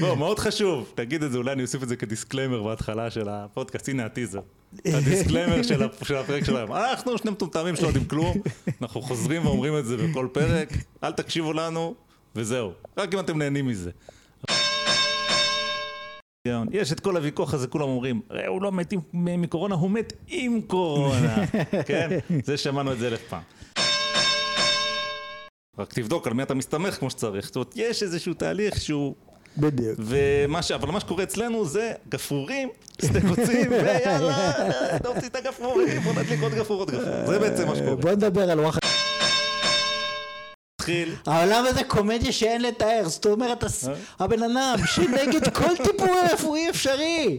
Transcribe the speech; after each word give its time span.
בוא, 0.00 0.14
מאוד 0.14 0.38
חשוב, 0.38 0.92
תגיד 0.94 1.22
את 1.22 1.32
זה, 1.32 1.38
אולי 1.38 1.52
אני 1.52 1.62
אוסיף 1.62 1.82
את 1.82 1.88
זה 1.88 1.96
כ 1.96 2.07
disclaimer 2.07 2.62
בהתחלה 2.62 3.10
של 3.10 3.28
הפודקאסט, 3.28 3.88
הנה 3.88 4.06
הטיזר. 4.06 4.40
ה 4.84 4.91
disclaimer 4.91 5.62
של, 5.62 5.82
של 6.02 6.16
הפרק 6.16 6.44
שלהם. 6.44 6.72
אנחנו 6.72 7.18
שני 7.18 7.30
מטומטמים 7.30 7.76
שלא 7.76 7.86
יודעים 7.86 8.04
כלום, 8.04 8.36
אנחנו 8.82 9.02
חוזרים 9.02 9.46
ואומרים 9.46 9.78
את 9.78 9.86
זה 9.86 9.96
בכל 9.96 10.28
פרק, 10.32 10.68
אל 11.04 11.12
תקשיבו 11.12 11.52
לנו, 11.52 11.94
וזהו. 12.36 12.72
רק 12.98 13.14
אם 13.14 13.18
אתם 13.18 13.38
נהנים 13.38 13.66
מזה. 13.66 13.90
יש 16.72 16.92
את 16.92 17.00
כל 17.00 17.16
הוויכוח 17.16 17.54
הזה, 17.54 17.66
כולם 17.66 17.88
אומרים, 17.88 18.20
הוא 18.48 18.62
לא 18.62 18.72
מת 18.72 18.94
מקורונה, 19.14 19.74
הוא 19.74 19.90
מת 19.90 20.12
עם 20.28 20.60
קורונה, 20.66 21.46
כן? 21.86 22.18
זה 22.44 22.56
שמענו 22.56 22.92
את 22.92 22.98
זה 22.98 23.08
אלף 23.08 23.20
פעם. 23.28 23.42
רק 25.78 25.92
תבדוק 25.92 26.26
על 26.26 26.32
מי 26.32 26.42
אתה 26.42 26.54
מסתמך 26.54 26.94
כמו 26.94 27.10
שצריך. 27.10 27.46
זאת 27.46 27.56
אומרת, 27.56 27.72
יש 27.76 28.02
איזשהו 28.02 28.34
תהליך 28.34 28.80
שהוא... 28.80 29.14
בדיוק. 29.56 29.98
ומה 29.98 30.62
ש... 30.62 30.70
אבל 30.72 30.88
מה 30.90 31.00
שקורה 31.00 31.22
אצלנו 31.22 31.64
זה 31.66 31.92
גפרורים, 32.08 32.68
סטקוצים, 33.04 33.70
ויאללה, 33.84 34.52
נוציא 35.04 35.28
את 35.28 35.36
הגפרורים, 35.36 36.00
בוא 36.00 36.12
נדליק 36.12 36.42
עוד 36.42 36.54
גפרור, 36.54 36.78
עוד 36.78 36.90
גפרור. 36.90 37.26
זה 37.26 37.38
בעצם 37.38 37.68
מה 37.68 37.76
שקורה. 37.76 37.96
בוא 37.96 38.10
נדבר 38.10 38.50
על 38.50 38.60
וואחד. 38.60 38.78
מתחיל, 40.80 41.14
העולם 41.26 41.64
הזה 41.68 41.84
קומדיה 41.84 42.32
שאין 42.32 42.62
לתאר, 42.62 43.02
זאת 43.08 43.26
אומרת, 43.26 43.62
הס- 43.64 43.88
הבן 44.20 44.42
אדם 44.42 44.74
שנגד 44.86 45.48
כל 45.54 45.76
טיפול 45.84 46.08
רפואי 46.32 46.70
אפשרי. 46.70 47.38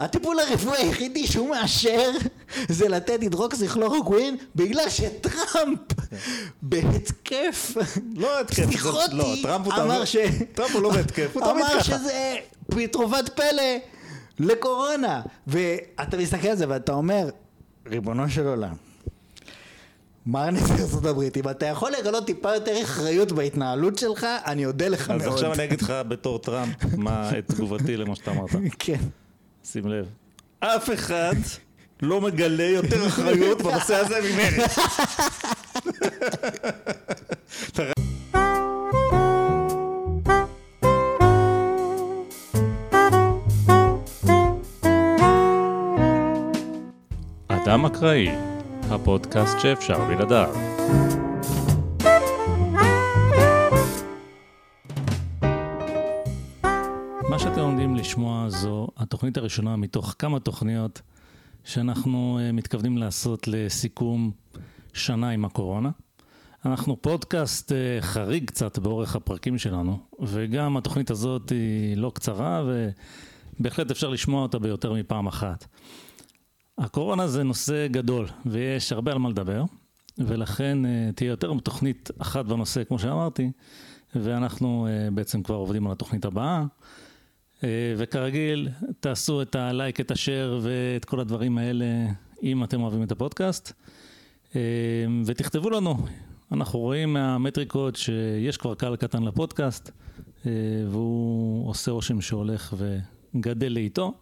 הטיפול 0.00 0.40
הרפואי 0.40 0.76
היחידי 0.76 1.26
שהוא 1.26 1.50
מאשר 1.50 2.10
זה 2.68 2.88
לתת 2.88 3.20
הידרוקסיכלורוקווין 3.20 4.36
בגלל 4.54 4.88
שטראמפ 4.88 5.78
בהתקף 6.62 7.76
לא 8.16 8.40
התקף, 8.40 8.66
פסיכוטי 8.66 9.16
לא, 9.16 9.36
הוא 9.64 9.72
אמר 9.72 10.04
ש... 10.04 10.16
טראמפ 10.54 10.74
הוא 10.74 10.82
לא 10.82 10.90
בהתקף, 10.90 11.30
הוא 11.32 11.42
תמיד 11.42 11.64
אמר 11.64 11.80
ככה. 11.80 11.84
שזה 11.84 12.36
תרופת 12.92 13.28
פלא 13.28 13.76
לקורונה 14.38 15.22
ואתה 15.46 16.16
מסתכל 16.16 16.48
על 16.48 16.56
זה 16.56 16.64
ואתה 16.68 16.92
אומר 16.92 17.28
ריבונו 17.86 18.30
של 18.30 18.46
עולם 18.46 18.74
מר 20.26 20.50
נשיא 20.50 20.74
ארצות 20.74 21.04
הברית, 21.04 21.36
אם 21.36 21.48
אתה 21.48 21.66
יכול 21.66 21.92
לגלות 22.00 22.26
טיפה 22.26 22.54
יותר 22.54 22.82
אחריות 22.82 23.32
בהתנהלות 23.32 23.98
שלך, 23.98 24.26
אני 24.46 24.66
אודה 24.66 24.88
לך 24.88 25.10
מאוד. 25.10 25.22
אז 25.22 25.26
עכשיו 25.28 25.52
אני 25.52 25.64
אגיד 25.64 25.80
לך 25.80 25.92
בתור 26.08 26.38
טראמפ, 26.38 26.74
מה 26.96 27.38
את 27.38 27.46
תגובתי 27.46 27.96
למה 27.96 28.16
שאתה 28.16 28.30
אמרת. 28.30 28.50
כן. 28.78 28.98
שים 29.72 29.86
לב. 29.86 30.06
אף 30.60 30.90
אחד 30.94 31.34
לא 32.02 32.20
מגלה 32.20 32.64
יותר 32.64 33.06
אחריות 33.06 33.62
בנושא 33.62 33.94
הזה 33.94 34.18
ממרץ. 34.22 34.78
אדם 47.48 47.84
אקראי, 47.84 48.28
הפודקאסט 48.90 49.60
שאפשר 49.60 50.04
בלעדיו. 50.04 50.54
שאתם 57.46 57.60
עומדים 57.60 57.96
לשמוע 57.96 58.48
זו 58.48 58.88
התוכנית 58.96 59.36
הראשונה 59.36 59.76
מתוך 59.76 60.14
כמה 60.18 60.40
תוכניות 60.40 61.02
שאנחנו 61.64 62.38
אה, 62.42 62.52
מתכוונים 62.52 62.98
לעשות 62.98 63.48
לסיכום 63.48 64.30
שנה 64.92 65.30
עם 65.30 65.44
הקורונה. 65.44 65.90
אנחנו 66.64 67.02
פודקאסט 67.02 67.72
אה, 67.72 67.98
חריג 68.00 68.44
קצת 68.44 68.78
באורך 68.78 69.16
הפרקים 69.16 69.58
שלנו, 69.58 69.98
וגם 70.20 70.76
התוכנית 70.76 71.10
הזאת 71.10 71.50
היא 71.50 71.96
לא 71.96 72.12
קצרה, 72.14 72.64
ובהחלט 73.60 73.90
אפשר 73.90 74.08
לשמוע 74.08 74.42
אותה 74.42 74.58
ביותר 74.58 74.92
מפעם 74.92 75.26
אחת. 75.26 75.66
הקורונה 76.78 77.28
זה 77.28 77.42
נושא 77.42 77.86
גדול, 77.90 78.26
ויש 78.46 78.92
הרבה 78.92 79.12
על 79.12 79.18
מה 79.18 79.28
לדבר, 79.28 79.64
ולכן 80.18 80.86
אה, 80.86 81.10
תהיה 81.14 81.28
יותר 81.28 81.52
מתוכנית 81.52 82.10
אחת 82.18 82.44
בנושא, 82.44 82.84
כמו 82.84 82.98
שאמרתי, 82.98 83.50
ואנחנו 84.14 84.88
בעצם 85.14 85.42
כבר 85.42 85.54
עובדים 85.54 85.86
על 85.86 85.92
התוכנית 85.92 86.24
הבאה. 86.24 86.64
אה, 87.64 87.94
וכרגיל, 87.96 88.68
תעשו 89.00 89.42
את 89.42 89.54
הלייק, 89.54 90.00
את 90.00 90.10
השאר 90.10 90.60
ואת 90.62 91.04
כל 91.04 91.20
הדברים 91.20 91.58
האלה, 91.58 91.84
אם 92.42 92.64
אתם 92.64 92.82
אוהבים 92.82 93.02
את 93.02 93.12
הפודקאסט. 93.12 93.72
אה, 94.56 94.60
ותכתבו 95.26 95.70
לנו, 95.70 95.96
אנחנו 96.52 96.78
רואים 96.78 97.12
מהמטריקות 97.12 97.96
שיש 97.96 98.56
כבר 98.56 98.74
קהל 98.74 98.96
קטן 98.96 99.22
לפודקאסט, 99.22 99.90
אה, 100.46 100.50
והוא 100.90 101.68
עושה 101.68 101.90
רושם 101.90 102.20
שהולך 102.20 102.74
וגדל 103.34 103.72
לאיתו, 103.72 104.14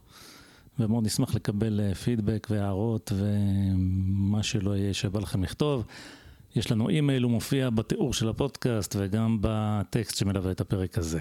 ומאוד 0.79 1.05
נשמח 1.05 1.35
לקבל 1.35 1.95
פידבק 1.95 2.47
והערות 2.51 3.13
ומה 3.15 4.43
שלא 4.43 4.77
יהיה 4.77 4.95
שבא 4.95 5.21
לכם 5.21 5.43
לכתוב. 5.43 5.85
יש 6.57 6.73
לנו 6.73 6.89
אימייל, 6.89 7.23
הוא 7.23 7.31
מופיע 7.31 7.71
בתיאור 7.71 8.13
של 8.13 8.29
הפודקאסט 8.29 8.97
וגם 8.99 9.39
בטקסט 9.41 10.17
שמלווה 10.17 10.51
את 10.51 10.61
הפרק 10.61 10.99
הזה. 10.99 11.21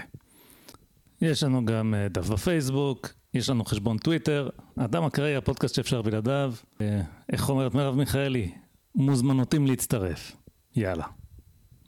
יש 1.20 1.42
לנו 1.42 1.64
גם 1.64 1.94
אה, 1.94 2.08
דף 2.08 2.28
בפייסבוק, 2.28 3.08
יש 3.34 3.50
לנו 3.50 3.64
חשבון 3.64 3.98
טוויטר, 3.98 4.48
אדם 4.76 5.04
אקראי, 5.04 5.36
הפודקאסט 5.36 5.74
שאפשר 5.74 6.02
בלעדיו. 6.02 6.54
אה, 6.80 7.00
איך 7.32 7.48
אומרת 7.50 7.74
מרב 7.74 7.96
מיכאלי? 7.96 8.50
מוזמנותים 8.94 9.66
להצטרף. 9.66 10.36
יאללה, 10.76 11.04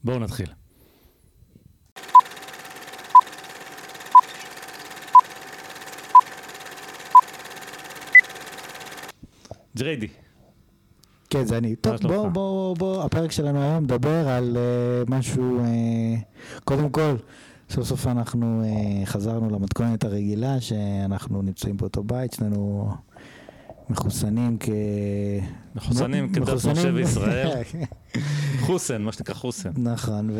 בואו 0.04 0.18
נתחיל. 0.18 0.46
ג'ריידי, 9.78 10.08
כן, 11.30 11.44
זה 11.44 11.58
אני. 11.58 11.76
טוב, 11.76 11.96
שלומך? 11.96 12.14
בוא, 12.14 12.28
בוא, 12.28 12.76
בוא, 12.76 13.04
הפרק 13.04 13.32
שלנו 13.32 13.62
היום 13.62 13.84
מדבר 13.84 14.28
על 14.28 14.56
uh, 14.56 15.10
משהו, 15.10 15.60
uh, 15.60 16.60
קודם 16.64 16.90
כל, 16.90 17.16
סוף 17.70 17.84
סוף 17.88 18.06
אנחנו 18.06 18.62
uh, 18.62 19.06
חזרנו 19.06 19.50
למתכונת 19.50 20.04
הרגילה, 20.04 20.60
שאנחנו 20.60 21.42
נמצאים 21.42 21.76
באותו 21.76 22.02
בית, 22.04 22.32
שנינו 22.32 22.90
מחוסנים 23.90 24.56
כ... 24.60 24.68
מחוסנים 25.74 26.32
כדת 26.32 26.48
מחוסנים- 26.48 26.72
משה 26.76 26.90
וישראל. 26.94 27.48
חוסן, 28.66 29.02
מה 29.02 29.12
שנקרא 29.12 29.34
חוסן. 29.34 29.70
נכון, 29.76 30.30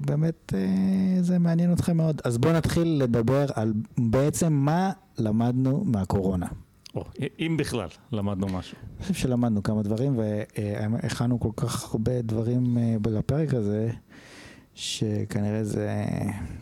ובאמת 0.00 0.52
אה, 0.54 0.60
זה 1.22 1.38
מעניין 1.38 1.72
אתכם 1.72 1.96
מאוד. 1.96 2.20
אז 2.24 2.38
בואו 2.38 2.52
נתחיל 2.52 2.88
לדבר 3.02 3.46
על 3.54 3.72
בעצם 3.98 4.52
מה 4.52 4.90
למדנו 5.18 5.84
מהקורונה. 5.86 6.46
או, 6.94 7.04
אם 7.40 7.56
בכלל 7.58 7.88
למדנו 8.12 8.46
משהו. 8.46 8.76
אני 8.96 9.02
חושב 9.02 9.14
שלמדנו 9.14 9.62
כמה 9.62 9.82
דברים 9.82 10.18
והכנו 10.18 11.40
כל 11.40 11.50
כך 11.56 11.92
הרבה 11.94 12.22
דברים 12.22 12.78
אה, 12.78 12.96
בפרק 13.00 13.54
הזה, 13.54 13.90
שכנראה 14.74 15.64
זה 15.64 16.04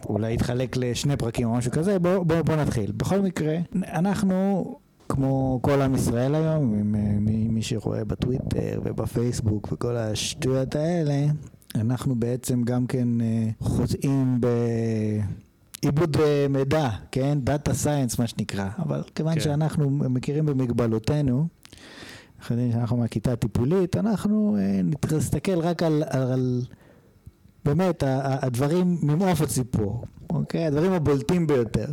אולי 0.08 0.34
יתחלק 0.34 0.76
לשני 0.76 1.16
פרקים 1.16 1.48
או 1.48 1.54
משהו 1.54 1.72
כזה. 1.72 1.98
בואו 1.98 2.24
בוא, 2.24 2.42
בוא 2.42 2.56
נתחיל. 2.56 2.92
בכל 2.92 3.20
מקרה, 3.20 3.56
אנחנו, 3.82 4.64
כמו 5.08 5.58
כל 5.62 5.82
עם 5.82 5.94
ישראל 5.94 6.34
היום, 6.34 6.74
עם, 6.74 6.94
אה, 6.94 7.00
מי, 7.20 7.48
מי 7.48 7.62
שרואה 7.62 8.04
בטוויטר 8.04 8.80
ובפייסבוק 8.84 9.72
וכל 9.72 9.96
השטויות 9.96 10.76
האלה, 10.76 11.26
אנחנו 11.74 12.14
בעצם 12.14 12.62
גם 12.62 12.86
כן 12.86 13.20
אה, 13.20 13.48
חוטאים 13.60 14.38
ב... 14.40 14.46
עיבוד 15.82 16.16
אה, 16.20 16.46
מידע, 16.50 16.88
כן? 17.12 17.38
דאטה 17.42 17.74
סיינס 17.74 18.18
מה 18.18 18.26
שנקרא, 18.26 18.68
אבל 18.78 19.02
כיוון 19.14 19.34
כן. 19.34 19.40
שאנחנו 19.40 19.90
מכירים 19.90 20.46
במגבלותינו, 20.46 21.46
אנחנו 22.40 22.54
יודעים 22.54 22.72
שאנחנו 22.72 22.96
מהכיתה 22.96 23.32
הטיפולית, 23.32 23.96
אנחנו 23.96 24.56
נסתכל 25.12 25.58
רק 25.58 25.82
על, 25.82 26.02
על, 26.10 26.32
על 26.32 26.62
באמת 27.64 28.02
הדברים 28.16 28.98
ממעוף 29.02 29.40
הציפור, 29.40 30.04
אוקיי? 30.30 30.66
הדברים 30.66 30.92
הבולטים 30.92 31.46
ביותר. 31.46 31.86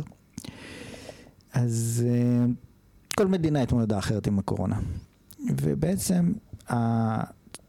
אז 1.52 2.04
אה, 2.08 2.46
כל 3.16 3.26
מדינה 3.26 3.62
התמודדה 3.62 3.98
אחרת 3.98 4.26
עם 4.26 4.38
הקורונה, 4.38 4.78
ובעצם 5.60 6.32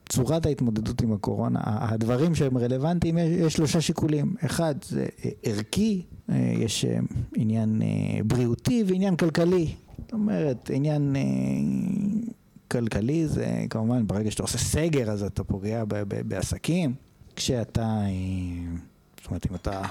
צורת 0.10 0.46
ההתמודדות 0.46 1.02
עם 1.02 1.14
הקורונה, 1.14 1.60
הדברים 1.64 2.36
שהם 2.36 2.58
רלוונטיים, 2.58 3.18
יש, 3.18 3.54
שלושה 3.54 3.82
שיקולים. 3.82 4.36
אחד 4.46 4.76
זה 4.84 5.06
אה, 5.26 5.30
ערכי, 5.44 6.02
אה, 6.30 6.54
יש 6.58 6.86
עניין 7.36 7.82
בריאותי 8.26 8.84
ועניין 8.88 9.16
כלכלי. 9.16 9.76
זאת 9.98 10.14
אומרת, 10.14 10.72
עניין 10.74 11.16
כלכלי 12.68 13.28
זה 13.28 13.66
כמובן 13.70 14.08
ברגע 14.08 14.32
שאתה 14.32 14.44
עושה 14.44 14.58
סגר 14.58 15.12
אז 15.12 15.24
אתה 15.24 15.44
פוגע 15.44 15.84
בעסקים. 16.28 17.09
כשאתה, 17.40 17.82
אה, 17.82 18.10
זאת 19.18 19.28
אומרת 19.28 19.46
אם 19.52 19.56
אתה... 19.56 19.82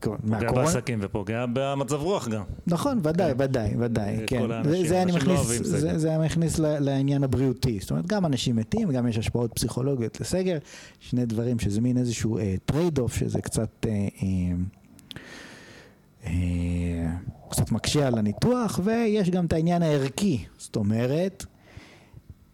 פוגע 0.00 0.52
בעסקים 0.52 0.98
ופוגע 1.02 1.44
במצב 1.52 1.94
רוח 1.94 2.28
גם. 2.28 2.42
נכון, 2.66 2.98
ודאי, 3.02 3.32
כן. 3.32 3.42
ודאי, 3.42 3.74
ודאי, 3.78 4.16
כל 4.16 4.24
כן. 4.26 4.86
זה, 4.88 5.02
אני 5.02 5.12
מכניס. 5.12 5.46
זה, 5.96 6.14
אני 6.16 6.26
מכניס 6.26 6.58
לעניין 6.58 7.24
הבריאותי. 7.24 7.78
זאת 7.80 7.90
אומרת, 7.90 8.06
גם 8.06 8.26
אנשים 8.26 8.56
מתים, 8.56 8.90
גם 8.90 9.08
יש 9.08 9.18
השפעות 9.18 9.52
פסיכולוגיות 9.52 10.20
לסגר. 10.20 10.58
שני 11.00 11.26
דברים 11.26 11.58
שזה 11.58 11.80
מין 11.80 11.98
איזשהו 11.98 12.38
trade 12.64 12.98
off, 12.98 13.14
שזה 13.16 13.40
קצת 13.40 13.86
אה, 13.88 14.08
אה, 16.26 17.12
קצת 17.50 17.72
מקשה 17.72 18.06
על 18.06 18.18
הניתוח, 18.18 18.80
ויש 18.84 19.30
גם 19.30 19.46
את 19.46 19.52
העניין 19.52 19.82
הערכי, 19.82 20.44
זאת 20.58 20.76
אומרת, 20.76 21.44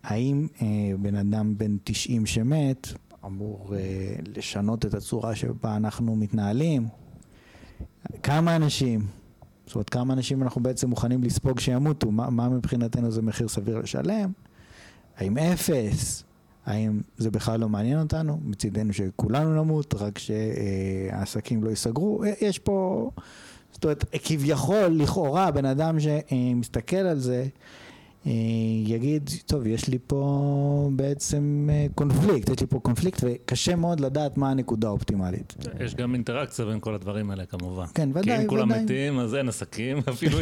האם 0.04 0.46
אה, 0.62 0.66
בן 0.98 1.14
אדם 1.14 1.58
בן 1.58 1.76
90 1.84 2.26
שמת 2.26 2.88
אמור 3.26 3.74
אה, 3.76 4.16
לשנות 4.36 4.86
את 4.86 4.94
הצורה 4.94 5.34
שבה 5.34 5.76
אנחנו 5.76 6.16
מתנהלים? 6.16 6.88
כמה 8.22 8.56
אנשים? 8.56 9.06
זאת 9.66 9.74
אומרת, 9.74 9.90
כמה 9.90 10.14
אנשים 10.14 10.42
אנחנו 10.42 10.62
בעצם 10.62 10.90
מוכנים 10.90 11.22
לספוג 11.22 11.60
שימותו? 11.60 12.10
מה, 12.10 12.30
מה 12.30 12.48
מבחינתנו 12.48 13.10
זה 13.10 13.22
מחיר 13.22 13.48
סביר 13.48 13.78
לשלם? 13.78 14.32
האם 15.16 15.38
אפס? 15.38 16.24
האם 16.66 17.00
זה 17.16 17.30
בכלל 17.30 17.60
לא 17.60 17.68
מעניין 17.68 18.00
אותנו? 18.00 18.40
מצידנו 18.44 18.92
שכולנו 18.92 19.64
נמות, 19.64 19.94
רק 19.94 20.18
שהעסקים 20.18 21.64
לא 21.64 21.70
ייסגרו? 21.70 22.22
יש 22.40 22.58
פה, 22.58 23.10
זאת 23.72 23.84
אומרת, 23.84 24.04
כביכול, 24.24 24.86
לכאורה, 24.86 25.50
בן 25.50 25.64
אדם 25.64 25.96
שמסתכל 26.00 26.96
על 26.96 27.18
זה, 27.18 27.46
יגיד, 28.86 29.30
טוב, 29.46 29.66
יש 29.66 29.88
לי 29.88 29.98
פה 30.06 30.90
בעצם 30.92 31.68
אה, 31.72 31.86
קונפליקט, 31.94 32.48
יש 32.48 32.60
לי 32.60 32.66
פה 32.66 32.78
קונפליקט 32.80 33.20
וקשה 33.22 33.76
מאוד 33.76 34.00
לדעת 34.00 34.36
מה 34.36 34.50
הנקודה 34.50 34.88
האופטימלית. 34.88 35.54
יש 35.80 35.94
גם 35.94 36.14
אינטראקציה 36.14 36.64
בין 36.64 36.80
כל 36.80 36.94
הדברים 36.94 37.30
האלה 37.30 37.46
כמובן. 37.46 37.84
כן, 37.94 38.08
ודאי, 38.10 38.22
ודאי. 38.22 38.36
כי 38.36 38.42
אם 38.42 38.48
כולם 38.48 38.68
מתים, 38.68 39.18
אז 39.18 39.34
אין 39.34 39.48
עסקים, 39.48 39.98
אפילו 40.12 40.40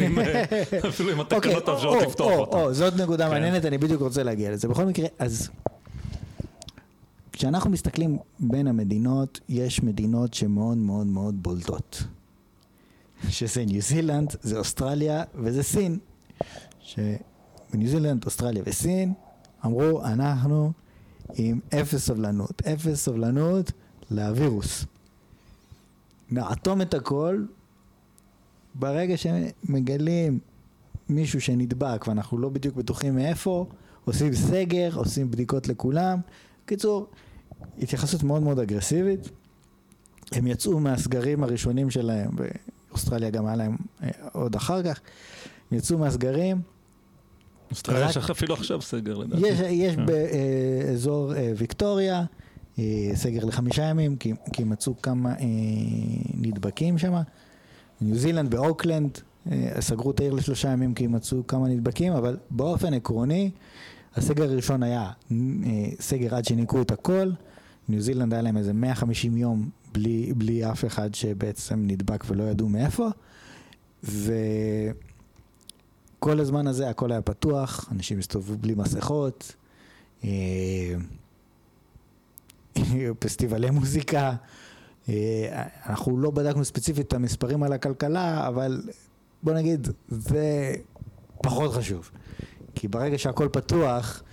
אם, 1.11 1.19
התקנות 1.21 1.69
אפשרות 1.69 2.01
לפתוח 2.01 2.37
אותם. 2.37 2.73
זאת 2.73 2.95
נקודה 2.95 3.25
כן. 3.25 3.31
מעניינת, 3.31 3.65
אני 3.65 3.77
בדיוק 3.77 4.01
רוצה 4.01 4.23
להגיע 4.23 4.51
לזה. 4.51 4.67
בכל 4.67 4.85
מקרה, 4.85 5.07
אז 5.19 5.49
כשאנחנו 7.31 7.69
מסתכלים 7.69 8.17
בין 8.39 8.67
המדינות, 8.67 9.39
יש 9.49 9.83
מדינות 9.83 10.33
שמאוד 10.33 10.77
מאוד 10.77 11.07
מאוד 11.07 11.43
בולטות. 11.43 12.03
שזה 13.29 13.65
ניו 13.65 13.81
זילנד, 13.81 14.35
זה 14.41 14.57
אוסטרליה 14.57 15.23
וזה 15.35 15.63
סין. 15.63 15.97
שבניו 17.73 17.89
זילנד, 17.89 18.25
אוסטרליה 18.25 18.63
וסין 18.65 19.13
אמרו, 19.65 20.05
אנחנו 20.05 20.71
עם 21.35 21.59
אפס 21.69 22.05
סבלנות. 22.05 22.61
אפס 22.61 23.05
סבלנות 23.05 23.71
לווירוס. 24.11 24.85
נאטום 26.31 26.81
את 26.81 26.93
הכל, 26.93 27.45
ברגע 28.75 29.15
שמגלים 29.17 30.39
מישהו 31.09 31.41
שנדבק 31.41 32.05
ואנחנו 32.07 32.37
לא 32.37 32.49
בדיוק 32.49 32.75
בטוחים 32.75 33.15
מאיפה, 33.15 33.65
עושים 34.05 34.35
סגר, 34.35 34.89
עושים 34.95 35.31
בדיקות 35.31 35.67
לכולם. 35.67 36.19
בקיצור, 36.65 37.07
התייחסות 37.81 38.23
מאוד 38.23 38.43
מאוד 38.43 38.59
אגרסיבית. 38.59 39.29
הם 40.31 40.47
יצאו 40.47 40.79
מהסגרים 40.79 41.43
הראשונים 41.43 41.89
שלהם, 41.89 42.31
באוסטרליה 42.89 43.29
גם 43.29 43.45
היה 43.45 43.55
להם 43.55 43.77
אה, 44.03 44.09
עוד 44.31 44.55
אחר 44.55 44.83
כך, 44.83 44.99
הם 45.71 45.77
יצאו 45.77 45.97
מהסגרים. 45.97 46.72
אוסטרליה 47.73 48.09
יש 48.09 48.17
אפילו 48.17 48.53
עכשיו 48.53 48.81
סגר 48.81 49.17
לדעתי. 49.17 49.47
יש, 49.47 49.59
יש 49.59 49.95
כן. 49.95 50.05
באזור 50.05 51.35
אה, 51.35 51.51
ויקטוריה, 51.57 52.23
אה, 52.79 53.11
סגר 53.15 53.45
לחמישה 53.45 53.83
ימים, 53.83 54.15
כי, 54.15 54.33
כי 54.53 54.63
מצאו 54.63 55.01
כמה 55.01 55.33
נדבקים 56.33 56.97
שם. 56.97 57.13
ניו 58.01 58.15
זילנד 58.15 58.51
באוקלנד, 58.51 59.19
סגרו 59.79 60.11
את 60.11 60.19
העיר 60.19 60.33
לשלושה 60.33 60.69
ימים 60.69 60.93
כי 60.93 61.07
מצאו 61.07 61.47
כמה 61.47 61.67
נדבקים, 61.67 62.13
אבל 62.13 62.37
באופן 62.49 62.93
עקרוני, 62.93 63.51
הסגר 64.15 64.43
הראשון 64.43 64.83
היה 64.83 65.11
סגר 65.99 66.35
עד 66.35 66.45
שניקו 66.45 66.81
את 66.81 66.91
הכל. 66.91 67.31
ניו 67.89 68.01
זילנד 68.01 68.33
היה 68.33 68.41
להם 68.41 68.57
איזה 68.57 68.73
150 68.73 69.37
יום 69.37 69.69
בלי, 69.93 70.33
בלי 70.37 70.71
אף 70.71 70.85
אחד 70.85 71.15
שבעצם 71.15 71.83
נדבק 71.87 72.23
ולא 72.27 72.43
ידעו 72.43 72.69
מאיפה, 72.69 73.07
וכל 76.23 76.39
הזמן 76.39 76.67
הזה 76.67 76.89
הכל 76.89 77.11
היה 77.11 77.21
פתוח, 77.21 77.89
אנשים 77.91 78.19
הסתובבו 78.19 78.57
בלי 78.57 78.73
מסכות, 78.75 79.55
אה, 80.23 80.29
פסטיבלי 83.19 83.69
מוזיקה, 83.69 84.35
אה, 85.09 85.63
אנחנו 85.85 86.17
לא 86.17 86.31
בדקנו 86.31 86.65
ספציפית 86.65 87.07
את 87.07 87.13
המספרים 87.13 87.63
על 87.63 87.73
הכלכלה, 87.73 88.47
אבל 88.47 88.81
בוא 89.43 89.53
נגיד, 89.53 89.87
זה 90.09 90.75
פחות 91.43 91.73
חשוב. 91.73 92.11
כי 92.75 92.87
ברגע 92.87 93.17
שהכל 93.17 93.49
פתוח, 93.51 94.23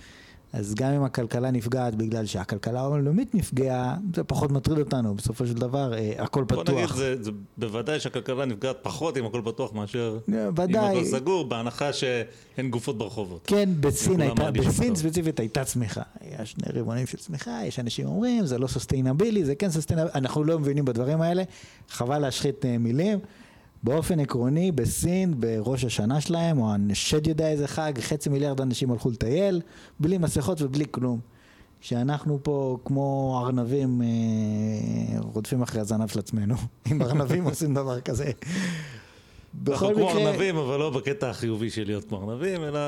אז 0.53 0.75
גם 0.75 0.91
אם 0.91 1.03
הכלכלה 1.03 1.51
נפגעת 1.51 1.95
בגלל 1.95 2.25
שהכלכלה 2.25 2.79
העולמית 2.79 3.35
נפגעה, 3.35 3.95
זה 4.15 4.23
פחות 4.23 4.51
מטריד 4.51 4.79
אותנו, 4.79 5.15
בסופו 5.15 5.47
של 5.47 5.53
דבר 5.53 5.93
אה, 5.93 6.13
הכל 6.17 6.45
פתוח. 6.47 6.69
בוא 6.69 6.73
נגיד, 6.73 6.89
זה, 6.95 7.23
זה 7.23 7.31
בוודאי 7.57 7.99
שהכלכלה 7.99 8.45
נפגעת 8.45 8.77
פחות 8.81 9.17
אם 9.17 9.25
הכל 9.25 9.41
פתוח 9.45 9.73
מאשר 9.73 10.17
ודאי. 10.27 10.91
אם 10.93 10.97
הכל 10.97 11.05
סגור, 11.05 11.45
בהנחה 11.45 11.93
שאין 11.93 12.69
גופות 12.69 12.97
ברחובות. 12.97 13.41
כן, 13.47 13.69
בסין, 13.79 14.21
הייתה, 14.21 14.51
בסין 14.51 14.95
ספציפית 14.95 15.39
הייתה 15.39 15.63
צמיחה. 15.63 16.01
היה 16.19 16.45
שני 16.45 16.67
רבעונים 16.73 17.07
של 17.07 17.17
צמיחה, 17.17 17.59
יש 17.65 17.79
אנשים 17.79 18.05
אומרים, 18.05 18.45
זה 18.45 18.57
לא 18.57 18.67
סוסטיינבילי, 18.67 19.45
זה 19.45 19.55
כן 19.55 19.69
סוסטיינבילי, 19.69 20.11
אנחנו 20.15 20.43
לא 20.43 20.59
מבינים 20.59 20.85
בדברים 20.85 21.21
האלה, 21.21 21.43
חבל 21.89 22.19
להשחית 22.19 22.65
אה, 22.65 22.77
מילים. 22.77 23.19
באופן 23.83 24.19
עקרוני, 24.19 24.71
בסין, 24.71 25.33
בראש 25.39 25.85
השנה 25.85 26.21
שלהם, 26.21 26.57
או 26.57 26.71
השד 26.91 27.27
יודע 27.27 27.49
איזה 27.49 27.67
חג, 27.67 27.93
חצי 27.99 28.29
מיליארד 28.29 28.61
אנשים 28.61 28.91
הלכו 28.91 29.09
לטייל, 29.09 29.61
בלי 29.99 30.17
מסכות 30.17 30.61
ובלי 30.61 30.85
כלום. 30.91 31.19
שאנחנו 31.81 32.39
פה 32.43 32.77
כמו 32.85 33.39
ארנבים 33.45 34.01
אה, 34.01 35.19
רודפים 35.19 35.61
אחרי 35.61 35.81
הזנב 35.81 36.07
של 36.07 36.19
עצמנו, 36.19 36.55
אם 36.91 37.01
ארנבים 37.01 37.43
עושים 37.43 37.73
דבר 37.73 38.01
כזה. 38.01 38.31
בכל 39.53 39.93
מקרה... 39.93 40.11
כמו 40.11 40.19
ארנבים, 40.19 40.57
אבל 40.57 40.79
לא 40.79 40.89
בקטע 40.89 41.29
החיובי 41.29 41.69
של 41.69 41.83
להיות 41.85 42.03
כמו 42.03 42.17
ארנבים, 42.17 42.63
אלא 42.63 42.79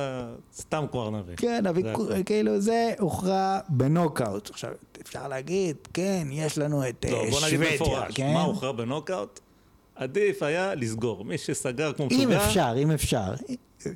סתם 0.56 0.86
כמו 0.92 1.04
ארנבים. 1.04 1.36
כן, 1.36 1.66
אבל 1.66 2.24
כאילו 2.25 2.60
זה 2.60 2.94
הוכרע 3.00 3.60
בנוקאוט. 3.69 4.50
עכשיו, 4.50 4.72
אפשר 5.01 5.28
להגיד, 5.28 5.75
כן, 5.94 6.28
יש 6.31 6.57
לנו 6.57 6.90
את 6.90 7.06
לא, 7.10 7.12
שוודיה, 7.12 7.31
כן? 7.31 7.31
בוא 7.31 7.48
נגיד 7.48 7.74
מפורש, 7.75 8.19
מה 8.19 8.42
הוכרע 8.42 8.72
בנוקאוט? 8.72 9.40
עדיף 9.95 10.44
היה 10.44 10.75
לסגור. 10.75 11.25
מי 11.25 11.38
שסגר 11.38 11.94
כמו 11.94 12.06
משוגע... 12.06 12.24
אם 12.24 12.31
אפשר, 12.31 12.74
אם 12.78 12.92
אפשר. 12.92 13.34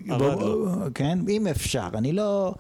עבד 0.10 0.42
לו. 0.42 0.68
כן, 0.94 1.20
אם 1.30 1.48
אפשר. 1.48 1.88
אני 1.94 2.14
לא, 2.14 2.56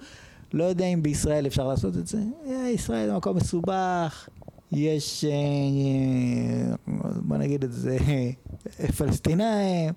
לא 0.53 0.63
יודע 0.63 0.85
אם 0.85 1.03
בישראל 1.03 1.47
אפשר 1.47 1.67
לעשות 1.67 1.97
את 1.97 2.07
זה. 2.07 2.17
אה, 2.47 2.69
ישראל 2.69 3.07
זה 3.07 3.13
מקום 3.15 3.37
מסובך, 3.37 4.29
יש, 4.71 5.25
אה, 5.25 6.75
בוא 7.15 7.37
נגיד 7.37 7.63
את 7.63 7.71
זה, 7.71 7.97
פלסטינאים, 8.97 9.93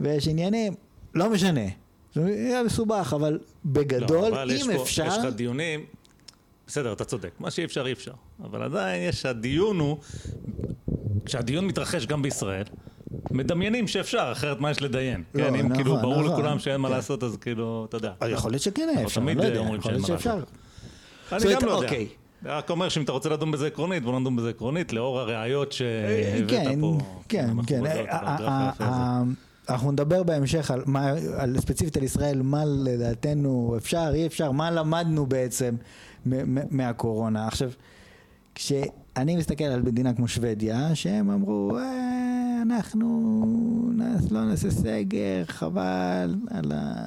ויש 0.00 0.28
עניינים, 0.28 0.74
לא 1.14 1.30
משנה. 1.30 1.66
זה 2.14 2.20
יהיה 2.20 2.62
מסובך, 2.62 3.12
אבל 3.16 3.38
בגדול, 3.64 4.18
לא, 4.18 4.28
אבל 4.28 4.50
אם 4.50 4.56
יש 4.56 4.80
אפשר... 4.82 5.06
יש 5.06 5.18
לך 5.18 5.34
דיונים, 5.34 5.84
בסדר, 6.66 6.92
אתה 6.92 7.04
צודק, 7.04 7.30
מה 7.40 7.50
שאי 7.50 7.64
אפשר 7.64 7.86
אי 7.86 7.92
אפשר. 7.92 8.12
אבל 8.44 8.62
עדיין 8.62 9.02
יש, 9.08 9.26
הדיון 9.26 9.80
הוא 9.80 9.96
כשהדיון 11.24 11.66
מתרחש 11.66 12.06
גם 12.06 12.22
בישראל, 12.22 12.64
מדמיינים 13.30 13.88
שאפשר, 13.88 14.28
אחרת 14.32 14.60
מה 14.60 14.70
יש 14.70 14.82
לדיין? 14.82 15.22
לא, 15.34 15.42
כן, 15.44 15.54
אם 15.54 15.66
נכון, 15.66 15.76
כאילו 15.76 15.96
ברור 15.96 16.22
נכון, 16.22 16.32
לכולם 16.32 16.58
שאין 16.58 16.80
מה 16.80 16.88
כן. 16.88 16.94
לעשות, 16.94 17.22
אז 17.22 17.36
כאילו, 17.36 17.86
אתה 17.88 17.96
יודע. 17.96 18.12
יכול 18.28 18.50
להיות 18.50 18.62
שכן 18.62 18.88
אפשר, 19.04 19.20
לא 19.20 19.30
יודע, 19.30 19.60
יכול 19.76 19.92
להיות 19.92 20.06
שאפשר. 20.06 20.42
אני 21.32 21.54
גם 21.54 21.64
לא 21.64 21.70
יודע. 21.70 21.84
אוקיי. 21.84 22.08
רק 22.44 22.70
אומר 22.70 22.88
שאם 22.88 23.02
אתה 23.02 23.12
רוצה 23.12 23.28
לדון 23.28 23.50
בזה 23.50 23.66
עקרונית, 23.66 24.02
בוא 24.02 24.20
נדון 24.20 24.36
בזה 24.36 24.48
עקרונית, 24.48 24.92
לאור 24.92 25.20
הראיות 25.20 25.72
שהבאת 25.72 26.50
כן, 26.50 26.80
פה. 26.80 26.98
כן, 27.28 27.50
כן. 27.66 27.82
אנחנו 29.68 29.92
נדבר 29.92 30.22
בהמשך 30.22 30.70
על, 30.70 30.82
מה, 30.86 31.12
על 31.38 31.60
ספציפית 31.60 31.96
על 31.96 32.02
ישראל, 32.02 32.42
מה 32.42 32.64
לדעתנו 32.64 33.74
אפשר, 33.76 34.10
אי 34.14 34.26
אפשר, 34.26 34.50
מה 34.50 34.70
למדנו 34.70 35.26
בעצם 35.26 35.74
מהקורונה. 36.70 37.46
עכשיו, 37.46 37.70
כש... 38.54 38.72
אני 39.16 39.36
מסתכל 39.36 39.64
על 39.64 39.82
מדינה 39.82 40.14
כמו 40.14 40.28
שוודיה, 40.28 40.94
שהם 40.94 41.30
אמרו, 41.30 41.78
אה, 41.78 42.62
אנחנו 42.62 43.42
לא 44.30 44.44
נעשה 44.44 44.70
סגר, 44.70 45.44
חבל, 45.46 46.34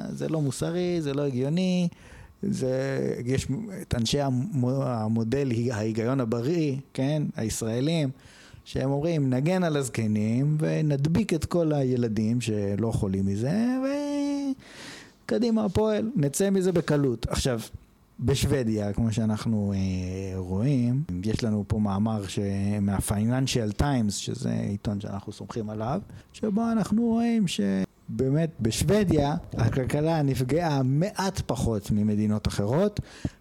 זה 0.10 0.30
לא 0.30 0.42
מוסרי, 0.42 1.02
זה 1.02 1.14
לא 1.14 1.22
הגיוני, 1.22 1.88
זה, 2.42 3.00
יש 3.26 3.48
את 3.82 3.96
אנשי 3.96 4.20
המודל, 4.22 5.52
ההיגיון 5.72 6.20
הבריא, 6.20 6.76
כן, 6.94 7.24
הישראלים, 7.36 8.10
שהם 8.66 8.92
אומרים, 8.92 9.34
נגן 9.34 9.64
על 9.64 9.78
הזקנים 9.78 10.58
ונדביק 10.60 11.34
את 11.34 11.46
כל 11.46 11.74
הילדים 11.74 12.42
שלא 12.42 12.92
חולים 12.92 13.26
מזה, 13.26 13.68
וקדימה 15.26 15.66
הפועל, 15.66 16.12
נצא 16.16 16.50
מזה 16.50 16.72
בקלות. 16.72 17.26
עכשיו, 17.30 17.60
בשוודיה, 18.20 18.94
כמו 18.94 19.12
שאנחנו 19.12 19.74
אה, 19.76 20.40
רואים, 20.40 21.04
יש 21.24 21.44
לנו 21.44 21.64
פה 21.68 21.80
מאמר 21.80 22.24
מה-Financial 22.82 23.82
Times, 23.82 24.12
שזה 24.12 24.52
עיתון 24.52 25.00
שאנחנו 25.00 25.32
סומכים 25.32 25.70
עליו, 25.70 26.02
שבו 26.34 26.72
אנחנו 26.72 27.04
רואים 27.04 27.46
שבאמת 27.48 28.50
בשוודיה 28.60 29.36
הכלכלה 29.54 30.22
נפגעה 30.22 30.84
מעט 30.84 31.42
פחות 31.46 31.92
ממדינות 31.92 32.48
אחרות, 32.48 33.00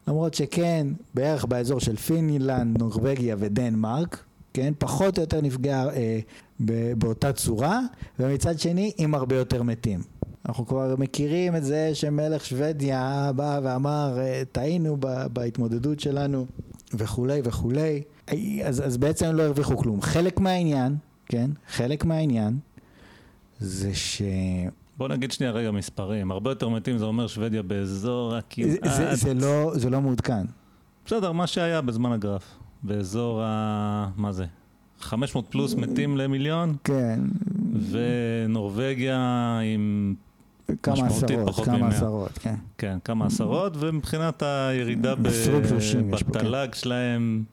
למרות 0.09 0.35
שכן, 0.35 0.87
בערך 1.15 1.45
באזור 1.45 1.81
של 1.81 1.97
פינלנד, 1.97 2.79
נורבגיה 2.79 3.37
ודנמרק, 3.39 4.25
כן? 4.55 4.73
פחות 4.79 5.19
או 5.19 5.23
יותר 5.23 5.41
נפגעה 5.41 5.89
אה, 5.91 6.21
באותה 6.99 7.33
צורה, 7.33 7.81
ומצד 8.19 8.59
שני 8.59 8.93
עם 8.99 9.15
הרבה 9.15 9.37
יותר 9.37 9.63
מתים. 9.63 10.01
אנחנו 10.49 10.67
כבר 10.67 10.95
מכירים 10.99 11.57
את 11.57 11.65
זה 11.65 11.91
שמלך 11.95 12.45
שוודיה 12.45 13.31
בא 13.37 13.61
ואמר, 13.63 14.19
אה, 14.19 14.43
טעינו 14.53 14.97
בהתמודדות 15.33 16.01
שלנו 16.01 16.47
וכולי 16.95 17.41
וכולי, 17.45 18.03
אז, 18.65 18.87
אז 18.87 18.97
בעצם 18.97 19.27
לא 19.35 19.43
הרוויחו 19.43 19.77
כלום. 19.77 20.01
חלק 20.03 20.41
מהעניין, 20.41 20.97
כן? 21.27 21.51
חלק 21.69 22.05
מהעניין 22.05 22.59
זה 23.61 23.95
ש... 23.95 24.23
בוא 24.97 25.09
נגיד 25.09 25.33
שנייה 25.33 25.53
רגע 25.53 25.71
מספרים, 25.71 26.31
הרבה 26.31 26.51
יותר 26.51 26.69
מתים 26.69 26.99
זה 26.99 27.05
אומר 27.05 27.27
שוודיה 27.27 27.63
באזור 27.63 28.35
הכמעט... 28.35 28.85
זה, 28.85 29.15
זה, 29.15 29.35
לא, 29.35 29.73
זה 29.75 29.91
לא 29.91 30.01
מעודכן. 30.01 30.47
בסדר, 31.07 31.33
מה 31.33 31.47
שהיה 31.47 31.81
בזמן 31.81 32.13
הגרף, 32.13 32.59
באזור 32.83 33.41
ה... 33.43 34.11
מה 34.17 34.33
זה? 34.33 34.45
500 35.01 35.47
פלוס 35.51 35.75
מתים 35.75 36.17
למיליון? 36.17 36.77
כן. 36.85 37.21
ונורבגיה 37.91 39.59
עם 39.75 40.15
כמה 40.83 41.07
עשרות, 41.07 41.65
כמה 41.65 41.89
עשרות, 41.89 42.31
כן. 42.33 42.55
כן, 42.79 42.99
כמה 43.05 43.27
עשרות, 43.27 43.73
ומבחינת 43.79 44.43
הירידה 44.43 45.15
בתל"ג 45.15 46.75
שלהם, 46.75 47.45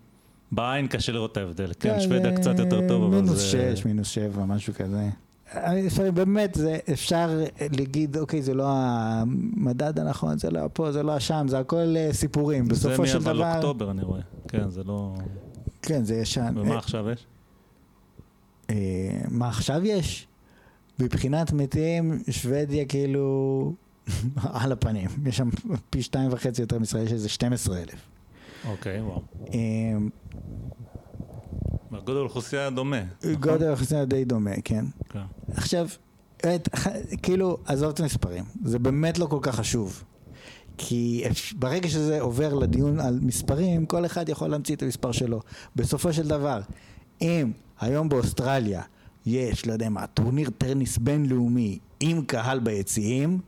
בעין 0.51 0.87
קשה 0.87 1.11
לראות 1.11 1.31
את 1.31 1.37
ההבדל. 1.37 1.71
כן, 1.79 1.93
כן 1.93 1.99
שוודיה 1.99 2.37
קצת 2.37 2.59
יותר 2.59 2.87
טוב, 2.87 3.03
אבל 3.03 3.15
זה... 3.15 3.21
מינוס 3.21 3.41
שש, 3.41 3.85
מינוס 3.85 4.07
שבע, 4.07 4.45
משהו 4.45 4.73
כזה. 4.73 5.09
באמת, 6.13 6.55
זה 6.55 6.77
אפשר 6.93 7.39
להגיד, 7.77 8.17
אוקיי, 8.17 8.41
זה 8.41 8.53
לא 8.53 8.67
המדד 8.69 9.99
הנכון, 9.99 10.37
זה 10.37 10.51
לא 10.51 10.59
פה, 10.73 10.91
זה 10.91 11.03
לא 11.03 11.15
השם, 11.15 11.45
זה 11.49 11.59
הכל 11.59 11.95
אה, 11.97 12.09
סיפורים. 12.11 12.67
בסופו 12.67 13.07
של 13.07 13.19
דבר... 13.19 13.33
זה 13.33 13.39
מאבל 13.39 13.55
אוקטובר, 13.55 13.91
אני 13.91 14.01
רואה. 14.01 14.21
כן, 14.47 14.69
זה 14.69 14.83
לא... 14.83 15.15
כן, 15.81 16.03
זה 16.03 16.15
ישן. 16.15 16.53
ומה 16.57 16.77
עכשיו 16.77 17.09
יש? 17.09 17.25
אה, 18.69 18.75
מה 19.31 19.47
עכשיו 19.47 19.85
יש? 19.85 20.27
מבחינת 21.01 21.51
מתים, 21.51 22.23
שוודיה 22.29 22.85
כאילו 22.85 23.73
על 24.61 24.71
הפנים. 24.71 25.09
יש 25.25 25.37
שם 25.37 25.49
פי 25.89 26.01
שתיים 26.01 26.33
וחצי 26.33 26.61
יותר 26.61 26.79
מישראל, 26.79 27.05
יש 27.05 27.11
איזה 27.11 27.29
12 27.29 27.77
אלף. 27.77 28.07
אוקיי, 28.67 29.01
וואו. 29.01 29.21
אמ, 29.53 30.09
גודל 32.05 32.19
האוכלוסייה 32.19 32.69
דומה. 32.69 33.01
גודל 33.39 33.67
האוכלוסייה 33.67 34.05
די 34.05 34.25
דומה, 34.25 34.51
כן. 34.63 34.85
כן. 35.09 35.19
עכשיו, 35.53 35.87
את, 36.37 36.69
כאילו, 37.23 37.57
עזוב 37.65 37.89
את 37.89 37.99
המספרים, 37.99 38.43
זה 38.63 38.79
באמת 38.79 39.19
לא 39.19 39.25
כל 39.25 39.39
כך 39.41 39.55
חשוב. 39.55 40.03
כי 40.77 41.23
ברגע 41.55 41.89
שזה 41.89 42.21
עובר 42.21 42.53
לדיון 42.53 42.99
על 42.99 43.19
מספרים, 43.21 43.85
כל 43.85 44.05
אחד 44.05 44.29
יכול 44.29 44.47
להמציא 44.47 44.75
את 44.75 44.83
המספר 44.83 45.11
שלו. 45.11 45.41
בסופו 45.75 46.13
של 46.13 46.27
דבר, 46.27 46.61
אם 47.21 47.51
היום 47.79 48.09
באוסטרליה 48.09 48.81
יש, 49.25 49.67
לא 49.67 49.73
יודע 49.73 49.89
מה, 49.89 50.07
טורניר 50.07 50.49
טניס 50.57 50.97
בינלאומי 50.97 51.79
עם 51.99 52.25
קהל 52.25 52.59
ביציעים, 52.59 53.39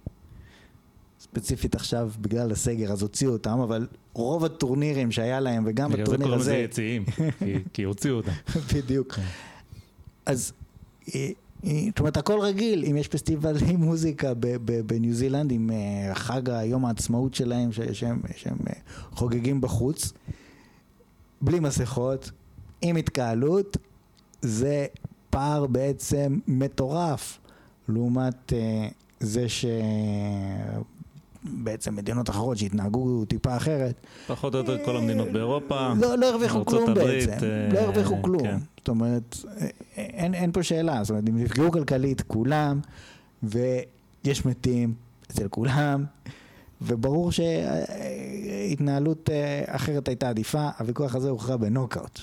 ספציפית 1.20 1.76
עכשיו 1.76 2.12
בגלל 2.22 2.52
הסגר 2.52 2.92
אז 2.92 3.02
הוציאו 3.02 3.32
אותם, 3.32 3.60
אבל 3.60 3.88
רוב 4.14 4.46
הטורנירים 4.46 5.12
שהיה 5.12 5.40
להם 5.40 5.64
וגם 5.68 5.92
בטורניר 5.92 6.34
הזה... 6.34 6.52
בגלל 6.52 6.72
זה 6.72 6.76
קוראים 6.76 7.02
לזה 7.02 7.26
יציעים, 7.26 7.64
כי 7.74 7.84
הוציאו 7.84 8.16
אותם. 8.16 8.32
בדיוק. 8.76 9.20
אז 10.26 10.54
אה, 11.16 11.30
אה, 11.66 11.86
זאת 11.88 12.00
אומרת 12.00 12.18
הכל 12.18 12.40
רגיל, 12.40 12.86
אם 12.90 12.98
יש 12.98 13.08
פסטיבלי 13.08 13.76
מוזיקה 13.86 14.34
בניו 14.86 15.14
זילנד 15.14 15.52
עם 15.52 15.70
אה, 15.72 16.16
חג 16.16 16.50
היום 16.50 16.86
העצמאות 16.86 17.34
שלהם 17.34 17.72
שהם, 17.72 18.22
שהם 18.36 18.58
חוגגים 19.12 19.62
בחוץ, 19.62 20.14
בלי 21.42 21.60
מסכות, 21.60 22.32
עם 22.82 22.96
התקהלות, 22.96 23.78
זה 24.42 24.86
פער 25.34 25.66
בעצם 25.66 26.40
מטורף 26.48 27.40
לעומת 27.90 28.54
זה 29.20 29.50
ש... 29.50 29.66
בעצם 31.44 31.96
מדינות 31.96 32.30
אחרות 32.30 32.58
שהתנהגו 32.58 33.26
טיפה 33.26 33.58
אחרת. 33.58 33.96
פחות 34.28 34.56
או 34.56 34.60
יותר 34.60 34.86
כל 34.86 34.98
המדינות 34.98 35.28
באירופה. 35.28 35.94
לא, 36.02 36.18
לא 36.18 36.30
הרוויחו 36.30 36.66
כלום 36.66 36.94
בעצם. 36.94 37.32
לא 37.74 37.80
הרוויחו 37.80 38.22
כלום. 38.22 38.44
כן. 38.44 38.58
זאת 38.78 38.88
אומרת, 38.88 39.38
אין, 39.98 40.34
אין 40.34 40.52
פה 40.52 40.64
שאלה. 40.64 41.04
זאת 41.04 41.10
אומרת, 41.10 41.24
הם 41.28 41.38
נפגעו 41.38 41.72
כלכלית 41.72 42.22
כולם, 42.22 42.80
ויש 43.44 44.46
מתים 44.46 44.94
אצל 45.32 45.48
כולם, 45.48 46.06
וברור 46.82 47.32
שהתנהלות 48.72 49.30
אה, 49.30 49.64
אחרת 49.68 50.08
הייתה 50.08 50.30
עדיפה. 50.30 50.70
הוויכוח 50.80 51.16
הזה 51.16 51.30
הוכרע 51.30 51.58
בנוקאוט. 51.58 52.20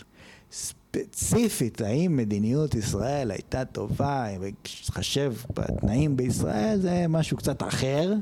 ספציפית, 0.91 1.81
האם 1.81 2.17
מדיניות 2.17 2.75
ישראל 2.75 3.31
הייתה 3.31 3.65
טובה, 3.65 4.27
בהתחשב 4.41 5.35
בתנאים 5.55 6.17
בישראל, 6.17 6.79
זה 6.81 7.07
משהו 7.09 7.37
קצת 7.37 7.63
אחר. 7.63 8.15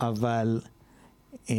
אבל 0.00 0.60
אה, 1.50 1.56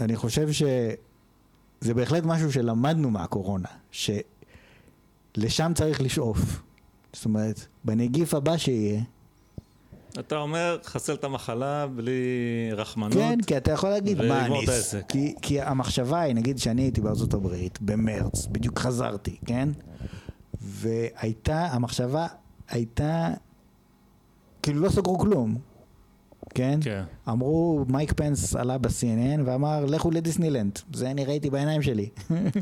אני 0.00 0.16
חושב 0.16 0.52
שזה 0.52 1.94
בהחלט 1.94 2.24
משהו 2.24 2.52
שלמדנו 2.52 3.10
מהקורונה, 3.10 3.68
שלשם 3.90 5.72
צריך 5.74 6.00
לשאוף. 6.00 6.62
זאת 7.12 7.24
אומרת, 7.24 7.66
בנגיף 7.84 8.34
הבא 8.34 8.56
שיהיה, 8.56 9.00
אתה 10.18 10.36
אומר, 10.36 10.78
חסל 10.84 11.14
את 11.14 11.24
המחלה 11.24 11.86
בלי 11.86 12.20
רחמנות. 12.72 13.12
כן, 13.12 13.38
כי 13.46 13.56
אתה 13.56 13.72
יכול 13.72 13.90
להגיד, 13.90 14.22
מה 14.22 14.46
אני... 14.46 14.66
כי, 15.08 15.34
כי 15.42 15.60
המחשבה 15.60 16.20
היא, 16.20 16.34
נגיד 16.34 16.58
שאני 16.58 16.82
הייתי 16.82 17.00
בארצות 17.00 17.34
הברית, 17.34 17.78
במרץ, 17.80 18.46
בדיוק 18.46 18.78
חזרתי, 18.78 19.36
כן? 19.46 19.68
והייתה, 20.60 21.66
המחשבה 21.66 22.26
הייתה, 22.68 23.28
כאילו 24.62 24.80
לא 24.80 24.88
סגרו 24.88 25.18
כלום. 25.18 25.58
כן? 26.54 26.78
כן. 26.82 27.02
אמרו, 27.28 27.84
מייק 27.88 28.12
פנס 28.12 28.56
עלה 28.56 28.78
ב-CNN 28.78 29.40
ואמר, 29.44 29.84
לכו 29.84 30.10
לדיסנילנד. 30.10 30.78
זה 30.92 31.10
אני 31.10 31.24
ראיתי 31.24 31.50
בעיניים 31.50 31.82
שלי. 31.82 32.08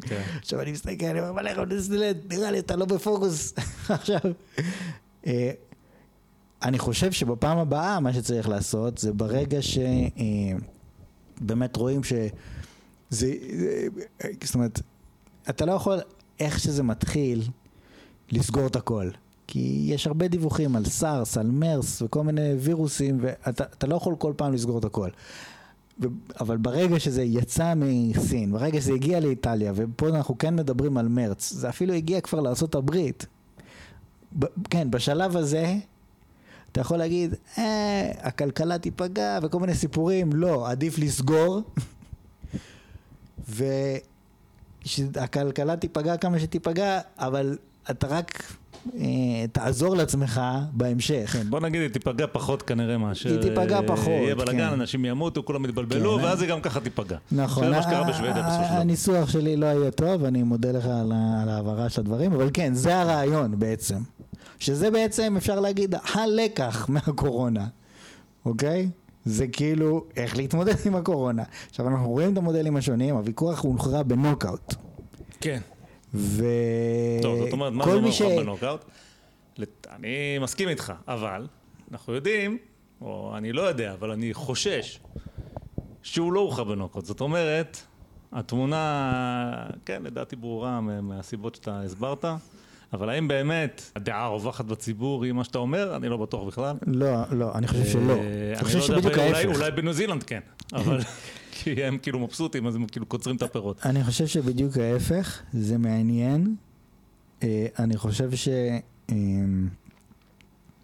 כן. 0.00 0.22
עכשיו 0.42 0.60
אני 0.60 0.72
מסתכל, 0.72 1.06
אני 1.06 1.20
אומר, 1.20 1.32
מה 1.32 1.42
לכו 1.42 1.64
לדיסנילנד? 1.64 2.16
נראה 2.32 2.50
לי 2.50 2.58
אתה 2.58 2.76
לא 2.76 2.84
בפוקוס. 2.84 3.54
עכשיו, 3.88 4.18
אה, 5.26 5.50
אני 6.62 6.78
חושב 6.78 7.12
שבפעם 7.12 7.58
הבאה 7.58 8.00
מה 8.00 8.12
שצריך 8.12 8.48
לעשות 8.48 8.98
זה 8.98 9.12
ברגע 9.12 9.58
שבאמת 9.62 10.56
אה, 11.76 11.80
רואים 11.80 12.00
שזה, 12.04 12.28
זאת 14.44 14.54
אומרת, 14.54 14.80
אתה 15.50 15.66
לא 15.66 15.72
יכול, 15.72 15.98
איך 16.40 16.60
שזה 16.60 16.82
מתחיל, 16.82 17.42
לסגור 18.30 18.66
את 18.66 18.76
הכל. 18.76 19.10
כי 19.46 19.84
יש 19.88 20.06
הרבה 20.06 20.28
דיווחים 20.28 20.76
על 20.76 20.84
סארס, 20.84 21.38
על 21.38 21.50
מרס 21.50 22.02
וכל 22.02 22.22
מיני 22.22 22.54
וירוסים, 22.58 23.18
ואתה 23.20 23.86
לא 23.86 23.96
יכול 23.96 24.14
כל 24.18 24.32
פעם 24.36 24.52
לסגור 24.52 24.78
את 24.78 24.84
הכל. 24.84 25.08
ו, 26.00 26.06
אבל 26.40 26.56
ברגע 26.56 27.00
שזה 27.00 27.22
יצא 27.22 27.74
מסין, 27.76 28.52
ברגע 28.52 28.80
שזה 28.80 28.92
הגיע 28.92 29.20
לאיטליה, 29.20 29.72
ופה 29.74 30.08
אנחנו 30.08 30.38
כן 30.38 30.56
מדברים 30.56 30.96
על 30.96 31.08
מרץ, 31.08 31.52
זה 31.52 31.68
אפילו 31.68 31.94
הגיע 31.94 32.20
כבר 32.20 32.40
לארה"ב. 32.40 32.96
כן, 34.70 34.90
בשלב 34.90 35.36
הזה, 35.36 35.78
אתה 36.78 36.86
יכול 36.86 36.96
להגיד, 36.96 37.34
אה, 37.58 38.10
הכלכלה 38.20 38.78
תיפגע 38.78 39.38
וכל 39.42 39.60
מיני 39.60 39.74
סיפורים, 39.74 40.30
לא, 40.32 40.70
עדיף 40.70 40.98
לסגור. 40.98 41.62
ושהכלכלה 44.84 45.76
תיפגע 45.76 46.16
כמה 46.16 46.38
שתיפגע, 46.38 47.00
אבל 47.18 47.58
אתה 47.90 48.06
רק 48.06 48.42
אה, 48.94 49.04
תעזור 49.52 49.96
לעצמך 49.96 50.40
בהמשך. 50.72 51.30
כן, 51.32 51.50
בוא 51.50 51.60
נגיד, 51.60 51.80
היא 51.80 51.90
תיפגע 51.90 52.26
פחות 52.32 52.62
כנראה 52.62 52.98
מאשר... 52.98 53.30
היא 53.30 53.38
תיפגע 53.38 53.80
פחות, 53.86 54.08
יהיה 54.08 54.34
בלאגן, 54.34 54.58
כן. 54.58 54.72
אנשים 54.72 55.04
ימותו, 55.04 55.42
כולם 55.44 55.64
יתבלבלו, 55.64 56.18
כן, 56.18 56.24
ואז 56.24 56.42
היא 56.42 56.50
גם 56.50 56.60
ככה 56.60 56.80
תיפגע. 56.80 57.16
נכון. 57.32 57.64
זה 57.64 57.70
מה 57.70 57.82
שקרה 57.82 58.04
בשוודיה 58.04 58.42
בסופו 58.42 58.64
של 58.64 58.70
דבר. 58.70 58.80
הניסוח 58.80 59.30
שלי 59.30 59.56
לא 59.56 59.66
יהיה 59.66 59.90
טוב, 59.90 60.24
אני 60.24 60.42
מודה 60.42 60.72
לך 60.72 60.84
על 60.86 61.12
ההעברה 61.48 61.88
של 61.88 62.00
הדברים, 62.00 62.32
אבל 62.32 62.50
כן, 62.52 62.74
זה 62.74 63.00
הרעיון 63.00 63.58
בעצם. 63.58 63.98
שזה 64.58 64.90
בעצם, 64.90 65.34
אפשר 65.36 65.60
להגיד, 65.60 65.94
הלקח 66.14 66.88
מהקורונה, 66.88 67.66
אוקיי? 68.44 68.90
זה 69.24 69.46
כאילו 69.46 70.04
איך 70.16 70.36
להתמודד 70.36 70.74
עם 70.86 70.96
הקורונה. 70.96 71.42
עכשיו 71.70 71.88
אנחנו 71.88 72.08
רואים 72.08 72.32
את 72.32 72.38
המודלים 72.38 72.76
השונים, 72.76 73.14
הוויכוח 73.14 73.60
הוכרע 73.60 74.02
בנוקאוט. 74.02 74.74
כן. 75.40 75.60
ו... 76.14 76.44
טוב, 77.22 77.38
זאת 77.38 77.52
אומרת, 77.52 77.72
מה 77.72 77.84
זה 77.84 77.92
אומר 77.92 78.10
ש... 78.10 78.22
בנוקאוט? 78.22 78.84
אני 79.90 80.38
מסכים 80.40 80.68
איתך, 80.68 80.92
אבל 81.08 81.46
אנחנו 81.92 82.14
יודעים, 82.14 82.58
או 83.00 83.32
אני 83.36 83.52
לא 83.52 83.62
יודע, 83.62 83.92
אבל 83.92 84.10
אני 84.10 84.34
חושש 84.34 85.00
שהוא 86.02 86.32
לא 86.32 86.40
הוכרע 86.40 86.64
בנוקאוט. 86.64 87.04
זאת 87.04 87.20
אומרת, 87.20 87.78
התמונה, 88.32 89.66
כן, 89.84 90.02
לדעתי 90.02 90.36
ברורה 90.36 90.80
מהסיבות 90.80 91.54
שאתה 91.54 91.80
הסברת. 91.80 92.24
אבל 92.92 93.08
האם 93.08 93.28
באמת 93.28 93.90
הדעה 93.96 94.24
הרווחת 94.24 94.64
בציבור 94.64 95.24
היא 95.24 95.32
מה 95.32 95.44
שאתה 95.44 95.58
אומר? 95.58 95.96
אני 95.96 96.08
לא 96.08 96.16
בטוח 96.16 96.44
בכלל. 96.44 96.76
לא, 96.86 97.22
לא, 97.30 97.54
אני 97.54 97.66
חושב 97.66 97.84
שלא. 97.84 98.12
אה, 98.12 98.52
אני 98.56 98.64
חושב 98.64 98.78
לא 98.78 98.84
שבדיוק 98.84 99.18
ההפך. 99.18 99.56
אולי 99.56 99.70
בניו 99.70 99.92
זילנד 99.92 100.22
כן, 100.22 100.40
אבל... 100.74 101.00
כי 101.52 101.84
הם 101.84 101.98
כאילו 101.98 102.18
מבסוטים, 102.18 102.66
אז 102.66 102.76
הם 102.76 102.86
כאילו 102.86 103.06
קוצרים 103.06 103.36
את 103.36 103.42
הפירות. 103.42 103.86
אני 103.86 104.04
חושב 104.04 104.26
שבדיוק 104.26 104.76
ההפך, 104.76 105.42
זה 105.52 105.78
מעניין. 105.78 106.56
אה, 107.42 107.66
אני 107.78 107.96
חושב 107.96 108.34
ש... 108.34 108.48
אה, 109.10 109.14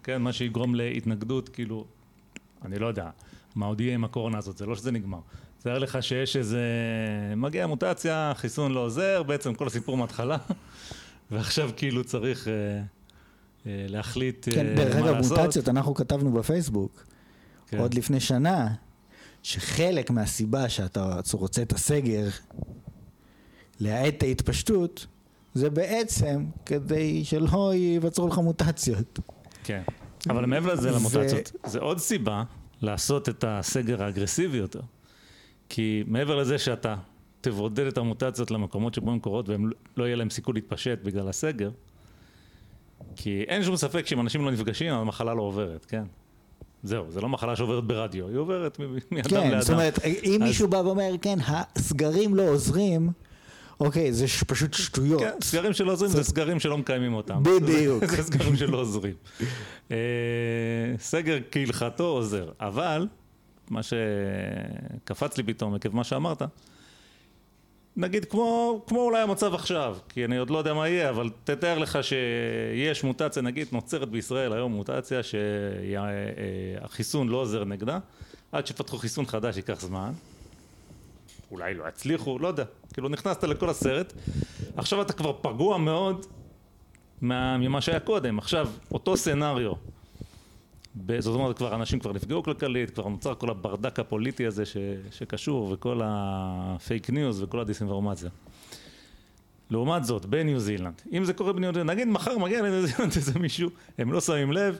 כן, 0.03 0.21
מה 0.21 0.33
שיגרום 0.33 0.75
להתנגדות, 0.75 1.49
כאילו, 1.49 1.85
אני 2.65 2.79
לא 2.79 2.87
יודע, 2.87 3.09
מה 3.55 3.65
עוד 3.65 3.81
יהיה 3.81 3.93
עם 3.93 4.03
הקורונה 4.03 4.37
הזאת, 4.37 4.57
זה 4.57 4.65
לא 4.65 4.75
שזה 4.75 4.91
נגמר. 4.91 5.19
תאר 5.63 5.77
לך 5.79 6.03
שיש 6.03 6.37
איזה... 6.37 6.61
מגיע 7.37 7.67
מוטציה, 7.67 8.31
חיסון 8.35 8.71
לא 8.71 8.79
עוזר, 8.79 9.23
בעצם 9.23 9.53
כל 9.53 9.67
הסיפור 9.67 9.97
מההתחלה, 9.97 10.37
ועכשיו 11.31 11.69
כאילו 11.77 12.03
צריך 12.03 12.47
אה, 12.47 12.53
אה, 12.53 13.85
להחליט 13.89 14.47
כן, 14.51 14.67
אה, 14.67 14.75
דרך 14.75 14.95
מה 14.95 15.01
אגב, 15.01 15.15
לעשות. 15.15 15.37
מוטציות, 15.37 15.69
אנחנו 15.69 15.95
כתבנו 15.95 16.31
בפייסבוק, 16.31 17.05
כן. 17.67 17.77
עוד 17.77 17.93
לפני 17.93 18.19
שנה, 18.19 18.73
שחלק 19.43 20.11
מהסיבה 20.11 20.69
שאתה 20.69 21.19
רוצה 21.33 21.61
את 21.61 21.73
הסגר, 21.73 22.27
להאט 23.79 24.13
את 24.17 24.23
ההתפשטות, 24.23 25.07
זה 25.53 25.69
בעצם 25.69 26.45
כדי 26.65 27.25
שלא 27.25 27.71
ייווצרו 27.73 28.27
לך 28.27 28.37
מוטציות. 28.37 29.19
כן. 29.63 29.81
אבל 30.29 30.45
מעבר 30.45 30.73
לזה, 30.73 30.91
למוטציות, 30.91 31.51
זה 31.65 31.79
עוד 31.79 31.99
סיבה 31.99 32.43
לעשות 32.81 33.29
את 33.29 33.45
הסגר 33.47 34.03
האגרסיבי 34.03 34.57
יותר. 34.57 34.81
כי 35.69 36.03
מעבר 36.07 36.35
לזה 36.35 36.57
שאתה 36.57 36.95
תבודד 37.49 37.85
את 37.87 37.97
המוטציות 37.97 38.51
למקומות 38.51 38.93
שבו 38.93 39.11
הן 39.11 39.19
קורות 39.19 39.49
והם 39.49 39.69
לא 39.97 40.03
יהיה 40.03 40.15
להם 40.15 40.29
סיכוי 40.29 40.53
להתפשט 40.53 40.99
בגלל 41.03 41.29
הסגר, 41.29 41.69
כי 43.15 43.43
אין 43.47 43.63
שום 43.63 43.75
ספק 43.75 44.07
שאם 44.07 44.19
אנשים 44.21 44.45
לא 44.45 44.51
נפגשים, 44.51 44.93
המחלה 44.93 45.33
לא 45.33 45.41
עוברת, 45.41 45.85
כן? 45.85 46.03
זהו, 46.83 47.05
זה 47.11 47.21
לא 47.21 47.29
מחלה 47.29 47.55
שעוברת 47.55 47.83
ברדיו, 47.83 48.27
היא 48.27 48.37
עוברת 48.37 48.79
מאדם 49.11 49.29
כן, 49.29 49.35
לאדם. 49.49 49.61
זאת 49.61 49.69
אומרת, 49.69 49.99
אם 50.23 50.41
אז- 50.43 50.47
מישהו 50.47 50.67
בא 50.67 50.77
ואומר, 50.77 51.11
כן, 51.21 51.37
הסגרים 51.47 52.35
לא 52.35 52.49
עוזרים, 52.49 53.09
אוקיי, 53.79 54.13
זה 54.13 54.27
ש- 54.27 54.43
פשוט 54.43 54.73
שטויות. 54.73 55.21
כן, 55.21 55.31
סגרים 55.43 55.73
שלא 55.73 55.91
עוזרים 55.91 56.11
זה 56.11 56.23
סגרים 56.23 56.59
שלא 56.59 56.77
מקיימים 56.77 57.13
אותם. 57.13 57.43
בדיוק. 57.43 58.05
זה 58.15 58.23
סגרים 58.23 58.55
שלא 58.55 58.77
עוזרים. 58.77 59.13
אה, 59.91 59.97
סגר 60.99 61.37
כהלכתו 61.51 62.03
עוזר, 62.03 62.49
אבל 62.59 63.07
מה 63.69 63.81
שקפץ 63.83 65.37
לי 65.37 65.43
פתאום 65.43 65.75
עקב 65.75 65.95
מה 65.95 66.03
שאמרת, 66.03 66.41
נגיד 67.97 68.25
כמו, 68.25 68.81
כמו 68.87 69.01
אולי 69.01 69.21
המצב 69.21 69.53
עכשיו, 69.53 69.97
כי 70.09 70.25
אני 70.25 70.37
עוד 70.37 70.49
לא 70.49 70.57
יודע 70.57 70.73
מה 70.73 70.89
יהיה, 70.89 71.09
אבל 71.09 71.29
תתאר 71.43 71.77
לך 71.77 71.99
שיש 72.03 73.03
מוטציה, 73.03 73.41
נגיד 73.41 73.67
נוצרת 73.71 74.09
בישראל 74.09 74.53
היום 74.53 74.71
מוטציה 74.71 75.19
שהחיסון 75.23 77.29
לא 77.29 77.37
עוזר 77.37 77.63
נגדה, 77.63 77.99
עד 78.51 78.67
שיפתחו 78.67 78.97
חיסון 78.97 79.25
חדש 79.25 79.57
ייקח 79.57 79.81
זמן, 79.81 80.11
אולי 81.51 81.73
לא 81.73 81.87
יצליחו, 81.87 82.39
לא 82.39 82.47
יודע, 82.47 82.63
כאילו 82.93 83.09
נכנסת 83.09 83.43
לכל 83.43 83.69
הסרט, 83.69 84.13
עכשיו 84.77 85.01
אתה 85.01 85.13
כבר 85.13 85.33
פגוע 85.41 85.77
מאוד 85.77 86.25
מה, 87.21 87.57
ממה 87.57 87.81
שהיה 87.81 87.99
קודם, 87.99 88.37
עכשיו 88.37 88.69
אותו 88.91 89.17
scenario, 89.17 89.73
ב- 89.73 89.77
זאת 91.19 91.35
אומרת 91.35 91.57
כבר 91.57 91.75
אנשים 91.75 91.99
כבר 91.99 92.13
נפגעו 92.13 92.43
כלכלית, 92.43 92.89
כבר 92.89 93.07
נוצר 93.07 93.35
כל 93.35 93.49
הברדק 93.49 93.99
הפוליטי 93.99 94.45
הזה 94.45 94.65
ש, 94.65 94.77
שקשור 95.11 95.71
וכל 95.71 96.01
הפייק 96.03 97.09
ניוז 97.09 97.41
וכל 97.41 97.59
הדיסאינפורמציה. 97.59 98.29
לעומת 99.69 100.05
זאת, 100.05 100.25
בניו 100.25 100.59
זילנד, 100.59 101.01
אם 101.13 101.25
זה 101.25 101.33
קורה 101.33 101.53
בניו 101.53 101.73
זילנד, 101.73 101.91
נגיד 101.91 102.07
מחר 102.07 102.37
מגיע 102.37 102.61
לניו 102.61 102.87
זילנד 102.87 103.11
איזה 103.15 103.39
מישהו, 103.39 103.69
הם 103.97 104.11
לא 104.11 104.21
שמים 104.21 104.51
לב, 104.51 104.77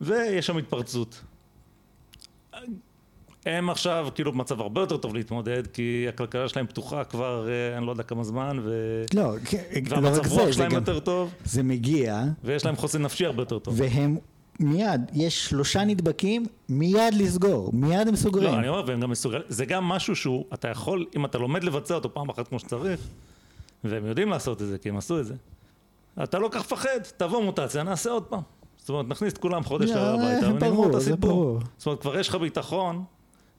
ויש 0.00 0.46
שם 0.46 0.56
התפרצות. 0.56 1.20
הם 3.46 3.70
עכשיו 3.70 4.08
כאילו 4.14 4.32
במצב 4.32 4.60
הרבה 4.60 4.80
יותר 4.80 4.96
טוב 4.96 5.14
להתמודד, 5.14 5.66
כי 5.66 6.06
הכלכלה 6.08 6.48
שלהם 6.48 6.66
פתוחה 6.66 7.04
כבר, 7.04 7.48
אה, 7.48 7.78
אני 7.78 7.86
לא 7.86 7.90
יודע 7.90 8.02
כמה 8.02 8.24
זמן, 8.24 8.58
ו... 8.64 9.04
לא, 9.14 9.34
כן, 9.44 9.62
לא 9.90 9.96
והמצב 9.96 10.24
זה, 10.24 10.30
רוח 10.30 10.46
זה 10.46 10.52
שלהם 10.52 10.70
גם, 10.70 10.76
יותר 10.76 11.00
טוב, 11.00 11.34
זה 11.44 11.62
מגיע, 11.62 12.22
ויש 12.44 12.64
להם 12.64 12.76
חוסן 12.76 13.02
נפשי 13.02 13.26
הרבה 13.26 13.42
יותר 13.42 13.58
טוב. 13.58 13.74
והם 13.80 14.16
מיד, 14.60 15.00
יש 15.12 15.46
שלושה 15.48 15.84
נדבקים, 15.84 16.46
מיד 16.68 17.14
לסגור, 17.14 17.70
מיד 17.72 18.08
הם 18.08 18.16
סוגרים. 18.16 18.52
לא, 18.52 18.58
אני 18.58 18.68
אומר, 18.68 18.84
והם 18.86 19.00
גם 19.00 19.10
מסוגלים, 19.10 19.42
זה 19.48 19.66
גם 19.66 19.84
משהו 19.84 20.16
שהוא, 20.16 20.44
אתה 20.54 20.68
יכול, 20.68 21.06
אם 21.16 21.24
אתה 21.24 21.38
לומד 21.38 21.64
לבצע 21.64 21.94
אותו 21.94 22.14
פעם 22.14 22.28
אחת 22.28 22.48
כמו 22.48 22.58
שצריך, 22.58 23.00
והם 23.84 24.06
יודעים 24.06 24.28
לעשות 24.28 24.62
את 24.62 24.66
זה, 24.66 24.78
כי 24.78 24.88
הם 24.88 24.96
עשו 24.96 25.20
את 25.20 25.26
זה, 25.26 25.34
אתה 26.22 26.38
לא 26.38 26.48
כך 26.52 26.60
מפחד, 26.60 26.98
תבוא 27.16 27.44
מוטציה, 27.44 27.82
נעשה 27.82 28.10
עוד 28.10 28.22
פעם. 28.22 28.40
זאת 28.76 28.88
אומרת, 28.88 29.08
נכניס 29.08 29.32
את 29.32 29.38
כולם 29.38 29.64
חודש 29.64 29.90
הביתה, 29.90 30.48
ונגמור 30.50 30.90
את 30.90 30.94
הסיפור. 30.94 31.60
זאת 31.76 31.86
אומרת, 31.86 32.00
כבר 32.00 32.18
יש 32.18 32.28
לך 32.28 32.34
ביטחון, 32.34 33.04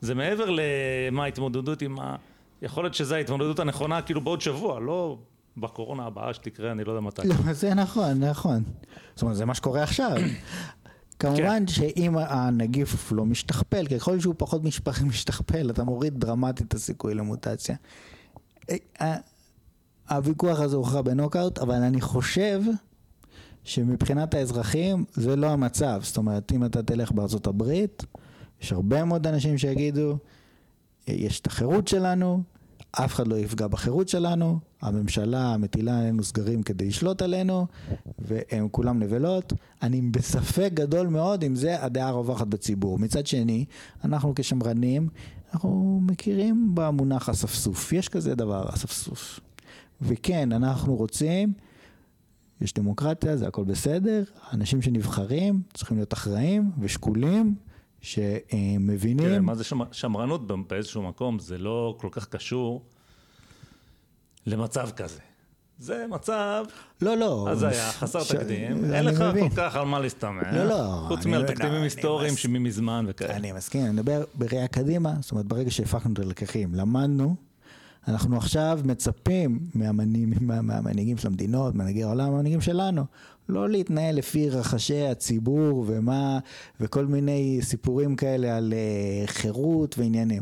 זה 0.01 0.15
מעבר 0.15 0.49
למה 0.49 1.23
ההתמודדות 1.23 1.81
עם 1.81 1.99
ה... 1.99 2.15
יכול 2.62 2.84
להיות 2.84 2.93
שזו 2.93 3.15
ההתמודדות 3.15 3.60
הנכונה 3.60 4.01
כאילו 4.01 4.21
בעוד 4.21 4.41
שבוע, 4.41 4.79
לא 4.79 5.17
בקורונה 5.58 6.05
הבאה 6.05 6.34
שתקרה, 6.34 6.71
אני 6.71 6.84
לא 6.84 6.91
יודע 6.91 7.01
מתי. 7.01 7.21
לא, 7.27 7.53
זה 7.53 7.73
נכון, 7.73 8.23
נכון. 8.23 8.63
זאת 9.15 9.21
אומרת, 9.21 9.38
זה 9.38 9.45
מה 9.45 9.53
שקורה 9.53 9.84
עכשיו. 9.84 10.12
כמובן 11.19 11.67
שאם 11.67 12.15
הנגיף 12.17 13.12
לא 13.12 13.25
משתכפל, 13.25 13.86
ככל 13.88 14.19
שהוא 14.19 14.36
פחות 14.38 14.62
משתכפל, 15.08 15.69
אתה 15.69 15.84
מוריד 15.84 16.19
דרמטית 16.19 16.67
את 16.67 16.73
הסיכוי 16.73 17.13
למוטציה. 17.13 17.75
אה, 18.69 18.75
ה- 19.01 19.36
הוויכוח 20.10 20.60
הזה 20.60 20.75
הוכרע 20.75 21.01
בנוקאוט, 21.01 21.60
אבל 21.60 21.75
אני 21.75 22.01
חושב 22.01 22.62
שמבחינת 23.63 24.34
האזרחים 24.34 25.06
זה 25.13 25.36
לא 25.36 25.47
המצב. 25.47 25.99
זאת 26.04 26.17
אומרת, 26.17 26.51
אם 26.51 26.65
אתה 26.65 26.84
תלך 26.84 27.12
בארצות 27.12 27.47
הברית, 27.47 28.04
יש 28.62 28.71
הרבה 28.71 29.06
מאוד 29.06 29.28
אנשים 29.28 29.58
שיגידו, 29.58 30.17
"אה, 31.10 31.13
יש 31.13 31.39
את 31.39 31.47
החירות 31.47 31.88
שלנו, 31.88 32.43
אף 32.99 33.13
אחד 33.13 33.27
לא 33.27 33.36
יפגע 33.36 33.67
בחירות 33.67 34.10
שלנו, 34.10 34.60
הממשלה 34.81 35.58
מטילה 35.58 35.99
עלינו 35.99 36.23
סגרים 36.23 36.63
כדי 36.63 36.88
לשלוט 36.88 37.21
עלינו, 37.21 37.67
והם 38.19 38.69
כולם 38.71 38.99
נבלות. 38.99 39.53
אני 39.81 40.01
בספק 40.01 40.69
גדול 40.73 41.08
מאוד 41.08 41.43
אם 41.43 41.55
זה 41.55 41.84
הדעה 41.84 42.08
הרווחת 42.08 42.47
בציבור. 42.47 42.99
מצד 42.99 43.27
שני, 43.27 43.65
אנחנו 44.03 44.34
כשמרנים, 44.36 45.10
אנחנו 45.53 45.99
מכירים 46.03 46.71
במונח 46.73 47.29
אספסוף. 47.29 47.93
יש 47.93 48.10
כזה 48.10 48.36
דבר, 48.36 48.65
אספסוף. 48.73 49.39
וכן, 50.01 50.51
אנחנו 50.51 50.95
רוצים, 50.95 51.53
יש 52.62 52.73
דמוקרטיה, 52.73 53.38
זה 53.38 53.47
הכל 53.47 53.63
בסדר, 53.63 54.23
האנשים 54.49 54.81
שנבחרים 54.81 55.62
צריכים 55.73 55.97
להיות 55.97 56.13
אחראים 56.13 56.71
ושקולים, 56.79 57.55
שמבינים. 58.06 59.18
תראה, 59.28 59.39
מה 59.39 59.56
זה 59.56 59.63
שמ- 59.63 59.91
שמרנות 59.91 60.68
באיזשהו 60.68 61.02
מקום, 61.04 61.39
זה 61.39 61.58
לא 61.58 61.96
כל 62.00 62.08
כך 62.12 62.26
קשור 62.28 62.82
למצב 64.48 64.89
כזה. 64.96 65.20
זה 65.80 66.06
מצב 66.10 66.65
לא, 67.02 67.18
לא. 67.18 67.48
אז 67.50 67.63
היה 67.63 67.91
חסר 67.91 68.24
ש- 68.24 68.32
תקדים, 68.32 68.86
אני 68.86 68.98
אין 68.98 69.06
לך 69.06 69.22
מבין. 69.22 69.50
כל 69.50 69.56
כך 69.56 69.76
על 69.76 69.86
מה 69.86 70.00
להסתמך, 70.00 70.48
לא, 70.54 70.63
לא, 70.65 71.06
חוץ 71.08 71.26
מעל 71.26 71.41
לא, 71.41 71.48
תקדימים 71.48 71.82
היסטוריים 71.82 72.34
מס- 72.34 72.39
שממזמן 72.39 73.06
וכאלה. 73.08 73.36
אני 73.36 73.52
מסכים, 73.52 73.82
אני 73.86 73.91
מדבר 73.91 74.24
בראייה 74.34 74.68
קדימה, 74.68 75.13
זאת 75.22 75.32
אומרת 75.32 75.46
ברגע 75.46 75.72
שהפקנו 75.72 76.13
את 76.13 76.20
הלקחים, 76.20 76.76
למדנו, 76.76 77.36
אנחנו 78.08 78.38
עכשיו 78.38 78.80
מצפים 78.86 79.60
מהמנהיגים, 79.76 80.34
מה, 80.41 80.62
מהמנהיגים 80.62 81.18
של 81.18 81.28
המדינות, 81.28 81.76
מנהיגי 81.76 82.04
העולם, 82.04 82.34
המנהיגים 82.34 82.62
שלנו, 82.62 83.06
לא 83.49 83.69
להתנהל 83.69 84.15
לפי 84.15 84.49
רחשי 84.49 85.05
הציבור 85.05 85.86
ומה, 85.88 86.39
וכל 86.79 87.05
מיני 87.05 87.60
סיפורים 87.62 88.15
כאלה 88.15 88.58
על 88.58 88.73
uh, 88.73 89.31
חירות 89.31 89.97
ועניינים. 89.97 90.41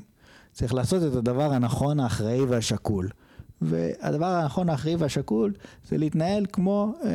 צריך 0.52 0.74
לעשות 0.74 1.04
את 1.12 1.16
הדבר 1.16 1.54
הנכון, 1.54 2.00
האחראי 2.00 2.42
והשקול. 2.42 3.10
והדבר 3.62 4.26
הנכון, 4.26 4.70
האחראי 4.70 4.96
והשקול, 4.96 5.54
זה 5.90 5.98
להתנהל 5.98 6.46
כמו 6.54 6.94
uh, 7.02 7.06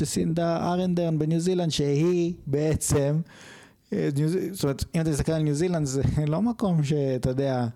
ג'סינדה 0.00 0.72
ארנדרן 0.72 1.18
בניו 1.18 1.40
זילנד, 1.40 1.70
שהיא 1.70 2.34
בעצם 2.46 3.20
אה, 3.92 4.08
ניו 4.16 4.28
זאת 4.52 4.62
אומרת, 4.62 4.84
אם 4.94 5.00
אתה 5.00 5.10
מסתכל 5.10 5.32
על 5.32 5.42
ניו 5.42 5.54
זילנד 5.54 5.86
זה 5.86 6.02
לא 6.26 6.42
מקום 6.42 6.84
שאתה 6.84 7.30
יודע, 7.30 7.66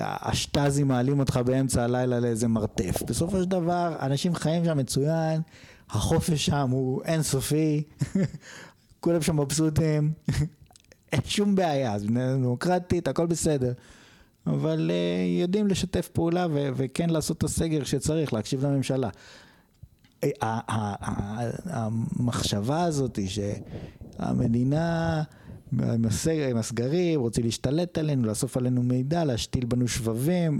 השטאזים 0.00 0.88
מעלים 0.88 1.18
אותך 1.20 1.40
באמצע 1.44 1.84
הלילה 1.84 2.20
לאיזה 2.20 2.48
מרתף. 2.48 3.02
בסופו 3.06 3.38
של 3.38 3.44
דבר, 3.44 3.96
אנשים 4.00 4.34
חיים 4.34 4.64
שם 4.64 4.78
מצוין, 4.78 5.40
החופש 5.90 6.46
שם 6.46 6.70
הוא 6.70 7.02
אינסופי, 7.04 7.82
כולם 9.00 9.22
שם 9.22 9.40
מבסוטים, 9.40 10.12
אין 11.12 11.20
שום 11.24 11.54
בעיה, 11.54 11.98
זה 11.98 12.06
מדינה 12.06 12.34
דמוקרטית, 12.36 13.08
הכל 13.08 13.26
בסדר. 13.26 13.72
אבל 14.46 14.90
uh, 14.90 15.40
יודעים 15.42 15.66
לשתף 15.66 16.08
פעולה 16.08 16.46
ו- 16.50 16.68
וכן 16.76 17.10
לעשות 17.10 17.38
את 17.38 17.44
הסגר 17.44 17.84
שצריך, 17.84 18.32
להקשיב 18.32 18.66
לממשלה. 18.66 19.08
ה- 20.24 20.28
ה- 20.42 20.60
ה- 21.00 21.50
המחשבה 21.66 22.82
הזאת 22.84 23.16
היא 23.16 23.28
שהמדינה 23.28 25.22
עם 25.72 26.04
הסגר- 26.04 26.48
עם 26.50 26.56
הסגרים 26.56 27.20
רוצים 27.20 27.44
להשתלט 27.44 27.98
עלינו, 27.98 28.26
לאסוף 28.28 28.56
עלינו 28.56 28.82
מידע, 28.82 29.24
להשתיל 29.24 29.64
בנו 29.64 29.88
שבבים, 29.88 30.52
אה, 30.54 30.58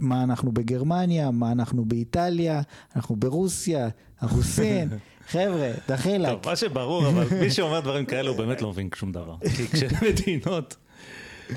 מה 0.00 0.22
אנחנו 0.22 0.52
בגרמניה, 0.52 1.30
מה 1.30 1.52
אנחנו 1.52 1.84
באיטליה, 1.84 2.60
אנחנו 2.96 3.16
ברוסיה, 3.16 3.88
אנחנו 4.22 4.42
סין, 4.42 4.88
חבר'ה, 5.32 5.70
דחילק. 5.88 6.28
טוב, 6.28 6.40
מה 6.46 6.56
שברור, 6.56 7.08
אבל 7.08 7.26
מי 7.40 7.50
שאומר 7.50 7.80
דברים 7.80 8.06
כאלה 8.06 8.30
הוא 8.30 8.38
באמת 8.38 8.62
לא 8.62 8.70
מבין 8.70 8.88
שום 8.94 9.12
דבר. 9.12 9.36
כי 9.56 9.66
כשמדינות 9.68 10.76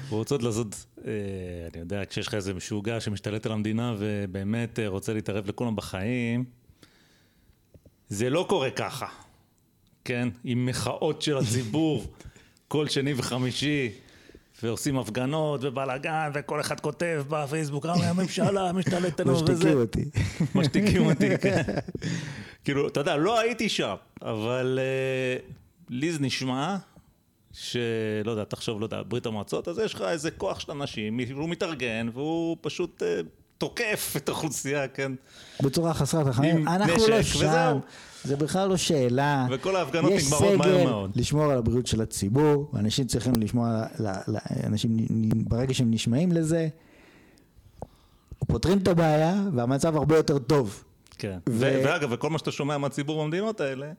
רוצות 0.10 0.44
לעשות, 0.44 0.86
אה, 1.06 1.12
אני 1.74 1.80
יודע, 1.80 2.06
כשיש 2.06 2.28
לך 2.28 2.34
איזה 2.34 2.54
משוגע 2.54 3.00
שמשתלט 3.00 3.46
על 3.46 3.52
המדינה 3.52 3.96
ובאמת 4.00 4.80
אה, 4.80 4.88
רוצה 4.88 5.14
להתערב 5.14 5.48
לכולם 5.48 5.76
בחיים, 5.76 6.44
זה 8.10 8.30
לא 8.30 8.46
קורה 8.50 8.72
ככה, 8.72 9.08
כן? 10.06 10.30
עם 10.44 10.66
מחאות 10.66 11.22
של 11.22 11.38
הציבור 11.38 12.06
כל 12.68 12.88
שני 12.88 13.14
וחמישי, 13.18 13.92
ועושים 14.64 14.98
הפגנות 15.00 15.60
ובלאגן, 15.64 16.32
וכל 16.34 16.62
אחד 16.62 16.80
כותב 16.80 17.24
בפייסבוק, 17.30 17.86
"אה, 17.86 18.10
הממשלה 18.10 18.72
משתלטת 18.72 19.20
עלינו 19.20 19.38
וזה. 19.38 19.54
משתיקים 19.54 19.78
אותי. 19.80 20.06
משתיקים 20.56 21.06
אותי, 21.06 21.38
כן. 21.38 21.62
כאילו, 22.66 22.88
אתה 22.88 23.00
יודע, 23.00 23.16
לא 23.18 23.40
הייתי 23.40 23.70
שם, 23.70 23.96
אבל 24.22 24.80
אה, 24.82 25.38
לי 25.90 26.12
זה 26.12 26.20
נשמע 26.20 26.76
שלא 27.52 28.32
יודע, 28.32 28.44
תחשוב, 28.44 28.80
לא 28.80 28.86
יודע, 28.86 29.02
ברית 29.08 29.26
המועצות, 29.26 29.68
אז 29.68 29.80
יש 29.80 29.94
לך 29.94 30.02
איזה 30.02 30.32
כוח 30.32 30.60
של 30.60 30.72
אנשים, 30.72 31.20
הוא 31.36 31.50
מתארגן, 31.50 32.10
והוא 32.14 32.58
פשוט 32.62 33.04
אה, 33.04 33.20
תוקף 33.58 34.14
את 34.18 34.30
האוכלוסייה, 34.30 34.88
כן? 34.88 35.12
בצורה 35.64 35.94
חסרת 35.94 36.28
רחמים. 36.28 36.68
אנחנו 36.68 37.08
לא 37.08 37.22
שם, 37.24 37.38
וזהו. 37.38 37.80
זה 38.24 38.36
בכלל 38.36 38.70
לא 38.70 38.78
שאלה. 38.78 39.48
וכל 39.52 39.76
ההפגנות 39.76 40.12
יש 40.12 40.24
נגמרות 40.26 40.56
מהר 40.58 40.68
סגל 40.78 40.84
מאוד. 40.90 41.12
לשמור 41.16 41.44
על 41.44 41.58
הבריאות 41.58 41.88
של 41.88 42.02
הציבור, 42.02 42.72
אנשים 42.76 43.06
צריכים 43.08 43.34
לשמור, 43.40 43.66
אנשים, 44.64 44.98
ברגע 45.48 45.74
שהם 45.74 45.92
נשמעים 45.92 46.32
לזה, 46.32 46.68
פותרים 48.48 48.78
את 48.78 48.88
הבעיה, 48.88 49.44
והמצב 49.56 49.96
הרבה 49.96 50.16
יותר 50.18 50.40
טוב. 50.40 50.84
כן. 51.18 51.38
ו- 51.50 51.52
ו- 51.60 51.82
ואגב, 51.86 52.10
וכל 52.12 52.30
מה 52.30 52.38
שאתה 52.38 52.52
שומע 52.52 52.78
מהציבור 52.78 53.24
במדינות 53.24 53.62
האלה, 53.62 53.92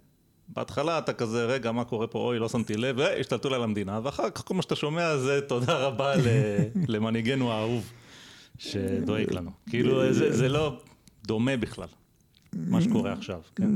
בהתחלה 0.48 0.98
אתה 0.98 1.12
כזה, 1.12 1.44
רגע, 1.44 1.72
מה 1.72 1.84
קורה 1.84 2.06
פה, 2.06 2.18
אוי, 2.18 2.38
לא 2.38 2.48
שמתי 2.48 2.76
לב, 2.76 2.96
והשתלטו 2.98 3.48
לה 3.50 3.56
על 3.56 3.62
המדינה, 3.62 4.00
ואחר 4.02 4.30
כך 4.30 4.44
כל 4.44 4.54
מה 4.54 4.62
שאתה 4.62 4.76
שומע 4.76 5.16
זה 5.16 5.40
תודה 5.48 5.76
רבה 5.78 6.16
ל- 6.16 6.20
למנהיגנו 6.94 7.52
האהוב, 7.52 7.90
שדואג 8.58 9.32
לנו. 9.32 9.50
כאילו, 9.70 10.12
זה, 10.12 10.36
זה 10.36 10.48
לא 10.48 10.76
דומה 11.26 11.56
בכלל, 11.56 11.88
מה 12.68 12.80
שקורה 12.80 13.12
עכשיו, 13.12 13.40
כן? 13.56 13.68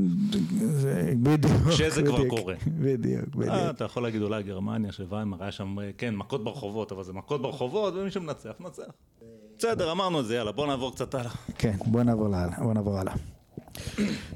זה 0.58 1.12
בדיוק. 1.22 1.52
כשזה 1.68 2.02
כבר. 2.02 2.28
קורה. 2.28 2.54
בדיוק, 2.78 3.24
אה, 3.24 3.30
בדיוק. 3.36 3.54
אתה 3.70 3.84
יכול 3.84 4.02
להגיד 4.02 4.22
אולי 4.22 4.42
גרמניה, 4.42 4.92
שוויימר, 4.92 5.42
היה 5.42 5.52
שם, 5.52 5.78
אה, 5.78 5.90
כן, 5.98 6.16
מכות 6.16 6.44
ברחובות, 6.44 6.92
אבל 6.92 7.04
זה 7.04 7.12
מכות 7.12 7.42
ברחובות, 7.42 7.94
ומי 7.94 8.10
שמנצח, 8.10 8.52
מנצח. 8.60 8.82
בסדר, 9.58 9.92
אמרנו 9.92 10.20
את 10.20 10.26
זה, 10.26 10.34
יאללה, 10.34 10.52
בוא 10.52 10.66
נעבור 10.66 10.92
קצת 10.92 11.14
הלאה. 11.14 11.30
כן, 11.58 11.76
בוא 11.86 12.02
נעבור 12.02 12.26
הלאה, 12.26 12.62
בוא 12.62 12.74
נעבור 12.74 12.98
הלאה. 12.98 13.14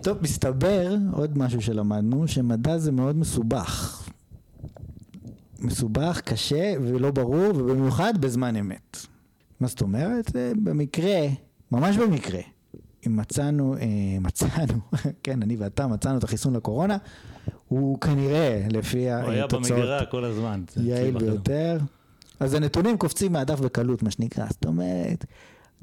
טוב, 0.03 0.19
מסתבר, 0.23 0.95
עוד 1.13 1.39
משהו 1.39 1.63
שלמדנו, 1.63 2.29
שמדע 2.29 2.79
זה 2.79 2.93
מאוד 2.93 3.17
מסובך. 3.17 4.03
מסובך, 5.61 6.21
קשה 6.25 6.75
ולא 6.83 7.11
ברור, 7.11 7.51
ובמיוחד 7.57 8.15
בזמן 8.21 8.57
אמת. 8.57 8.97
מה 9.61 9.69
זאת 9.69 9.81
אומרת? 9.81 10.29
זה 10.33 10.53
במקרה, 10.63 11.29
ממש 11.73 11.97
במקרה, 11.97 12.41
מצאנו, 13.07 13.75
אה, 13.77 13.87
מצאנו, 14.21 14.75
כן, 15.23 15.43
אני 15.43 15.57
ואתה 15.57 15.87
מצאנו 15.87 16.19
את 16.19 16.25
החיסון 16.25 16.57
לקורונה, 16.57 16.97
הוא 17.69 17.99
כנראה, 18.01 18.67
לפי 18.71 19.11
הוא 19.13 19.31
היה 19.31 19.45
התוצאות, 19.45 19.71
במגירה 19.71 20.07
כל 20.07 20.25
הזמן. 20.25 20.63
יעיל. 20.77 21.19
ביותר. 21.19 21.79
אז 22.41 22.55
הנתונים 22.55 22.99
קופצים 22.99 23.33
מהדף 23.33 23.61
בקלות, 23.61 24.03
מה 24.03 24.11
שנקרא. 24.11 24.47
זאת 24.51 24.67
אומרת, 24.67 25.25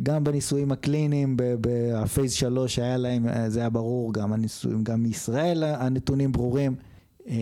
גם 0.04 0.24
בניסויים 0.24 0.72
הקליניים, 0.72 1.38
בפייס 1.38 2.34
3 2.34 2.76
שהיה 2.76 2.98
להם, 2.98 3.28
אה, 3.28 3.50
זה 3.50 3.60
היה 3.60 3.70
ברור, 3.70 4.14
גם 4.14 4.34
הניסויים, 4.34 4.84
גם 4.84 5.04
מישראל 5.04 5.64
הנתונים 5.64 6.32
ברורים. 6.32 6.76
אה, 7.28 7.36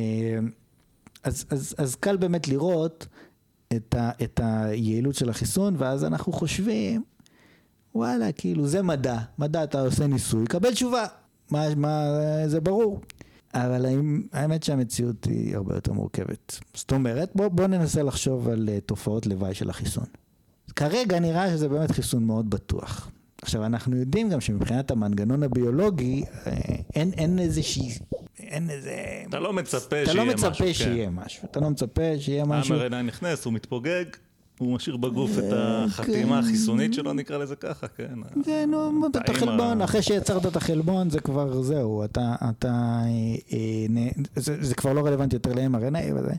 אז, 1.23 1.45
אז, 1.49 1.75
אז 1.77 1.95
קל 1.95 2.17
באמת 2.17 2.47
לראות 2.47 3.07
את, 3.75 3.95
ה, 3.95 4.11
את 4.23 4.39
היעילות 4.43 5.15
של 5.15 5.29
החיסון, 5.29 5.75
ואז 5.77 6.03
אנחנו 6.03 6.33
חושבים, 6.33 7.03
וואלה, 7.97 8.31
כאילו 8.31 8.67
זה 8.67 8.81
מדע, 8.81 9.17
מדע 9.39 9.63
אתה 9.63 9.81
עושה 9.81 10.07
ניסוי, 10.07 10.47
קבל 10.47 10.73
תשובה, 10.73 11.05
מה, 11.51 11.75
מה, 11.75 12.09
זה 12.47 12.61
ברור. 12.61 13.01
אבל 13.53 13.85
האמת 14.33 14.63
שהמציאות 14.63 15.25
היא 15.25 15.55
הרבה 15.55 15.75
יותר 15.75 15.93
מורכבת. 15.93 16.59
זאת 16.73 16.91
אומרת, 16.91 17.31
בוא, 17.35 17.47
בוא 17.47 17.67
ננסה 17.67 18.03
לחשוב 18.03 18.49
על 18.49 18.69
uh, 18.77 18.81
תופעות 18.81 19.25
לוואי 19.25 19.53
של 19.53 19.69
החיסון. 19.69 20.05
כרגע 20.75 21.19
נראה 21.19 21.49
שזה 21.49 21.69
באמת 21.69 21.91
חיסון 21.91 22.23
מאוד 22.23 22.49
בטוח. 22.49 23.11
עכשיו, 23.41 23.65
אנחנו 23.65 23.97
יודעים 23.97 24.29
גם 24.29 24.41
שמבחינת 24.41 24.91
המנגנון 24.91 25.43
הביולוגי, 25.43 26.23
אה, 26.47 26.51
אין, 26.95 27.11
אין 27.13 27.39
איזושהי, 27.39 27.89
אין 28.39 28.69
איזה... 28.69 28.95
אתה 29.29 29.39
לא 29.39 29.53
מצפה 29.53 30.03
אתה 30.03 30.11
שיהיה 30.11 30.25
לא 30.25 30.33
משהו. 30.33 30.49
מצפה 30.49 30.63
כן. 30.65 30.73
שיהיה 30.73 31.09
משהו. 31.09 31.47
אתה 31.51 31.59
לא 31.59 31.69
מצפה 31.69 32.01
שיהיה 32.19 32.45
משהו. 32.45 32.75
ה-mRNA 32.75 32.95
נכנס, 32.95 33.45
הוא 33.45 33.53
מתפוגג, 33.53 34.05
הוא 34.57 34.75
משאיר 34.75 34.97
בגוף 34.97 35.31
את 35.37 35.53
אה, 35.53 35.83
החתימה 35.83 36.41
כן. 36.41 36.47
החיסונית 36.47 36.93
שלו, 36.93 37.13
נקרא 37.13 37.37
לזה 37.37 37.55
ככה, 37.55 37.87
כן. 37.87 38.19
זה 38.45 38.65
נו, 38.67 39.07
את 39.07 39.15
האם 39.15 39.35
החלבון, 39.35 39.81
אחרי 39.81 40.01
שיצרת 40.01 40.45
את 40.45 40.55
החלבון 40.55 41.09
זה 41.09 41.19
כבר 41.19 41.61
זהו, 41.61 42.03
אתה, 42.03 42.35
אתה, 42.49 42.67
אה, 42.67 43.57
אה, 43.97 44.09
זה, 44.35 44.75
כבר 44.75 44.93
לא 44.93 45.05
רלוונטי 45.05 45.35
יותר 45.35 45.53
ל-mRNA, 45.53 46.13
וזה 46.15 46.33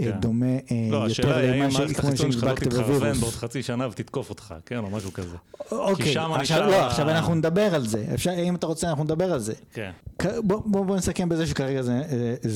אה, 0.00 0.04
כן. 0.04 0.20
דומה 0.20 0.46
אה, 0.46 0.88
לא, 0.90 0.96
יותר 0.96 1.06
השאלה 1.06 1.36
היא 1.36 1.50
האם 1.50 1.62
למה 1.62 1.72
מערכת 1.72 1.98
החיסון 1.98 2.32
שלך 2.32 2.44
לא 2.44 2.48
שנדבקת 2.48 2.68
תתחרבן 2.68 2.92
בווירוס. 2.92 3.20
בעוד 3.20 3.32
חצי 3.32 3.62
שנה 3.62 3.88
ותתקוף 3.88 4.30
אותך, 4.30 4.54
כן, 4.66 4.78
או 4.78 4.90
משהו 4.90 5.12
כזה. 5.12 5.36
אוקיי, 5.72 6.18
עכשיו, 6.34 6.60
לא, 6.66 6.86
עכשיו 6.86 7.10
אנחנו 7.10 7.34
נדבר 7.34 7.74
על 7.74 7.86
זה, 7.86 8.04
אם 8.38 8.54
אתה 8.54 8.66
רוצה 8.66 8.90
אנחנו 8.90 9.04
נדבר 9.04 9.32
על 9.32 9.38
זה. 9.38 9.54
כן. 9.72 9.90
בוא, 10.44 10.96
נסכם 10.96 11.28
בזה 11.28 11.46
שכרגע 11.46 11.82
זה, 11.82 12.02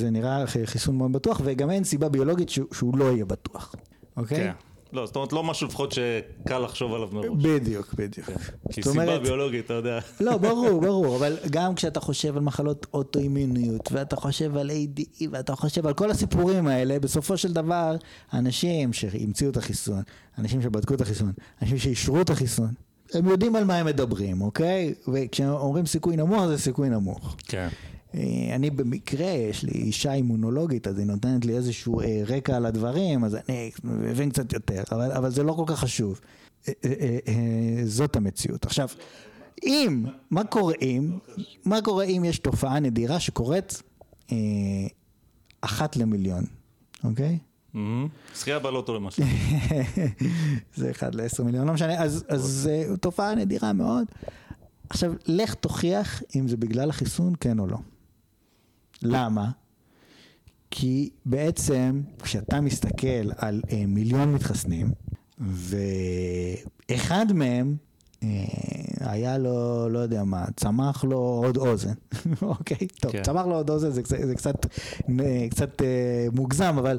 אה, 0.05 0.11
נראה 0.11 0.45
חיסון 0.65 0.99
מאוד 0.99 1.13
בטוח, 1.13 1.41
וגם 1.45 1.71
אין 1.71 1.85
סיבה 1.85 2.09
ביולוגית 2.09 2.49
שהוא, 2.49 2.67
שהוא 2.73 2.99
לא 2.99 3.05
יהיה 3.05 3.25
בטוח, 3.25 3.75
אוקיי? 4.17 4.53
כן. 4.91 4.97
לא, 4.97 5.07
זאת 5.07 5.17
אומרת, 5.17 5.33
לא 5.33 5.45
משהו 5.45 5.67
לפחות 5.67 5.93
שקל 5.93 6.59
לחשוב 6.59 6.95
עליו 6.95 7.09
מראש. 7.13 7.27
בדיוק, 7.43 7.95
בדיוק. 7.95 8.27
כי 8.73 8.83
זאת 8.83 8.93
סיבה 8.93 9.05
אומרת- 9.05 9.23
ביולוגית, 9.23 9.65
אתה 9.65 9.75
יודע. 9.75 9.99
לא, 10.21 10.37
ברור, 10.49 10.81
ברור, 10.81 11.17
אבל 11.17 11.37
גם 11.51 11.75
כשאתה 11.75 12.01
חושב 12.01 12.37
על 12.37 12.43
מחלות 12.43 12.87
אוטואימוניות, 12.95 13.89
ואתה 13.93 14.17
חושב 14.17 14.57
על 14.57 14.71
ADE, 14.71 15.03
ואתה 15.33 15.57
חושב 15.57 15.87
על 15.87 15.95
כל 15.95 16.11
הסיפורים 16.11 16.67
האלה, 16.67 16.99
בסופו 16.99 17.37
של 17.37 17.53
דבר, 17.53 17.97
אנשים 18.33 18.93
שהמציאו 18.93 19.51
את 19.51 19.57
החיסון, 19.57 20.03
אנשים 20.39 20.63
שבדקו 20.63 20.95
את 20.95 21.01
החיסון, 21.01 21.33
אנשים 21.63 21.79
שאישרו 21.79 22.21
את 22.21 22.31
החיסון, 22.31 22.69
הם 23.15 23.27
יודעים 23.29 23.57
על 23.57 23.65
מה 23.65 23.77
הם 23.77 23.87
מדברים, 23.87 24.41
אוקיי? 24.43 24.95
וכשאומרים 25.13 25.87
סיכוי 25.87 26.17
נמוך, 26.17 26.47
זה 26.47 26.59
סיכוי 26.59 26.89
נמוך. 26.89 27.37
כן. 27.49 27.69
אה, 28.15 28.21
אני 28.55 28.71
במקרה, 28.71 29.27
יש 29.27 29.63
לי 29.63 29.73
אישה 29.73 30.13
אימונולוגית, 30.13 30.87
אז 30.87 30.99
היא 30.99 31.07
נותנת 31.07 31.45
לי 31.45 31.57
איזשהו 31.57 32.01
אה, 32.01 32.23
רקע 32.27 32.57
על 32.57 32.67
הדברים, 32.67 33.25
אז 33.25 33.37
אני 33.49 33.71
מבין 33.85 34.31
קצת 34.31 34.53
יותר, 34.53 34.83
אבל, 34.93 35.13
אבל 35.13 35.31
זה 35.31 35.43
לא 35.43 35.53
כל 35.53 35.65
כך 35.67 35.79
חשוב. 35.79 36.21
אה, 36.69 37.19
זאת 37.85 38.17
המציאות. 38.17 38.65
עכשיו, 38.65 38.89
אם, 39.65 40.05
מה 40.31 40.45
קורה 40.45 40.75
אם, 40.83 41.19
מה 41.65 41.83
קורה 41.83 42.05
אם 42.05 42.23
יש 42.25 42.39
תופעה 42.39 42.81
נדירה 42.81 43.21
שקורית 43.21 43.83
אה, 44.33 44.37
אחת 45.61 45.97
למיליון, 45.97 46.45
אוקיי? 47.05 47.39
זכייה 48.35 48.59
בלוטו 48.59 48.95
למשל. 48.95 49.23
זה 50.77 50.91
אחד 50.91 51.15
לעשר 51.15 51.45
מיליון, 51.45 51.67
לא 51.67 51.75
משנה, 51.75 52.03
אז 52.03 52.25
זו 52.37 52.97
תופעה 53.01 53.35
נדירה 53.35 53.73
מאוד. 53.73 54.07
עכשיו, 54.89 55.13
לך 55.27 55.55
תוכיח 55.55 56.23
אם 56.37 56.49
זה 56.49 56.57
בגלל 56.57 56.91
החיסון, 56.91 57.33
כן 57.41 57.59
או 57.59 57.67
לא. 57.67 57.79
למה? 59.07 59.51
כי 60.71 61.11
בעצם 61.27 62.03
כשאתה 62.23 62.61
מסתכל 62.61 63.31
על 63.37 63.63
אה, 63.71 63.85
מיליון 63.87 64.35
מתחסנים, 64.35 64.91
ואחד 66.89 67.27
מהם 67.35 67.77
אה, 68.23 68.29
היה 69.01 69.39
לו, 69.39 69.89
לא 69.89 69.99
יודע 69.99 70.25
מה, 70.25 70.45
צמח 70.57 71.05
לו 71.05 71.17
עוד 71.19 71.57
אוזן, 71.57 71.93
אוקיי? 72.43 72.87
טוב, 73.01 73.13
כן. 73.13 73.23
צמח 73.23 73.47
לו 73.47 73.55
עוד 73.55 73.71
אוזן 73.71 73.91
זה, 73.91 74.03
קצת- 74.03 74.17
זה 74.27 74.35
קצת, 74.35 74.67
אה, 75.21 75.47
קצת 75.51 75.83
אה, 75.83 75.87
מוגזם, 76.33 76.75
אבל 76.79 76.99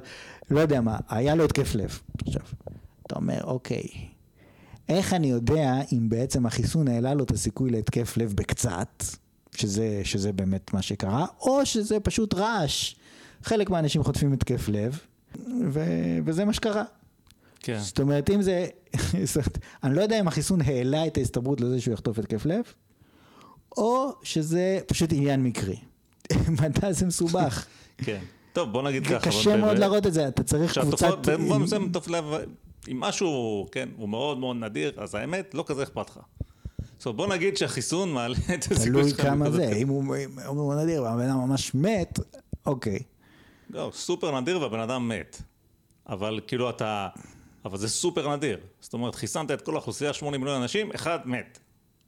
לא 0.49 0.59
יודע 0.59 0.81
מה, 0.81 0.97
היה 1.09 1.35
לו 1.35 1.43
התקף 1.45 1.75
לב. 1.75 1.99
עכשיו, 2.27 2.41
אתה 3.07 3.15
אומר, 3.15 3.39
אוקיי, 3.43 3.83
איך 4.89 5.13
אני 5.13 5.27
יודע 5.29 5.73
אם 5.93 6.09
בעצם 6.09 6.45
החיסון 6.45 6.87
העלה 6.87 7.13
לו 7.13 7.23
את 7.23 7.31
הסיכוי 7.31 7.69
להתקף 7.69 8.17
לב 8.17 8.33
בקצת, 8.35 9.03
שזה, 9.57 10.01
שזה 10.03 10.31
באמת 10.31 10.73
מה 10.73 10.81
שקרה, 10.81 11.25
או 11.41 11.65
שזה 11.65 11.99
פשוט 11.99 12.33
רעש. 12.33 12.95
חלק 13.43 13.69
מהאנשים 13.69 14.03
חוטפים 14.03 14.33
התקף 14.33 14.69
לב, 14.69 14.99
ו, 15.69 15.83
וזה 16.25 16.45
מה 16.45 16.53
שקרה. 16.53 16.83
כן. 17.59 17.79
זאת 17.79 17.99
אומרת, 17.99 18.29
אם 18.29 18.41
זה... 18.41 18.67
אני 19.83 19.95
לא 19.95 20.01
יודע 20.01 20.19
אם 20.19 20.27
החיסון 20.27 20.61
העלה 20.61 21.07
את 21.07 21.17
ההסתברות 21.17 21.61
לזה 21.61 21.81
שהוא 21.81 21.93
יחטוף 21.93 22.19
התקף 22.19 22.45
לב, 22.45 22.63
או 23.77 24.11
שזה 24.23 24.79
פשוט 24.87 25.13
עניין 25.13 25.43
מקרי. 25.43 25.77
מדע 26.61 26.91
זה 26.91 27.05
מסובך. 27.05 27.65
כן. 28.05 28.19
טוב, 28.53 28.71
בוא 28.71 28.81
נגיד 28.81 29.07
ככה. 29.07 29.19
קשה 29.19 29.57
מאוד 29.57 29.77
להראות 29.77 30.07
את 30.07 30.13
זה, 30.13 30.27
אתה 30.27 30.43
צריך 30.43 30.79
קבוצת... 30.79 31.27
במובן 31.27 31.61
מסוים 31.61 31.91
אם 32.91 32.99
משהו, 32.99 33.67
כן, 33.71 33.89
הוא 33.97 34.09
מאוד 34.09 34.37
מאוד 34.37 34.55
נדיר, 34.55 34.91
אז 34.97 35.15
האמת, 35.15 35.53
לא 35.53 35.63
כזה 35.67 35.83
אכפת 35.83 36.09
לך. 36.09 36.19
אומרת, 37.05 37.17
בוא 37.17 37.27
נגיד 37.27 37.57
שהחיסון 37.57 38.13
מעלה 38.13 38.35
את 38.53 38.63
הסיכוי 38.63 38.85
תלוי 38.85 39.09
שלך. 39.09 39.21
כמה 39.21 39.45
לכזה 39.45 39.57
זה. 39.57 39.75
אם 39.75 39.87
הוא 39.87 40.75
נדיר 40.75 41.03
והבן 41.03 41.29
אדם 41.29 41.37
ממש 41.37 41.75
מת, 41.75 42.19
אוקיי. 42.65 42.99
לא, 43.69 43.91
סופר 43.93 44.39
נדיר 44.39 44.61
והבן 44.61 44.79
אדם 44.79 45.07
מת. 45.07 45.41
אבל 46.09 46.39
כאילו 46.47 46.69
אתה, 46.69 47.07
אבל 47.65 47.77
זה 47.77 47.89
סופר 47.89 48.35
נדיר. 48.35 48.59
זאת 48.81 48.93
אומרת, 48.93 49.15
חיסנת 49.15 49.51
את 49.51 49.61
כל 49.61 49.73
האוכלוסייה, 49.73 50.13
80 50.13 50.41
מיליון 50.41 50.61
אנשים, 50.61 50.91
אחד 50.95 51.19
מת. 51.25 51.59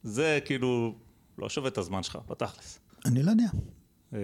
זה 0.03 0.39
כאילו 0.45 0.95
לא 1.37 1.49
שווה 1.49 1.67
את 1.67 1.77
הזמן 1.77 2.03
שלך, 2.03 2.17
בתכלס. 2.29 2.79
אני 3.05 3.23
לא 3.23 3.31
יודע. 3.31 3.45
אה, 4.13 4.19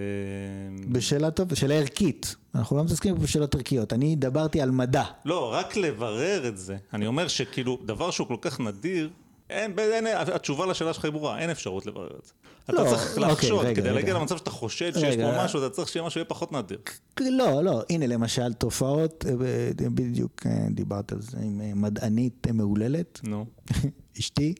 בשאלה 0.91 1.31
טובה, 1.31 1.55
שאלה 1.55 1.73
ערכית. 1.73 2.35
אנחנו 2.55 2.77
לא 2.77 2.83
מתעסקים 2.83 3.15
בשאלות 3.15 3.55
ערכיות. 3.55 3.93
אני 3.93 4.15
דיברתי 4.15 4.61
על 4.61 4.71
מדע. 4.71 5.03
לא, 5.25 5.53
רק 5.53 5.77
לברר 5.77 6.47
את 6.47 6.57
זה. 6.57 6.77
אני 6.93 7.07
אומר 7.07 7.27
שכאילו, 7.27 7.79
דבר 7.85 8.11
שהוא 8.11 8.27
כל 8.27 8.37
כך 8.41 8.59
נדיר, 8.59 9.09
אין, 9.49 9.79
אין, 9.79 10.07
התשובה 10.33 10.65
לשאלה 10.65 10.93
שלך 10.93 11.05
היא 11.05 11.11
ברורה, 11.11 11.39
אין 11.39 11.49
אפשרות 11.49 11.85
לברר 11.85 12.07
את 12.19 12.25
זה. 12.25 12.31
לא, 12.69 12.81
אתה 12.81 12.89
צריך 12.89 13.17
אוקיי, 13.17 13.31
לחשוד, 13.31 13.65
רגע, 13.65 13.81
כדי. 13.81 13.93
להגיע 13.93 14.13
למצב 14.13 14.37
שאתה 14.37 14.49
חושד 14.49 14.93
שיש 14.93 15.03
רגע. 15.03 15.31
פה 15.31 15.43
משהו, 15.43 15.59
אתה 15.65 15.69
צריך 15.69 15.87
שיהיה 15.89 16.05
משהו 16.05 16.19
יהיה 16.19 16.25
פחות 16.25 16.51
נדיר. 16.51 16.77
לא, 17.19 17.63
לא, 17.63 17.83
הנה 17.89 18.07
למשל 18.07 18.53
תופעות, 18.53 19.25
אה, 19.29 19.89
בדיוק 19.89 20.41
אה, 20.45 20.67
דיברת 20.71 21.11
על 21.11 21.21
זה 21.21 21.37
עם 21.43 21.61
אה, 21.61 21.71
מדענית 21.75 22.47
מהוללת, 22.53 23.19
נו. 23.23 23.45
אשתי, 24.19 24.53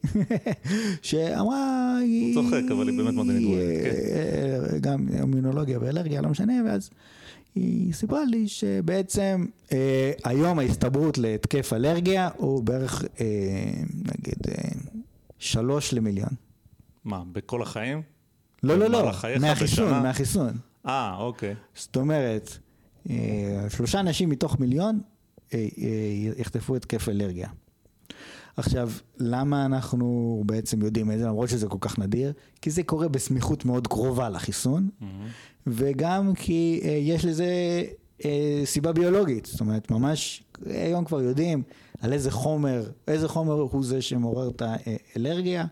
שאמרה... 1.02 1.98
היא- 2.02 2.34
צוחק, 2.34 2.62
אבל 2.72 2.88
היא 2.90 2.98
באמת 2.98 3.14
מדענית 3.14 3.44
מהוללת, 3.48 3.84
כן. 3.84 4.78
גם 4.82 5.08
אימונולוגיה 5.14 5.80
ואלרגיה, 5.82 6.22
לא 6.22 6.30
משנה, 6.30 6.54
ואז 6.68 6.90
היא 7.56 7.94
סיפרה 7.94 8.26
לי 8.26 8.48
שבעצם 8.48 9.46
אה, 9.72 10.12
היום 10.24 10.60
ההסתברות 10.60 11.18
להתקף 11.18 11.74
אלרגיה 11.74 12.30
הוא 12.38 12.64
בערך, 12.64 13.04
אה, 13.20 13.26
נגיד, 13.92 14.38
אה, 14.48 14.70
שלוש 15.40 15.94
למיליון. 15.94 16.30
מה, 17.06 17.24
בכל 17.32 17.62
החיים? 17.62 18.02
לא, 18.64 18.78
לא, 18.78 18.90
לא, 18.90 19.12
מהחיסון, 19.42 19.86
בשנה? 19.86 20.02
מהחיסון. 20.02 20.54
אה, 20.86 21.16
אוקיי. 21.18 21.56
זאת 21.76 21.98
אומרת, 21.98 22.58
אה, 23.10 23.66
שלושה 23.70 24.00
אנשים 24.00 24.30
מתוך 24.30 24.60
מיליון 24.60 25.00
אה, 25.54 25.60
אה, 25.78 26.38
יחטפו 26.38 26.76
התקף 26.76 27.10
אלרגיה. 27.10 27.50
עכשיו, 28.58 28.92
למה 29.18 29.66
אנחנו 29.66 30.42
בעצם 30.46 30.82
יודעים 30.82 31.12
את 31.12 31.18
זה, 31.20 31.26
למרות 31.26 31.50
שזה 31.50 31.68
כל 31.68 31.78
כך 31.82 32.00
נדיר? 32.00 32.34
כי 32.62 32.70
זה 32.72 32.84
קורה 32.84 33.08
בסמיכות 33.08 33.66
מאוד 33.66 33.88
קרובה 33.88 34.30
לחיסון, 34.30 34.90
וגם 35.68 36.34
כי 36.36 36.82
אה, 36.84 36.90
יש 36.90 37.26
לזה 37.26 37.84
אה, 38.26 38.62
סיבה 38.66 38.94
ביולוגית. 38.94 39.46
זאת 39.46 39.60
אומרת, 39.60 39.92
ממש 39.92 40.44
היום 40.66 41.06
כבר 41.06 41.22
יודעים 41.22 41.64
על 42.02 42.14
איזה 42.14 42.32
חומר, 42.32 42.90
איזה 43.08 43.28
חומר 43.28 43.54
הוא 43.54 43.86
זה 43.86 44.02
שמעורר 44.02 44.50
את 44.50 44.62
האלרגיה, 44.66 45.66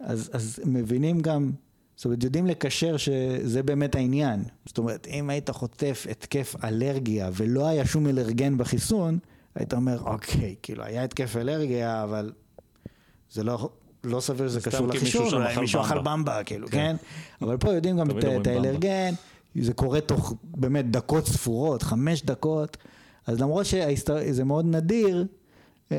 אז, 0.00 0.30
אז 0.32 0.60
מבינים 0.64 1.20
גם, 1.20 1.50
זאת 1.96 2.04
אומרת, 2.04 2.24
יודעים 2.24 2.46
לקשר 2.46 2.96
שזה 2.96 3.62
באמת 3.62 3.94
העניין. 3.94 4.44
זאת 4.66 4.78
אומרת, 4.78 5.06
אם 5.06 5.30
היית 5.30 5.50
חוטף 5.50 6.06
התקף 6.10 6.54
אלרגיה 6.64 7.30
ולא 7.32 7.66
היה 7.66 7.86
שום 7.86 8.06
אלרגן 8.06 8.58
בחיסון, 8.58 9.18
היית 9.54 9.74
אומר, 9.74 10.02
אוקיי, 10.02 10.54
כאילו, 10.62 10.84
היה 10.84 11.04
התקף 11.04 11.36
אלרגיה, 11.36 12.04
אבל 12.04 12.32
זה 13.30 13.44
לא... 13.44 13.70
לא 14.04 14.20
סביר 14.20 14.48
שזה 14.48 14.60
קשור 14.60 14.92
שם 15.30 15.36
אולי 15.36 15.56
מישהו 15.60 15.80
אכל 15.80 15.98
במבה. 15.98 16.44
כאילו, 16.44 16.68
כן. 16.68 16.72
כן? 16.72 16.96
אבל 17.46 17.56
פה 17.56 17.72
יודעים 17.72 17.96
גם 17.96 18.10
את-. 18.10 18.46
האלרגן, 18.46 19.14
זה 19.54 19.72
קורה 19.72 20.00
תוך 20.00 20.34
באמת 20.44 20.90
דקות 20.90 21.26
ספורות, 21.26 21.82
חמש 21.82 22.22
דקות, 22.22 22.76
אז 23.26 23.40
למרות 23.40 23.66
שזה 23.66 24.44
מאוד 24.44 24.64
נדיר, 24.64 25.26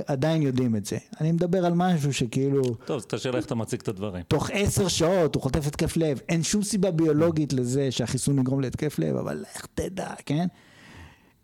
עדיין 0.08 0.42
יודעים 0.42 0.76
את 0.76 0.86
זה. 0.86 0.98
אני 1.22 1.32
מדבר 1.32 1.66
על 1.66 1.74
משהו 1.76 2.14
שכאילו, 2.14 2.62
טוב, 2.86 2.98
אז 2.98 3.06
תשאיר 3.06 3.38
איך 3.38 3.46
אתה 3.46 3.56
מציג 3.56 3.80
את 3.80 3.88
הדברים. 3.88 4.24
תוך 4.28 4.50
עשר 4.54 4.88
שעות 4.88 5.36
הוא 5.36 5.44
חוטף 5.44 5.68
התקף 5.68 5.98
לב, 5.98 6.20
אין 6.30 6.44
שום 6.44 6.64
סיבה 6.64 6.92
ביולוגית 6.92 7.54
לזה 7.54 7.92
שהחיסון 7.92 8.40
יגרום 8.40 8.62
להתקף 8.62 9.00
לב, 9.00 9.16
אבל 9.16 9.44
איך 9.56 9.68
תדע, 9.76 10.14
כן? 10.26 10.48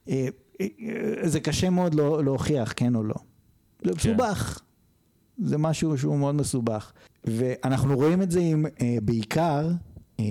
אה, 0.09 0.27
אה, 0.61 0.67
אה, 1.21 1.27
זה 1.29 1.39
קשה 1.39 1.69
מאוד 1.69 1.95
לא- 1.95 2.23
להוכיח, 2.23 2.73
כן 2.75 2.95
או 2.95 3.03
לא. 3.03 3.15
זה 3.83 3.91
מסובך. 3.95 4.61
זה 5.37 5.57
משהו 5.57 5.97
שהוא 5.97 6.17
מאוד 6.17 6.35
מסובך. 6.35 6.91
ואנחנו 7.23 7.95
רואים 7.95 8.21
את 8.21 8.31
זה 8.31 8.39
עם, 8.39 8.65
אה, 8.81 8.97
בעיקר 9.01 9.69
אה, 10.19 10.25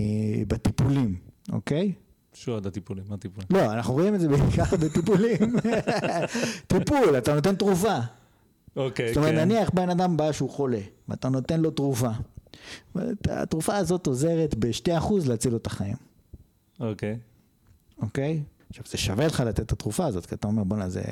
בטיפולים, 0.48 1.16
אוקיי? 1.52 1.92
שועד 2.34 2.66
הטיפולים, 2.66 3.04
מה 3.08 3.14
הטיפולים? 3.14 3.48
לא, 3.50 3.72
אנחנו 3.72 3.94
רואים 3.94 4.14
את 4.14 4.20
זה 4.20 4.28
בעיקר 4.28 4.76
בטיפולים. 4.82 5.56
טיפול, 6.66 7.18
אתה 7.18 7.34
נותן 7.34 7.56
תרופה. 7.56 7.98
אוקיי, 8.76 9.08
זאת 9.08 9.16
אומרת, 9.16 9.34
כן. 9.34 9.38
נניח 9.48 9.70
בן 9.74 9.90
אדם 9.90 10.16
בא 10.16 10.32
שהוא 10.32 10.50
חולה, 10.50 10.80
ואתה 11.08 11.28
נותן 11.28 11.60
לו 11.60 11.70
תרופה. 11.70 12.10
התרופה 13.28 13.76
הזאת 13.76 14.06
עוזרת 14.06 14.54
ב-2% 14.58 15.12
להציל 15.28 15.50
לו 15.50 15.56
את 15.56 15.66
החיים, 15.66 15.96
אוקיי. 16.80 17.18
אוקיי? 18.02 18.42
עכשיו, 18.70 18.84
זה 18.88 18.98
שווה 18.98 19.26
לך 19.26 19.40
לתת 19.40 19.60
את 19.60 19.72
התרופה 19.72 20.06
הזאת, 20.06 20.26
כי 20.26 20.34
אתה 20.34 20.48
אומר, 20.48 20.64
בואנה, 20.64 20.88
זה 20.88 21.02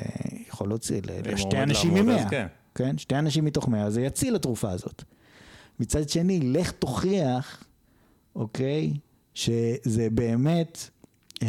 יכול 0.49 0.69
להוציא 0.69 1.01
לשתי 1.25 1.57
אנשים 1.57 1.93
ממאה. 1.93 2.29
כן. 2.29 2.47
כן? 2.75 2.97
שתי 2.97 3.15
אנשים 3.15 3.45
מתוך 3.45 3.67
מאה, 3.67 3.89
זה 3.89 4.01
יציל 4.01 4.35
התרופה 4.35 4.71
הזאת. 4.71 5.03
מצד 5.79 6.09
שני, 6.09 6.39
לך 6.39 6.71
תוכיח, 6.71 7.63
אוקיי, 8.35 8.93
שזה 9.33 10.07
באמת 10.11 10.89
אה, 11.43 11.47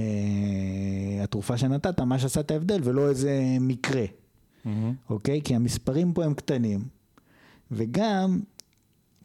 התרופה 1.23 1.59
שנתת, 1.59 2.01
מה 2.01 2.19
שעשה 2.19 2.41
את 2.41 2.51
ההבדל, 2.51 2.81
ולא 2.85 3.09
איזה 3.09 3.57
מקרה, 3.61 4.05
מהמם. 4.65 4.95
אוקיי? 5.11 5.43
כי 5.43 5.55
המספרים 5.55 6.13
פה 6.13 6.25
הם 6.25 6.35
קטנים, 6.35 6.85
וגם, 7.71 8.41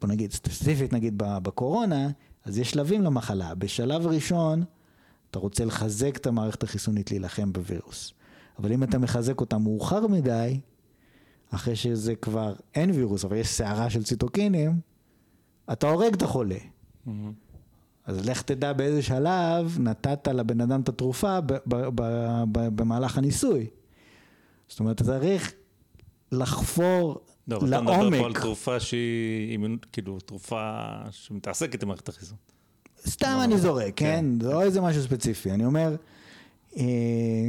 בוא 0.01 0.09
נגיד, 0.09 0.31
ספציפית 0.31 0.93
נגיד 0.93 1.13
בקורונה, 1.17 2.09
אז 2.45 2.57
יש 2.57 2.71
שלבים 2.71 3.01
למחלה. 3.01 3.55
בשלב 3.55 4.07
ראשון, 4.07 4.63
אתה 5.31 5.39
רוצה 5.39 5.65
לחזק 5.65 6.17
את 6.17 6.27
המערכת 6.27 6.63
החיסונית 6.63 7.11
להילחם 7.11 7.53
בווירוס. 7.53 8.13
אבל 8.59 8.71
אם 8.71 8.83
אתה 8.83 8.97
מחזק 8.97 9.41
אותה 9.41 9.57
מאוחר 9.57 10.07
מדי, 10.07 10.59
אחרי 11.51 11.75
שזה 11.75 12.15
כבר 12.15 12.53
אין 12.75 12.91
וירוס, 12.91 13.25
אבל 13.25 13.37
יש 13.37 13.47
סערה 13.47 13.89
של 13.89 14.03
ציטוקינים, 14.03 14.79
אתה 15.71 15.89
הורג 15.89 16.13
את 16.13 16.21
החולה. 16.21 16.57
מהמם. 17.05 17.33
אז 18.05 18.25
לך 18.25 18.41
תדע 18.41 18.73
באיזה 18.73 19.01
שלב 19.01 19.77
נתת 19.79 20.27
לבן 20.27 20.61
אדם 20.61 20.81
את 20.81 20.89
התרופה 20.89 21.41
ב- 21.41 21.53
ב- 21.53 21.57
ב- 21.95 22.43
ב- 22.51 22.75
במהלך 22.81 23.17
הניסוי. 23.17 23.67
זאת 24.67 24.79
אומרת, 24.79 24.95
אתה 24.95 25.03
צריך 25.03 25.53
לחפור 26.31 27.21
לא, 27.47 27.57
אבל 27.57 27.67
אתה 27.67 27.81
מדבר 27.81 27.93
פה 27.93 28.03
על 28.03 28.09
לעומק. 28.11 28.39
תרופה 28.39 28.79
שהיא, 28.79 29.59
כאילו, 29.91 30.19
תרופה 30.19 30.91
שמתעסקת 31.11 31.83
עם 31.83 31.89
מערכת 31.89 32.09
החיסון. 32.09 32.37
סתם 33.07 33.39
אני 33.43 33.57
זורק, 33.57 33.93
כן? 33.95 34.25
זה 34.41 34.49
לא 34.49 34.61
איזה 34.61 34.81
משהו 34.81 35.03
ספציפי. 35.03 35.51
אני 35.51 35.65
אומר... 35.65 35.95
אה, 36.77 36.83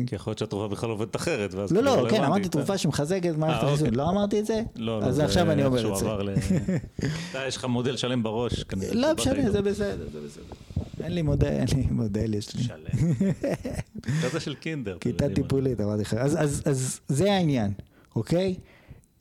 כי 0.06 0.14
יכול 0.14 0.30
להיות 0.30 0.38
שהתרופה 0.38 0.68
בכלל 0.68 0.90
עובדת 0.90 1.16
אחרת, 1.16 1.54
לא, 1.54 1.66
כאילו 1.66 1.82
לא, 1.82 1.90
כן, 1.90 1.96
רלוונטית. 1.96 2.20
אמרתי 2.20 2.48
תרופה 2.48 2.78
שמחזקת 2.78 3.30
את 3.30 3.37
מערכת 3.37 3.62
אה, 3.64 3.68
החיסון. 3.68 3.87
אוקיי. 3.87 3.98
לא 3.98 4.11
אמרתי 4.11 4.40
את 4.40 4.46
זה? 4.46 4.62
לא, 4.76 5.00
לא, 5.00 5.04
אז 5.06 5.20
עכשיו 5.20 5.50
אני 5.50 5.64
אומר 5.64 5.92
את 5.92 5.96
זה. 5.96 6.06
אתה, 7.30 7.38
יש 7.46 7.56
לך 7.56 7.64
מודל 7.64 7.96
שלם 7.96 8.22
בראש. 8.22 8.64
לא 8.92 9.14
משנה. 9.14 9.50
זה 9.50 9.62
בסדר, 9.62 10.08
זה 10.12 10.20
בסדר. 10.26 10.44
אין 11.04 11.12
לי 11.12 11.22
מודל, 11.22 11.46
אין 11.46 11.66
לי 11.76 11.87
מודל, 11.90 12.35
יש 12.35 12.54
לי. 12.54 12.62
שלם. 12.62 13.12
כזה 14.22 14.40
של 14.40 14.54
קינדר. 14.54 14.96
כיתה. 15.00 15.28
טיפולית, 15.35 15.80
אמרתי 15.80 16.02
לך. 16.02 16.14
אז 16.14 17.00
זה 17.08 17.32
העניין, 17.32 17.72
אוקיי? 18.16 18.54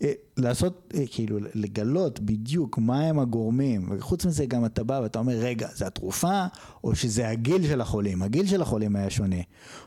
אה, 0.01 0.11
לעשות, 0.37 0.93
אה, 0.97 1.03
כאילו, 1.11 1.37
לגלות 1.53 2.19
בדיוק 2.19 2.77
מה 2.77 3.01
הם 3.01 3.19
הגורמים, 3.19 3.89
וחוץ 3.91 4.25
מזה 4.25 4.45
גם 4.45 4.65
אתה 4.65 4.83
בא 4.83 4.99
ואתה 5.03 5.19
אומר, 5.19 5.33
רגע, 5.33 5.67
זה 5.75 5.87
התרופה, 5.87 6.45
או 6.83 6.95
שזה 6.95 7.29
הגיל 7.29 7.67
של 7.67 7.81
החולים, 7.81 8.21
הגיל 8.21 8.47
של 8.47 8.61
החולים 8.61 8.95
היה 8.95 9.09
שונה, 9.09 9.41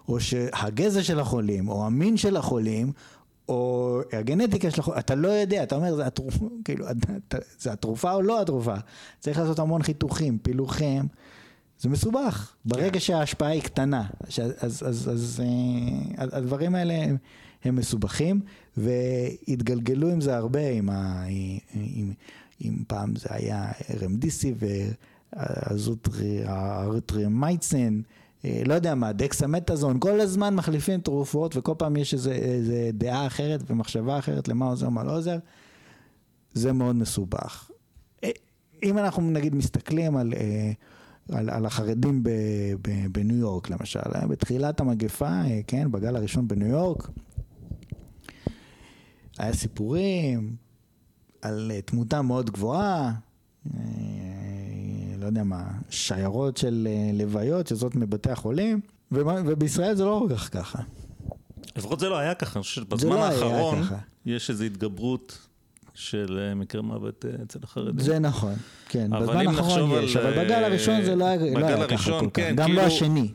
או 0.08 0.20
שהגזע 0.20 1.02
של 1.02 1.20
החולים, 1.20 1.68
או 1.68 1.86
המין 1.86 2.16
של 2.16 2.36
החולים, 2.36 2.92
או 3.48 4.00
הגנטיקה 4.12 4.70
של 4.70 4.80
החולים, 4.80 5.00
אתה 5.00 5.14
לא 5.14 5.28
יודע, 5.28 5.62
אתה 5.62 5.74
אומר, 5.76 5.94
זה 5.94 6.06
התרופה, 6.06 6.48
כאילו, 6.64 6.86
זה 7.58 7.72
התרופה 7.72 8.12
או 8.12 8.22
לא 8.22 8.42
התרופה? 8.42 8.74
צריך 9.20 9.38
לעשות 9.38 9.58
המון 9.58 9.82
חיתוכים, 9.82 10.38
פילוחים. 10.38 11.08
זה 11.78 11.88
מסובך, 11.88 12.52
ברגע 12.64 13.00
שההשפעה 13.00 13.48
היא 13.48 13.62
קטנה, 13.62 14.04
אז, 14.20 14.40
אז, 14.58 14.82
אז, 14.88 15.10
אז 15.12 15.42
אה, 15.44 16.26
הדברים 16.36 16.74
האלה 16.74 16.94
הם, 16.94 17.16
הם 17.64 17.76
מסובכים, 17.76 18.40
והתגלגלו 18.76 20.10
עם 20.10 20.20
זה 20.20 20.36
הרבה, 20.36 20.70
עם, 20.70 20.90
ה, 20.90 21.24
עם, 21.74 22.12
עם 22.60 22.84
פעם 22.86 23.16
זה 23.16 23.28
היה 23.30 23.72
רמדיסיבר, 24.00 24.88
הארטרמייצן, 26.44 28.00
אה, 28.44 28.62
לא 28.66 28.74
יודע 28.74 28.94
מה, 28.94 29.12
דקסמטאזון, 29.12 30.00
כל 30.00 30.20
הזמן 30.20 30.54
מחליפים 30.54 31.00
תרופות 31.00 31.56
וכל 31.56 31.72
פעם 31.78 31.96
יש 31.96 32.14
איזה, 32.14 32.32
איזה 32.32 32.90
דעה 32.92 33.26
אחרת 33.26 33.62
ומחשבה 33.66 34.18
אחרת 34.18 34.48
למה 34.48 34.66
עוזר, 34.66 34.88
מה 34.88 35.04
לא 35.04 35.16
עוזר, 35.16 35.38
זה 36.54 36.72
מאוד 36.72 36.96
מסובך. 36.96 37.70
אה, 38.24 38.30
אם 38.82 38.98
אנחנו 38.98 39.30
נגיד 39.30 39.54
מסתכלים 39.54 40.16
על, 40.16 40.32
אה, 40.36 40.72
על, 41.38 41.50
על 41.50 41.66
החרדים 41.66 42.22
בניו 43.12 43.36
יורק 43.36 43.70
למשל, 43.70 44.00
בתחילת 44.28 44.80
המגפה, 44.80 45.42
כן, 45.66 45.92
בגל 45.92 46.16
הראשון 46.16 46.48
בניו 46.48 46.68
יורק, 46.68 47.08
היה 49.38 49.52
סיפורים 49.52 50.56
על 51.42 51.70
אה, 51.74 51.80
תמותה 51.82 52.22
מאוד 52.22 52.50
גבוהה, 52.50 53.12
אה, 53.74 53.80
לא 55.18 55.26
יודע 55.26 55.44
מה, 55.44 55.64
שיירות 55.90 56.56
של 56.56 56.88
אה, 56.90 57.10
לוויות 57.14 57.66
שיוצאות 57.66 57.94
מבתי 57.96 58.30
החולים, 58.30 58.80
ובישראל 59.12 59.94
זה 59.94 60.04
לא 60.04 60.24
כל 60.28 60.34
כך 60.34 60.52
ככה. 60.52 60.78
לפחות 61.76 62.00
זה 62.00 62.08
לא 62.08 62.18
היה 62.18 62.34
ככה, 62.34 62.58
אני 62.58 62.62
חושב 62.62 62.80
שבזמן 62.82 63.10
לא 63.10 63.24
האחרון. 63.24 63.82
יש 64.26 64.50
איזו 64.50 64.64
התגברות 64.64 65.38
של 65.94 66.52
מקרי 66.56 66.80
מוות 66.82 67.24
אצל 67.42 67.58
החרדים. 67.62 67.98
זה 67.98 68.18
נכון, 68.18 68.54
כן, 68.88 69.10
בזמן 69.20 69.46
האחרון 69.46 69.90
יש, 70.04 70.16
על, 70.16 70.26
אבל 70.26 70.44
בגל 70.44 70.64
הראשון 70.64 71.04
זה 71.04 71.16
לא 71.16 71.24
היה 71.24 71.58
לא 71.58 71.66
היה 71.66 71.86
ככה 71.88 72.10
כל 72.10 72.26
כך, 72.26 72.30
כן, 72.34 72.54
גם 72.56 72.58
לא 72.58 72.66
כאילו- 72.66 72.80
השני. 72.80 73.32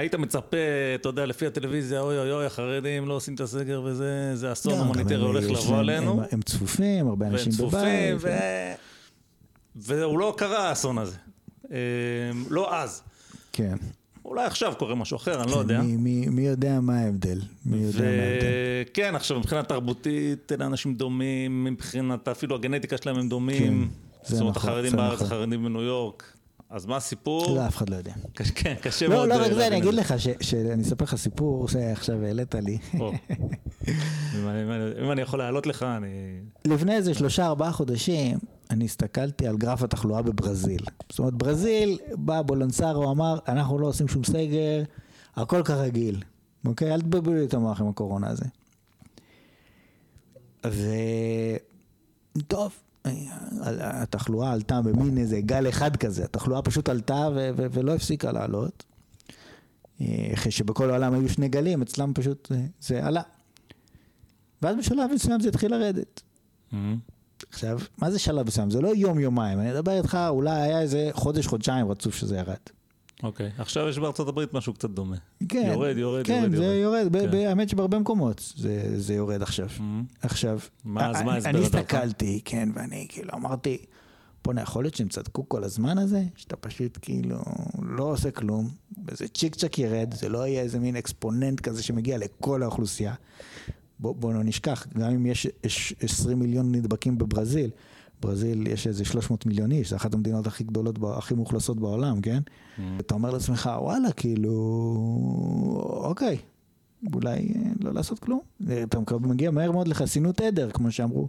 היית 0.00 0.14
מצפה, 0.14 0.56
אתה 0.94 1.08
יודע, 1.08 1.26
לפי 1.26 1.46
הטלוויזיה, 1.46 2.00
אוי 2.00 2.18
אוי 2.18 2.32
אוי, 2.32 2.46
החרדים 2.46 3.08
לא 3.08 3.14
עושים 3.14 3.34
את 3.34 3.40
הסגר 3.40 3.82
וזה, 3.84 4.36
זה 4.36 4.52
אסון 4.52 4.78
הומניטרי 4.78 5.22
הולך 5.22 5.44
לבוא 5.50 5.78
עלינו. 5.78 6.22
הם- 6.32 6.42
צפופים, 6.42 7.08
הרבה 7.08 7.26
אנשים 7.26 7.52
בבית. 7.58 8.16
ו... 8.20 8.28
והוא 9.76 10.18
לא 10.18 10.34
קרה 10.36 10.68
האסון 10.68 10.98
הזה. 10.98 11.16
אה, 11.72 11.76
לא 12.50 12.74
אז. 12.76 13.02
כן. 13.52 13.74
אולי 14.24 14.44
עכשיו 14.44 14.72
קורה 14.78 14.94
משהו 14.94 15.16
אחר, 15.16 15.42
אני 15.42 15.50
לא 15.50 15.56
יודע. 15.56 15.80
מי- 15.80 15.96
מי 15.96 16.26
מי 16.28 16.42
יודע 16.46 16.80
מה 16.80 16.98
ההבדל? 16.98 17.38
מי 17.66 17.76
יודע 17.82 17.98
מה 18.00 18.06
ההבדל? 18.06 18.46
וכן, 18.90 19.14
עכשיו 19.14 19.38
מבחינה 19.38 19.62
תרבותית, 19.62 20.52
אלה 20.52 20.66
אנשים 20.66 20.94
דומים, 20.94 21.64
מבחינת 21.64 22.28
אפילו 22.28 22.54
הגנטיקה 22.56 22.96
שלהם 22.96 23.16
הם 23.16 23.28
דומים. 23.28 23.88
כן, 23.88 23.94
זה 24.26 24.34
זאת 24.36 24.40
אומרת, 24.40 24.56
נכון, 24.56 24.70
החרדים 24.70 24.90
זה 24.90 24.96
בארץ, 24.96 25.14
נכון. 25.14 25.26
החרדים 25.26 25.64
בניו 25.64 25.82
יורק. 25.82 26.32
אז 26.70 26.86
מה 26.86 26.96
הסיפור? 26.96 27.54
לא, 27.56 27.66
אף 27.66 27.76
אחד 27.76 27.88
לא 27.90 27.96
יודע. 27.96 28.12
קשה- 28.34 28.52
כן, 28.54 28.74
קשה 28.82 29.06
לא, 29.08 29.14
מאוד 29.16 29.28
לא 29.28 29.34
אה, 29.34 29.38
רק 29.46 29.52
זה, 29.52 29.66
אני 29.66 29.78
אגיד 29.78 29.94
לך, 29.94 30.14
ש- 30.18 30.28
שאני 30.40 30.82
אספר 30.82 31.04
לך 31.04 31.14
סיפור 31.16 31.68
שעכשיו 31.68 32.24
העלית 32.24 32.54
לי. 32.54 32.78
או. 33.00 33.12
אם 34.38 34.48
אני- 34.48 34.62
אם 35.04 35.10
אני- 35.12 35.22
יכול 35.22 35.38
לעלות 35.38 35.66
לך, 35.66 35.82
אני... 35.82 36.06
לפני 36.64 36.96
איזה 36.96 37.14
שלושה 37.14 37.46
ארבעה 37.46 37.72
חודשים, 37.72 38.38
אני 38.70 38.84
הסתכלתי 38.84 39.46
על 39.46 39.56
גרף 39.56 39.82
התחלואה 39.82 40.22
בברזיל. 40.22 40.82
זאת 41.10 41.18
אומרת, 41.18 41.34
ברזיל, 41.34 41.98
בא 42.14 42.42
בולונסרו, 42.42 43.10
אמר, 43.12 43.38
אנחנו 43.48 43.78
לא 43.78 43.86
עושים 43.86 44.08
שום 44.08 44.24
סגר, 44.24 44.82
הכל 45.36 45.62
כרגיל. 45.62 46.22
אוקיי? 46.64 46.94
אל 46.94 47.00
תבלבלו 47.00 47.34
לי 47.34 47.44
את 47.44 47.54
המוח 47.54 47.80
עם 47.80 47.88
הקורונה 47.88 48.28
הזה. 48.28 48.44
ו... 50.66 50.88
טוב, 52.48 52.72
התחלואה 53.80 54.52
עלתה 54.52 54.82
במין 54.82 55.18
איזה 55.18 55.40
גל 55.40 55.68
אחד 55.68 55.96
כזה, 55.96 56.24
התחלואה 56.24 56.62
פשוט 56.62 56.88
עלתה 56.88 57.28
ו- 57.34 57.50
ו- 57.56 57.66
ולא 57.72 57.94
הפסיקה 57.94 58.32
לעלות. 58.32 58.84
אה, 60.00 60.30
אחרי 60.34 60.52
שבכל 60.52 60.90
העולם 60.90 61.14
היו 61.14 61.28
שני 61.28 61.48
גלים, 61.48 61.82
אצלם 61.82 62.12
פשוט 62.14 62.52
אה, 62.52 62.64
זה 62.80 63.06
עלה. 63.06 63.22
ואז 64.62 64.76
בשלב 64.76 65.10
מסוים 65.14 65.40
זה 65.40 65.48
התחיל 65.48 65.70
לרדת. 65.70 66.22
עכשיו, 67.52 67.78
מה 67.98 68.10
זה 68.10 68.18
שלב 68.18 68.46
מסוים? 68.46 68.70
זה 68.70 68.80
לא 68.80 68.88
יום-יומיים, 68.96 69.60
אני 69.60 69.72
אדבר 69.72 69.98
איתך, 69.98 70.18
אולי 70.28 70.60
היה 70.60 70.80
איזה 70.80 71.10
חודש-חודשיים 71.12 71.90
רצוף 71.90 72.14
שזה 72.14 72.36
ירד. 72.36 72.56
אוקיי, 73.22 73.50
עכשיו 73.58 73.88
יש 73.88 73.98
בארצות 73.98 74.28
הברית 74.28 74.54
משהו 74.54 74.72
קצת 74.74 74.90
דומה. 74.90 75.16
כן, 75.48 75.68
יורד, 75.72 75.96
יורד, 75.98 76.26
כן, 76.26 76.32
יורד, 76.42 76.54
זה 76.56 76.64
יורד. 76.64 77.14
יורד, 77.14 77.30
כן. 77.30 77.36
האמת 77.36 77.68
שבהרבה 77.68 77.98
מקומות 77.98 78.52
זה, 78.56 78.94
זה 79.00 79.14
יורד 79.14 79.42
עכשיו. 79.42 79.68
עכשיו, 80.22 80.58
מה- 80.84 81.10
אז 81.10 81.22
מה 81.22 81.38
אני-? 81.44 81.58
הסתכלתי, 81.58 82.40
כן, 82.44 82.68
ואני 82.74 83.06
כאילו 83.08 83.30
אמרתי, 83.34 83.78
בוא'נה, 84.44 84.62
יכול 84.62 84.84
להיות 84.84 84.94
שהם 84.94 85.08
צדקו 85.08 85.48
כל 85.48 85.64
הזמן 85.64 85.98
הזה? 85.98 86.22
שאתה 86.36 86.56
פשוט 86.56 86.98
כאילו 87.02 87.36
לא 87.82 88.04
עושה 88.04 88.30
כלום, 88.30 88.68
וזה 89.06 89.28
צ'יק 89.28 89.54
צ'ק 89.54 89.78
ירד, 89.78 90.14
זה 90.14 90.28
לא 90.28 90.46
יהיה 90.46 90.62
איזה 90.62 90.78
מין 90.78 90.96
אקספוננט 90.96 91.60
כזה 91.60 91.82
שמגיע 91.82 92.18
לכל 92.18 92.62
האוכלוסייה. 92.62 93.14
בוא, 93.98 94.14
בוא 94.14 94.32
לא 94.34 94.42
נשכח, 94.44 94.86
גם 94.98 95.10
אם 95.10 95.26
יש 95.26 95.46
20 96.00 96.38
מיליון 96.38 96.72
נדבקים 96.74 97.18
בברזיל, 97.18 97.70
ברזיל 98.20 98.66
יש 98.66 98.86
איזה 98.86 99.04
300 99.04 99.46
מיליון 99.46 99.72
איש, 99.72 99.90
זו 99.90 99.96
אחת 99.96 100.14
המדינות 100.14 100.46
הכי 100.46 100.64
גדולות, 100.64 100.98
הכי 101.16 101.34
מאוכלסות 101.34 101.80
בעולם, 101.80 102.20
כן? 102.20 102.40
אתה 103.00 103.14
אומר 103.14 103.30
לעצמך, 103.30 103.70
וואלה, 103.82 104.12
כאילו, 104.12 104.52
אוקיי, 106.04 106.38
אולי 107.14 107.30
אה, 107.30 107.70
לא 107.80 107.94
לעשות 107.94 108.18
כלום. 108.18 108.40
אתה 108.82 108.98
מגיע 109.20 109.50
מהר 109.50 109.72
מאוד 109.72 109.88
לחסינות 109.88 110.40
עדר, 110.40 110.70
כמו 110.70 110.90
שאמרו 110.90 111.28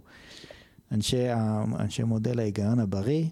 אנשי, 0.92 1.32
אנשי 1.78 2.02
מודל 2.02 2.38
ההיגיון 2.38 2.80
הבריא, 2.80 3.26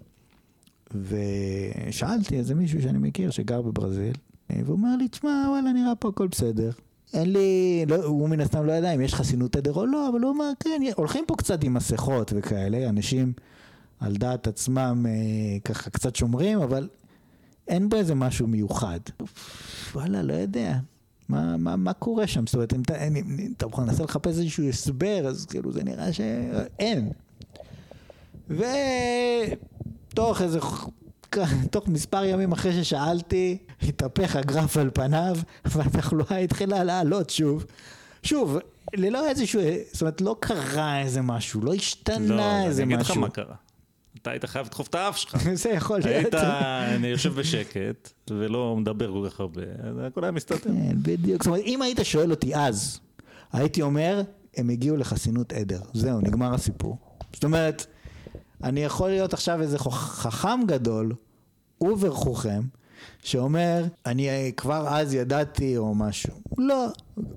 ושאלתי 0.95 2.37
איזה 2.37 2.55
מישהו 2.55 2.81
שאני 2.81 2.97
מכיר 2.97 3.31
שגר 3.31 3.61
בברזיל, 3.61 4.13
אה, 4.51 4.61
והוא 4.65 4.75
אומר 4.75 4.95
לי, 4.95 5.07
תשמע, 5.07 5.45
וואלה, 5.49 5.73
נראה 5.73 5.95
פה 5.95 6.09
הכל 6.09 6.27
בסדר. 6.27 6.71
אין 7.13 7.33
לי, 7.33 7.83
לא, 7.87 7.95
הוא 7.95 8.29
מן 8.29 8.41
הסתם 8.41 8.65
לא 8.65 8.71
ידע 8.71 8.91
אם 8.91 9.01
יש 9.01 9.13
חסינות 9.13 9.55
עדר 9.55 9.73
או 9.73 9.85
לא, 9.85 10.09
אבל 10.09 10.21
הוא 10.21 10.31
אמר, 10.31 10.51
כן, 10.59 10.81
הולכים 10.95 11.23
פה 11.27 11.35
קצת 11.35 11.63
עם 11.63 11.73
מסכות 11.73 12.33
וכאלה, 12.35 12.89
אנשים 12.89 13.33
על 14.01 14.15
דעת 14.15 14.47
עצמם 14.47 15.05
אה, 15.09 15.11
ככה 15.65 15.89
קצת 15.89 16.15
שומרים, 16.15 16.61
אבל 16.61 16.87
אין 17.67 17.89
בו 17.89 17.97
איזה 17.97 18.15
משהו 18.15 18.47
מיוחד. 18.47 18.99
וואלה, 19.93 20.21
לא 20.21 20.33
יודע. 20.33 20.77
מה, 21.29 21.57
מה, 21.57 21.75
מה 21.75 21.93
קורה 21.93 22.27
שם? 22.27 22.47
זאת 22.47 22.55
אומרת, 22.55 22.73
אם 22.73 22.81
אתה, 22.81 23.07
אם, 23.07 23.15
אם 23.15 23.53
אתה 23.57 23.65
מנסה 23.77 24.03
לחפש 24.03 24.27
איזשהו 24.27 24.69
הסבר, 24.69 25.27
אז 25.27 25.45
כאילו 25.45 25.71
זה 25.71 25.83
נראה 25.83 26.13
שאין. 26.13 27.11
ותוך 28.49 30.41
איזה, 30.41 30.59
תוך 31.71 31.87
מספר 31.87 32.23
ימים 32.25 32.51
אחרי 32.51 32.83
ששאלתי, 32.83 33.57
התהפך 33.81 34.35
הגרף 34.35 34.77
על 34.77 34.89
פניו, 34.93 35.37
והתחלואה 35.65 36.37
התחילה 36.37 36.83
לעלות 36.83 37.29
שוב. 37.29 37.65
שוב, 38.23 38.57
ללא 38.93 39.29
איזשהו, 39.29 39.61
זאת 39.91 40.01
אומרת, 40.01 40.21
לא 40.21 40.35
קרה 40.39 40.99
איזה 41.01 41.21
משהו, 41.21 41.61
לא 41.61 41.73
השתנה 41.73 42.35
לא, 42.35 42.67
איזה 42.67 42.83
אני 42.83 42.95
משהו. 42.95 43.01
אגיד 43.01 43.11
לך 43.11 43.17
מה 43.17 43.29
קרה. 43.29 43.55
אתה 44.21 44.31
היית 44.31 44.45
חייב 44.45 44.65
לדחוף 44.65 44.87
את 44.87 44.95
האף 44.95 45.17
שלך. 45.17 45.37
זה 45.53 45.69
יכול 45.69 45.99
להיות. 45.99 46.33
היית, 46.33 46.35
אני 46.95 47.07
יושב 47.07 47.33
בשקט, 47.33 48.11
ולא 48.29 48.75
מדבר 48.77 49.11
כל 49.11 49.29
כך 49.29 49.39
הרבה, 49.39 49.61
הכל 50.07 50.23
היה 50.23 50.31
מסתדר. 50.31 50.59
כן, 50.59 50.95
בדיוק. 51.01 51.43
זאת 51.43 51.47
אומרת, 51.47 51.61
אם 51.65 51.81
היית 51.81 51.99
שואל 52.03 52.31
אותי 52.31 52.55
אז, 52.55 52.99
הייתי 53.53 53.81
אומר, 53.81 54.21
הם 54.57 54.69
הגיעו 54.69 54.97
לחסינות 54.97 55.53
עדר. 55.53 55.81
זהו, 55.93 56.21
נגמר 56.21 56.53
הסיפור. 56.53 56.97
זאת 57.33 57.43
אומרת, 57.43 57.85
אני 58.63 58.83
יכול 58.83 59.09
להיות 59.09 59.33
עכשיו 59.33 59.61
איזה 59.61 59.79
חכם 59.79 60.59
גדול, 60.67 61.13
וברכוכם, 61.81 62.61
שאומר, 63.23 63.83
אני 64.05 64.51
כבר 64.57 64.87
אז 64.87 65.13
ידעתי 65.13 65.77
או 65.77 65.95
משהו. 65.95 66.33
לא. 66.57 66.87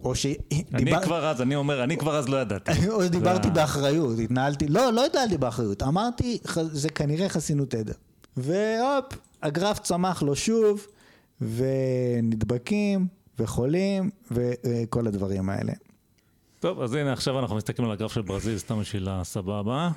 או 0.05 0.15
ש... 0.15 0.27
אני 0.75 0.93
כבר 1.05 1.27
אז, 1.29 1.43
אני 1.43 1.57
אומר, 1.57 1.85
אני 1.85 1.97
כבר 1.97 2.17
אז 2.17 2.29
לא 2.29 2.37
ידעתי. 2.37 2.73
או 2.95 3.05
שדיברתי 3.05 3.49
זה- 3.49 3.55
באחריות, 3.55 4.19
התנהלתי, 4.19 4.69
לא, 4.69 4.93
לא 4.93 5.07
התנהלתי 5.07 5.39
באחריות, 5.39 5.83
אמרתי, 5.83 6.39
זה 6.73 6.89
כנראה 6.89 7.29
חסינות 7.29 7.75
עדר. 7.75 7.93
והופ, 8.37 9.05
הגרף 9.43 9.79
צמח 9.79 10.23
לו 10.23 10.37
שוב, 10.37 10.87
ונדבקים, 11.41 13.07
וחולים, 13.39 14.11
וכל 14.31 15.07
הדברים 15.07 15.51
האלה. 15.51 15.73
טוב, 16.61 16.81
אז 16.81 16.95
הנה 16.95 17.13
עכשיו 17.13 17.39
אנחנו 17.39 17.57
מסתכלים 17.57 17.89
על 17.89 17.93
הגרף 17.93 18.13
של 18.13 18.23
ברזיל, 18.23 18.59
סתם 18.59 18.81
בשביל 18.81 19.09
הסבבה. 19.11 19.91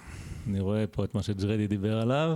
אני 0.49 0.59
רואה 0.59 0.87
פה 0.87 1.03
את 1.03 1.15
מה 1.15 1.23
שג'רדי 1.23 1.67
דיבר 1.67 1.97
עליו. 2.01 2.35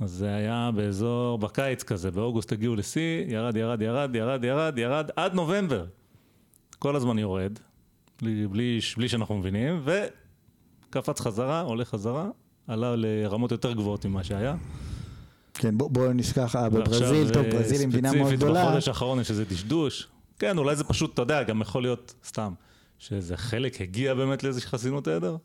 אז 0.00 0.10
זה 0.10 0.34
היה 0.34 0.70
באזור, 0.74 1.38
בקיץ 1.38 1.82
כזה, 1.82 2.10
באוגוסט 2.10 2.52
הגיעו 2.52 2.76
לשיא, 2.76 3.24
ירד, 3.28 3.56
ירד, 3.56 3.82
ירד, 3.82 4.14
ירד, 4.14 4.44
ירד, 4.44 4.78
ירד, 4.78 5.10
עד 5.16 5.34
נובמבר. 5.34 5.86
כל 6.78 6.96
הזמן 6.96 7.18
יורד, 7.18 7.58
בלי, 8.22 8.46
בלי, 8.46 8.80
בלי 8.96 9.08
שאנחנו 9.08 9.38
מבינים, 9.38 9.84
וקפץ 9.84 11.20
חזרה, 11.20 11.60
עולה 11.60 11.84
חזרה, 11.84 12.28
עלה 12.68 12.96
לרמות 12.96 13.52
יותר 13.52 13.72
גבוהות 13.72 14.04
ממה 14.06 14.24
שהיה. 14.24 14.56
כן, 15.54 15.78
בואו 15.78 15.90
בוא 15.90 16.12
נשכח, 16.12 16.56
אה, 16.56 16.68
בברזיל, 16.68 17.06
ועכשיו, 17.06 17.34
טוב, 17.34 17.44
אה, 17.44 17.50
ברזיל 17.50 17.80
היא 17.80 17.88
מדינה 17.88 18.12
מאוד 18.12 18.18
ספציפית 18.22 18.38
גדולה. 18.40 18.64
בחודש 18.64 18.88
האחרון 18.88 19.20
יש 19.20 19.30
איזה 19.30 19.44
דשדוש. 19.44 20.08
כן, 20.38 20.58
אולי 20.58 20.76
זה 20.76 20.84
פשוט, 20.84 21.14
אתה 21.14 21.22
יודע, 21.22 21.42
גם 21.42 21.60
יכול 21.60 21.82
להיות 21.82 22.14
סתם, 22.24 22.52
שאיזה 22.98 23.36
חלק 23.36 23.80
הגיע 23.80 24.14
באמת 24.14 24.44
לאיזושהי 24.44 24.70
חסינות 24.70 25.08
עדר. 25.08 25.36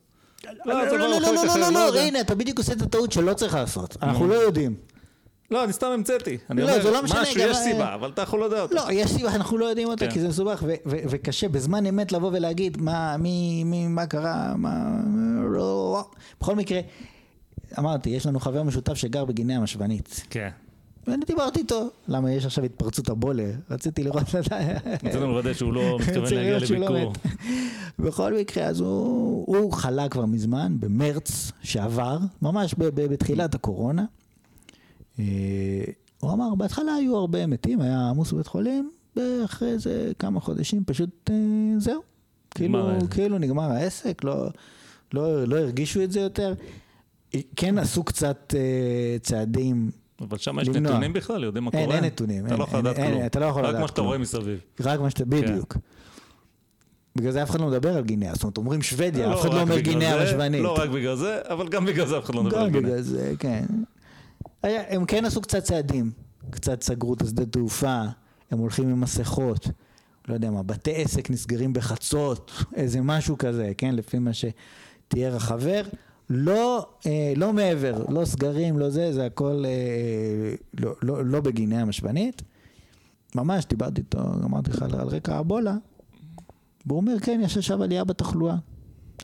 לא, 0.65 0.73
לא, 0.83 0.89
זה 0.89 0.97
לא, 0.97 1.07
לא, 1.09 1.15
חלק 1.15 1.21
לא, 1.35 1.45
אחר, 1.51 1.59
לא, 1.59 1.67
לא 1.67 1.73
לא, 1.73 1.79
יודע. 1.79 2.01
הנה, 2.01 2.21
אתה 2.21 2.35
בדיוק 2.35 2.57
עושה 2.57 2.73
את 2.73 2.81
הטעות 2.81 3.11
שלא 3.11 3.33
צריך 3.33 3.53
לעשות. 3.55 3.97
אנחנו 4.03 4.27
לא 4.27 4.33
יודעים. 4.35 4.75
לא, 5.51 5.63
אני 5.63 5.73
סתם 5.73 5.87
המצאתי. 5.87 6.37
אני 6.49 6.61
לא, 6.61 6.67
זה 6.73 6.83
לא 6.83 6.89
אומר, 6.89 7.01
משנה, 7.01 7.21
משהו, 7.21 7.41
גם- 7.41 7.47
יש 7.51 7.57
סיבה, 7.57 7.93
אבל 7.95 8.09
אתה 8.09 8.21
יכול 8.21 8.45
לדעת. 8.45 8.71
לא, 8.71 8.81
יש 8.91 9.11
סיבה, 9.11 9.35
אנחנו 9.35 9.57
לא 9.57 9.65
יודעים 9.65 9.87
אותה, 9.87 10.05
כן. 10.05 10.11
כי 10.11 10.19
זה 10.19 10.27
מסובך, 10.27 10.63
ו- 10.67 10.73
ו- 10.85 10.97
וקשה 11.09 11.49
בזמן 11.49 11.85
אמת 11.85 12.11
לבוא 12.11 12.29
ולהגיד 12.33 12.81
מה, 12.81 13.17
מי, 13.17 13.63
מי, 13.63 13.87
מה 13.87 14.05
קרה, 14.05 14.53
מה... 14.57 14.83
לא. 15.51 16.05
בכל 16.41 16.55
מקרה, 16.55 16.79
אמרתי, 17.79 18.09
יש 18.09 18.25
לנו 18.25 18.39
חבר 18.39 18.63
משותף 18.63 18.93
שגר 18.93 19.25
בגיני 19.25 19.55
המשוונית. 19.55 20.21
כן. 20.29 20.49
ואני 21.07 21.25
דיברתי 21.25 21.59
איתו, 21.59 21.89
למה 22.07 22.31
יש 22.31 22.45
עכשיו 22.45 22.63
התפרצות 22.63 23.09
הבולר, 23.09 23.51
רציתי 23.69 24.03
לראות... 24.03 24.23
רצינו 25.03 25.27
לוודא 25.27 25.53
שהוא 25.53 25.73
לא 25.73 25.97
מתכוון 25.99 26.33
להגיע 26.33 26.59
לא 26.59 26.89
לביקור. 26.89 27.13
בכל 27.99 28.33
מקרה, 28.33 28.63
אז 28.63 28.79
הוא, 28.79 29.73
חלה 29.73 30.09
כבר 30.09 30.25
מזמן, 30.25 30.75
במרץ 30.79 31.51
שעבר, 31.61 32.17
ממש 32.41 32.75
בתחילת 32.77 33.55
הקורונה. 33.55 34.05
אה, 35.19 35.23
הוא 36.19 36.31
אמר, 36.33 36.55
בהתחלה 36.55 36.93
היו 36.93 37.15
הרבה 37.17 37.47
מתים, 37.47 37.81
היה 37.81 38.09
עמוס 38.09 38.31
בבית 38.31 38.47
חולים, 38.47 38.91
ואחרי 39.15 39.69
איזה 39.69 40.11
כמה 40.19 40.39
חודשים 40.39 40.83
פשוט 40.85 41.29
אה, 41.29 41.35
זהו. 41.77 42.01
כאילו. 42.55 42.89
כאילו 43.09 43.37
נגמר 43.37 43.71
העסק, 43.71 44.23
לא, 44.23 44.47
לא, 45.13 45.43
לא 45.47 45.57
הרגישו 45.57 46.03
את 46.03 46.11
זה 46.11 46.19
יותר. 46.19 46.53
כן 47.55 47.77
עשו 47.77 48.03
קצת 48.03 48.53
אה, 48.57 49.17
צעדים, 49.21 49.91
אבל 50.21 50.37
שם 50.37 50.59
יש 50.59 50.67
למנוע. 50.67 50.91
נתונים 50.91 51.13
בכלל, 51.13 51.43
יודעים 51.43 51.63
מה 51.63 51.71
אין, 51.73 51.85
קורה. 51.85 51.95
אין 51.95 52.05
נתונים, 52.05 52.45
אתה 52.45 52.53
אין, 52.53 52.59
לא 52.59 52.63
יכול 52.63 52.77
אין, 52.77 52.85
לדעת 52.85 52.99
אין, 52.99 53.11
כלום. 53.11 53.25
אתה 53.25 53.39
לא 53.39 53.45
יכול 53.45 53.63
רק 53.63 53.69
לדעת 53.69 53.81
מה 53.81 53.87
שאתה 53.87 53.95
כלום. 53.95 54.07
רואה 54.07 54.17
מסביב. 54.17 54.59
רק 54.79 54.99
מה 54.99 55.09
שאתה, 55.09 55.25
בדיוק. 55.25 55.77
בגלל 57.15 57.31
זה 57.31 57.43
אף 57.43 57.49
אחד 57.49 57.61
לא 57.61 57.67
מדבר 57.67 57.97
על 57.97 58.03
גינאה, 58.03 58.33
זאת 58.33 58.43
אומרת, 58.43 58.57
אומרים 58.57 58.81
שוודיה, 58.81 59.27
לא 59.27 59.33
אף 59.33 59.41
אחד 59.41 59.49
לא 59.49 59.55
רק 59.55 59.61
אומר 59.61 59.79
גינאה 59.79 60.21
המשוונית. 60.21 60.61
לא 60.61 60.73
רק 60.73 60.89
בגלל 60.89 61.15
זה, 61.15 61.39
אבל 61.49 61.67
גם 61.69 61.85
בגלל 61.85 62.07
זה 62.07 62.17
אף 62.17 62.25
אחד 62.25 62.35
לא 62.35 62.43
מדבר 62.43 62.57
על 62.57 62.65
גם 62.67 62.73
גינאה. 62.73 62.89
בגלל 62.89 63.01
זה, 63.01 63.33
כן. 63.39 63.65
הם 64.63 65.05
כן 65.05 65.25
עשו 65.25 65.41
קצת 65.41 65.63
צעדים, 65.63 66.11
קצת 66.49 66.83
סגרו 66.83 67.13
את 67.13 67.21
השדה 67.21 67.45
תעופה, 67.45 68.01
הם 68.51 68.59
הולכים 68.59 68.89
עם 68.89 69.01
מסכות, 69.01 69.67
לא 70.27 70.33
יודע 70.33 70.51
מה, 70.51 70.63
בתי 70.63 70.95
עסק 70.95 71.29
נסגרים 71.29 71.73
בחצות, 71.73 72.51
איזה 72.75 73.01
משהו 73.01 73.37
כזה, 73.37 73.71
כן, 73.77 73.95
לפי 73.95 74.19
מה 74.19 74.31
שתיאר 74.33 75.35
החבר. 75.35 75.81
לא, 76.29 76.87
אה, 77.05 77.33
לא 77.35 77.53
מעבר, 77.53 78.05
לא 78.09 78.25
סגרים, 78.25 78.79
לא 78.79 78.89
זה, 78.89 79.13
זה 79.13 79.25
הכל 79.25 79.63
אה, 79.65 80.55
לא, 80.79 80.93
לא, 81.01 81.25
לא 81.25 81.41
בגינאה 81.41 81.81
המשוונית. 81.81 82.41
ממש, 83.35 83.65
דיברתי 83.65 84.01
איתו, 84.01 84.19
אמרתי 84.43 84.69
לך 84.71 84.81
על, 84.81 84.91
רקע 84.91 85.39
אבולה, 85.39 85.75
והוא 86.85 86.97
אומר, 86.97 87.19
כן, 87.19 87.41
יש 87.43 87.57
עכשיו 87.57 87.83
עלייה 87.83 88.03
בתחלואה. 88.03 88.55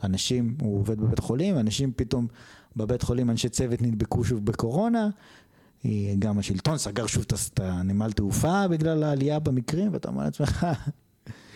אנשים, 0.04 0.56
הוא 0.60 0.78
עובד 0.78 1.00
בבית 1.00 1.18
חולים, 1.18 1.58
אנשים 1.58 1.92
פתאום 1.96 2.26
בבית 2.76 3.02
חולים, 3.02 3.30
אנשי 3.30 3.48
צוות 3.48 3.82
נדבקו 3.82 4.24
שוב 4.24 4.44
בקורונה, 4.44 5.08
אה, 5.84 6.14
גם 6.18 6.38
השלטון 6.38 6.78
סגר 6.78 7.06
שוב 7.06 7.24
את 7.28 7.60
הנמל 7.60 8.12
תעופה 8.12 8.68
בגלל 8.68 9.02
העלייה 9.02 9.38
במקרים, 9.38 9.92
ואתה 9.92 10.08
אומר 10.08 10.24
לעצמך, 10.24 10.66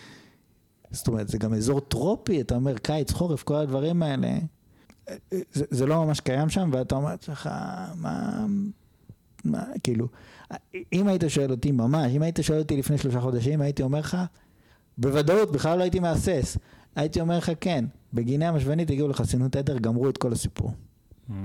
זאת 0.91 1.07
אומרת, 1.07 1.27
זה 1.27 1.37
גם 1.37 1.53
אזור 1.53 1.79
טרופי, 1.79 2.41
אתה 2.41 2.55
אומר 2.55 2.77
קיץ, 2.77 3.11
חורף, 3.11 3.43
כל 3.43 3.55
הדברים 3.55 4.03
האלה, 4.03 4.37
זה, 5.31 5.65
זה 5.69 5.85
לא 5.85 6.05
ממש 6.05 6.19
קיים 6.19 6.49
שם, 6.49 6.69
ואתה 6.73 6.95
אומר 6.95 7.09
לעצמך, 7.09 7.49
מה, 7.95 8.45
מה, 9.45 9.63
כאילו, 9.83 10.07
אם 10.93 11.07
היית 11.07 11.21
שואל 11.27 11.51
אותי 11.51 11.71
ממש, 11.71 12.11
אם 12.15 12.21
היית 12.21 12.39
שואל 12.41 12.59
אותי 12.59 12.77
לפני 12.77 12.97
שלושה 12.97 13.21
חודשים, 13.21 13.61
הייתי 13.61 13.83
אומר 13.83 13.99
לך, 13.99 14.17
בוודאות, 14.97 15.51
בכלל 15.51 15.77
לא 15.77 15.83
הייתי 15.83 15.99
מהסס. 15.99 16.57
הייתי 16.95 17.21
אומר 17.21 17.37
לך, 17.37 17.51
כן, 17.61 17.85
בגינאה 18.13 18.49
המשוונית 18.49 18.89
הגיעו 18.89 19.07
לחסינות 19.07 19.55
עדר, 19.55 19.77
גמרו 19.77 20.09
את 20.09 20.17
כל 20.17 20.33
הסיפור. 20.33 20.73
אה, 21.29 21.35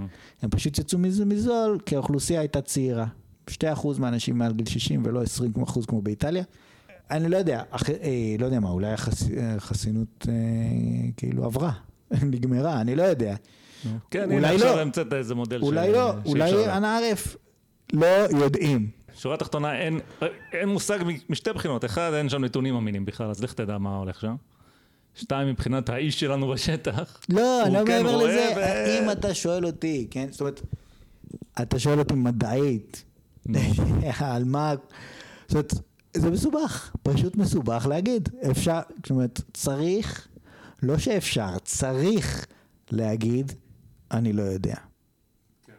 הם 0.43 0.51
פשוט 0.51 0.79
יצאו 0.79 0.99
מזה 0.99 1.25
מזול, 1.25 1.79
כי 1.87 1.97
האוכלוסייה 1.97 2.41
הייתה 2.41 2.61
צעירה. 2.61 3.07
2% 3.51 3.55
מהאנשים 3.99 4.39
מעל 4.39 4.53
גיל 4.53 4.67
60 4.67 5.03
ולא 5.05 5.23
20% 5.23 5.87
כמו 5.87 6.03
באיטליה. 6.03 6.45
אני 7.11 7.29
לא 7.29 7.37
יודע, 7.37 7.63
אח, 7.71 7.91
אה, 7.91 8.37
לא 8.39 8.45
יודע 8.47 8.61
מה, 8.61 8.71
אולי 8.71 8.93
החס, 8.93 9.31
אה, 9.31 9.55
החסינות 9.55 10.27
אה, 10.29 10.35
כאילו 11.17 11.45
עברה, 11.45 11.73
נגמרה, 12.33 12.81
אני 12.81 12.97
לא 12.97 13.03
יודע. 13.03 13.35
כן, 14.11 14.33
הנה 14.33 14.41
לא. 14.53 14.55
עכשיו 14.57 14.79
המצאת 14.79 15.13
איזה 15.13 15.35
מודל 15.35 15.63
אולי 15.63 15.93
לא, 15.93 16.13
אולי. 16.27 16.67
אנא 16.77 16.87
ערף, 16.87 17.37
לא 17.93 18.07
יודעים. 18.45 18.91
שורה 19.17 19.37
תחתונה, 19.37 19.79
אין, 19.79 20.01
אין 20.53 20.69
מושג 20.69 20.99
משתי 21.29 21.53
בחינות. 21.53 21.85
אחד, 21.85 22.11
אין 22.15 22.29
שם 22.29 22.45
נתונים 22.45 22.75
אמינים 22.75 23.05
בכלל, 23.05 23.31
אז 23.31 23.43
לך 23.43 23.53
תדע 23.53 23.79
מה 23.79 23.97
הולך 23.97 24.21
שם. 24.21 24.35
שתיים, 25.15 25.49
מבחינת 25.49 25.89
האיש 25.89 26.21
שלנו 26.21 26.49
בשטח. 26.49 27.21
לא, 27.29 27.63
לא 27.73 27.79
כן 27.87 28.03
מעבר 28.03 28.17
לזה, 28.17 28.49
ו- 28.57 29.01
אם 29.03 29.11
אתה 29.11 29.35
שואל 29.35 29.67
אותי, 29.67 30.07
כן, 30.11 30.27
זאת 30.31 30.41
אומרת, 30.41 30.61
אתה 31.63 31.79
שואל 31.79 31.99
אותי 31.99 32.15
מדעית. 32.15 33.05
על 34.21 34.45
מה, 34.45 34.75
זאת 35.49 35.53
אומרת, 35.53 35.75
זה 36.17 36.31
מסובך, 36.31 36.91
פשוט 37.03 37.37
מסובך 37.37 37.87
להגיד, 37.89 38.29
אפשר, 38.51 38.81
זאת 38.97 39.11
אומרת, 39.11 39.41
צריך, 39.55 40.29
לא 40.83 40.99
שאפשר, 40.99 41.59
צריך 41.65 42.47
להגיד, 42.91 43.53
אני 44.11 44.33
לא 44.33 44.43
יודע. 44.43 44.75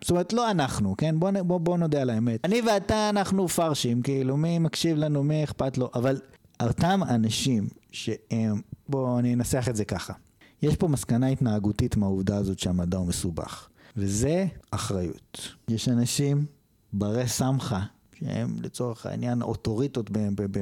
זאת 0.01 0.10
אומרת, 0.10 0.34
לא 0.34 0.51
אנחנו, 0.51 0.97
כן? 0.97 1.20
בוא, 1.20 1.32
בוא, 1.41 1.58
בוא 1.58 1.78
נודה 1.78 2.01
על 2.01 2.10
האמת. 2.10 2.45
אני 2.45 2.62
ואתה, 2.62 3.10
אנחנו 3.10 3.47
פרשים, 3.47 4.01
כאילו, 4.01 4.38
מי 4.38 4.60
מקשיב 4.60 4.97
לנו, 4.97 5.24
מי 5.24 5.43
אכפת 5.43 5.78
לו, 5.78 5.89
אבל 5.95 6.22
אותם 6.64 7.01
אנשים 7.10 7.68
שהם, 7.91 8.62
בואו 8.89 9.20
אני 9.20 9.34
אנסח 9.34 9.68
את 9.70 9.76
זה 9.76 9.86
ככה. 9.86 10.14
יש 10.62 10.76
פה 10.76 10.88
מסקנה 10.88 11.28
התנהגותית 11.28 11.97
מהעובדה 11.97 12.38
הזאת 12.38 12.60
שהמדע 12.60 12.97
הוא 12.97 13.08
מסובך, 13.08 13.68
וזה 13.97 14.45
אחריות. 14.72 15.56
יש 15.68 15.89
אנשים 15.89 16.45
ברי 16.93 17.28
סמכה, 17.28 17.84
שהם 18.20 18.55
לצורך 18.61 19.05
העניין 19.05 19.41
אוטוריטות 19.41 20.09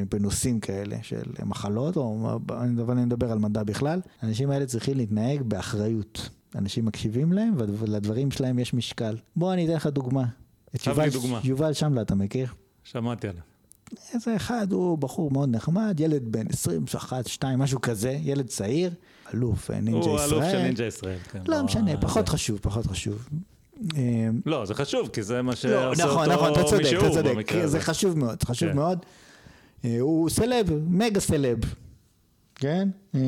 בנושאים 0.09 0.59
כאלה 0.59 0.97
של 1.01 1.23
מחלות, 1.45 1.97
או, 1.97 2.29
אבל 2.81 2.95
אני 2.97 3.05
מדבר 3.05 3.31
על 3.31 3.39
מדע 3.39 3.63
בכלל, 3.63 4.01
האנשים 4.21 4.49
האלה 4.51 4.65
צריכים 4.65 4.97
להתנהג 4.97 5.41
באחריות. 5.41 6.29
אנשים 6.55 6.85
מקשיבים 6.85 7.33
להם 7.33 7.53
ולדברים 7.57 8.31
שלהם 8.31 8.59
יש 8.59 8.73
משקל. 8.73 9.17
בוא 9.35 9.53
אני 9.53 9.65
אתן 9.65 9.73
לך 9.73 9.87
דוגמה. 9.87 10.25
את 10.75 10.87
יובל, 10.87 11.09
דוגמה. 11.09 11.39
יובל 11.43 11.73
שמלה 11.73 12.01
אתה 12.01 12.15
מכיר? 12.15 12.47
שמעתי 12.83 13.27
עליו. 13.27 13.41
איזה 14.13 14.35
אחד, 14.35 14.71
הוא 14.71 14.97
בחור 14.97 15.31
מאוד 15.31 15.49
נחמד, 15.55 15.99
ילד 15.99 16.21
בן 16.31 16.47
21, 16.49 17.27
2, 17.27 17.59
משהו 17.59 17.81
כזה, 17.81 18.17
ילד 18.21 18.47
צעיר, 18.47 18.93
אלוף 19.33 19.71
אה, 19.71 19.79
נינג'ה 19.81 19.97
הוא 20.09 20.15
ישראל. 20.19 20.33
אלוף 20.33 20.51
של 20.51 20.61
נינג'ה 20.61 20.83
ישראל. 20.85 21.17
כן, 21.31 21.39
לא 21.47 21.63
משנה, 21.63 21.91
זה- 21.91 21.97
פחות 22.01 22.29
חשוב, 22.29 22.59
פחות 22.61 22.87
חשוב. 22.87 23.29
אה, 23.97 24.01
לא, 24.45 24.65
זה 24.65 24.73
חשוב, 24.73 25.09
כי 25.13 25.23
זה 25.23 25.41
מה 25.41 25.51
לא, 25.51 25.55
שעושה 25.55 26.05
נכון, 26.05 26.29
נכון, 26.29 26.51
אתה 26.51 26.59
אותו 26.61 26.69
צודק, 26.69 26.85
אתה 26.87 26.95
מישהו 26.95 27.11
צודק, 27.13 27.65
זה. 27.65 27.79
חשוב 27.79 28.17
מאוד, 28.17 28.39
זה 28.41 28.45
חשוב 28.47 28.69
כן. 28.69 28.75
מאוד. 28.75 28.99
אה, 29.85 29.97
הוא 29.99 30.29
סלב, 30.29 30.71
מגה 30.89 31.19
סלב, 31.19 31.57
כן? 32.55 32.89
אה, 33.15 33.19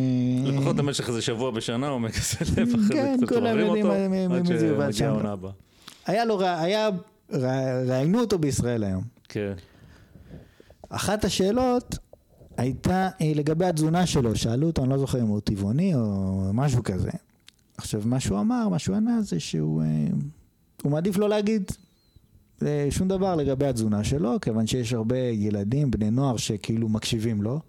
לפחות 0.46 0.76
במשך 0.76 1.10
איזה 1.10 1.22
שבוע 1.22 1.52
בשנה 1.52 1.88
הוא 1.88 2.02
מגסה 2.02 2.38
לב, 2.58 2.68
אחרי 2.70 2.84
זה 2.84 2.94
כן, 2.94 3.18
קצת 3.26 3.36
יודעים 3.36 4.32
אותו, 4.32 4.82
עד 4.82 4.94
שמלה. 4.94 5.10
העונה 5.10 5.32
הבאה. 5.32 5.52
היה 6.06 6.26
לו, 6.26 6.42
היה, 6.42 6.90
רא- 7.34 7.84
ראיינו 7.88 8.20
אותו 8.20 8.40
בישראל 8.40 8.84
היום. 8.84 9.04
כן. 9.30 9.54
אחת 10.90 11.26
השאלות 11.26 11.98
הייתה 12.58 13.10
אה, 13.22 13.32
לגבי 13.36 13.66
התזונה 13.66 14.06
שלו, 14.06 14.36
שאלו 14.36 14.68
אותו, 14.68 14.82
אני 14.84 14.90
לא 14.90 14.98
זוכר 14.98 15.22
אם 15.22 15.28
הוא 15.28 15.40
טבעוני 15.40 15.96
או 15.96 16.02
משהו 16.54 16.84
כזה. 16.84 17.10
עכשיו, 17.78 18.02
מה 18.06 18.20
שהוא 18.20 18.40
אמר, 18.40 18.70
מה 18.70 18.80
שהוא 18.80 18.96
ענה 18.96 19.22
זה 19.22 19.40
שהוא 19.40 19.84
אה, 19.84 19.88
הוא 20.84 20.92
מעדיף 20.92 21.18
לא 21.18 21.30
להגיד 21.30 21.72
אה, 22.66 22.88
שום 22.90 23.08
דבר 23.08 23.36
לגבי 23.36 23.66
התזונה 23.66 24.04
שלו, 24.04 24.36
כיוון 24.42 24.68
שיש 24.68 24.94
הרבה 24.94 25.18
ילדים, 25.18 25.92
בני 25.92 26.12
נוער, 26.12 26.38
שכאילו 26.38 26.90
מקשיבים 26.90 27.42
לו. 27.42 27.60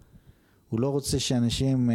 הוא 0.68 0.80
לא 0.80 0.88
רוצה 0.88 1.18
שאנשים 1.20 1.90
אה, 1.90 1.94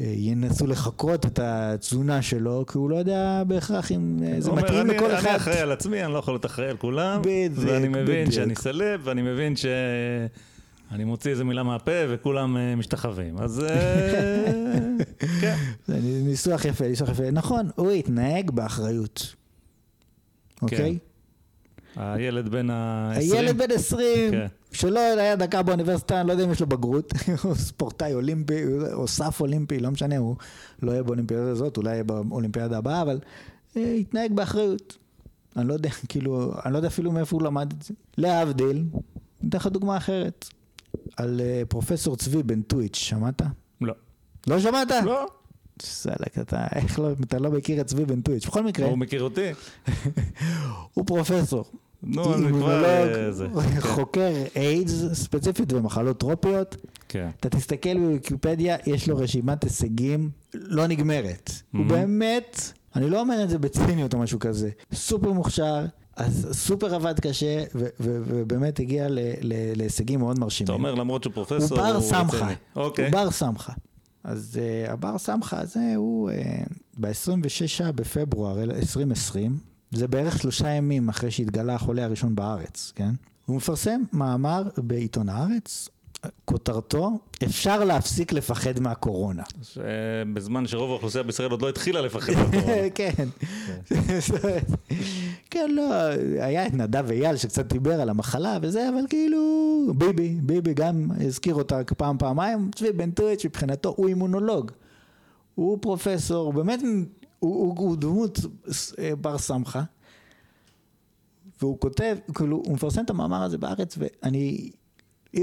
אה, 0.00 0.12
ינסו 0.16 0.66
לחקות 0.66 1.26
את 1.26 1.38
התזונה 1.42 2.22
שלו, 2.22 2.64
כי 2.72 2.78
הוא 2.78 2.90
לא 2.90 2.96
יודע 2.96 3.42
בהכרח 3.46 3.92
אם 3.92 4.18
אה, 4.26 4.40
זה 4.40 4.50
אומר, 4.50 4.62
מתאים 4.62 4.80
"אני- 4.80 4.96
לכל 4.96 5.10
אני 5.10 5.18
אחד. 5.18 5.34
אחראי 5.36 5.58
על 5.58 5.72
עצמי, 5.72 6.04
אני 6.04 6.12
לא 6.12 6.18
יכול 6.18 6.34
להיות 6.34 6.46
אחראי 6.46 6.68
על 6.70 6.76
כולם, 6.76 7.20
בדיוק, 7.24 7.68
ואני 7.68 7.88
מבין 7.88 8.04
בדיוק. 8.04 8.30
שאני 8.30 8.54
סלב, 8.56 9.00
ואני 9.04 9.22
מבין 9.22 9.54
שאני 9.56 11.04
מוציא 11.04 11.30
איזה 11.30 11.44
מילה 11.44 11.62
מהפה 11.62 11.92
וכולם 12.08 12.56
אה, 12.56 12.76
משתחווים. 12.76 13.38
אז 13.38 13.62
כן. 15.40 15.56
זה 15.86 15.98
ניסוח 16.02 16.64
יפה, 16.64 16.88
ניסוח 16.88 17.08
יפה. 17.08 17.30
נכון, 17.30 17.68
הוא 17.76 17.90
התנהג 17.90 18.50
באחריות. 18.50 19.34
אוקיי? 20.62 20.98
הילד 21.96 22.48
בן 22.48 22.70
ה-20. 22.70 23.18
הילד 23.18 23.58
בן 23.58 23.70
20, 23.70 24.30
כן. 24.30 24.46
שלא 24.72 25.00
היה 25.00 25.36
דקה 25.36 25.62
באוניברסיטה, 25.62 26.20
אני 26.20 26.28
לא 26.28 26.32
יודע 26.32 26.44
אם 26.44 26.50
יש 26.50 26.60
לו 26.60 26.66
בגרות, 26.66 27.12
הוא 27.42 27.54
ספורטאי 27.54 28.14
אולימפי, 28.14 28.64
או 28.92 29.08
סף 29.08 29.40
אולימפי, 29.40 29.80
לא 29.80 29.90
משנה, 29.90 30.16
הוא 30.16 30.36
לא 30.82 30.92
יהיה 30.92 31.02
באולימפיאדה 31.02 31.50
הזאת, 31.50 31.76
אולי 31.76 31.90
יהיה 31.90 32.04
באולימפיאדה 32.04 32.78
הבאה, 32.78 33.02
אבל 33.02 33.18
אה, 33.76 33.94
התנהג 33.94 34.32
באחריות. 34.32 34.98
אני 35.56 35.68
לא 35.68 35.74
יודע, 35.74 35.90
כאילו, 36.08 36.52
אני 36.64 36.72
לא 36.72 36.78
יודע 36.78 36.88
אפילו 36.88 37.12
מאיפה 37.12 37.36
הוא 37.36 37.42
למד 37.42 37.72
את 37.72 37.82
זה. 37.82 37.94
להבדיל, 38.18 38.84
אני 39.40 39.48
אתן 39.48 39.58
לך 39.58 39.66
דוגמה 39.66 39.96
אחרת, 39.96 40.48
על 41.16 41.40
אה, 41.40 41.62
פרופסור 41.68 42.16
צבי 42.16 42.42
בן 42.42 42.62
טוויץ', 42.62 42.96
שמעת? 42.96 43.42
לא. 43.80 43.94
לא 44.46 44.60
שמעת? 44.60 44.90
לא. 45.04 45.26
סלק, 45.80 46.38
אתה, 46.40 46.66
איך 46.74 46.98
לא, 46.98 47.08
אתה 47.20 47.38
לא 47.38 47.50
מכיר 47.50 47.80
את 47.80 47.86
צבי 47.86 48.04
בן 48.04 48.20
טוויץ'. 48.20 48.46
בכל 48.46 48.62
מקרה, 48.62 48.86
הוא 48.86 48.98
מכיר 48.98 49.22
אותי? 49.22 49.50
הוא 50.94 51.06
פרופסור. 51.06 51.64
נו, 52.02 52.34
אני 52.34 52.52
כבר... 52.52 52.84
אה. 52.84 53.30
כן. 53.74 53.80
חוקר 53.80 54.32
איידס 54.56 55.04
ספציפית 55.12 55.72
ומחלות 55.72 56.20
טרופיות. 56.20 56.76
כן. 57.08 57.28
אתה 57.40 57.48
תסתכל 57.48 57.98
בוויקיפדיה, 57.98 58.76
יש 58.86 59.08
לו 59.08 59.16
רשימת 59.16 59.64
הישגים 59.64 60.30
לא 60.54 60.86
נגמרת. 60.86 61.50
הוא. 61.72 61.86
באמת, 61.86 62.72
אני 62.96 63.10
לא 63.10 63.20
אומר 63.20 63.44
את 63.44 63.50
זה 63.50 63.58
בציניות 63.58 64.14
או 64.14 64.18
משהו 64.18 64.38
כזה, 64.38 64.70
סופר 64.92 65.32
מוכשר, 65.32 65.84
אז 66.16 66.48
סופר 66.52 66.94
עבד 66.94 67.20
קשה, 67.20 67.64
ובאמת 68.00 68.80
הגיע 68.80 69.06
להישגים 69.74 70.20
מאוד 70.20 70.38
מרשימים. 70.38 70.66
אתה 70.66 70.72
אומר 70.72 70.94
למרות 70.94 71.22
שהוא 71.22 71.32
הוא 71.36 71.44
פרופסור, 71.44 71.78
בר 71.78 72.00
סמכה. 72.00 72.48
אוקיי. 72.76 73.04
הוא 73.04 73.12
בר 73.12 73.30
סמכה. 73.30 73.72
אז 74.24 74.58
uh, 74.86 74.90
הבר 74.90 75.18
סמכה 75.18 75.60
הזה 75.60 75.92
הוא 75.96 76.30
uh, 76.30 76.34
ב-26 77.00 77.92
בפברואר 77.92 78.62
2020, 78.62 79.58
זה 79.90 80.08
בערך 80.08 80.38
שלושה 80.38 80.68
ימים 80.68 81.08
אחרי 81.08 81.30
שהתגלה 81.30 81.74
החולה 81.74 82.04
הראשון 82.04 82.34
בארץ, 82.34 82.92
כן? 82.94 83.10
הוא 83.46 83.56
מפרסם 83.56 84.02
מאמר 84.12 84.62
בעיתון 84.78 85.28
הארץ, 85.28 85.88
כותרתו, 86.44 87.18
אפשר 87.44 87.84
להפסיק 87.84 88.32
לפחד 88.32 88.80
מהקורונה. 88.80 89.42
בזמן 90.34 90.66
שרוב 90.66 90.90
האוכלוסייה 90.90 91.24
בישראל 91.24 91.50
עוד 91.50 91.62
לא 91.62 91.68
התחילה 91.68 92.00
לפחד 92.00 92.32
מהקורונה. 92.38 92.90
כן. 92.94 93.28
כן, 93.84 94.18
כן, 95.50 95.70
לא, 95.70 95.94
היה 96.40 96.66
את 96.66 96.74
נדב 96.74 97.10
אייל 97.10 97.36
שקצת 97.36 97.72
דיבר 97.72 98.00
על 98.00 98.08
המחלה 98.08 98.58
וזה, 98.62 98.88
אבל 98.88 99.04
כאילו, 99.08 99.38
ביבי, 99.96 100.36
ביבי 100.42 100.74
גם 100.74 101.10
הזכיר 101.20 101.54
אותה 101.54 101.80
פעם, 101.96 102.18
פעמיים, 102.18 102.70
צבי 102.74 102.92
בן 102.92 103.10
טוויץ' 103.10 103.44
מבחינתו 103.44 103.94
הוא 103.96 104.08
אימונולוג. 104.08 104.70
הוא 105.54 105.78
פרופסור, 105.80 106.52
באמת, 106.52 106.80
הוא, 106.82 107.56
הוא, 107.56 107.74
הוא 107.78 107.96
דמות 107.96 108.38
אה, 108.98 109.16
בר 109.16 109.38
סמכה. 109.38 109.82
והוא 111.60 111.80
כותב, 111.80 112.16
כאילו, 112.34 112.56
הוא 112.66 112.74
מפרסם 112.74 113.04
את 113.04 113.10
המאמר 113.10 113.42
הזה 113.42 113.58
בארץ, 113.58 113.98
ואני, 113.98 114.70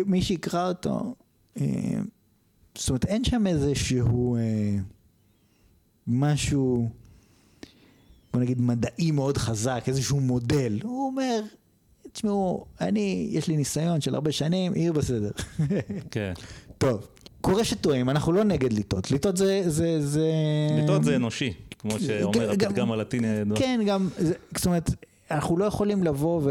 מי 0.06 0.22
שיקרא 0.22 0.68
אותו, 0.68 1.16
אה, 1.62 1.66
זאת 2.78 2.90
אומרת, 2.90 3.06
אין 3.06 3.24
שם 3.24 3.48
איזה 3.48 3.76
שהוא 3.76 4.38
אה, 4.38 4.76
משהו, 6.08 6.90
בוא 8.34 8.42
נגיד, 8.42 8.62
מדעי 8.62 9.12
מאוד 9.12 9.38
חזק, 9.38 9.84
איזשהו 9.88 10.20
מודל. 10.20 10.80
הוא 10.84 11.08
אומר, 11.08 11.42
תשמעו, 12.12 12.66
אני, 12.82 13.28
יש 13.32 13.48
לי 13.48 13.58
ניסיון 13.58 14.02
של 14.02 14.16
הרבה 14.16 14.32
שנים, 14.32 14.74
עיר 14.74 14.94
בסדר. 14.94 15.32
כן. 16.12 16.34
טוב, 16.78 17.08
קורה 17.42 17.64
שטועים, 17.64 18.10
אנחנו 18.10 18.32
לא 18.32 18.44
נגד 18.44 18.74
לטעות. 18.74 19.12
לטעות 19.12 19.38
זה... 19.38 19.62
זה, 19.66 20.08
זה... 20.08 20.32
לטעות 20.84 21.04
זה 21.04 21.16
אנושי, 21.16 21.54
כמו 21.80 21.92
שאומר 22.00 22.56
גם- 22.56 22.70
הפתגם 22.70 22.92
הלטיני. 22.92 23.28
כן, 23.56 23.82
גם, 23.88 24.10
זאת 24.56 24.66
אומרת, 24.66 24.90
אנחנו 25.32 25.58
לא 25.58 25.66
יכולים 25.66 26.04
לבוא 26.04 26.42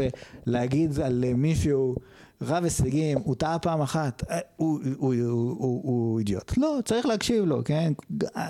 ולהגיד 0.47 0.99
על 0.99 1.25
מישהו 1.35 1.95
רב 2.41 2.63
הישגים, 2.63 3.17
הוא 3.23 3.35
טעה 3.35 3.59
פעם 3.59 3.81
אחת, 3.81 4.23
אה, 4.29 4.39
הוא, 4.55 4.79
הוא, 4.97 5.13
הוא, 5.15 5.55
הוא, 5.59 5.81
הוא 5.83 6.19
אידיוט. 6.19 6.57
לא, 6.57 6.77
צריך 6.85 7.05
להקשיב 7.05 7.45
לו, 7.45 7.61
כן? 7.65 7.93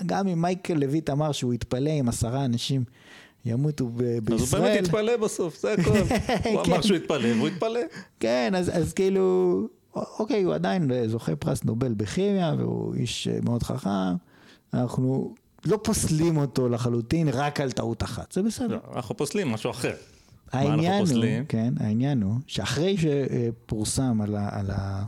גם 0.05 0.27
אם 0.27 0.41
מייקל 0.41 0.73
לויט 0.73 1.09
אמר 1.09 1.31
שהוא 1.31 1.53
יתפלא 1.53 1.89
אם 1.89 2.09
עשרה 2.09 2.45
אנשים 2.45 2.83
ימותו 3.45 3.87
ב- 3.87 4.19
בישראל. 4.23 4.41
אז 4.41 4.53
הוא 4.53 4.61
באמת 4.61 4.85
יתפלא 4.85 5.17
בסוף, 5.17 5.61
זה 5.61 5.73
הכל. 5.73 5.91
הוא 6.51 6.61
אמר 6.61 6.75
כן. 6.75 6.81
שהוא 6.81 6.97
יתפלא, 6.97 7.27
והוא 7.35 7.47
יתפלא. 7.47 7.79
כן, 8.19 8.53
אז, 8.55 8.77
אז 8.77 8.93
כאילו, 8.93 9.61
אוקיי, 9.95 10.43
הוא 10.43 10.53
עדיין 10.53 10.91
זוכה 11.07 11.35
פרס 11.35 11.63
נובל 11.63 11.93
בכימיה, 11.93 12.55
והוא 12.57 12.95
איש 12.95 13.27
אה, 13.27 13.37
מאוד 13.43 13.63
חכם. 13.63 13.89
אנחנו 14.73 15.35
לא 15.65 15.79
פוסלים 15.83 16.37
אותו 16.37 16.69
לחלוטין 16.69 17.29
רק 17.29 17.59
על 17.59 17.71
טעות 17.71 18.03
אחת, 18.03 18.31
זה 18.31 18.41
בסדר. 18.43 18.75
לא, 18.75 18.95
אנחנו 18.95 19.17
פוסלים 19.17 19.47
משהו 19.47 19.71
אחר. 19.71 19.93
העניין 20.52 21.04
הוא? 21.16 21.24
כן, 21.47 21.74
העניין 21.80 22.22
הוא 22.22 22.34
שאחרי 22.47 22.95
שפורסם 22.97 24.22
על 24.22 24.36
ה... 24.36 24.50
על 24.60 24.72
ה 24.72 25.04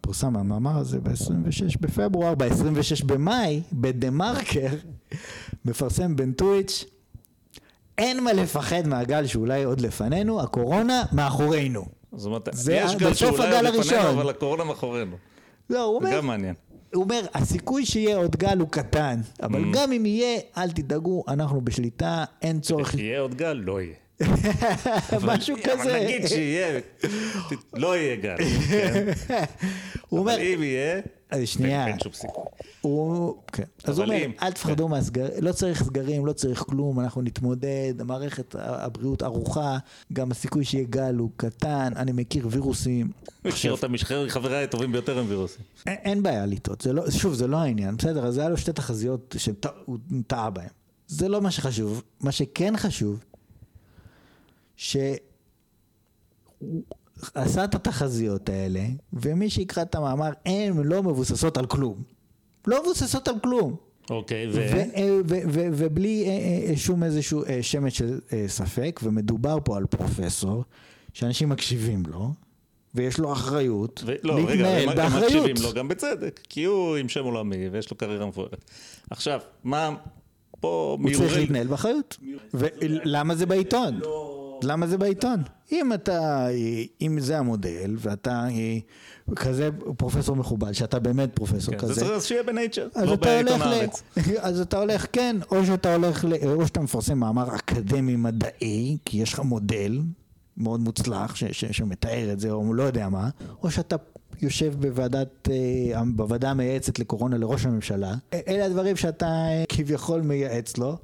פורסם 0.00 0.36
המאמר 0.36 0.78
הזה 0.78 1.00
ב-26 1.00 1.78
בפברואר, 1.80 2.34
ב-26 2.34 3.04
במאי, 3.06 3.62
בדה 3.72 4.10
מרקר, 4.10 4.68
מפרסם 5.64 6.16
בן 6.16 6.32
טוויץ', 6.32 6.84
אין 7.98 8.24
מה 8.24 8.32
לפחד 8.32 8.86
מהגל 8.88 9.26
שאולי 9.26 9.62
עוד 9.64 9.80
לפנינו, 9.80 10.40
הקורונה 10.40 11.02
מאחורינו. 11.12 11.84
זאת 12.12 12.26
אומרת, 12.26 12.48
זה 12.52 12.74
יש 12.74 12.94
גל 12.96 13.14
שאולי 13.14 13.56
עוד 13.56 13.64
לפנינו. 13.64 14.10
אבל 14.10 14.30
הקורונה 14.30 14.64
מאחורינו. 14.64 15.16
לא, 15.70 15.84
הוא 15.84 16.00
זה 16.02 16.06
אומר, 16.08 16.16
גם 16.18 16.26
מעניין. 16.26 16.54
הוא 16.94 17.02
אומר, 17.04 17.20
הסיכוי 17.34 17.86
שיהיה 17.86 18.16
עוד 18.16 18.36
גל 18.36 18.58
הוא 18.58 18.68
קטן, 18.68 19.20
אבל 19.42 19.60
Mm. 19.64 19.66
גם 19.76 19.92
אם 19.92 20.06
יהיה, 20.06 20.38
אל 20.58 20.70
תדאגו, 20.70 21.24
אנחנו 21.28 21.60
בשליטה, 21.60 22.24
אין 22.42 22.60
צורך, 22.60 22.94
יהיה 22.94 23.20
עוד 23.20 23.34
גל? 23.34 23.52
לא 23.52 23.80
יהיה. 23.80 23.94
משהו 25.22 25.56
אבל 25.56 25.62
כזה. 25.64 26.00
נגיד 26.04 26.26
שיהיה, 26.26 26.80
לא 27.74 27.96
יהיה 27.96 28.16
גל. 28.16 28.36
כן? 28.70 29.06
אבל 30.20 30.38
אם 30.40 30.62
יהיה, 30.62 31.00
אז 31.30 31.48
שנייה, 31.48 31.86
אין 31.86 31.98
שום 32.02 32.12
סיכוי. 32.12 32.44
הוא, 32.80 33.34
כן. 33.52 33.62
אז 33.84 33.98
הוא 33.98 34.04
אבל 34.04 34.14
אומר, 34.14 34.26
אל 34.42 34.52
תפחדו 34.52 34.88
מהסגרים, 34.88 35.30
לא 35.40 35.52
צריך 35.52 35.82
סגרים, 35.82 36.26
לא 36.26 36.32
צריך 36.32 36.62
כלום, 36.62 37.00
אנחנו 37.00 37.22
נתמודד, 37.22 37.94
מערכת 38.04 38.54
הבריאות 38.58 39.22
ערוכה, 39.22 39.78
גם 40.12 40.30
הסיכוי 40.30 40.64
שיהיה 40.64 40.84
גל 40.90 41.14
הוא 41.14 41.30
קטן, 41.36 41.92
אני 41.96 42.12
מכיר 42.12 42.48
וירוסים. 42.50 43.10
מכיר 43.44 43.72
אותם 43.72 43.92
מחבריי 44.26 44.64
הטובים 44.64 44.92
ביותר 44.92 45.18
הם 45.18 45.24
וירוסים. 45.28 45.64
אין, 45.86 46.22
בעיה 46.22 46.46
לטעות, 46.46 46.86
לא, 46.86 47.10
שוב, 47.10 47.34
זה 47.34 47.46
לא 47.46 47.56
העניין, 47.56 47.96
בסדר, 47.96 48.26
אז 48.26 48.38
היה 48.38 48.48
לו 48.48 48.56
שתי 48.56 48.72
תחזיות 48.72 49.34
שהוא 49.38 49.98
טעה 50.26 50.50
בהן. 50.50 50.68
זה 51.08 51.28
לא 51.28 51.40
מה 51.40 51.50
שחשוב, 51.50 52.02
מה 52.20 52.32
שכן 52.32 52.76
חשוב, 52.76 53.24
שהוא 54.76 55.16
עשה 57.34 57.64
את 57.64 57.74
התחזיות 57.74 58.48
האלה, 58.48 58.84
ומי 59.12 59.50
שיקרא 59.50 59.82
את 59.82 59.94
המאמר, 59.94 60.30
הן 60.46 60.82
לא 60.84 61.02
מבוססות 61.02 61.58
על 61.58 61.66
כלום. 61.66 62.02
לא 62.66 62.82
מבוססות 62.82 63.28
על 63.28 63.34
כלום. 63.42 63.76
אוקיי, 64.10 64.46
ו... 64.48 64.52
ו- 64.52 64.58
ו- 64.72 65.20
ו- 65.28 65.40
ו- 65.48 65.68
ובלי 65.72 66.24
אה, 66.26 66.30
אה, 66.70 66.76
שום 66.76 67.02
איזשהו 67.02 67.44
אה, 67.44 67.62
שמץ 67.62 67.92
של 67.92 68.20
אה, 68.32 68.44
ספק, 68.48 69.00
ומדובר 69.02 69.58
פה 69.64 69.76
על 69.76 69.86
פרופסור, 69.86 70.64
שאנשים 71.12 71.48
מקשיבים 71.48 72.02
לו, 72.08 72.30
ויש 72.94 73.18
לו 73.18 73.32
אחריות 73.32 74.02
ו- 74.06 74.12
לא, 74.22 74.34
רגע, 74.34 74.44
להתנהל 74.50 74.82
הם- 74.82 74.88
הם 74.88 74.96
באחריות. 74.96 75.32
מקשיבים 75.32 75.56
לו 75.62 75.72
גם 75.72 75.88
בצדק, 75.88 76.40
כי 76.48 76.64
הוא 76.64 76.96
עם 76.96 77.08
שם 77.08 77.24
עולמי 77.24 77.68
ויש 77.68 77.90
לו 77.90 77.96
קריירה 77.96 78.26
מפוארת. 78.26 78.64
עכשיו, 79.10 79.40
מה, 79.64 79.96
פה 80.60 80.96
הוא 81.02 81.10
צריך. 81.14 81.36
להתנהל 81.36 81.66
באחריות. 81.66 82.16
ולמה 82.54 83.34
זה 83.34 83.46
בעיתון? 83.46 84.00
למה 84.62 84.86
זה 84.86 84.98
בעיתון? 84.98 85.42
אם 85.72 85.92
אתה, 85.92 86.46
אם 87.00 87.20
זה 87.20 87.38
המודל, 87.38 87.96
ואתה 87.98 88.44
אה, 88.48 88.78
כזה 89.36 89.68
פרופסור 89.96 90.36
מכובד, 90.36 90.72
שאתה 90.72 90.98
באמת 90.98 91.30
פרופסור 91.34 91.74
כן, 91.74 91.86
זה 91.86 91.92
כזה, 91.92 92.00
צריך 92.00 92.22
שיהיה 92.24 92.42
בנייצ'ר, 92.42 92.88
אז 92.94 93.08
לא 93.08 93.16
בעיתון. 93.16 93.62
הארץ. 93.62 94.02
אז 94.46 94.60
אתה 94.60 94.78
הולך, 94.78 95.06
כן, 95.12 95.36
או 95.50 95.66
שאתה 95.66 95.94
הולך 95.94 96.24
ל... 96.24 96.34
או 96.52 96.66
שאתה 96.66 96.80
מפרסם 96.80 97.18
מאמר 97.18 97.56
אקדמי 97.56 98.16
מדעי, 98.16 98.96
כי 99.04 99.18
יש 99.18 99.32
לך 99.32 99.40
מודל 99.40 100.00
מאוד 100.56 100.80
מוצלח 100.80 101.34
ש... 101.34 101.44
ש... 101.44 101.64
שמתאר 101.64 102.32
את 102.32 102.40
זה, 102.40 102.50
או 102.50 102.74
לא 102.74 102.82
יודע 102.82 103.08
מה, 103.08 103.28
או 103.62 103.70
שאתה 103.70 103.96
יושב 104.42 104.74
בוועדת, 104.80 105.48
אה, 105.94 106.02
בוועדה 106.14 106.50
המייעצת 106.50 106.98
לקורונה 106.98 107.38
לראש 107.38 107.66
הממשלה. 107.66 108.14
אלה 108.48 108.64
הדברים 108.64 108.96
שאתה 108.96 109.26
אה, 109.26 109.64
כביכול 109.68 110.20
מייעץ 110.20 110.78
לו. 110.78 110.96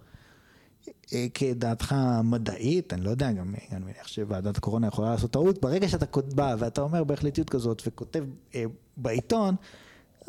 אה, 1.13 1.27
כדעתך 1.35 1.93
המדעית, 1.93 2.93
אני 2.93 3.05
לא 3.05 3.11
יודע, 3.11 3.33
גם 3.33 3.55
אני 3.73 3.85
מניח 3.85 4.09
שוועדת 4.09 4.57
הקורונה 4.57 4.87
יכולה 4.87 5.11
לעשות 5.11 5.31
טעות, 5.31 5.61
ברגע 5.61 5.89
שאתה 5.89 6.07
בא 6.35 6.55
ואתה 6.59 6.81
אומר 6.81 7.05
בהחלטיות 7.05 7.51
כזאת 7.51 7.83
וכותב 7.87 8.25
אה, 8.55 8.65
בעיתון, 8.97 9.55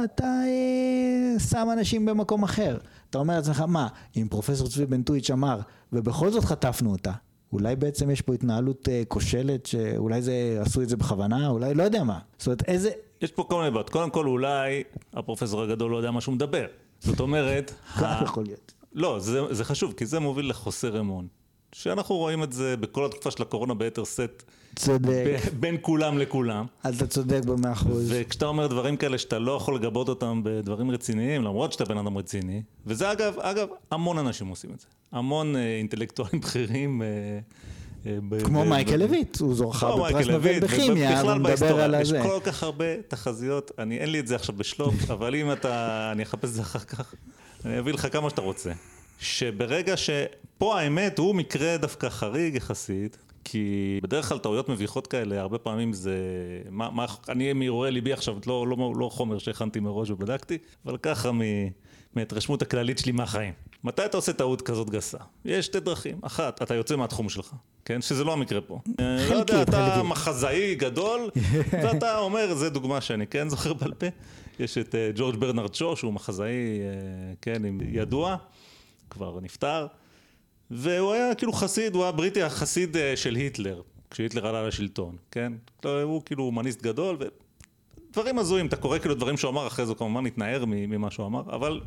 אתה 0.03 0.23
אה, 0.23 1.39
שם 1.39 1.67
אנשים 1.73 2.05
במקום 2.05 2.43
אחר. 2.43 2.77
אתה 3.09 3.17
אומר 3.17 3.35
לעצמך, 3.35 3.61
מה, 3.67 3.87
אם 4.17 4.27
פרופסור 4.29 4.67
צבי 4.67 4.85
בן 4.85 5.03
טוויץ' 5.03 5.29
אמר, 5.31 5.59
ובכל 5.93 6.31
זאת 6.31 6.43
חטפנו 6.43 6.91
אותה, 6.91 7.11
אולי 7.53 7.75
בעצם 7.75 8.09
יש 8.09 8.21
פה 8.21 8.33
התנהלות 8.33 8.89
אה, 8.89 9.03
כושלת, 9.07 9.65
שאולי 9.65 10.21
זה, 10.21 10.57
עשו 10.61 10.81
את 10.81 10.89
זה 10.89 10.97
בכוונה, 10.97 11.47
אולי 11.49 11.73
לא 11.73 11.83
יודע 11.83 12.03
מה. 12.03 12.19
זאת 12.37 12.47
אומרת, 12.47 12.63
איזה... 12.69 12.89
יש 13.21 13.31
פה 13.31 13.43
כל 13.49 13.57
מיני 13.59 13.71
בעיות. 13.71 13.89
קודם 13.89 14.09
כל, 14.09 14.27
אולי 14.27 14.83
הפרופסור 15.13 15.61
הגדול 15.61 15.91
לא 15.91 15.97
יודע 15.97 16.11
מה 16.11 16.21
שהוא 16.21 16.35
מדבר. 16.35 16.65
זאת 16.99 17.19
אומרת... 17.19 17.71
כך 17.95 18.03
ה- 18.21 18.23
יכול 18.23 18.43
להיות. 18.43 18.73
לא, 18.93 19.19
זה, 19.19 19.53
זה 19.53 19.63
חשוב, 19.65 19.93
כי 19.97 20.05
זה 20.05 20.19
מוביל 20.19 20.49
לחוסר 20.49 20.99
אמון. 20.99 21.27
שאנחנו 21.75 22.15
רואים 22.15 22.43
את 22.43 22.53
זה 22.53 22.77
בכל 22.77 23.05
התקופה 23.05 23.31
של 23.31 23.41
הקורונה 23.43 23.73
ביתר 23.73 24.03
שאת, 24.03 24.43
צודק, 24.75 25.07
ב- 25.09 25.59
בין 25.59 25.77
כולם 25.81 26.17
לכולם. 26.17 26.65
אתה 26.89 27.07
צודק 27.07 27.41
במאה 27.45 27.71
אחוז. 27.71 28.07
וכשאתה 28.15 28.45
אומר 28.45 28.67
דברים 28.67 28.97
כאלה 28.97 29.17
שאתה 29.17 29.39
לא 29.39 29.51
יכול 29.51 29.75
לגבות 29.75 30.09
אותם 30.09 30.41
בדברים 30.43 30.91
רציניים, 30.91 31.43
למרות 31.43 31.73
שאתה 31.73 31.85
בן 31.85 31.97
אדם 31.97 32.17
רציני, 32.17 32.61
וזה 32.85 33.11
אגב, 33.11 33.39
אגב, 33.39 33.67
המון 33.91 34.17
אנשים 34.17 34.47
עושים 34.47 34.71
את 34.75 34.79
זה. 34.79 34.85
המון 35.11 35.55
אה, 35.55 35.77
אינטלקטואלים 35.77 36.39
בכירים. 36.43 37.01
אה, 37.01 37.07
אה, 38.05 38.17
ב- 38.29 38.43
כמו 38.43 38.61
ב- 38.61 38.67
מייקל 38.67 38.95
לויט, 38.95 39.39
הוא 39.39 39.55
זוכה 39.55 39.91
כמו 39.91 40.03
בפרס 40.03 40.27
נובל 40.27 40.59
בכימיה, 40.59 41.21
והוא 41.25 41.35
מדבר. 41.37 41.81
על 41.81 41.95
יש 42.01 42.07
הזה. 42.07 42.21
כל 42.23 42.39
כך 42.43 42.63
הרבה 42.63 42.85
תחזיות, 43.07 43.71
אני, 43.79 43.97
אין 43.97 44.09
לי 44.09 44.19
את 44.19 44.27
זה 44.27 44.35
עכשיו 44.35 44.55
בשלוף, 44.55 44.93
אבל 45.11 45.35
אם 45.35 45.51
אתה, 45.51 46.09
אני 46.11 46.23
אחפש 46.23 46.49
את 46.49 46.53
זה 46.53 46.61
אחר 46.61 46.79
כך, 46.79 47.13
אני 47.65 47.79
אביא 47.79 47.93
לך 47.93 48.07
כמה 48.11 48.29
שאתה 48.29 48.41
רוצה. 48.41 48.71
שברגע 49.19 49.97
ש... 49.97 50.09
פה 50.57 50.79
האמת 50.79 51.19
הוא 51.19 51.35
מקרה 51.35 51.77
דווקא 51.77 52.09
חריג 52.09 52.55
יחסית, 52.55 53.17
כי 53.43 53.99
בדרך 54.03 54.29
כלל 54.29 54.37
טעויות 54.37 54.69
מביכות 54.69 55.07
כאלה, 55.07 55.41
הרבה 55.41 55.57
פעמים 55.57 55.93
זה... 55.93 56.17
מה, 56.69 56.89
מה, 56.89 57.05
אני 57.29 57.53
מהרהורי 57.53 57.91
ליבי 57.91 58.13
עכשיו, 58.13 58.35
לא, 58.47 58.67
לא, 58.67 58.93
לא 58.95 59.09
חומר 59.09 59.37
שהכנתי 59.37 59.79
מראש 59.79 60.09
ובדקתי, 60.09 60.57
אבל 60.85 60.97
ככה 60.97 61.31
מ, 61.31 61.41
מההתרשמות 62.15 62.61
הכללית 62.61 62.99
שלי 62.99 63.11
מהחיים. 63.11 63.53
מתי 63.83 64.05
אתה 64.05 64.17
עושה 64.17 64.33
טעות 64.33 64.61
כזאת 64.61 64.89
גסה? 64.89 65.17
יש 65.45 65.65
שתי 65.65 65.79
דרכים. 65.79 66.19
אחת, 66.21 66.61
אתה 66.61 66.75
יוצא 66.75 66.95
מהתחום 66.95 67.29
שלך, 67.29 67.53
כן? 67.85 68.01
שזה 68.01 68.23
לא 68.23 68.33
המקרה 68.33 68.61
פה. 68.61 68.79
אה, 68.99 69.29
לא 69.29 69.35
יודע, 69.35 69.53
חלקית, 69.53 69.69
אתה 69.69 69.89
חלקית. 69.89 70.09
מחזאי 70.09 70.75
גדול, 70.75 71.29
ואתה 71.83 72.17
אומר, 72.17 72.55
זו 72.55 72.69
דוגמה 72.69 73.01
שאני 73.01 73.27
כן 73.27 73.49
זוכר 73.49 73.73
בעל 73.73 73.93
פה. 73.93 74.07
יש 74.59 74.77
את 74.77 74.95
אה, 74.95 75.09
ג'ורג' 75.15 75.35
ברנרד 75.35 75.73
שו, 75.75 75.95
שהוא 75.95 76.13
מחזאי, 76.13 76.47
אה, 76.79 76.85
כן, 77.41 77.65
עם- 77.65 77.79
ידוע, 77.91 78.35
כבר 79.09 79.39
נפטר, 79.39 79.87
והוא 80.71 81.13
היה 81.13 81.35
כאילו 81.35 81.53
חסיד, 81.53 81.95
הוא 81.95 82.03
היה 82.03 82.11
בריטי 82.11 82.43
החסיד 82.43 82.97
אה, 82.97 83.15
של 83.17 83.35
היטלר, 83.35 83.81
כשהיטלר 84.11 84.47
עלה 84.47 84.67
לשלטון, 84.67 85.15
כן? 85.31 85.53
לא, 85.85 86.01
הוא 86.01 86.21
כאילו 86.25 86.43
הומניסט 86.43 86.81
גדול, 86.81 87.17
ודברים 88.09 88.39
הזויים, 88.39 88.65
אתה 88.65 88.75
קורא 88.75 88.99
כאילו 88.99 89.15
דברים 89.15 89.37
שהוא 89.37 89.51
אמר, 89.51 89.67
אחרי 89.67 89.85
זה 89.85 89.93
כמובן 89.95 90.25
התנער 90.25 90.63
ממה 90.67 91.11
שהוא 91.11 91.25
אמר, 91.25 91.41
אבל 91.55 91.81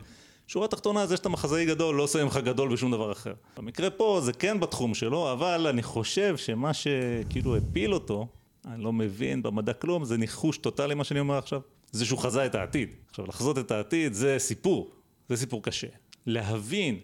שורה 0.46 0.68
תחתונה, 0.68 1.06
זה 1.06 1.16
שאתה 1.16 1.28
מחזאי 1.28 1.66
גדול 1.66 1.94
לא 1.94 2.02
עושה 2.02 2.24
ממך 2.24 2.36
גדול 2.36 2.72
בשום 2.72 2.92
דבר 2.92 3.12
אחר. 3.12 3.32
במקרה 3.56 3.90
פה 3.90 4.20
זה 4.24 4.32
כן 4.32 4.60
בתחום 4.60 4.94
שלו, 4.94 5.32
אבל 5.32 5.66
אני 5.66 5.82
חושב 5.82 6.36
שמה 6.36 6.70
שכאילו 6.74 7.56
הפיל 7.56 7.94
אותו, 7.94 8.26
אני 8.66 8.82
לא 8.84 8.92
מבין 8.92 9.42
במדע 9.42 9.72
כלום, 9.72 10.04
זה 10.04 10.16
ניחוש 10.16 10.58
טוטאלי 10.58 10.94
מה 10.94 11.04
שאני 11.04 11.20
אומר 11.20 11.38
עכשיו. 11.38 11.60
זה 11.92 12.04
שהוא 12.04 12.18
חזה 12.18 12.46
את 12.46 12.54
העתיד. 12.54 12.88
עכשיו, 13.10 13.26
לחזות 13.26 13.58
את 13.58 13.70
העתיד 13.70 14.12
זה 14.12 14.36
סיפור, 14.38 14.90
זה 15.28 15.36
סיפור 15.36 15.62
קשה. 15.62 15.86
להבין, 16.26 16.98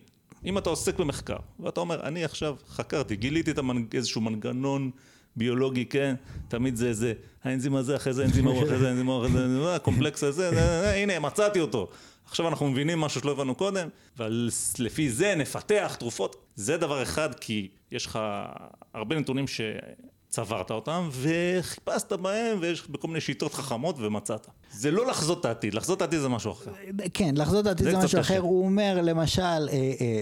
אם 0.45 0.59
אתה 0.59 0.71
עוסק 0.71 0.99
במחקר, 0.99 1.37
ואתה 1.61 1.81
אומר, 1.81 2.01
אני 2.03 2.25
עכשיו 2.25 2.57
חקרתי, 2.69 3.17
גיליתי 3.17 3.51
את 3.51 3.59
המנג... 3.59 3.97
איזשהו 3.97 4.21
מנגנון 4.21 4.91
ביולוגי, 5.37 5.85
כן, 5.85 6.15
תמיד 6.49 6.77
זה 6.77 6.89
איזה, 6.89 7.13
האנזים 7.45 7.77
הזה, 7.77 7.97
אחרי 7.97 8.13
זה 8.13 8.23
האנזים 8.23 8.47
ההוא, 8.47 8.65
אחרי 8.65 8.79
זה 8.79 8.89
האנזים 8.89 9.09
ההוא, 9.09 9.27
אחרי 9.27 9.33
זה 9.33 9.75
הקומפלקס 9.75 10.25
הזה, 10.25 10.51
זה, 10.51 10.57
זה, 10.57 10.95
הנה, 10.95 11.19
מצאתי 11.19 11.61
אותו. 11.61 11.89
עכשיו 12.25 12.49
אנחנו 12.49 12.71
מבינים 12.71 13.01
משהו 13.01 13.21
שלא 13.21 13.31
הבנו 13.31 13.55
קודם, 13.55 13.89
ולפי 14.19 15.11
זה 15.11 15.35
נפתח 15.35 15.97
תרופות. 15.99 16.37
זה 16.57 16.77
דבר 16.77 17.03
אחד, 17.03 17.35
כי 17.35 17.69
יש 17.93 18.07
לך 18.07 18.19
הרבה 18.95 19.19
נתונים 19.19 19.47
שצברת 20.33 20.71
אותם, 20.71 21.09
וחיפשת 21.13 22.13
בהם, 22.13 22.59
ויש 22.61 22.89
בכל 22.91 23.09
מיני 23.09 23.21
שיטות 23.21 23.55
חכמות, 23.55 23.97
ומצאת. 23.99 24.47
זה 24.71 24.91
לא 24.91 25.07
לחזות 25.07 25.41
את 25.41 25.45
העתיד, 25.45 25.75
לחזות 25.75 25.97
את 25.97 26.03
העתיד 26.03 26.21
זה 26.21 26.29
משהו 26.29 26.53
אחר. 26.53 26.71
כן, 27.15 27.35
לחזות 27.37 27.67
העתיד 27.67 27.85
זה 27.87 27.91
זה 27.93 27.99
משהו. 28.05 28.21
אחר. 28.21 28.39
הוא 28.39 28.65
אומר, 28.65 29.01
למשל, 29.03 29.43
אה, 29.43 29.67
אה, 29.71 30.13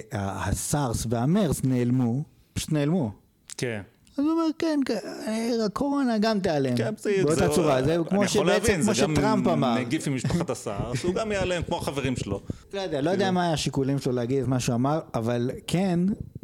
הסארס 0.49 1.07
והמרס 1.11 1.61
נעלמו, 1.65 2.23
פשוט 2.55 2.73
נעלמו. 2.73 3.11
כן. 3.57 3.81
אז 4.19 4.25
הוא 4.25 4.33
אומר, 4.33 4.45
כן, 4.59 4.81
כן, 4.87 4.99
אה, 5.27 5.51
הקורונה 5.67 6.19
גם 6.19 6.41
תיעלם. 6.41 6.77
כן, 6.77 6.95
זה- 6.99 7.11
באותה 7.25 7.49
זה- 7.49 7.55
צורה, 7.55 7.83
זה 7.83 7.95
אני 7.97 8.05
כמו 8.09 8.25
יכול 8.25 8.47
להבין, 8.47 8.65
שבעצם, 8.65 8.83
כמו 8.83 8.95
זה 8.95 9.03
גם 9.03 9.15
שטראמפ 9.17 9.47
אמר. 9.47 9.79
נגיף 9.79 10.07
עם 10.07 10.15
משפחת 10.15 10.51
הסארס, 10.51 11.03
הוא 11.05 11.15
גם 11.15 11.33
ייעלם 11.33 11.63
כמו 11.63 11.77
החברים 11.79 12.17
שלו. 12.17 12.41
לא 12.75 12.81
יודע, 12.81 13.01
לא 13.01 13.11
יודע 13.11 13.31
מה 13.31 13.43
היה 13.45 13.53
השיקולים 13.53 13.99
שלו 13.99 14.13
להגיד 14.13 14.43
את 14.43 14.49
מה 14.49 14.61
שהוא 14.61 14.75
אמר, 14.75 15.01
אבל 15.15 15.51
כן... 15.67 16.01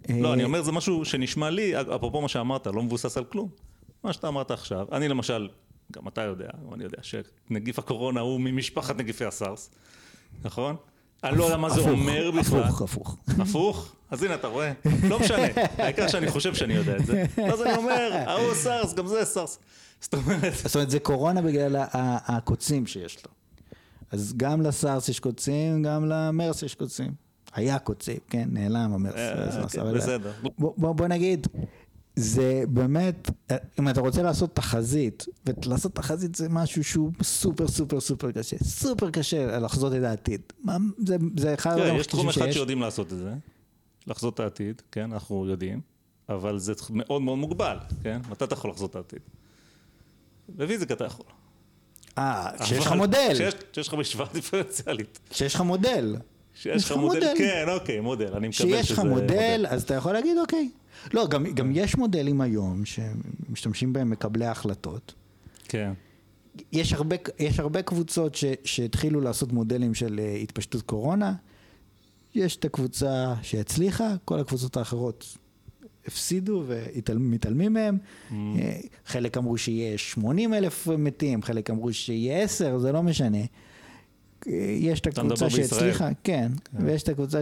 לא, 0.09 0.29
אה, 0.29 0.35
אני 0.35 0.45
אומר, 0.45 0.63
זה 0.63 0.73
משהו 0.73 1.05
שנשמע 1.05 1.51
לי, 1.51 1.81
אפרופו 1.81 2.21
מה 2.21 2.29
שאמרת, 2.29 2.67
לא 2.67 2.83
מבוסס 2.83 3.17
על 3.17 3.25
כלום. 3.25 3.49
מה 4.05 4.13
שאתה 4.13 4.29
אמרת 4.29 4.51
עכשיו, 4.51 4.87
אני 4.93 5.09
למשל, 5.09 5.49
גם 5.93 6.09
אתה 6.09 6.23
יודע, 6.23 6.49
גם 6.67 6.75
אני 6.75 6.85
יודע, 6.85 6.99
שנגיף 7.03 7.79
הקורונה 7.79 8.21
הוא 8.21 8.41
ממשפחת 8.41 8.97
נגיפי 8.97 9.25
הסארס, 9.25 9.71
נכון? 10.45 10.77
אני 11.25 11.39
לא 11.39 11.45
יודע 11.45 11.57
מה 11.57 11.71
זה 11.71 11.81
אומר 11.81 12.31
בכלל. 12.31 12.63
הפוך, 12.63 12.83
הפוך. 12.83 13.17
הפוך? 13.39 13.93
אז 14.11 14.23
הנה, 14.23 14.35
אתה 14.35 14.47
רואה? 14.47 14.73
לא 15.09 15.19
משנה, 15.21 15.47
העיקר 15.79 16.09
שאני 16.09 16.31
חושב 16.31 16.55
שאני 16.55 16.75
יודע 16.75 16.97
את 16.97 17.07
זה. 17.07 17.25
ואז 17.37 17.63
אני 17.63 17.77
אומר, 17.77 18.23
ההוא 18.27 18.55
סארס, 18.55 18.95
גם 18.95 19.07
זה 19.07 19.25
סארס. 19.25 19.59
זאת 20.01 20.15
אומרת, 20.15 20.53
זאת 20.55 20.75
אומרת, 20.75 20.91
זה 20.91 21.01
קורונה 21.01 21.43
בגלל 21.43 21.77
הקוצים 21.93 22.87
שיש 22.87 23.25
לו. 23.27 23.33
אז 24.11 24.35
גם 24.37 24.63
לסארס 24.63 25.09
יש 25.09 25.21
קוצים, 25.21 25.83
גם 25.83 26.09
למרס 26.09 26.63
יש 26.63 26.75
קוצים. 26.75 27.26
היה 27.57 27.79
קוצים, 27.79 28.17
כן, 28.31 28.49
נעלם 28.53 28.93
המרס. 28.93 29.15
אה, 29.15 29.45
הסארס, 29.49 29.77
אוקיי, 29.77 29.95
בסדר. 29.95 30.33
בוא, 30.59 31.09
נגיד, 31.09 31.47
זה 32.17 32.65
באמת, 32.69 33.31
אם 33.81 33.89
אתה 33.89 34.01
רוצה 34.01 34.23
לעשות 34.23 34.57
תחזית, 34.57 35.25
ולעשות 35.47 35.95
תחזית 35.95 36.35
זה 36.35 36.49
משהו 36.49 36.85
שהוא 36.85 37.13
סופר 37.23 37.69
סופר 37.69 38.01
סופר 38.01 38.33
קשה, 38.33 38.57
סופר 38.65 39.11
קשה 39.11 39.59
לחזות 39.59 39.93
את 39.95 40.03
העתיד. 40.03 40.41
זה, 40.99 41.17
זה 41.37 41.55
אחד 41.55 41.73
הדברים 41.73 41.95
יש 41.95 42.01
הכי 42.01 42.11
תחום 42.11 42.29
אחד 42.29 42.45
שיש. 42.45 42.55
שיודעים 42.55 42.81
לעשות 42.81 43.13
את 43.13 43.19
זה, 43.19 43.35
לחזות 44.07 44.35
את 44.35 44.41
העתיד, 44.41 44.83
כן, 44.93 45.13
אנחנו 45.13 45.47
יודעים, 45.47 45.81
אבל 46.29 46.59
זה 46.59 46.73
מאוד 46.91 47.23
מאוד 47.23 47.39
מוגבל, 47.39 47.77
כן? 48.03 48.21
מתי 48.31 48.45
אתה 48.45 48.55
יכול 48.55 48.71
לחזות 48.71 48.91
את 48.91 48.97
העתיד? 48.97 49.21
בפיזיקה 50.49 50.95
אתה 50.95 51.05
יכול. 51.05 51.27
אה, 52.19 52.51
כשיש 52.61 52.87
לך 52.87 52.93
מודל, 52.93 53.51
כשיש 53.73 53.89
לך 53.89 53.95
משוואה 53.95 54.29
דיפרנציאלית. 54.35 55.19
כשיש 55.31 55.55
לך 55.55 55.61
מודל. 55.61 56.17
כשיש 56.59 56.91
לך 56.91 56.97
מודל, 56.97 57.35
כן, 57.39 57.65
אוקיי, 57.69 58.01
מודל, 58.01 58.35
אני 58.35 58.49
מקבל 58.49 58.53
שזה 58.53 58.77
כשיש 58.77 58.91
לך 58.91 58.99
מודל. 58.99 59.11
מודל, 59.21 59.67
אז 59.69 59.83
אתה 59.83 59.95
יכול 59.95 60.13
להגיד, 60.13 60.39
אוקיי. 60.39 60.71
לא, 61.15 61.29
גם, 61.29 61.47
גם 61.47 61.71
יש 61.75 61.97
מודלים 61.97 62.41
היום 62.41 62.83
שמשתמשים 62.85 63.93
בהם 63.93 64.11
מקבלי 64.11 64.47
ההחלטות. 64.47 65.15
כן, 65.69 65.93
יש 66.73 66.93
הרבה, 66.93 67.17
יש 67.39 67.61
הרבה 67.61 67.83
קבוצות 67.83 68.35
ש, 68.35 68.45
שהתחילו 68.65 69.21
לעשות 69.21 69.53
מודלים 69.53 69.95
של 69.95 70.21
אה, 70.23 70.35
התפשטות 70.35 70.83
קורונה. 70.83 71.35
יש 72.35 72.57
את 72.57 72.65
הקבוצה 72.65 73.35
שהצליחה, 73.43 74.15
כל 74.25 74.41
הקבוצות 74.41 74.77
האחרות 74.77 75.37
הפסידו 76.07 76.65
ומתעלמים 76.67 77.73
מהם. 77.73 77.99
Mm. 77.99 78.33
אה, 78.35 78.79
חלק 79.07 79.37
אמרו 79.37 79.59
שיהיה 79.59 79.99
80 79.99 80.55
אלף 80.55 80.89
מתים, 80.89 81.43
חלק 81.43 81.71
אמרו 81.71 81.93
שיהיה 81.93 82.43
10, 82.43 82.79
זה 82.79 82.93
לא 82.93 83.03
משנה. 83.03 83.39
אה, 84.49 84.53
יש 84.79 85.01
את 85.01 85.07
הקבוצה. 85.07 85.51
שהצליחה, 85.51 86.09
כן, 86.25 86.53
ויש 86.81 87.03
את 87.03 87.09
הקבוצה 87.09 87.41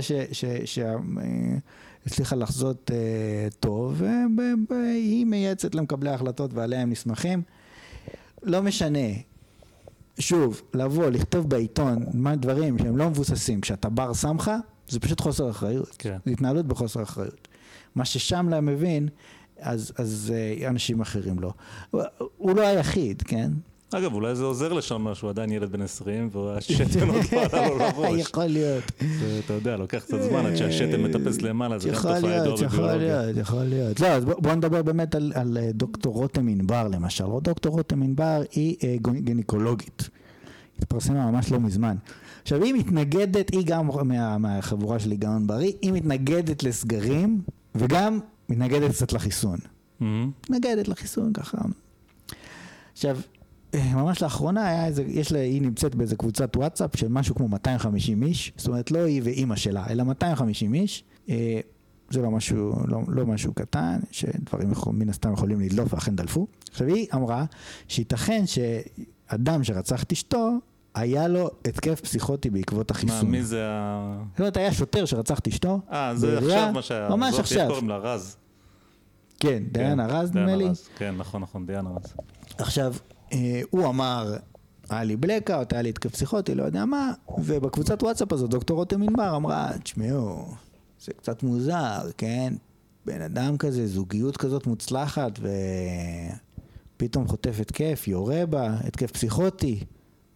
שהצליחה 2.02 2.36
לחזות 2.36 2.90
אה, 2.94 3.48
טוב, 3.60 4.02
והיא 4.70 5.26
מייעצת 5.26 5.74
למקבלי 5.74 6.10
ההחלטות 6.10 6.54
ועליה 6.54 6.80
הם 6.80 6.90
נסמכים. 6.90 7.42
לא 8.42 8.62
משנה. 8.62 9.08
שוב, 10.18 10.62
לבוא, 10.74 11.06
לכתוב 11.06 11.48
בעיתון 11.50 12.04
מה 12.14 12.36
דברים 12.36 12.78
שהם 12.78 12.96
לא 12.96 13.10
מבוססים, 13.10 13.60
כשאתה 13.60 13.88
בר 13.88 14.14
סמכה, 14.14 14.58
זה 14.88 15.00
פשוט 15.00 15.20
חוסר 15.20 15.50
אחריות. 15.50 15.96
כן. 15.98 16.16
זה 16.26 16.32
התנהלות 16.32 16.66
בחוסר 16.66 17.02
אחריות. 17.02 17.48
מה 17.94 18.04
ששם 18.04 18.48
לא 18.48 18.60
מבין, 18.60 19.08
אז, 19.58 19.92
אז 19.96 20.32
אה, 20.34 20.68
אנשים 20.68 21.00
אחרים 21.00 21.38
לא. 21.38 21.52
הוא 22.36 22.56
לא 22.56 22.66
היחיד, 22.66 23.22
כן? 23.22 23.50
אגב, 23.98 24.14
אולי 24.14 24.34
זה 24.34 24.44
עוזר 24.44 24.72
לשם 24.72 25.14
שהוא 25.14 25.30
עדיין 25.30 25.52
ילד 25.52 25.72
בן 25.72 25.82
20, 25.82 26.28
והשתן 26.32 27.08
עוד 27.08 27.16
לא 27.32 27.40
עלה 27.52 27.68
לו 27.68 27.78
לראש. 27.78 28.20
יכול 28.20 28.44
להיות. 28.46 28.84
אתה 29.44 29.52
יודע, 29.52 29.76
לוקח 29.76 29.98
קצת 29.98 30.22
זמן 30.22 30.46
עד 30.46 30.56
שהשתן 30.56 31.02
מטפס 31.02 31.42
למעלה, 31.42 31.78
זה 31.78 31.88
גם 31.88 31.94
תופעה 31.94 32.18
ידועה 32.18 32.36
להיות, 32.44 32.60
יכול 32.60 32.78
בביולוגיה. 32.78 33.22
להיות, 33.22 33.36
יכול 33.36 33.62
להיות. 33.64 34.00
לא, 34.00 34.06
אז 34.06 34.24
בוא, 34.24 34.34
בוא 34.38 34.54
נדבר 34.54 34.82
באמת 34.82 35.14
על, 35.14 35.58
אה, 35.60 35.70
דוקטור 35.72 36.14
רותם 36.14 36.48
ענבר 36.48 36.88
למשל. 36.88 37.24
דוקטור 37.42 37.76
רותם 37.76 38.02
ענבר 38.02 38.42
היא 38.52 38.76
אה, 38.84 38.96
גינקולוגית. 39.20 40.08
התפרסמה 40.78 41.30
ממש 41.30 41.52
לא 41.52 41.60
מזמן. 41.60 41.96
עכשיו 42.42 42.62
היא 42.62 42.74
מתנגדת, 42.74 43.50
היא 43.52 43.62
גם 43.66 43.86
מה, 44.04 44.38
מהחבורה 44.38 44.98
של 44.98 45.10
היגיון 45.10 45.46
בריא, 45.46 45.72
היא 45.82 45.92
מתנגדת 45.92 46.62
לסגרים 46.62 47.40
וגם 47.74 48.18
מתנגדת 48.48 48.90
קצת 48.90 49.12
לחיסון. 49.12 49.58
מתנגדת 50.00 50.88
לחיסון 50.88 51.32
ככה. 51.32 51.58
עכשיו, 52.92 53.16
ממש 53.94 54.22
לאחרונה 54.22 54.68
היה 54.68 54.86
איזה, 54.86 55.04
יש 55.06 55.32
לה, 55.32 55.38
היא 55.38 55.62
נמצאת 55.62 55.94
באיזה 55.94 56.16
קבוצת 56.16 56.56
וואטסאפ 56.56 56.96
של 56.96 57.08
משהו 57.08 57.34
כמו 57.34 57.48
250 57.48 58.22
איש, 58.22 58.52
זאת 58.56 58.68
אומרת 58.68 58.90
לא 58.90 58.98
היא 58.98 59.20
ואימא 59.24 59.56
שלה, 59.56 59.86
אלא 59.90 60.04
250 60.04 60.74
איש. 60.74 61.04
אה, 61.28 61.60
זה 62.10 62.22
לא 62.22 62.30
משהו, 62.30 62.74
לא, 62.88 63.00
לא 63.08 63.26
משהו 63.26 63.54
קטן, 63.54 63.98
שדברים 64.10 64.72
יכול, 64.72 64.92
מן 64.92 65.08
הסתם 65.08 65.32
יכולים 65.32 65.60
לדלוף 65.60 65.94
ואכן 65.94 66.16
דלפו. 66.16 66.46
עכשיו 66.70 66.86
היא 66.86 67.06
אמרה 67.14 67.44
שייתכן 67.88 68.44
שאדם 68.46 69.64
שרצח 69.64 70.02
את 70.02 70.12
אשתו, 70.12 70.58
היה 70.94 71.28
לו 71.28 71.50
התקף 71.64 72.00
פסיכוטי 72.00 72.50
בעקבות 72.50 72.90
מה, 72.90 72.96
החיסון. 72.96 73.30
מי 73.30 73.42
זה 73.42 73.66
ה... 73.66 74.16
זאת 74.30 74.40
אומרת, 74.40 74.56
היה 74.56 74.72
שוטר 74.72 75.04
שרצח 75.04 75.38
את 75.38 75.48
אשתו. 75.48 75.80
אה, 75.92 76.14
זה 76.14 76.38
עכשיו 76.38 76.70
מה 76.74 76.82
שהיה. 76.82 77.08
ממש 77.08 77.38
עכשיו. 77.38 77.68
קוראים 77.68 77.88
לה? 77.88 77.96
רז. 77.96 78.36
כן, 79.40 79.62
דיין 79.72 80.00
ארז 80.00 80.30
דיין 80.30 80.44
נדמה 80.44 80.56
לי. 80.56 80.68
כן, 80.96 81.14
נכון, 81.18 81.42
נכון, 81.42 81.66
דיין 81.66 81.86
ארז. 81.86 82.14
עכשיו, 82.58 82.94
אה, 82.94 83.13
הוא 83.70 83.86
אמר, 83.86 84.36
היה 84.90 85.04
לי 85.04 85.16
בלקאוט, 85.16 85.72
היה 85.72 85.82
לי 85.82 85.88
התקף 85.88 86.10
פסיכוטי, 86.10 86.54
לא 86.54 86.62
יודע 86.62 86.84
מה, 86.84 87.12
ובקבוצת 87.38 88.02
וואטסאפ 88.02 88.32
הזאת 88.32 88.50
דוקטור 88.50 88.76
רותם 88.76 89.02
ענבר 89.02 89.36
אמרה, 89.36 89.72
תשמעו, 89.82 90.54
זה 91.00 91.12
קצת 91.12 91.42
מוזר, 91.42 92.10
כן? 92.18 92.54
בן 93.06 93.22
אדם 93.22 93.56
כזה, 93.56 93.86
זוגיות 93.86 94.36
כזאת 94.36 94.66
מוצלחת, 94.66 95.38
ופתאום 96.96 97.28
חוטף 97.28 97.60
התקף, 97.60 98.08
יורה 98.08 98.46
בה, 98.46 98.76
התקף 98.84 99.10
פסיכוטי, 99.10 99.84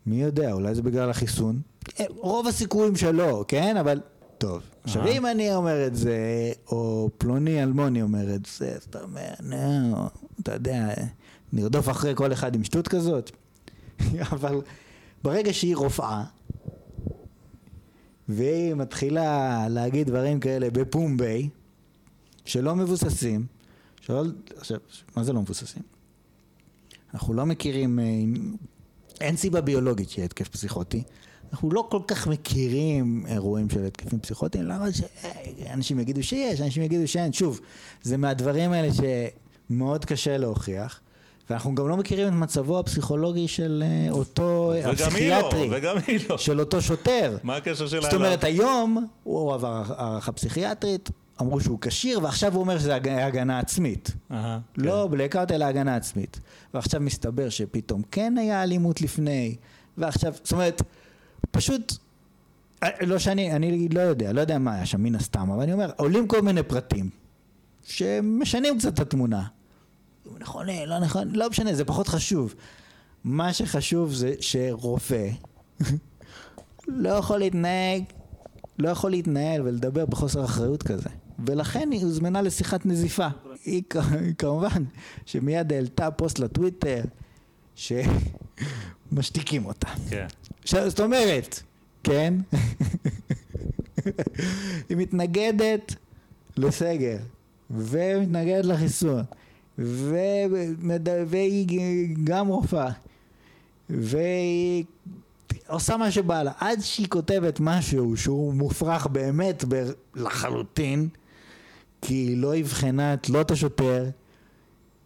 מי 0.07 0.23
יודע, 0.23 0.53
אולי 0.53 0.75
זה 0.75 0.83
בגלל 0.83 1.11
החיסון. 1.11 1.61
אה, 2.01 2.05
רוב 2.17 2.47
הסיכויים 2.47 2.97
שלא, 2.97 3.45
כן? 3.49 3.77
אבל... 3.77 4.01
טוב. 4.39 4.63
עכשיו, 4.85 5.03
אהה. 5.03 5.13
אם 5.13 5.27
אני 5.27 5.55
אומר 5.55 5.87
את 5.87 5.97
זה, 5.97 6.19
או 6.71 7.11
פלוני 7.19 7.63
אלמוני 7.63 8.03
אומר 8.03 8.35
את 8.35 8.47
זה, 8.59 8.69
אז 8.69 8.83
אתה 8.91 9.03
אומר, 9.03 9.31
נו, 9.43 9.97
אתה 10.43 10.55
יודע, 10.55 10.95
נרדוף 11.53 11.89
אחרי 11.89 12.13
כל 12.15 12.33
אחד 12.33 12.55
עם 12.55 12.65
שטות 12.65 12.89
כזאת. 12.89 13.31
אבל 14.33 14.61
ברגע 15.25 15.53
שהיא 15.53 15.77
רופאה, 15.77 16.25
והיא 18.29 18.75
מתחילה 18.75 19.67
להגיד 19.69 20.07
דברים 20.07 20.41
כאלה 20.41 20.71
בפומבי, 20.71 21.49
שלא 22.45 22.77
מבוססים, 22.77 23.47
שלא, 24.01 24.25
עכשיו, 24.57 24.79
מה 25.17 25.25
זה 25.25 25.33
לא 25.33 25.41
מבוססים? 25.41 25.83
אנחנו 27.15 27.35
לא 27.35 27.47
מכירים, 27.47 27.99
אה, 27.99 28.05
אין 29.21 29.37
סיבה 29.37 29.61
ביולוגית 29.61 30.11
שיהיה 30.11 30.25
התקף 30.25 30.49
פסיכוטי. 30.49 31.03
אנחנו 31.53 31.71
לא 31.71 31.87
כל 31.91 32.01
כך 32.07 32.27
מכירים 32.27 33.25
אירועים 33.27 33.71
של 33.71 33.85
התקפים 33.85 34.21
פסיכוטיים, 34.21 34.65
למה 34.65 34.87
שאנשים 34.93 36.01
יגידו 36.01 36.23
שיש, 36.23 36.61
אנשים 36.61 36.83
יגידו 36.83 37.09
שאין. 37.09 37.33
שוב, 37.33 37.61
זה 38.03 38.17
מהדברים 38.17 38.73
האלה 38.73 38.89
שמאוד 38.93 40.05
קשה 40.05 40.39
להוכיח. 40.39 41.01
ואנחנו 41.51 41.75
גם 41.75 41.89
לא 41.89 41.97
מכירים 41.97 42.29
את 42.29 42.33
מצבו 42.33 42.79
הפסיכולוגי 42.79 43.49
של 43.49 43.85
אה, 43.87 44.11
אותו 44.11 44.73
לא, 44.85 44.91
הפסיכיאטרי, 44.91 45.69
וגם 45.73 45.97
היא 46.07 46.21
לא. 46.31 46.39
של 46.39 46.61
אותו 46.61 46.83
שוטר. 46.83 47.37
מה 47.43 47.57
הקשר 47.57 47.87
שלה 47.87 48.01
זאת 48.01 48.15
אומרת, 48.15 48.45
היום 48.45 49.07
הוא 49.25 49.55
עבר 49.55 49.83
הערכה 49.97 50.33
פסיכיאטרית, 50.33 51.11
אמרו 51.41 51.61
שהוא 51.61 51.79
כשיר, 51.81 52.21
ועכשיו 52.23 52.53
הוא 52.55 52.61
אומר 52.61 52.79
שזה 52.79 52.95
הג- 52.95 53.09
הגנה 53.09 53.59
עצמית. 53.59 54.11
אהה, 54.33 54.59
כן. 54.75 54.83
לא 54.83 55.09
בלקאוט 55.11 55.53
אלא 55.53 55.65
הגנה 55.65 55.97
עצמית. 55.97 56.41
ועכשיו 56.75 57.01
מסתבר 57.01 57.49
שפתאום 57.49 58.03
כן 58.11 58.35
היה 58.39 58.63
אלימות 58.63 59.01
לפני, 59.01 59.57
ועכשיו, 59.99 60.33
זאת 60.43 60.53
אומרת, 60.53 60.83
פשוט, 61.51 61.93
אה, 62.83 62.89
לא 63.07 63.19
שאני, 63.19 63.53
אני 63.53 63.89
לא 63.89 64.01
יודע, 64.01 64.33
לא 64.33 64.41
יודע 64.41 64.59
מה 64.59 64.75
היה 64.75 64.87
שם 64.87 65.03
מן 65.03 65.15
הסתם, 65.15 65.51
אבל 65.51 65.63
אני 65.63 65.73
אומר, 65.73 65.91
עולים 65.97 66.27
כל 66.29 66.43
מיני 66.43 66.63
פרטים, 66.63 67.11
שמשנים 67.85 68.79
קצת 68.79 68.95
את 68.95 69.01
התמונה. 69.01 69.43
הוא 70.31 70.39
נכון, 70.39 70.67
לא 70.87 70.99
נכון, 70.99 71.35
לא 71.35 71.51
משנה, 71.51 71.75
זה 71.75 71.85
פחות 71.85 72.09
חשוב. 72.09 72.55
מה 73.25 73.53
שחשוב 73.53 74.15
זה 74.15 74.35
שרופא 74.41 75.29
לא 76.89 77.09
יכול 77.09 77.39
להתנהג, 77.39 78.03
לא 78.79 78.89
יכול 78.89 79.11
להתנהל 79.11 79.63
ולדבר 79.63 80.07
בחוסר 80.07 80.45
אחריות 80.45 80.83
כזה. 80.83 81.09
ולכן 81.47 81.89
היא 81.93 82.05
הוזמנה 82.05 82.43
לשיחת 82.43 82.87
נזיפה. 82.87 83.27
היא, 83.65 83.83
כמובן 84.39 84.85
שמיד 85.27 85.73
העלתה 85.73 86.11
פוסט 86.11 86.39
לטוויטר 86.39 87.03
שמשתיקים 87.75 89.67
אותה. 89.67 89.89
כן. 90.11 90.27
זאת 90.65 91.01
אומרת, 91.01 91.63
כן, 92.05 92.35
היא 94.89 94.97
מתנגדת 94.97 95.95
לסגר, 96.57 97.19
ומתנגדת 97.71 98.65
לחיסון. 98.65 99.25
והיא 101.27 102.17
גם 102.25 102.47
רופאה, 102.49 102.91
והיא 103.91 104.85
עושה 105.67 105.97
מה 105.97 106.11
שבא 106.11 106.43
לה, 106.43 106.53
עד 106.59 106.81
שהיא 106.81 107.09
כותבת 107.09 107.61
משהו 107.61 108.17
שהוא 108.17 108.55
מופרך 108.55 109.07
באמת 109.07 109.65
ב- 109.69 109.91
לחלוטין, 110.15 111.09
כי 112.03 112.15
היא 112.15 112.37
לא 112.37 112.61
אבחנה 112.61 113.15
את 113.15 113.29
לא 113.31 113.41
את 113.41 113.51
השוטר, 113.51 114.05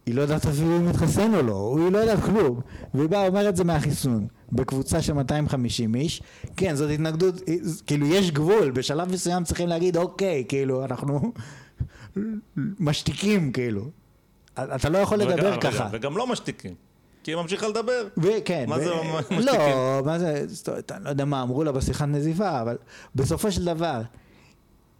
היא 0.05 0.15
לא 0.15 0.21
יודעת 0.21 0.45
אפילו 0.45 0.77
אם 0.77 0.89
מתחסן 0.89 1.33
או 1.35 1.41
לא, 1.41 1.75
היא 1.79 1.91
לא 1.91 1.97
יודעת 1.97 2.23
כלום. 2.23 2.59
והיא 2.93 3.09
באה 3.09 3.27
אומרת 3.27 3.55
זה 3.55 3.63
מהחיסון, 3.63 4.27
בקבוצה 4.51 5.01
של 5.01 5.13
250 5.13 5.95
איש. 5.95 6.21
כן, 6.57 6.75
זאת 6.75 6.91
התנגדות, 6.91 7.41
כאילו 7.87 8.07
יש 8.07 8.31
גבול, 8.31 8.71
בשלב 8.71 9.11
מסוים 9.11 9.43
צריכים 9.43 9.67
להגיד, 9.67 9.97
אוקיי, 9.97 10.45
כאילו, 10.47 10.85
אנחנו 10.85 11.31
משתיקים, 12.79 13.51
כאילו. 13.51 13.89
אתה 14.59 14.89
לא 14.89 14.97
יכול 14.97 15.17
לדבר 15.17 15.49
וגם- 15.51 15.59
ככה. 15.61 15.89
וגם 15.91 16.17
לא 16.17 16.27
משתיקים, 16.27 16.75
כי 17.23 17.31
היא 17.31 17.37
ממשיכה 17.37 17.67
לדבר. 17.67 18.07
וכן, 18.17 18.65
מה 18.69 18.75
ו- 18.75 18.79
זה 18.83 18.89
לא 18.89 19.03
משתיקים? 19.19 19.45
לא, 19.45 20.01
מה 20.05 20.19
זה, 20.19 20.43
זאת 20.47 20.67
אומרת, 20.69 20.91
אני 20.91 21.03
לא 21.03 21.09
יודע 21.09 21.25
מה 21.25 21.41
אמרו 21.41 21.63
לה 21.63 21.71
בשיחת 21.71 22.07
נזיפה, 22.07 22.61
אבל 22.61 22.77
בסופו 23.15 23.51
של 23.51 23.65
דבר, 23.65 24.01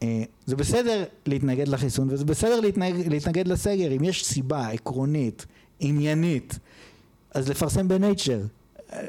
אה, 0.04 0.24
זה 0.46 0.56
בסדר 0.56 1.04
להתנגד 1.26 1.68
לחיסון, 1.68 2.08
וזה 2.12 2.26
בסדר 2.26 2.60
להתנגד, 2.60 3.08
להתנגד 3.08 3.48
לסגר, 3.48 3.92
אם 3.96 4.04
יש 4.04 4.26
סיבה 4.26 4.68
עקרונית, 4.68 5.46
עניינית, 5.80 6.60
אז 7.34 7.50
לפרסם 7.50 7.88
בנייצ'ר. 7.88 8.40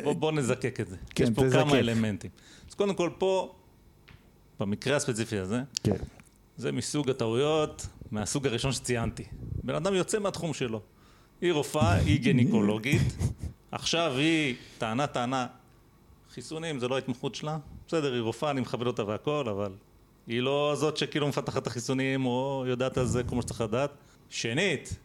בוא, 0.04 0.12
בוא 0.12 0.32
נזקק 0.32 0.80
את 0.80 0.88
זה. 0.88 0.96
כן, 1.14 1.24
יש 1.24 1.30
פה 1.34 1.42
תזקק. 1.44 1.58
כמה 1.60 1.78
אלמנטים. 1.78 2.30
אז 2.68 2.74
קודם 2.74 2.94
כל 2.94 3.10
פה, 3.18 3.54
במקרה 4.60 4.96
הספציפי 4.96 5.38
הזה, 5.38 5.60
כן. 5.82 5.96
זה 6.56 6.72
מסוג 6.72 7.10
הטעויות, 7.10 7.86
מהסוג 8.14 8.46
הראשון 8.46 8.72
שציינתי. 8.72 9.24
בן 9.62 9.74
אדם 9.74 9.94
יוצא 9.94 10.18
מהתחום 10.18 10.54
שלו. 10.54 10.80
היא 11.40 11.52
רופאה, 11.52 11.92
היא 11.92 12.20
גינקולוגית, 12.20 13.16
עכשיו 13.72 14.12
היא 14.16 14.54
טענה 14.78 15.06
טענה, 15.06 15.46
חיסונים 16.34 16.78
זה 16.78 16.88
לא 16.88 16.94
ההתמחות 16.94 17.34
שלה, 17.34 17.58
בסדר, 17.88 18.12
היא 18.12 18.20
רופאה, 18.20 18.50
אני 18.50 18.60
מכבד 18.60 18.86
אותה 18.86 19.04
והכל, 19.04 19.48
אבל 19.48 19.72
היא 20.26 20.40
לא 20.40 20.72
זאת 20.76 20.96
שכאילו 20.96 21.28
מפתחת 21.28 21.62
את 21.62 21.66
החיסונים 21.66 22.26
או 22.26 22.64
יודעת 22.66 22.98
על 22.98 23.06
זה 23.06 23.22
כמו 23.22 23.42
שצריך 23.42 23.60
לדעת. 23.60 23.90
שנית, 24.30 24.98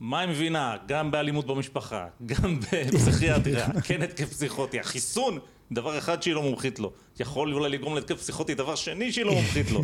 מה 0.00 0.20
היא 0.20 0.28
מבינה? 0.28 0.76
גם 0.88 1.10
באלימות 1.10 1.46
במשפחה, 1.46 2.06
גם 2.26 2.60
בפסיכיאטריה, 2.60 3.68
כן 3.86 4.02
התקף 4.02 4.30
פסיכוטי, 4.30 4.80
החיסון, 4.80 5.38
דבר 5.72 5.98
אחד 5.98 6.22
שהיא 6.22 6.34
לא 6.34 6.42
מומחית 6.42 6.78
לו. 6.78 6.92
יכול 7.20 7.54
אולי 7.54 7.68
לגרום 7.68 7.94
להתקף 7.94 8.16
פסיכוטי, 8.16 8.54
דבר 8.54 8.74
שני 8.74 9.12
שהיא 9.12 9.24
לא 9.24 9.32
מומחית 9.32 9.70
לו. 9.70 9.82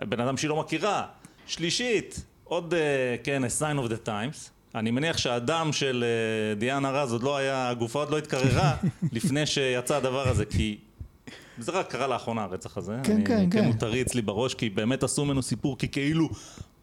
בן 0.08 0.20
אדם 0.20 0.36
שהיא 0.36 0.48
לא 0.48 0.56
מכירה. 0.56 1.06
שלישית, 1.46 2.24
עוד, 2.44 2.74
אה, 2.74 3.16
כן, 3.24 3.42
a 3.44 3.60
sign 3.60 3.86
of 3.86 3.90
the 3.90 4.06
times. 4.06 4.50
אני 4.74 4.90
מניח 4.90 5.18
שהדם 5.18 5.72
של 5.72 6.04
אה, 6.06 6.54
דיאנה 6.54 6.90
רז 6.90 7.12
עוד 7.12 7.22
לא 7.22 7.36
היה, 7.36 7.68
הגופה 7.68 7.98
עוד 7.98 8.10
לא 8.10 8.18
התקררה 8.18 8.76
לפני 9.12 9.46
שיצא 9.46 9.96
הדבר 9.96 10.28
הזה, 10.28 10.44
כי 10.44 10.78
זה 11.58 11.72
רק 11.72 11.90
קרה 11.90 12.06
לאחרונה 12.06 12.42
הרצח 12.42 12.76
הזה. 12.76 12.96
כן, 13.04 13.12
אני, 13.12 13.24
כן, 13.26 13.50
כן. 13.50 13.64
הוא 13.64 13.74
טרי 13.74 14.02
אצלי 14.02 14.22
בראש, 14.22 14.54
כי 14.54 14.70
באמת 14.70 15.02
עשו 15.02 15.24
ממנו 15.24 15.42
סיפור, 15.42 15.78
כי 15.78 15.88
כאילו 15.88 16.28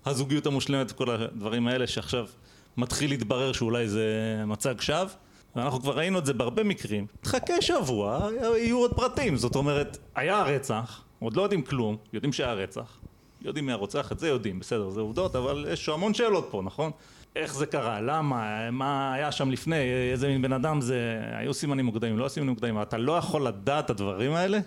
הזוגיות 0.06 0.46
המושלמת 0.46 0.92
וכל 0.92 1.10
הדברים 1.10 1.68
האלה 1.68 1.88
שעכשיו 1.88 2.28
מתחיל 2.78 3.10
להתברר 3.10 3.52
שאולי 3.52 3.88
זה 3.88 4.06
מצג 4.48 4.82
שווא. 4.82 5.06
ואנחנו 5.56 5.82
כבר 5.82 5.98
ראינו 5.98 6.20
את 6.20 6.26
זה 6.26 6.34
בהרבה 6.34 6.64
מקרים. 6.64 7.06
תחכה 7.22 7.62
שבוע, 7.62 8.30
יהיו 8.58 8.78
עוד 8.78 8.94
פרטים. 8.94 9.38
זאת 9.38 9.56
אומרת, 9.56 9.98
היה 10.16 10.44
רצח, 10.44 11.04
עוד 11.20 11.36
לא 11.36 11.42
יודעים 11.42 11.62
כלום, 11.62 11.98
יודעים 12.14 12.34
שהיה 12.34 12.54
רצח. 12.54 12.98
יודעים 13.42 13.66
מי 13.66 13.72
הרוצח, 13.72 14.12
את 14.12 14.20
זה 14.20 14.28
יודעים, 14.28 14.60
בסדר, 14.60 14.90
זה 14.90 15.02
עובדות, 15.02 15.36
אבל 15.36 15.66
יש 15.74 15.90
המון 15.90 16.14
שאלות 16.14 16.48
פה, 16.52 16.62
נכון? 16.66 16.92
איך 17.36 17.56
זה 17.56 17.66
קרה, 17.66 18.02
למה, 18.02 18.72
מה 18.72 19.14
היה 19.14 19.32
שם 19.32 19.52
לפני, 19.52 19.76
איזה 20.12 20.28
מין 20.28 20.42
בן 20.42 20.54
אדם 20.54 20.82
זה, 20.82 21.22
היו 21.32 21.54
סימנים 21.54 21.86
מוקדמים, 21.86 22.18
לא 22.18 22.24
היו 22.24 22.30
סימנים 22.30 22.50
מוקדמים, 22.50 22.82
אתה 22.82 22.98
לא 22.98 23.18
יכול 23.18 23.48
לדעת 23.48 23.86
את 23.86 23.90
הדברים 23.90 24.32
האלה 24.32 24.60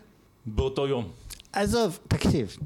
באותו 0.47 0.87
יום. 0.87 1.09
עזוב, 1.53 1.99
תקשיב, 2.09 2.57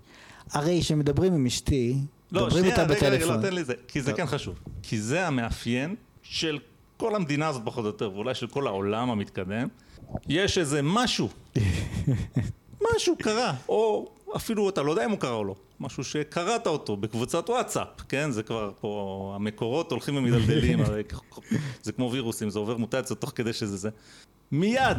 הרי 0.53 0.83
שמדברים 0.83 1.33
עם 1.33 1.47
אשתי, 1.47 1.97
לא, 2.33 2.47
מדברים 2.47 2.65
שנייה, 2.65 2.81
איתה 2.81 2.95
רגע, 2.95 3.07
רגע, 3.07 3.17
בטלפון. 3.17 3.37
לא, 3.37 3.43
תן 3.43 3.55
לי 3.55 3.65
זה, 3.65 3.75
כי 3.89 4.03
זה 4.03 4.11
טוב. 4.11 4.17
כן 4.17 4.27
חשוב. 4.27 4.59
כי 4.83 5.01
זה 5.01 5.27
המאפיין 5.27 5.95
של 6.23 6.59
כל 6.97 7.15
המדינה 7.15 7.49
הזאת 7.49 7.63
פחות 7.65 7.85
או 7.85 7.87
יותר, 7.87 8.13
ואולי 8.15 8.35
של 8.35 8.47
כל 8.47 8.67
העולם 8.67 9.11
המתקדם. 9.11 9.69
יש 10.29 10.59
איזה 10.59 10.81
משהו, 10.83 11.29
משהו 12.95 13.17
קרה, 13.19 13.55
או 13.69 14.13
אפילו 14.37 14.69
אתה 14.69 14.83
לא 14.83 14.91
יודע 14.91 15.05
אם 15.05 15.11
הוא 15.11 15.19
קרה 15.19 15.35
או 15.35 15.45
לא, 15.45 15.55
משהו 15.81 16.05
שקראת 16.05 16.67
אותו 16.67 16.97
בקבוצת 16.97 17.51
וואטסאפ, 17.51 17.89
כן? 18.09 18.31
זה 18.31 18.43
כבר 18.43 18.73
פה, 18.81 19.33
המקורות 19.37 19.91
הולכים 19.91 20.17
ומדלדלים, 20.17 20.81
זה 21.83 21.93
כמו 21.93 22.13
וירוסים, 22.13 22.51
זה 22.51 22.59
עובר 22.59 22.77
מוטציות 22.77 23.21
תוך 23.21 23.33
כדי 23.35 23.53
שזה 23.53 23.77
זה. 23.77 23.91
מיד, 24.53 24.99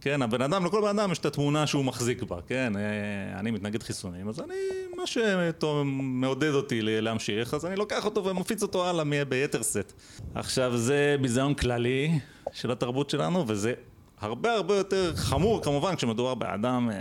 כן, 0.00 0.22
הבן 0.22 0.42
אדם, 0.42 0.66
לכל 0.66 0.80
בן 0.80 0.98
אדם 0.98 1.12
יש 1.12 1.18
את 1.18 1.26
התמונה 1.26 1.66
שהוא 1.66 1.84
מחזיק 1.84 2.22
בה, 2.22 2.36
כן? 2.46 2.72
אה, 2.76 3.40
אני 3.40 3.50
מתנגד 3.50 3.82
חיסונים, 3.82 4.28
אז 4.28 4.40
אני, 4.40 4.54
מה 4.96 5.06
שמעודד 5.06 6.54
אותי 6.54 6.82
להמשיך, 6.82 7.54
אז 7.54 7.66
אני 7.66 7.76
לוקח 7.76 8.04
אותו 8.04 8.24
ומפיץ 8.24 8.62
אותו 8.62 8.88
הלאה 8.88 9.24
ביתר 9.24 9.62
שאת. 9.62 9.92
עכשיו, 10.34 10.76
זה 10.76 11.16
ביזיון 11.20 11.54
כללי 11.54 12.18
של 12.52 12.70
התרבות 12.70 13.10
שלנו, 13.10 13.44
וזה 13.48 13.74
הרבה 14.20 14.52
הרבה 14.52 14.76
יותר 14.76 15.16
חמור 15.16 15.62
כמובן 15.62 15.96
כשמדובר 15.96 16.34
באדם 16.34 16.90
אה, 16.92 16.96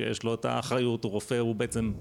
שיש 0.00 0.22
לו 0.22 0.34
את 0.34 0.44
האחריות, 0.44 1.04
הוא 1.04 1.12
רופא, 1.12 1.34
הוא 1.34 1.54
בעצם 1.54 1.92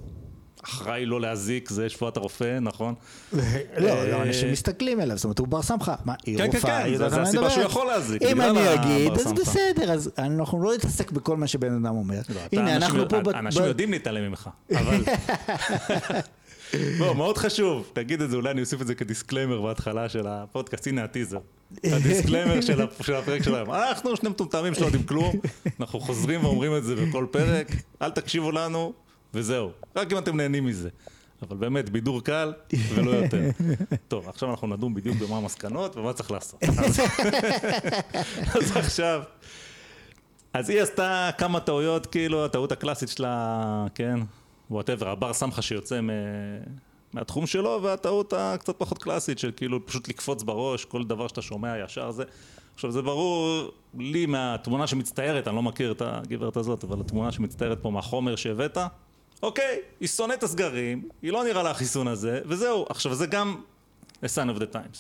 אחראי 0.64 1.06
לא 1.06 1.22
להזיק, 1.22 1.70
זה 1.70 1.90
שבועת 1.90 2.18
הרופא, 2.18 2.60
נכון? 2.62 2.94
לא, 3.34 3.42
לא, 3.78 3.90
אה, 3.90 4.24
אנשים 4.24 4.52
מסתכלים 4.52 5.02
אליו, 5.02 5.18
זאת 5.18 5.24
אומרת, 5.24 5.40
הוא 5.40 5.48
בר 5.48 5.62
סמכה. 5.62 5.96
מה, 6.06 6.14
היא 6.26 6.38
כן, 6.38 6.52
כן, 6.52 6.58
רופאה, 6.58 6.84
כן, 6.84 6.98
זה 6.98 7.06
על 7.06 7.16
מה 7.16 7.22
הסיבה 7.22 7.50
שהוא. 7.50 7.64
יכול 7.64 7.88
להזיק, 7.88 8.22
אם 8.22 8.42
אני 8.42 8.74
אגיד, 8.74 9.12
אז. 9.12 9.34
בסדר, 9.34 9.92
אז 9.92 10.12
אנחנו 10.18 10.64
לא 10.64 10.74
נתעסק 10.74 11.12
בכל 11.12 11.38
מה 11.38 11.48
שבן 11.48 11.74
אדם 11.74 11.96
אומר. 11.96 12.20
לא, 12.30 12.42
הנה, 12.52 12.76
אנחנו 12.76 13.10
פה... 13.10 13.18
אנשים 13.34 13.64
יודעים 13.64 13.92
להתעלם 13.92 14.30
ממך, 14.30 14.50
אבל... 14.76 15.04
בוא, 16.98 17.14
מאוד 17.22 17.38
חשוב, 17.38 17.90
תגיד 17.94 18.22
את 18.22 18.30
זה, 18.30 18.36
אולי 18.36 18.52
אני 18.52 18.62
אוסיף 18.62 18.82
את 18.82 18.88
זה 18.88 18.96
כ 18.96 19.07
disclaimer 19.07 19.62
בהתחלה 19.62 20.10
של 20.10 20.28
הפודקאסט, 20.28 20.88
הנה 20.88 21.04
הטיזר. 21.04 21.40
ה 21.84 21.91
disclaimer 21.91 22.62
של 22.62 22.82
הפ- 22.82 23.04
של 23.06 23.16
הפרק 23.16 23.44
שלהם. 23.44 23.72
אנחנו 23.72 24.16
שני 24.18 24.30
מטומטמים 24.30 24.74
שלא 24.74 24.86
יודעים 24.86 25.04
כלום, 25.04 25.36
אנחנו 25.80 26.00
חוזרים 26.00 26.44
ואומרים 26.46 26.76
את 26.78 26.84
זה 26.84 26.96
בכל 26.96 27.26
פרק, 27.32 27.68
אל 28.02 28.10
תקשיבו 28.12 28.52
לנו, 28.52 28.94
וזהו. 29.34 29.72
רק 29.96 30.12
אם 30.14 30.18
אתם 30.18 30.38
נהנים 30.38 30.66
מזה. 30.66 30.90
אבל 31.42 31.58
באמת, 31.58 31.90
בידור 31.90 32.24
קל 32.24 32.54
ולא 32.96 33.12
יותר. 33.12 33.42
טוב, 34.08 34.30
עכשיו 34.30 34.50
אנחנו 34.52 34.68
נדון 34.68 34.94
בדיוק 34.94 35.18
במה 35.18 35.38
המסקנות 35.38 35.98
ומה 35.98 36.14
צריך 36.14 36.32
לעשות. 36.32 36.64
אז- 36.64 37.00
אז 38.56 38.78
עכשיו... 38.78 39.22
אז 40.54 40.70
היא 40.70 40.82
עשתה 40.82 41.30
כמה 41.38 41.60
טעויות, 41.60 42.06
כאילו, 42.06 42.46
הטעות 42.46 42.72
הקלאסית 42.72 43.10
שלה, 43.10 43.66
כן, 43.96 44.20
whatever, 44.72 45.10
הבר 45.10 45.34
סמכה 45.34 45.62
שיוצא 45.62 46.02
מ... 46.02 46.10
מהתחום 47.14 47.48
שלו, 47.48 47.80
והטעות 47.84 48.34
הקצת 48.38 48.76
פחות 48.78 48.98
קלאסית 48.98 49.40
של 49.40 49.52
כאילו 49.56 49.86
פשוט 49.86 50.08
לקפוץ 50.08 50.44
בראש, 50.44 50.86
כל 50.86 51.04
דבר 51.04 51.28
שאתה 51.28 51.42
שומע 51.42 51.78
ישר 51.86 52.12
זה. 52.12 52.24
עכשיו 52.76 52.92
זה 52.92 53.02
ברור 53.02 53.72
לי 53.98 54.26
מהתמונה 54.26 54.88
שמצטיירת, 54.88 55.48
אני 55.48 55.56
לא 55.56 55.62
מכיר 55.62 55.92
את 55.92 56.02
הגברת 56.06 56.58
הזאת, 56.58 56.84
אבל 56.84 57.00
התמונה 57.00 57.32
שמצטיירת 57.32 57.78
פה 57.82 57.92
מהחומר 57.92 58.36
שהבאת, 58.36 58.78
אוקיי, 59.44 59.80
היא 60.00 60.08
שונאת 60.08 60.44
הסגרים, 60.44 61.10
היא 61.22 61.32
לא 61.32 61.44
נראה 61.44 61.64
לה 61.64 61.72
החיסון 61.72 62.08
הזה, 62.08 62.42
וזהו. 62.46 62.86
עכשיו 62.90 63.16
זה 63.16 63.28
גם 63.28 63.62
a 64.24 64.28
sign 64.28 64.58
of 64.58 64.60
the 64.60 64.74
times. 64.74 64.98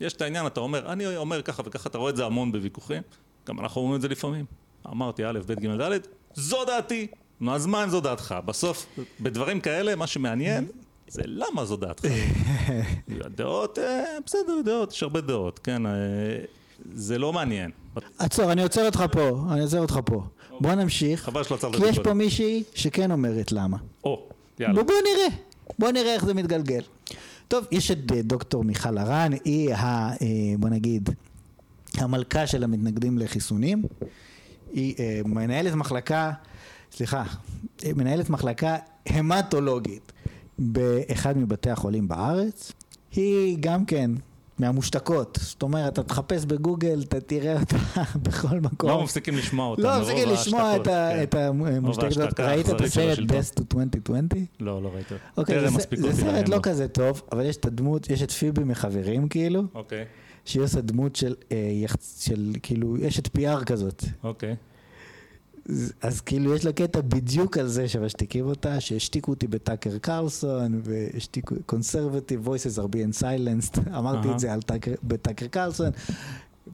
יש 0.00 0.12
את 0.12 0.22
העניין, 0.22 0.46
אתה 0.46 0.60
אומר, 0.60 0.92
אני 0.92 1.16
אומר 1.16 1.42
ככה 1.42 1.62
וככה, 1.66 1.88
אתה 1.88 1.98
רואה 1.98 2.10
את 2.10 2.16
זה 2.16 2.24
המון 2.24 2.52
בוויכוחים, 2.52 3.02
גם 3.46 3.60
אנחנו 3.60 3.80
אומרים 3.80 3.96
את 3.96 4.00
זה 4.02 4.08
לפעמים. 4.08 4.44
אמרתי 4.86 5.26
א', 5.26 5.38
ב', 5.46 5.52
ג', 5.52 5.82
ד', 5.82 5.98
זו 6.34 6.64
דעתי. 6.64 7.06
נו, 7.40 7.54
אז 7.54 7.66
מה 7.66 7.84
אם 7.84 7.90
זו 7.90 8.00
דעתך? 8.00 8.34
בסוף, 8.44 8.86
בדברים 9.20 9.60
כאלה, 9.60 9.96
מה 9.96 10.06
שמעניין 10.06 10.66
זה 11.08 11.22
למה 11.26 11.64
זו 11.64 11.76
דעתך. 11.76 12.04
דעות, 13.36 13.78
אה, 13.78 14.04
בסדר, 14.26 14.60
דעות, 14.64 14.92
יש 14.92 15.02
הרבה 15.02 15.20
דעות, 15.20 15.58
כן, 15.58 15.86
אה, 15.86 15.92
זה 16.94 17.18
לא 17.18 17.32
מעניין. 17.32 17.70
עצור, 18.18 18.52
אני 18.52 18.62
עוצר 18.62 18.86
אותך 18.86 19.04
פה, 19.12 19.44
אני 19.50 19.60
עוצר 19.60 19.80
אותך 19.80 20.00
פה. 20.04 20.22
בוא 20.60 20.74
נמשיך, 20.74 21.22
חבל 21.22 21.44
שלא 21.44 21.56
עצרת 21.56 21.76
כי 21.76 21.86
יש 21.86 21.98
פה. 21.98 22.14
מישהי 22.14 22.62
שכן 22.74 23.10
אומרת 23.10 23.52
למה. 23.52 23.76
או, 24.04 24.28
יאללה. 24.60 24.82
בוא, 24.82 24.94
נראה, 24.94 25.36
בוא 25.78 25.90
נראה 25.90 26.14
איך 26.14 26.24
זה 26.24 26.34
מתגלגל. 26.34 26.80
טוב, 27.48 27.64
יש 27.70 27.90
את 27.90 27.98
אה, 28.12 28.22
דוקטור 28.22 28.64
מיכל 28.64 28.98
הרן, 28.98 29.32
היא 29.44 29.74
ה... 29.74 30.10
בוא 30.58 30.68
נגיד, 30.68 31.10
המלכה 31.94 32.46
של 32.46 32.64
המתנגדים 32.64 33.18
לחיסונים. 33.18 33.82
היא 34.72 34.94
מנהלת 35.24 35.74
מחלקה, 35.74 36.32
סליחה, 36.92 37.24
מנהלת 37.96 38.30
מחלקה 38.30 38.76
המטולוגית 39.06 40.12
באחד 40.58 41.38
מבתי 41.38 41.70
החולים 41.70 42.08
בארץ. 42.08 42.72
היא 43.12 43.56
גם 43.60 43.84
כן 43.84 44.10
מהמושתקות, 44.58 45.38
זאת 45.40 45.62
אומרת, 45.62 45.92
אתה 45.92 46.02
תחפש 46.02 46.44
בגוגל, 46.44 47.02
אתה 47.08 47.20
תראה 47.20 47.60
אותה 47.60 47.76
בכל 48.28 48.60
מקום. 48.60 48.90
לא 48.90 49.02
מפסיקים 49.02 49.36
לשמוע 49.36 49.66
אותה. 49.66 49.82
לא 49.82 50.00
מפסיקים 50.00 50.28
לשמוע 50.28 50.76
את 50.76 50.86
ההשתקות, 50.86 51.28
את 51.28 51.34
המושתקות. 51.34 52.40
ראית 52.40 52.70
את 52.70 52.80
הסרט. 52.80 53.18
Best 53.18 53.58
to 53.58 53.76
2020? 53.76 54.28
כן. 54.28 54.38
לא, 54.60 54.82
לא 54.82 54.88
ראיתי. 54.94 55.14
אוקיי, 55.36 55.70
זה, 55.70 55.78
זה 55.96 56.12
סרט 56.12 56.48
לא. 56.48 56.58
כזה 56.62 56.88
טוב, 56.88 57.22
אבל 57.32 57.46
יש 57.46 57.56
את 57.56 57.66
הדמות, 57.66 58.10
יש 58.10 58.22
את 58.22 58.30
פיבי 58.30 58.64
מחברים 58.64 59.28
כאילו, 59.28 59.62
אוקיי, 59.74 60.04
שהיא 60.44 60.62
עושה 60.62 60.80
דמות 60.80 61.16
של, 61.16 61.34
אה, 61.52 61.56
של 62.18 62.52
כאילו, 62.62 62.96
יש 62.96 63.18
את 63.18 63.28
PR 63.36 63.64
כזאת. 63.64 64.04
אוקיי. 64.24 64.56
אז, 66.02 66.20
כאילו 66.20 66.54
יש 66.54 66.64
לה 66.64 66.72
קטע 66.72 67.00
בדיוק 67.00 67.58
על 67.58 67.66
זה 67.66 67.88
שמשתיקים 67.88 68.46
אותה, 68.46 68.80
שהשתיקו 68.80 69.30
אותי 69.30 69.46
בטאקר 69.46 69.98
קרלסון, 69.98 70.80
והשתיקו, 70.84 71.54
conservative 71.72 72.46
voices 72.46 72.78
are 72.78 72.88
being 72.88 73.22
silenced, 73.22 73.80
אמרתי. 73.98 74.28
את 74.30 74.38
זה 74.38 74.54
בטאקר 75.02 75.46
קרלסון, 75.46 75.90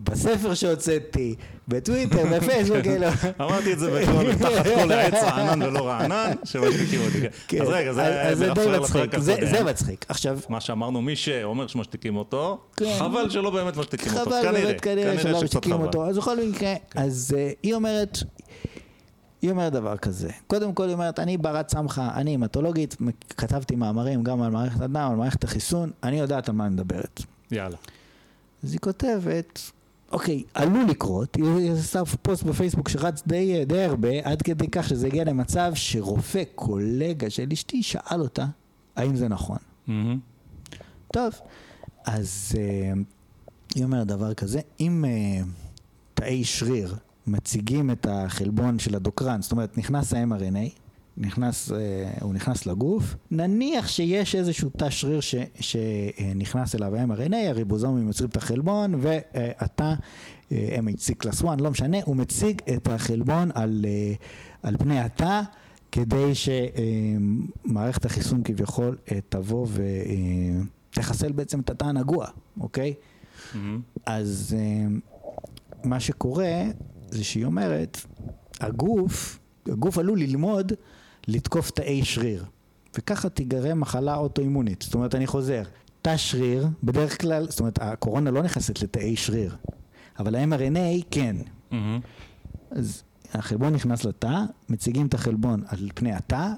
בספר 0.05 0.55
שהוצאתי, 0.55 1.35
בטוויטר, 1.69 2.25
בפייסבוק, 2.33 2.79
כאילו. 2.83 3.07
אמרתי 3.41 3.73
את 3.73 3.79
זה 3.79 3.91
בקול, 3.91 4.35
תחת 4.43 4.67
כל 4.75 4.93
העץ 4.93 5.15
רענן 5.15 5.63
ולא 5.63 5.89
רענן, 5.89 6.33
שמשתיקים 6.45 7.01
אותי. 7.01 7.21
כן. 7.21 7.29
כן, 7.49 7.63
אז 7.63 7.69
רגע, 7.69 7.93
זה 8.35 8.49
די 8.55 8.67
מצחיק, 8.81 9.19
זה- 9.19 9.65
מצחיק. 9.65 10.05
עכשיו, 10.09 10.39
מה 10.49 10.61
שאמרנו, 10.61 11.03
מי 11.03 11.17
שאומר 11.17 11.67
שמשתיקים 11.67 12.17
אותו, 12.17 12.61
כן. 12.77 12.97
חבל 12.99 13.31
שלא 13.31 13.51
באמת 13.51 13.77
משתיקים 13.77 14.13
אותו. 14.13 14.21
חבל 14.31 14.43
כנראה, 14.43 14.63
באמת 14.65 14.81
כנראה 14.81 15.19
שלא 15.19 15.43
משתיקים 15.43 15.73
חבל. 15.75 15.87
אותו. 15.87 16.07
אז 16.07 16.19
בכל 16.19 16.37
מקרה, 16.49 16.75
אז 16.95 17.35
אה, 17.39 17.51
היא 17.63 17.75
אומרת, 17.75 18.19
היא 19.45 19.51
אומרת 19.51 19.73
דבר 19.73 19.97
כזה. 19.97 20.31
קודם 20.47 20.75
כל 20.75 20.85
היא 20.85 20.93
אומרת, 20.93 21.19
אני 21.19 21.37
ברת 21.37 21.69
סמכה, 21.71 22.11
אני 22.15 22.35
המטולוגית, 22.35 22.97
כתבתי 23.29 23.77
מאמרים 23.77 24.23
גם 24.23 24.43
על 24.43 24.51
מערכת 24.51 24.81
הדם, 24.81 25.09
על 25.11 25.17
מערכת 25.17 25.45
החיסון, 25.45 25.91
אני 26.03 26.19
יודעת 26.19 26.49
על 26.49 26.55
מה 26.55 26.67
אני 26.67 26.75
מדברת. 26.75 27.23
יאללה. 27.51 27.77
אז 28.63 28.73
היא 28.73 28.81
כותבת, 28.81 29.61
אוקיי, 30.13 30.43
עלול 30.55 30.85
לקרות, 30.85 31.35
היא 31.35 31.71
עושה 31.71 32.05
פוסט 32.23 32.43
בפייסבוק 32.43 32.89
שרץ 32.89 33.23
די, 33.27 33.65
די 33.65 33.83
הרבה, 33.83 34.09
עד 34.23 34.43
כדי 34.43 34.69
כך 34.73 34.89
שזה 34.89 35.07
הגיע 35.07 35.25
למצב 35.25 35.73
שרופא, 35.75 36.43
קולגה 36.55 37.31
של 37.31 37.49
אשתי, 37.53 37.83
שאל 37.83 38.21
אותה, 38.21 38.47
האם 38.97 39.17
זה 39.17 39.29
נכון? 39.29 39.59
מהמם. 39.87 40.19
טוב, 41.13 41.33
אז 42.07 42.53
אה, 42.59 42.93
היא 43.75 43.85
אומרת 43.85 44.07
דבר 44.07 44.35
כזה, 44.35 44.61
אם 44.81 45.05
אה, 45.05 45.45
תאי 46.15 46.45
שריר 46.45 46.97
מציגים 47.27 47.91
את 47.91 48.07
החלבון 48.11 48.79
של 48.79 48.95
הדוקרן, 48.95 49.43
זאת 49.43 49.53
אומרת 49.53 49.79
נכנס 49.79 50.15
ה-mRNA, 50.15 50.79
נכנס, 51.17 51.73
אה, 51.73 51.77
הוא 52.21 52.35
נכנס 52.35 52.67
לגוף, 52.67 53.17
נניח 53.31 53.89
שיש 53.89 54.35
איזשהו 54.35 54.71
תא 54.77 54.91
שריר 54.91 55.21
ש, 55.21 55.35
שנכנס 55.61 56.75
אליו 56.75 56.97
ה-mRNA, 56.97 57.37
הריבוזומים 57.37 58.07
יוצרים 58.07 58.31
את 58.31 58.37
החלבון, 58.37 58.95
ואתה, 58.99 59.95
אה, 60.53 60.77
MHC 60.79 61.15
קלאס 61.19 61.45
1, 61.45 61.61
לא 61.61 61.71
משנה, 61.71 61.97
הוא 62.05 62.17
מציג 62.17 62.63
את 62.77 62.89
החלבון 62.89 63.51
על, 63.55 63.85
אה, 63.89 64.15
על 64.63 64.77
פני 64.77 65.01
התא. 65.01 65.43
כדי 65.95 66.33
שמערכת 66.35 68.05
החיסון 68.05 68.43
כביכול 68.43 68.97
אה, 69.13 69.19
תבוא 69.29 69.67
ותחסל 70.91 71.33
בעצם 71.33 71.61
את 71.61 71.71
התא 71.71 71.85
הנגוע, 71.85 72.27
אוקיי? 72.61 72.95
מהמם. 73.55 73.81
אז 74.07 74.57
אה, 74.59 74.87
מה 75.85 76.01
שקורה 76.01 76.63
זה 77.15 77.25
שהיא 77.25 77.45
אומרת, 77.45 78.01
הגוף, 78.61 79.39
הגוף 79.67 79.99
עלול 79.99 80.19
ללמוד 80.19 80.73
לתקוף 81.29 81.71
תאי 81.71 82.05
שריר, 82.05 82.45
וככה 82.99 83.29
תיגרם 83.29 83.81
מחלה 83.81 84.15
אוטואימונית. 84.15 84.83
זאת 84.83 84.95
אומרת, 84.95 85.15
אני 85.15 85.27
חוזר, 85.27 85.63
תא 86.03 86.17
שריר, 86.17 86.67
בדרך 86.83 87.21
כלל, 87.21 87.47
זאת 87.51 87.61
אומרת, 87.61 87.79
הקורונה 87.83 88.31
לא 88.31 88.43
נכנסת 88.43 88.83
לתאי 88.83 89.17
שריר, 89.17 89.57
אבל 90.19 90.35
ה-mRNA 90.35 91.05
כן. 91.11 91.37
מהמם. 91.71 92.01
אז 92.71 93.03
החלבון 93.33 93.75
נכנס 93.75 94.05
לתא, 94.05 94.41
מציגים 94.69 95.07
את 95.07 95.15
החלבון 95.15 95.63
על 95.67 95.89
פני 95.95 96.13
התא, 96.13 96.49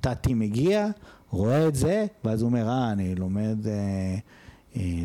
תא 0.00 0.12
T 0.26 0.34
מגיע, 0.34 0.88
רואה 1.30 1.68
את 1.68 1.74
זה, 1.74 2.06
ואז 2.24 2.42
הוא 2.42 2.48
אומר, 2.48 2.68
אה, 2.68 2.92
אני 2.92 3.14
לומד 3.14 3.66
אה, 3.66 4.18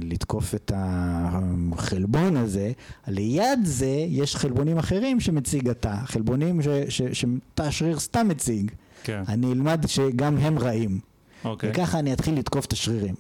לתקוף 0.02 0.56
את 0.56 0.72
החלבון 0.76 2.38
הזה. 2.38 2.72
ליד 3.08 3.60
זה 3.64 4.06
יש 4.10 4.36
חלבונים 4.36 4.78
אחרים 4.78 5.20
שמציג 5.20 5.70
התא, 5.70 5.96
חלבונים 6.06 6.62
ש- 6.62 6.68
ש- 6.90 7.02
שתא 7.22 7.72
שריר 7.72 8.00
סתם 8.00 8.28
מציג. 8.28 8.72
כן, 9.04 9.24
אני 9.28 9.52
אלמד 9.52 9.84
שגם 9.88 10.38
הם 10.38 10.60
רעים, 10.60 11.00
אוקיי. 11.46 11.70
וככה 11.70 12.00
אני 12.00 12.14
אתחיל 12.14 12.38
לתקוף 12.40 12.66
את 12.66 12.74
השרירים. 12.74 13.16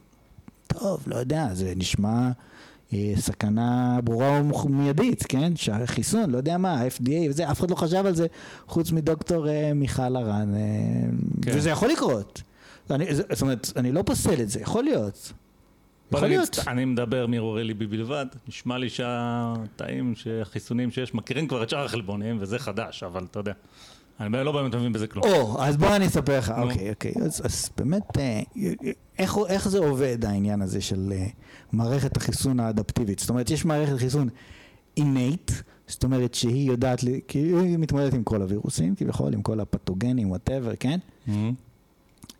טוב, 0.67 1.03
לא 1.07 1.15
יודע, 1.15 1.49
זה 1.53 1.73
נשמע 1.75 2.29
אה, 2.93 3.13
סכנה 3.17 3.99
ברורה 4.03 4.41
ומיידית, 4.65 5.23
כן? 5.29 5.55
שהחיסון, 5.55 6.29
לא 6.29 6.37
יודע 6.37 6.57
מה, 6.57 6.81
ה-FDA 6.81 7.29
וזה, 7.29 7.51
אף 7.51 7.59
אחד 7.59 7.71
לא 7.71 7.75
חשב 7.75 8.05
על 8.05 8.15
זה, 8.15 8.27
חוץ 8.67 8.91
מדוקטור 8.91 9.49
אה, 9.49 9.71
מיכל 9.75 10.15
הרן, 10.15 10.53
אה, 10.55 10.59
כן. 11.41 11.51
וזה 11.55 11.69
יכול 11.69 11.89
לקרות. 11.89 12.41
אני, 12.91 13.05
זאת 13.15 13.41
אומרת, 13.41 13.71
אני 13.75 13.91
לא 13.91 14.01
פוסל 14.01 14.41
את 14.41 14.49
זה, 14.49 14.59
יכול 14.61 14.83
להיות. 14.83 15.33
יכול 16.11 16.27
להיות. 16.27 16.59
אני 16.67 16.85
מדבר 16.85 17.27
מהרהורי 17.27 17.63
ליבי 17.63 17.87
בלבד, 17.87 18.25
נשמע 18.47 18.77
לי 18.77 18.89
שהתאים, 18.89 20.15
שהחיסונים 20.15 20.91
שיש, 20.91 21.13
מכירים 21.13 21.47
כבר 21.47 21.63
את 21.63 21.69
שאר 21.69 21.85
החלבונים, 21.85 22.37
וזה 22.39 22.59
חדש, 22.59 23.03
אבל 23.03 23.25
אתה 23.31 23.39
יודע. 23.39 23.53
אני 24.19 24.45
לא 24.45 24.51
באמת 24.51 24.75
מבין 24.75 24.93
בזה 24.93 25.07
כלום. 25.07 25.25
או, 25.25 25.63
אז 25.63 25.77
בוא 25.77 25.95
אני 25.95 26.07
אספר 26.07 26.37
לך. 26.37 26.53
אוקיי, 26.57 26.89
אוקיי, 26.89 27.13
אז, 27.25 27.69
באמת, 27.77 28.17
אה, 28.17 28.41
איך, 29.19 29.33
הוא- 29.33 29.47
איך 29.47 29.67
זה 29.69 29.79
עובד 29.79 30.25
העניין 30.25 30.61
הזה 30.61 30.81
של 30.81 31.13
אה, 31.15 31.25
מערכת 31.71 32.17
החיסון 32.17 32.59
האדפטיבית? 32.59 33.19
זאת 33.19 33.29
אומרת, 33.29 33.49
יש 33.49 33.65
מערכת 33.65 33.97
חיסון 33.97 34.29
innate, 34.97 35.51
זאת 35.87 36.03
אומרת 36.03 36.33
שהיא 36.33 36.67
יודעת, 36.71 36.99
כי 37.27 37.39
היא 37.39 37.77
מתמודדת 37.77 38.13
עם 38.13 38.23
כל 38.23 38.41
הווירוסים, 38.41 38.95
כביכול, 38.95 39.33
עם 39.33 39.41
כל 39.41 39.59
הפתוגנים, 39.59 40.29
whatever, 40.29 40.71
כן? 40.79 40.99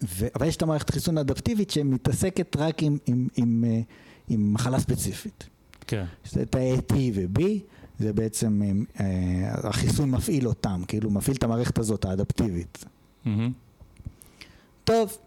ו- 0.04 0.28
אבל 0.36 0.48
יש 0.48 0.56
את 0.56 0.62
המערכת 0.62 0.90
החיסון 0.90 1.18
האדפטיבית 1.18 1.70
שמתעסקת 1.70 2.56
רק 2.56 2.84
עם, 2.84 2.98
עם, 3.06 3.28
עם, 3.36 3.64
אה, 3.68 3.82
עם 4.30 4.54
מחלה 4.54 4.80
ספציפית. 4.80 5.50
כן. 5.88 6.06
שזה 6.24 6.46
תאי 6.46 6.78
T 6.78 6.94
ו-B, 7.14 7.42
זה 8.00 8.14
בעצם, 8.14 8.62
אה, 9.00 9.70
החיסון 9.70 10.12
מפעיל 10.12 10.48
אותם, 10.48 10.82
כאילו 10.88 11.10
מפעיל 11.12 11.38
את 11.38 11.44
המערכת 11.44 11.78
הזאת, 11.78 12.06
האדפטיבית. 12.06 12.86
מהמם. 13.26 13.52
טוב, 14.84 15.18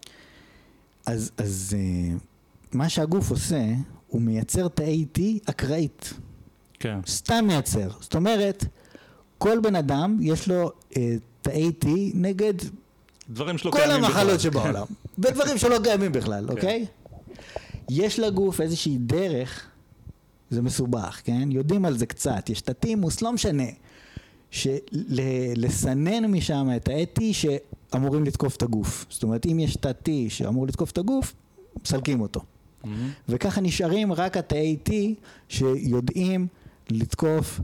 אז, 1.05 1.31
אז 1.37 1.77
אה, 1.77 2.15
מה 2.73 2.89
שהגוף 2.89 3.31
עושה, 3.31 3.63
הוא 4.07 4.21
מייצר 4.21 4.67
תאי 4.67 5.05
T 5.17 5.21
אקראית. 5.45 6.13
כן. 6.79 6.99
סתם 7.07 7.45
מייצר. 7.47 7.89
זאת 7.99 8.15
אומרת, 8.15 8.65
כל 9.37 9.59
בן 9.59 9.75
אדם 9.75 10.17
יש 10.21 10.47
לו 10.47 10.71
אה, 10.97 11.15
תאי 11.41 11.71
T 11.83 11.87
נגד 12.13 12.53
דברים 13.29 13.57
שלא 13.57 13.71
כל 13.71 13.77
קיימים 13.77 14.01
בכלל. 14.01 14.11
המחלות 14.11 14.39
שבעולם. 14.39 14.85
ודברים 15.19 15.57
שלא 15.57 15.77
קיימים 15.83 16.11
בכלל, 16.11 16.45
כן. 16.47 16.53
אוקיי? 16.53 16.85
יש 17.89 18.19
לגוף 18.19 18.61
איזושהי 18.61 18.97
דרך, 18.97 19.67
זה 20.49 20.61
מסובך, 20.61 21.21
כן? 21.23 21.51
יודעים 21.51 21.85
על 21.85 21.97
זה 21.97 22.05
קצת, 22.05 22.49
יש 22.49 22.61
את 22.61 22.69
הטימוס, 22.69 23.21
לא 23.21 23.33
משנה. 23.33 23.67
לסנן 25.55 26.25
משם 26.25 26.69
את 26.75 26.87
ה-T 26.87 27.21
שאמורים 27.31 28.23
לתקוף 28.23 28.55
את 28.55 28.61
הגוף. 28.61 29.05
זאת 29.09 29.23
אומרת, 29.23 29.45
אם 29.45 29.59
יש 29.59 29.75
את 29.75 29.85
ה-T 29.85 30.09
שאמור 30.29 30.67
לתקוף 30.67 30.91
את 30.91 30.97
הגוף, 30.97 31.33
מסלקים 31.83 32.21
אותו. 32.21 32.41
מהמם. 32.83 33.09
וככה 33.29 33.61
נשארים 33.61 34.13
רק 34.13 34.37
התאי 34.37 34.77
T 34.89 34.91
שיודעים 35.49 36.47
לתקוף 36.89 37.59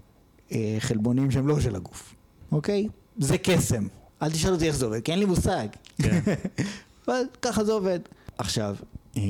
אה, 0.52 0.76
חלבונים 0.80 1.32
שהם 1.32 1.48
לא 1.48 1.60
של 1.60 1.76
הגוף, 1.76 2.16
אוקיי? 2.52 2.88
זה 3.18 3.38
קסם. 3.38 3.88
אל 4.22 4.32
תשאל 4.32 4.54
אותי 4.54 4.68
איך 4.68 4.76
זה 4.76 4.86
עובד, 4.86 5.00
כי 5.00 5.12
אין 5.12 5.20
לי 5.20 5.26
מושג. 5.26 5.68
כן. 6.02 6.20
אבל 7.08 7.22
ככה 7.42 7.64
זה 7.64 7.72
עובד. 7.72 8.00
עכשיו, 8.38 8.76
אה, 9.18 9.22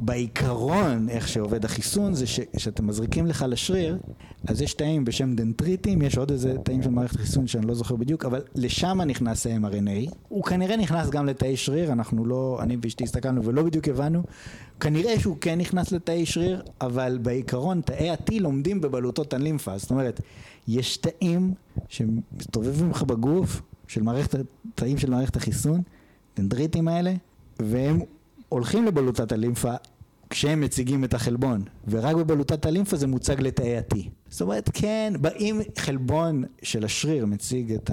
בעיקרון, 0.00 1.08
איך 1.08 1.28
שעובד 1.28 1.64
החיסון, 1.64 2.14
זה 2.14 2.26
שכשאתם 2.26 2.86
מזריקים 2.86 3.26
לך 3.26 3.44
לשריר, 3.48 3.98
אז 4.46 4.62
יש 4.62 4.74
תאים 4.74 5.04
בשם 5.04 5.36
דנטריטים, 5.36 6.02
יש 6.02 6.18
עוד 6.18 6.30
איזה 6.30 6.56
תאים 6.64 6.82
של 6.82 6.90
מערכת 6.90 7.16
חיסון 7.16 7.46
שאני 7.46 7.66
לא 7.66 7.74
זוכר 7.74 7.96
בדיוק, 7.96 8.24
אבל 8.24 8.42
לשם 8.54 9.00
נכנס 9.00 9.46
ה-mRNA. 9.46 10.14
הוא 10.28 10.44
כנראה 10.44 10.76
נכנס 10.76 11.10
גם 11.10 11.26
לתאי 11.26 11.56
שריר, 11.56 11.92
אנחנו 11.92 12.24
לא, 12.24 12.58
אני 12.62 12.76
ואשתי 12.82 13.04
הסתכלנו 13.04 13.44
ולא 13.44 13.62
בדיוק 13.62 13.88
הבנו. 13.88 14.22
כנראה 14.80 15.20
שהוא 15.20 15.36
כן 15.40 15.58
נכנס 15.58 15.92
לתאי 15.92 16.26
שריר, 16.26 16.62
אבל 16.80 17.18
בעיקרון 17.22 17.80
תאי 17.80 18.10
ה-T 18.10 18.40
לומדים 18.40 18.80
בבלוטות 18.80 19.34
הלימפה. 19.34 19.78
זאת 19.78 19.90
אומרת, 19.90 20.20
יש 20.68 20.96
תאים 20.96 21.54
שמסתובבים 21.88 22.90
לך 22.90 23.02
בגוף, 23.02 23.62
של 23.88 24.02
מערכת, 24.02 24.38
תאים 24.74 24.98
של 24.98 25.10
מערכת 25.10 25.36
החיסון, 25.36 25.82
דנדריטים 26.36 26.88
האלה, 26.88 27.14
והם 27.58 28.00
הולכים 28.48 28.84
לבלוטת 28.84 29.32
הלימפה 29.32 29.74
כשהם 30.30 30.60
מציגים 30.60 31.04
את 31.04 31.14
החלבון, 31.14 31.62
ורק 31.88 32.16
בבלוטת 32.16 32.66
הלימפה 32.66 32.96
זה 32.96 33.06
מוצג 33.06 33.40
לתאי 33.40 33.76
ה-T. 33.76 33.96
זאת 34.28 34.40
אומרת, 34.40 34.70
כן, 34.72 35.12
אם 35.38 35.60
חלבון 35.78 36.44
של 36.62 36.84
השריר 36.84 37.26
מציג 37.26 37.72
את 37.72 37.90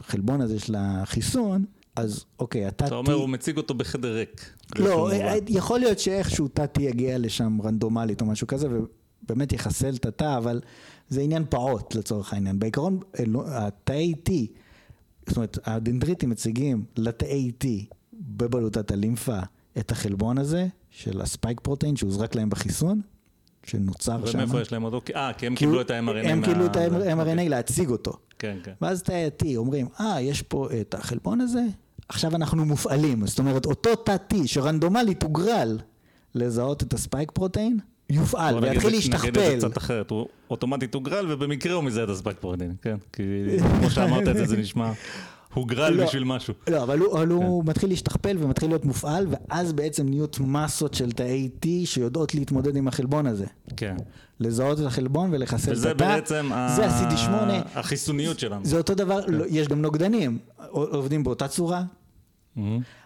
החלבון 0.00 0.40
הזה 0.40 0.60
של 0.60 0.74
החיסון, 0.78 1.64
אז 1.96 2.24
אוקיי, 2.38 2.68
אתה... 2.68 2.86
אתה 2.86 2.94
אומר, 2.94 3.12
הוא 3.12 3.28
מציג 3.28 3.56
אותו 3.56 3.74
בחדר 3.74 4.14
ריק. 4.14 4.56
לא, 4.78 5.10
יכול 5.48 5.80
להיות 5.80 5.98
שאיכשהו 5.98 6.48
תא 6.48 6.64
T 6.78 6.82
יגיע 6.82 7.18
לשם 7.18 7.58
רנדומלית 7.62 8.20
או 8.20 8.26
משהו 8.26 8.46
כזה, 8.46 8.68
ובאמת 8.70 9.52
יחסל 9.52 9.94
את 9.94 10.06
התא, 10.06 10.38
אבל 10.38 10.60
זה 11.10 11.20
עניין 11.20 11.44
פעוט 11.50 11.94
לצורך 11.94 12.32
העניין. 12.32 12.58
בעיקרון, 12.58 13.00
התאי 13.46 14.14
T, 14.28 14.32
זאת 15.26 15.36
אומרת, 15.36 15.58
הדנדריטים 15.64 16.30
מציגים 16.30 16.84
לתאי 16.96 17.52
T 17.64 17.66
בבלוטת 18.12 18.90
הלימפה 18.90 19.38
את 19.78 19.90
החלבון 19.90 20.38
הזה 20.38 20.66
של 20.90 21.20
הספייק 21.20 21.60
פרוטאין 21.60 21.96
שהוזרק 21.96 22.34
להם 22.34 22.50
בחיסון, 22.50 23.00
שנוצר 23.64 24.26
שם. 24.26 24.38
ומאיפה 24.38 24.60
יש 24.60 24.72
להם 24.72 24.84
אותו? 24.84 25.00
אה, 25.14 25.32
כי 25.32 25.46
הם 25.46 25.54
קיבלו 25.54 25.80
את 25.80 25.90
ה-mRNA. 25.90 26.28
הם 26.28 26.44
קיבלו 26.44 26.66
את 26.66 26.76
ה-mRNA 26.76 27.30
אוקיי. 27.30 27.48
להציג 27.48 27.88
אותו. 27.88 28.12
כן, 28.38 28.58
כן. 28.64 28.72
ואז 28.80 29.02
תאי 29.02 29.24
ה-T 29.24 29.56
אומרים, 29.56 29.86
אה, 30.00 30.20
יש 30.20 30.42
פה 30.42 30.68
את 30.80 30.94
החלבון 30.94 31.40
הזה, 31.40 31.62
עכשיו 32.08 32.36
אנחנו 32.36 32.64
מופעלים. 32.64 33.26
זאת 33.26 33.38
אומרת, 33.38 33.66
אותו 33.66 33.96
תא 33.96 34.16
T 34.32 34.36
שרנדומלית 34.46 35.22
הוגרל 35.22 35.78
לזהות 36.34 36.82
את 36.82 36.94
הספייק 36.94 37.30
פרוטאין, 37.30 37.78
יופעל 38.10 38.58
ויתחיל 38.58 38.90
להשתכפל. 38.90 39.28
נגיד 39.28 39.38
את 39.38 39.60
זה 39.60 39.66
קצת 39.66 39.78
אחרת, 39.78 40.10
הוא 40.10 40.26
אוטומטית 40.50 40.94
הוגרל 40.94 41.32
ובמקרה 41.32 41.74
הוא 41.74 41.84
מזהה 41.84 42.04
את 42.04 42.08
הספייק 42.08 42.36
פרוטאין, 42.40 42.74
כן? 42.82 42.96
כי 43.12 43.22
כמו 43.78 43.90
שאמרת 43.90 44.28
את 44.28 44.36
זה, 44.36 44.46
זה 44.46 44.56
נשמע... 44.56 44.92
הוגרל 45.54 45.94
לא, 45.94 46.04
בשביל 46.04 46.24
משהו. 46.24 46.54
לא, 46.70 46.82
אבל 46.82 46.98
הוא, 46.98 47.18
כן. 47.18 47.30
הוא 47.30 47.64
מתחיל 47.66 47.88
להשתכפל 47.88 48.36
ומתחיל 48.40 48.68
להיות 48.68 48.84
מופעל, 48.84 49.26
ואז 49.30 49.72
בעצם 49.72 50.08
נהיות 50.08 50.40
מסות 50.40 50.94
של 50.94 51.12
תאי 51.12 51.48
T 51.64 51.68
שיודעות 51.84 52.34
להתמודד 52.34 52.76
עם 52.76 52.88
החלבון 52.88 53.26
הזה. 53.26 53.46
כן. 53.76 53.96
לזהות 54.40 54.80
את 54.80 54.86
החלבון 54.86 55.30
ולחסל 55.32 55.72
את 55.72 55.76
התא. 55.76 55.78
וזה 55.78 55.94
בעצם 55.94 56.50
זה 56.76 56.86
ה-CD8. 56.86 57.32
החיסוניות 57.74 58.38
שלנו. 58.38 58.64
זה 58.64 58.78
אותו 58.78 58.94
דבר, 58.94 59.22
כן. 59.22 59.32
לא, 59.32 59.44
יש 59.48 59.68
גם 59.68 59.82
נוגדנים, 59.82 60.38
עובדים 60.70 61.24
באותה 61.24 61.48
צורה. 61.48 61.82
Mm-hmm. 62.56 62.60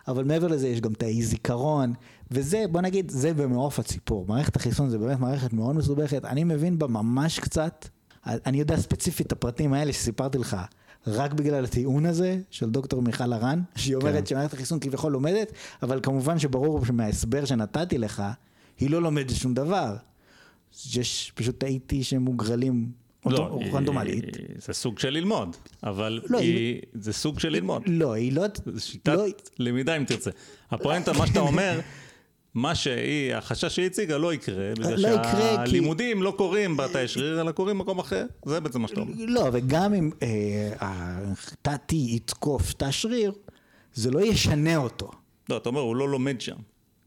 אבל 0.08 0.24
מעבר 0.24 0.46
לזה 0.46 0.68
יש 0.68 0.80
גם 0.80 0.94
תאי 0.94 1.22
זיכרון, 1.22 1.92
וזה, 2.30 2.64
בוא 2.70 2.80
נגיד, 2.80 3.10
זה 3.10 3.34
במעוף 3.34 3.78
הציפור. 3.78 4.26
מערכת 4.28 4.56
החיסון 4.56 4.90
זה 4.90 4.98
באמת 4.98 5.20
מערכת 5.20 5.52
מאוד 5.52 5.76
מסובכת, 5.76 6.24
אני 6.24 6.44
מבין 6.44 6.78
בה 6.78 6.86
ממש 6.86 7.38
קצת, 7.38 7.88
אני 8.26 8.58
יודע 8.58 8.76
ספציפית 8.76 9.26
את 9.26 9.32
הפרטים 9.32 9.72
האלה 9.72 9.92
שסיפרתי 9.92 10.38
לך, 10.38 10.56
רק 11.06 11.32
בגלל 11.32 11.64
הטיעון 11.64 12.06
הזה 12.06 12.38
של 12.50 12.70
דוקטור 12.70 13.02
מיכל 13.02 13.32
הרן, 13.32 13.62
שהיא 13.76 13.96
אומרת 13.96 14.14
כן. 14.14 14.26
שמערכת 14.26 14.54
החיסון 14.54 14.80
כביכול 14.80 15.12
לומדת, 15.12 15.52
אבל 15.82 16.00
כמובן 16.02 16.38
שברור 16.38 16.84
שמההסבר 16.84 17.44
שנתתי 17.44 17.98
לך, 17.98 18.22
היא 18.78 18.90
לא 18.90 19.02
לומדת 19.02 19.30
שום 19.30 19.54
דבר. 19.54 19.96
יש 20.94 21.32
פשוט 21.34 21.60
תאי 21.60 21.78
T 21.88 21.94
שמוגרלים 22.02 22.90
לא, 23.26 23.58
רנדומלית. 23.72 24.24
זה 24.58 24.72
סוג 24.72 24.98
של 24.98 25.10
ללמוד, 25.10 25.56
אבל 25.82 26.20
לא, 26.28 26.38
היא, 26.38 26.56
היא... 26.56 26.80
זה 26.94 27.12
סוג 27.12 27.40
של 27.40 27.48
ללמוד. 27.48 27.82
לא, 27.86 28.12
היא 28.12 28.32
לא... 28.32 28.44
זה 28.66 28.80
שיטת 28.80 29.12
לא... 29.12 29.26
למידה 29.58 29.96
אם 29.96 30.04
תרצה. 30.04 30.30
הפואנטה, 30.70 31.12
מה 31.12 31.26
שאתה 31.26 31.40
אומר, 31.40 31.80
מה 32.54 32.74
שהיא, 32.74 33.34
החשש 33.34 33.74
שהיא 33.74 33.86
הציגה 33.86 34.16
לא 34.16 34.34
יקרה, 34.34 34.72
בגלל 34.78 35.00
לא 35.00 35.22
שהלימודים 35.24 36.16
כי... 36.16 36.22
לא 36.22 36.34
קורים 36.36 36.76
בתאי 36.76 37.08
שריר, 37.08 37.40
אלא 37.40 37.52
קורים 37.52 37.78
במקום 37.78 37.98
אחר, 37.98 38.26
זה 38.44 38.60
בעצם 38.60 38.80
מה 38.80 38.88
שאתה 38.88 39.00
אומר. 39.00 39.12
לא, 39.18 39.48
וגם 39.52 39.94
אם 39.94 40.10
אה, 40.22 41.18
תא 41.62 41.76
T 41.90 41.94
יתקוף 41.94 42.72
תא 42.72 42.90
שריר, 42.90 43.32
זה 43.94 44.10
לא 44.10 44.20
ישנה 44.20 44.76
אותו. 44.76 45.10
לא, 45.48 45.56
אתה 45.56 45.68
אומר, 45.68 45.80
הוא 45.80 45.96
לא 45.96 46.08
לומד 46.08 46.40
שם. 46.40 46.56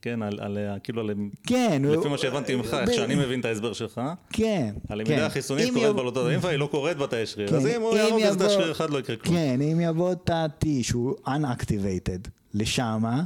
כן, 0.01 0.21
על, 0.21 0.39
על, 0.41 0.57
כאילו, 0.83 1.01
על, 1.01 1.11
כן, 1.47 1.81
לפי 1.85 1.95
הוא, 1.95 2.07
מה 2.07 2.17
שהבנתי 2.17 2.55
ממך, 2.55 2.77
איך 2.81 2.93
שאני 2.93 3.15
מבין 3.15 3.39
את 3.39 3.45
ההסבר 3.45 3.73
שלך, 3.73 4.01
כן, 4.33 4.73
הלמידה 4.89 5.15
כן. 5.15 5.23
החיסונית 5.23 5.73
קורית 5.73 5.95
בלוטות 5.95 6.27
האינפה, 6.27 6.49
היא 6.49 6.57
לא 6.59 6.67
קורית 6.71 6.97
בתאי 6.97 7.25
שריר, 7.25 7.49
כן, 7.49 7.55
אז 7.55 7.65
אם 7.67 7.81
הוא 7.81 7.97
יהרוג 7.97 8.21
איזה 8.21 8.39
תא 8.39 8.49
שריר 8.49 8.71
אחד 8.71 8.89
לא 8.89 8.99
יקרה 8.99 9.15
כלום. 9.15 9.35
כן, 9.35 9.61
אם 9.61 9.79
יבוא 9.81 10.13
תא 10.13 10.45
T 10.63 10.67
שהוא 10.81 11.15
unactivated 11.27 12.29
לשמה, 12.53 13.23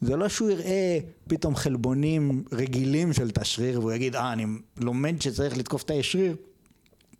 זה 0.00 0.16
לא 0.16 0.28
שהוא 0.28 0.50
יראה 0.50 0.98
פתאום 1.28 1.56
חלבונים 1.56 2.44
רגילים 2.52 3.12
של 3.12 3.30
תא 3.30 3.44
שריר 3.44 3.80
והוא 3.80 3.92
יגיד, 3.92 4.16
אה, 4.16 4.32
אני 4.32 4.46
לומד 4.76 5.22
שצריך 5.22 5.56
לתקוף 5.56 5.82
תאי 5.82 6.02
שריר, 6.02 6.36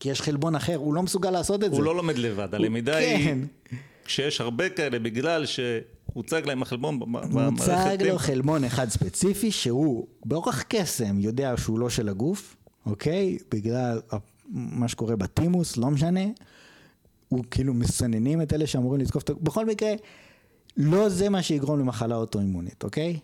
כי 0.01 0.09
יש 0.09 0.23
חלבון 0.23 0.55
אחר, 0.55 0.77
הוא 0.77 0.95
לא 0.95 1.03
מסוגל 1.03 1.31
לעשות 1.31 1.65
את 1.65 1.69
הוא 1.69 1.71
זה. 1.71 1.77
הוא 1.77 1.85
לא 1.85 1.97
לומד 1.97 2.19
לבד, 2.19 2.55
הלמידה 2.55 2.93
כן. 2.93 3.39
היא, 3.71 3.77
כשיש 4.05 4.41
הרבה 4.41 4.69
כאלה, 4.69 4.99
בגלל 4.99 5.45
שהוצג 5.47 6.43
להם 6.47 6.63
החלבון 6.63 7.01
במערכת... 7.01 7.31
מוצג 7.51 7.97
לו 8.09 8.19
חלבון 8.19 8.65
אחד 8.65 8.89
ספציפי, 8.89 9.51
שהוא 9.51 10.07
באורח 10.25 10.63
קסם 10.69 11.21
יודע 11.21 11.55
שהוא 11.57 11.79
לא 11.79 11.91
של 11.91 12.09
הגוף, 12.09 12.57
אוקיי? 12.87 13.39
בגלל 13.51 14.01
מה 14.53 14.89
שקורה 14.89 15.17
בטימוס, 15.17 15.77
לא 15.77 15.91
משנה. 15.91 16.25
הוא 17.29 17.45
כאילו 17.51 17.75
מסננים 17.75 18.43
את 18.43 18.53
אלה 18.53 18.67
שאמורים 18.67 19.01
לתקוף 19.01 19.23
את... 19.23 19.31
בכל 19.31 19.67
מקרה, 19.67 19.93
לא 20.77 21.09
זה 21.09 21.29
מה 21.29 21.43
שיגרום 21.43 21.79
למחלה 21.79 22.17
אוטואימונית, 22.17 22.85
אוקיי? 22.85 23.19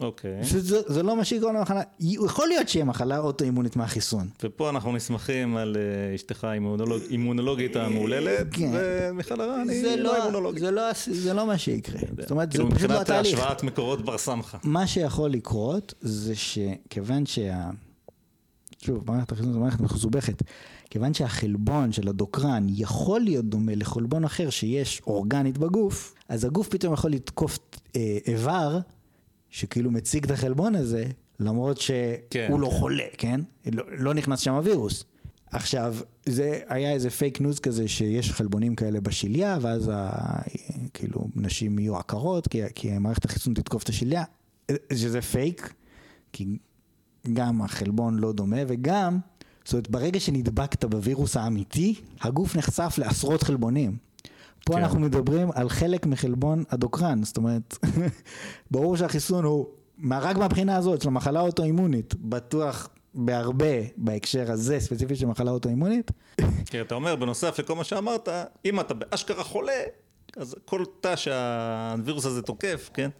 אוקיי. 0.00 0.44
זה, 0.44 0.80
זה 0.86 1.02
לא 1.02 1.16
מה 1.16 1.24
שיגרום 1.24 1.56
למחלה, 1.56 1.82
יכול 2.00 2.48
להיות 2.48 2.68
שיהיה 2.68 2.84
מחלה 2.84 3.18
אוטואימונית 3.18 3.76
מהחיסון. 3.76 4.28
ופה 4.42 4.70
אנחנו 4.70 4.92
נסמכים 4.92 5.56
על 5.56 5.76
uh, 5.76 6.14
אשתך 6.14 6.44
האימונולוג, 6.44 7.02
אימונולוגית 7.10 7.76
המהוללת, 7.76 8.46
כן. 8.52 8.70
ומיכל 8.72 9.40
הרן 9.40 9.68
היא 9.70 9.84
לא, 9.84 9.96
לא 9.96 10.16
אימונולוגית. 10.16 10.62
זה 10.62 10.70
לא, 10.70 10.82
זה 11.10 11.34
לא 11.34 11.46
מה 11.46 11.58
שיקרה. 11.58 12.00
זאת 12.20 12.30
אומרת, 12.30 12.50
כאילו 12.50 12.70
זה 12.70 12.76
פשוט 12.76 12.90
לא 12.90 13.00
התהליך. 13.00 13.32
מבחינת 13.32 13.44
השוואת 13.50 13.62
מקורות 13.62 14.04
בר 14.04 14.18
סמכה. 14.18 14.58
מה 14.64 14.86
שיכול 14.86 15.30
לקרות 15.30 15.94
זה 16.00 16.34
שכיוון 16.34 17.26
שה... 17.26 17.70
שוב, 18.82 19.04
מערכת 19.06 19.32
החיסון 19.32 19.52
זו 19.52 19.60
מערכת 19.60 19.80
מסובכת. 19.80 20.42
כיוון 20.90 21.14
שהחלבון 21.14 21.92
של 21.92 22.08
הדוקרן 22.08 22.66
יכול 22.68 23.20
להיות 23.20 23.44
דומה 23.44 23.74
לחלבון 23.74 24.24
אחר 24.24 24.50
שיש 24.50 25.02
אורגנית 25.06 25.58
בגוף, 25.58 26.14
אז 26.28 26.44
הגוף 26.44 26.68
פתאום 26.68 26.94
יכול 26.94 27.10
לתקוף 27.10 27.58
אה, 27.96 28.18
איבר 28.26 28.78
שכאילו 29.50 29.90
מציג 29.90 30.24
את 30.24 30.30
החלבון 30.30 30.74
הזה, 30.74 31.04
למרות 31.40 31.80
שהוא 31.80 31.96
כן. 32.30 32.52
לא 32.58 32.66
חולה, 32.66 33.04
כן? 33.18 33.40
לא, 33.72 33.84
לא 33.98 34.14
נכנס 34.14 34.40
שם 34.40 34.54
הווירוס. 34.54 35.04
עכשיו, 35.50 35.96
זה 36.26 36.60
היה 36.68 36.92
איזה 36.92 37.10
פייק 37.10 37.40
ניוז 37.40 37.58
כזה 37.58 37.88
שיש 37.88 38.32
חלבונים 38.32 38.74
כאלה 38.74 39.00
בשליה, 39.00 39.58
ואז 39.60 39.90
ה, 39.94 40.10
כאילו 40.94 41.28
נשים 41.36 41.78
יהיו 41.78 41.96
עקרות, 41.96 42.48
כי, 42.48 42.60
כי 42.74 42.98
מערכת 42.98 43.24
החיסון 43.24 43.54
תתקוף 43.54 43.82
את 43.82 43.88
השליה, 43.88 44.24
שזה 44.92 45.22
פייק, 45.22 45.72
כי 46.32 46.46
גם 47.32 47.62
החלבון 47.62 48.18
לא 48.18 48.32
דומה, 48.32 48.56
וגם 48.68 49.18
זאת 49.64 49.72
אומרת, 49.72 49.90
ברגע 49.90 50.20
שנדבקת 50.20 50.84
בווירוס 50.84 51.36
האמיתי, 51.36 51.94
הגוף 52.20 52.56
נחשף 52.56 52.94
לעשרות 52.98 53.42
חלבונים. 53.42 53.96
פה 54.64 54.72
כן. 54.74 54.78
אנחנו 54.78 55.00
מדברים 55.00 55.50
על 55.54 55.68
חלק 55.68 56.06
מחלבון 56.06 56.64
הדוקרן, 56.70 57.22
זאת 57.22 57.36
אומרת, 57.36 57.76
ברור 58.70 58.96
שהחיסון 58.96 59.44
הוא, 59.44 59.66
רק 60.10 60.36
מהבחינה 60.36 60.76
הזאת 60.76 61.02
של 61.02 61.08
המחלה 61.08 61.40
האוטואימונית, 61.40 62.14
בטוח 62.14 62.88
בהרבה 63.14 63.82
בהקשר 63.96 64.52
הזה, 64.52 64.80
ספציפית 64.80 65.18
של 65.18 65.26
מחלה 65.26 65.50
אוטואימונית. 65.50 66.10
כן, 66.66 66.80
אתה 66.86 66.94
אומר, 66.94 67.16
בנוסף 67.16 67.58
לכל 67.58 67.74
מה 67.74 67.84
שאמרת, 67.84 68.28
אם 68.64 68.80
אתה 68.80 68.94
באשכרה 68.94 69.44
חולה, 69.44 69.82
אז 70.36 70.56
כל 70.64 70.84
תא 71.00 71.16
שהווירוס 71.16 72.26
הזה 72.26 72.42
תוקף, 72.42 72.90
כן? 72.94 73.10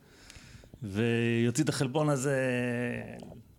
ויוציא 0.83 1.65
את 1.65 1.69
החלבון 1.69 2.09
הזה 2.09 2.39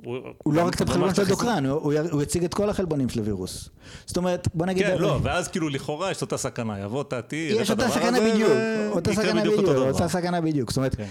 הוא 0.03 0.53
לא 0.53 0.67
רק 0.67 0.75
את 0.75 0.89
החלבון 0.89 1.15
של 1.15 1.21
הדוקרן, 1.21 1.65
הוא 1.65 2.23
יציג 2.23 2.43
את 2.43 2.53
כל 2.53 2.69
החלבונים 2.69 3.09
של 3.09 3.19
הווירוס. 3.19 3.69
זאת 4.05 4.17
אומרת, 4.17 4.47
בוא 4.53 4.65
נגיד... 4.65 4.85
כן, 4.85 4.97
לא, 4.97 5.19
ואז 5.23 5.47
כאילו 5.47 5.69
לכאורה 5.69 6.11
יש 6.11 6.21
אותה 6.21 6.37
סכנה, 6.37 6.79
יבוא 6.79 7.03
תעתי, 7.03 7.49
יש 7.59 7.71
אותה 7.71 7.89
סכנה 7.89 8.19
בדיוק, 8.19 8.51
אותה 8.89 9.13
סכנה 9.13 9.41
בדיוק, 9.41 9.69
אותה 9.69 10.07
סכנה 10.07 10.41
בדיוק, 10.41 10.71
זאת 10.71 10.77
אומרת, 10.77 10.95
כן. 10.95 11.09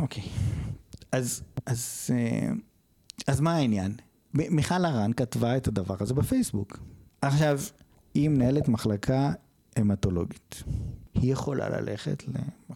אוקיי. 0.00 0.22
אז 1.12 2.10
אה, 3.28 3.34
מה 3.40 3.54
העניין? 3.56 3.92
מיכל 4.34 4.84
הרן 4.84 5.12
כתבה 5.12 5.56
את 5.56 5.68
הדבר 5.68 5.94
הזה 6.00 6.14
בפייסבוק. 6.14 6.78
עכשיו, 7.22 7.60
היא 8.14 8.28
מנהלת 8.28 8.68
מחלקה 8.68 9.32
המטולוגית. 9.76 10.62
היא 11.14 11.32
יכולה 11.32 11.68
ללכת 11.68 12.22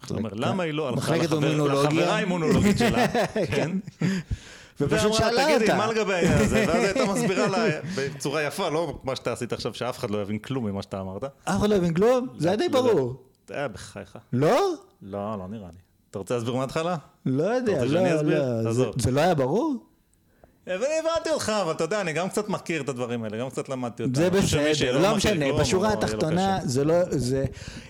זאת 0.02 0.10
אומרת, 0.10 0.32
למה 0.36 0.62
היא 0.62 0.72
לא 0.72 0.88
הלכה. 0.88 1.16
לחברה 1.16 2.16
האימונולוגית 2.16 2.78
שלה, 2.78 3.06
כן? 3.56 3.70
ופשוט 4.80 5.12
שאלה 5.14 5.44
תגידי, 5.44 5.64
אותה." 5.64 5.76
מה 5.78 5.86
לגבי 5.86 6.14
העניין 6.14 6.38
הזה? 6.38 6.64
ואז 6.68 6.84
הייתה 6.84 7.12
מסבירה 7.12 7.46
לה 7.48 7.58
בצורה 7.96 8.42
יפה, 8.42 8.68
לא 8.68 8.98
מה 9.04 9.16
שאתה 9.16 9.32
עשית 9.32 9.52
עכשיו, 9.52 9.74
שאף 9.74 9.98
אחד 9.98 10.10
לא 10.10 10.22
יבין 10.22 10.38
כלום 10.38 10.66
ממה 10.66 10.82
שאתה 10.82 11.00
אמרת. 11.00 11.24
אף 11.24 11.30
אחד 11.44 11.68
לא 11.68 11.74
הבין 11.74 11.94
כלום? 11.94 12.26
זה 12.38 12.48
היה 12.48 12.56
די 12.56 12.68
לא, 12.68 12.82
ברור. 12.82 13.22
אה, 13.54 13.68
בחייך. 13.68 14.18
לא? 14.32 14.60
לא, 15.02 15.38
לא 15.38 15.48
נראה 15.48 15.68
לי. 15.72 15.78
אתה 16.10 16.18
רוצה 16.18 16.34
להסביר 16.34 16.54
מההתחלה? 16.54 16.96
לא 17.26 17.42
יודע, 17.44 17.72
רוצה 17.72 17.88
שאני 17.88 18.10
לא, 18.10 18.16
אסביר? 18.16 18.42
לא. 18.42 18.62
זה- 18.62 18.68
עזוב. 18.68 18.94
זה 19.02 19.10
לא 19.10 19.20
היה 19.20 19.34
ברור? 19.34 19.74
אבל 20.66 20.74
הבנתי 20.74 21.30
אותך, 21.30 21.52
אבל 21.62 21.72
אתה 21.72 21.84
יודע, 21.84 22.00
אני 22.00 22.12
גם 22.12 22.28
קצת 22.28 22.48
מכיר 22.48 22.82
את 22.82 22.88
הדברים 22.88 23.24
האלה, 23.24 23.38
גם 23.38 23.50
קצת 23.50 23.68
למדתי 23.68 24.02
אותם. 24.02 24.14
זה 24.14 24.30
בסדר, 24.30 24.98
לא 25.02 25.16
משנה, 25.16 25.46
בשורה 25.60 25.92
התחתונה. 25.92 26.58
זה 26.64 26.84
לא, 26.84 26.94
זה, 27.10 27.44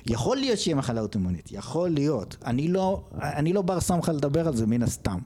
יכול 0.06 0.36
להיות 0.36 0.58
שיהיה 0.58 0.74
מחלה 0.74 1.00
אוטומונית, 1.00 1.48
יכול 1.52 1.88
להיות, 1.90 2.36
אני 2.44 2.68
לא, 2.68 3.02
אני 3.22 3.52
לא 3.52 3.62
בר 3.62 3.80
סמכה 3.80 4.12
לדבר 4.12 4.46
על 4.48 4.56
זה 4.56 4.66
מן 4.66 4.82
הסתם, 4.82 5.18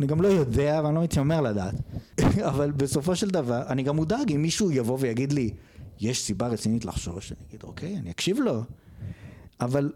אני 0.00 0.06
גם 0.06 0.22
לא 0.22 0.28
יודע 0.28 0.80
ואני 0.84 0.94
לא 0.94 1.02
מתיימר 1.02 1.40
לדעת, 1.40 1.74
אבל 2.50 2.70
בסופו 2.70 3.16
של 3.16 3.30
דבר, 3.30 3.62
אני 3.68 3.82
גם 3.82 3.96
מודאג 3.96 4.32
אם 4.32 4.42
מישהו 4.42 4.70
יבוא 4.70 4.98
ויגיד 5.00 5.32
לי, 5.32 5.50
יש 6.00 6.22
סיבה 6.22 6.46
רצינית 6.46 6.84
לחשוש, 6.84 7.32
אני 7.32 7.40
אגיד, 7.48 7.62
אוקיי, 7.62 7.96
אני 7.96 8.10
אקשיב 8.10 8.38
לו, 8.38 8.62
אבל 9.60 9.92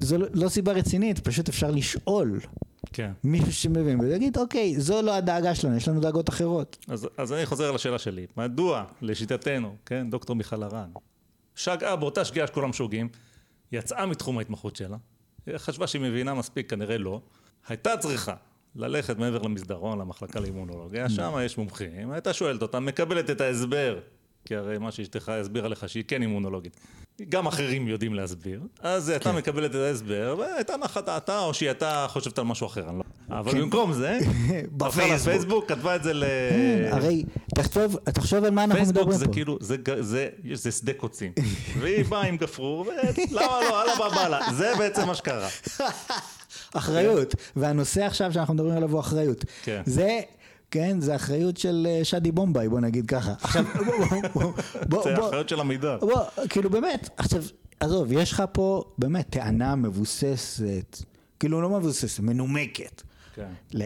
זו 0.00 0.18
לא- 0.18 0.26
לא 0.34 0.48
סיבה 0.48 0.72
רצינית, 0.72 1.18
פשוט 1.18 1.48
אפשר 1.48 1.70
לשאול 1.70 2.40
כן. 2.92 3.12
מישהו 3.24 3.52
שמבין 3.52 4.00
ויגיד, 4.00 4.38
אוקיי, 4.38 4.80
זו 4.80 5.02
לא 5.02 5.14
הדאגה 5.14 5.54
שלנו, 5.54 5.76
יש 5.76 5.88
לנו 5.88 6.00
דאגות 6.00 6.28
אחרות. 6.28 6.78
אז, 6.88 7.08
אז 7.18 7.32
אני 7.32 7.46
חוזר 7.46 7.72
לשאלה 7.72 7.98
שלי. 7.98 8.26
מדוע, 8.36 8.84
לשיטתנו, 9.02 9.76
כן, 9.86 10.10
דוקטור 10.10 10.36
מיכל 10.36 10.62
הרן, 10.62 10.90
שגה 11.54 11.96
באותה 11.96 12.24
שגיאה 12.24 12.46
שכולם 12.46 12.72
שוגים, 12.72 13.08
יצאה 13.72 14.06
מתחום 14.06 14.38
ההתמחות 14.38 14.76
שלה, 14.76 14.96
חשבה 15.56 15.86
שהיא 15.86 16.02
מבינה 16.02 16.34
מספיק, 16.34 16.70
כנראה 16.70 16.98
לא, 16.98 17.20
הייתה 17.68 17.96
צריכה 17.96 18.34
ללכת 18.76 19.18
מעבר 19.18 19.42
למסדרון, 19.42 19.98
למחלקה 19.98 20.40
לאימונולוגיה, 20.40 21.08
שם 21.08 21.32
יש 21.44 21.58
מומחים, 21.58 22.10
הייתה 22.10 22.32
שואלת 22.32 22.62
אותם, 22.62 22.86
מקבלת 22.86 23.30
את 23.30 23.40
ההסבר, 23.40 23.98
כי 24.44 24.56
הרי 24.56 24.78
מה 24.78 24.92
שאשתך 24.92 25.28
הסבירה 25.28 25.68
לך 25.68 25.88
שהיא 25.88 26.04
כן 26.08 26.22
אימונולוגית. 26.22 26.76
גם 27.28 27.46
אחרים 27.46 27.88
יודעים 27.88 28.14
להסביר, 28.14 28.60
אז 28.80 29.08
היא 29.08 29.14
הייתה 29.14 29.32
מקבלת 29.32 29.70
את 29.70 29.76
ההסבר, 29.76 30.36
והייתה 30.38 30.76
נחה 30.76 31.00
דעתה, 31.00 31.38
או 31.38 31.54
שהיא 31.54 31.68
הייתה 31.68 32.06
חושבת 32.08 32.38
על 32.38 32.44
משהו 32.44 32.66
אחר, 32.66 32.88
אני 32.88 32.98
לא... 32.98 33.02
אבל 33.30 33.60
במקום 33.60 33.92
זה, 33.92 34.18
הלכה 34.80 35.14
לפייסבוק, 35.14 35.68
כתבה 35.68 35.96
את 35.96 36.02
זה 36.02 36.12
ל... 36.12 36.24
כן, 36.50 36.88
הרי 36.92 37.24
תחשוב, 37.54 37.96
תחשוב 38.04 38.44
על 38.44 38.50
מה 38.50 38.64
אנחנו 38.64 38.78
אה, 38.78 38.84
פייסבוק 38.84 39.02
מדברים 39.02 39.18
זה 39.18 39.26
פה. 39.26 39.32
כאילו, 39.32 39.58
זה, 39.60 39.76
זה, 40.00 40.28
זה 40.52 40.72
שדה 40.72 40.92
קוצים. 40.92 41.32
והיא 41.80 42.04
באה 42.04 42.22
עם 42.22 42.36
גפרור, 42.36 42.80
ולמה 42.80 43.30
לא, 43.30 43.82
אללה 43.82 44.10
בבאללה. 44.10 44.40
זה 44.52 44.72
בעצם 44.78 45.06
מה 45.06 45.14
שקרה. 45.14 45.48
אחריות, 46.76 47.34
והנושא 47.56 48.04
עכשיו 48.04 48.32
שאנחנו 48.32 48.54
מדברים 48.54 48.76
עליו 48.76 48.90
הוא 48.90 49.00
אחריות. 49.00 49.44
כן. 49.62 49.82
זה, 49.86 50.20
כן, 50.70 51.00
זה 51.00 51.16
אחריות 51.16 51.56
של 51.56 51.86
אה, 51.90 52.04
שדי 52.04 52.32
בומביי, 52.32 52.68
בוא 52.68 52.80
נגיד 52.80 53.06
ככה. 53.06 53.32
עכשיו, 53.42 53.64
בוא, 54.34 54.52
בוא, 54.88 55.04
זה 55.04 55.14
בוא, 55.14 55.24
האחריות 55.24 55.48
של 55.48 55.60
המידע. 55.60 55.96
בוא, 55.96 56.22
כאילו 56.48 56.70
באמת, 56.70 57.10
עכשיו, 57.16 57.42
עזוב, 57.80 58.12
יש 58.12 58.32
לך 58.32 58.42
פה 58.52 58.84
באמת 58.98 59.26
טענה 59.30 59.76
מבוססת, 59.76 61.02
כאילו 61.40 61.60
לא 61.60 61.68
מבוססת, 61.70 62.20
מנומקת. 62.20 63.02
כן. 63.34 63.78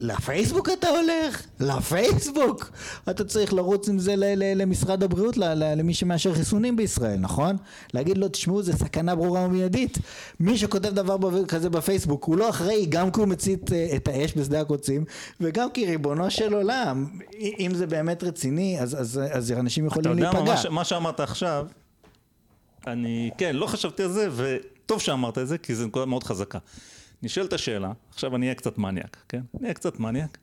לפייסבוק 0.00 0.68
אתה 0.68 0.88
הולך? 0.88 1.42
לפייסבוק! 1.60 2.70
אתה 3.10 3.24
צריך 3.24 3.52
לרוץ 3.52 3.88
עם 3.88 3.98
זה 3.98 4.14
למשרד 4.56 5.02
הבריאות, 5.02 5.36
למי 5.36 5.94
שמאשר 5.94 6.34
חיסונים 6.34 6.76
בישראל, 6.76 7.18
נכון? 7.18 7.56
להגיד 7.94 8.18
לו, 8.18 8.28
תשמעו, 8.28 8.62
זה 8.62 8.72
סכנה 8.72 9.14
ברורה 9.14 9.44
ומיידית. 9.44 9.98
מי 10.40 10.58
שכותב 10.58 10.88
דבר 10.88 11.44
כזה 11.44 11.70
בפייסבוק, 11.70 12.24
הוא 12.24 12.36
לא 12.36 12.50
אחראי 12.50 12.86
גם 12.88 13.10
כי 13.10 13.20
הוא 13.20 13.28
מצית 13.28 13.72
אה, 13.72 13.96
את 13.96 14.08
האש 14.08 14.36
בשדה 14.36 14.60
הקוצים, 14.60 15.04
וגם 15.40 15.70
כי 15.70 15.86
ריבונו 15.86 16.30
של 16.30 16.54
עולם, 16.54 17.06
אם 17.38 17.70
זה 17.74 17.86
באמת 17.86 18.24
רציני, 18.24 18.80
אז, 18.80 19.00
אז, 19.00 19.20
אז 19.30 19.52
אנשים 19.52 19.86
אתה 19.86 19.92
יכולים 19.92 20.18
יודע 20.18 20.32
מה, 20.32 20.44
להיפגע. 20.44 20.68
מה, 20.70 20.74
מה 20.74 20.84
שאמרת 20.84 21.20
עכשיו, 21.20 21.66
אני, 22.86 23.30
כן, 23.38 23.56
לא 23.56 23.66
חשבתי 23.66 24.02
על 24.02 24.12
זה, 24.12 24.28
וטוב 24.36 25.00
שאמרת 25.00 25.38
את 25.38 25.48
זה, 25.48 25.58
כי 25.58 25.74
זו 25.74 25.86
נקודה 25.86 26.06
מאוד 26.06 26.24
חזקה. 26.24 26.58
נשאלת 27.24 27.52
השאלה, 27.52 27.92
עכשיו 28.10 28.36
אני 28.36 28.46
אהיה 28.46 28.54
קצת 28.54 28.78
מניאק, 28.78 29.16
כן? 29.28 29.40
אני 29.54 29.62
אהיה 29.62 29.74
קצת 29.74 30.00
מניאק. 30.00 30.38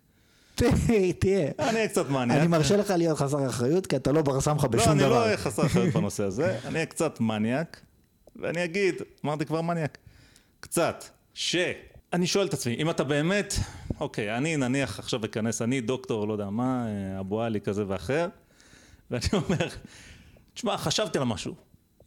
תהיה. 0.56 1.50
אני 1.60 1.76
אהיה 1.78 1.88
קצת 1.88 2.10
מניאק. 2.10 2.40
אני 2.40 2.48
מרשה 2.48 2.78
לך 2.78 2.90
להיות 2.98 3.18
חסר 3.18 3.48
אחריות, 3.48 3.88
כי 3.88 3.96
אתה 3.96 4.12
לא 4.12 4.22
בר 4.22 4.42
סמכה 4.42 4.68
לא, 4.68 4.74
בשום 4.74 4.92
אני 4.92 5.00
דבר. 5.00 5.10
לא 5.10 5.26
אהיה 5.26 5.38
חסר 5.38 5.66
אחריות 5.66 5.94
בנושא 5.96 6.24
הזה, 6.24 6.60
אני 6.66 6.76
אהיה 6.76 6.86
קצת 6.86 7.20
מניאק, 7.20 7.82
ואני 8.36 8.64
אגיד, 8.64 8.96
אמרתי 9.26 9.46
כבר 9.46 9.62
מניאק, 9.62 9.98
קצת, 10.60 11.04
שאני 11.34 12.28
שואל 12.28 12.48
את 12.48 12.54
עצמי, 12.54 12.76
אם 12.76 12.90
אתה 12.90 13.04
באמת, 13.04 13.54
אוקיי, 14.00 14.38
אני 14.38 14.58
נניח 14.58 15.00
עכשיו 15.00 15.26
אכנס, 15.26 15.62
אני 15.62 15.82
דוקטור, 15.82 16.28
לא 16.28 16.34
יודע 16.34 16.50
מה, 16.50 16.86
אה, 16.88 17.20
אבו 17.20 17.42
עלי 17.42 17.62
כזה 17.62 17.84
ואחר, 17.88 18.28
ואני 19.12 19.24
אומר, 19.34 19.68
תשמע, 20.54 20.78
חשבתי 20.78 21.18
על 21.18 21.24
משהו, 21.24 21.56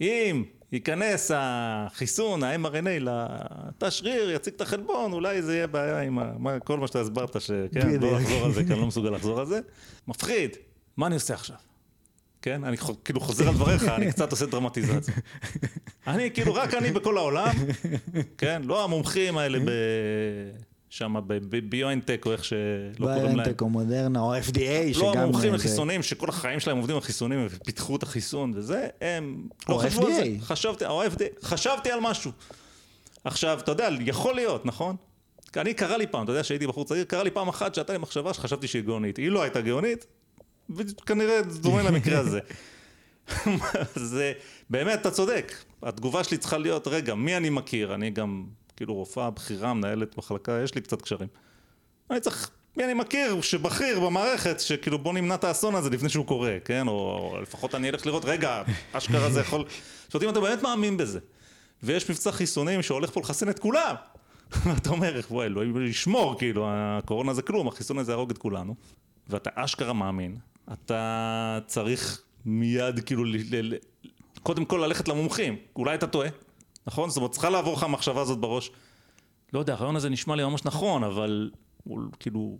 אם 0.00 0.44
ייכנס 0.74 1.30
החיסון, 1.34 2.42
ה-mRNA 2.42 3.00
לתא 3.00 3.90
שריר, 3.90 4.30
יציג 4.30 4.54
את 4.54 4.60
החלבון, 4.60 5.12
אולי 5.12 5.42
זה 5.42 5.54
יהיה 5.54 5.66
בעיה 5.66 6.00
עם 6.00 6.18
ה... 6.18 6.32
מה, 6.38 6.60
כל 6.60 6.78
מה 6.78 6.86
שאתה 6.86 7.00
הסברת, 7.00 7.40
שכן, 7.40 7.80
בדיוק. 7.80 8.02
לא 8.02 8.20
לחזור 8.20 8.44
על 8.44 8.52
זה, 8.52 8.64
כי 8.64 8.72
אני 8.72 8.80
לא 8.80 8.86
מסוגל 8.86 9.10
לחזור 9.10 9.40
על 9.40 9.46
זה. 9.46 9.60
מפחיד, 10.08 10.56
מה 10.96 11.06
אני 11.06 11.14
עושה 11.14 11.34
עכשיו? 11.34 11.56
כן? 12.42 12.64
אני 12.64 12.76
כאילו 13.04 13.20
חוזר 13.20 13.48
על 13.48 13.54
דבריך, 13.54 13.88
אני 13.88 14.12
קצת 14.12 14.30
עושה 14.30 14.46
דרמטיזציה. 14.46 15.14
אני, 16.06 16.30
כאילו, 16.30 16.54
רק 16.54 16.74
אני 16.74 16.90
בכל 16.90 17.16
העולם, 17.16 17.54
כן? 18.38 18.62
לא 18.64 18.84
המומחים 18.84 19.38
האלה 19.38 19.58
ב... 19.58 19.70
שם 20.94 21.14
בביואנטק, 21.26 22.22
או 22.26 22.32
איך 22.32 22.44
שלא 22.44 22.56
קוראים 22.98 23.24
להם. 23.24 23.34
ביונטק 23.34 23.60
או 23.62 23.68
מודרנה 23.68 24.20
או 24.20 24.36
FDA, 24.36 24.94
שגם... 24.94 25.02
לא 25.02 25.12
המומחים 25.12 25.50
זה- 25.50 25.56
לחיסונים, 25.56 26.02
שכל 26.02 26.28
החיים 26.28 26.60
שלהם 26.60 26.76
עובדים 26.76 26.96
על 26.96 27.02
חיסונים 27.02 27.46
ופיתחו 27.50 27.96
את 27.96 28.02
החיסון 28.02 28.52
וזה, 28.56 28.88
הם 29.00 29.46
לא 29.68 29.74
או 29.74 29.78
חשבו 29.78 30.06
על 30.06 30.12
זה. 30.12 30.22
FDA. 30.22 30.44
חשבתי, 30.44 30.86
או 30.86 31.04
FDA, 31.04 31.22
חשבתי 31.42 31.90
על 31.90 32.00
משהו. 32.02 32.30
עכשיו, 33.24 33.58
אתה 33.62 33.72
יודע, 33.72 33.88
יכול 34.00 34.34
להיות, 34.34 34.66
נכון? 34.66 34.96
אני 35.56 35.74
קרה 35.74 35.96
לי 35.96 36.06
פעם, 36.06 36.24
אתה 36.24 36.32
יודע 36.32 36.44
שהייתי 36.44 36.66
בחור 36.66 36.84
צעיר, 36.84 37.04
קרה 37.04 37.22
לי 37.22 37.30
פעם 37.30 37.48
אחת 37.48 37.74
שהייתה 37.74 37.92
לי 37.92 37.98
מחשבה 37.98 38.34
שחשבתי 38.34 38.66
שהיא 38.66 38.82
גאונית. 38.82 39.16
היא 39.16 39.28
לא 39.30 39.42
הייתה 39.42 39.60
גאונית, 39.60 40.06
וכנראה 40.76 41.40
זה 41.48 41.58
דומה 41.60 41.82
למקרה 41.82 42.18
הזה. 42.18 42.40
זה, 43.94 44.32
באמת, 44.70 45.00
אתה 45.00 45.10
צודק. 45.10 45.52
התגובה 45.82 46.24
שלי 46.24 46.38
צריכה 46.38 46.58
להיות, 46.58 46.88
רגע, 46.88 47.14
מי 47.14 47.36
אני 47.36 47.50
מכיר? 47.50 47.94
אני 47.94 48.10
גם, 48.10 48.44
כאילו, 48.76 48.94
רופאה 48.94 49.30
בכירה, 49.30 49.74
מנהלת 49.74 50.18
מחלקה, 50.18 50.60
יש 50.64 50.74
לי 50.74 50.80
קצת 50.80 51.02
קשרים. 51.02 51.28
אני 52.10 52.20
צריך, 52.20 52.50
מי 52.76 52.84
אני 52.84 52.94
מכיר 52.94 53.40
שבכיר 53.40 54.00
במערכת, 54.00 54.60
שכאילו 54.60 54.98
בוא 54.98 55.12
נמנע 55.12 55.34
את 55.34 55.44
האסון 55.44 55.74
הזה 55.74 55.90
לפני 55.90 56.08
שהוא 56.08 56.26
קורה, 56.26 56.56
כן? 56.64 56.88
או, 56.88 56.92
או 57.32 57.40
לפחות 57.42 57.74
אני 57.74 57.88
אלך 57.88 58.06
לראות, 58.06 58.24
רגע, 58.24 58.62
אשכרה 58.92 59.30
זה 59.30 59.40
יכול... 59.40 59.64
זאת 60.04 60.14
אומרת, 60.14 60.24
אם 60.24 60.30
אתה 60.30 60.40
באמת 60.40 60.62
מאמין 60.62 60.96
בזה, 60.96 61.18
ויש 61.82 62.10
מבצע 62.10 62.32
חיסונים 62.32 62.82
שהולך 62.82 63.10
פה 63.10 63.20
לחסן 63.20 63.48
את 63.48 63.58
כולם, 63.58 63.94
ואתה 64.66 64.90
אומר, 64.90 65.20
וואי, 65.30 65.46
אלוהים 65.46 65.86
ישמור, 65.86 66.38
כאילו, 66.38 66.66
הקורונה 66.70 67.34
זה 67.34 67.42
כלום, 67.42 67.68
החיסון 67.68 67.98
הזה 67.98 68.12
יהרוג 68.12 68.30
את 68.30 68.38
כולנו, 68.38 68.74
ואתה 69.28 69.50
אשכרה 69.54 69.92
מאמין, 69.92 70.36
אתה 70.72 71.58
צריך 71.66 72.22
מיד, 72.44 73.00
כאילו, 73.00 73.24
ל- 73.24 73.74
קודם 74.42 74.64
כל 74.64 74.80
ללכת 74.84 75.08
למומחים, 75.08 75.56
אולי 75.76 75.94
אתה 75.94 76.06
טועה, 76.06 76.28
נכון? 76.86 77.10
זאת 77.10 77.16
אומרת, 77.16 77.30
צריכה 77.30 77.50
לעבור 77.50 77.72
לך 77.72 77.82
המחשבה 77.82 78.20
הזאת 78.20 78.38
בראש. 78.38 78.70
לא 79.52 79.58
יודע, 79.58 79.72
הרעיון 79.72 79.96
הזה 79.96 80.10
נשמע 80.10 80.36
לי 80.36 80.44
ממש 80.44 80.64
נכון, 80.64 81.04
אבל 81.04 81.50
הוא 81.84 82.00
כאילו, 82.20 82.58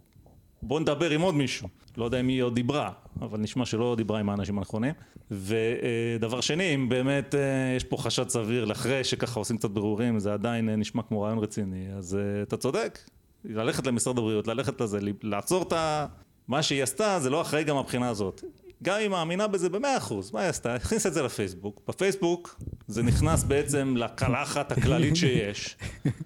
בוא 0.63 0.81
נדבר 0.81 1.11
עם 1.11 1.21
עוד 1.21 1.35
מישהו. 1.35 1.69
לא 1.97 2.05
יודע 2.05 2.21
אם 2.21 2.29
היא 2.29 2.43
עוד 2.43 2.55
דיברה, 2.55 2.93
אבל 3.21 3.39
נשמע 3.39 3.67
שלא 3.67 3.95
דיברה 3.97 4.21
עם 4.21 4.29
האנשים 4.29 4.59
הנכונים. 4.59 4.95
ודבר 5.31 6.41
שני, 6.41 6.75
אם 6.75 6.89
באמת 6.89 7.35
אה, 7.35 7.75
יש 7.77 7.85
פה 7.85 7.97
חשד 7.97 8.29
סביר, 8.29 8.65
לאחרי 8.65 9.05
שככה 9.05 9.41
עושים 9.41 9.57
קצת 9.57 9.71
בירורים, 9.71 10.19
זה 10.19 10.33
עדיין 10.33 10.69
אה, 10.69 10.77
נשמע 10.77 11.03
כמו 11.03 11.23
רעיון 11.23 11.39
רציני, 11.39 11.87
אז 11.97 12.15
אה, 12.17 12.43
אתה 12.43 12.57
צודק. 12.57 12.99
ללכת 13.45 13.87
למשרד 13.87 14.19
הבריאות, 14.19 14.49
ללכת 14.49 14.81
לזה, 14.81 14.99
לעצור 15.23 15.63
את 15.63 15.73
ה... 15.73 16.07
מה 16.49 16.63
שהיא 16.63 16.83
עשתה 16.83 17.21
זה 17.21 17.31
לא 17.31 17.41
אחראי 17.41 17.65
גם 17.65 17.77
מהבחינה 17.77 18.09
הזאת. 18.09 18.43
גם 18.85 18.95
אם 18.95 19.01
היא 19.01 19.09
מאמינה 19.09 19.47
בזה 19.47 19.69
במאה 19.69 19.97
אחוז, 19.97 20.31
מה 20.31 20.41
היא 20.41 20.49
עשתה? 20.49 20.75
הכניסה 20.75 21.09
את 21.09 21.15
זה 21.15 21.23
לפייסבוק. 21.23 21.81
בפייסבוק 21.89 22.61
זה 22.89 23.03
נכנס 23.03 23.45
בעצם 23.45 23.95
לקלחת 23.97 24.73
הכללית 24.73 25.17
שיש. 25.17 25.77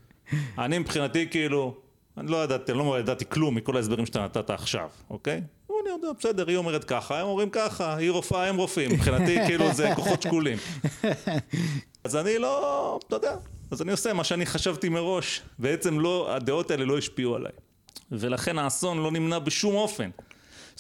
אני 0.59 0.79
מבחינתי 0.79 1.29
כאילו, 1.31 1.75
אני 2.17 2.31
לא 2.31 2.45
ידעתי, 2.45 2.73
לא 2.73 2.99
ידעתי 3.01 3.25
כלום 3.29 3.55
מכל 3.55 3.77
ההסברים 3.77 4.07
שאתה 4.07 4.25
נתת 4.25 4.51
עכשיו, 4.51 4.89
אוקיי? 5.11 5.43
אני 5.71 5.91
יודע, 5.91 6.09
בסדר, 6.19 6.49
היא 6.49 6.57
אומרת 6.57 6.85
ככה, 6.85 7.21
הם 7.21 7.27
אומרים 7.27 7.51
ככה, 7.51 7.97
היא 7.97 8.11
רופאה, 8.11 8.49
הם 8.49 8.57
רופאים, 8.57 8.93
מבחינתי 8.93 9.39
כאילו 9.47 9.75
זה 9.75 9.91
כוחות 9.95 10.23
שקולים. 10.23 10.59
אז 12.05 12.17
אני 12.17 12.39
לא, 12.39 12.99
אתה 13.07 13.17
יודע, 13.17 13.37
אז 13.71 13.83
אני 13.83 13.93
עושה 13.93 14.13
מה 14.13 14.25
שאני 14.25 14.47
חשבתי 14.47 14.89
מראש, 14.89 15.43
בעצם 15.59 16.01
לא, 16.01 16.35
הדעות 16.35 16.71
האלה 16.71 16.85
לא 16.85 16.99
השפיעו 16.99 17.35
עליי. 17.35 17.53
ולכן 18.13 18.59
האסון 18.59 18.99
לא 18.99 19.11
נמנע 19.11 19.39
בשום 19.39 19.75
אופן. 19.75 20.11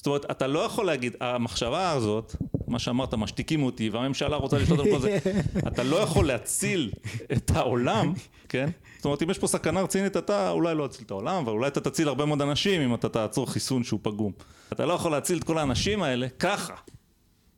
אומרת, 0.08 0.30
אתה 0.30 0.46
לא 0.46 0.58
יכול 0.58 0.86
להגיד, 0.86 1.16
המחשבה 1.20 1.90
הזאת, 1.90 2.36
מה 2.66 2.78
שאמרת, 2.78 3.14
משתיקים 3.14 3.62
אותי, 3.62 3.88
והממשלה 3.88 4.36
רוצה 4.36 4.58
לשלוט 4.58 4.80
על 4.80 4.86
כל 4.90 5.00
זה. 5.00 5.18
אתה 5.68 5.82
לא 5.82 5.96
יכול 5.96 6.26
להציל 6.26 6.90
את 7.32 7.50
העולם, 7.50 8.12
כן? 8.48 8.70
זאת 8.96 9.04
אומרת, 9.04 9.22
אם 9.22 9.30
יש 9.30 9.38
פה 9.38 9.46
סכנה 9.46 9.82
רצינית, 9.82 10.16
אתה 10.16 10.50
אולי 10.50 10.74
לא 10.74 10.86
תציל 10.86 11.04
את 11.06 11.10
העולם, 11.10 11.34
אבל 11.34 11.52
אולי 11.52 11.68
אתה 11.68 11.80
תציל 11.80 12.08
הרבה 12.08 12.24
מאוד 12.24 12.42
אנשים 12.42 12.80
אם 12.80 12.94
אתה 12.94 13.08
תעצור 13.08 13.50
חיסון 13.50 13.84
שהוא 13.84 14.00
פגום. 14.02 14.32
אתה 14.72 14.86
לא 14.86 14.92
יכול 14.92 15.12
להציל 15.12 15.38
את 15.38 15.44
כל 15.44 15.58
האנשים 15.58 16.02
האלה 16.02 16.26
ככה. 16.38 16.74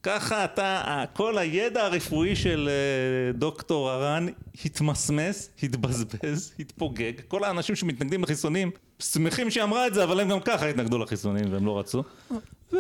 ככה 0.02 0.44
אתה, 0.44 1.04
כל 1.12 1.38
הידע 1.38 1.84
הרפואי 1.84 2.36
של 2.36 2.68
אה, 2.68 3.32
דוקטור 3.38 3.90
הרן 3.90 4.26
התמסמס, 4.64 5.50
התבזבז, 5.62 6.52
התפוגג. 6.58 7.12
כל 7.28 7.44
האנשים 7.44 7.76
שמתנגדים 7.76 8.22
לחיסונים 8.22 8.70
שמחים 8.98 9.50
שהיא 9.50 9.62
אמרה 9.64 9.86
את 9.86 9.94
זה, 9.94 10.04
אבל 10.04 10.20
הם 10.20 10.28
גם 10.28 10.40
ככה 10.40 10.66
התנגדו 10.68 10.98
לחיסונים 10.98 11.52
והם 11.52 11.66
לא 11.66 11.78
רצו. 11.78 12.02
וזה 12.30 12.78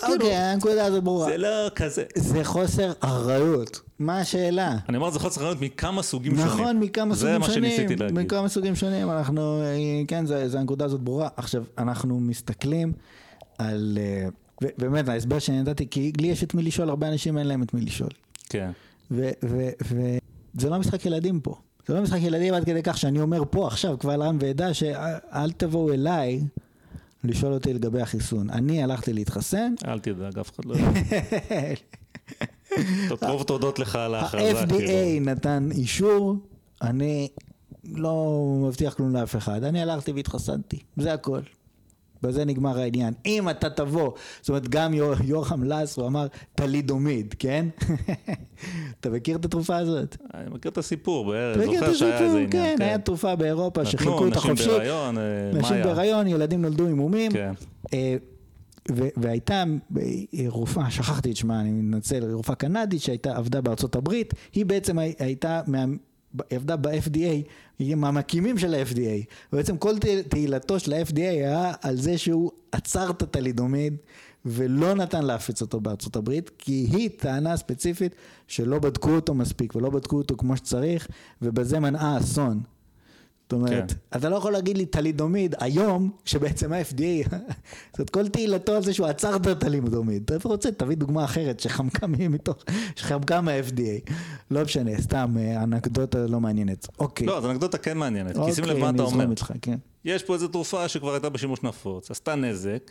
כאילו, 0.00 0.14
אוקיי, 0.14 0.36
הנקודה 0.36 0.84
הזאת 0.86 1.04
ברורה. 1.04 1.26
זה 1.26 1.38
לא 1.38 1.68
כזה. 1.74 2.04
זה 2.16 2.44
חוסר 2.44 2.92
אחריות. 3.00 3.80
מה 3.98 4.18
השאלה? 4.20 4.76
אני 4.88 4.96
אומר, 4.96 5.10
זה 5.10 5.18
חוסר 5.18 5.40
אחריות 5.40 5.60
מכמה 5.60 6.02
סוגים 6.02 6.36
שונים. 6.36 6.46
נכון, 6.46 6.78
מכמה 6.80 7.14
זה 7.14 7.20
סוגים 7.20 7.40
מה 7.40 7.46
שונים. 7.46 7.70
שניסיתי 7.70 7.96
להגיד. 7.96 8.18
מכמה 8.18 8.48
סוגים 8.48 8.76
שונים, 8.76 9.10
אנחנו, 9.10 9.62
אה, 9.62 9.76
כן, 10.08 10.26
זה, 10.26 10.48
זה 10.48 10.58
הנקודה 10.60 10.84
הזאת 10.84 11.00
ברורה. 11.00 11.28
עכשיו, 11.36 11.64
אנחנו 11.78 12.20
מסתכלים 12.20 12.92
על, 13.58 13.98
ו- 14.00 14.41
באמת, 14.78 15.08
ההסבר 15.08 15.38
שאני 15.38 15.62
נתתי, 15.62 15.86
כי 15.90 16.12
לי 16.20 16.26
יש 16.26 16.44
את 16.44 16.54
מי 16.54 16.62
לשאול, 16.62 16.88
הרבה 16.88 17.08
אנשים 17.08 17.38
אין 17.38 17.46
להם 17.46 17.62
את 17.62 17.74
מי 17.74 17.80
לשאול. 17.80 18.10
כן. 18.48 18.70
וזה 19.10 20.70
לא 20.70 20.78
משחק 20.78 21.06
ילדים 21.06 21.40
פה. 21.40 21.54
זה 21.86 21.94
לא 21.94 22.02
משחק 22.02 22.18
ילדים 22.22 22.54
עד 22.54 22.64
כדי 22.64 22.82
כך 22.82 22.98
שאני 22.98 23.20
אומר 23.20 23.42
פה 23.50 23.66
עכשיו, 23.66 23.98
קבל 23.98 24.22
עם 24.22 24.38
ועדה, 24.40 24.74
שאל 24.74 25.52
תבואו 25.56 25.92
אליי 25.92 26.40
לשאול 27.24 27.52
אותי 27.52 27.74
לגבי 27.74 28.00
החיסון. 28.00 28.50
אני 28.50 28.82
הלכתי 28.82 29.12
להתחסן, 29.12 29.74
אל 29.86 29.98
תדאג, 29.98 30.38
אף 30.38 30.50
אחד 30.54 30.64
לא 30.64 30.74
יודע. 30.74 31.00
טוב, 33.08 33.18
רוב 33.22 33.42
תודות 33.42 33.78
לך 33.78 33.96
על 33.96 34.14
ההכרזה. 34.14 34.60
ה-FDA 34.60 34.68
כאילו. 34.68 35.30
נתן 35.30 35.68
אישור, 35.72 36.36
אני 36.82 37.28
לא 37.84 38.42
מבטיח 38.66 38.94
כלום 38.94 39.16
לאף 39.16 39.36
אחד, 39.36 39.64
אני 39.64 39.82
הלכתי 39.82 40.12
והתחסנתי, 40.12 40.78
זה 40.96 41.12
הכל. 41.12 41.40
בזה 42.22 42.44
נגמר 42.44 42.78
העניין. 42.78 43.14
אם 43.26 43.48
אתה 43.50 43.70
תבוא, 43.70 44.10
זאת 44.40 44.48
אומרת 44.48 44.68
גם 44.68 44.94
יור, 44.94 45.14
יורם 45.24 45.64
לסרו 45.64 46.06
אמר 46.06 46.26
טלידומיד, 46.54 47.34
כן? 47.38 47.66
אתה 49.00 49.10
מכיר 49.10 49.36
את 49.36 49.44
התרופה 49.44 49.76
הזאת? 49.76 50.16
אני 50.34 50.50
מכיר 50.54 50.70
את 50.70 50.78
הסיפור, 50.78 51.26
בערך, 51.30 51.56
את 51.56 51.64
זוכר 51.64 51.92
שהיה 51.94 52.18
איזה? 52.18 52.36
עניין. 52.38 52.50
כן, 52.50 52.76
היה 52.80 52.98
תרופה 52.98 53.36
באירופה 53.36 53.80
נתנו, 53.80 53.92
שחילקו 53.92 54.24
אותה 54.24 54.38
נשים. 54.52 54.54
בהיריון, 54.68 55.18
אה, 55.18 55.22
נשים? 55.52 55.82
בהיריון, 55.82 56.26
ילדים 56.26 56.62
נולדו 56.62 56.86
עם 56.86 56.96
מומים. 56.96 57.32
כן. 57.32 57.52
אה, 57.94 58.16
והייתה 59.16 59.64
אה, 59.98 60.02
רופאה, 60.48 60.90
שכחתי 60.90 61.30
את 61.30 61.36
שמה, 61.36 61.60
אני 61.60 61.70
מתנצל, 61.70 62.32
רופאה 62.32 62.54
קנדית 62.54 63.02
שהייתה, 63.02 63.36
עבדה 63.36 63.60
בארצות 63.60 63.96
הברית, 63.96 64.34
היא 64.54 64.66
בעצם 64.66 64.98
הי- 64.98 65.14
הייתה, 65.18 65.60
עבדה 66.50 66.76
ב-FDA, 66.76 67.48
היא 67.78 67.94
מהמקימים 67.94 68.58
של 68.58 68.74
ה-FDA, 68.74 69.24
ובעצם 69.52 69.76
כל 69.76 69.98
תה- 69.98 70.22
תהילתו 70.28 70.78
של 70.80 70.92
ה-FDA 70.92 71.20
היה 71.20 71.72
על 71.82 71.96
זה 71.96 72.18
שהוא 72.18 72.50
עצר 72.72 73.10
את 73.10 73.22
הטלידומיד 73.22 73.96
ולא 74.46 74.94
נתן 74.94 75.24
להפיץ 75.24 75.60
אותו 75.60 75.80
בארצות 75.80 76.16
הברית, 76.16 76.50
כי 76.58 76.86
היא 76.92 77.10
טענה 77.16 77.56
ספציפית 77.56 78.14
שלא 78.46 78.78
בדקו 78.78 79.10
אותו 79.10 79.34
מספיק 79.34 79.76
ולא 79.76 79.90
בדקו 79.90 80.16
אותו 80.16 80.36
כמו 80.36 80.56
שצריך, 80.56 81.08
ובזה 81.42 81.80
מנעה 81.80 82.18
אסון. 82.18 82.60
זאת 83.42 83.52
אומרת, 83.52 83.92
כן. 83.92 84.18
אתה 84.18 84.28
לא 84.28 84.36
יכול 84.36 84.52
להגיד 84.52 84.76
לי 84.76 84.86
טלידומיד 84.86 85.54
היום, 85.60 86.10
כשבעצם 86.24 86.72
ה-FDA, 86.72 87.28
זאת 87.30 87.98
אומרת, 87.98 88.10
כל 88.10 88.28
תהילתו 88.28 88.72
על 88.72 88.82
זה 88.82 88.94
שהוא 88.94 89.06
עצר 89.06 89.36
את 89.36 89.46
הטלידומיד. 89.46 90.22
אתה 90.22 90.48
רוצה, 90.48 90.72
תביא 90.72 90.96
דוגמה 90.96 91.24
אחרת 91.24 91.60
שחמקה 91.60 92.06
מתוך, 92.06 92.56
שחמקה 92.96 93.40
מה-FDA. 93.40 94.12
לא 94.50 94.62
משנה, 94.62 95.00
סתם, 95.00 95.34
אה, 95.38 95.62
אנקדוטה 95.62 96.26
לא 96.26 96.40
מעניינת. 96.40 96.86
אוקיי. 96.98 97.26
לא, 97.26 97.38
אז 97.38 97.46
אנקדוטה 97.46 97.78
כן 97.78 97.98
מעניינת, 97.98 98.36
כי 98.36 98.52
שים 98.52 98.64
לב 98.64 98.70
אוקיי, 98.70 98.82
מה 98.82 98.88
אני 98.88 98.96
אתה 98.96 99.02
אזרום 99.02 99.20
אומר. 99.20 99.30
איתך, 99.30 99.52
כן. 99.62 99.78
יש 100.04 100.22
פה 100.22 100.34
איזו 100.34 100.48
תרופה 100.48 100.88
שכבר 100.88 101.12
הייתה 101.12 101.28
בשימוש 101.28 101.62
נפוץ, 101.62 102.10
עשתה 102.10 102.34
נזק, 102.34 102.90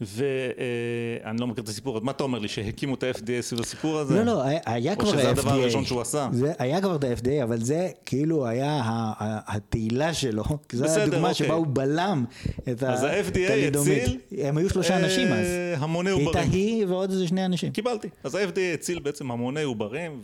ואני 0.00 1.40
לא 1.40 1.46
מכיר 1.46 1.64
את 1.64 1.68
הסיפור, 1.68 1.96
אז 1.96 2.02
מה 2.02 2.10
אתה 2.12 2.22
אומר 2.24 2.38
לי, 2.38 2.48
שהקימו 2.48 2.94
את 2.94 3.02
ה-FDA 3.02 3.40
סביב 3.40 3.60
הסיפור 3.60 3.98
הזה? 3.98 4.14
לא, 4.14 4.22
לא, 4.24 4.42
היה- 4.42 4.92
או 4.94 4.98
כבר 4.98 5.08
ה-FDA. 5.08 5.18
שזה 5.18 5.30
הדבר 5.30 5.50
הראשון 5.50 5.84
שהוא 5.84 6.00
עשה? 6.00 6.28
זה 6.32 6.52
היה 6.58 6.80
כבר 6.80 6.96
את 6.96 7.04
ה-FDA, 7.04 7.42
אבל 7.42 7.60
זה 7.64 7.88
כאילו 8.06 8.46
היה 8.46 8.70
ה- 8.70 8.82
ה- 9.18 9.56
התהילה 9.56 10.14
שלו. 10.14 10.44
כי 10.68 10.76
זו 10.76 10.84
בסדר, 10.84 11.00
הייתה 11.00 11.16
דוגמה 11.16 11.30
אוקיי. 11.30 11.46
שבה 11.46 11.54
הוא 11.54 11.66
בלם 11.70 12.24
את 12.72 12.82
אז 12.82 13.02
ה-FDA. 13.04 13.78
הציל, 13.78 14.18
הם 14.38 14.56
היו 14.58 14.70
שלושה 14.70 14.94
אה, 14.94 15.04
אנשים 15.04 15.32
אז. 15.32 15.46
המוני 15.76 16.10
הייתה 16.10 16.24
עוברים. 16.38 16.50
היא 16.52 16.86
ועוד 16.86 17.10
איזה 17.10 17.28
שני 17.28 17.44
אנשים. 17.44 17.72
קיבלתי. 17.72 18.08
אז 18.24 18.34
ה-FDA 18.34 18.74
הציל 18.74 18.98
בעצם 18.98 19.30
המוני 19.30 19.62
עוברים 19.62 20.22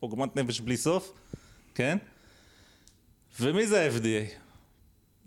ועוגמת 0.00 0.36
נפש 0.36 0.60
בלי 0.60 0.76
סוף, 0.76 1.12
כן? 1.74 1.98
ומי 3.40 3.66
זה 3.66 3.80
ה-FDA? 3.86 4.30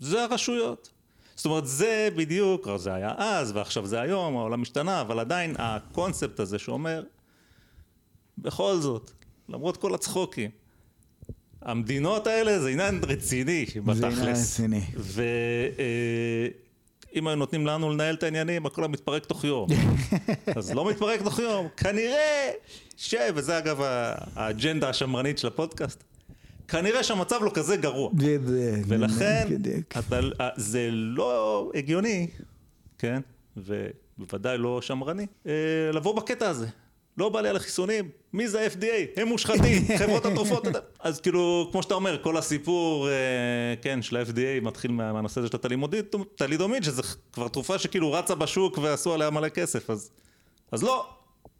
זה 0.00 0.22
הרשויות. 0.24 0.88
זאת 1.36 1.46
אומרת, 1.46 1.66
זה 1.66 2.08
בדיוק, 2.16 2.68
זה 2.76 2.94
היה 2.94 3.14
אז 3.18 3.52
ועכשיו 3.52 3.86
זה 3.86 4.00
היום, 4.00 4.36
העולם 4.36 4.62
השתנה, 4.62 5.00
אבל 5.00 5.18
עדיין 5.18 5.54
הקונספט 5.58 6.40
הזה 6.40 6.58
שאומר, 6.58 7.02
בכל 8.38 8.76
זאת, 8.76 9.10
למרות 9.48 9.76
כל 9.76 9.94
הצחוקים, 9.94 10.50
המדינות 11.62 12.26
האלה 12.26 12.60
זה 12.60 12.68
עניין 12.68 13.00
רציני 13.06 13.66
בתכלס. 13.84 14.04
עניין 14.04 14.28
רציני. 14.28 14.80
ואם 17.12 17.26
היו 17.26 17.36
נותנים 17.36 17.66
לנו 17.66 17.90
לנהל 17.90 18.14
את 18.14 18.22
העניינים, 18.22 18.66
הכל 18.66 18.82
היה 18.82 18.88
מתפרק 18.88 19.26
תוך 19.26 19.44
יום. 19.44 19.68
אז 20.56 20.72
לא 20.72 20.90
מתפרק 20.90 21.22
תוך 21.22 21.38
יום, 21.38 21.68
כנראה 21.76 22.50
ש... 22.96 23.14
וזה 23.34 23.58
אגב 23.58 23.80
האג'נדה 24.36 24.88
השמרנית 24.88 25.38
של 25.38 25.46
הפודקאסט. 25.48 26.04
כנראה 26.72 27.02
שהמצב 27.02 27.36
לא 27.42 27.50
כזה 27.54 27.76
גרוע. 27.76 28.10
בדיוק, 28.14 28.42
ולכן. 28.88 29.48
אתה, 29.98 30.20
זה 30.56 30.88
לא 30.92 31.70
הגיוני, 31.74 32.26
כן? 32.98 33.20
ובוודאי 33.56 34.58
לא 34.58 34.82
שמרני, 34.82 35.26
אה, 35.46 35.52
לבוא 35.92 36.16
בקטע 36.16 36.48
הזה. 36.48 36.66
לא 37.18 37.28
בא 37.28 37.40
לי 37.40 37.48
על 37.48 37.56
החיסונים, 37.56 38.08
מי 38.32 38.48
זה 38.48 38.60
ה-FDA? 38.60 39.20
הם 39.20 39.28
מושחתים, 39.28 39.82
חברות 39.98 40.26
התרופות. 40.26 40.64
אז 41.00 41.20
כאילו, 41.20 41.68
כמו 41.72 41.82
שאתה 41.82 41.94
אומר, 41.94 42.18
כל 42.22 42.36
הסיפור, 42.36 43.08
אה, 43.08 43.12
כן, 43.82 44.02
של 44.02 44.16
ה-FDA 44.16 44.60
מתחיל 44.64 44.90
מה- 44.90 45.12
מהנושא 45.12 45.40
הזה 45.40 45.48
של 45.48 45.56
הטלימודיד- 45.56 46.04
טלידומיד, 46.36 46.84
שזה 46.84 47.02
כבר 47.32 47.48
תרופה 47.48 47.78
שכאילו 47.78 48.12
רצה 48.12 48.34
בשוק 48.34 48.78
ועשו 48.78 49.12
עליה 49.14 49.30
מלא 49.30 49.48
כסף, 49.48 49.90
אז, 49.90 50.10
אז 50.72 50.82
לא, 50.82 51.06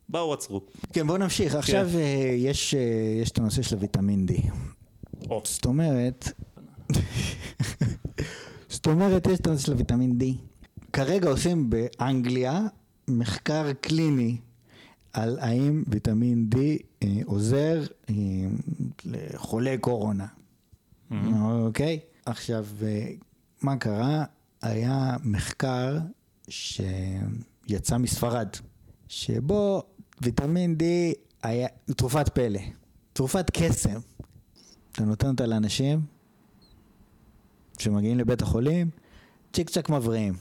באו 0.08 0.32
עצרו. 0.32 0.60
כן, 0.92 1.06
בואו 1.06 1.18
נמשיך. 1.18 1.54
עכשיו 1.54 1.86
אה, 1.94 2.00
יש, 2.36 2.74
אה, 2.74 2.80
יש 3.22 3.30
את 3.30 3.38
הנושא 3.38 3.62
של 3.62 3.74
הוויטמין 3.76 4.26
D. 4.30 4.32
זאת 5.44 5.64
אומרת, 5.64 6.32
זאת 8.68 8.86
אומרת, 8.86 9.26
יש 9.26 9.40
את 9.40 9.46
הנושא 9.46 9.66
של 9.66 9.72
הוויטמין 9.72 10.18
D. 10.20 10.24
כרגע 10.92 11.28
עושים 11.28 11.70
באנגליה 11.70 12.60
מחקר 13.08 13.72
קליני 13.80 14.36
על 15.12 15.38
האם 15.40 15.84
ויטמין 15.88 16.48
D 16.54 16.58
אה, 17.02 17.08
עוזר 17.24 17.82
אה, 18.10 18.14
לחולי 19.04 19.78
קורונה. 19.78 20.26
אוקיי? 21.42 22.00
עכשיו, 22.26 22.66
אה, 22.82 23.06
מה 23.62 23.76
קרה? 23.76 24.24
היה 24.62 25.16
מחקר 25.24 25.98
שיצא 26.48 27.98
מספרד, 27.98 28.48
שבו 29.08 29.82
ויטמין 30.20 30.76
D 30.78 30.82
היה 31.42 31.68
תרופת 31.96 32.28
פלא, 32.28 32.60
תרופת 33.12 33.50
קסם. 33.50 33.98
אתה 34.92 35.04
נותן 35.04 35.28
אותה 35.28 35.46
לאנשים 35.46 36.00
שמגיעים 37.78 38.18
לבית 38.18 38.42
החולים, 38.42 38.90
צ'יק 39.52 39.70
צ'ק 39.70 39.88
מבריאים. 39.88 40.34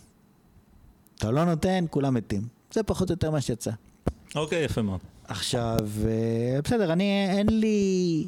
אתה 1.17 1.31
לא 1.31 1.45
נותן, 1.45 1.85
כולם 1.89 2.13
מתים. 2.13 2.41
זה 2.73 2.83
פחות 2.83 3.09
או 3.09 3.13
יותר 3.13 3.31
מה 3.31 3.41
שיצא. 3.41 3.71
אוקיי, 4.35 4.63
יפה 4.63 4.81
מאוד. 4.81 4.99
עכשיו, 5.23 5.77
אה, 6.05 6.61
בסדר, 6.63 6.93
אני, 6.93 7.27
אין 7.29 7.59
לי 7.59 8.27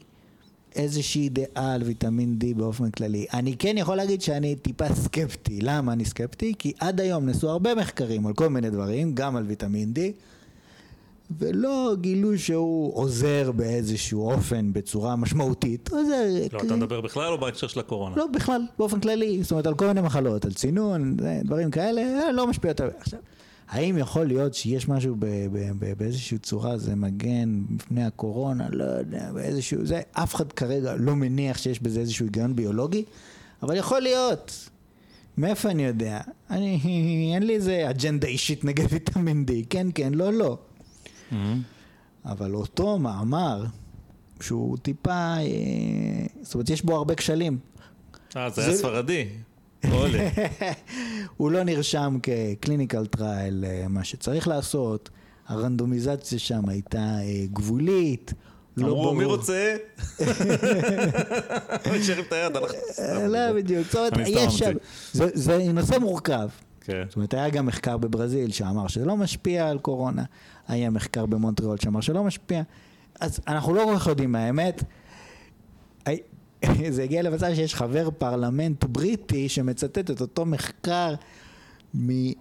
איזושהי 0.75 1.29
דעה 1.29 1.73
על 1.73 1.83
ויטמין 1.83 2.37
D 2.41 2.57
באופן 2.57 2.91
כללי. 2.91 3.25
אני 3.33 3.57
כן 3.57 3.75
יכול 3.77 3.97
להגיד 3.97 4.21
שאני 4.21 4.55
טיפה 4.55 4.95
סקפטי. 4.95 5.59
למה 5.61 5.93
אני 5.93 6.05
סקפטי? 6.05 6.53
כי 6.59 6.73
עד 6.79 7.01
היום 7.01 7.25
נעשו 7.25 7.49
הרבה 7.49 7.75
מחקרים 7.75 8.27
על 8.27 8.33
כל 8.33 8.47
מיני 8.49 8.69
דברים, 8.69 9.15
גם 9.15 9.35
על 9.35 9.43
ויטמין 9.43 9.93
D, 9.95 9.99
ולא 11.39 11.95
גילו 12.01 12.37
שהוא 12.37 12.95
עוזר 12.95 13.51
באיזשהו 13.51 14.31
אופן, 14.31 14.73
בצורה 14.73 15.15
משמעותית. 15.15 15.89
עוזר... 15.91 16.23
לא, 16.53 16.59
אתה 16.59 16.75
מדבר 16.75 17.01
בכלל 17.01 17.31
או 17.33 17.37
בהקשר 17.37 17.67
של 17.67 17.79
הקורונה? 17.79 18.15
לא, 18.15 18.27
בכלל, 18.27 18.61
באופן 18.77 18.99
כללי, 18.99 19.43
זאת 19.43 19.51
אומרת 19.51 19.67
על 19.67 19.75
כל 19.75 19.87
מיני 19.87 20.01
מחלות, 20.01 20.45
על 20.45 20.53
צינון, 20.53 21.17
דברים 21.43 21.71
כאלה, 21.71 22.01
אה, 22.01 22.31
לא 22.31 22.47
משפיע 22.47 22.69
יותר. 22.69 22.89
עכשיו, 22.99 23.19
האם 23.69 23.97
יכול 23.97 24.25
להיות 24.25 24.53
שיש 24.53 24.89
משהו 24.89 25.15
ב, 25.19 25.25
ב, 25.25 25.71
ב, 25.79 25.93
באיזושהי 25.97 26.37
צורה, 26.37 26.77
זה 26.77 26.95
מגן 26.95 27.63
מפני 27.69 28.05
הקורונה, 28.05 28.67
לא 28.69 28.83
יודע, 28.83 29.31
באיזשהו, 29.33 29.85
זה, 29.85 30.01
אף 30.11 30.35
אחד 30.35 30.51
כרגע 30.51 30.95
לא 30.95 31.15
מניח 31.15 31.57
שיש 31.57 31.79
בזה 31.79 31.99
איזשהו 31.99 32.25
היגיון 32.25 32.55
ביולוגי, 32.55 33.03
אבל 33.63 33.77
יכול 33.77 34.01
להיות. 34.01 34.69
מאיפה 35.37 35.69
אני 35.69 35.85
יודע? 35.85 36.19
אני, 36.49 37.31
אין 37.33 37.43
לי 37.43 37.55
איזה 37.55 37.89
אג'נדה 37.89 38.27
אישית 38.27 38.63
נגד 38.63 38.85
ויטמין 38.89 39.45
D, 39.47 39.51
כן, 39.69 39.87
כן, 39.95 40.13
לא, 40.13 40.33
לא. 40.33 40.57
אבל 42.25 42.55
אותו 42.55 42.99
מאמר, 42.99 43.65
שהוא 44.41 44.77
טיפה, 44.77 45.11
אה, 45.11 45.43
זאת 46.41 46.53
אומרת, 46.53 46.69
יש 46.69 46.81
בו 46.85 46.95
הרבה 46.95 47.15
כשלים. 47.15 47.57
אה, 48.37 48.49
זה 48.49 48.65
היה 48.65 48.73
ספרדי. 48.77 49.25
הוא 51.37 51.51
לא 51.51 51.63
נרשם 51.63 52.17
כ 52.23 52.40
clinical 52.40 53.05
trial, 53.05 53.65
אה, 53.67 53.85
מה 53.89 54.03
שצריך 54.03 54.47
לעשות. 54.47 55.09
הרנדומיזציה 55.47 56.39
שם 56.39 56.69
הייתה 56.69 56.97
אה, 56.97 57.21
גבולית. 57.53 58.33
לא 58.77 58.85
אמרו, 58.87 58.95
ברור. 59.03 59.15
מי 59.19 59.23
רוצה? 59.25 59.75
הוא 61.85 61.93
השאיר 61.95 62.19
את 62.19 62.33
היד, 62.33 62.55
הלך. 62.57 62.71
אה, 62.99 63.27
לא 63.27 63.53
בדיוק, 63.55 63.87
זאת 63.91 64.13
אומרת, 64.13 64.27
יש 64.27 64.57
שם. 64.59 64.71
זה- 65.13 65.29
זה 65.33 65.71
נושא 65.73 65.97
מורכב. 65.97 66.49
כן. 66.81 67.03
זאת 67.07 67.15
אומרת, 67.15 67.33
היה 67.33 67.49
גם 67.49 67.65
מחקר 67.65 67.97
בברזיל 67.97 68.51
שאמר 68.51 68.87
שזה 68.87 69.05
לא 69.05 69.17
משפיע 69.17 69.69
על 69.69 69.79
קורונה, 69.79 70.23
היה 70.67 70.89
מחקר 70.89 71.25
במונטריאול 71.25 71.77
שאמר 71.77 72.01
שלא 72.01 72.23
משפיע, 72.23 72.61
אז 73.19 73.39
אנחנו 73.47 73.73
לא 73.73 73.83
כל 73.85 73.99
כך 73.99 74.07
יודעים 74.07 74.35
האמת. 74.35 74.83
הי- 76.05 76.21
זה 76.95 77.03
הגיע 77.03 77.21
למצב 77.21 77.47
שיש 77.55 77.75
חבר 77.75 78.09
פרלמנט 78.17 78.83
בריטי 78.83 79.49
שמצטט 79.49 80.11
את 80.11 80.21
אותו 80.21 80.45
מחקר 80.45 81.13
מ... 81.95 82.09
אה, 82.09 82.33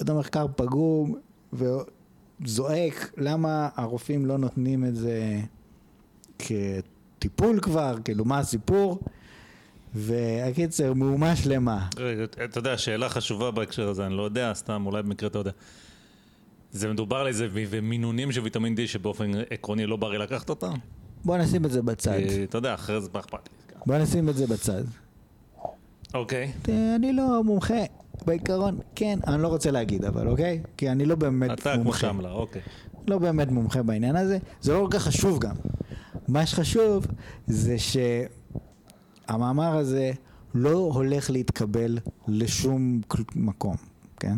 אותו 0.00 0.14
מחקר 0.18 0.46
פגום 0.56 1.14
וזועק 1.52 3.12
למה 3.16 3.68
הרופאים 3.76 4.26
לא 4.26 4.38
נותנים 4.38 4.84
את 4.84 4.96
זה 4.96 5.40
כטיפול 6.38 7.60
כבר, 7.60 7.96
כאילו 8.04 8.24
מה 8.24 8.38
הסיפור? 8.38 8.98
והקיצר, 9.94 10.92
מהומה 10.92 11.36
שלמה. 11.36 11.88
אתה 12.44 12.58
יודע, 12.58 12.78
שאלה 12.78 13.08
חשובה 13.08 13.50
בהקשר 13.50 13.88
הזה, 13.88 14.06
אני 14.06 14.16
לא 14.16 14.22
יודע, 14.22 14.52
סתם, 14.54 14.82
אולי 14.86 15.02
במקרה 15.02 15.28
אתה 15.28 15.38
יודע. 15.38 15.50
זה 16.72 16.88
מדובר 16.88 17.16
על 17.16 17.26
איזה 17.26 17.48
מינונים 17.82 18.32
של 18.32 18.40
ויטמין 18.40 18.74
D 18.74 18.80
שבאופן 18.86 19.30
עקרוני 19.50 19.86
לא 19.86 19.96
בריא 19.96 20.18
לקחת 20.18 20.50
אותם? 20.50 20.72
בוא 21.24 21.36
נשים 21.36 21.64
את 21.64 21.70
זה 21.70 21.82
בצד. 21.82 22.18
כי, 22.28 22.44
אתה 22.44 22.58
יודע, 22.58 22.74
אחרי 22.74 23.00
זה 23.00 23.08
מה 23.14 23.20
אכפת 23.20 23.48
לי. 23.48 23.74
בוא 23.86 23.98
נשים 23.98 24.28
את 24.28 24.36
זה 24.36 24.46
בצד. 24.46 24.84
אוקיי. 26.14 26.52
אה, 26.68 26.94
אני 26.96 27.12
לא 27.12 27.44
מומחה, 27.44 27.82
בעיקרון, 28.26 28.78
כן, 28.94 29.18
אני 29.26 29.42
לא 29.42 29.48
רוצה 29.48 29.70
להגיד 29.70 30.04
אבל, 30.04 30.28
אוקיי? 30.28 30.62
כי 30.76 30.90
אני 30.90 31.04
לא 31.04 31.14
באמת 31.14 31.50
אתה 31.50 31.74
כמו 31.74 31.84
מומחה. 31.84 31.98
שמלה, 31.98 32.32
אוקיי. 32.32 32.62
לא 33.08 33.18
באמת 33.18 33.48
מומחה 33.50 33.82
בעניין 33.82 34.16
הזה, 34.16 34.38
זה 34.60 34.72
לא 34.72 34.86
כל 34.90 34.98
כך 34.98 35.02
חשוב 35.02 35.38
גם. 35.38 35.54
מה 36.28 36.46
שחשוב 36.46 37.06
זה 37.46 37.76
שהמאמר 39.28 39.76
הזה 39.76 40.12
לא 40.54 40.78
הולך 40.94 41.30
להתקבל 41.30 41.98
לשום 42.28 43.00
מקום, 43.34 43.76
כן? 44.20 44.36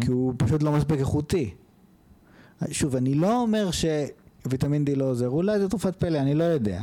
כי 0.00 0.10
הוא 0.10 0.34
פשוט 0.36 0.62
לא 0.62 0.72
מספיק 0.72 1.00
איכותי. 1.00 1.50
שוב, 2.70 2.96
אני 2.96 3.14
לא 3.14 3.40
אומר 3.42 3.68
שוויטמין 3.70 4.84
D 4.90 4.96
לא 4.98 5.04
עוזר, 5.04 5.28
אולי 5.28 5.60
זו 5.60 5.68
תרופת 5.68 5.96
פלא, 5.96 6.18
אני 6.18 6.34
לא 6.34 6.44
יודע. 6.44 6.82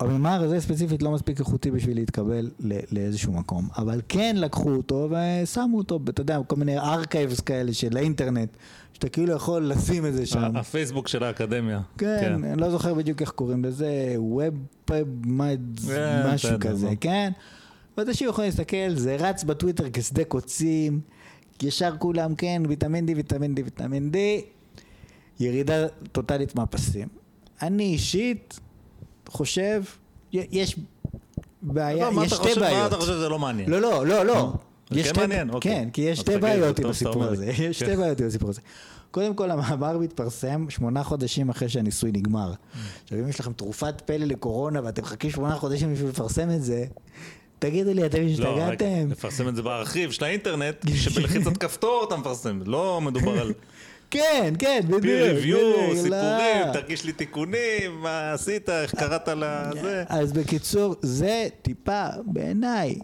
המאמר 0.00 0.42
הזה 0.42 0.60
ספציפית 0.60 1.02
לא 1.02 1.10
מספיק 1.10 1.38
איכותי 1.40 1.70
בשביל 1.70 1.96
להתקבל 1.96 2.50
ל- 2.60 2.78
לאיזשהו 2.92 3.32
מקום, 3.32 3.68
אבל 3.78 4.00
כן 4.08 4.36
לקחו 4.38 4.70
אותו 4.70 5.08
ושמו 5.42 5.78
אותו, 5.78 6.00
אתה 6.08 6.20
יודע, 6.20 6.38
כל 6.46 6.56
מיני 6.56 6.78
archives 6.78 7.40
כאלה 7.40 7.72
של 7.72 7.96
האינטרנט, 7.96 8.48
שאתה 8.92 9.08
כאילו 9.08 9.32
יכול 9.32 9.66
לשים 9.68 10.06
את 10.06 10.14
זה 10.14 10.26
שם. 10.26 10.56
הפייסבוק 10.56 11.08
של 11.08 11.22
האקדמיה. 11.24 11.80
כן, 11.98 12.44
אני 12.44 12.60
לא 12.60 12.70
זוכר 12.70 12.94
בדיוק 12.94 13.20
איך 13.20 13.30
קוראים 13.30 13.64
לזה, 13.64 14.16
Web, 14.36 14.90
אה, 14.92 15.02
משהו 16.34 16.50
כזה. 16.60 16.90
כן? 17.00 17.32
ואנשים 17.98 18.28
יכולים 18.28 18.50
להסתכל, 18.50 18.94
זה 18.94 19.16
רץ 19.16 19.44
בטוויטר 19.44 19.84
כשדה 19.92 20.24
קוצים, 20.24 21.00
ישר 21.62 21.94
כולם, 21.98 22.34
כן, 22.34 22.62
ויטמין 22.68 23.08
D, 23.08 23.12
ויטמין 23.16 23.54
D, 23.58 23.60
ויטמין 23.64 24.10
D, 24.14 24.16
ירידה 25.40 25.74
טוטאלית 26.12 26.54
מהפסים. 26.54 27.08
אני 27.62 27.84
אישית 27.84 28.60
חושב, 29.28 29.82
יש 30.32 30.76
בעיה, 31.62 32.10
לא, 32.10 32.24
יש 32.24 32.30
שתי 32.32 32.36
חושב- 32.42 32.60
מה 32.60 32.66
בעיות. 32.66 32.88
אתה 32.92 33.00
חושב 33.00 33.12
שזה 33.12 33.28
לא 33.28 33.38
מעניין? 33.38 33.70
לא, 33.70 33.80
לא, 33.80 34.06
לא, 34.06 34.26
לא. 34.26 34.52
יש 34.90 35.12
כן 35.12 35.20
מעניין, 35.20 35.50
אוקיי. 35.50 35.72
כן, 35.74 35.88
כי 35.92 36.00
יש 36.02 36.18
שתי 36.18 36.38
בעיות 36.38 36.78
עם 36.78 36.90
הסיפור 36.90 37.24
הזה. 37.24 37.46
יש 37.46 37.76
שתי 37.76 37.86
כן. 37.86 37.96
בעיות 37.96 38.20
עם 38.20 38.26
הסיפור 38.26 38.50
הזה. 38.50 38.60
קודם 39.10 39.34
כל, 39.34 39.50
המאמר 39.50 39.98
מתפרסם 39.98 40.66
שמונה 40.70 41.02
חודשים 41.04 41.48
אחרי 41.50 41.68
שהניסוי 41.68 42.12
נגמר. 42.12 42.52
עכשיו, 43.04 43.18
אם 43.18 43.28
יש 43.28 43.40
לכם 43.40 43.52
תרופת 43.52 44.00
פלא 44.00 44.24
לקורונה 44.26 44.80
ואתם 44.84 45.02
מחכים 45.02 45.30
שמונה 45.30 45.54
חודשים 45.54 45.92
בשביל 45.94 46.08
לפרסם 46.08 46.50
את 46.50 46.62
זה, 46.62 46.84
תגידו 47.64 47.92
לי, 47.94 48.06
אתם 48.06 48.18
לא, 48.22 48.26
השתגעתם? 48.26 49.10
לפרסם 49.10 49.48
את 49.48 49.56
זה 49.56 49.62
בארכיב 49.62 50.10
של 50.10 50.24
האינטרנט, 50.24 50.86
שבלחיצת 51.02 51.56
כפתור 51.56 52.04
אתה 52.08 52.16
מפרסם, 52.16 52.60
לא 52.66 53.00
מדובר 53.00 53.40
על 53.40 53.52
כן, 54.10 54.54
כן, 54.58 54.80
בדיוק. 54.84 55.04
peer 55.04 55.06
review, 55.06 55.40
בדיוק, 55.40 55.94
סיפורים, 55.94 56.66
לא. 56.66 56.72
תרגיש 56.72 57.04
לי 57.04 57.12
תיקונים, 57.12 58.00
מה 58.02 58.32
עשית, 58.32 58.68
איך 58.68 58.94
קראת 58.94 59.28
לזה. 59.28 60.04
אז 60.08 60.32
בקיצור, 60.32 60.94
זה 61.02 61.48
טיפה, 61.62 62.06
בעיניי, 62.26 62.98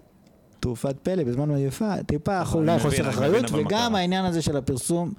תרופת 0.61 0.97
פלא 1.03 1.24
בזמן 1.24 1.49
מגפה, 1.49 1.95
טיפה 2.07 2.43
אולי 2.55 2.77
מבין, 2.77 2.78
חוסר 2.78 3.09
אחריות, 3.09 3.45
וגם? 3.53 3.95
העניין 3.95 4.24
הזה 4.24 4.43
של 4.43 4.57
הפרסום, 4.57 5.12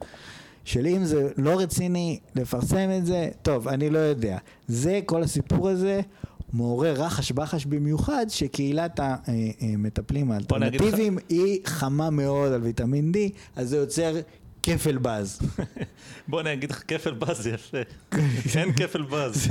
של 0.66 0.88
אם 0.88 1.06
זה 1.06 1.30
לא 1.38 1.60
רציני 1.60 2.20
לפרסם 2.36 2.90
את 2.98 3.06
זה, 3.06 3.30
טוב, 3.42 3.68
אני 3.68 3.90
לא 3.90 4.00
יודע. 4.00 4.38
זה, 4.68 5.00
כל 5.06 5.24
הסיפור 5.24 5.70
הזה, 5.70 6.02
מעורר 6.54 6.94
רחש 7.04 7.32
בחש 7.32 7.66
במיוחד, 7.66 8.26
שקהילת 8.30 9.00
המטפלים 9.04 10.32
אגיד 10.32 10.52
לך- 10.52 10.58
האלטרנטיביים 10.62 11.18
היא 11.30 11.60
חמה 11.66 12.10
מאוד 12.10 12.52
על 12.52 12.62
ויטמין 12.62 13.12
D, 13.16 13.18
אז 13.56 13.70
זה 13.70 13.78
יוצר 13.78 14.14
כפל 14.64 14.98
באז. 14.98 15.40
בוא 16.28 16.42
אני 16.42 16.54
אגיד 16.54 16.72
לך, 16.72 16.84
כפל 16.88 17.14
זה 17.42 17.50
יפה. 17.50 17.78
אין 18.56 18.74
כפל 18.74 19.02
באז. 19.02 19.48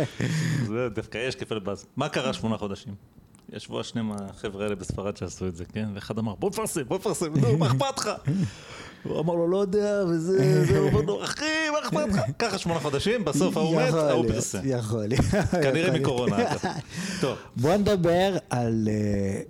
זה 0.66 0.88
דווקא 0.94 1.18
יש 1.28 1.34
כפל 1.34 1.58
באז. 1.58 1.86
מה 1.96 2.08
קרה 2.08 2.32
שמונה 2.32 2.58
חודשים? 2.58 2.94
ישבו 3.52 3.80
השני 3.80 4.02
מהחבר'ה 4.02 4.64
האלה 4.64 4.74
בספרד 4.74 5.16
שעשו 5.16 5.46
את 5.48 5.56
זה, 5.56 5.64
כן? 5.64 5.88
ואחד 5.94 6.18
אמר, 6.18 6.34
בוא 6.34 6.50
נפרסם, 6.50 6.82
בוא 6.88 6.96
נפרסם, 6.98 7.32
נו, 7.40 7.58
מה 7.58 7.66
אכפת 7.66 7.98
לך? 7.98 8.10
הוא 9.08 9.20
אמר 9.20 9.34
לו, 9.34 9.48
לא 9.48 9.56
יודע, 9.56 10.04
וזה, 10.08 10.64
זה, 10.64 10.78
הוא 10.78 10.88
אמר 10.88 11.00
לו, 11.00 11.24
אחי, 11.24 11.44
מה 11.72 11.78
אכפת 11.78 12.08
לך? 12.08 12.20
ככה 12.38 12.58
שמונה 12.58 12.80
חודשים, 12.80 13.24
בסוף 13.24 13.56
ההוא 13.56 13.76
מת, 13.76 13.94
ההוא 13.94 14.28
פרסם. 14.28 14.58
יכול 14.64 15.06
להיות. 15.06 15.24
כנראה. 15.62 15.98
מקורונה. 15.98 16.36
טוב, 17.20 17.36
בוא 17.56 17.76
נדבר 17.76 18.36
על 18.50 18.88
אה, 18.90 19.40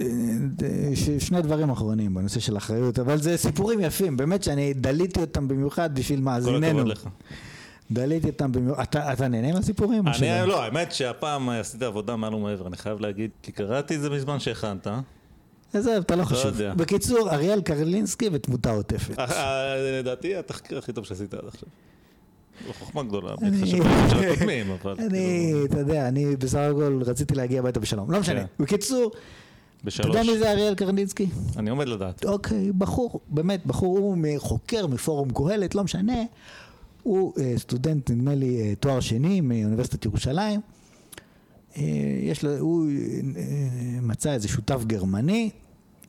אה, 0.00 1.18
שני 1.18 1.42
דברים 1.42 1.70
אחרונים 1.70 2.14
בנושא 2.14 2.40
של 2.40 2.56
אחריות, 2.56 2.98
אבל 2.98 3.22
זה 3.22 3.36
סיפורים 3.36 3.80
יפים, 3.80 4.16
באמת 4.16 4.42
שאני 4.42 4.74
דליתי 4.74 5.20
אותם 5.20 5.48
במיוחד 5.48 5.94
בשביל 5.94 6.18
כל 6.18 6.24
מאזיננו. 6.24 6.66
הכבוד 6.66 6.88
לך. 6.88 7.08
דליתי 7.90 8.26
אותם 8.26 8.52
במיוחד. 8.52 8.82
אתה 8.82 9.12
אתה 9.12 9.28
נהנה 9.28 9.52
מהסיפורים? 9.52 10.08
אני, 10.08 10.48
לא, 10.48 10.62
האמת 10.62 10.92
שהפעם 10.92 11.48
עשית 11.48 11.82
עבודה 11.82 12.16
מעל 12.16 12.34
ומעבר, 12.34 12.66
אני 12.66 12.76
חייב 12.76 13.00
להגיד, 13.00 13.30
כי 13.42 13.52
קראתי 13.52 13.96
את 13.96 14.00
זה 14.00 14.10
בזמן 14.10 14.40
שהכנת. 14.40 14.86
עזוב, 15.74 15.94
אתה 15.94 16.16
לא 16.16 16.24
חשוב. 16.24 16.46
יודע. 16.60 16.74
בקיצור, 16.74 17.30
אריאל 17.30 17.60
קרלינסקי 17.60 18.28
ותמותה 18.32 18.70
עוטפת. 18.70 19.18
אה, 19.18 19.24
אה, 19.24 19.98
לדעתי 20.00 20.36
התחקיר 20.36 20.78
הכי 20.78 20.92
טוב 20.92 21.04
שעשית 21.04 21.34
עד 21.34 21.40
עכשיו. 21.48 21.68
חוכמה 22.78 23.02
גדולה, 23.02 23.34
אני- 23.42 23.48
אבל 23.48 24.94
אני, 24.98 25.48
כאילו, 25.52 25.64
אתה 25.66 25.78
יודע, 25.78 26.08
אני 26.08 26.36
בסך 26.36 26.58
הכל 26.58 27.02
רציתי 27.06 27.34
להגיע 27.34 27.58
הביתה 27.60 27.80
בשלום. 27.80 28.10
לא 28.10 28.20
משנה. 28.20 28.40
כן. 28.40 28.62
בקיצור, 28.64 29.10
אתה. 30.00 30.08
יודע 30.08 30.22
מי 30.22 30.38
זה 30.38 30.50
אריאל 30.52 30.74
קרלינסקי? 30.74 31.26
אני 31.56 31.70
עומד 31.70 31.88
לדעת. 31.88 32.24
אוקיי, 32.24 32.72
בחור, 32.78 33.20
באמת, 33.28 33.66
בחור, 33.66 33.98
הוא 33.98 34.16
חוקר 34.38 34.86
מפורום 34.86 35.28
קהלת, 35.30 35.74
לא 35.74 35.84
משנה. 35.84 36.22
הוא 37.02 37.32
אה, 37.40 37.52
סטודנט, 37.56 38.10
נדמה 38.10 38.34
לי, 38.34 38.74
תואר 38.80 39.00
שני 39.00 39.40
מאוניברסיטת 39.40 40.04
ירושלים. 40.04 40.60
אה, 41.78 41.82
יש 42.22 42.44
לו, 42.44 42.58
הוא 42.58 42.86
אה, 43.36 43.42
מצא 44.02 44.32
איזה 44.32 44.48
שותף 44.48 44.84
גרמני, 44.84 45.50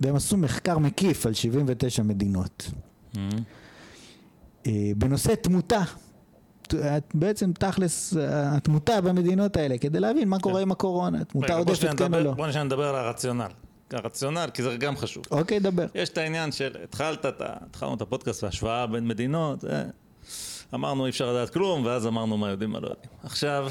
והם 0.02 0.16
עשו 0.16 0.38
מחקר 0.38 0.78
מקיף 0.78 1.26
על 1.26 1.34
79 1.34 2.04
מדינות. 2.04 2.72
אה, 3.18 3.22
אה, 4.68 4.92
בנושא 4.98 5.36
תמותה. 5.36 5.82
בעצם 7.14 7.52
תכלס 7.54 8.14
התמותה 8.28 9.02
במדינות 9.02 9.58
האלה, 9.58 9.78
כדי 9.78 10.00
להבין 10.00 10.30
מה 10.30 10.40
קורה 10.40 10.62
עם 10.62 10.72
הקורונה, 10.72 11.24
תמותה 11.24 11.48
כן. 11.48 11.54
עודפת 11.54 11.98
כן 11.98 12.14
או 12.14 12.20
לא. 12.20 12.32
בוא 12.32 12.48
נדבר 12.48 12.88
על 12.88 12.96
הרציונל. 12.96 13.48
הרציונל, 13.92 14.50
כי 14.54 14.64
זה 14.64 14.78
גם 14.78 14.98
חשוב. 14.98 15.24
אוקיי, 15.32 15.60
דבר. 15.60 15.86
יש 15.96 16.10
את 16.10 16.18
העניין 16.18 16.52
של, 16.52 16.76
התחלת, 16.84 17.26
התחלנו 17.40 17.94
את 17.94 18.02
הפודקאסט 18.02 18.44
והשוואה 18.44 18.88
בין 18.88 19.08
מדינות, 19.08 19.64
אמרנו 20.74 21.06
אי 21.06 21.10
אפשר 21.10 21.34
לדעת 21.34 21.50
כלום, 21.50 21.86
ואז 21.86 22.08
אמרנו 22.08 22.38
מה 22.38 22.50
יודעים, 22.50 22.70
מה 22.70 22.80
לא 22.80 22.88
יודעים. 22.88 23.10
עכשיו, 23.24 23.68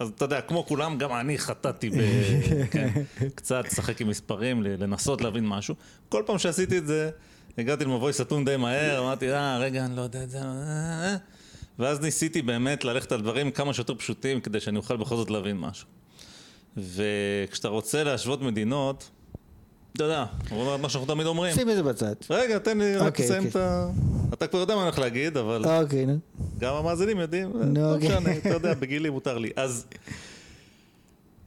אז 0.00 0.08
אתה 0.08 0.24
יודע, 0.24 0.40
כמו 0.40 0.66
כולם, 0.66 0.98
גם 0.98 1.12
אני 1.12 1.38
חטאתי 1.38 1.90
ב... 1.90 1.94
כן, 2.72 2.88
קצת 3.34 3.64
לשחק 3.66 4.00
עם 4.00 4.08
מספרים, 4.08 4.62
לנסות 4.62 5.20
להבין 5.20 5.46
משהו. 5.46 5.74
כל 6.08 6.22
פעם 6.26 6.38
שעשיתי 6.38 6.78
את 6.78 6.86
זה, 6.86 7.10
הגעתי 7.58 7.84
למבוי 7.84 8.12
סתום 8.12 8.44
די 8.44 8.56
מהר, 8.56 8.98
אמרתי, 8.98 9.32
אה, 9.32 9.58
רגע, 9.58 9.84
אני 9.84 9.96
לא 9.96 10.02
יודע 10.02 10.22
את 10.22 10.30
זה, 10.30 10.38
אה, 10.38 10.44
אה." 10.44 11.16
ואז 11.78 12.00
ניסיתי 12.00 12.42
באמת 12.42 12.84
ללכת 12.84 13.12
על 13.12 13.20
דברים 13.20 13.50
כמה 13.50 13.74
שיותר 13.74 13.94
פשוטים, 13.94 14.40
כדי 14.40 14.60
שאני 14.60 14.76
אוכל 14.76 14.96
בכל 14.96 15.16
זאת 15.16 15.30
להבין 15.30 15.58
משהו. 15.58 15.86
וכשאתה 16.76 17.68
רוצה 17.68 18.04
להשוות 18.04 18.42
מדינות, 18.42 19.10
אתה 19.92 20.04
יודע, 20.04 20.24
מה 20.80 20.88
שאנחנו 20.88 21.14
תמיד 21.14 21.26
אומרים. 21.26 21.54
שים 21.54 21.70
את 21.70 21.76
זה 21.76 21.82
בצד. 21.82 22.14
רגע, 22.30 22.58
תן 22.58 22.78
לי 22.78 22.96
רק 22.96 23.06
אוקיי, 23.06 23.24
לסיים 23.24 23.46
אוקיי. 23.46 23.50
את 23.50 23.66
ה... 23.66 23.90
אתה 24.34 24.46
כבר 24.46 24.58
יודע 24.58 24.74
מה 24.74 24.80
אני 24.80 24.86
הולך 24.88 24.98
להגיד, 24.98 25.36
אבל 25.36 25.64
אוקיי, 25.64 26.06
נו. 26.06 26.18
גם 26.58 26.74
המאזינים 26.74 27.18
יודעים, 27.18 27.52
נו, 27.54 27.80
לא 27.80 27.94
אוקיי. 27.94 28.08
משנה, 28.08 28.36
אתה 28.38 28.48
יודע, 28.48 28.74
בגילי 28.74 29.10
מותר 29.10 29.38
לי. 29.38 29.50
אז 29.56 29.86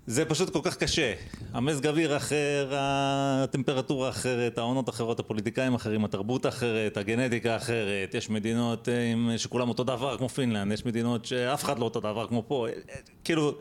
זה 0.07 0.25
פשוט 0.25 0.49
כל 0.49 0.59
כך 0.63 0.77
קשה. 0.77 1.13
המזג 1.53 1.87
אוויר 1.87 2.17
אחר, 2.17 2.71
הטמפרטורה 2.73 4.09
אחרת, 4.09 4.57
העונות 4.57 4.89
אחרות, 4.89 5.19
הפוליטיקאים 5.19 5.73
אחרים, 5.73 6.05
התרבות 6.05 6.45
אחרת, 6.45 6.97
הגנטיקה 6.97 7.55
אחרת. 7.55 8.13
יש 8.13 8.29
מדינות 8.29 8.89
אה, 8.89 9.37
שכולם 9.37 9.69
אותו 9.69 9.83
דבר 9.83 10.17
כמו 10.17 10.29
פינלנד, 10.29 10.71
יש 10.71 10.85
מדינות 10.85 11.25
שאף 11.25 11.63
אחד 11.63 11.79
לא 11.79 11.83
אותו 11.83 11.99
דבר 11.99 12.27
כמו 12.27 12.43
פה. 12.47 12.67
אה, 12.67 12.73
אה, 12.89 12.95
כאילו, 13.23 13.55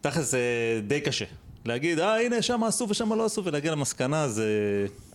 תכל'ס 0.00 0.30
זה 0.30 0.40
די 0.86 1.00
קשה. 1.00 1.24
להגיד, 1.66 1.98
אה 1.98 2.20
הנה 2.20 2.42
שם 2.42 2.64
עשו 2.64 2.86
ושם 2.88 3.12
לא 3.12 3.24
עשו, 3.24 3.44
ולהגיע 3.44 3.72
למסקנה 3.72 4.28
זה 4.28 4.46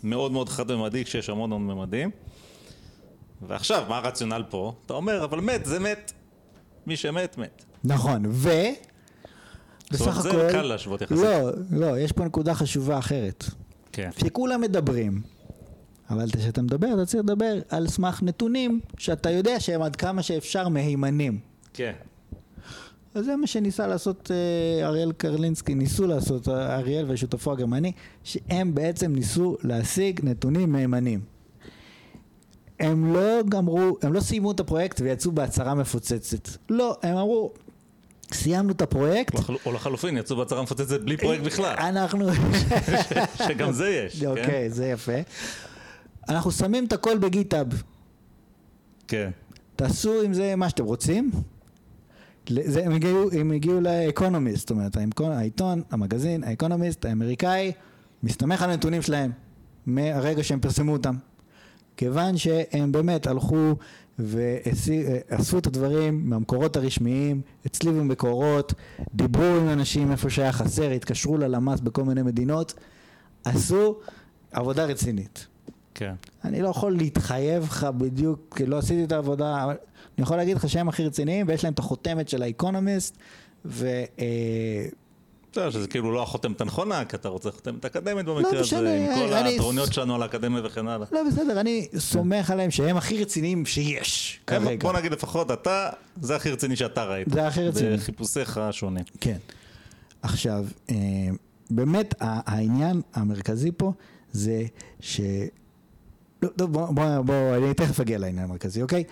מאוד 0.03 0.31
מאוד 0.31 0.49
חד-ממדי 0.49 1.05
כשיש 1.05 1.29
המון 1.29 1.53
המון 1.53 1.77
ממדים. 1.77 2.11
ועכשיו, 3.47 3.83
מה 3.89 3.97
הרציונל 3.97 4.43
פה? 4.49 4.73
אתה 4.85 4.93
אומר, 4.93 5.23
אבל 5.23 5.39
מת, 5.39 5.65
זה 5.65 5.79
מת. 5.79 6.11
מי 6.87 6.95
שמת, 6.95 7.37
מת. 7.37 7.65
נכון, 7.83 8.25
ו... 8.25 8.49
זאת 9.91 10.01
אומרת, 10.01 10.15
בסך 10.15 10.21
זה 10.21 10.29
הכל... 10.29 10.51
קל 10.51 10.61
להשוות 10.61 11.01
יחסית. 11.01 11.17
לא, 11.17 11.51
לא, 11.71 11.99
יש 11.99 12.11
פה 12.11 12.25
נקודה 12.25 12.53
חשובה 12.53 12.99
אחרת. 12.99 13.45
כן. 13.91 14.09
שכולם 14.19 14.61
מדברים, 14.61 15.21
אבל 16.09 16.29
כשאתה 16.37 16.61
מדבר, 16.61 16.87
אתה 16.93 17.05
צריך 17.05 17.23
לדבר 17.23 17.53
על 17.69 17.87
סמך 17.87 18.23
נתונים 18.23 18.79
שאתה 18.97 19.29
יודע 19.29 19.59
שהם 19.59 19.81
עד 19.81 19.95
כמה 19.95 20.23
שאפשר 20.23 20.67
מהימנים. 20.67 21.39
כן. 21.73 21.93
אז 23.15 23.25
זה 23.25 23.35
מה 23.35 23.47
שניסה 23.47 23.87
לעשות 23.87 24.31
אה, 24.31 24.87
אריאל 24.87 25.11
קרלינסקי, 25.11 25.75
ניסו 25.75 26.07
לעשות 26.07 26.47
אריאל 26.47 27.05
ושותפו 27.07 27.51
הגרמני, 27.51 27.91
שהם 28.23 28.75
בעצם 28.75 29.15
ניסו 29.15 29.57
להשיג 29.63 30.19
נתונים 30.23 30.71
מהימנים. 30.71 31.19
הם 32.79 33.13
לא 33.13 33.43
גמרו, 33.49 33.97
הם 34.01 34.13
לא 34.13 34.19
סיימו 34.19 34.51
את 34.51 34.59
הפרויקט 34.59 35.01
ויצאו 35.01 35.31
בהצהרה 35.31 35.75
מפוצצת. 35.75 36.49
לא, 36.69 36.97
הם 37.03 37.17
אמרו, 37.17 37.51
סיימנו 38.33 38.71
את 38.71 38.81
הפרויקט. 38.81 39.33
או 39.65 39.71
לחלופין, 39.71 40.17
יצאו 40.17 40.35
בהצהרה 40.35 40.63
מפוצצת 40.63 41.01
בלי 41.01 41.17
פרויקט 41.17 41.43
בכלל. 41.43 41.75
אנחנו... 41.89 42.29
שגם 43.47 43.71
זה 43.71 43.89
יש. 43.89 44.19
כן? 44.19 44.27
אוקיי, 44.27 44.69
זה 44.69 44.87
יפה. 44.87 45.19
אנחנו 46.29 46.51
שמים 46.51 46.85
את 46.85 46.93
הכל 46.93 47.17
ב 47.17 47.23
GitHub. 47.23 47.67
כן. 49.07 49.29
תעשו 49.75 50.21
עם 50.21 50.33
זה 50.33 50.55
מה 50.55 50.69
שאתם 50.69 50.85
רוצים. 50.85 51.31
זה, 52.49 52.85
הם, 52.85 52.91
הגיעו, 52.91 53.29
הגיעו 53.55 53.81
לאקונומיסט, 53.81 54.59
זאת 54.59 54.71
אומרת, 54.71 54.97
העיתון, 55.21 55.81
המגזין, 55.91 56.43
האקונומיסט 56.43 57.05
האמריקאי, 57.05 57.71
מסתמך 58.23 58.61
על 58.61 58.69
הנתונים 58.69 59.01
שלהם 59.01 59.31
מהרגע 59.85 60.43
שהם 60.43 60.59
פרסמו 60.59 60.93
אותם. 60.93 61.15
כיוון 61.97 62.37
שהם 62.37 62.91
באמת 62.91 63.27
הלכו 63.27 63.75
ואספו 64.19 65.57
את 65.57 65.67
הדברים 65.67 66.29
מהמקורות 66.29 66.75
הרשמיים, 66.75 67.41
הצליבו 67.65 68.03
מקורות, 68.03 68.73
דיברו 69.15 69.43
עם 69.43 69.69
אנשים 69.69 70.11
איפה 70.11 70.29
שהיה 70.29 70.51
חסר, 70.51 70.91
התקשרו 70.91 71.37
ללמ"ס 71.37 71.79
בכל 71.79 72.03
מיני 72.03 72.21
מדינות, 72.21 72.73
עשו 73.43 73.99
עבודה 74.51 74.85
רצינית. 74.85 75.47
כן. 76.01 76.13
אני 76.43 76.61
לא 76.61 76.69
יכול 76.69 76.97
להתחייב 76.97 77.63
לך 77.63 77.83
בדיוק, 77.97 78.53
כי 78.57 78.65
לא 78.65 78.77
עשיתי 78.77 79.03
את 79.03 79.11
העבודה, 79.11 79.63
אבל 79.63 79.73
אני 80.17 80.23
יכול 80.23 80.37
להגיד 80.37 80.57
לך 80.57 80.69
שהם 80.69 80.89
הכי 80.89 81.05
רציניים 81.05 81.47
ויש 81.49 81.63
להם 81.63 81.73
את 81.73 81.79
החותמת 81.79 82.29
של 82.29 82.43
האקונומיסט 82.43 83.17
ו... 83.65 83.87
אה, 84.19 84.85
בסדר, 85.51 85.69
שזה 85.69 85.87
כאילו 85.87 86.11
לא 86.11 86.23
החותמת 86.23 86.61
הנכונה, 86.61 87.05
כי 87.05 87.15
אתה 87.15 87.29
רוצה 87.29 87.51
חותמת 87.51 87.85
אקדמית 87.85 88.25
במקרה 88.25 88.49
הזה, 88.49 88.55
לא 88.55 88.61
משנה, 88.61 88.93
עם 88.95 89.27
כל 89.27 89.33
אני- 89.33 89.55
הטרוניות 89.55 89.93
שלנו 89.93 90.15
על 90.15 90.21
האקדמיה 90.23 90.61
וכן 90.65 90.87
הלאה. 90.87 91.07
לא 91.11 91.23
בסדר, 91.27 91.59
אני 91.61 91.87
סומך 91.97 92.51
עליהם 92.51 92.71
שהם 92.71 92.97
הכי 92.97 93.21
רציניים 93.21 93.65
שיש 93.65 94.39
כרגע. 94.47 94.81
בוא 94.81 94.93
נגיד 94.93 95.11
לפחות 95.11 95.51
אתה, 95.51 95.89
זה 96.21 96.35
הכי 96.35 96.51
רציני 96.51 96.75
שאתה 96.75 97.03
ראית. 97.05 97.27
זה 97.31 97.47
הכי 97.47 97.63
רציני. 97.67 97.97
בחיפושיך 97.97 98.57
השונים. 98.57 99.03
כן. 99.21 99.37
עכשיו, 100.21 100.65
אה, 100.89 100.95
באמת 101.69 102.15
העניין 102.19 103.01
המרכזי 103.13 103.71
פה 103.77 103.93
זה 104.31 104.63
ש... 104.99 105.21
לא, 106.41 106.49
לא, 106.59 106.65
בוא, 106.67 106.91
בוא, 106.91 107.21
בוא, 107.21 107.55
אני 107.57 107.73
תכף 107.73 107.99
אגיע 107.99 108.17
לעניין 108.17 108.45
המרכזי, 108.45 108.81
אוקיי? 108.81 109.03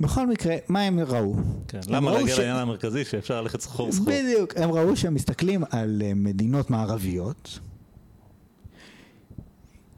בכל 0.00 0.26
מקרה, 0.26 0.56
מה 0.68 0.80
הם 0.80 1.00
ראו? 1.00 1.34
כן. 1.68 1.78
הם 1.86 1.94
למה 1.94 2.12
להגיע 2.12 2.34
ש- 2.34 2.38
לעניין 2.38 2.56
המרכזי 2.56 3.04
שאפשר 3.04 3.42
ללכת 3.42 3.60
סחור 3.60 3.92
סחור? 3.92 4.06
בדיוק, 4.06 4.56
הם 4.56 4.72
ראו 4.72 4.96
שהם 4.96 5.14
מסתכלים 5.14 5.64
על 5.70 6.02
אה, 6.04 6.14
מדינות 6.14 6.70
מערביות, 6.70 7.58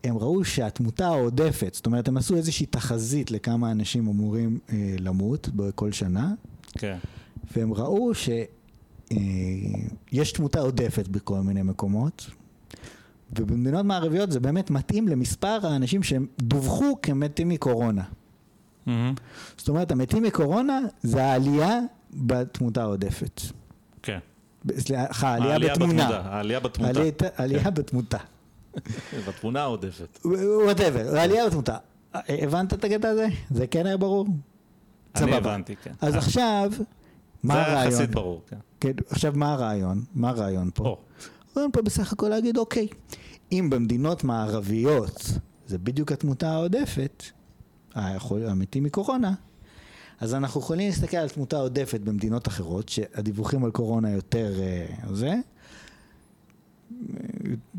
הם 0.05 0.19
ראו 0.19 0.45
שהתמותה 0.45 1.07
העודפת, 1.07 1.71
זאת 1.75 1.87
אומרת 1.87 2.09
הם 2.09 2.17
עשו 2.17 2.37
איזושהי 2.37 2.67
תחזית 2.67 3.31
לכמה 3.31 3.71
אנשים 3.71 4.09
אמורים 4.09 4.59
אה, 4.73 4.77
למות 4.99 5.49
בכל 5.49 5.93
שנה, 5.93 6.33
כן. 6.73 6.97
והם 7.57 7.75
ראו 7.75 8.13
שיש 8.15 8.47
תמותה 10.33 10.61
עודפת 10.61 11.09
בכל 11.09 11.41
מיני 11.41 11.63
מקומות, 11.63 12.27
ובמדינות 13.39 13.85
מערביות 13.87 14.33
זה 14.33 14.41
באמת 14.41 14.71
מתאים 14.71 15.09
למספר 15.09 15.59
האנשים 15.67 16.03
שהם 16.03 16.27
דווחו 16.39 16.97
כמתים 17.03 17.49
מקורונה. 17.49 18.03
מהמם. 18.87 19.15
זאת 19.57 19.69
אומרת, 19.69 19.93
המתים 19.93 20.23
מקורונה 20.23 20.81
זה 21.03 21.25
העלייה 21.25 21.79
בתמותה 22.15 22.83
העודפת. 22.83 23.41
כן. 24.03 24.19
סליחה, 24.79 25.29
העלייה 25.29 25.75
בתמונה. 25.75 26.09
העלייה 26.09 26.61
בתמונה. 26.61 26.91
עלית- 26.91 27.23
עלייה 27.37 27.71
בתמותה. 27.71 28.19
בתמונה 29.29 29.61
העודפת. 29.63 30.19
וואטאבר, 30.65 31.19
עלייה 31.21 31.47
בתמותה. 31.47 31.77
הבנת 32.15 32.73
את 32.75 32.85
הקטע 32.85 33.09
הזה? 33.09 33.27
זה 33.51 33.67
כן 33.67 33.87
היה 33.87 33.97
ברור? 33.97 34.27
אני. 35.17 35.35
הבנתי, 35.37 35.77
כן. 35.77 35.93
אז 36.01 36.15
עכשיו, 36.17 36.71
מה 37.43 37.55
זה 37.55 37.61
הרעיון? 37.61 37.93
יחסית 37.93 38.11
ברור, 38.11 38.43
כן. 38.49 38.57
כן, 38.81 38.93
עכשיו 39.11 39.33
מה 39.37 39.53
הרעיון? 39.53 40.03
מה 40.15 40.29
הרעיון 40.29 40.71
פה? 40.75 40.97
הרעיון 41.55 41.73
פה 41.73 41.83
בסך 41.83 42.13
הכל 42.13 42.29
להגיד, 42.29 42.57
אוקיי, 42.57 42.89
אם 43.53 43.71
במדינות 43.71 44.25
מערביות 44.25 45.31
זה 45.67 45.79
בדיוק 45.79 46.13
התמותה 46.13 46.51
העודפת, 46.51 47.23
המתים 47.95 48.85
מקורונה, 48.85 49.35
אז 50.21 50.35
אנחנו 50.35 50.61
יכולים 50.61 50.89
להסתכל 50.89 51.17
על 51.17 51.29
תמותה 51.29 51.57
עודפת 51.57 52.01
במדינות 52.01 52.49
אחרות, 52.49 52.89
שהדיווחים 52.89 53.65
על 53.65 53.71
קורונה 53.71 54.11
יותר 54.11 54.53
אה, 54.61 55.15
זה, 55.15 55.27
אה, 55.29 55.41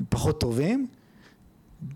פחות 0.10 0.40
טובים, 0.40 0.88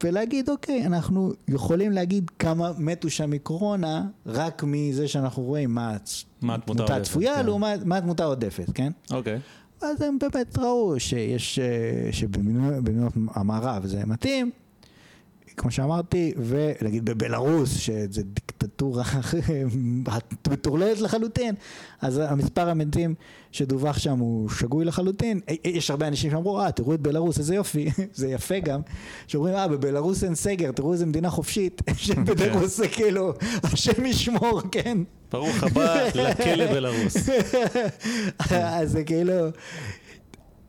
ולהגיד, 0.04 0.50
אוקיי, 0.50 0.86
אנחנו 0.86 1.34
יכולים 1.48 1.92
להגיד 1.92 2.32
כמה 2.40 2.72
מתו 2.78 3.10
שם 3.10 3.30
מקורונה, 3.30 4.04
רק 4.26 4.64
מזה 4.68 5.08
שאנחנו 5.08 5.44
רואים 5.44 5.76
מה 5.76 5.98
מה 6.42 6.56
התמותה 6.56 6.96
הצפויה 6.96 7.36
כן. 7.36 7.46
לעומת 7.46 7.86
מה 7.86 7.98
התמותה 7.98 8.24
העודפת, 8.24 8.66
כן? 8.74 8.92
אוקיי. 9.12 9.40
אז 9.86 10.02
הם 10.02 10.18
באמת 10.20 10.58
ראו 10.58 11.00
שיש, 11.00 11.60
אה, 11.60 12.12
שבמדינות 12.12 13.14
המערב 13.34 13.86
זה 13.86 14.06
מתאים, 14.06 14.52
כמו 15.58 15.72
שאמרתי, 15.72 16.34
ונגיד 16.48 17.06
בבלארוס, 17.06 17.78
שזה 17.78 18.22
דיקטטורה 18.24 19.04
מטורללת 20.52 21.02
לחלוטין, 21.02 21.56
אז 22.02 22.18
המספר 22.18 22.70
המתים 22.70 23.16
שדווח 23.52 23.98
שם 23.98 24.20
הוא 24.20 24.50
שגוי 24.50 24.86
לחלוטין. 24.86 25.40
אה, 25.50 25.56
יש 25.64 25.92
הרבה 25.92 26.08
אנשים 26.08 26.32
שאמרו, 26.32 26.62
אה, 26.62 26.72
תראו 26.72 26.94
את 26.94 27.02
בלארוס, 27.02 27.40
איזה 27.40 27.56
יופי, 27.56 27.90
זה 28.14 28.28
יפה 28.28 28.60
גם, 28.60 28.82
שאומרים, 29.28 29.56
אה, 29.56 29.68
בבלארוס 29.68 30.24
אין 30.24 30.36
סגר, 30.36 30.72
תראו 30.72 30.94
איזה 30.94 31.06
מדינה 31.06 31.30
חופשית, 31.30 31.82
שבבלארוס 31.98 32.78
זה 32.78 32.88
כאילו, 32.88 33.34
השם 33.64 34.06
ישמור, 34.06 34.62
כן. 34.72 34.98
ברוך 35.32 35.64
הבא 35.64 36.04
לכלא 36.16 36.66
בלרוס. 36.66 37.18
אז 38.50 38.92
זה 38.92 39.04
כאילו 39.04 39.34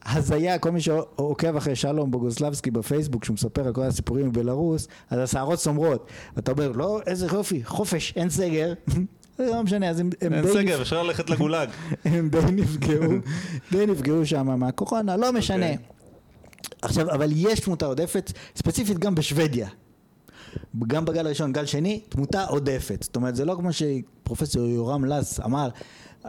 הזיה, 0.09 0.59
כל 0.59 0.71
מי 0.71 0.81
שעוקב 0.81 1.57
אחרי 1.57 1.77
שלום 1.77 2.11
בוגוסלבסקי 2.11 2.71
בפייסבוק, 2.71 3.25
שהוא 3.25 3.35
מספר 3.35 3.67
על 3.67 3.73
כל 3.73 3.83
הסיפורים 3.83 4.33
בבלארוס, 4.33 4.89
אז 5.11 5.19
השערות 5.19 5.59
סומרות. 5.59 6.07
ואתה 6.37 6.53
אומר, 6.53 6.73
לא, 6.73 7.01
איזה 7.07 7.27
יופי, 7.33 7.65
חופש, 7.65 8.13
אין 8.17 8.31
סגר. 8.31 8.73
זה 9.39 9.47
לא 9.47 9.63
משנה, 9.63 9.89
אז 9.89 10.01
הם, 10.01 10.11
הם, 10.21 10.33
אין 10.33 10.43
די, 10.43 10.53
סגר, 10.53 10.83
אפשר 10.83 11.03
ללכת 11.03 11.31
לגולאג. 11.31 11.69
הם 12.05 12.29
די 12.29 12.39
נפגעו, 12.53 13.13
די 13.73 13.87
נפגעו 13.87 14.27
שם 14.27 14.61
מהקורונה, 14.61 15.17
לא 15.17 15.33
משנה. 15.33 15.71
אוקיי. 15.71 15.79
עכשיו, 16.83 17.11
אבל 17.11 17.31
יש 17.35 17.61
תמותה 17.61 17.87
עודפת, 17.87 18.33
ספציפית 18.57 18.99
גם 18.99 19.15
בשוודיה. 19.15 19.69
גם 20.87 21.05
בגל 21.05 21.27
הראשון, 21.27 21.53
גל 21.53 21.67
שני, 21.67 22.01
תמותה 22.09 22.45
עודפת. 22.45 23.03
זאת 23.03 23.17
אומרת, 23.17 23.37
זה 23.37 23.45
לא 23.45 23.55
כמו 23.55 23.71
שפרופסור 23.73 24.67
יורם 24.67 25.05
לס 25.05 25.41
אמר, 25.41 25.69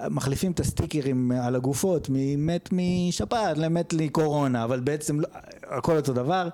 מחליפים 0.10 0.52
את 0.52 0.60
הסטיקרים 0.60 1.31
על 1.31 1.56
הגופות, 1.56 2.07
ממת 2.11 2.69
משפעת 2.72 3.57
למת 3.57 3.94
מקורונה, 3.98 4.64
אבל 4.64 4.80
בעצם 4.80 5.19
לא, 5.19 5.27
הכל 5.64 5.95
אותו 5.95 6.14
דבר. 6.14 6.49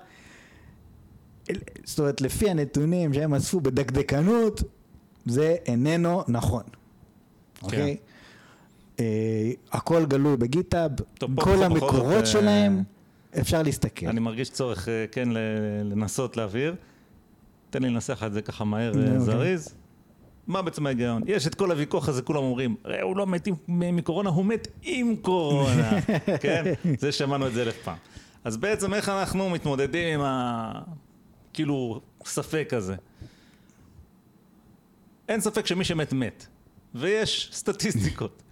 זאת 1.84 1.98
אומרת, 1.98 2.20
לפי 2.20 2.50
הנתונים 2.50 3.14
שהם 3.14 3.34
אספו 3.34 3.60
בדקדקנות, 3.60 4.62
זה 5.26 5.56
איננו 5.66 6.22
נכון. 6.28 6.62
אוקיי? 7.62 7.96
אה, 9.00 9.50
הכל 9.72 10.06
גלוי 10.06 10.36
בגיטאב, 10.36 10.90
כל 11.34 11.62
המקורות 11.62 12.02
זאת, 12.02 12.20
אה, 12.20 12.26
שלהם 12.26 12.82
אפשר 13.40 13.62
להסתכל. 13.62 14.06
אני 14.06 14.20
מרגיש 14.20 14.50
צורך 14.50 14.88
אה, 14.88 15.04
כן 15.12 15.28
לנסות 15.84 16.36
להבהיר. 16.36 16.74
תן 17.74 17.82
לי 17.82 17.90
לנסח 17.90 18.22
את 18.26 18.32
זה 18.32 18.42
ככה 18.42 18.64
מהר 18.64 18.92
אה, 18.94 19.00
אוקיי. 19.00 19.20
זריז. 19.20 19.74
מה 20.46 20.62
בעצם 20.62 20.86
ההיגיון? 20.86 21.22
יש 21.26 21.46
את 21.46 21.54
כל 21.54 21.70
הוויכוח 21.70 22.08
הזה, 22.08 22.22
כולם 22.22 22.42
אומרים, 22.42 22.76
"ראה, 22.84 23.02
הוא 23.02 23.16
לא 23.16 23.26
מת 23.26 23.48
מקורונה, 23.68 24.30
הוא 24.30 24.44
מת 24.44 24.68
עם 24.82 25.16
קורונה, 25.16 26.00
כן? 26.42 26.64
זה 26.98 27.12
שמענו 27.12 27.46
את 27.46 27.54
זה 27.54 27.62
אלף 27.62 27.76
פעם. 27.84 27.96
אז 28.44 28.56
בעצם 28.56 28.94
איך 28.94 29.08
אנחנו 29.08 29.50
מתמודדים 29.50 30.14
עם 30.14 30.26
ה... 30.26 30.72
כאילו, 31.52 32.00
ספק 32.24 32.70
הזה? 32.76 32.96
אין 35.28 35.40
ספק 35.40 35.66
שמי 35.66 35.84
שמת 35.84 36.12
מת, 36.12 36.46
ויש 36.94 37.50
סטטיסטיקות. 37.52 38.42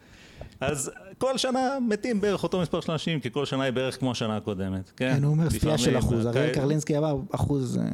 אז 0.62 0.90
כל 1.18 1.38
שנה 1.38 1.78
מתים 1.88 2.20
בערך 2.20 2.42
אותו 2.42 2.60
מספר 2.60 2.80
של 2.80 2.92
אנשים, 2.92 3.20
כי 3.20 3.30
כל 3.30 3.44
שנה 3.44 3.64
היא 3.64 3.72
בערך 3.72 3.98
כמו 3.98 4.10
השנה 4.10 4.36
הקודמת, 4.36 4.90
כן? 4.96 5.14
כן, 5.16 5.24
הוא 5.24 5.30
אומר 5.30 5.50
סטייה 5.50 5.78
של 5.78 5.98
אחוז, 5.98 6.26
כן. 6.34 6.50
קרלינסקי 6.54 6.98
אמר 6.98 7.16
אחוז, 7.30 7.78
אה, 7.78 7.84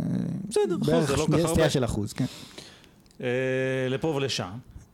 בסדר, 0.49 0.77
אחוז, 0.83 1.09
זה 1.09 1.17
לא 1.17 1.27
כל 1.27 1.33
כך 1.33 1.39
הרבה. 1.39 1.49
סטייה 1.49 1.71
של 1.71 1.85
אחוז, 1.85 2.13
כן. 2.13 2.25
אה, 3.21 3.29
לפה 3.91 4.09
ולשם, 4.09 4.51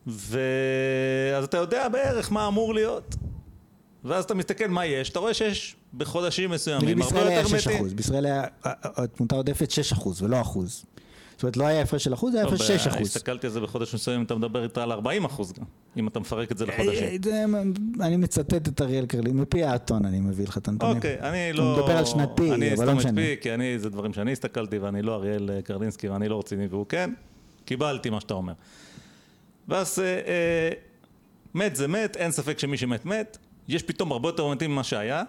ואז 0.06 1.44
אתה 1.44 1.56
יודע 1.56 1.88
בערך 1.88 2.32
מה 2.32 2.48
אמור 2.48 2.74
להיות. 2.74 3.16
ואז 4.04 4.24
אתה 4.24 4.34
מסתכל 4.34 4.66
מה 4.66 4.86
יש, 4.86 5.10
אתה 5.10 5.18
רואה 5.18 5.34
שיש 5.34 5.76
בחודשים 5.96 6.50
מסוימים 6.50 6.88
הרבה 6.88 7.04
בישראל 7.04 7.28
היה 7.28 7.38
יותר 7.38 7.48
6 7.58 7.68
מתים. 7.68 7.96
בישראל 7.96 8.26
היה 8.26 8.44
אה, 8.66 8.72
אה, 8.98 9.06
תמותה 9.06 9.34
עודפת 9.34 9.70
6 9.70 9.92
אחוז 9.92 10.22
ולא 10.22 10.40
אחוז. 10.40 10.84
אומרת, 11.44 11.56
לא 11.56 11.66
היה 11.66 11.82
הפרש 11.82 12.04
של 12.04 12.14
אחוז, 12.14 12.34
היה 12.34 12.44
טוב, 12.44 12.54
הפרש 12.54 12.70
6 12.70 12.86
אה, 12.86 12.92
אחוז. 12.94 13.06
הסתכלתי 13.08 13.46
על 13.46 13.52
זה 13.52 13.60
בחודש 13.60 13.94
מסוים, 13.94 14.22
אתה 14.22 14.34
מדבר 14.34 14.62
איתה 14.62 14.82
על 14.82 14.92
40 14.92 15.24
אחוז 15.24 15.52
גם, 15.52 15.64
אם 15.96 16.08
אתה 16.08 16.20
מפרק 16.20 16.52
את 16.52 16.58
זה 16.58 16.66
לחודשים. 16.66 17.04
אה, 17.04 17.16
זה- 17.22 17.44
אני 18.00 18.16
מצטט 18.16 18.68
את 18.68 18.82
אריאל 18.82 19.06
קרלין, 19.06 19.36
מפי 19.36 19.64
האתון 19.64 20.04
אני 20.04 20.20
מביא 20.20 20.46
לך 20.46 20.58
את 20.58 20.68
הנתונים. 20.68 20.96
אוקיי, 20.96 21.20
אני 21.20 21.52
לא... 21.52 21.62
הוא 21.62 21.82
מדבר 21.82 21.96
על 21.96 22.04
שנתי, 22.04 22.52
אני 22.52 22.74
אבל 22.74 22.86
לא 22.86 22.94
משנה. 22.94 23.20
פי, 23.20 23.36
כי 23.40 23.54
אני, 23.54 23.78
זה 23.78 23.90
דברים 23.90 24.12
שאני 24.12 24.32
הסתכלתי, 24.32 24.78
ואני 24.78 25.02
לא 25.02 25.14
אריאל 25.14 25.50
אה, 25.50 25.62
קרלינסקי, 25.62 26.08
ואני 26.08 26.28
לא 26.28 26.38
רציני, 26.38 26.66
והוא 26.66 26.86
כן. 26.88 27.10
קיבלתי 27.64 28.10
מה 28.10 28.20
שאתה 28.20 28.34
אומר. 28.34 28.52
ואז 29.68 29.98
אה, 29.98 30.04
אה, 30.04 30.70
מת 31.54 31.76
זה 31.76 31.88
מת, 31.88 32.16
אין 32.16 32.30
ספק 32.30 32.58
שמי 32.58 32.76
שמת 32.76 33.06
מת. 33.06 33.38
יש 33.68 33.82
פתאום 33.82 34.12
הרבה 34.12 34.28
יותר 34.28 34.48
מתים 34.48 34.70
ממה 34.72 34.84
שהיה, 34.84 35.22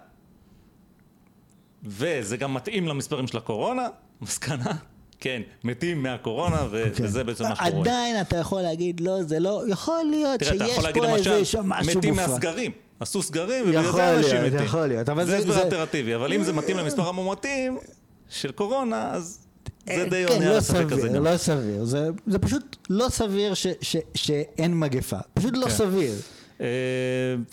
וזה 1.83 2.37
גם 2.37 2.53
מתאים 2.53 2.87
למספרים 2.87 3.27
של 3.27 3.37
הקורונה, 3.37 3.87
מסקנה. 4.21 4.71
כן, 5.19 5.41
מתים 5.63 6.03
מהקורונה, 6.03 6.65
ו- 6.71 6.83
כן. 6.95 7.03
וזה 7.03 7.23
בעצם 7.23 7.43
מה 7.43 7.55
שקורה. 7.55 7.81
עדיין 7.81 8.21
אתה 8.21 8.37
יכול 8.37 8.61
להגיד, 8.61 8.99
לא, 8.99 9.23
זה 9.23 9.39
לא, 9.39 9.63
יכול 9.67 10.03
להיות 10.09 10.39
תראה, 10.39 10.51
שיש 10.67 10.77
יכול 10.77 10.91
פה 10.93 11.15
איזה 11.15 11.45
שם 11.45 11.65
משהו 11.69 11.97
מתים 11.99 12.13
מופרע. 12.13 12.27
מהסגרים. 12.27 12.71
עשו 12.99 13.21
סגרים, 13.21 13.63
ובגלל 13.65 13.83
יכול 13.83 13.91
זה 14.01 14.17
אנשים 14.17 14.33
להיות, 14.35 14.53
מתים. 14.53 14.65
יכול 14.65 14.85
להיות, 14.85 15.09
אבל 15.09 15.25
זה 15.25 15.31
זה- 15.31 15.37
הסבר 15.37 15.63
אלטרנטיבי, 15.63 16.15
אבל 16.15 16.33
אם 16.33 16.43
זה 16.43 16.53
מתאים 16.53 16.77
למספר 16.77 17.07
המאומתים 17.09 17.77
של 18.29 18.51
קורונה, 18.51 19.11
אז 19.11 19.39
זה 19.85 19.91
אה, 19.93 20.05
די 20.09 20.25
כן, 20.27 20.33
עונה 20.33 20.45
על 20.45 20.51
לא 20.51 20.57
הספק 20.57 20.91
הזה 20.91 21.01
סביר, 21.01 21.15
גם. 21.15 21.23
לא 21.23 21.37
סביר. 21.37 21.83
זה, 21.85 22.07
זה 22.27 22.39
פשוט 22.39 22.75
לא 22.89 23.09
סביר 23.09 23.53
ש, 23.53 23.67
ש, 23.81 23.95
שאין 24.15 24.79
מגפה. 24.79 25.17
פשוט 25.33 25.53
לא 25.57 25.65
כן. 25.65 25.71
סביר. 25.71 26.13
אה, 26.61 26.67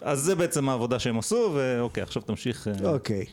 אז 0.02 0.20
זה 0.20 0.34
בעצם 0.34 0.68
העבודה 0.68 0.98
שהם 0.98 1.18
עשו, 1.18 1.52
ואוקיי, 1.54 2.02
עכשיו 2.02 2.22
תמשיך 2.22 2.68
אה, 2.84 2.88
אוקיי. 2.90 3.24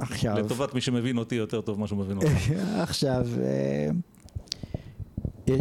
עכשיו, 0.00 0.36
לטובת 0.38 0.74
מי 0.74 0.80
שמבין 0.80 1.18
אותי 1.18 1.34
יותר 1.34 1.60
טוב 1.60 1.78
ממה 1.78 1.86
שהוא 1.86 1.98
מבין 1.98 2.16
אותך. 2.16 2.28
עכשיו, 2.88 3.26
אה, 3.42 3.88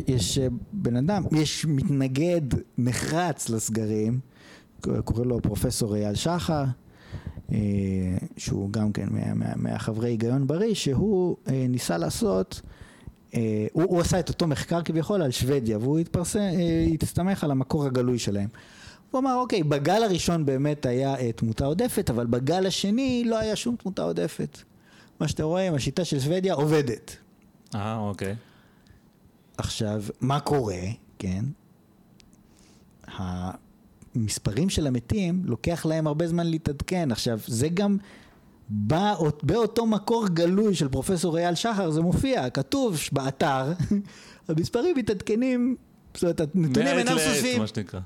יש 0.07 0.37
אה, 0.37 0.47
בן 0.73 0.95
אדם, 0.95 1.23
יש 1.31 1.65
מתנגד 1.65 2.41
נחרץ 2.77 3.49
לסגרים, 3.49 4.19
קוראים 5.03 5.29
לו 5.29 5.41
פרופסור 5.41 5.95
אייל 5.95 6.15
שחר, 6.15 6.63
אה, 7.51 7.57
שהוא 8.37 8.69
גם 8.71 8.91
כן 8.91 9.07
מה- 9.11 9.33
מה- 9.33 9.53
מהחברי 9.55 10.09
היגיון 10.09 10.47
בריא, 10.47 10.73
שהוא 10.73 11.37
ניסה 11.69 11.97
לעשות, 11.97 12.61
הוא, 13.33 13.39
הוא 13.73 13.99
עשה 13.99 14.19
את 14.19 14.29
אותו 14.29 14.47
מחקר 14.47 14.81
כביכול 14.81 15.21
על 15.21 15.31
שוודיה, 15.31 15.77
והוא 15.77 15.99
התפרסם, 15.99 16.39
הסתמך 17.03 17.43
על 17.43 17.51
המקור 17.51 17.85
הגלוי 17.85 18.19
שלהם. 18.19 18.47
הוא 19.11 19.19
אמר, 19.19 19.35
אוקיי, 19.35 19.63
בגל 19.63 20.03
הראשון 20.03 20.45
באמת 20.45 20.85
היה 20.85 21.15
אה, 21.15 21.31
תמותה 21.31 21.65
עודפת, 21.65 22.09
אבל 22.09 22.25
בגל 22.25 22.65
השני 22.65 23.23
לא 23.25 23.37
היה 23.39 23.55
שום 23.55 23.75
תמותה 23.75 24.01
עודפת. 24.03 24.57
מה 25.19 25.27
שאתם 25.27 25.43
רואים, 25.43 25.73
השיטה 25.73 26.05
של 26.05 26.19
שוודיה 26.19 26.53
עובדת. 26.53 27.17
אה, 27.75 27.97
אוקיי. 27.97 28.35
עכשיו, 29.57 30.03
מה 30.21 30.39
קורה, 30.39 30.77
כן? 31.19 31.45
המספרים 34.15 34.69
של 34.69 34.87
המתים, 34.87 35.41
לוקח 35.45 35.85
להם 35.85 36.07
הרבה 36.07 36.27
זמן 36.27 36.47
להתעדכן. 36.47 37.11
עכשיו, 37.11 37.39
זה 37.47 37.67
גם 37.69 37.97
באות- 38.69 39.43
באותו 39.43 39.85
מקור 39.85 40.27
גלוי 40.27 40.75
של 40.75 40.87
פרופסור 40.87 41.37
אייל 41.37 41.55
שחר, 41.55 41.91
זה 41.91 42.01
מופיע, 42.01 42.49
כתוב 42.49 42.97
באתר, 43.11 43.71
המספרים 44.47 44.97
מתעדכנים, 44.97 45.75
זאת 46.13 46.23
אומרת, 46.23 46.41
הנתונים 46.55 46.87
אינם 46.97 47.15
סופיים. 47.19 47.61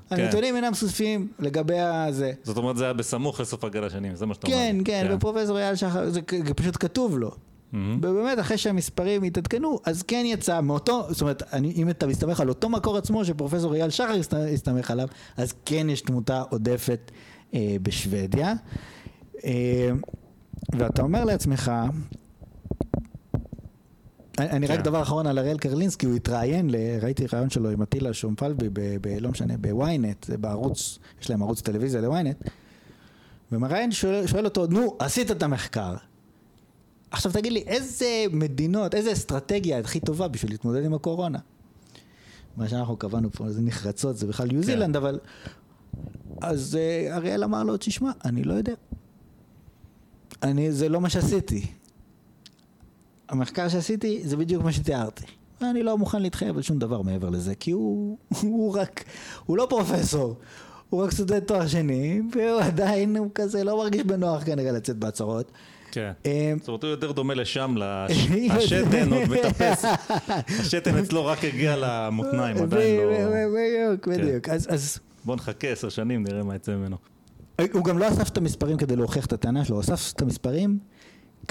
כן. 0.08 0.14
הנתונים 0.24 0.56
אינם 0.56 0.74
סופיים 0.74 1.28
לגבי 1.38 1.78
הזה. 1.78 2.32
זאת 2.42 2.56
אומרת, 2.56 2.76
זה 2.76 2.84
היה 2.84 2.92
בסמוך 2.92 3.40
לסוף 3.40 3.64
הגל 3.64 3.84
השני, 3.84 4.16
זה 4.16 4.26
מה 4.26 4.34
שאתה 4.34 4.46
אומר. 4.46 4.56
כן, 4.58 4.76
כן, 4.84 5.06
ופרופסור 5.16 5.58
אייל 5.58 5.74
שחר, 5.76 6.10
זה 6.10 6.20
פשוט 6.56 6.76
כתוב 6.80 7.18
לו. 7.18 7.30
ובאמת, 8.02 8.38
אחרי 8.40 8.58
שהמספרים 8.58 9.22
התעדכנו, 9.22 9.78
אז 9.84 10.02
כן 10.02 10.22
יצא 10.26 10.60
מאותו, 10.60 11.06
זאת 11.10 11.20
אומרת, 11.20 11.42
אני, 11.52 11.72
אם 11.72 11.90
אתה 11.90 12.06
מסתמך 12.06 12.40
על 12.40 12.48
אותו 12.48 12.68
מקור 12.68 12.96
עצמו 12.96 13.24
שפרופסור 13.24 13.74
אייל 13.74 13.90
שחר 13.90 14.12
הסת- 14.20 14.34
הסתמך 14.54 14.90
עליו, 14.90 15.08
אז 15.36 15.54
כן 15.64 15.90
יש 15.90 16.00
תמותה 16.00 16.42
עודפת 16.50 17.10
אה, 17.54 17.76
בשוודיה. 17.82 18.52
אה, 19.44 19.90
ואתה 20.72 21.02
אומר 21.02 21.24
לעצמך, 21.24 21.72
אני 24.38 24.66
רק 24.66 24.78
כן. 24.78 24.84
דבר 24.84 25.02
אחרון 25.02 25.26
על 25.26 25.38
אראל 25.38 25.58
קרלינסקי, 25.58 26.06
הוא 26.06 26.14
התראיין, 26.14 26.70
ראיתי 27.02 27.26
ראיון 27.32 27.50
שלו 27.50 27.70
עם 27.70 27.82
אטילה 27.82 28.12
שומפלבי, 28.12 28.70
לא 29.20 29.30
משנה, 29.30 29.56
בוויינט, 29.56 30.30
בערוץ, 30.30 30.98
יש 31.22 31.30
להם 31.30 31.42
ערוץ 31.42 31.60
טלוויזיה 31.60 32.00
לוויינט, 32.00 32.36
ומראיין 33.52 33.92
שואל, 33.92 34.44
אותו, 34.44 34.66
נו, 34.66 34.96
עשית 34.98 35.30
את 35.30 35.42
המחקר. 35.42 35.94
עכשיו 37.10 37.32
תגיד 37.32 37.52
לי, 37.52 37.64
איזה 37.66 38.24
מדינות, 38.32 38.94
איזה 38.94 39.12
אסטרטגיה 39.12 39.78
הכי 39.78 40.00
טובה 40.00 40.28
בשביל 40.28 40.52
להתמודד 40.52 40.84
עם 40.84 40.94
הקורונה? 40.94 41.38
מה 42.56 42.68
שאנחנו 42.68 42.96
קבענו 42.96 43.30
פה, 43.32 43.50
זה 43.50 43.62
נחרצות, 43.62 44.16
זה 44.16 44.26
בכלל 44.26 44.46
ניו 44.46 44.60
כן. 44.60 44.66
זילנד, 44.66 44.96
אבל... 44.96 45.18
אז 46.42 46.76
אה, 46.76 47.16
אריאל 47.16 47.44
אמר 47.44 47.62
לו, 47.62 47.76
תשמע, 47.76 48.10
אני 48.24 48.44
לא 48.44 48.54
יודע. 48.54 48.74
אני, 50.42 50.72
זה 50.72 50.88
לא 50.88 51.00
מה 51.00 51.10
שעשיתי. 51.10 51.66
המחקר 53.28 53.68
שעשיתי 53.68 54.20
זה 54.24 54.36
בדיוק 54.36 54.64
מה 54.64 54.72
שתיארתי. 54.72 55.24
אני 55.62 55.82
לא 55.82 55.98
מוכן 55.98 56.22
להתחייב 56.22 56.56
על 56.56 56.62
שום 56.62 56.78
דבר 56.78 57.02
מעבר 57.02 57.30
לזה, 57.30 57.54
כי 57.54 57.70
הוא, 57.70 58.18
הוא 58.42 58.74
רק, 58.76 59.04
הוא 59.46 59.56
לא 59.56 59.66
פרופסור, 59.70 60.34
הוא 60.90 61.02
רק 61.04 61.10
סטודנט 61.12 61.46
תואר 61.46 61.66
שני, 61.66 62.20
והוא 62.32 62.60
עדיין, 62.60 63.16
הוא 63.16 63.30
כזה 63.34 63.64
לא 63.64 63.76
מרגיש 63.76 64.02
בנוח 64.02 64.44
כנראה 64.44 64.72
לצאת 64.72 64.96
בהצהרות. 64.96 65.52
כן. 65.90 66.12
אה, 66.26 66.52
זאת 66.58 66.68
אומרת, 66.68 66.82
הוא 66.84 66.90
יותר 66.90 67.12
דומה 67.12 67.34
לשם, 67.34 67.74
לש- 67.78 68.28
השתן 68.50 69.12
עוד 69.12 69.22
מטפס. 69.30 69.84
השתן 70.60 70.98
אצלו 70.98 71.26
רק 71.26 71.44
הגיע 71.44 71.74
למותניים, 71.82 72.56
עדיין 72.56 73.00
לא... 73.00 73.06
בדיוק, 73.54 74.04
כן. 74.04 74.10
בדיוק. 74.22 74.48
אז 74.48 74.98
בוא 75.24 75.36
נחכה 75.36 75.68
עשר 75.68 75.88
שנים, 75.88 76.24
נראה 76.24 76.42
מה 76.42 76.54
יצא 76.56 76.72
ממנו. 76.76 76.96
הוא 77.72 77.84
גם 77.84 77.98
לא 77.98 78.08
אסף 78.08 78.28
את 78.28 78.36
המספרים 78.38 78.76
כדי 78.76 78.96
להוכיח 78.96 79.26
את 79.26 79.32
הטענה 79.32 79.64
שלו, 79.64 79.76
הוא 79.76 79.80
אסף 79.82 80.12
את 80.16 80.22
המספרים 80.22 80.78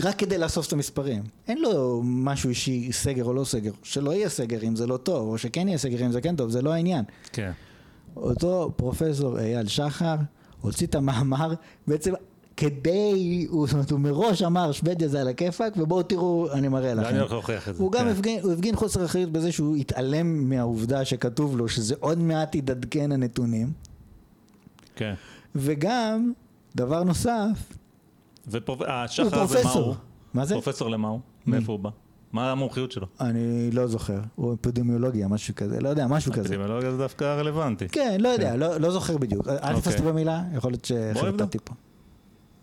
רק 0.02 0.16
כדי 0.16 0.38
לאסוף 0.38 0.68
את 0.68 0.74
המספרים. 0.74 1.24
אין 1.48 1.62
לו 1.62 2.02
משהו 2.04 2.50
אישי, 2.50 2.92
סגר 2.92 3.24
או 3.24 3.34
לא 3.34 3.44
סגר. 3.44 3.72
שלא 3.84 4.12
יהיה 4.12 4.30
סגר 4.30 4.64
אם 4.64 4.76
זה 4.76 4.88
לא 4.88 4.98
טוב, 4.98 5.28
או 5.28 5.38
שכן 5.38 5.68
יהיה 5.68 5.78
סגר 5.78 6.06
אם 6.06 6.12
זה 6.12 6.22
כן 6.22 6.36
טוב, 6.36 6.50
זה 6.50 6.62
לא 6.62 6.74
העניין. 6.74 7.06
כן. 7.32 7.52
אותו 8.16 8.72
פרופסור 8.76 9.40
אייל 9.40 9.68
שחר 9.68 10.16
הוציא 10.62 10.88
את 10.88 10.96
המאמר 10.96 11.54
בעצם 11.88 12.14
כדי, 12.58 13.46
הוא, 13.50 13.68
זאת 13.68 13.74
אומרת, 13.74 13.92
הוא 13.92 14.00
מראש 14.00 14.42
אמר 14.42 14.72
שוודיה 14.72 15.08
זה 15.08 15.22
על 15.22 15.28
הכיפאק 15.28 15.74
ובואו 15.78 16.04
תראו, 16.04 16.48
אני 16.54 16.68
מראה 16.68 16.94
לכם. 16.94 17.06
ואני 17.06 17.20
הולך 17.20 17.32
להוכיח 17.32 17.70
את 17.70 17.76
זה. 17.76 17.84
הוא 17.84 17.92
גם 17.92 18.00
כן. 18.00 18.08
הפגין, 18.08 18.40
הוא 18.44 18.54
הפגין 18.54 18.76
חוסר 18.76 19.06
אחריות 19.06 19.32
בזה 19.32 19.52
שהוא 19.52 19.76
התעלם 19.76 20.50
מהעובדה 20.50 21.06
שכתוב 21.06 21.58
לו 21.58 21.70
שזה 21.70 21.96
עוד 22.00 22.18
מעט 22.18 22.56
יתעדכן 22.56 23.12
הנתונים 23.12 23.72
כן. 24.96 25.14
וגם, 25.56 26.34
דבר 26.76 27.04
נוסף, 27.04 27.74
ופרופ- 28.52 28.82
אה, 28.88 29.02
הוא 29.02 29.08
שחר 29.08 29.30
זה 29.30 29.36
מה 29.36 29.48
פרופסור. 29.48 29.86
הוא? 29.86 29.96
מה 30.34 30.46
זה? 30.46 30.54
פרופסור 30.54 30.90
למה 30.90 31.08
הוא? 31.08 31.20
מאיפה 31.48 31.72
הוא 31.72 31.80
בא? 31.80 31.90
מה 32.32 32.52
המומחיות 32.52 32.92
שלו? 32.92 33.08
אני 33.22 33.72
לא 33.72 33.88
זוכר, 33.88 34.20
הוא 34.36 34.54
אפידמיולוגיה, 34.54 35.28
משהו 35.28 35.56
כזה, 35.56 35.80
לא 35.82 35.90
יודע, 35.90 36.08
משהו 36.08 36.32
כזה. 36.32 36.42
אפידמיולוגיה 36.48 36.92
זה 36.92 36.98
דווקא 36.98 37.24
רלוונטי. 37.40 37.88
כן, 37.90 38.18
לא 38.22 38.30
יודע, 38.30 38.56
לא 38.56 38.78
לא 38.78 38.92
זוכר 38.92 39.18
בדיוק. 39.18 39.48
אל 39.48 39.54
אוקיי. 39.54 39.82
תפסת 39.82 40.00
במילה, 40.00 40.44
יכול 40.56 40.72
להיות. 40.72 40.86
שחרטטתי 40.86 41.58
פה. 41.64 41.74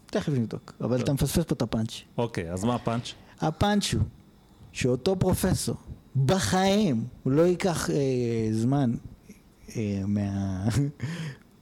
תכף 0.07 0.29
נבדוק, 0.33 0.73
אבל 0.81 1.01
אתה 1.01 1.13
מפספס 1.13 1.45
פה 1.45 1.55
את 1.55 1.63
הפאנץ'. 1.63 1.93
אוקיי, 2.19 2.53
אז 2.53 2.65
מה 2.65 2.75
הפאנץ'? 2.75 3.13
הפאנץ' 3.41 3.95
הוא 3.95 4.03
שאותו 4.73 5.17
פרופסור, 5.17 5.77
בחיים, 6.27 7.05
הוא 7.23 7.33
לא 7.33 7.43
ייקח 7.43 7.91
אה, 7.91 7.97
זמן 8.53 8.93
אה, 9.77 10.03
מה... 10.07 10.65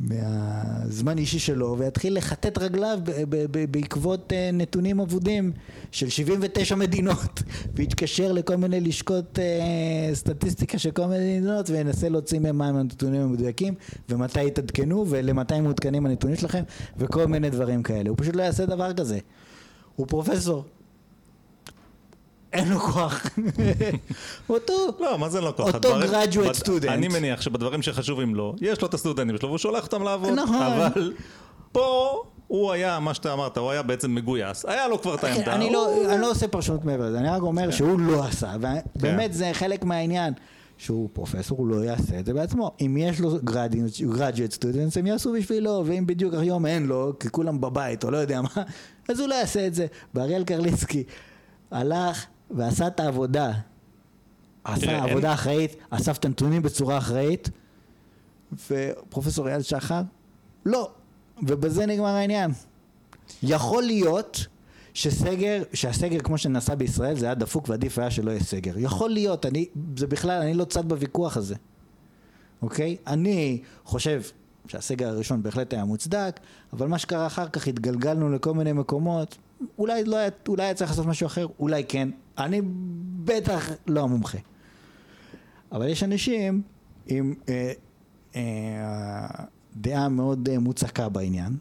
מהזמן 0.00 1.18
אישי 1.18 1.38
שלו 1.38 1.76
ויתחיל 1.78 2.14
לכתת 2.14 2.58
רגליו 2.58 2.98
בעקבות 3.70 4.32
אה, 4.32 4.50
נתונים 4.52 5.00
אבודים 5.00 5.52
של 5.90 6.08
79 6.08 6.74
מדינות 6.74 7.42
ויתקשר 7.74 8.32
לכל 8.32 8.56
מיני 8.56 8.80
לשכות 8.80 9.38
אה, 9.38 10.14
סטטיסטיקה 10.14 10.78
של 10.78 10.90
כל 10.90 11.06
מיני 11.06 11.38
מדינות 11.38 11.70
וינסה 11.70 12.08
להוציא 12.08 12.38
מהם 12.38 12.58
מהם 12.58 12.76
הנתונים 12.76 13.20
המדויקים 13.20 13.74
ומתי 14.08 14.44
יתעדכנו 14.44 15.04
ולמתי 15.08 15.60
מעודכנים 15.60 16.06
הנתונים 16.06 16.36
שלכם 16.36 16.62
וכל 16.96 17.26
מיני 17.26 17.50
דברים 17.50 17.82
כאלה. 17.82 18.08
הוא 18.08 18.16
פשוט 18.20 18.36
לא 18.36 18.42
יעשה 18.42 18.66
דבר 18.66 18.92
כזה. 18.92 19.18
הוא 19.96 20.06
פרופסור. 20.06 20.64
אין 22.52 22.68
לו 22.68 22.78
כוח. 22.80 23.26
אותו, 24.50 24.72
לא, 25.00 25.18
מה 25.18 25.28
זה 25.28 25.40
לא 25.40 25.52
כוח? 25.56 25.74
אותו 25.74 26.00
graduate 26.00 26.64
student. 26.64 26.88
אני 26.88 27.08
מניח 27.08 27.40
שבדברים 27.40 27.82
שחשובים 27.82 28.34
לו, 28.34 28.54
יש 28.60 28.80
לו 28.82 28.88
את 28.88 28.94
הסטודנטים 28.94 29.36
שלו 29.38 29.48
והוא 29.48 29.58
שולח 29.58 29.84
אותם 29.84 30.02
לעבוד. 30.02 30.32
נכון. 30.32 30.62
אבל 30.62 31.12
פה 31.72 32.22
הוא 32.46 32.72
היה, 32.72 32.98
מה 33.00 33.14
שאתה 33.14 33.32
אמרת, 33.32 33.58
הוא 33.58 33.70
היה 33.70 33.82
בעצם 33.82 34.14
מגויס. 34.14 34.64
היה 34.64 34.88
לו 34.88 35.02
כבר 35.02 35.14
את 35.14 35.24
העמדה. 35.24 35.44
כן, 35.44 35.50
אני 35.50 35.64
הוא- 35.64 35.72
לא, 35.72 36.12
אני 36.12 36.20
לא 36.20 36.30
עושה 36.30 36.48
פרשנות 36.48 36.84
מעבר 36.84 37.08
לזה, 37.08 37.18
אני 37.18 37.28
רק 37.28 37.42
אומר 37.42 37.70
שהוא 37.70 38.00
לא 38.00 38.24
עשה, 38.24 38.52
ובאמת 38.96 39.34
זה 39.34 39.50
חלק 39.52 39.84
מהעניין. 39.84 40.32
שהוא 40.80 41.08
פרופסור, 41.12 41.58
הוא 41.58 41.68
לא 41.68 41.84
יעשה 41.84 42.18
את 42.18 42.26
זה 42.26 42.34
בעצמו. 42.34 42.72
אם 42.80 42.96
יש 43.00 43.20
לו 43.20 43.36
graduate 43.46 44.54
students, 44.58 44.98
הם 44.98 45.06
יעשו 45.06 45.32
בשבילו, 45.32 45.82
ואם 45.86 46.06
בדיוק 46.06 46.34
היום 46.34 46.66
אין 46.66 46.86
לו, 46.86 47.12
כי 47.20 47.28
כולם 47.30 47.60
בבית, 47.60 48.04
או 48.04 48.10
לא 48.10 48.16
יודע 48.16 48.40
מה, 48.42 48.48
אז 49.08 49.20
הוא 49.20 49.28
לא 49.28 49.34
יעשה 49.34 49.66
את 49.66 49.74
זה. 49.74 49.86
ואריאל 50.14 50.44
קרליצקי 50.44 51.04
הלך 51.70 52.24
ועשה 52.50 52.86
את 52.86 53.00
העבודה. 53.00 53.52
עשה 54.64 55.04
עבודה 55.04 55.34
אחראית, 55.34 55.76
אסף 55.90 56.18
את 56.18 56.24
הנתונים 56.24 56.62
בצורה 56.62 56.98
אחראית, 56.98 57.50
ופרופסור 58.70 59.48
אייל 59.48 59.62
שחר, 59.62 60.00
לא. 60.66 60.90
ובזה 61.42 61.86
נגמר 61.86 62.06
העניין. 62.06 62.50
יכול 63.42 63.82
להיות 63.82 64.46
שסגר, 64.94 65.62
שהסגר 65.72 66.18
כמו 66.18 66.38
שנעשה 66.38 66.74
בישראל 66.74 67.16
זה 67.16 67.26
היה 67.26 67.34
דפוק 67.34 67.68
ועדיף 67.68 67.98
היה 67.98 68.10
שלא 68.10 68.30
יהיה 68.30 68.42
סגר. 68.42 68.78
יכול 68.78 69.10
להיות, 69.10 69.46
אני, 69.46 69.66
זה 69.96 70.06
בכלל, 70.06 70.42
אני 70.42 70.54
לא 70.54 70.64
צד 70.64 70.88
בוויכוח 70.88 71.36
הזה, 71.36 71.54
אוקיי? 72.62 72.96
אני 73.06 73.62
חושב 73.84 74.22
שהסגר 74.66 75.08
הראשון 75.08 75.42
בהחלט 75.42 75.72
היה 75.74 75.84
מוצדק, 75.84 76.40
אבל 76.72 76.88
מה 76.88 76.98
שקרה 76.98 77.26
אחר 77.26 77.48
כך 77.48 77.66
התגלגלנו 77.66 78.30
לכל 78.32 78.54
מיני 78.54 78.72
מקומות, 78.72 79.38
אולי 79.78 80.04
לא 80.04 80.16
היה, 80.16 80.30
אולי 80.48 80.64
היה 80.64 80.74
צריך 80.74 80.90
לעשות 80.90 81.06
משהו 81.06 81.26
אחר, 81.26 81.46
אולי 81.58 81.84
כן. 81.88 82.08
אני 82.38 82.60
בטח 83.24 83.70
לא 83.86 84.00
המומחה. 84.00 84.38
אבל 85.72 85.88
יש 85.88 86.02
אנשים 86.02 86.62
עם 87.06 87.34
אה, 87.48 87.72
אה, 88.36 89.44
דעה 89.76 90.08
מאוד 90.08 90.48
אה, 90.48 90.58
מוצקה 90.58 91.08
בעניין, 91.08 91.56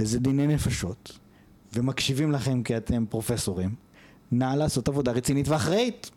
וזה 0.00 0.18
דיני 0.18 0.46
נפשות, 0.46 1.18
ומקשיבים 1.72 2.32
לכם 2.32 2.62
כי 2.62 2.76
אתם 2.76 3.04
פרופסורים, 3.06 3.74
נא 4.32 4.54
לעשות 4.56 4.88
עבודה 4.88 5.12
רצינית 5.12 5.48
ואחראית. 5.48 6.10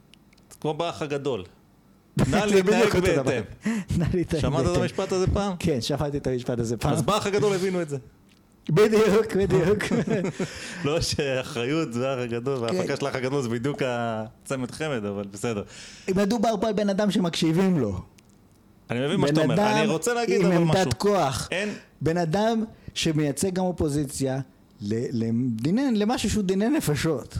כמו 0.61 0.73
באח 0.73 1.01
הגדול. 1.01 1.43
נא 2.31 2.45
להתנהג. 2.45 2.65
בהתאם. 4.11 4.39
שמעת 4.39 4.65
את. 4.65 4.77
המשפט 4.77 5.11
הזה 5.11 5.27
פעם? 5.27 5.53
כן, 5.59 5.81
שמעתי 5.81 6.17
את 6.17 6.27
המשפט 6.27 6.59
הזה 6.59 6.77
פעם. 6.77 6.93
אז 6.93 7.01
באח 7.01 7.25
הגדול 7.25 7.53
הבינו 7.53 7.81
את 7.81 7.89
זה. 7.89 7.97
בדיוק, 8.69 9.35
בדיוק. 9.37 9.83
לא 10.85 11.01
שאחריות 11.01 11.93
זה 11.93 12.09
האח 12.09 12.19
הגדול, 12.19 12.57
וההפקה 12.57 12.87
כן. 12.87 12.95
של 12.99 13.05
האח 13.05 13.15
הגדול 13.15 13.41
זה 13.41 13.49
בדיוק 13.49 13.81
הצמד 13.85 14.71
חמד, 14.71 15.05
אבל 15.05 15.23
בסדר. 15.31 15.63
מדובר 16.15 16.53
פה 16.61 16.67
על 16.67 16.73
בן 16.73 16.89
אדם 16.89 17.11
שמקשיבים 17.11 17.79
לו. 17.79 17.99
אני 18.89 19.05
מבין 19.05 19.19
מה 19.19 19.27
שאתה 19.27 19.41
בן 19.41 19.51
אומר. 19.51 19.71
אני 19.71 19.81
אדם 19.83 19.89
רוצה 19.89 20.13
להגיד 20.13 20.41
עם 20.41 20.45
אבל 20.51 20.63
משהו. 20.63 20.79
עמדת 20.81 20.93
כוח. 20.93 21.47
אין, 21.51 21.69
בן 22.01 22.17
אדם 22.17 22.63
שמייצג 22.93 23.53
גם 23.53 23.63
אופוזיציה 23.63 24.39
ל- 24.81 25.23
לדיני- 25.25 25.91
למשהו 25.95 26.29
שהוא 26.29 26.43
דיני 26.43 26.69
נפשות. 26.69 27.37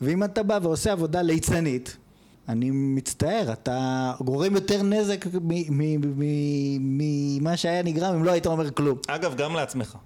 ואם 0.00 0.24
אתה 0.24 0.42
בא 0.42 0.58
ועושה 0.62 0.92
עבודה 0.92 1.22
ליצנית, 1.22 1.96
אני 2.48 2.70
מצטער, 2.72 3.52
אתה 3.52 4.12
גורם 4.20 4.54
יותר 4.54 4.82
נזק 4.82 5.24
ממה 6.80 7.56
שהיה 7.56 7.82
נגרם 7.82 8.14
אם 8.14 8.24
לא 8.24 8.30
היית 8.30 8.46
אומר 8.46 8.70
כלום. 8.70 8.98
אגב, 9.08 9.34
גם 9.36 9.54
לעצמך. 9.54 9.96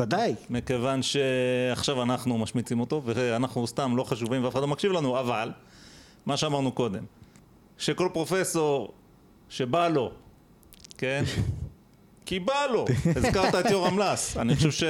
ודאי. 0.00 0.34
מכיוון 0.50 1.00
שעכשיו 1.02 2.02
אנחנו 2.02 2.38
משמיצים 2.38 2.80
אותו, 2.80 3.02
ואנחנו 3.04 3.66
סתם 3.66 3.96
לא 3.96 4.04
חשובים 4.04 4.44
ואף 4.44 4.52
אחד 4.52 4.60
לא 4.60 4.68
מקשיב 4.68 4.92
לנו, 4.92 5.20
אבל, 5.20 5.50
מה 6.26 6.36
שאמרנו 6.36 6.72
קודם, 6.72 7.04
שכל 7.78 8.08
פרופסור 8.12 8.92
שבא 9.48 9.88
לו, 9.88 10.10
כן? 10.98 11.24
כי 12.26 12.38
בא 12.40 12.66
לו. 12.72 12.84
הזכרת 13.16 13.54
את 13.54 13.70
יורם 13.70 13.98
לס. 13.98 14.36
אני 14.36 14.56
חושב 14.56 14.86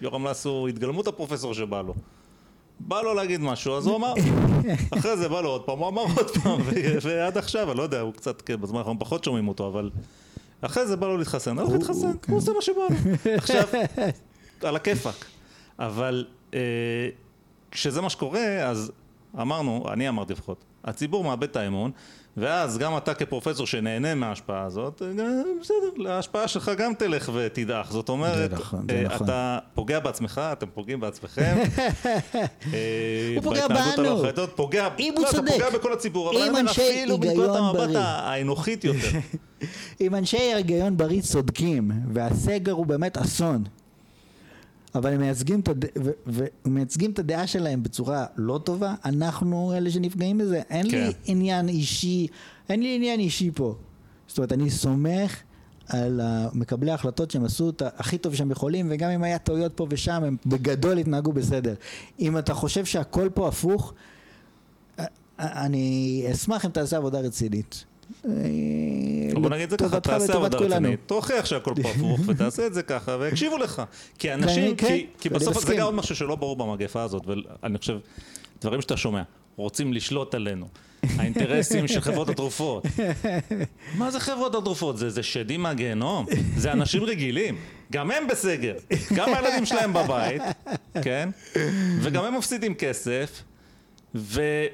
שיורם 0.00 0.26
לס 0.26 0.46
הוא 0.46 0.68
התגלמות 0.68 1.06
הפרופסור 1.08 1.54
שבא 1.54 1.82
לו. 1.82 1.94
בא 2.80 3.02
לו 3.02 3.14
להגיד 3.14 3.40
משהו, 3.40 3.76
אז 3.76 3.86
הוא 3.86 3.96
אמר. 3.96 4.14
אחרי 4.98 5.16
זה 5.16 5.28
בא 5.28 5.40
לו 5.40 5.48
עוד 5.48 5.62
פעם, 5.62 5.78
הוא 5.78 5.88
אמר 5.88 6.02
עוד 6.16 6.30
פעם, 6.42 6.60
ועד 7.02 7.38
עכשיו, 7.38 7.70
אני 7.70 7.78
לא 7.78 7.82
יודע, 7.82 8.00
הוא 8.00 8.12
קצת, 8.12 8.42
כן, 8.42 8.60
בזמן 8.60 8.78
האחרון 8.78 8.96
פחות 8.98 9.24
שומעים 9.24 9.48
אותו, 9.48 9.66
אבל... 9.68 9.90
אחרי 10.60 10.86
זה 10.86 10.96
בא 10.96 11.06
לו 11.06 11.16
להתחסן, 11.18 11.58
הלך 11.58 11.70
להתחסן, 11.72 12.06
הוא- 12.06 12.14
הוא 12.28 12.36
עושה 12.38 12.52
מה 12.52 12.62
שבא 12.62 12.80
לו. 12.90 12.96
עכשיו, 13.36 13.64
על 14.64 14.76
הכיפאק. 14.76 15.24
אבל 15.78 16.24
אה, 16.54 16.58
כשזה 17.70 18.00
מה 18.00 18.10
שקורה, 18.10 18.68
אז 18.68 18.92
אמרנו, 19.40 19.84
אני 19.92 20.08
אמרתי 20.08 20.32
לפחות, 20.32 20.64
הציבור 20.84 21.24
מאבד 21.24 21.42
את 21.42 21.56
האמון, 21.56 21.90
ואז 22.36 22.78
גם 22.78 22.96
אתה 22.96 23.14
כפרופסור 23.14 23.66
שנהנה 23.66 24.14
מההשפעה 24.14 24.62
הזאת, 24.62 25.02
אה, 25.02 25.24
בסדר, 25.60 26.12
ההשפעה 26.12 26.48
שלך 26.48 26.70
גם 26.78 26.94
תלך 26.94 27.30
ותדעך. 27.34 27.92
זאת 27.92 28.08
אומרת, 28.08 28.50
זה 28.50 28.56
נכון, 28.56 28.86
זה 28.90 28.96
אה, 28.96 29.02
נכון. 29.02 29.26
אתה 29.26 29.58
פוגע 29.74 30.00
בעצמך, 30.00 30.40
אתם 30.52 30.66
פוגעים 30.74 31.00
בעצמכם. 31.00 31.56
הוא 33.34 33.42
פוגע 33.42 33.68
בהתנהגות 33.68 33.98
בנו. 33.98 34.16
אחראית, 34.16 34.38
פוגע, 34.54 34.88
אם 34.98 35.14
הוא 35.16 35.24
לא, 35.24 35.30
צודק. 35.30 35.48
אתה 35.48 35.52
פוגע 35.52 35.70
בכל 35.78 35.92
הציבור, 35.92 36.30
אבל 36.30 36.40
אני 36.40 36.48
אומר 36.48 36.70
אפילו 36.70 37.18
מנקודת 37.18 37.56
המבט. 37.56 37.90
האנוכית 37.94 38.84
יותר. 38.84 39.08
אם 40.00 40.14
אנשי 40.14 40.36
היגיון 40.36 40.96
בריא 40.96 41.22
צודקים, 41.22 41.90
והסגר 42.12 42.72
הוא 42.72 42.86
באמת 42.86 43.18
אסון, 43.18 43.64
אבל 44.94 45.12
הם 45.12 45.20
מייצגים 45.20 45.60
את, 45.60 45.68
הד... 45.68 45.84
ו... 45.84 46.10
ו... 46.26 46.44
מייצגים 46.64 47.10
את 47.10 47.18
הדעה 47.18 47.46
שלהם 47.46 47.82
בצורה 47.82 48.26
לא 48.36 48.60
טובה, 48.64 48.94
אנחנו 49.04 49.72
אלה 49.76 49.90
שנפגעים 49.90 50.38
בזה. 50.38 50.62
אין 50.70 50.90
כן. 50.90 50.96
לי 50.96 51.12
עניין 51.24 51.68
אישי, 51.68 52.26
אין 52.68 52.82
לי 52.82 52.94
עניין 52.96 53.20
אישי 53.20 53.50
פה. 53.54 53.74
זאת 54.28 54.38
אומרת, 54.38 54.52
אני 54.52 54.70
סומך 54.70 55.42
על 55.88 56.20
מקבלי 56.52 56.90
ההחלטות 56.90 57.30
שהם 57.30 57.44
עשו 57.44 57.70
את 57.70 57.82
הכי 57.96 58.18
טוב 58.18 58.34
שהם 58.34 58.50
יכולים, 58.50 58.86
וגם 58.90 59.10
אם 59.10 59.22
היה 59.22 59.38
טעויות 59.38 59.72
פה 59.74 59.86
ושם, 59.90 60.22
הם 60.24 60.36
בגדול 60.46 60.98
התנהגו 60.98 61.32
בסדר. 61.32 61.74
אם 62.20 62.38
אתה 62.38 62.54
חושב 62.54 62.84
שהכל 62.84 63.28
פה 63.34 63.48
הפוך, 63.48 63.94
א- 64.96 65.04
אני 65.38 66.26
אשמח 66.32 66.64
אם 66.64 66.70
תעשה 66.70 66.96
עבודה 66.96 67.20
רצינית. 67.20 67.84
אה, 68.24 68.30
בוא 69.40 69.50
נגיד 69.50 69.62
את 69.72 69.80
זה 69.80 69.88
ככה, 69.88 70.00
תעשה 70.00 70.32
עבודה. 70.34 70.58
רצינית, 70.58 71.00
תוכיח 71.06 71.44
שהכל 71.44 71.72
פה 71.82 71.88
הפוך, 71.90 72.20
ותעשה 72.28 72.66
את 72.66 72.74
זה 72.74 72.82
ככה, 72.82 73.16
ויקשיבו 73.20 73.58
לך. 73.58 73.82
כי 74.18 74.34
אנשים, 74.34 74.76
כן, 74.76 74.86
כי- 75.20 75.28
אני 75.28 75.38
בסוף 75.38 75.64
זה. 75.64 75.74
גם 75.74 75.84
עוד 75.86 75.94
משהו 75.94 76.16
שלא 76.16 76.36
ברור 76.36 76.56
במגפה 76.56 77.02
הזאת, 77.02 77.22
ואני 77.62 77.78
חושב, 77.78 77.98
דברים 78.60 78.80
שאתה 78.80 78.96
שומע, 78.96 79.22
רוצים 79.56 79.92
לשלוט 79.92 80.34
עלינו. 80.34 80.66
האינטרסים 81.18 81.88
של 81.88 82.00
חברות 82.00 82.28
התרופות. 82.28 82.84
מה 83.98 84.10
זה 84.10 84.20
חברות 84.20 84.54
התרופות? 84.54 84.98
זה, 84.98 85.10
זה 85.10 85.22
שדים 85.22 85.62
מהגיהנום? 85.62 86.26
זה 86.56 86.72
אנשים 86.72 87.04
רגילים. 87.04 87.56
גם 87.92 88.10
הם 88.10 88.26
בסגר. 88.28 88.74
גם 89.14 89.34
הילדים 89.34 89.66
שלהם 89.66 89.92
בבית, 89.92 90.42
כן? 91.02 91.28
וגם 92.00 92.24
הם 92.24 92.38
מפסידים 92.38 92.74
כסף. 92.74 93.42
ואתה 94.14 94.70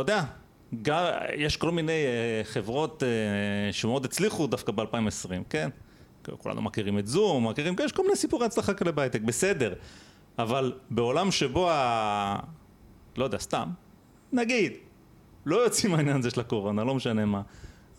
יודע, 0.00 0.22
גם, 0.82 1.04
יש 1.36 1.56
כל 1.56 1.70
מיני 1.70 1.92
אה, 1.92 2.44
חברות 2.44 3.02
אה, 3.02 3.08
שמאוד 3.72 4.04
הצליחו 4.04 4.46
דווקא 4.46 4.72
ב-2020, 4.72 5.30
כן? 5.50 5.68
כולנו 6.38 6.62
מכירים 6.62 6.98
את 6.98 7.06
זום, 7.06 7.48
מכירים, 7.48 7.74
יש 7.84 7.92
כל 7.92 8.02
מיני 8.02 8.16
סיפורי 8.16 8.46
הצלחה 8.46 8.74
כאלה 8.74 8.92
בהייטק, 8.92 9.20
בסדר. 9.20 9.74
אבל 10.38 10.72
בעולם 10.90 11.30
שבו 11.30 11.70
ה... 11.70 12.36
לא 13.16 13.24
יודע, 13.24 13.38
סתם, 13.38 13.68
נגיד, 14.32 14.72
לא 15.46 15.56
יוצאים 15.56 15.92
מהעניין 15.92 16.16
הזה 16.16 16.30
של 16.30 16.40
הקורונה, 16.40 16.84
לא 16.84 16.94
משנה 16.94 17.24
מה. 17.24 17.42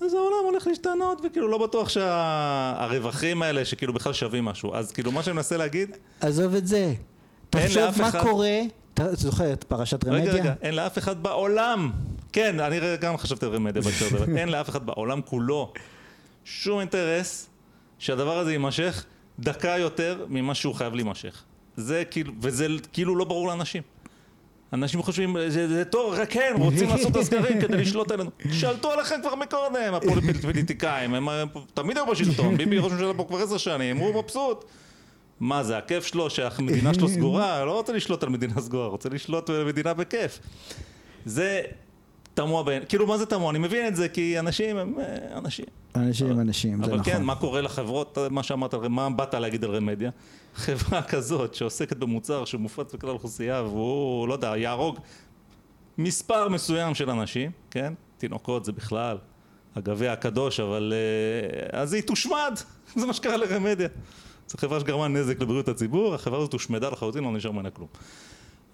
אז 0.02 0.14
העולם 0.14 0.46
הולך 0.46 0.68
להשתנות, 0.68 1.22
וכאילו 1.26 1.48
לא 1.48 1.58
בטוח 1.58 1.90
שהרווחים 1.90 3.42
האלה 3.42 3.66
שכאילו 3.66 3.94
בכלל 3.94 4.14
שווים 4.14 4.46
משהו. 4.46 4.76
אז 4.76 4.92
כאילו 4.92 5.12
מה 5.12 5.24
שאני 5.24 5.36
מנסה 5.36 5.58
להגיד, 5.58 5.98
עזוב 6.22 6.56
את 6.56 6.68
זה. 6.68 6.94
תחשוב 7.50 7.84
מה 8.02 8.10
אחד- 8.10 8.24
קורה, 8.24 8.60
אתה 8.94 9.16
זוכר 9.16 9.54
את 9.54 9.64
פרשת 9.64 10.06
רמדיה? 10.06 10.24
רגע, 10.34 10.42
רגע, 10.42 10.54
אין 10.62 10.76
לאף 10.76 10.98
אחד 10.98 11.24
בעולם, 11.24 11.92
כן, 12.34 12.60
אני 12.60 12.80
גם 13.02 13.18
חשבתי 13.18 13.46
על 13.46 13.52
רמדיה 13.52 13.82
בהקשר 13.82 14.06
הזה, 14.16 14.38
אין 14.38 14.50
לאף 14.50 14.70
אחד 14.70 14.86
בעולם 14.86 15.22
כולו 15.22 15.74
שום 16.46 16.80
אינטרס 16.80 17.50
שהדבר 18.00 18.38
הזה 18.38 18.52
יימשך 18.52 19.06
דקה 19.40 19.78
יותר 19.78 20.26
ממה 20.30 20.56
שהוא 20.56 20.76
חייב 20.76 20.94
להימשך. 20.94 21.44
זה 21.78 22.04
כאילו, 22.12 22.34
וזה 22.42 22.68
כאילו 22.94 23.16
לא 23.16 23.26
ברור 23.26 23.48
לאנשים. 23.48 23.84
אנשים 24.74 25.02
חושבים, 25.02 25.38
זה, 25.48 25.68
זה 25.68 25.86
טוב, 25.86 26.14
רק 26.14 26.30
כן, 26.30 26.54
רוצים 26.58 26.90
לעשות 26.90 27.12
את 27.12 27.16
הסגרים 27.16 27.62
כדי 27.62 27.78
לשלוט 27.78 28.12
עלינו. 28.12 28.30
שלטו 28.52 28.92
עליכם 28.92 29.16
כבר 29.22 29.36
מקודם, 29.36 29.94
הפוליטיקאים, 29.94 31.14
הם, 31.14 31.30
הם 31.30 31.48
תמיד 31.74 31.98
היו 31.98 32.06
בשלטון, 32.06 32.58
ביבי 32.58 32.78
ראש 32.78 32.92
ממשלה 32.92 33.14
פה 33.14 33.26
כבר 33.28 33.38
עשר 33.38 33.58
שנים, 33.58 33.98
הוא 33.98 34.24
מבסוט. 34.24 34.66
מה 35.40 35.64
זה, 35.64 35.78
הכיף 35.78 36.06
שלו 36.06 36.30
שהמדינה 36.30 36.94
שלו 36.94 37.08
סגורה? 37.08 37.66
לא 37.66 37.72
רוצה 37.72 37.94
לשלוט 37.94 38.24
על 38.24 38.30
מדינה 38.30 38.62
סגורה, 38.62 38.88
רוצה 38.88 39.10
לשלוט 39.10 39.50
על 39.50 39.64
מדינה 39.64 39.94
בכיף. 39.94 40.40
זה 41.26 41.62
תמוה 42.34 42.64
בין, 42.64 42.84
כאילו 42.90 43.08
מה 43.08 43.18
זה 43.18 43.26
תמוה? 43.26 43.50
אני 43.50 43.60
מבין 43.60 43.88
את 43.88 43.96
זה 43.96 44.10
כי 44.10 44.40
אנשים 44.40 44.78
הם 44.78 44.94
אה, 45.00 45.38
אנשים. 45.38 45.66
אנשים 45.96 46.28
הם 46.32 46.40
אנשים, 46.40 46.72
זה 46.72 46.82
נכון. 46.82 46.94
אבל 46.94 47.04
כן, 47.04 47.24
מה 47.24 47.36
קורה 47.36 47.62
לחברות, 47.62 48.18
מה 48.30 48.44
שאמרת, 48.44 48.74
מה 48.74 49.10
באת 49.10 49.34
להגיד 49.34 49.64
על 49.64 49.76
רמדיה? 49.76 50.12
חברה 50.56 51.02
כזאת 51.12 51.56
שעוסקת 51.56 51.98
במוצר 51.98 52.46
שמופץ 52.46 52.94
בכלל 52.94 53.10
האוכלוסייה 53.10 53.62
והוא, 53.62 54.28
לא 54.28 54.34
יודע, 54.34 54.58
יהרוג 54.58 55.00
מספר 55.98 56.50
מסוים 56.50 56.96
של 56.96 57.10
אנשים, 57.10 57.52
כן? 57.72 57.94
תינוקות 58.18 58.66
זה 58.66 58.72
בכלל 58.72 59.18
הגביע 59.76 60.12
הקדוש, 60.12 60.60
אבל 60.60 60.94
אה, 60.96 61.80
אז 61.80 61.94
היא 61.94 62.04
תושמד, 62.04 62.60
זה 63.00 63.06
מה 63.06 63.14
שקרה 63.14 63.38
לרמדיה. 63.38 63.88
זו 64.48 64.58
חברה 64.58 64.80
שגרמה 64.80 65.08
נזק 65.08 65.42
לבריאות 65.42 65.68
הציבור, 65.68 66.16
החברה 66.16 66.40
הזאת 66.40 66.54
הושמדה 66.54 66.90
לחלוטין, 66.90 67.24
לא 67.24 67.32
נשאר 67.32 67.52
ממנה 67.52 67.70
כלום. 67.70 67.88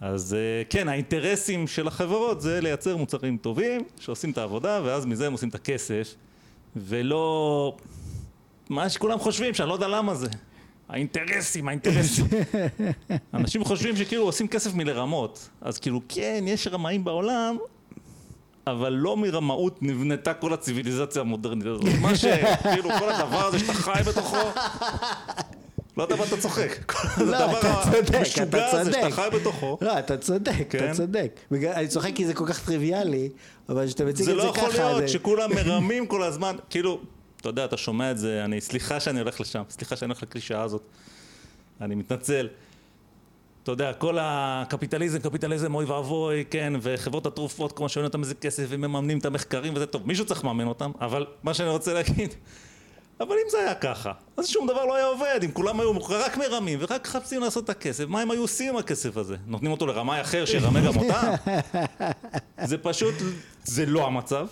אז 0.02 0.34
אה, 0.34 0.64
כן, 0.70 0.88
האינטרסים 0.90 1.68
של 1.68 1.88
החברות 1.88 2.42
זה 2.42 2.62
לייצר 2.62 2.98
מוצרים 2.98 3.38
טובים, 3.38 3.82
שעושים 4.00 4.32
את 4.32 4.38
העבודה, 4.38 4.82
ואז 4.84 5.06
מזה 5.06 5.28
הם 5.28 5.32
עושים 5.32 5.50
את 5.50 5.56
הכסף, 5.56 6.16
ולא... 6.76 7.76
מה 8.70 8.90
שכולם 8.90 9.20
חושבים, 9.20 9.54
שאני 9.54 9.70
לא 9.70 9.74
יודע 9.74 9.88
למה 9.88 10.16
זה. 10.16 10.28
האינטרסים, 10.90 11.68
האינטרסים. 11.68 12.26
אנשים 13.34 13.64
חושבים 13.64 13.96
שכאילו 13.96 14.24
עושים 14.24 14.48
כסף 14.48 14.74
מלרמות. 14.74 15.50
אז 15.62 15.78
כאילו, 15.78 16.02
כן, 16.10 16.44
יש 16.48 16.68
רמאים 16.68 17.04
בעולם, 17.04 17.58
אבל 18.68 18.94
לא 18.94 19.18
מרמאות 19.18 19.84
נבנתה 19.84 20.34
כל 20.34 20.54
הציוויליזציה 20.54 21.22
המודרנית 21.22 21.66
הזאת. 21.66 21.84
מה 22.02 22.16
ש... 22.16 22.26
כאילו, 22.74 22.90
כל 23.00 23.10
הדבר 23.10 23.46
הזה 23.46 23.60
שאתה 23.60 23.74
חי 23.74 24.02
בתוכו, 24.08 24.38
לא 25.98 26.04
יודע 26.04 26.16
מה 26.16 26.24
אתה 26.24 26.38
צוחק. 26.38 26.94
לא, 27.18 27.60
אתה 27.60 27.74
צודק, 27.84 28.10
אתה 28.10 28.18
המשוגע 28.18 28.66
הזה 28.80 28.92
שאתה 28.92 29.02
צודק. 29.02 29.14
חי 29.16 29.28
בתוכו. 29.34 29.78
לא, 29.82 30.00
אתה 30.00 30.18
צודק, 30.18 30.52
כן. 30.70 30.78
אתה 30.86 30.94
צודק. 30.94 31.40
בגלל- 31.52 31.74
אני 31.74 31.88
צוחק 31.88 32.12
כי 32.16 32.26
זה 32.26 32.34
כל 32.34 32.46
כך 32.48 32.66
טריוויאלי, 32.66 33.30
אבל 33.70 33.88
כשאתה 33.88 34.06
מציג 34.06 34.26
זה 34.26 34.32
את 34.32 34.38
לא 34.38 34.44
זה 34.44 34.50
יכול 34.50 34.70
ככה, 34.72 34.78
להיות 34.84 34.98
זה... 35.02 35.08
שכולם 35.08 35.50
מרמים 35.56 36.08
כל 36.08 36.24
הזמן, 36.24 36.56
כאילו, 36.70 37.00
אתה 37.42 37.50
יודע, 37.50 37.66
אתה 37.66 37.78
שומע 37.78 38.12
את 38.12 38.18
זה, 38.18 38.42
אני, 38.46 38.62
סליחה 38.62 39.00
שאני 39.00 39.20
הולך 39.20 39.42
לשם, 39.42 39.64
סליחה 39.70 39.96
שאני 39.96 40.10
הולך 40.12 40.24
לקלישאה 40.24 40.62
הזאת, 40.62 40.82
אני 41.82 41.96
מתנצל. 41.96 42.48
אתה 43.64 43.72
יודע, 43.72 43.94
כל 43.94 44.18
הקפיטליזם, 44.22 45.20
קפיטליזם, 45.20 45.76
אוי 45.76 45.86
ואבוי, 45.86 46.44
כן, 46.50 46.74
וחברות 46.82 47.26
התרופות, 47.26 47.72
כמו 47.72 47.90
שאין 47.90 48.06
אותם 48.06 48.22
איזה 48.22 48.36
כסף, 48.36 48.66
ומממנים 48.70 49.18
את 49.18 49.26
המחקרים 49.26 49.74
וזה 49.76 49.86
טוב, 49.86 50.08
מישהו 50.08 50.26
צריך 50.26 50.46
לממן 50.46 50.68
אותם, 50.68 50.92
אבל 51.02 51.26
מה 51.44 51.54
שאני 51.54 51.70
רוצה 51.70 51.94
להגיד, 51.94 52.34
אבל 53.20 53.32
אם 53.32 53.50
זה 53.50 53.60
היה 53.60 53.76
ככה, 53.76 54.12
אז 54.38 54.48
שום 54.48 54.68
דבר 54.68 54.86
לא 54.86 54.96
היה 54.96 55.06
עובד, 55.06 55.40
אם 55.44 55.52
כולם 55.52 55.80
היו 55.80 55.92
רק 56.10 56.38
מרמים 56.38 56.80
ורק 56.82 57.08
מחפשים 57.08 57.42
לעשות 57.42 57.64
את 57.64 57.70
הכסף, 57.70 58.06
מה 58.08 58.22
הם 58.22 58.32
היו 58.32 58.42
עושים 58.42 58.70
עם 58.70 58.78
הכסף 58.78 59.18
הזה? 59.18 59.36
נותנים 59.48 59.72
אותו 59.72 59.86
לרמאי 59.86 60.22
אחר 60.22 60.46
שירמה 60.46 60.80
גם 60.82 60.98
אותם? 60.98 61.52
זה 62.70 62.78
פשוט, 62.78 63.16
זה 63.64 63.86
לא 63.86 64.08
המצב. 64.08 64.48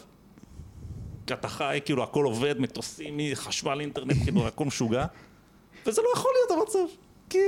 אתה 1.26 1.48
חי, 1.48 1.80
כאילו 1.85 2.03
הכל 2.03 2.26
עובד, 2.26 2.60
מטוסים, 2.60 3.19
חשמל, 3.34 3.80
אינטרנט, 3.80 4.23
כאילו 4.23 4.48
הכל 4.48 4.65
משוגע. 4.65 5.06
וזה 5.85 6.02
לא 6.02 6.07
יכול 6.14 6.31
להיות 6.35 6.61
המצב. 6.61 6.94
כי... 7.30 7.40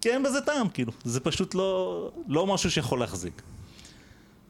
כי 0.00 0.10
אין 0.10 0.22
בזה 0.22 0.40
טעם, 0.40 0.68
כאילו. 0.68 0.92
זה 1.04 1.20
פשוט 1.20 1.54
לא, 1.54 2.10
לא 2.28 2.46
משהו 2.46 2.70
שיכול 2.70 3.00
להחזיק. 3.00 3.42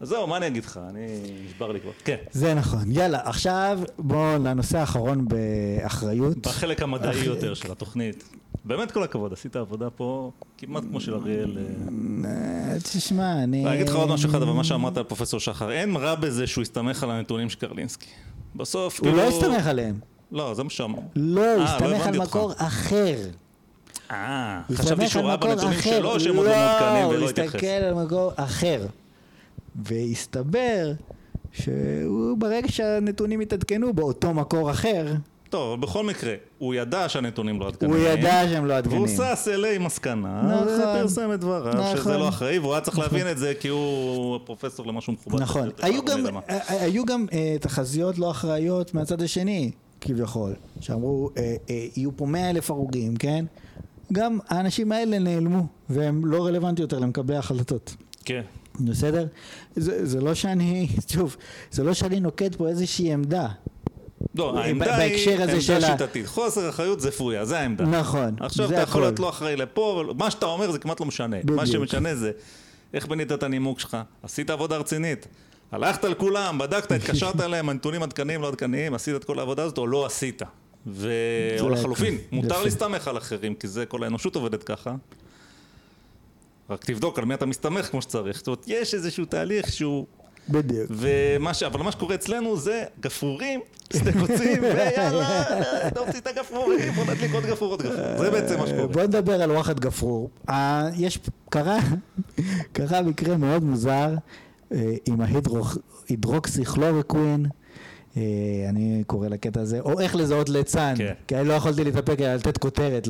אז 0.05 0.09
זהו, 0.11 0.27
מה 0.27 0.37
אני 0.37 0.47
אגיד 0.47 0.65
לך? 0.65 0.81
אני... 0.91 1.07
נשבר 1.47 1.73
לי 1.73 1.81
כבר. 1.81 1.91
כן. 2.05 2.17
זה 2.33 2.55
נכון. 2.55 2.81
יאללה, 2.91 3.19
עכשיו 3.25 3.81
בואו 3.99 4.39
לנושא 4.45 4.79
האחרון 4.79 5.27
באחריות. 5.29 6.47
בחלק 6.47 6.83
המדעי 6.83 7.11
אח- 7.21 7.25
יותר 7.27 7.55
של 7.55 7.73
התוכנית. 7.73 8.25
באמת 8.65 8.91
כל 8.93 9.03
הכבוד, 9.03 9.33
עשית 9.33 9.57
עבודה 9.57 9.91
פה 9.91 10.31
כמעט 10.59 10.83
כמו 10.91 11.01
של 11.01 11.15
אריאל. 11.15 11.59
אה, 11.59 12.31
אה, 12.31 12.77
תשמע, 12.81 13.33
אני... 13.33 13.67
אני 13.67 13.75
אגיד 13.75 13.89
לך 13.89 13.95
עוד 13.95 14.09
משהו 14.09 14.31
אחד, 14.31 14.43
אבל 14.43 14.53
מה 14.53 14.65
שאמרת 14.65 14.97
על 14.97 15.05
פרופסור 15.05 15.41
שחר, 15.41 15.73
אין 15.73 15.97
רע 15.97 16.15
בזה 16.15 16.47
שהוא 16.47 16.63
הסתמך 16.63 17.03
על 17.03 17.11
הנתונים 17.11 17.51
של 17.51 17.59
קרלינסקי. 17.59 18.07
בסוף, 18.57 19.01
הוא 19.01 19.11
לא 19.17 19.23
הסתמך 19.23 19.67
עליהם. 19.67 19.95
לא, 20.33 20.55
זה 20.55 20.63
מה 20.63 20.71
שאמר. 20.71 20.99
לא, 21.17 21.41
אה, 21.41 21.53
הוא 21.55 21.59
לא 21.59 21.65
הסתמך 21.65 22.07
על. 22.07 22.19
מקור 22.19 22.53
אחר. 22.57 23.17
אה, 24.11 24.61
הוא 24.69 24.77
חשבתי 24.77 25.09
שהוא 25.09 25.23
ראה 25.25 25.37
בנתונים. 25.37 25.79
שלו 25.83 26.21
שהם 26.21 26.37
עוד 26.37 26.47
לא 26.47 26.53
מעודכנים 26.57 27.07
ולא 27.09 27.21
הוא 27.23 27.31
התייחס. 27.31 27.55
הסתכל 27.55 27.67
על 27.67 27.95
מקור 27.95 28.33
אחר. 28.37 28.87
והסתבר 29.77 30.93
שהוא 31.53 32.39
ברגע 32.39 32.69
שהנתונים 32.69 33.41
התעדכנו 33.41 33.93
באותו 33.93 34.35
מקור 34.35 34.71
אחר, 34.71 35.15
טוב, 35.55 35.81
בכל 35.81 36.05
מקרה, 36.05 36.35
הוא 36.59 36.75
ידע 36.75 37.09
שהנתונים 37.09 37.61
לא 37.61 37.69
עדכניים. 37.69 37.95
הוא 37.95 38.03
ידע 38.03 38.43
שהם 38.49 38.67
לא 38.67 38.75
עדכניים. 38.75 39.03
והוא 39.03 39.37
שש 39.37 39.49
אלי 39.49 39.79
מסקנה, 39.79 40.43
נכון. 40.43 40.69
ופרסם 40.69 41.33
את 41.33 41.41
דבריו, 41.41 41.75
נכון. 41.75 41.97
שזה 41.97 42.19
לא 42.19 42.29
אחראי, 42.29 42.59
והוא 42.59 42.73
היה 42.73 42.81
צריך 42.81 42.99
להבין 42.99 43.31
את 43.31 43.39
זה 43.39 43.53
כי 43.61 43.69
הוא 43.69 44.39
פרופסור 44.45 44.87
למשהו 44.87 45.13
מכובד. 45.13 45.41
נכון. 45.41 45.67
יותר, 45.67 45.87
היו 45.87 46.05
גם, 46.05 46.35
מה. 46.35 46.41
אה, 46.51 46.83
היו 46.83 47.05
גם 47.05 47.27
אה, 47.33 47.57
תחזיות 47.61 48.19
לא 48.19 48.31
אחראיות 48.31 48.95
מהצד 48.95 49.23
השני, 49.23 49.71
כביכול, 50.01 50.53
שאמרו, 50.81 51.31
אה, 51.37 51.55
אה, 51.71 51.87
יהיו 51.97 52.17
פה 52.17 52.27
מאה 52.27 52.51
אלף 52.51 52.71
הרוגים, 52.71 53.17
כן? 53.17 53.45
גם 54.13 54.39
האנשים 54.49 54.93
האלה 54.93 55.19
נעלמו, 55.19 55.67
והם 55.91 56.27
לא 56.27 56.47
רלוונטי 56.47 56.83
יותר 56.83 56.99
למקבלי 56.99 57.37
ההחלטות. 57.37 57.97
כן. 58.25 58.43
בסדר? 58.81 59.27
זה, 59.77 60.07
זה 60.07 60.21
לא 60.21 60.35
שאני, 60.35 60.89
שוב, 61.13 61.37
זה 61.71 61.85
לא 61.85 61.95
שאני 61.95 62.21
נוקט 62.21 62.55
פה 62.55 62.69
איזושהי 62.69 63.13
עמדה. 63.13 63.49
לא, 64.35 64.59
העמדה 64.59 64.97
היא 64.97 65.31
עמדה 65.31 65.61
של 65.61 65.81
שיטתית. 65.81 66.27
חוסר 66.27 66.69
אחריות 66.69 67.01
זה 67.01 67.11
פויה, 67.11 67.45
זה 67.45 67.59
העמדה. 67.59 67.85
נכון, 67.85 68.37
עכשיו 68.41 68.67
אתה 68.67 68.75
יכול 68.75 68.83
הכל. 68.83 69.01
להיות 69.01 69.19
לא 69.19 69.29
אחראי 69.29 69.57
לפה, 69.57 70.01
אבל 70.01 70.13
מה 70.19 70.31
שאתה 70.31 70.47
אומר 70.47 70.73
זה 70.73 70.79
כמעט 70.79 71.01
לא 71.01 71.07
משנה. 71.07 71.37
בדיוק. 71.37 71.57
מה 71.57 71.67
שמשנה 71.67 72.15
זה 72.15 72.31
איך 72.95 73.07
בנית 73.07 73.33
את 73.33 73.43
הנימוק 73.43 73.81
שלך, 73.81 73.97
עשית 74.23 74.51
עבודה 74.51 74.77
רצינית. 74.77 75.27
הלכת 75.73 76.05
על 76.05 76.15
כולם, 76.15 76.59
בדקת, 76.59 76.93
התקשרת 77.03 77.41
אליהם, 77.41 77.69
הנתונים 77.69 78.03
עדכניים, 78.03 78.43
לא 78.43 78.49
עדכניים, 78.49 78.95
עשית 78.95 79.17
את 79.17 79.25
כל 79.25 79.39
העבודה 79.39 79.63
הזאת 79.63 79.79
או 79.79 79.87
לא 79.87 80.07
עשית. 80.07 80.43
ו... 80.87 81.11
או 81.61 81.69
לחלופין. 81.69 82.19
מותר 82.33 82.63
להסתמך 82.63 83.09
על 83.09 83.19
אחרים, 83.19 83.55
כי 83.55 83.69
זה 83.69 83.87
כל 83.87 84.05
האנושות 84.05 84.37
עובדת 84.37 84.63
ככה. 84.63 84.95
רק 86.71 86.85
תבדוק 86.85 87.19
על 87.19 87.25
מי 87.25 87.35
אתה 87.35 87.47
מסתמך 87.47 87.87
כמו 87.87 88.03
שצריך. 88.03 88.37
זאת 88.37 88.47
אומרת, 88.47 88.65
יש 88.67 88.95
איזשהו 88.95 89.25
תהליך 89.25 89.73
שהוא... 89.73 90.07
בדיוק. 90.49 90.91
ומה 90.91 91.55
ש... 91.55 91.63
אבל 91.63 91.83
מה 91.83 91.93
שקורה 91.93 92.15
אצלנו 92.15 92.57
זה 92.57 92.85
גפרורים, 93.01 93.61
שדה 93.93 94.13
קוצים, 94.13 94.63
ויאללה, 94.75 95.45
נוציא 95.97 96.21
את 96.21 96.27
הגפרורים, 96.27 96.93
בוא 96.93 97.05
נדליק 97.05 97.35
עוד 97.35 97.45
גפרור, 97.45 97.71
עוד 97.71 97.83
גפרור. 97.83 98.19
זה 98.19 98.31
בעצם 98.31 98.59
מה 98.59 98.67
שקורה. 98.67 98.87
בוא 98.87 99.03
נדבר 99.03 99.43
על 99.43 99.51
וואחד 99.51 99.81
גפרור. 99.81 100.31
יש, 100.97 101.19
קרה, 101.51 101.79
קרה 102.73 103.03
מקרה 103.03 103.37
מאוד 103.37 103.65
מוזר 103.65 104.15
אה, 104.73 104.95
עם 105.07 105.21
ההידרוקסיכלורקווין. 105.21 107.47
אה, 108.17 108.23
אני 108.69 109.03
קורא 109.07 109.29
לקטע 109.29 109.61
הזה, 109.61 109.81
או 109.81 110.01
איך 110.01 110.17
לזהות 110.17 110.49
ליצן, 110.49 110.95
כן. 110.99 111.13
כי 111.29 111.37
אני 111.37 111.49
לא 111.49 111.53
יכולתי 111.53 111.85
להתאפק 111.85 112.21
על 112.21 112.37
לתת 112.37 112.59
כותרת 112.59 113.07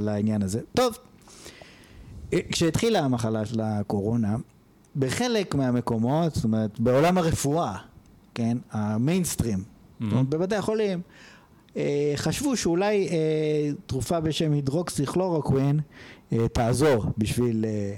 לעניין 0.00 0.42
הזה. 0.42 0.60
טוב, 0.74 0.98
כשהתחילה 2.50 2.98
המחלה 3.00 3.46
של 3.46 3.60
הקורונה, 3.60 4.36
בחלק 4.96 5.54
מהמקומות, 5.54 6.34
זאת 6.34 6.44
אומרת, 6.44 6.80
בעולם 6.80 7.18
הרפואה, 7.18 7.76
כן, 8.34 8.58
המיינסטרים, 8.70 9.58
זאת 10.00 10.12
אומרת, 10.12 10.28
בבתי 10.28 10.56
החולים, 10.56 11.00
אה, 11.76 12.12
חשבו 12.16 12.56
שאולי 12.56 13.08
אה, 13.08 13.14
תרופה 13.86 14.20
בשם 14.20 14.52
הידרוקסיכלורוקווין 14.52 15.80
אה, 16.32 16.48
תעזור 16.48 17.06
בשביל 17.18 17.64
אה, 17.64 17.94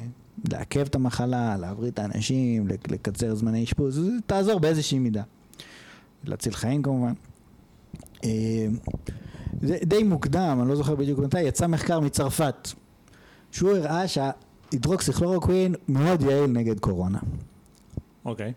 לעכב 0.52 0.80
את 0.80 0.94
המחלה, 0.94 1.56
להבריא 1.56 1.90
את 1.90 1.98
האנשים, 1.98 2.68
לק- 2.68 2.90
לקצר 2.90 3.34
זמני 3.34 3.64
אשפוז, 3.64 4.00
תעזור 4.26 4.60
באיזושהי 4.60 4.98
מידה. 4.98 5.22
להציל 6.24 6.52
חיים 6.54 6.82
כמובן. 6.82 7.12
אה, 8.24 8.28
זה 9.62 9.78
די 9.84 10.02
מוקדם, 10.02 10.58
אני 10.60 10.68
לא 10.68 10.76
זוכר 10.76 10.94
בדיוק 10.94 11.18
מתי, 11.18 11.42
יצא 11.42 11.66
מחקר 11.66 12.00
מצרפת, 12.00 12.68
שהוא 13.50 13.70
הראה 13.76 14.02
שההידרוקסיכלורוקווין 14.08 15.74
מאוד 15.88 16.22
יעיל 16.22 16.46
נגד 16.50 16.80
קורונה. 16.80 17.18
אוקיי. 18.24 18.52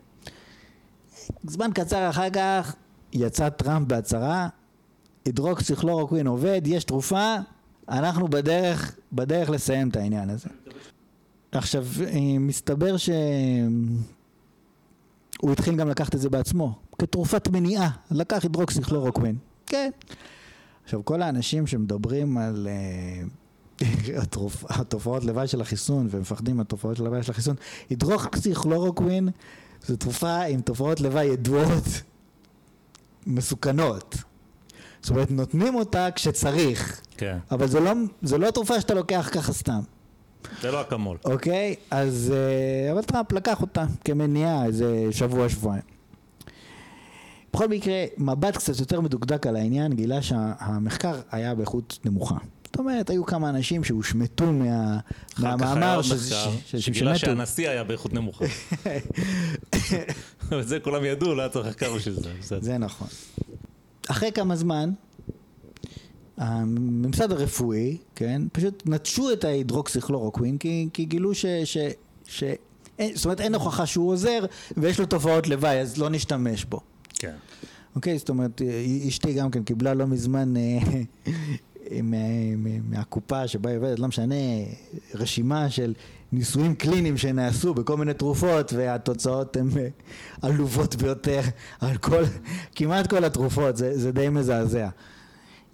זמן 1.43 1.69
קצר 1.73 2.09
אחר 2.09 2.29
כך 2.29 2.75
יצא 3.13 3.49
טראמפ 3.49 3.87
בהצהרה, 3.87 4.47
הידרוקסיכלורוקווין 5.25 6.27
עובד, 6.27 6.61
יש 6.65 6.83
תרופה, 6.83 7.35
אנחנו 7.89 8.27
בדרך, 8.27 8.95
בדרך 9.13 9.49
לסיים 9.49 9.89
את 9.89 9.95
העניין 9.95 10.29
הזה. 10.29 10.49
עכשיו, 11.51 11.85
אה, 12.05 12.39
מסתבר 12.39 12.97
שהוא 12.97 13.11
התחיל 15.51 15.75
גם 15.75 15.89
לקחת 15.89 16.15
את 16.15 16.19
זה 16.19 16.29
בעצמו, 16.29 16.79
כתרופת 16.99 17.47
מניעה, 17.47 17.89
לקח 18.11 18.43
הידרוקסיכלורוקווין, 18.43 19.35
כן. 19.65 19.91
עכשיו, 20.83 21.05
כל 21.05 21.21
האנשים 21.21 21.67
שמדברים 21.67 22.37
על... 22.37 22.67
התרופ- 22.67 23.42
התופעות 24.69 25.23
לוואי 25.23 25.47
של 25.47 25.61
החיסון, 25.61 26.07
ומפחדים 26.11 26.57
מהתופעות 26.57 26.97
של 26.97 27.03
לוואי 27.03 27.23
של 27.23 27.31
החיסון, 27.31 27.55
הידרוקסיכלורוקווין 27.89 29.29
זו 29.85 29.95
תרופה 29.95 30.41
עם 30.41 30.61
תופעות 30.61 31.01
לוואי 31.01 31.25
ידועות, 31.25 31.83
מסוכנות. 33.27 34.15
זאת 35.01 35.09
אומרת, 35.09 35.31
נותנים 35.31 35.75
אותה 35.75 36.07
כשצריך, 36.15 37.01
כן. 37.17 37.37
אבל 37.51 37.67
זו 37.67 37.79
לא, 37.79 37.91
זו 38.21 38.37
לא 38.37 38.51
תרופה 38.51 38.81
שאתה 38.81 38.93
לוקח 38.93 39.29
ככה 39.31 39.53
סתם. 39.53 39.79
זה 40.61 40.71
לא 40.71 40.81
אקמול. 40.81 41.17
אוקיי? 41.25 41.75
אז... 41.91 42.33
אה, 42.35 42.91
אבל 42.91 43.01
טראמפ 43.01 43.31
לקח 43.31 43.61
אותה 43.61 43.85
כמניעה 44.05 44.65
איזה 44.65 45.07
שבוע, 45.11 45.49
שבועיים. 45.49 45.83
בכל 47.53 47.67
מקרה, 47.67 48.05
מבט 48.17 48.57
קצת 48.57 48.79
יותר 48.79 49.01
מדוקדק 49.01 49.47
על 49.47 49.55
העניין 49.55 49.93
גילה 49.93 50.21
שהמחקר 50.21 51.15
היה 51.31 51.55
באיכות 51.55 51.99
נמוכה. 52.05 52.35
זאת 52.73 52.79
אומרת, 52.79 53.09
היו 53.09 53.25
כמה 53.25 53.49
אנשים 53.49 53.83
שהושמטו 53.83 54.53
מה, 54.53 54.99
מהמאמר 55.37 56.01
ש- 56.01 56.13
ש- 56.65 56.75
שמתו. 56.75 57.15
שהנשיא 57.15 57.69
היה 57.69 57.83
באיכות 57.83 58.13
נמוכה. 58.13 58.45
אבל 60.51 60.63
זה 60.63 60.79
כולם 60.79 61.05
ידעו, 61.05 61.35
לא 61.35 61.41
היה 61.41 61.49
צריך 61.49 61.67
מחקר 61.67 61.93
בשביל 61.95 62.15
זה. 62.41 62.59
זה 62.59 62.77
נכון. 62.77 63.07
אחרי 64.09 64.31
כמה 64.31 64.55
זמן, 64.55 64.91
הממסד 66.37 67.31
הרפואי, 67.31 67.97
כן, 68.15 68.41
פשוט 68.51 68.83
נטשו 68.85 69.31
את 69.33 69.43
ההידרוקסיכלורוקווין 69.43 70.57
כי, 70.57 70.87
כי 70.93 71.05
גילו 71.05 71.35
ש... 71.35 71.45
ש, 71.45 71.77
ש 72.27 72.43
אין, 72.99 73.15
זאת 73.15 73.25
אומרת, 73.25 73.41
אין 73.41 73.53
הוכחה 73.53 73.85
שהוא 73.85 74.11
עוזר 74.11 74.45
ויש 74.77 74.99
לו 74.99 75.05
תופעות 75.05 75.47
לוואי, 75.47 75.79
אז 75.79 75.97
לא 75.97 76.09
נשתמש 76.09 76.65
בו. 76.65 76.79
כן. 77.13 77.35
אוקיי, 77.95 78.17
זאת 78.17 78.29
אומרת, 78.29 78.61
אשתי 79.07 79.33
גם 79.33 79.51
כן 79.51 79.63
קיבלה 79.63 79.93
לא 79.93 80.07
מזמן 80.07 80.57
אה, 80.57 80.79
מה- 82.01 82.55
מה- 82.57 82.79
מהקופה 82.89 83.47
שבה 83.47 83.69
היא 83.69 83.77
עובדת, 83.77 83.99
לא 83.99 84.07
משנה, 84.07 84.35
רשימה 85.15 85.69
של 85.69 85.93
ניסויים 86.31 86.75
קליניים 86.75 87.17
שנעשו 87.17 87.73
בכל 87.73 87.97
מיני 87.97 88.13
תרופות 88.13 88.73
והתוצאות 88.73 89.57
הן 89.57 89.67
אה, 89.77 89.87
עלובות 90.41 90.95
ביותר 90.95 91.41
על 91.81 91.97
כל, 91.97 92.23
כמעט 92.75 93.07
כל 93.09 93.25
התרופות, 93.25 93.77
זה, 93.77 93.97
זה 93.99 94.11
די 94.11 94.29
מזעזע. 94.29 94.89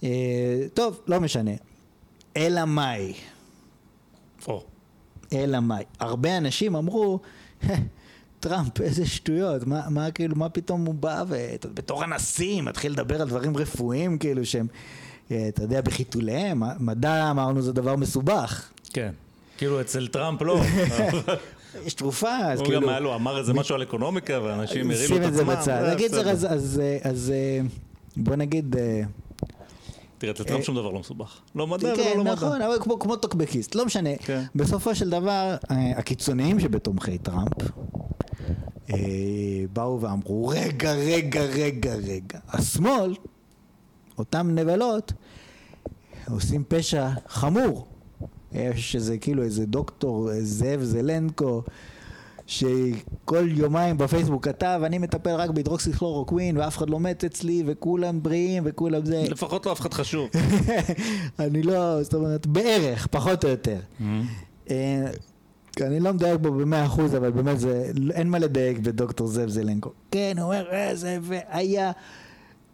אה, 0.03 0.09
טוב, 0.73 0.99
לא 1.07 1.19
משנה. 1.21 1.51
אלא 2.37 2.65
מאי? 2.65 3.13
או, 4.47 4.63
אלא 5.33 5.59
מאי? 5.59 5.83
הרבה 5.99 6.37
אנשים 6.37 6.75
אמרו, 6.75 7.19
טראמפ, 8.39 8.81
איזה 8.81 9.05
שטויות, 9.05 9.67
מה, 9.67 9.89
מה 9.89 10.11
כאילו, 10.11 10.35
מה 10.35 10.49
פתאום 10.49 10.85
הוא 10.85 10.95
בא 10.95 11.23
ובתור 11.27 12.03
הנשיא 12.03 12.61
מתחיל 12.61 12.91
לדבר 12.91 13.21
על 13.21 13.27
דברים 13.29 13.57
רפואיים 13.57 14.17
כאילו 14.17 14.45
שהם, 14.45 14.67
אה, 14.73 14.77
אתה 15.31 15.64
יודע, 15.64 15.81
בחיתוליהם, 15.81 16.64
מדע 16.80 17.31
אמרנו 17.31 17.61
זה 17.61 17.73
דבר 17.73 17.95
מסובך. 17.95 18.69
כן. 18.93 19.11
כאילו 19.57 19.81
אצל 19.81 20.07
טראמפ 20.07 20.41
לא. 20.41 20.61
יש 21.85 21.93
תרופה, 21.93 22.38
אז 22.38 22.60
הוא 22.60 22.68
כאילו... 22.68 22.81
גם 22.81 22.89
היה 22.89 22.99
לו, 22.99 23.15
אמר 23.15 23.38
איזה 23.39 23.53
משהו 23.53 23.76
על 23.76 23.84
אקונומיקה, 23.84 24.39
ואנשים 24.43 24.91
הרימו 24.91 25.07
שים 25.07 25.23
את 25.23 25.27
את 25.27 25.34
זה 25.34 25.41
עצמם. 25.41 25.56
בצד. 25.56 25.81
זה 25.85 25.93
נגיד, 25.95 26.11
בסדר. 26.11 26.30
אז, 26.30 26.81
אה, 26.81 26.97
אה, 27.34 27.61
בוא 28.18 28.35
נגיד... 28.35 28.76
אה, 28.77 29.01
תראה, 30.18 30.31
אצל 30.34 30.43
טראמפ 30.43 30.60
אה, 30.60 30.65
שום 30.65 30.76
דבר 30.76 30.91
לא 30.91 30.99
מסובך. 30.99 31.38
לא 31.56 31.68
מדע 31.68 31.95
כן, 31.95 32.01
ולא 32.01 32.26
לא 32.26 32.31
נכון, 32.31 32.56
מדע. 32.56 32.68
אבל 32.68 32.76
כמו, 32.99 33.15
טוקבקיסט, 33.15 33.76
לא 33.76 33.85
משנה. 33.85 34.18
כן. 34.18 34.43
בסופו 34.56 34.95
של 34.95 35.10
דבר, 35.10 35.56
אה, 35.72 35.91
הקיצוניים 35.97 36.60
שבתומכי 36.60 37.18
טראמפ 37.18 37.61
אה, 38.93 38.97
באו 39.73 40.01
ואמרו, 40.01 40.47
רגע, 40.47 40.93
רגע, 40.93 41.41
רגע, 41.41 41.93
רגע, 41.95 42.39
השמאל, 42.49 43.14
אותם 44.19 44.49
נבלות, 44.55 45.13
עושים 46.29 46.63
פשע 46.67 47.09
חמור. 47.27 47.87
יש 48.51 48.95
איזה 48.95 49.17
כאילו 49.17 49.43
איזה 49.43 49.65
דוקטור 49.65 50.31
אה, 50.31 50.41
זאב 50.41 50.83
זלנקו 50.83 51.63
שכל 52.47 53.47
יומיים 53.51 53.97
בפייסבוק 53.97 54.45
כתב 54.45 54.81
אני 54.85 54.97
מטפל 54.97 55.29
רק 55.29 55.49
בהידרוקסיכלורוקווין 55.49 56.57
ואף 56.57 56.77
אחד 56.77 56.89
לא 56.89 56.99
מת 56.99 57.23
אצלי 57.23 57.63
וכולם 57.65 58.23
בריאים 58.23 58.63
וכולם 58.65 59.05
זה 59.05 59.23
לפחות 59.29 59.65
לא 59.65 59.71
אף 59.71 59.79
אחד 59.81 59.93
חשוב. 59.93 60.29
אני 61.39 61.63
לא, 61.63 62.03
זאת 62.03 62.13
אומרת, 62.13 62.47
בערך, 62.47 63.07
פחות 63.07 63.43
או 63.43 63.49
יותר. 63.49 63.79
אה, 64.69 65.05
אני 65.81 65.99
לא 65.99 66.13
מדייק 66.13 66.39
בו 66.41 66.51
במאה 66.51 66.85
אחוז, 66.85 67.15
אבל 67.15 67.31
באמת 67.31 67.59
זה, 67.59 67.91
אין 68.11 68.29
מה 68.29 68.39
לדייק 68.39 68.77
בדוקטור 68.77 69.27
זאב 69.27 69.49
זלנקו. 69.49 69.91
כן, 70.11 70.33
הוא 70.37 70.45
אומר, 70.45 70.67
איזה, 70.71 71.17
והיה 71.21 71.91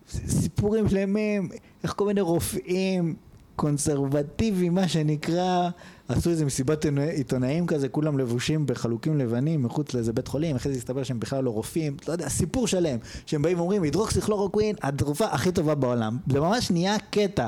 סיפורים 0.10 0.90
שלמים, 0.90 1.50
איך 1.84 1.94
כל 1.94 2.06
מיני 2.06 2.22
רופאים 2.22 3.16
קונסרבטיביים, 3.56 4.76
מה 4.76 4.88
שנקרא, 4.88 5.70
עשו 6.08 6.30
איזה 6.30 6.46
מסיבת 6.46 6.86
עיתונאים 7.12 7.68
כזה, 7.68 7.90
כולם 7.90 8.18
לבושים 8.18 8.66
בחלוקים 8.66 9.18
לבנים 9.18 9.64
מחוץ 9.64 9.94
לאיזה 9.94 10.14
בית 10.14 10.28
חולים, 10.28 10.56
אחרי 10.56 10.72
זה 10.72 10.78
הסתבר 10.78 11.04
שהם 11.04 11.20
בכלל 11.20 11.44
לא 11.44 11.50
רופאים, 11.50 11.98
לא 12.08 12.14
יודע, 12.14 12.30
סיפור 12.30 12.68
שלם, 12.68 12.98
שהם 13.26 13.42
באים 13.42 13.58
ואומרים, 13.60 13.84
הידרוקסיכלורוקווין, 13.84 14.76
התרופה 14.82 15.26
הכי 15.26 15.52
טובה 15.52 15.76
בעולם. 15.76 16.18
זה 16.32 16.40
ממש 16.40 16.72
נהיה 16.72 16.96
קטע, 17.10 17.48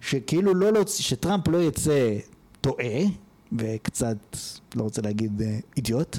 שכאילו 0.00 0.54
לא 0.54 0.72
להוציא, 0.72 1.04
שטראמפ 1.04 1.48
לא 1.48 1.62
יצא 1.62 2.16
טועה, 2.60 3.00
וקצת, 3.52 4.16
לא 4.74 4.82
רוצה 4.82 5.02
להגיד 5.02 5.42
אה, 5.42 5.58
אידיוט. 5.76 6.18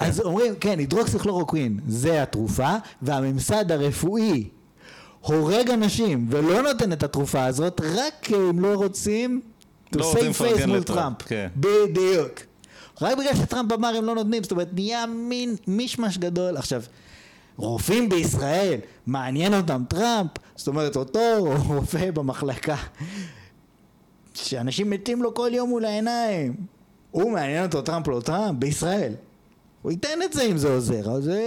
אז 0.00 0.20
אומרים, 0.20 0.54
כן, 0.60 0.78
הידרוקסיכלורוקווין 0.78 1.80
זה 1.88 2.22
התרופה, 2.22 2.76
והממסד 3.02 3.72
הרפואי 3.72 4.48
הורג 5.20 5.70
אנשים 5.70 6.26
ולא 6.30 6.62
נותן 6.62 6.92
את 6.92 7.02
התרופה 7.02 7.44
הזאת, 7.44 7.80
רק 7.84 8.28
אם 8.30 8.60
לא 8.60 8.74
רוצים 8.74 9.40
to 9.94 9.98
לא 9.98 10.12
save 10.12 10.40
face 10.40 10.66
מול 10.66 10.82
טראמפ. 10.82 11.22
כן. 11.22 11.48
בדיוק. 11.56 12.40
רק 13.02 13.18
בגלל 13.18 13.34
שטראמפ 13.34 13.72
אמר 13.72 13.88
הם 13.88 14.04
לא 14.04 14.14
נותנים, 14.14 14.42
זאת 14.42 14.52
אומרת 14.52 14.68
נהיה 14.72 15.06
מין 15.06 15.56
מישמש 15.66 16.18
גדול. 16.18 16.56
עכשיו, 16.56 16.82
רופאים 17.56 18.08
בישראל, 18.08 18.80
מעניין 19.06 19.54
אותם 19.54 19.82
טראמפ, 19.88 20.30
זאת 20.56 20.68
אומרת 20.68 20.96
אותו 20.96 21.20
רופא 21.66 22.10
במחלקה, 22.10 22.76
שאנשים 24.34 24.90
מתים 24.90 25.22
לו 25.22 25.34
כל 25.34 25.50
יום 25.52 25.68
מול 25.68 25.84
העיניים. 25.84 26.54
הוא 27.10 27.32
מעניין 27.32 27.64
אותו 27.64 27.82
טראמפ 27.82 28.08
לא 28.08 28.20
טראמפ, 28.24 28.58
בישראל. 28.58 29.12
הוא 29.82 29.92
ייתן 29.92 30.22
את 30.24 30.32
זה 30.32 30.42
אם 30.42 30.58
זה 30.58 30.68
עוזר, 30.68 31.10
אבל 31.10 31.22
זה 31.22 31.40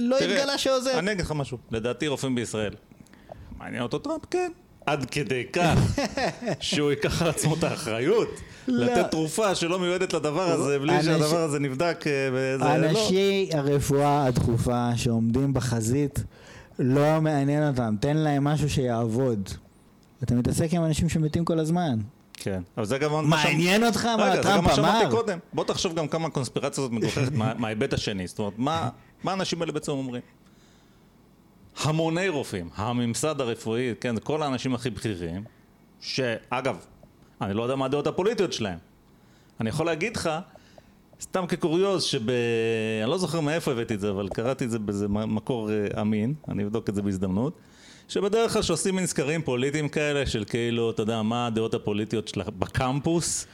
לא 0.00 0.18
תראה, 0.18 0.36
התגלה 0.36 0.58
שעוזר. 0.58 0.98
אני 0.98 1.12
אגיד 1.12 1.24
לך 1.24 1.32
משהו. 1.32 1.58
לדעתי 1.70 2.06
רופאים 2.06 2.34
בישראל. 2.34 2.74
מעניין 3.60 3.82
אותו 3.82 3.98
טראמפ? 3.98 4.22
כן. 4.30 4.52
עד 4.86 5.04
כדי 5.10 5.42
כך 5.52 5.78
שהוא 6.60 6.90
ייקח 6.90 7.22
על 7.22 7.28
עצמו 7.28 7.54
את 7.54 7.64
האחריות 7.64 8.28
לא. 8.68 8.84
לתת 8.86 9.10
תרופה 9.10 9.54
שלא 9.54 9.78
מיועדת 9.78 10.12
לדבר 10.12 10.42
הזה 10.42 10.78
בלי 10.78 10.98
אנש- 10.98 11.02
שהדבר 11.04 11.40
הזה 11.40 11.58
נבדק 11.58 12.04
אה, 12.06 12.12
וזה 12.32 12.64
לא. 12.64 12.74
אנשי 12.90 13.48
הרפואה 13.52 14.24
הדחופה 14.26 14.90
שעומדים 14.96 15.54
בחזית, 15.54 16.24
לא 16.78 17.20
מעניין 17.20 17.68
אותם, 17.68 17.94
תן 18.00 18.16
להם 18.16 18.44
משהו 18.44 18.70
שיעבוד. 18.70 19.48
אתה 20.22 20.34
מתעסק 20.34 20.68
עם 20.74 20.84
אנשים 20.84 21.08
שמתים 21.08 21.44
כל 21.44 21.58
הזמן. 21.58 21.98
כן. 22.34 22.62
אבל 22.76 22.86
זה 22.86 22.98
גם 22.98 23.28
מעניין 23.30 23.84
אותך 23.86 24.04
מה 24.04 24.24
רגע, 24.24 24.30
זה 24.30 24.36
גם 24.36 24.42
טראמפ 24.42 24.66
מה 24.68 24.74
שאמרתי 24.74 25.04
אמר? 25.04 25.10
קודם. 25.10 25.38
בוא 25.52 25.64
תחשוב 25.64 25.94
גם 25.94 26.08
כמה 26.08 26.26
הקונספירציה 26.26 26.82
הזאת 26.84 26.92
מגוחכת 26.92 27.32
מה- 27.32 27.52
מההיבט 27.58 27.92
השני. 27.92 28.26
זאת 28.26 28.38
אומרת, 28.38 28.58
מה 28.58 28.88
האנשים 29.24 29.60
האלה 29.62 29.72
בעצם 29.72 29.92
אומרים? 29.92 30.22
המוני 31.76 32.28
רופאים, 32.28 32.68
הממסד 32.74 33.40
הרפואי, 33.40 33.94
כן, 34.00 34.14
זה 34.14 34.20
כל 34.20 34.42
האנשים 34.42 34.74
הכי 34.74 34.90
בכירים, 34.90 35.44
שאגב, 36.00 36.76
אני 37.40 37.54
לא 37.54 37.62
יודע 37.62 37.76
מה 37.76 37.84
הדעות 37.84 38.06
הפוליטיות 38.06 38.52
שלהם. 38.52 38.78
אני 39.60 39.68
יכול 39.68 39.86
להגיד 39.86 40.16
לך, 40.16 40.30
סתם 41.22 41.46
כקוריוז, 41.46 42.02
שב... 42.02 42.30
אני 43.02 43.10
לא 43.10 43.18
זוכר 43.18 43.40
מאיפה 43.40 43.72
הבאתי 43.72 43.94
את 43.94 44.00
זה, 44.00 44.10
אבל 44.10 44.28
קראתי 44.28 44.64
את 44.64 44.70
זה 44.70 44.78
באיזה 44.78 45.08
מקור 45.08 45.70
אה, 45.70 46.00
אמין, 46.00 46.34
אני 46.48 46.64
אבדוק 46.64 46.88
את 46.88 46.94
זה 46.94 47.02
בהזדמנות, 47.02 47.52
שבדרך 48.08 48.52
כלל 48.52 48.62
שעושים 48.62 48.96
מין 48.96 49.06
סקרים 49.06 49.42
פוליטיים 49.42 49.88
כאלה, 49.88 50.26
של 50.26 50.44
כאילו, 50.44 50.90
אתה 50.90 51.02
יודע, 51.02 51.22
מה 51.22 51.46
הדעות 51.46 51.74
הפוליטיות 51.74 52.28
שלה 52.28 52.44
בקמפוס. 52.58 53.46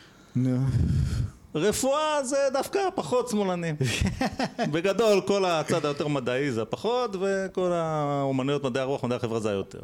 רפואה 1.56 2.24
זה 2.24 2.36
דווקא 2.52 2.80
פחות 2.94 3.28
שמאלנים. 3.28 3.76
בגדול, 4.72 5.20
כל 5.20 5.44
הצד 5.44 5.84
היותר 5.84 6.08
מדעי 6.08 6.52
זה 6.52 6.62
הפחות, 6.62 7.16
וכל 7.20 7.72
האומנויות, 7.72 8.64
מדעי 8.64 8.82
הרוח, 8.82 9.04
מדעי 9.04 9.16
החברה 9.16 9.40
זה 9.40 9.50
היותר. 9.50 9.80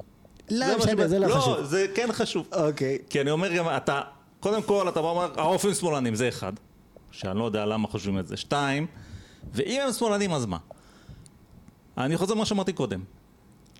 לא 0.50 0.78
משנה, 0.78 0.92
שבא- 0.92 1.06
זה 1.06 1.18
לא 1.18 1.34
חשוב. 1.34 1.56
לא, 1.56 1.62
זה 1.64 1.86
כן 1.94 2.08
חשוב. 2.12 2.46
אוקיי. 2.52 2.98
כי 3.10 3.20
אני 3.20 3.30
אומר 3.30 3.52
גם, 3.52 3.64
אתה, 3.76 4.00
קודם 4.40 4.62
כל, 4.62 4.88
אתה 4.88 5.02
בא 5.02 5.06
ואומר, 5.06 5.28
הרופאים 5.36 5.74
שמאלנים, 5.74 6.14
זה 6.14 6.28
אחד. 6.28 6.52
שאני 7.10 7.38
לא 7.38 7.44
יודע 7.44 7.66
למה 7.66 7.88
חושבים 7.88 8.18
את 8.18 8.28
זה. 8.28 8.36
שתיים, 8.36 8.86
ואם 9.54 9.80
הם 9.86 9.92
שמאלנים, 9.92 10.32
אז 10.32 10.46
מה? 10.46 10.56
אני 11.98 12.16
חוזר 12.16 12.34
למה 12.34 12.44
שאמרתי 12.46 12.72
קודם. 12.72 13.00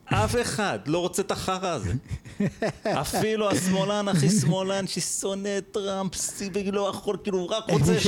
אף 0.04 0.36
אחד 0.40 0.78
לא 0.86 0.98
רוצה 0.98 1.22
את 1.22 1.30
החרא 1.30 1.68
הזה. 1.68 1.92
אפילו 2.84 3.50
השמאלן 3.50 4.08
הכי 4.08 4.30
שמאלן 4.30 4.86
ששונא 4.86 5.58
את 5.58 5.64
טראמפ, 5.72 6.14
סיבי 6.14 6.70
לא 6.70 6.88
יכול, 6.88 7.16
כאילו, 7.22 7.38
הוא 7.38 7.48
רק 7.50 7.70
רוצה 7.70 8.00
ש... 8.00 8.06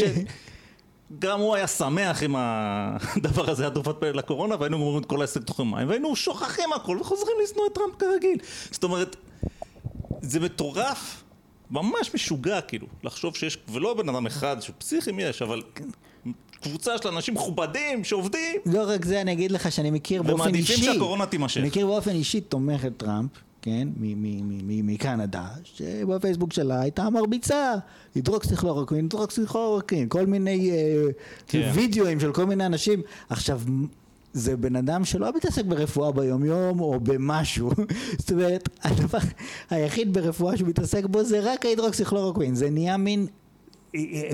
גם 1.19 1.41
הוא 1.41 1.55
היה 1.55 1.66
שמח 1.66 2.23
אם 2.23 2.35
הדבר 2.39 3.51
הזה 3.51 3.62
היה 3.62 3.71
תרופת 3.71 3.97
פלא 4.01 4.11
לקורונה 4.11 4.55
והיינו 4.61 4.79
גומרים 4.79 5.03
את 5.03 5.07
כל 5.07 5.21
העסק 5.21 5.43
תוך 5.43 5.59
יומיים 5.59 5.89
והיינו 5.89 6.16
שוכחים 6.16 6.73
הכל 6.73 6.99
וחוזרים 7.01 7.37
לשנוא 7.43 7.66
את 7.66 7.75
טראמפ 7.75 7.95
כרגיל 7.99 8.39
זאת 8.71 8.85
אומרת 8.85 9.16
זה 10.21 10.41
מטורף 10.41 11.25
ממש 11.71 12.15
משוגע 12.15 12.61
כאילו, 12.61 12.87
לחשוב 13.03 13.37
שיש, 13.37 13.59
ולא 13.69 13.95
בן 13.95 14.09
אדם 14.09 14.27
אחד, 14.27 14.57
שפסיכים 14.61 15.21
יש, 15.21 15.43
אבל 15.43 15.62
קבוצה 16.65 16.99
של 16.99 17.09
אנשים 17.09 17.35
מכובדים 17.35 18.05
שעובדים, 18.05 18.57
לא 18.66 18.85
רק 18.86 19.05
זה, 19.05 19.20
אני 19.20 19.32
אגיד 19.32 19.51
לך 19.51 19.73
שאני 19.73 19.91
מכיר 19.91 20.23
באופן 20.23 20.41
ומעדיפים 20.41 20.77
אישי, 20.77 20.93
שהקורונה 20.93 21.27
תימשך. 21.27 21.61
אני 21.61 21.66
מכיר 21.66 21.86
באופן 21.86 22.11
אישי 22.11 22.41
תומכת 22.41 22.93
טראמפ, 22.97 23.31
כן, 23.62 23.89
מקנדה, 24.82 25.47
שבפייסבוק 25.65 26.53
שלה 26.53 26.81
הייתה 26.81 27.11
מרביצה, 27.11 27.74
הידרוקסיכלורוקווין, 28.15 29.05
הידרוקסיכלורוקווין, 29.05 30.09
כל 30.09 30.27
מיני 30.27 30.70
אה, 30.70 30.77
כן. 31.49 31.70
וידאוים 31.74 32.20
של 32.20 32.32
כל 32.32 32.45
מיני 32.45 32.66
אנשים. 32.66 33.03
עכשיו, 33.28 33.61
זה 34.32 34.57
בן 34.57 34.77
אדם 34.77 35.05
שלא 35.05 35.32
מתעסק 35.36 35.65
ברפואה 35.65 36.12
ביומיום 36.12 36.81
או 36.81 37.01
במשהו. 37.01 37.70
זאת 38.19 38.32
אומרת, 38.32 38.69
הדבר 38.82 39.19
היחיד 39.70 40.12
ברפואה 40.12 40.57
שהוא 40.57 40.69
מתעסק 40.69 41.05
בו 41.05 41.24
זה 41.24 41.41
רק 41.53 41.65
ההידרוקסיכלורוקווין. 41.65 42.55
זה 42.55 42.70
נהיה 42.70 42.97
מין... 42.97 43.27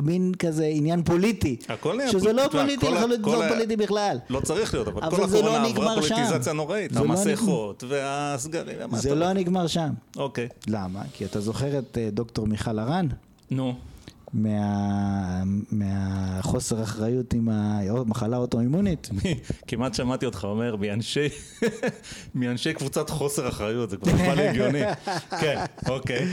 מין 0.03 0.33
כזה 0.39 0.67
עניין 0.67 1.03
פוליטי, 1.03 1.57
הכל 1.69 1.97
נהיה 1.97 2.09
שזה 2.11 2.33
לא 2.33 2.43
פוליטי. 2.51 2.59
פוליטי, 2.59 2.87
כל 2.87 2.97
ה- 2.97 3.01
לחלוטין 3.01 3.23
כל 3.25 3.31
לא 3.31 3.45
ה- 3.45 3.49
פוליטי 3.49 3.77
בכלל. 3.77 4.19
לא 4.31 4.41
צריך 4.41 4.75
להיות, 4.75 4.89
אבל 4.89 5.03
אבל 5.05 5.17
כל 5.17 5.29
זה 5.29 5.43
לא 5.43 5.57
הקורונה 5.57 5.69
עברה 5.69 6.03
שם. 6.03 6.15
פוליטיזציה 6.15 6.53
נוראית, 6.53 6.93
זה 6.95 7.01
לא 7.01 7.05
המסכות 7.05 7.85
והסגרים, 7.89 8.77
זה 8.97 9.15
לא? 9.15 9.33
נגמר 9.33 9.67
שם. 9.67 9.91
אוקיי, 10.17 10.49
למה? 10.67 11.03
כי 11.13 11.25
אתה 11.25 11.41
זוכר 11.41 11.79
את 11.79 11.99
אה, 12.01 12.09
דוקטור 12.13 12.47
מיכל 12.47 12.79
הרן? 12.79 13.07
נו, 13.51 13.75
מה... 14.33 15.43
מהחוסר 15.71 16.83
אחריות 16.83 17.33
עם 17.35 17.49
המחלה 17.49 18.37
האוטואימונית? 18.37 19.11
כמעט 19.67 19.95
שמעתי 19.95 20.27
אותך 20.27 20.45
אומר 20.45 20.77
מאנשי, 20.77 21.29
מאנשי 22.35 22.73
קבוצת 22.73 23.11
חוסר 23.11 23.49
אחריות, 23.49 23.91
זה 23.91 23.97
כבר 23.97 24.13
נשמע 24.15 24.35
לי 24.35 24.49
הגיוני. 24.49 24.81
כן, 25.41 25.65
אוקיי. 25.89 26.27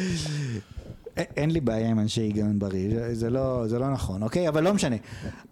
אין 1.17 1.51
לי 1.51 1.61
בעיה 1.61 1.89
עם 1.89 1.99
אנשי 1.99 2.21
היגיון 2.21 2.59
בריא, 2.59 2.89
זה- 2.89 3.15
זה 3.15 3.29
לא, 3.29 3.63
זה 3.67 3.79
לא 3.79 3.89
נכון, 3.91 4.23
אוקיי? 4.23 4.47
אבל 4.47 4.63
לא 4.63 4.73
משנה. 4.73 4.95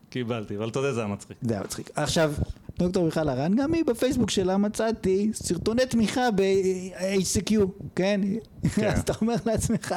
קיבלתי, 0.10 0.58
אבל 0.58 0.70
אתה 0.70 0.80
יודע, 0.80 0.94
זה 0.94 1.00
היה 1.00 1.08
מצחיק. 1.10 1.38
זה 1.42 1.54
היה 1.54 1.64
מצחיק. 1.64 1.90
עכשיו, 1.96 2.34
דוקטור 2.80 3.06
מיכל 3.06 3.30
הרן, 3.30 3.56
גם 3.56 3.74
היא 3.74 3.86
בפייסבוק 3.86 4.30
שלה 4.30 4.58
מצאתי 4.58 5.30
סרטוני 5.34 5.86
תמיכה 5.86 6.32
ב-HCQ, 6.36 7.54
כן? 7.96 8.22
כן. 8.76 8.88
אז 8.92 9.00
אתה 9.00 9.14
אומר 9.22 9.36
לעצמך, 9.46 9.96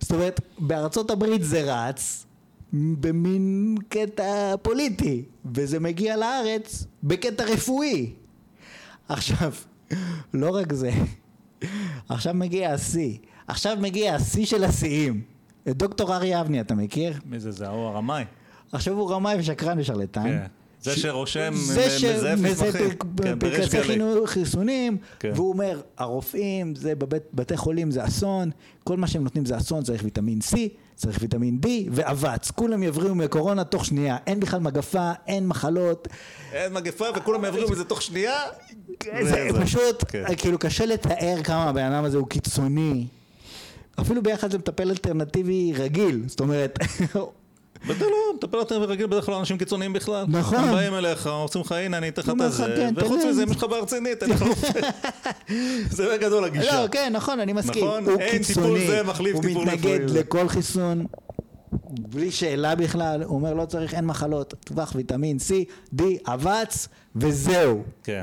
זאת 0.00 0.12
אומרת, 0.12 0.40
בארצות 0.58 1.10
הברית 1.10 1.42
זה 1.44 1.62
רץ 1.84 2.26
במין 2.72 3.74
קטע 3.88 4.54
פוליטי, 4.62 5.22
וזה 5.54 5.80
מגיע 5.80 6.16
לארץ 6.16 6.84
בקטע 7.02 7.44
רפואי. 7.44 8.12
עכשיו, 9.08 9.52
לא 10.34 10.56
רק 10.56 10.72
זה, 10.72 10.90
עכשיו 12.08 12.34
מגיע 12.34 12.72
השיא, 12.72 13.16
עכשיו 13.48 13.76
מגיע 13.80 14.14
השיא 14.14 14.46
של 14.46 14.64
השיאים. 14.64 15.20
את 15.68 15.76
דוקטור 15.76 16.14
אריה 16.14 16.40
אבני 16.40 16.60
אתה 16.60 16.74
מכיר? 16.74 17.12
מי 17.26 17.40
זה, 17.40 17.50
זה 17.50 17.66
ההוא 17.66 17.86
הרמאי. 17.86 18.24
עכשיו 18.72 18.94
הוא 18.94 19.10
רמאי 19.10 19.36
ושקרן 19.38 19.78
ושרלטן. 19.78 20.22
כן. 20.22 20.46
זה 20.80 20.96
שרושם, 20.96 21.52
זה 21.56 22.34
מזייף. 22.36 22.76
כן, 23.22 23.38
פנקסי. 23.38 23.82
חינוך- 23.82 24.28
חיסונים, 24.30 24.96
כן. 25.20 25.30
והוא 25.34 25.48
אומר, 25.52 25.80
הרופאים, 25.98 26.74
זה 26.74 26.94
בבית 26.94 27.22
בתי 27.34 27.56
חולים 27.56 27.90
זה 27.90 28.04
אסון, 28.04 28.50
כל 28.84 28.96
מה 28.96 29.06
שהם 29.06 29.24
נותנים 29.24 29.44
זה 29.44 29.56
אסון, 29.56 29.82
צריך 29.84 30.04
ויטמין 30.04 30.38
C, 30.50 30.56
צריך 30.94 31.18
ויטמין 31.20 31.58
D 31.64 31.68
ואבץ, 31.92 32.50
כולם 32.50 32.82
יבריאו 32.82 33.14
מקורונה 33.14 33.64
תוך 33.64 33.84
שנייה, 33.84 34.16
אין 34.26 34.40
בכלל 34.40 34.60
מגפה, 34.60 35.12
אין 35.26 35.46
מחלות, 35.48 36.08
אין 36.52 36.72
מגפה 36.72 37.04
וכולם 37.16 37.44
יעבירו 37.44 37.70
מזה 37.70 37.84
תוך 37.84 38.02
שנייה. 38.02 38.34
זה 39.22 39.46
וזה. 39.50 39.60
פשוט, 39.64 40.04
כן. 40.08 40.24
כאילו 40.36 40.58
קשה 40.58 40.86
לתאר 40.86 41.42
כמה 41.44 41.64
הבן 41.68 41.92
אדם 41.92 42.04
הזה 42.04 42.16
הוא 42.18 42.26
קיצוני. 42.28 43.06
אפילו 44.00 44.22
ביחד 44.22 44.52
למטפל 44.52 44.90
אלטרנטיבי 44.90 45.72
רגיל, 45.76 46.22
זאת 46.26 46.40
אומרת, 46.40 46.78
בדרך 47.86 47.98
כלל 47.98 48.08
לא, 48.08 48.32
מטפל 48.36 48.56
יותר 48.56 48.82
רגיל 48.82 49.06
בדרך 49.06 49.26
כלל 49.26 49.34
אנשים 49.34 49.58
קיצוניים 49.58 49.92
בכלל. 49.92 50.24
נכון. 50.28 50.58
הם 50.58 50.74
באים 50.74 50.94
אליך, 50.94 51.26
עושים 51.26 51.60
לך, 51.60 51.72
הנה 51.72 51.98
אני 51.98 52.08
אתן 52.08 52.22
לך 52.22 52.28
את 52.28 52.66
כן, 52.76 52.94
וחוץ 52.96 53.22
תן 53.22 53.28
מזה. 53.28 53.42
אם 53.42 53.50
יש 53.50 53.56
לך 53.56 53.64
בהרצינית, 53.64 54.20
תן 54.20 54.30
לך 54.30 54.42
רופא. 54.42 54.80
זה 55.96 56.08
בגדול 56.14 56.44
הגישה. 56.44 56.82
לא, 56.82 56.88
כן, 56.88 57.12
נכון, 57.12 57.40
אני 57.40 57.52
מסכים. 57.52 57.84
נכון? 57.84 58.04
הוא 58.04 58.20
אין 58.20 58.42
טיפול 58.42 58.78
זה 58.86 59.02
מחליף 59.02 59.36
טיפול 59.40 59.50
הוא 59.50 59.72
רפואי. 59.72 59.76
מתנגד 59.76 60.10
לכל 60.10 60.48
חיסון, 60.48 61.06
בלי 61.90 62.30
שאלה 62.30 62.74
בכלל, 62.74 63.22
הוא 63.22 63.34
אומר 63.34 63.54
לא 63.54 63.64
צריך, 63.64 63.94
אין 63.94 64.04
מחלות, 64.04 64.54
טווח 64.64 64.92
ויטמין 64.96 65.36
C, 65.36 65.52
D, 66.00 66.02
אבץ, 66.26 66.88
וזהו. 67.16 67.82
כן. 68.04 68.22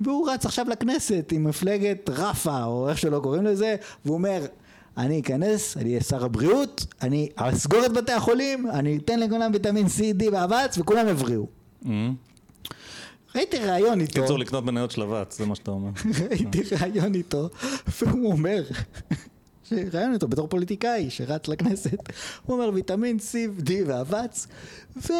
והוא 0.00 0.30
רץ 0.30 0.46
עכשיו 0.46 0.66
לכנסת 0.68 1.32
עם 1.32 1.44
מפלגת 1.44 2.10
רפה, 2.10 2.64
או 2.64 2.88
איך 2.88 2.98
שלא 2.98 3.20
קוראים 3.22 3.44
לזה, 3.44 3.76
והוא 4.04 4.14
אומר, 4.14 4.46
אני 4.96 5.20
אכנס, 5.20 5.76
אני 5.76 5.88
אהיה 5.90 6.00
שר 6.00 6.24
הבריאות, 6.24 6.86
אני 7.02 7.28
אסגור 7.36 7.86
את 7.86 7.92
בתי 7.92 8.12
החולים, 8.12 8.70
אני 8.70 8.96
אתן 8.96 9.20
לכולם 9.20 9.50
ויטמין 9.52 9.86
C, 9.86 10.20
D 10.20 10.24
ואבץ, 10.32 10.78
וכולם 10.78 11.08
יבריאו. 11.08 11.46
אמ. 11.86 12.14
ראיתי 13.34 13.58
ראיון 13.58 14.00
איתו. 14.00 14.22
קיצור, 14.22 14.38
לקנות 14.38 14.64
מניות 14.64 14.90
של 14.90 15.02
אבץ, 15.02 15.38
זה 15.38 15.46
מה 15.46 15.54
שאתה 15.54 15.70
אומר. 15.70 15.90
ראיתי 16.30 16.62
ראיון 16.80 17.14
איתו, 17.14 17.48
והוא 18.00 18.32
אומר, 18.32 18.64
ראיון 19.72 20.12
איתו 20.12 20.28
בתור 20.28 20.48
פוליטיקאי 20.48 21.10
שרץ 21.10 21.48
לכנסת, 21.48 21.98
הוא 22.46 22.56
אומר 22.56 22.70
ויטמין 22.74 23.16
C, 23.16 23.64
D 23.66 23.70
ואבץ, 23.86 24.46
ו... 24.96 25.12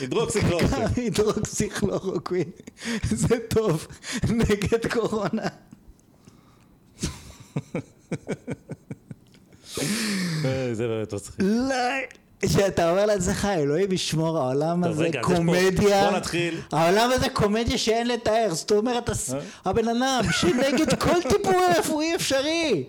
הידרוקסיקלורוקווין. 0.00 0.80
גם 0.86 0.88
הידרוקסיכלורוקווין, 0.96 2.50
זה 3.10 3.36
טוב 3.48 3.86
נגד 4.38 4.86
קורונה. 4.92 5.46
אה, 10.44 10.68
זה 10.72 10.88
באמת 10.88 11.14
מצחיק. 11.14 11.34
לא, 11.38 11.74
שאתה 12.46 12.90
אומר 12.90 13.06
לעצמך, 13.06 13.48
אלוהים 13.50 13.92
ישמור, 13.92 14.38
העולם 14.38 14.84
הזה 14.84 15.08
קומדיה, 15.20 16.10
בוא 16.10 16.16
נתחיל. 16.16 16.60
העולם 16.72 17.10
הזה 17.10 17.28
קומדיה 17.28 17.78
שאין 17.78 18.08
לתאר, 18.08 18.48
זאת 18.54 18.72
אומרת, 18.72 19.10
אה? 19.10 19.14
הבן 19.64 19.88
אדם 19.88 20.22
שנגד 20.32 20.94
כל 20.98 21.22
טיפול 21.28 21.54
רפואי 21.78 22.14
אפשרי. 22.14 22.84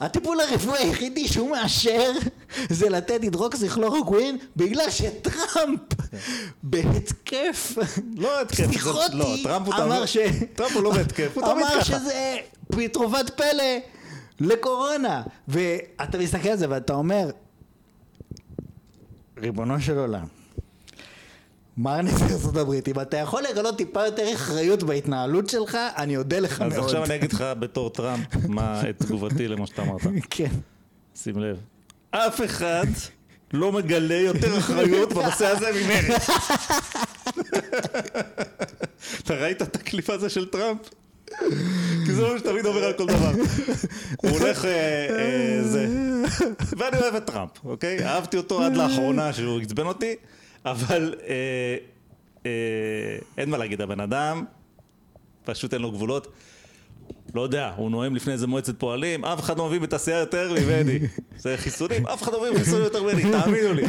הטיפול 0.00 0.40
הרפואי 0.40 0.78
היחידי 0.78 1.28
שהוא 1.28 1.50
מאשר 1.50 2.12
זה 2.68 2.88
לתת 2.88 3.22
הידרוקסיכלורוקווין 3.22 4.38
בגלל 4.56 4.90
שטראמפ 4.90 5.80
בהתקף 6.62 7.78
לא 8.16 8.40
התקף, 8.40 8.66
פסיכוטי 8.66 9.16
לא, 9.16 9.34
טראמפ 9.42 9.68
אמר 9.68 10.06
ש... 10.06 10.16
טראמפ 10.54 10.72
הוא 10.72 10.82
לא 10.82 10.90
בהתקף, 10.90 11.30
הוא 11.34 11.42
תמיד 11.42 11.66
אמר 11.66 11.80
ככה. 11.80 11.84
שזה 11.84 12.36
תרופת 12.92 13.30
פלא 13.36 13.78
לקורונה 14.40 15.22
ואתה 15.48 16.18
מסתכל 16.18 16.48
על 16.48 16.56
זה 16.56 16.66
ואתה 16.70 16.92
אומר 16.92 17.30
ריבונו 19.38 19.80
של 19.80 19.98
עולם 19.98 20.37
מר 21.78 22.02
נשיא 22.02 22.26
ארצות 22.26 22.56
הברית, 22.56 22.88
אם 22.88 23.00
אתה 23.00 23.16
יכול 23.16 23.42
לגלות 23.50 23.76
טיפה 23.76 24.04
יותר 24.04 24.34
אחריות 24.34 24.82
בהתנהלות 24.82 25.48
שלך, 25.48 25.78
אני 25.96 26.16
אודה 26.16 26.40
לך 26.40 26.62
אז 26.62 26.72
מאוד. 26.72 26.84
עכשיו 26.84 27.04
אני 27.04 27.14
אגיד 27.14 27.32
לך 27.32 27.44
בתור 27.58 27.90
טראמפ, 27.90 28.26
מה 28.48 28.82
את 28.90 28.98
תגובתי 28.98 29.48
למה 29.48 29.66
שאתה 29.66 29.82
אמרת. 29.82 30.00
כן. 30.30 30.48
שים 31.16 31.38
לב. 31.38 31.56
אף 32.10 32.40
אחד 32.44 32.86
לא 33.52 33.72
מגלה 33.72 34.14
יותר 34.14 34.58
אחריות 34.58 35.12
בנושא 35.12 35.46
הזה 35.46 35.70
ממני. 35.72 36.16
אתה 39.18 39.34
ראית 39.34 39.62
את 39.62 39.76
הקליפה 39.76 40.12
הזה 40.14 40.28
של 40.28 40.46
טראמפ? 40.46 40.80
כי 42.06 42.12
זה 42.12 42.22
מה 42.22 42.38
שתמיד 42.38 42.66
אומר 42.66 42.84
על 42.84 42.92
כל 42.92 43.06
דבר. 43.06 43.32
הוא 44.16 44.30
הולך, 44.30 44.64
אה, 44.64 44.70
אה, 45.18 45.62
זה. 45.62 45.86
ואני 46.78 46.98
אוהב 46.98 47.14
את 47.14 47.26
טראמפ, 47.26 47.50
אוקיי? 47.64 48.04
אהבתי 48.04 48.36
אותו 48.36 48.62
עד 48.62 48.76
לאחרונה 48.76 49.32
שהוא 49.32 49.60
עצבן 49.60 49.86
אותי, 49.86 50.14
אבל 50.70 51.14
אה, 51.28 51.76
אה, 52.46 52.50
אין 53.38 53.50
מה 53.50 53.58
להגיד, 53.58 53.80
הבן 53.80 54.00
אדם, 54.00 54.44
פשוט 55.44 55.74
אין 55.74 55.82
לו 55.82 55.90
גבולות. 55.92 56.32
לא 57.34 57.40
יודע, 57.40 57.72
הוא 57.76 57.90
נואם 57.90 58.16
לפני 58.16 58.32
איזה 58.32 58.46
מועצת 58.46 58.80
פועלים, 58.80 59.24
אף 59.24 59.40
אחד 59.40 59.58
לא 59.58 59.66
מבין 59.68 59.82
בתעשייה 59.82 60.18
יותר 60.18 60.52
ממני. 60.52 60.98
זה 61.36 61.56
חיסונים, 61.56 62.06
אף 62.06 62.22
אחד 62.22 62.32
לא 62.32 62.40
מבין 62.40 62.54
בחיסונים 62.54 62.84
יותר 62.84 63.02
ממני, 63.02 63.22
תאמינו 63.22 63.72
לי. 63.72 63.82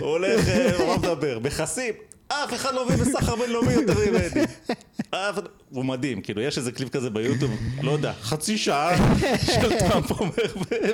הוא 0.00 0.10
הולך, 0.10 0.48
אה, 0.48 0.76
הוא 0.76 0.96
מדבר, 0.96 1.38
מכסים, 1.38 1.94
אף 2.32 2.54
אחד 2.54 2.74
לא 2.74 2.86
מבין 2.86 2.98
בסחר 2.98 3.36
בינלאומי 3.36 3.72
יותר 3.72 3.94
ממני. 4.10 4.46
הוא 5.70 5.84
מדהים, 5.84 6.20
כאילו, 6.20 6.42
יש 6.42 6.58
איזה 6.58 6.72
קליפ 6.72 6.88
כזה 6.88 7.10
ביוטיוב, 7.10 7.50
לא 7.82 7.90
יודע, 7.90 8.12
חצי 8.22 8.58
שעה 8.58 8.96
של 9.46 9.78
טראמפ 9.78 10.10
אומר 10.10 10.32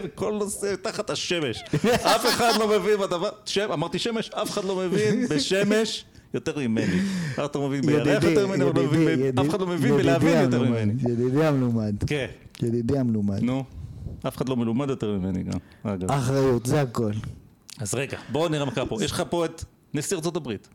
בכל 0.04 0.32
נושא 0.32 0.74
תחת 0.82 1.10
השמש. 1.10 1.62
אף 1.94 2.26
אחד 2.26 2.52
לא 2.58 2.68
מבין 2.68 2.98
בדבר, 3.00 3.28
שם, 3.44 3.72
אמרתי 3.72 3.98
שמש, 3.98 4.30
אף 4.30 4.50
אחד 4.50 4.64
לא 4.64 4.76
מבין 4.76 5.26
בשמש. 5.28 6.04
יותר 6.34 6.58
ממני. 6.58 7.00
לא 7.54 7.68
מבין 7.68 7.86
בירח 7.86 8.24
יותר 8.24 8.46
ממני, 8.46 8.64
אבל 8.64 8.82
לא 8.82 8.86
מבין 8.92 9.38
אף 9.38 9.48
אחד 9.48 9.60
לא 9.60 9.66
מבין 9.66 9.96
בלהבין 9.96 10.42
יותר 10.42 10.62
ממני. 10.62 10.92
ידידי 11.12 11.44
המלומד. 11.44 11.94
כן, 12.06 12.26
ידידי 12.62 12.98
המלומד. 12.98 13.42
נו. 13.42 13.64
אף 14.28 14.36
אחד 14.36 14.48
לא 14.48 14.56
מלומד 14.56 14.90
יותר 14.90 15.18
ממני 15.18 15.42
גם, 15.42 15.58
אגב. 15.82 16.10
אחריות, 16.10 16.66
זה 16.66 16.80
הכל. 16.80 17.12
אז 17.78 17.94
רגע, 17.94 18.18
בואו 18.32 18.48
נראה 18.48 18.64
מה 18.64 18.70
קרה 18.70 18.86
פה. 18.86 19.04
יש 19.04 19.12
לך 19.12 19.22
פה 19.30 19.44
את 19.44 19.64
נשיא 19.94 20.16
ארצות 20.16 20.36
הברית. 20.36 20.68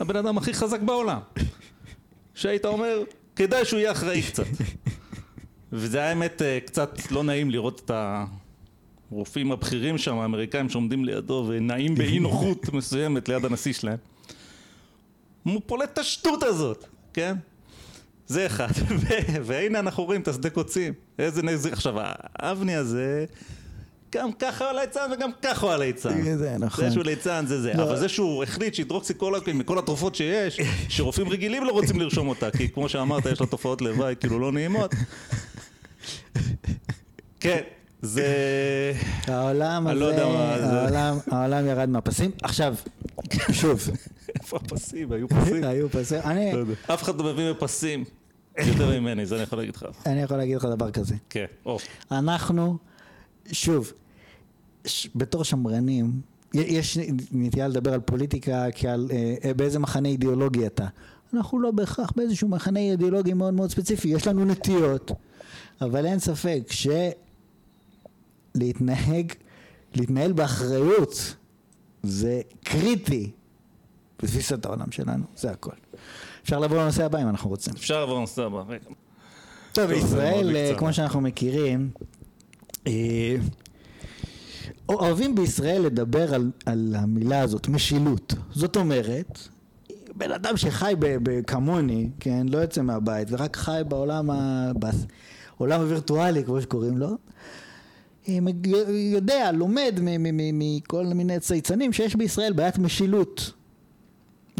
הבן 0.00 0.16
אדם 0.16 0.38
הכי 0.38 0.54
חזק 0.54 0.80
בעולם. 0.80 1.20
שהיית 2.34 2.64
אומר, 2.64 3.02
כדאי 3.36 3.64
שהוא 3.64 3.80
יהיה 3.80 3.92
אחראי 3.92 4.22
קצת. 4.22 4.44
וזה 5.72 5.98
היה 5.98 6.08
האמת 6.08 6.42
אה, 6.42 6.58
קצת 6.66 7.10
לא 7.10 7.22
נעים 7.22 7.50
לראות 7.50 7.82
את 7.84 7.90
הרופאים 9.10 9.52
הבכירים 9.52 9.98
שם, 9.98 10.18
האמריקאים 10.18 10.68
שעומדים 10.68 11.04
לידו 11.04 11.44
ונעים 11.48 11.94
באי 11.94 12.18
נוחות 12.18 12.68
מסוימת 12.74 13.28
ליד 13.28 13.44
הנשיא 13.44 13.72
שלהם. 13.72 13.98
הוא 15.42 15.62
פולט 15.66 15.92
את 15.92 15.98
השטות 15.98 16.42
הזאת, 16.42 16.84
כן? 17.12 17.36
זה 18.26 18.46
אחד. 18.46 18.68
והנה 19.46 19.78
אנחנו 19.78 20.04
רואים 20.04 20.20
את 20.20 20.28
השדה 20.28 20.50
קוצים. 20.50 20.92
איזה 21.18 21.42
נזק. 21.42 21.72
עכשיו, 21.72 21.94
האבני 22.38 22.74
הזה... 22.74 23.26
גם 24.12 24.32
ככה 24.32 24.70
הוא 24.70 24.78
הליצן 24.78 25.00
וגם 25.16 25.30
ככה 25.42 25.66
הוא 25.66 25.72
הליצן. 25.72 26.36
זה 26.36 26.56
נכון. 26.58 26.84
זה 26.84 26.90
שהוא 26.90 27.04
ליצן 27.04 27.44
זה 27.46 27.62
זה. 27.62 27.72
לא. 27.74 27.82
אבל 27.82 27.96
זה 27.98 28.08
שהוא 28.08 28.42
החליט 28.42 28.74
שהידרוקסיקולקין 28.74 29.58
מכל 29.58 29.78
התרופות 29.78 30.14
שיש, 30.14 30.60
שרופאים 30.88 31.28
רגילים 31.28 31.64
לא 31.64 31.70
רוצים 31.72 32.00
לרשום 32.00 32.28
אותה, 32.28 32.50
כי 32.50 32.68
כמו 32.68 32.88
שאמרת, 32.88 33.26
יש 33.26 33.40
לה 33.40 33.46
תופעות 33.46 33.82
לוואי 33.82 34.14
כאילו 34.20 34.38
לא 34.38 34.52
נעימות. 34.52 34.94
כן, 37.40 37.60
זה... 38.02 38.24
העולם 39.26 39.88
לא 39.88 40.10
הזה. 40.12 40.24
העולם- 40.80 41.18
העולם 41.30 41.66
ירד 41.66 41.88
מהפסים. 41.88 42.30
עכשיו, 42.42 42.74
שוב, 43.52 43.88
איפה 44.40 44.56
הפסים? 44.56 45.12
היו 45.12 45.28
פסים? 45.28 45.64
היו 45.64 45.90
פסים. 45.90 46.20
אני 46.24 46.52
לא. 46.52 46.62
אף 46.94 47.02
אחד 47.02 47.18
לא 47.18 47.24
מבין 47.32 47.52
בפסים 47.52 48.04
יותר 48.66 49.00
ממני, 49.00 49.26
זה 49.26 49.34
אני 49.34 49.42
יכול 49.42 49.58
להגיד 49.58 49.76
לך. 49.76 49.84
אני 50.06 50.22
יכול 50.22 50.36
להגיד 50.36 50.56
לך 50.56 50.64
דבר 50.64 50.90
כזה. 50.90 51.14
כן, 51.30 51.44
או. 51.66 51.78
אנחנו, 52.12 52.78
שוב, 53.52 53.92
ש- 54.86 55.08
בתור 55.14 55.44
שמרנים, 55.44 56.20
יש 56.54 56.98
נטייה 57.32 57.68
לדבר 57.68 57.92
על 57.94 58.00
פוליטיקה 58.00 58.66
כעל 58.74 59.08
אה, 59.44 59.54
באיזה 59.54 59.78
מחנה 59.78 60.08
אידיאולוגי 60.08 60.66
אתה. 60.66 60.86
אנחנו 61.34 61.60
לא 61.60 61.70
בהכרח 61.70 62.12
באיזשהו 62.16 62.48
מחנה 62.48 62.80
אידיאולוגי 62.80 63.32
מאוד 63.32 63.54
מאוד 63.54 63.70
ספציפי, 63.70 64.08
יש 64.08 64.26
לנו 64.26 64.44
נטיות, 64.44 65.10
אבל 65.80 66.06
אין 66.06 66.18
ספק 66.18 66.62
שלהתנהג, 68.54 69.32
להתנהל 69.94 70.32
באחריות 70.32 71.34
זה 72.02 72.40
קריטי 72.64 73.30
בתפיסת 74.22 74.66
העולם 74.66 74.90
שלנו, 74.92 75.24
זה 75.36 75.50
הכל. 75.50 75.70
אפשר 76.42 76.58
לעבור 76.58 76.78
לנושא 76.78 77.04
הבא 77.04 77.22
אם 77.22 77.28
אנחנו 77.28 77.50
רוצים. 77.50 77.74
אפשר 77.74 78.00
לעבור 78.00 78.16
לנושא 78.18 78.42
הבא. 78.42 78.62
רגע. 78.68 78.84
טוב, 79.72 79.86
בישראל, 79.86 80.56
אה. 80.56 80.74
כמו 80.78 80.92
שאנחנו 80.92 81.20
מכירים, 81.20 81.90
אה, 82.02 82.06
אוהבים 84.88 85.34
בישראל 85.34 85.82
לדבר 85.82 86.34
על, 86.34 86.50
על 86.66 86.94
המילה 86.98 87.40
הזאת, 87.40 87.68
משילות. 87.68 88.34
זאת 88.50 88.76
אומרת, 88.76 89.38
בן 90.16 90.32
אדם 90.32 90.56
שחי 90.56 90.94
ב, 90.98 91.16
ב, 91.22 91.42
כמוני, 91.42 92.08
כן, 92.20 92.46
לא 92.48 92.58
יוצא 92.58 92.82
מהבית, 92.82 93.28
ורק 93.30 93.56
חי 93.56 93.82
בעולם, 93.88 94.30
ה, 94.30 94.70
בעולם 95.58 95.80
הווירטואלי, 95.80 96.44
כמו 96.44 96.62
שקוראים 96.62 96.98
לו, 96.98 97.16
אה, 98.28 98.38
יודע, 99.12 99.52
לומד 99.52 100.00
מכל 100.52 101.06
מיני 101.06 101.40
צייצנים 101.40 101.92
שיש 101.92 102.16
בישראל 102.16 102.52
בעיית 102.52 102.78
משילות. 102.78 103.52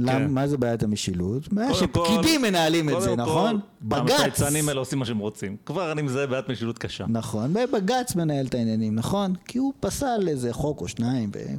למה, 0.01 0.27
מה 0.29 0.49
זה 0.49 0.57
בעיית 0.57 0.83
המשילות? 0.83 1.53
בעיה 1.53 1.69
כן. 1.69 1.87
קודם 1.87 1.93
כל- 1.93 2.07
שפקידים 2.15 2.43
מנהלים 2.43 2.89
את 2.91 3.01
זה, 3.03 3.09
קודם 3.09 3.21
נכון? 3.21 3.61
כל, 3.61 3.87
בג"ץ. 3.89 4.11
הצייצנים 4.13 4.69
האלה 4.69 4.81
עושים 4.81 4.99
מה 4.99 5.05
שהם 5.05 5.19
רוצים. 5.19 5.57
כבר 5.67 5.93
אני 5.93 6.03
מזהה 6.03 6.27
בעיית 6.27 6.49
משילות 6.49 6.79
קשה. 6.79 7.05
נכון, 7.09 7.55
ובג"ץ 7.57 8.15
מנהל 8.15 8.47
את 8.47 8.55
העניינים, 8.55 8.95
נכון? 8.95 9.33
כי 9.47 9.59
הוא 9.59 9.73
פסל 9.81 10.29
איזה 10.29 10.53
חוק 10.53 10.81
או 10.81 10.89
שניים, 10.89 11.31
ו- 11.37 11.55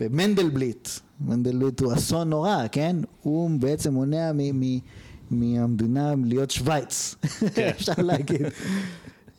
ומנדלבליט, 0.00 0.88
מנדלבליט 1.20 1.80
הוא 1.80 1.92
אסון 1.94 2.30
נורא, 2.30 2.56
כן? 2.72 2.96
הוא 3.22 3.50
בעצם 3.60 3.92
מונע 3.94 4.32
מ- 4.34 4.60
מ- 4.60 4.78
מהמדינה 5.30 6.14
להיות 6.24 6.50
שווייץ, 6.50 7.14
כן. 7.54 7.68
אפשר 7.76 7.92
להגיד. 7.98 8.42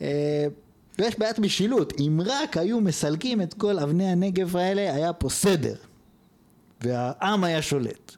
אה, 0.01 0.45
ויש 0.99 1.19
בעיית 1.19 1.39
משילות, 1.39 1.93
אם 1.99 2.19
רק 2.25 2.57
היו 2.57 2.81
מסלקים 2.81 3.41
את 3.41 3.53
כל 3.53 3.79
אבני 3.79 4.07
הנגב 4.11 4.57
האלה, 4.57 4.93
היה 4.93 5.13
פה 5.13 5.29
סדר. 5.29 5.75
והעם 6.83 7.43
היה 7.43 7.61
שולט. 7.61 8.15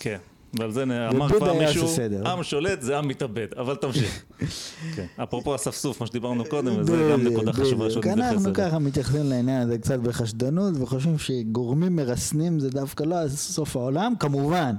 כן. 0.00 0.18
ועל 0.54 0.70
זה 0.70 0.82
אמר 0.82 1.28
כבר 1.28 1.52
מישהו. 1.52 1.88
עם 2.26 2.42
שולט 2.42 2.82
זה 2.82 2.98
עם 2.98 3.08
מתאבד, 3.08 3.46
אבל 3.56 3.76
תמשיך. 3.76 4.22
כן. 4.96 5.06
אפרופו 5.22 5.54
אספסוף, 5.54 6.00
מה 6.00 6.06
שדיברנו 6.06 6.44
קודם, 6.44 6.80
וזה 6.80 7.08
גם 7.12 7.24
נקודה 7.24 7.52
חשובה 7.52 7.90
שעוד. 7.90 8.06
נתייחס 8.06 8.32
אנחנו 8.32 8.50
אליה. 8.50 8.54
ככה 8.68 8.78
מתייחסים 8.78 9.26
לעניין 9.26 9.62
הזה 9.62 9.78
קצת 9.78 9.98
בחשדנות 9.98 10.74
וחושבים 10.80 11.18
שגורמים 11.18 11.96
מרסנים 11.96 12.60
זה 12.60 12.70
דווקא 12.70 13.04
לא 13.04 13.16
סוף 13.28 13.76
העולם, 13.76 14.14
כמובן. 14.20 14.74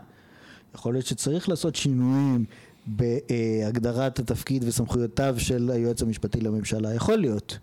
יכול 0.75 0.93
להיות 0.93 1.05
שצריך 1.05 1.49
לעשות 1.49 1.75
שינויים 1.75 2.45
בהגדרת 2.87 4.19
התפקיד 4.19 4.63
וסמכויותיו 4.67 5.35
של 5.37 5.71
היועץ 5.73 6.01
המשפטי 6.01 6.41
לממשלה, 6.41 6.93
יכול 6.93 7.15
להיות. 7.15 7.57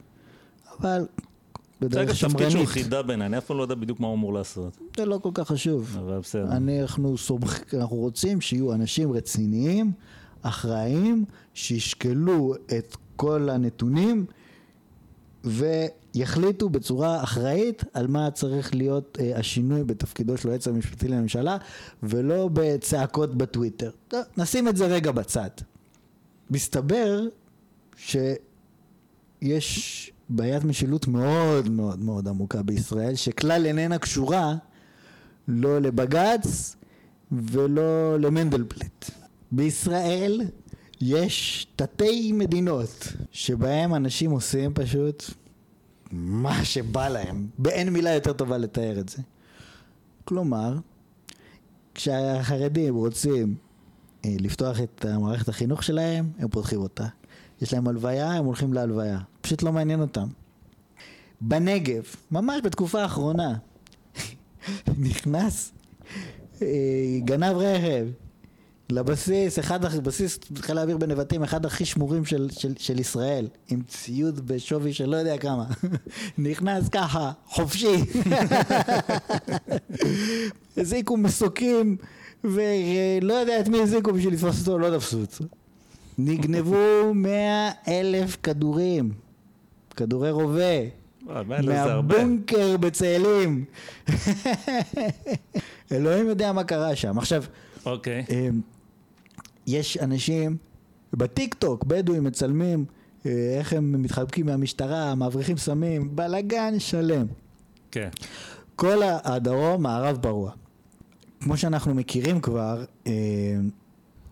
אבל 0.80 1.06
בדרך 1.80 2.02
אגב 2.02 2.12
תפקיד 2.12 2.20
שהוא 2.20 2.48
שמרנית, 2.48 2.68
חידה 2.68 3.02
בעיניי, 3.02 3.26
אני 3.26 3.38
אף 3.38 3.44
פעם 3.44 3.56
לא 3.56 3.62
יודע 3.62 3.74
בדיוק 3.74 4.00
מה 4.00 4.06
הוא 4.06 4.14
אמור 4.14 4.34
לעשות. 4.34 4.76
זה 4.96 5.06
לא 5.06 5.18
כל 5.22 5.30
כך 5.34 5.48
חשוב. 5.48 5.96
אבל 6.00 6.18
בסדר. 6.18 6.44
אנחנו, 6.44 7.18
סומכ... 7.18 7.74
אנחנו 7.74 7.96
רוצים 7.96 8.40
שיהיו 8.40 8.72
אנשים 8.72 9.12
רציניים, 9.12 9.92
אחראיים, 10.42 11.24
שישקלו 11.54 12.54
את 12.78 12.96
כל 13.16 13.48
הנתונים 13.50 14.26
ויחליטו 15.44 16.68
בצורה 16.68 17.22
אחראית 17.22 17.84
על 17.94 18.06
מה 18.06 18.30
צריך 18.30 18.74
להיות 18.74 19.18
אה, 19.20 19.38
השינוי 19.38 19.84
בתפקידו 19.84 20.36
של 20.36 20.48
היועץ 20.48 20.68
המשפטי 20.68 21.08
לממשלה 21.08 21.56
ולא 22.02 22.50
בצעקות 22.52 23.34
בטוויטר. 23.34 23.90
טוב, 24.08 24.20
נשים 24.36 24.68
את 24.68 24.76
זה 24.76 24.86
רגע 24.86 25.12
בצד. 25.12 25.50
מסתבר 26.50 27.20
שיש 27.96 30.12
בעיית 30.28 30.64
משילות 30.64 31.08
מאוד 31.08 31.68
מאוד 31.68 31.98
מאוד 31.98 32.28
עמוקה 32.28 32.62
בישראל, 32.62 33.14
שכלל 33.14 33.66
איננה 33.66 33.98
קשורה 33.98 34.54
לא 35.48 35.78
לבג"ץ 35.78 36.76
ולא 37.32 38.20
למנדלבליט. 38.20 39.04
בישראל 39.52 40.40
יש 41.00 41.66
תתי 41.76 42.32
מדינות 42.32 43.12
שבהם 43.32 43.94
אנשים 43.94 44.30
עושים 44.30 44.74
פשוט 44.74 45.24
מה 46.12 46.64
שבא 46.64 47.08
להם. 47.08 47.46
באין 47.58 47.88
מילה 47.88 48.14
יותר 48.14 48.32
טובה 48.32 48.58
לתאר 48.58 49.00
את 49.00 49.08
זה. 49.08 49.22
כלומר, 50.24 50.78
כשהחרדים 51.94 52.94
רוצים 52.94 53.54
אה, 54.24 54.36
לפתוח 54.40 54.80
את 54.80 55.06
מערכת 55.20 55.48
החינוך 55.48 55.82
שלהם, 55.82 56.30
הם 56.38 56.48
פותחים 56.48 56.80
אותה. 56.80 57.06
יש 57.62 57.72
להם 57.72 57.88
הלוויה, 57.88 58.32
הם 58.32 58.44
הולכים 58.44 58.72
להלוויה. 58.72 59.18
פשוט 59.40 59.62
לא 59.62 59.72
מעניין 59.72 60.00
אותם. 60.00 60.26
בנגב, 61.40 62.02
ממש 62.30 62.60
בתקופה 62.64 63.02
האחרונה, 63.02 63.54
נכנס 65.08 65.72
אה, 66.62 67.18
גנב 67.24 67.56
רכב 67.56 68.06
לבסיס, 68.90 69.58
אחד, 69.58 69.84
בסיס 70.02 70.38
חיל 70.60 70.78
האוויר 70.78 70.96
בנבטים, 70.96 71.42
אחד 71.42 71.66
הכי 71.66 71.84
שמורים 71.84 72.24
של, 72.24 72.48
של, 72.50 72.74
של 72.78 73.00
ישראל, 73.00 73.48
עם 73.68 73.82
ציוד 73.88 74.46
בשווי 74.46 74.92
של 74.92 75.08
לא 75.08 75.16
יודע 75.16 75.38
כמה. 75.38 75.66
נכנס 76.38 76.88
ככה, 76.88 77.32
חופשי. 77.46 77.96
הזעיקו 80.76 81.16
מסוקים, 81.16 81.96
ולא 82.44 83.34
יודע 83.34 83.60
את 83.60 83.68
מי 83.68 83.80
הזעיקו 83.80 84.12
בשביל 84.12 84.34
לתפוס 84.34 84.60
אותו, 84.60 84.78
לא 84.78 84.98
תפסו 84.98 85.20
אותו. 85.20 85.44
נגנבו 86.18 86.76
מאה 87.14 87.70
אלף 87.88 88.36
כדורים, 88.42 89.10
כדורי 89.96 90.30
רובה. 90.30 90.60
אה, 90.60 90.88
הרבה. 91.28 91.62
מהבונקר 91.62 92.76
בצאלים. 92.76 93.64
אלוהים 95.92 96.26
יודע 96.26 96.52
מה 96.52 96.64
קרה 96.64 96.96
שם. 96.96 97.18
עכשיו, 97.18 97.44
אוקיי. 97.86 98.24
אמ, 98.30 98.60
יש 99.66 99.96
אנשים 99.96 100.56
בטיק 101.12 101.54
טוק, 101.54 101.84
בדואים 101.84 102.24
מצלמים 102.24 102.84
אה, 103.26 103.30
איך 103.58 103.72
הם 103.72 104.02
מתחבקים 104.02 104.46
מהמשטרה, 104.46 105.14
מבריחים 105.14 105.56
סמים, 105.56 106.16
בלאגן 106.16 106.78
שלם. 106.78 107.26
כן. 107.90 108.08
כל 108.76 109.02
ה- 109.02 109.18
הדרום 109.34 109.82
מערב 109.82 110.18
פרוע. 110.22 110.50
כמו 111.40 111.56
שאנחנו 111.56 111.94
מכירים 111.94 112.40
כבר, 112.40 112.84
אה, 113.06 113.12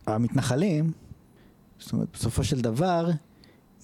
המתנחלים, 0.06 0.92
זאת 1.84 1.92
אומרת, 1.92 2.08
בסופו 2.12 2.44
של 2.44 2.60
דבר, 2.60 3.10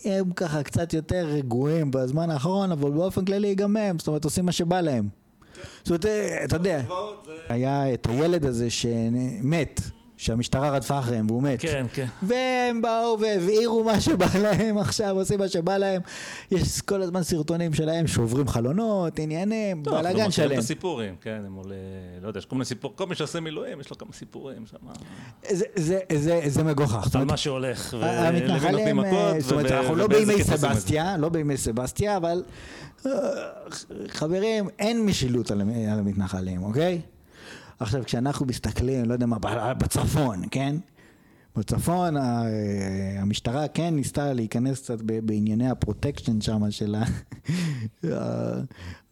הם 0.04 0.32
ככה 0.32 0.62
קצת 0.62 0.92
יותר 0.92 1.26
רגועים 1.26 1.90
בזמן 1.90 2.30
האחרון, 2.30 2.72
אבל 2.72 2.90
באופן 2.90 3.24
כללי 3.24 3.54
גם 3.54 3.76
הם, 3.76 3.98
זאת 3.98 4.08
אומרת, 4.08 4.24
עושים 4.24 4.46
מה 4.46 4.52
שבא 4.52 4.80
להם. 4.80 5.08
זאת 5.78 5.88
אומרת, 5.88 6.06
אתה 6.44 6.56
יודע, 6.56 6.82
היה 7.48 7.94
את 7.94 8.06
הילד 8.10 8.44
הזה 8.46 8.70
שמת, 8.70 9.80
שהמשטרה 10.20 10.70
רדפה 10.70 10.98
אחריהם 10.98 11.26
והוא 11.30 11.42
מת. 11.42 11.60
כן, 11.60 11.86
כן. 11.94 12.06
והם 12.22 12.82
באו 12.82 13.16
והבעירו 13.20 13.84
מה 13.84 14.00
שבא 14.00 14.26
להם 14.42 14.78
עכשיו, 14.78 15.16
עושים 15.18 15.38
מה 15.38 15.48
שבא 15.48 15.76
להם. 15.76 16.00
יש 16.50 16.80
כל 16.80 17.02
הזמן 17.02 17.22
סרטונים 17.22 17.74
שלהם 17.74 18.06
שוברים 18.06 18.48
חלונות, 18.48 19.18
עניינים, 19.18 19.82
טוב, 19.82 19.94
אנחנו 19.94 20.02
בלאגן 20.08 20.16
מכירים 20.28 20.30
שלהם. 20.32 20.52
את 20.52 20.58
הסיפורים, 20.58 21.14
כן, 21.20 21.42
הם 21.46 21.54
עולה, 21.54 21.74
לא 22.22 22.28
יודע, 22.28 22.38
יש 22.38 22.44
כל 22.46 22.56
מיני 22.56 22.64
סיפורים, 22.64 22.96
כל 22.96 23.06
מי 23.06 23.14
שעושה 23.14 23.40
מילואים, 23.40 23.80
יש 23.80 23.90
לו 23.90 23.98
כמה 23.98 24.12
סיפורים 24.12 24.66
שם, 24.66 24.76
זה- 25.50 25.64
זה- 25.76 25.98
זה- 26.16 26.40
זה 26.46 26.64
מגוחך. 26.64 27.16
על 27.16 27.24
מה 27.24 27.36
שהולך, 27.36 27.96
ולמי 28.00 28.40
נותנים 28.72 29.00
אה, 29.00 29.04
מכות, 29.04 29.40
זאת 29.40 29.52
אומרת, 29.52 29.70
אנחנו 29.72 29.94
לא 29.96 30.06
בימי. 30.06 30.44
סבסטיה, 30.44 31.16
לא 31.16 31.28
בימי 31.28 31.56
סבסטיה, 31.56 32.16
אבל 32.16 32.42
אה, 33.06 33.10
חברים, 34.08 34.68
אין 34.78 35.04
משילות 35.06 35.50
על 35.50 35.60
המתנחלים, 35.60 36.62
אוקיי? 36.62 37.00
עכשיו, 37.80 38.04
כשאנחנו 38.04 38.46
מסתכלים, 38.46 39.04
לא 39.04 39.12
יודע 39.12 39.26
מה, 39.26 39.38
בצפון, 39.74 40.42
כן? 40.50 40.76
בצפון 41.56 42.16
אה, 42.16 42.42
המשטרה 43.18 43.68
כן 43.68 43.94
ניסתה 43.94 44.32
להיכנס 44.32 44.80
קצת 44.80 45.02
בענייני 45.02 45.70
הפרוטקשן 45.70 46.40
שם 46.40 46.70
של 46.70 46.94
ה... 46.98 47.04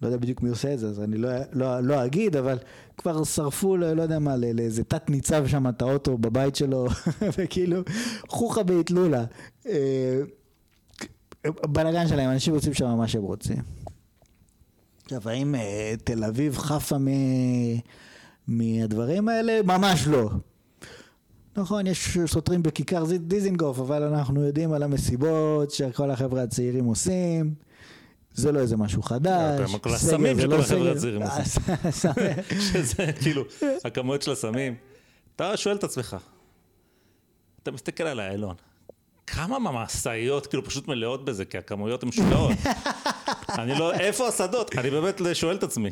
לא 0.02 0.06
יודע 0.06 0.16
בדיוק 0.16 0.42
מי 0.42 0.48
עושה 0.48 0.74
את 0.74 0.78
זה, 0.78 0.88
אז 0.88 1.00
אני 1.00 1.16
לא, 1.16 1.30
לא, 1.52 1.80
לא 1.80 2.04
אגיד, 2.04 2.36
אבל 2.36 2.58
כבר 2.96 3.24
שרפו, 3.24 3.76
לא, 3.76 3.86
יודע 3.86 4.18
מה, 4.18 4.36
לא- 4.36 4.52
לאיזה 4.52 4.84
תת 4.84 5.10
ניצב 5.10 5.46
שם 5.46 5.68
את 5.68 5.82
האוטו 5.82 6.18
בבית 6.18 6.56
שלו, 6.56 6.86
וכאילו, 7.38 7.82
חוכא 8.28 8.62
ואטלולא. 8.62 9.24
אה, 9.68 10.20
בלאגן 11.46 12.08
שלהם, 12.08 12.30
אנשים 12.30 12.54
עושים 12.54 12.74
שם 12.74 12.86
מה 12.86 13.08
שהם 13.08 13.22
רוצים. 13.22 13.62
עכשיו, 15.04 15.28
האם 15.28 15.54
אה, 15.54 15.94
תל 16.04 16.24
אביב 16.24 16.58
חפה 16.58 16.98
מ... 16.98 17.08
מהדברים 18.48 19.28
האלה? 19.28 19.60
ממש 19.64 20.06
לא. 20.06 20.30
נכון, 21.56 21.86
יש 21.86 22.18
סותרים 22.26 22.62
בכיכר 22.62 23.04
זי- 23.04 23.18
דיזינגוף, 23.18 23.78
אבל 23.78 24.02
אנחנו 24.02 24.44
יודעים 24.44 24.72
על 24.72 24.82
המסיבות 24.82 25.70
שכל 25.70 26.10
החבר'ה 26.10 26.42
הצעירים 26.42 26.84
עושים. 26.84 27.54
זה 28.34 28.52
לא 28.52 28.60
איזה 28.60 28.76
משהו 28.76 29.02
חדש. 29.02 29.74
כל 29.74 29.94
הסמים 29.94 30.36
זה 30.36 30.42
שכל 30.42 30.50
לא 30.54 30.60
החבר'ה. 30.60 30.92
הצעירים 30.92 31.22
עושים. 31.22 31.74
הסמים. 31.84 32.36
שזה 32.72 33.12
כאילו, 33.20 33.42
הכמויות 33.84 34.22
של 34.22 34.32
הסמים. 34.32 34.74
אתה 35.36 35.56
שואל 35.56 35.76
את 35.76 35.84
עצמך, 35.84 36.16
אתה 37.62 37.70
מסתכל 37.70 38.04
על 38.04 38.20
האיילון, 38.20 38.54
כמה 39.26 39.58
מהמשאיות 39.58 40.46
כאילו 40.46 40.64
פשוט 40.64 40.88
מלאות 40.88 41.24
בזה, 41.24 41.44
כי 41.44 41.58
הכמויות 41.58 42.02
הן 42.02 42.08
משוגעות. 42.08 42.52
אני 43.58 43.78
לא, 43.78 43.92
איפה 43.92 44.28
השדות? 44.28 44.78
אני 44.78 44.90
באמת 44.90 45.20
שואל 45.34 45.56
את 45.56 45.62
עצמי. 45.62 45.90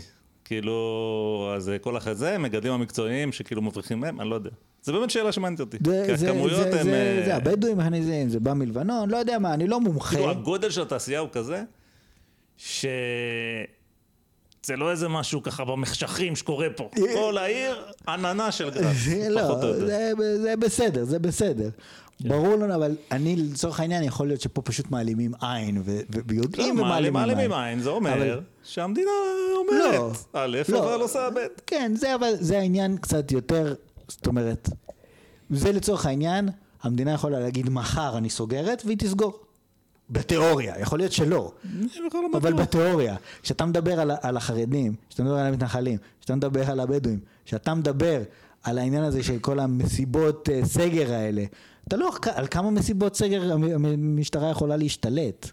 כאילו, 0.50 1.52
אז 1.56 1.70
כל 1.80 1.96
אחרי 1.96 2.14
זה, 2.14 2.38
מגדלים 2.38 2.72
המקצועיים 2.72 3.32
שכאילו 3.32 3.62
מבריחים 3.62 4.00
מהם, 4.00 4.20
אני 4.20 4.30
לא 4.30 4.34
יודע. 4.34 4.50
זה 4.82 4.92
באמת 4.92 5.10
שאלה 5.10 5.32
שמעניינת 5.32 5.60
אותי. 5.60 5.76
זה- 5.86 6.04
כי 6.06 6.16
זה- 6.16 6.30
הכמויות 6.30 6.72
זה- 6.72 6.80
הן... 6.80 6.84
זה- 6.84 7.18
אה, 7.20 7.22
זה 7.26 7.36
הבדואים 7.36 7.78
מכניסים, 7.78 8.28
זה 8.28 8.40
בא 8.40 8.52
מלבנון, 8.52 9.10
לא 9.10 9.16
יודע 9.16 9.38
מה, 9.38 9.54
אני 9.54 9.66
לא 9.66 9.80
מומחה. 9.80 10.14
כאילו 10.16 10.30
הגודל 10.30 10.70
של 10.70 10.82
התעשייה 10.82 11.20
הוא 11.20 11.28
כזה, 11.32 11.62
ש... 12.56 12.86
זה 14.66 14.76
לא 14.76 14.90
איזה 14.90 15.08
משהו 15.08 15.42
ככה 15.42 15.64
במחשכים 15.64 16.36
שקורה 16.36 16.66
פה. 16.76 16.90
כל 17.14 17.38
העיר 17.38 17.82
עננה 18.08 18.52
של 18.52 18.70
גראס, 18.70 18.96
זה 18.96 19.28
פחות 19.38 19.62
או 19.62 19.68
לא, 19.68 19.74
יותר. 19.74 19.86
זה, 19.86 20.12
זה 20.42 20.56
בסדר, 20.56 21.04
זה 21.04 21.18
בסדר. 21.18 21.68
ברור 22.20 22.56
לנו, 22.56 22.74
אבל 22.74 22.96
אני 23.10 23.36
לצורך 23.36 23.80
העניין 23.80 24.02
יכול 24.02 24.26
להיות 24.26 24.40
שפה 24.40 24.62
פשוט 24.62 24.90
מעלימים 24.90 25.32
עין, 25.40 25.82
ויודעים 26.26 26.76
לא, 26.76 26.82
ומעלימים 26.82 27.12
מעלימים 27.12 27.52
עין. 27.52 27.64
עין, 27.64 27.80
זה 27.80 27.90
אומר 27.90 28.40
שהמדינה 28.62 29.10
לא, 29.50 29.58
אומרת, 29.58 30.16
א', 30.32 30.58
לא. 30.68 30.78
אבל 30.78 31.00
עושה 31.00 31.28
ב'. 31.30 31.38
כן, 31.66 31.92
זה 31.96 32.14
אבל, 32.14 32.32
זה 32.40 32.58
העניין 32.58 32.96
קצת 32.96 33.32
יותר, 33.32 33.74
זאת 34.08 34.26
אומרת, 34.26 34.68
זה 35.50 35.72
לצורך 35.72 36.06
העניין, 36.06 36.48
המדינה 36.82 37.12
יכולה 37.12 37.40
להגיד 37.40 37.70
מחר 37.70 38.18
אני 38.18 38.30
סוגרת, 38.30 38.82
והיא 38.86 38.98
תסגור. 38.98 39.45
בתיאוריה, 40.10 40.74
יכול 40.80 40.98
להיות 40.98 41.12
שלא, 41.12 41.52
אבל 42.36 42.52
בתיאוריה, 42.52 43.16
כשאתה 43.42 43.66
מדבר 43.66 44.00
על, 44.00 44.10
על 44.22 44.36
החרדים, 44.36 44.94
כשאתה 45.08 45.22
מדבר 45.22 45.36
על 45.38 45.46
המתנחלים, 45.46 45.98
כשאתה 46.20 46.34
מדבר 46.34 46.70
על 46.70 46.80
הבדואים, 46.80 47.18
כשאתה 47.44 47.74
מדבר 47.74 48.22
על 48.62 48.78
העניין 48.78 49.04
הזה 49.04 49.22
של 49.22 49.38
כל 49.38 49.58
המסיבות 49.58 50.48
אה, 50.52 50.64
סגר 50.64 51.12
האלה, 51.12 51.44
אתה 51.88 51.96
לא, 51.96 52.10
על 52.34 52.46
כמה 52.46 52.70
מסיבות 52.70 53.16
סגר 53.16 53.52
המ- 53.52 53.84
המשטרה 53.84 54.50
יכולה 54.50 54.76
להשתלט. 54.76 55.50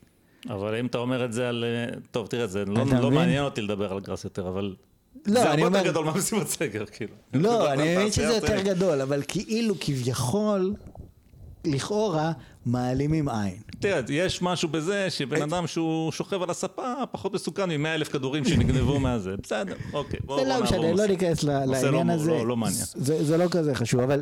אבל 0.49 0.75
אם 0.75 0.85
אתה 0.85 0.97
אומר 0.97 1.25
את 1.25 1.34
זה 1.34 1.49
על... 1.49 1.63
אה, 1.67 1.97
טוב, 2.11 2.27
תראה, 2.27 2.47
זה 2.47 2.65
לא 2.65 2.84
לא? 3.01 3.11
מעניין 3.11 3.43
אותי 3.43 3.61
לדבר 3.61 3.91
על 3.91 3.99
גראס 3.99 4.23
יותר, 4.23 4.47
אבל... 4.47 4.75
לא, 5.27 5.34
זה 5.41 5.49
הרבה 5.51 5.65
אומר- 5.65 5.77
יותר 5.77 5.89
גדול 5.91 6.05
מהמסיבות 6.05 6.47
סגר, 6.47 6.85
כאילו. 6.85 7.13
לא, 7.34 7.73
אני 7.73 7.95
מבין 7.95 8.11
שזה 8.11 8.23
יותר. 8.34 8.61
גדול, 8.61 9.01
אבל 9.01 9.21
כאילו, 9.27 9.75
כביכול, 9.80 10.73
לכאורה, 11.65 12.31
מעלימים 12.65 13.30
עין. 13.30 13.57
תראה, 13.80 14.02
יש 14.10 14.41
משהו 14.41 14.69
בזה 14.69 15.10
שבן 15.10 15.41
אדם 15.41 15.68
שהוא 15.68 16.11
שוכב 16.11 16.41
על 16.41 16.49
הספה 16.49 16.94
פחות 17.11 17.34
מסוכן 17.34 17.69
מ-100 17.81 17.88
אלף 17.88 18.10
כדורים 18.10 18.45
שנגנבו 18.45 18.99
מהזה. 19.06 19.35
בסדר, 19.44 19.76
אוקיי, 19.94 20.19
בואו 20.26 20.40
זה 20.40 20.49
לא 20.49 20.53
נעבור 20.60 20.64
משנה, 20.68 20.94
לא. 20.94 21.07
ניכנס 21.07 21.44
לעניין 21.44 22.07
לא- 22.07 22.14
הזה. 22.14 22.31
לא- 22.44 22.57
מעניין. 22.57 22.85
זה 22.95 23.23
זה 23.23 23.38
לא 23.38 23.45
כזה 23.52 23.76
חשוב, 23.76 23.99
אבל 23.99 24.22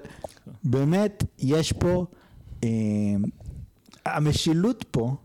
באמת, 0.64 1.24
יש 1.40 1.72
פה, 1.72 2.06
אה, 2.64 2.70
המשילות 4.06 4.86
פה 4.92 5.16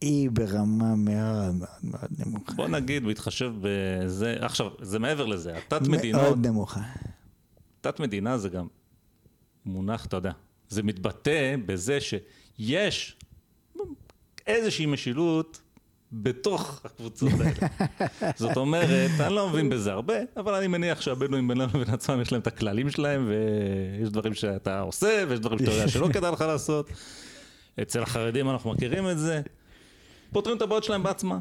היא 0.00 0.30
ברמה 0.30 0.94
מאוד 0.96 1.54
מאוד 1.54 1.68
מאוד 1.82 2.10
נמוכה. 2.26 2.52
בוא 2.54 2.68
נגיד, 2.68 3.04
בהתחשב 3.04 3.52
בזה, 3.60 4.36
עכשיו, 4.40 4.66
זה 4.82 4.98
מעבר 4.98 5.26
לזה, 5.26 5.56
התת 5.58 5.88
מדינות, 5.88 6.22
מאוד 6.22 6.46
נמוכה. 6.46 6.80
תת 7.80 8.00
מדינה 8.00 8.38
זה 8.38 8.48
גם 8.48 8.66
מונח, 9.66 10.06
אתה 10.06 10.16
יודע, 10.16 10.32
זה 10.68 10.82
מתבטא 10.82 11.54
בזה 11.66 11.98
שיש 12.56 13.16
איזושהי 14.46 14.86
משילות 14.86 15.60
בתוך 16.12 16.80
הקבוצות 16.84 17.32
האלה. 17.40 17.68
זאת 18.36 18.56
אומרת, 18.56 19.10
אני 19.20 19.34
לא 19.34 19.48
מבין 19.48 19.70
בזה 19.70 19.92
הרבה, 19.92 20.14
אבל 20.36 20.54
אני 20.54 20.66
מניח 20.66 21.00
שהבדואים 21.00 21.48
בינם 21.48 21.68
לבין 21.74 21.94
עצמם 21.94 22.20
יש 22.20 22.32
להם 22.32 22.40
את 22.40 22.46
הכללים 22.46 22.90
שלהם, 22.90 23.28
ויש 23.28 24.08
דברים 24.08 24.34
שאתה 24.34 24.80
עושה, 24.80 25.24
ויש 25.28 25.40
דברים 25.40 25.58
שאתה 25.58 25.70
יודע 25.70 25.88
שלא 25.88 26.08
כדאי 26.12 26.32
לך 26.32 26.40
לעשות. 26.40 26.90
אצל 27.82 28.02
החרדים 28.02 28.50
אנחנו 28.50 28.72
מכירים 28.72 29.10
את 29.10 29.18
זה. 29.18 29.42
פותרים 30.32 30.56
את 30.56 30.62
הבעיות 30.62 30.84
שלהם 30.84 31.02
בעצמם. 31.02 31.38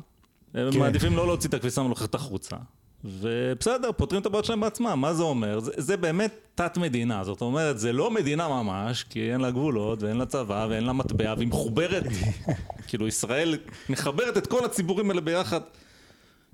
הם 0.54 0.72
כן. 0.72 0.80
מעדיפים 0.80 1.16
לא 1.16 1.28
להוציא 1.28 1.50
את 1.50 1.54
הכביסה 1.54 1.82
המלוכלכת 1.82 2.16
החוצה. 2.16 2.56
ובסדר, 3.04 3.92
פותרים 3.92 4.22
את 4.22 4.26
הבעיות 4.26 4.46
שלהם 4.46 4.62
בעצמם, 4.62 5.02
מה 5.02 5.14
זה 5.14 5.24
אומר? 5.24 5.60
זה, 5.60 5.72
זה 5.78 5.98
באמת 5.98 6.34
תת 6.56 6.78
מדינה, 6.78 7.24
זאת 7.24 7.42
אומרת, 7.42 7.80
זה 7.80 7.94
לא 7.94 8.12
מדינה 8.12 8.48
ממש, 8.48 9.04
כי 9.04 9.32
אין 9.32 9.42
לה 9.42 9.52
גבולות, 9.52 10.04
ואין 10.04 10.18
לה 10.18 10.26
צבא, 10.26 10.68
ואין 10.70 10.84
לה 10.84 10.94
מטבע, 10.94 11.34
והיא 11.38 11.48
מחוברת, 11.48 12.04
כאילו 12.88 13.08
ישראל 13.08 13.58
מחברת 13.90 14.38
את 14.38 14.48
כל 14.48 14.66
הציבורים 14.66 15.10
האלה 15.10 15.22
ביחד, 15.22 15.62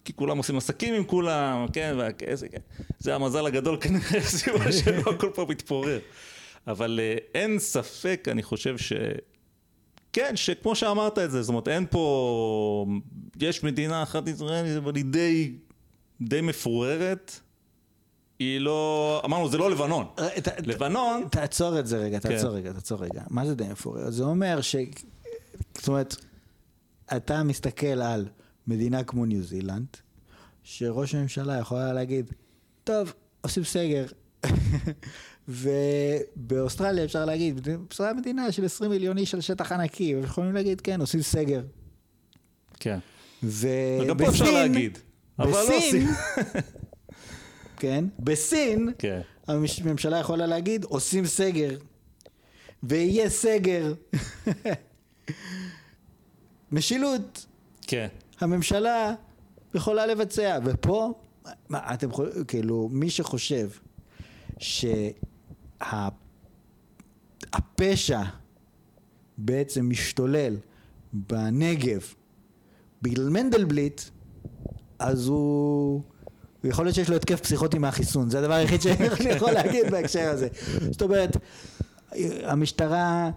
כי 0.06 0.14
כולם 0.14 0.38
עושים 0.38 0.58
עסקים 0.58 0.94
עם 0.94 1.04
כולם, 1.04 1.66
כן, 1.74 1.96
והכסף, 1.98 2.48
כן. 2.52 2.84
זה 3.00 3.16
המזל 3.16 3.46
הגדול 3.46 3.78
כנראה, 3.82 4.18
הסיבה 4.26 4.72
שלא 4.72 5.12
הכל 5.16 5.30
פה 5.34 5.46
מתפורר. 5.50 6.00
אבל 6.68 7.00
אה, 7.04 7.18
אין 7.36 7.60
ספק, 7.60 8.28
אני 8.32 8.44
חושב 8.44 8.78
ש... 8.78 8.94
כן, 10.14 10.36
שכמו 10.36 10.76
שאמרת 10.76 11.20
את 11.20 11.32
זה, 11.32 11.42
זאת 11.42 11.50
אומרת, 11.50 11.68
אין 11.68 11.86
פה... 11.90 12.86
יש 13.42 13.64
מדינה 13.64 14.04
אחת 14.04 14.28
ישראלית, 14.28 14.78
אבל 14.78 14.96
היא 14.96 15.06
די, 15.06 15.52
די 16.22 16.42
מפוררת. 16.42 17.40
היא 18.40 18.60
לא... 18.60 19.22
אמרנו, 19.26 19.50
זה 19.50 19.58
לא 19.58 19.72
לבנון. 19.72 20.06
ת- 20.16 20.48
ת- 20.48 20.68
לבנון... 20.68 21.24
תעצור 21.32 21.80
את 21.80 21.88
זה 21.88 21.98
רגע, 21.98 22.20
כן. 22.20 22.30
תעצור 22.30 22.50
רגע, 22.56 22.74
תעצור 22.74 23.04
רגע. 23.04 23.24
מה 23.30 23.46
זה 23.46 23.56
די 23.56 23.68
מפורר? 23.72 24.10
זה 24.12 24.24
אומר 24.24 24.62
ש... 24.62 24.76
זאת 25.78 25.88
אומרת, 25.88 26.16
אתה 27.18 27.44
מסתכל 27.44 27.88
על 27.88 28.26
מדינה 28.68 29.04
כמו 29.04 29.26
ניו 29.26 29.44
זילנד, 29.44 29.88
שראש 30.64 31.16
הממשלה 31.16 31.58
יכול 31.58 31.78
היה 31.78 31.94
להגיד, 31.94 32.32
טוב, 32.84 33.14
עושים 33.42 33.64
סגר. 33.64 34.06
ובאוסטרליה 35.48 37.04
אפשר 37.06 37.26
להגיד, 37.26 37.68
בסדר 37.90 38.14
מדינה 38.14 38.52
של 38.52 38.66
20 38.66 38.92
מיליון 38.92 39.18
איש 39.18 39.34
על 39.34 39.42
שטח 39.42 39.72
ענקי, 39.72 40.16
יכולים 40.24 40.54
להגיד, 40.54 40.82
כן, 40.82 41.02
עושים 41.02 41.22
סגר. 41.22 41.62
כן. 42.80 43.00
ובסין, 43.44 44.02
וגם 44.02 44.18
פה 44.18 44.30
אפשר 44.30 44.52
להגיד. 44.52 44.98
לא 45.40 45.46
בסין. 45.46 46.08
כן, 47.82 48.06
בסין, 48.20 48.90
כן. 48.98 49.22
הממשלה 49.48 50.18
יכולה 50.20 50.48
להגיד, 50.48 50.84
עושים 50.84 51.26
סגר. 51.26 51.78
ויהיה 52.84 53.30
סגר. 53.30 53.94
משילות. 56.72 57.46
כן. 57.82 58.08
הממשלה 58.40 59.14
יכולה 59.74 60.06
לבצע. 60.06 60.60
ופה, 60.66 61.14
מה, 61.70 61.94
אתם 61.94 62.10
יכולים, 62.10 62.44
כאילו, 62.44 62.90
מי 62.92 63.10
שחושב 63.10 63.70
שהפשע 67.50 68.22
בעצם 69.38 69.90
משתולל 69.90 70.58
בנגב 71.14 72.14
בגלל 73.02 73.30
מנדלבליט, 73.30 74.02
אז 75.00 75.28
הוא 75.28 76.02
יכול 76.64 76.86
להיות 76.86 76.96
שיש 76.96 77.10
לו 77.10 77.16
התקף 77.16 77.42
פסיכוטי 77.42 77.78
מהחיסון, 77.78 78.30
זה 78.30 78.40
הדבר 78.40 78.54
היחיד 78.54 78.82
שאני 78.82 79.06
יכול 79.36 79.52
להגיד 79.52 79.92
בהקשר 79.92 80.30
הזה. 80.30 80.48
זאת 80.92 81.02
אומרת, 81.02 81.38
המשטרה, 82.44 83.30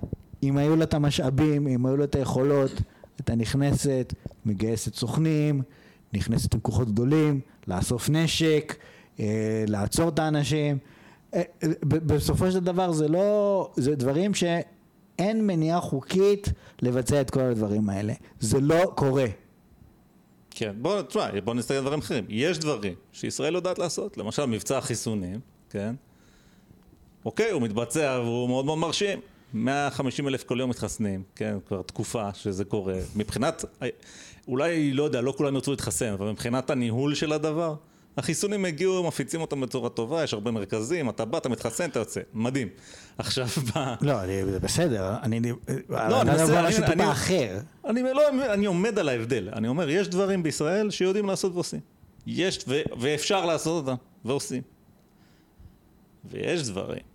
אם 0.42 0.56
היו 0.56 0.76
לה 0.76 0.84
את 0.84 0.94
המשאבים, 0.94 1.66
אם 1.66 1.86
היו 1.86 1.96
לה 1.96 2.04
את 2.04 2.14
היכולות, 2.14 2.70
הייתה 3.18 3.34
נכנסת, 3.34 4.14
מגייסת 4.46 4.94
סוכנים, 4.94 5.62
נכנסת 6.12 6.54
עם 6.54 6.60
כוחות 6.60 6.88
גדולים, 6.88 7.40
לאסוף 7.68 8.10
נשק, 8.10 8.76
אה, 9.20 9.64
לעצור 9.68 10.08
את 10.08 10.18
האנשים. 10.18 10.78
אה, 11.34 11.42
בסופו 11.82 12.50
של 12.50 12.60
דבר 12.60 12.92
זה 12.92 13.08
לא, 13.08 13.70
זה 13.76 13.94
דברים 13.94 14.34
שאין 14.34 15.46
מניעה 15.46 15.80
חוקית 15.80 16.48
לבצע 16.82 17.20
את 17.20 17.30
כל 17.30 17.40
הדברים 17.40 17.88
האלה. 17.88 18.12
זה 18.40 18.60
לא 18.60 18.92
קורה. 18.94 19.26
כן, 20.54 20.72
בוא, 20.78 21.02
תשמע, 21.02 21.40
בוא 21.44 21.54
נסתכל 21.54 21.74
על 21.74 21.80
דברים 21.80 21.98
אחרים. 21.98 22.24
יש 22.28 22.58
דברים 22.58 22.94
שישראל 23.12 23.54
יודעת 23.54 23.78
לעשות, 23.78 24.18
למשל 24.18 24.44
מבצע 24.44 24.78
החיסונים, 24.78 25.40
כן? 25.70 25.94
אוקיי, 27.24 27.50
הוא 27.50 27.62
מתבצע 27.62 28.20
והוא 28.24 28.48
מאוד 28.48 28.64
מאוד 28.64 28.78
מרשים. 28.78 29.20
150 29.54 30.28
אלף 30.28 30.44
כל 30.44 30.60
יום 30.60 30.70
מתחסנים, 30.70 31.22
כן, 31.36 31.58
כבר 31.66 31.82
תקופה 31.82 32.34
שזה 32.34 32.64
קורה. 32.64 32.98
מבחינת, 33.16 33.64
אולי, 34.48 34.92
לא 34.92 35.02
יודע, 35.02 35.20
לא 35.20 35.34
כולם 35.36 35.54
ירצו 35.54 35.70
להתחסן, 35.70 36.12
אבל 36.12 36.30
מבחינת 36.30 36.70
הניהול 36.70 37.14
של 37.14 37.32
הדבר, 37.32 37.74
החיסונים 38.16 38.64
הגיעו, 38.64 39.06
מפיצים 39.06 39.40
אותם 39.40 39.60
בצורה 39.60 39.88
טובה, 39.88 40.24
יש 40.24 40.34
הרבה 40.34 40.50
מרכזים, 40.50 41.08
אתה 41.08 41.24
בא, 41.24 41.38
אתה 41.38 41.48
מתחסן, 41.48 41.90
אתה 41.90 41.98
יוצא, 41.98 42.20
מדהים. 42.34 42.68
עכשיו 43.18 43.46
ב... 43.46 43.78
לא, 44.00 44.26
זה 44.26 44.60
בסדר, 44.60 45.14
אני... 45.22 45.40
לא, 45.88 46.20
אני 46.20 46.30
מנסה... 46.30 46.60
אני 46.60 46.68
משהו 46.68 46.86
טיפה 46.86 47.10
אחר. 47.12 47.58
אני, 47.86 48.02
לא, 48.02 48.28
אני 48.54 48.66
עומד 48.66 48.98
על 48.98 49.08
ההבדל, 49.08 49.48
אני 49.52 49.68
אומר, 49.68 49.90
יש 49.90 50.08
דברים 50.08 50.42
בישראל 50.42 50.90
שיודעים 50.90 51.26
לעשות 51.26 51.54
ועושים. 51.54 51.80
יש, 52.26 52.58
ו, 52.68 52.80
ואפשר 53.00 53.46
לעשות 53.46 53.86
אותם, 53.86 53.96
ועושים. 54.24 54.62
ויש 56.24 56.68
דברים 56.68 57.11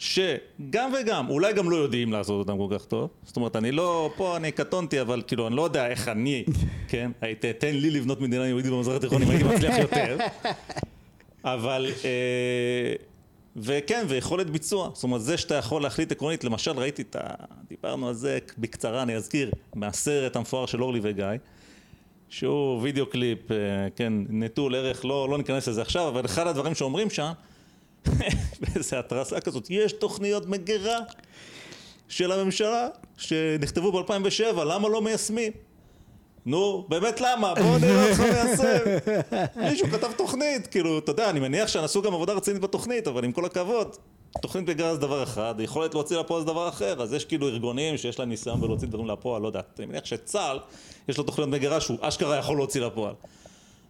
שגם 0.00 0.92
וגם, 1.00 1.28
אולי 1.28 1.52
גם 1.52 1.70
לא 1.70 1.76
יודעים 1.76 2.12
לעשות 2.12 2.48
אותם 2.48 2.58
כל 2.58 2.78
כך 2.78 2.84
טוב. 2.84 3.10
זאת 3.24 3.36
אומרת, 3.36 3.56
אני 3.56 3.72
לא, 3.72 4.10
פה 4.16 4.36
אני 4.36 4.52
קטונתי, 4.52 5.00
אבל 5.00 5.22
כאילו, 5.26 5.46
אני 5.46 5.56
לא 5.56 5.62
יודע 5.62 5.86
איך 5.86 6.08
אני, 6.08 6.44
כן, 6.88 7.10
תן 7.58 7.74
לי 7.74 7.90
לבנות 7.90 8.20
מדינה 8.20 8.46
יהודית 8.46 8.72
במזרח 8.72 8.96
התיכון 8.96 9.22
אם 9.22 9.30
הייתי 9.30 9.44
מצליח 9.44 9.78
יותר. 9.78 10.16
אבל, 11.44 11.86
אה, 12.04 12.94
וכן, 13.56 14.04
ויכולת 14.08 14.50
ביצוע. 14.50 14.90
זאת 14.94 15.02
אומרת, 15.02 15.22
זה 15.22 15.36
שאתה 15.36 15.54
יכול 15.54 15.82
להחליט 15.82 16.12
עקרונית, 16.12 16.44
למשל, 16.44 16.78
ראיתי 16.78 17.02
את 17.02 17.16
ה... 17.16 17.34
דיברנו 17.68 18.08
על 18.08 18.14
זה 18.14 18.38
בקצרה, 18.58 19.02
אני 19.02 19.16
אזכיר, 19.16 19.50
מהסרט 19.74 20.36
המפואר 20.36 20.66
של 20.66 20.82
אורלי 20.82 21.00
וגיא. 21.02 21.26
שהוא 22.28 22.82
וידאו 22.82 23.06
קליפ, 23.06 23.52
אה, 23.52 23.56
כן, 23.96 24.12
נטול 24.28 24.74
ערך, 24.74 25.04
לא, 25.04 25.28
לא 25.28 25.38
ניכנס 25.38 25.68
לזה 25.68 25.82
עכשיו, 25.82 26.08
אבל 26.08 26.24
אחד 26.24 26.46
הדברים 26.46 26.74
שאומרים 26.74 27.10
שם, 27.10 27.32
באיזה 28.60 28.98
התרסה 28.98 29.40
כזאת, 29.40 29.66
יש 29.70 29.92
תוכניות 29.92 30.46
מגירה 30.46 30.98
של 32.08 32.32
הממשלה 32.32 32.88
שנכתבו 33.16 33.92
ב-2007, 33.92 34.64
למה 34.64 34.88
לא 34.88 35.02
מיישמים? 35.02 35.52
נו, 36.46 36.86
באמת 36.88 37.20
למה? 37.20 37.54
בואו 37.54 37.78
נראה 37.78 38.10
אותך 38.10 38.20
מיישם. 38.20 39.12
מישהו 39.70 39.86
כתב 39.88 40.12
תוכנית, 40.16 40.66
כאילו, 40.66 40.98
אתה 40.98 41.12
יודע, 41.12 41.30
אני 41.30 41.40
מניח 41.40 41.68
שעשו 41.68 42.02
גם 42.02 42.14
עבודה 42.14 42.32
רצינית 42.32 42.62
בתוכנית, 42.62 43.08
אבל 43.08 43.24
עם 43.24 43.32
כל 43.32 43.44
הכבוד, 43.44 43.96
תוכנית 44.42 44.68
מגירה 44.68 44.94
זה 44.94 45.00
דבר 45.00 45.22
אחד, 45.22 45.54
יכולת 45.58 45.94
להוציא 45.94 46.18
לפועל 46.18 46.40
זה 46.40 46.46
דבר 46.46 46.68
אחר, 46.68 47.02
אז 47.02 47.12
יש 47.12 47.24
כאילו 47.24 47.48
ארגונים 47.48 47.96
שיש 47.96 48.18
להם 48.18 48.28
ניסיון 48.28 48.60
בלהוציא 48.60 48.88
דברים 48.88 49.06
לפועל, 49.06 49.42
לא 49.42 49.46
יודע, 49.46 49.60
אני 49.78 49.86
מניח 49.86 50.04
שצה"ל, 50.04 50.58
יש 51.08 51.18
לו 51.18 51.24
תוכניות 51.24 51.50
מגירה 51.50 51.80
שהוא 51.80 51.98
אשכרה 52.00 52.36
יכול 52.36 52.56
להוציא 52.56 52.80
לפועל. 52.80 53.14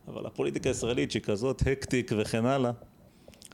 אבל 0.08 0.26
הפוליטיקה 0.26 0.70
הישראלית 0.70 1.10
שהיא 1.10 1.22
כזאת 1.22 1.62
הקטיק 1.72 2.12
וכן 2.18 2.46
הלאה, 2.46 2.70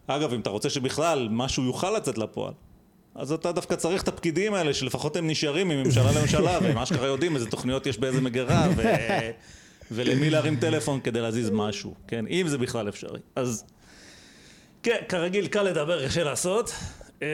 אגב, 0.06 0.32
אם 0.32 0.40
אתה 0.40 0.50
רוצה 0.50 0.70
שבכלל 0.70 1.28
משהו 1.30 1.64
יוכל 1.64 1.90
לצאת 1.90 2.18
לפועל, 2.18 2.52
אז 3.14 3.32
אתה 3.32 3.52
דווקא 3.52 3.74
צריך 3.74 4.02
את 4.02 4.08
הפקידים 4.08 4.54
האלה, 4.54 4.74
שלפחות 4.74 5.16
הם 5.16 5.26
נשארים 5.26 5.68
מממשלה 5.68 6.12
לממשלה, 6.12 6.58
והם 6.62 6.78
אשכרה 6.78 7.06
יודעים 7.06 7.34
איזה 7.34 7.50
תוכניות 7.50 7.86
יש 7.86 7.98
באיזה 7.98 8.20
מגירה, 8.20 8.68
ו... 8.76 8.82
ולמי 9.90 10.30
להרים 10.30 10.56
טלפון 10.56 11.00
כדי 11.00 11.20
להזיז 11.20 11.50
משהו, 11.50 11.94
כן? 12.08 12.24
אם 12.30 12.48
זה 12.48 12.58
בכלל 12.58 12.88
אפשרי. 12.88 13.20
אז 13.36 13.64
כן, 14.82 14.96
כרגיל 15.08 15.46
קל 15.46 15.62
לדבר, 15.62 16.06
קשה 16.06 16.24
לעשות. 16.24 16.72
אמ, 17.22 17.26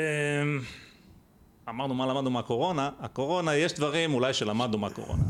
אמרנו 1.68 1.94
מה 1.94 2.06
למדנו 2.06 2.30
מהקורונה, 2.30 2.90
הקורונה, 3.00 3.54
יש 3.54 3.72
דברים 3.72 4.14
אולי 4.14 4.34
שלמדנו 4.34 4.78
מהקורונה, 4.78 5.22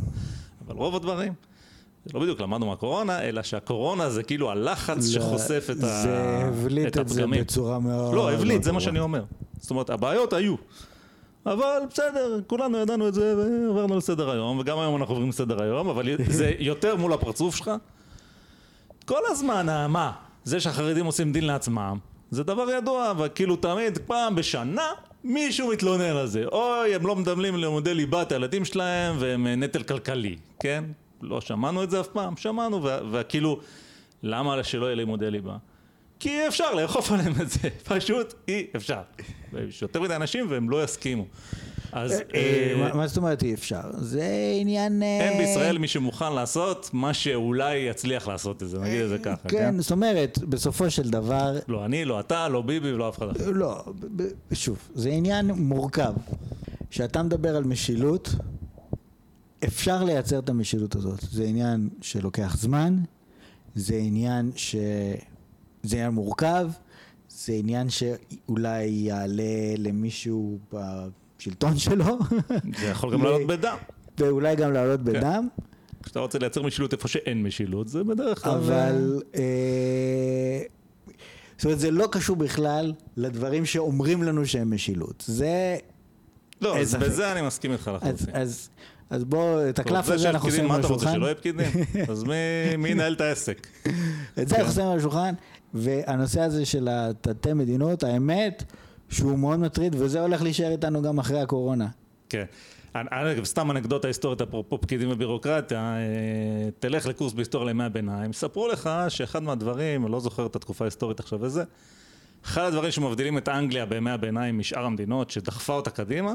אבל 0.67 0.75
רוב 0.77 0.97
הדברים 0.97 1.33
לא 2.15 2.21
בדיוק 2.21 2.41
למדנו 2.41 2.67
מהקורונה, 2.67 3.23
אלא 3.23 3.43
שהקורונה 3.43 4.11
זה 4.11 4.23
כאילו 4.23 4.51
הלחץ 4.51 4.97
לא, 4.97 5.21
שחושף 5.21 5.67
את, 5.71 5.77
הפגמים. 5.77 6.03
זה 6.03 6.45
הבליט 6.45 6.99
את 6.99 7.09
זה 7.09 7.27
בצורה 7.27 7.79
מאוד... 7.79 8.15
לא, 8.15 8.33
הבליט, 8.33 8.63
זה 8.63 8.73
מה 8.73 8.81
שאני 8.81 9.01
אומר. 9.01 9.25
זאת 9.61 9.71
אומרת, 9.71 9.91
הבעיות 9.91 10.33
היו. 10.33 10.55
אבל 11.47 11.79
בסדר, 11.91 12.41
כולנו 12.47 12.79
ידענו 12.79 13.09
את 13.09 13.15
זה 13.15 13.35
ועברנו 13.37 13.97
לסדר 13.97 14.31
היום, 14.31 14.59
וגם 14.59 14.79
היום 14.79 14.97
אנחנו 14.97 15.15
עוברים 15.15 15.29
לסדר 15.29 15.63
היום, 15.63 15.89
אבל 15.89 16.09
זה 16.29 16.53
יותר 16.59 16.97
מול 16.97 17.13
הפרצוף 17.13 17.57
שלך. 17.57 17.71
כל 19.05 19.21
הזמן, 19.27 19.87
מה? 19.89 20.13
זה 20.45 20.61
שהחרדים 20.61 21.07
עושים 21.07 21.33
דין 21.33 21.45
לעצמם, 21.45 21.99
זה 22.31 22.45
דבר 22.45 22.71
ידוע, 22.71 23.13
וכאילו 23.19 23.57
תמיד, 23.57 23.99
פעם 24.07 24.35
בשנה, 24.35 24.87
מישהו 25.25 25.69
מתלונן 25.69 26.17
על 26.17 26.27
זה. 26.27 26.45
אוי, 26.53 26.95
הם 26.95 27.07
לא 27.07 27.17
מדמלים 27.17 27.57
לימודי 27.57 27.95
ליבת 27.95 28.33
הילדים 28.33 28.65
שלהם, 28.65 29.17
והם 29.19 29.47
נטל 29.47 29.83
כלכלי, 29.83 30.37
כן? 30.61 30.85
לא 31.23 31.41
שמענו 31.41 31.83
את 31.83 31.91
זה 31.91 32.01
אף 32.01 32.09
פעם, 32.09 32.37
שמענו, 32.37 32.89
וכאילו, 33.13 33.61
למה 34.23 34.65
שלא 34.65 34.87
יהיה 34.87 34.95
לימודי 34.95 35.31
ליבה? 35.31 35.57
כי 36.21 36.29
אי 36.29 36.49
אפשר 36.49 36.75
לאכוף 36.75 37.13
עליהם 37.13 37.33
את 37.41 37.51
זה, 37.51 37.69
פשוט 37.89 38.35
אי 38.49 38.67
אפשר. 38.77 39.01
יש 39.69 39.83
יותר 39.83 40.01
מדי 40.01 40.17
אנשים 40.17 40.47
והם 40.51 40.71
לא 40.71 40.85
יסכימו. 40.85 41.25
אז... 41.93 42.13
אה, 42.13 42.19
אה, 42.35 42.95
מה 42.95 43.07
זאת 43.07 43.17
אומרת 43.17 43.43
אי 43.43 43.55
אפשר? 43.55 43.81
זה 43.99 44.25
עניין... 44.61 45.03
אה, 45.03 45.21
אין 45.21 45.39
בישראל 45.39 45.79
מי 45.79 45.89
שמוכן 45.89 46.33
לעשות 46.33 46.91
מה 46.93 47.15
שאולי 47.15 47.77
יצליח 47.77 48.29
לעשות 48.29 48.63
את 48.63 48.69
זה, 48.69 48.79
נגיד 48.79 49.01
את 49.01 49.09
זה 49.09 49.19
ככה, 49.19 49.49
כן? 49.49 49.59
כן, 49.59 49.81
זאת 49.81 49.91
אומרת, 49.91 50.39
בסופו 50.39 50.91
של 50.91 51.11
דבר... 51.11 51.59
לא 51.69 51.85
אני, 51.85 52.05
לא 52.05 52.21
אתה, 52.21 52.49
לא 52.49 52.63
ביבי 52.63 52.93
ולא 52.93 53.09
אף 53.09 53.19
אחד 53.19 53.37
אחר. 53.37 53.51
לא, 53.51 53.85
שוב, 54.53 54.79
זה 54.95 55.09
עניין 55.09 55.51
מורכב. 55.51 56.13
כשאתה 56.91 57.23
מדבר 57.23 57.57
על 57.57 57.65
משילות, 57.65 58.35
אפשר 59.65 60.05
לייצר 60.05 60.39
את 60.39 60.49
המשילות 60.49 60.97
הזאת. 60.97 61.21
זה 61.31 61.45
עניין 61.45 61.89
שלוקח 62.01 62.57
זמן, 62.57 62.99
זה 63.75 63.95
עניין 63.97 64.51
ש... 64.57 64.77
זה 65.83 65.97
עניין 65.97 66.11
מורכב, 66.11 66.71
זה 67.29 67.53
עניין 67.53 67.89
שאולי 67.91 68.85
יעלה 68.85 69.75
למישהו 69.79 70.59
בשלטון 70.73 71.79
שלו. 71.79 72.19
זה 72.79 72.87
יכול 72.87 73.13
גם 73.13 73.23
לעלות 73.23 73.47
בדם. 73.47 73.77
ואולי 74.19 74.57
גם 74.57 74.73
לעלות 74.73 75.01
כן. 75.01 75.13
בדם. 75.13 75.49
כשאתה 76.03 76.21
רוצה 76.21 76.39
לייצר 76.39 76.63
משילות 76.63 76.93
איפה 76.93 77.09
שאין 77.09 77.43
משילות, 77.43 77.89
זה 77.89 78.05
בדרך 78.05 78.45
כלל... 78.45 78.53
אבל... 78.53 79.23
אה... 79.35 80.63
זאת 81.57 81.65
אומרת, 81.65 81.81
זה 81.81 81.91
לא 81.91 82.09
קשור 82.13 82.37
בכלל 82.37 82.93
לדברים 83.17 83.65
שאומרים 83.65 84.23
לנו 84.23 84.47
שהם 84.47 84.75
משילות. 84.75 85.25
זה... 85.27 85.77
לא, 86.61 86.79
אז 86.79 86.95
בזה 86.95 87.33
אני 87.33 87.47
מסכים 87.47 87.73
איתך 87.73 87.91
לחלוטין. 87.95 88.27
אז, 88.33 88.69
אז 89.13 89.25
בוא, 89.25 89.69
את 89.69 89.79
הקלף 89.79 90.09
הזה 90.09 90.31
אנחנו 90.31 90.51
שמים 90.51 90.71
על 90.71 90.81
השולחן. 90.81 90.95
מה 90.95 90.97
אתה 90.97 91.09
רוצה, 91.09 91.13
שלא 91.13 91.27
יהיה 91.27 91.35
פקידים? 91.35 91.67
אז 92.11 92.25
מי 92.79 92.89
ינהל 92.89 93.13
את 93.13 93.21
העסק? 93.21 93.67
את 94.43 94.49
זה 94.49 94.57
אנחנו 94.57 94.73
שמים 94.73 94.89
על 94.89 94.99
השולחן, 94.99 95.35
והנושא 95.75 96.41
הזה 96.41 96.67
של 96.67 96.89
התתי 96.91 97.53
מדינות, 97.53 98.03
האמת 98.03 98.65
שהוא 99.11 99.39
מאוד 99.39 99.59
מטריד, 99.59 99.97
וזה 99.99 100.21
הולך 100.21 100.43
להישאר 100.43 100.71
איתנו 100.73 101.03
גם 101.03 101.19
אחרי 101.19 101.41
הקורונה. 101.41 101.87
כן. 102.29 102.45
אגב, 102.95 103.45
סתם 103.45 103.71
אנקדוטה 103.71 104.09
היסטורית, 104.09 104.41
אפרופו 104.41 104.81
פקידים 104.81 105.11
ובירוקרטיה, 105.11 105.81
אה, 105.81 106.71
תלך 106.79 107.07
לקורס 107.07 107.33
בהיסטוריה 107.33 107.67
לימי 107.67 107.85
הביניים, 107.85 108.33
ספרו 108.33 108.69
לך 108.69 108.91
שאחד 109.09 109.43
מהדברים, 109.43 110.05
אני 110.05 110.13
לא 110.13 110.21
זוכר 110.21 110.47
את 110.47 110.57
התקופה 110.57 110.85
ההיסטורית 110.85 111.21
עכשיו 111.21 111.39
וזה, 111.41 111.65
אחד 112.45 112.63
הדברים 112.63 112.91
שמבדילים 112.91 113.39
את 113.39 113.49
אנגליה 113.49 113.87
בימי 113.87 114.11
הביניים 114.11 114.59
משאר 114.59 114.85
המדינות, 114.85 115.31
שדחפה 115.31 115.73
אותה 115.73 115.91
קדימה, 115.91 116.33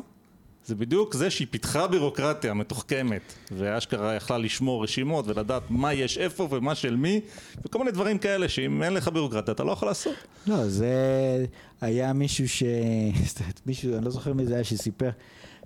זה 0.68 0.76
בדיוק 0.76 1.14
זה 1.14 1.30
שהיא 1.30 1.48
פיתחה 1.52 1.88
בירוקרטיה 1.88 2.54
מתוחכמת 2.54 3.34
ואשכרה 3.52 4.16
יכלה 4.16 4.38
לשמור 4.38 4.84
רשימות 4.84 5.28
ולדעת 5.28 5.62
מה 5.70 5.94
יש 5.94 6.18
איפה 6.18 6.48
ומה 6.52 6.76
של 6.76 6.96
מי 6.96 7.22
וכל 7.66 7.80
מיני 7.80 7.92
דברים 7.92 8.18
כאלה 8.18 8.50
שאם 8.50 8.84
אין 8.84 8.94
לך 8.94 9.08
בירוקרטיה 9.08 9.54
אתה 9.54 9.64
לא 9.64 9.72
יכול 9.72 9.88
לעשות. 9.88 10.16
לא, 10.48 10.68
זה 10.68 11.46
היה 11.82 12.14
מישהו 12.14 12.50
ש... 12.50 12.64
מישהו, 13.66 13.96
אני 13.96 14.06
לא 14.06 14.12
זוכר 14.12 14.34
מי 14.34 14.46
זה 14.46 14.56
היה 14.56 14.64
שסיפר 14.64 15.10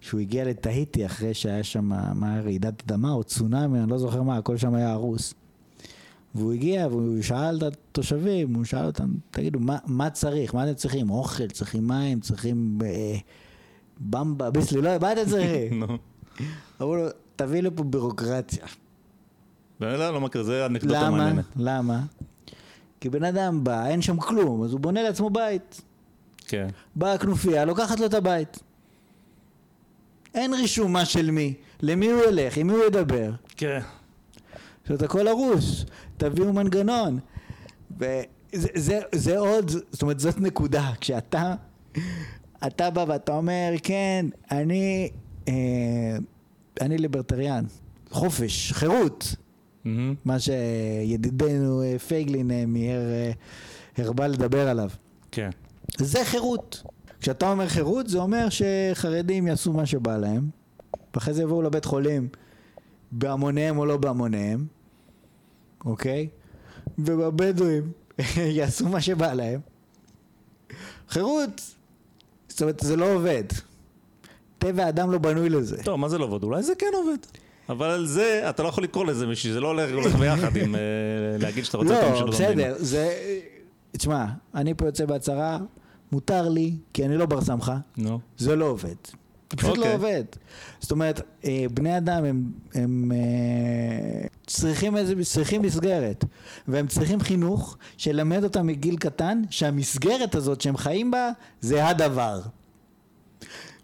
שהוא 0.01 0.19
הגיע 0.19 0.45
לתהיטי 0.45 1.05
אחרי 1.05 1.33
שהיה 1.33 1.63
שם, 1.63 1.85
מה, 2.15 2.41
רעידת 2.43 2.83
אדמה 2.85 3.11
או 3.11 3.23
צונאמי, 3.23 3.79
אני 3.79 3.91
לא 3.91 3.97
זוכר 3.97 4.21
מה, 4.21 4.37
הכל 4.37 4.57
שם 4.57 4.75
היה 4.75 4.91
הרוס. 4.91 5.33
והוא 6.35 6.53
הגיע 6.53 6.87
והוא 6.87 7.21
שאל 7.21 7.57
את 7.57 7.63
התושבים, 7.63 8.53
הוא 8.53 8.65
שאל 8.65 8.85
אותם, 8.85 9.09
תגידו, 9.31 9.59
מה, 9.59 9.77
מה 9.85 10.09
צריך? 10.09 10.55
מה 10.55 10.63
אתם 10.63 10.73
צריכים? 10.73 11.09
אוכל, 11.09 11.47
צריכים 11.47 11.87
מים, 11.87 12.19
צריכים... 12.19 12.77
אה, 12.85 13.17
במבה, 14.09 14.49
ביסלי, 14.49 14.81
לא, 14.81 14.91
מה 15.01 15.11
אתה 15.11 15.25
צריך? 15.25 15.73
אמרו 16.81 16.95
לו, 16.95 17.07
תביא 17.35 17.61
לפה 17.61 17.83
בירוקרטיה. 17.83 18.65
לא, 19.81 20.11
לא 20.11 20.21
מכיר, 20.21 20.43
זה 20.43 20.65
אנקדוטה 20.65 21.09
מעניינת. 21.09 21.45
למה? 21.55 21.77
למה? 21.77 22.01
כי 22.99 23.09
בן 23.09 23.23
אדם 23.23 23.63
בא, 23.63 23.87
אין 23.87 24.01
שם 24.01 24.19
כלום, 24.19 24.63
אז 24.63 24.71
הוא 24.71 24.79
בונה 24.79 25.03
לעצמו 25.03 25.29
בית. 25.29 25.81
כן. 26.47 26.67
באה 26.95 27.13
הכנופיה, 27.13 27.65
לוקחת 27.65 27.99
לו 27.99 28.05
את 28.05 28.13
הבית. 28.13 28.59
אין 30.33 30.53
רישום 30.53 30.93
מה 30.93 31.05
של 31.05 31.31
מי, 31.31 31.53
למי 31.81 32.11
הוא 32.11 32.21
ילך, 32.23 32.57
עם 32.57 32.67
מי 32.67 32.73
הוא 32.73 32.83
ידבר. 32.83 33.31
כן. 33.57 33.79
זאת 34.87 35.01
הכל 35.01 35.27
הרוס, 35.27 35.85
תביאו 36.17 36.53
מנגנון. 36.53 37.19
וזה 37.97 38.67
זה, 38.75 38.99
זה 39.15 39.37
עוד, 39.37 39.71
זאת 39.91 40.01
אומרת, 40.01 40.19
זאת 40.19 40.39
נקודה. 40.39 40.91
כשאתה, 41.01 41.55
אתה 42.67 42.89
בא 42.89 43.05
ואתה 43.07 43.31
אומר, 43.31 43.71
כן, 43.83 44.25
אני, 44.51 45.09
אה, 45.47 45.53
אני 46.81 46.97
ליברטריאן, 46.97 47.65
חופש, 48.09 48.71
חירות, 48.71 49.35
מהמם. 49.85 50.15
מה 50.25 50.39
שידידנו 50.39 51.83
אה, 51.83 51.99
פייגלין 51.99 52.51
אה, 52.51 52.65
מיהר 52.65 53.01
אה, 53.01 53.31
הרבה 53.97 54.27
לדבר 54.27 54.67
עליו. 54.67 54.89
כן. 55.31 55.49
זה 55.97 56.25
חירות. 56.25 56.83
כשאתה 57.19 57.51
אומר 57.51 57.67
חירות, 57.67 58.09
זה 58.09 58.17
אומר 58.17 58.47
שחרדים 58.49 59.47
יעשו 59.47 59.73
מה 59.73 59.85
שבא 59.85 60.17
להם, 60.17 60.49
ואחרי 61.13 61.33
זה 61.33 61.41
יבואו 61.41 61.61
לבית 61.61 61.85
חולים 61.85 62.27
בהמוניהם 63.11 63.77
או 63.77 63.85
לא 63.85 63.97
בהמוניהם, 63.97 64.65
אוקיי? 65.85 66.27
ובבדואים 66.99 67.91
יעשו 68.57 68.89
מה 68.89 69.01
שבא 69.01 69.33
להם. 69.33 69.59
חירות, 71.09 71.75
זאת 72.51 72.61
אומרת, 72.61 72.79
זה 72.79 72.95
לא 72.95 73.13
עובד. 73.13 73.43
טבע 74.57 74.85
האדם 74.85 75.11
לא 75.11 75.17
בנוי 75.17 75.49
לזה. 75.49 75.83
טוב, 75.83 75.95
מה 75.95 76.09
זה 76.09 76.17
לא 76.17 76.25
עובד? 76.25 76.43
אולי 76.43 76.63
זה 76.63 76.73
כן 76.75 76.91
עובד. 76.93 77.17
אבל 77.69 77.89
על 77.89 78.05
זה, 78.05 78.49
אתה 78.49 78.63
לא 78.63 78.67
יכול 78.67 78.83
לקרוא 78.83 79.05
לזה 79.05 79.27
מישהי, 79.27 79.53
זה 79.53 79.59
לא 79.59 79.67
הולך 79.67 79.91
הולך 79.93 80.15
ביחד 80.15 80.55
עם 80.55 80.75
אה, 80.75 80.81
להגיד 81.39 81.65
שאתה 81.65 81.77
רוצה 81.77 81.99
את 81.99 82.11
לא, 82.11 82.17
שלו 82.17 82.27
במדינה. 82.27 82.53
בסדר, 82.53 82.75
זה... 82.77 83.13
תשמע, 83.91 84.25
אני 84.55 84.73
פה 84.73 84.85
יוצא 84.85 85.05
בהצהרה, 85.05 85.57
מותר 86.11 86.49
לי, 86.49 86.75
כי 86.93 87.05
אני 87.05 87.17
לא 87.17 87.25
בר 87.25 87.41
סמכה, 87.41 87.77
נו. 87.97 88.19
זה 88.37 88.55
לא 88.55 88.65
עובד. 88.65 88.95
זה 89.51 89.57
פשוט 89.57 89.77
לא 89.77 89.81
אוקיי. 89.81 89.93
עובד. 89.93 90.23
זאת 90.79 90.91
אומרת, 90.91 91.21
אה, 91.45 91.65
בני 91.73 91.97
אדם 91.97 92.25
הם, 92.25 92.51
הם 92.73 93.11
אה, 93.11 94.27
צריכים, 94.47 94.97
איזה, 94.97 95.13
צריכים 95.23 95.61
מסגרת, 95.61 96.25
והם 96.67 96.87
צריכים 96.87 97.19
חינוך 97.19 97.77
שלמד 97.97 98.43
אותם 98.43 98.67
מגיל 98.67 98.97
קטן 98.97 99.41
שהמסגרת 99.49 100.35
הזאת 100.35 100.61
שהם 100.61 100.77
חיים 100.77 101.11
בה 101.11 101.31
זה 101.61 101.87
הדבר. 101.87 102.41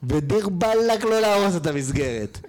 ודיר 0.03 0.49
באלק 0.49 1.03
לא 1.03 1.19
להרוס 1.19 1.55
את 1.55 1.67
המסגרת. 1.67 2.39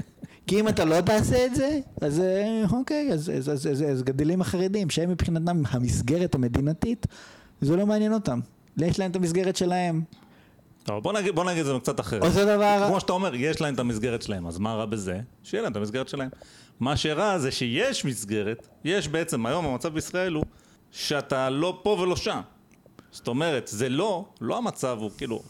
כי 0.47 0.61
אם 0.61 0.69
אתה 0.69 0.85
לא 0.85 1.01
תעשה 1.01 1.47
את 1.47 1.55
זה, 1.55 1.81
אז 2.01 2.21
אה, 2.21 2.65
אוקיי, 2.73 3.13
אז, 3.13 3.31
אז, 3.31 3.51
אז, 3.51 3.67
אז, 3.67 3.83
אז 3.83 4.03
גדלים 4.03 4.41
החרדים, 4.41 4.91
שהם 4.91 5.11
מבחינתם 5.11 5.63
המסגרת 5.71 6.35
המדינתית, 6.35 7.07
זה 7.61 7.77
לא 7.77 7.87
מעניין 7.87 8.13
אותם. 8.13 8.41
יש 8.77 8.99
להם 8.99 9.11
את 9.11 9.17
המסגרת 9.17 9.57
שלהם. 9.57 10.03
טוב, 10.89 11.03
בוא 11.03 11.13
נגיד, 11.13 11.35
בוא 11.35 11.45
נגיד 11.45 11.61
את 11.61 11.67
זה 11.67 11.81
קצת 11.81 12.01
אחרת. 12.01 12.23
אותו 12.23 12.45
דבר, 12.45 12.85
כמו 12.89 13.01
שאתה 13.01 13.13
אומר, 13.13 13.35
יש 13.35 13.61
להם 13.61 13.75
את 13.75 13.79
המסגרת 13.79 14.23
שלהם, 14.23 14.47
אז 14.47 14.59
מה 14.59 14.75
רע 14.75 14.87
בזה? 14.87 15.21
שיהיה 15.43 15.63
להם 15.63 15.73
את 15.73 15.77
המסגרת 15.77 16.09
שלהם. 16.09 16.29
מה 16.81 16.97
שרע 16.97 17.39
זה 17.39 17.51
שיש 17.51 18.05
מסגרת, 18.05 18.69
יש 18.85 19.09
בעצם, 19.09 19.47
היום 19.47 19.67
המצב 19.67 19.89
בישראל 19.95 20.33
הוא 20.33 20.45
שאתה 20.91 21.51
לא 21.51 21.81
פה 21.83 21.91
ולא 21.91 22.17
שם. 22.17 22.41
זאת 23.13 23.29
אומרת, 23.29 23.69
זה 23.73 23.89
לא, 23.89 24.25
לא 24.41 24.59
המצב 24.59 24.99
הוא 25.01 25.11
כאילו, 25.19 25.43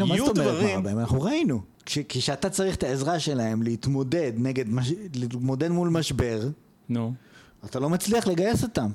לא, 0.00 0.06
מה 0.06 0.16
זאת 0.18 0.38
אומרת, 0.38 0.52
דברים, 0.54 0.76
מה, 0.76 0.82
בהם? 0.82 0.98
אנחנו 0.98 1.22
ראינו. 1.22 1.60
כש- 1.86 1.98
כשאתה 2.08 2.50
צריך 2.50 2.74
את 2.76 2.82
העזרה 2.82 3.18
שלהם 3.18 3.62
להתמודד 3.62 4.32
נגד, 4.36 4.68
מש- 4.68 4.92
להתמודד 5.14 5.68
מול 5.70 5.88
משבר, 5.88 6.40
נו. 6.88 7.12
אתה 7.64 7.80
לא 7.80 7.90
מצליח 7.90 8.26
לגייס 8.26 8.62
אותם. 8.62 8.90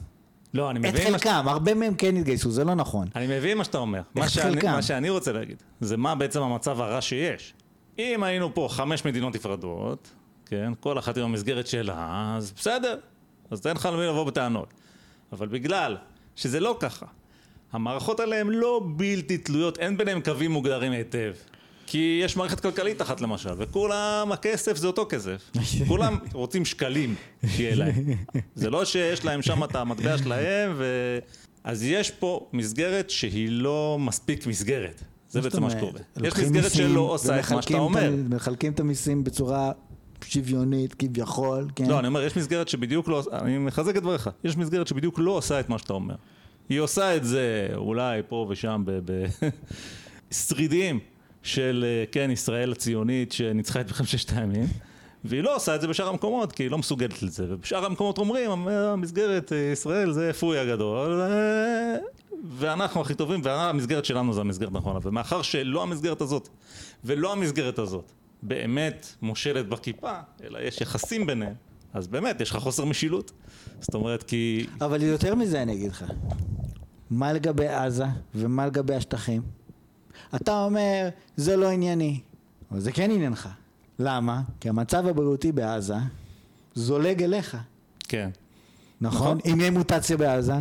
לא, 0.53 0.69
אני 0.71 0.79
את 0.79 0.85
מבין, 0.85 1.11
מה 1.11 1.19
ש- 1.19 1.21
חלקם, 1.23 1.43
הרבה 1.47 1.73
מהם 1.73 1.95
כן 1.95 2.17
התגייסו, 2.17 2.51
זה 2.51 2.63
לא 2.63 2.75
נכון. 2.75 3.07
אני 3.15 3.37
מבין 3.37 3.57
מה 3.57 3.63
שאתה 3.63 3.77
אומר. 3.77 4.01
מה 4.15 4.29
שאני, 4.29 4.53
חלקם? 4.53 4.71
מה 4.71 4.81
שאני 4.81 5.09
רוצה 5.09 5.31
להגיד, 5.31 5.63
זה 5.81 5.97
מה 5.97 6.15
בעצם 6.15 6.41
המצב 6.41 6.81
הרע 6.81 7.01
שיש. 7.01 7.53
אם 7.99 8.23
היינו 8.23 8.53
פה 8.55 8.67
חמש 8.71 9.05
מדינות 9.05 9.35
נפרדות, 9.35 10.09
כן, 10.45 10.73
כל 10.79 10.99
אחת 10.99 11.17
עם 11.17 11.23
המסגרת 11.23 11.67
שלה, 11.67 12.33
אז 12.37 12.53
בסדר, 12.55 12.97
אז 13.51 13.67
אין 13.67 13.75
לך 13.75 13.89
למי 13.93 14.05
לבוא 14.05 14.23
בטענות. 14.23 14.73
אבל 15.31 15.47
בגלל 15.47 15.97
שזה 16.35 16.59
לא 16.59 16.77
ככה, 16.79 17.05
המערכות 17.71 18.19
האלה 18.19 18.39
הן 18.39 18.47
לא 18.47 18.81
בלתי 18.95 19.37
תלויות, 19.37 19.77
אין 19.77 19.97
ביניהם 19.97 20.21
קווים 20.21 20.51
מוגדרים 20.51 20.91
היטב. 20.91 21.33
כי 21.87 22.21
יש 22.23 22.37
מערכת 22.37 22.59
כלכלית 22.59 23.01
אחת 23.01 23.21
למשל, 23.21 23.49
וכולם, 23.57 24.29
הכסף 24.31 24.77
זה 24.77 24.87
אותו 24.87 25.05
כסף. 25.09 25.51
כולם 25.87 26.17
רוצים 26.33 26.65
שקלים 26.65 27.15
שיהיה 27.47 27.75
להם. 27.75 27.93
זה 28.55 28.69
לא 28.69 28.85
שיש 28.85 29.25
להם 29.25 29.41
שם 29.41 29.63
את 29.63 29.75
המטבע 29.75 30.17
שלהם, 30.17 30.73
ו... 30.75 31.19
אז 31.63 31.83
יש 31.83 32.11
פה 32.11 32.49
מסגרת 32.53 33.09
שהיא 33.09 33.49
לא 33.51 33.97
מספיק 33.99 34.47
מסגרת. 34.47 35.03
זה 35.29 35.41
בעצם 35.41 35.61
מה 35.61 35.69
שקורה. 35.69 35.99
יש 36.23 36.33
מסגרת 36.37 36.71
שלא 36.71 36.99
עושה 36.99 37.39
את 37.39 37.51
מה 37.51 37.61
שאתה 37.61 37.77
אומר. 37.77 38.13
מחלקים 38.29 38.71
את 38.71 38.79
המיסים 38.79 39.23
בצורה 39.23 39.71
שוויונית 40.25 40.93
כביכול, 40.93 41.67
כן? 41.75 41.85
לא, 41.85 41.99
אני 41.99 42.07
אומר, 42.07 42.23
יש 42.23 42.37
מסגרת 42.37 42.67
שבדיוק 42.67 43.07
לא... 43.07 43.23
אני 43.31 43.57
מחזק 43.57 43.97
את 43.97 44.01
דבריך. 44.01 44.29
יש 44.43 44.57
מסגרת 44.57 44.87
שבדיוק 44.87 45.19
לא 45.19 45.31
עושה 45.31 45.59
את 45.59 45.69
מה 45.69 45.77
שאתה 45.77 45.93
אומר. 45.93 46.15
היא 46.69 46.79
עושה 46.79 47.15
את 47.15 47.25
זה 47.25 47.69
אולי 47.75 48.21
פה 48.29 48.47
ושם 48.49 48.83
בשרידים 50.29 50.99
של, 51.47 51.85
אה, 51.87 52.05
כן, 52.11 52.31
ישראל 52.31 52.71
הציונית 52.71 53.31
שניצחה 53.31 53.81
את 53.81 53.87
מלחמת 53.87 54.07
ששת 54.07 54.31
הימים. 54.37 54.67
והיא 55.23 55.41
לא 55.41 55.55
עושה 55.55 55.75
את 55.75 55.81
זה 55.81 55.87
בשאר 55.87 56.07
המקומות, 56.07 56.51
כי 56.51 56.63
היא 56.63 56.71
לא 56.71 56.77
מסוגלת 56.77 57.23
לזה. 57.23 57.45
ובשאר 57.49 57.85
המקומות 57.85 58.17
אומרים, 58.17 58.51
המסגרת 58.67 59.53
אה, 59.53 59.57
ישראל 59.57 60.11
זה 60.11 60.31
פוי 60.39 60.59
הגדול, 60.59 61.21
אה, 61.21 61.95
ואנחנו 62.57 63.01
הכי 63.01 63.15
טובים, 63.15 63.41
והמסגרת 63.43 64.05
שלנו 64.05 64.33
זה 64.33 64.41
המסגרת 64.41 64.69
הנכונה. 64.75 64.99
ומאחר 65.01 65.41
שלא 65.41 65.83
המסגרת 65.83 66.21
הזאת, 66.21 66.49
ולא 67.03 67.31
המסגרת 67.31 67.79
הזאת, 67.79 68.11
באמת 68.43 69.07
מושלת 69.21 69.69
בכיפה, 69.69 70.13
אלא 70.43 70.59
יש 70.59 70.81
יחסים 70.81 71.25
ביניהם, 71.25 71.53
אז 71.93 72.07
באמת 72.07 72.41
יש 72.41 72.49
לך 72.51 72.57
חוסר 72.57 72.85
משילות. 72.85 73.31
זאת 73.79 73.95
אומרת, 73.95 74.23
כי... 74.23 74.67
אבל 74.81 75.03
יותר 75.03 75.35
מזה 75.35 75.61
אני 75.61 75.73
אגיד 75.73 75.91
לך. 75.91 76.05
מה 77.09 77.33
לגבי 77.33 77.67
עזה 77.67 78.05
ומה 78.35 78.65
לגבי 78.65 78.95
השטחים? 78.95 79.56
אתה 80.35 80.63
אומר, 80.63 81.09
זה 81.37 81.55
לא 81.57 81.69
ענייני. 81.69 82.19
אבל 82.71 82.79
זה 82.79 82.91
כן 82.91 83.11
עניינך. 83.11 83.49
למה? 83.99 84.41
כי 84.59 84.69
המצב 84.69 85.07
הבריאותי 85.07 85.51
בעזה 85.51 85.95
זולג 86.75 87.23
אליך, 87.23 87.57
כן. 88.07 88.29
נכון? 89.01 89.37
נכון. 89.37 89.51
אם 89.53 89.59
יהיה 89.59 89.71
מוטציה 89.71 90.17
בעזה, 90.17 90.53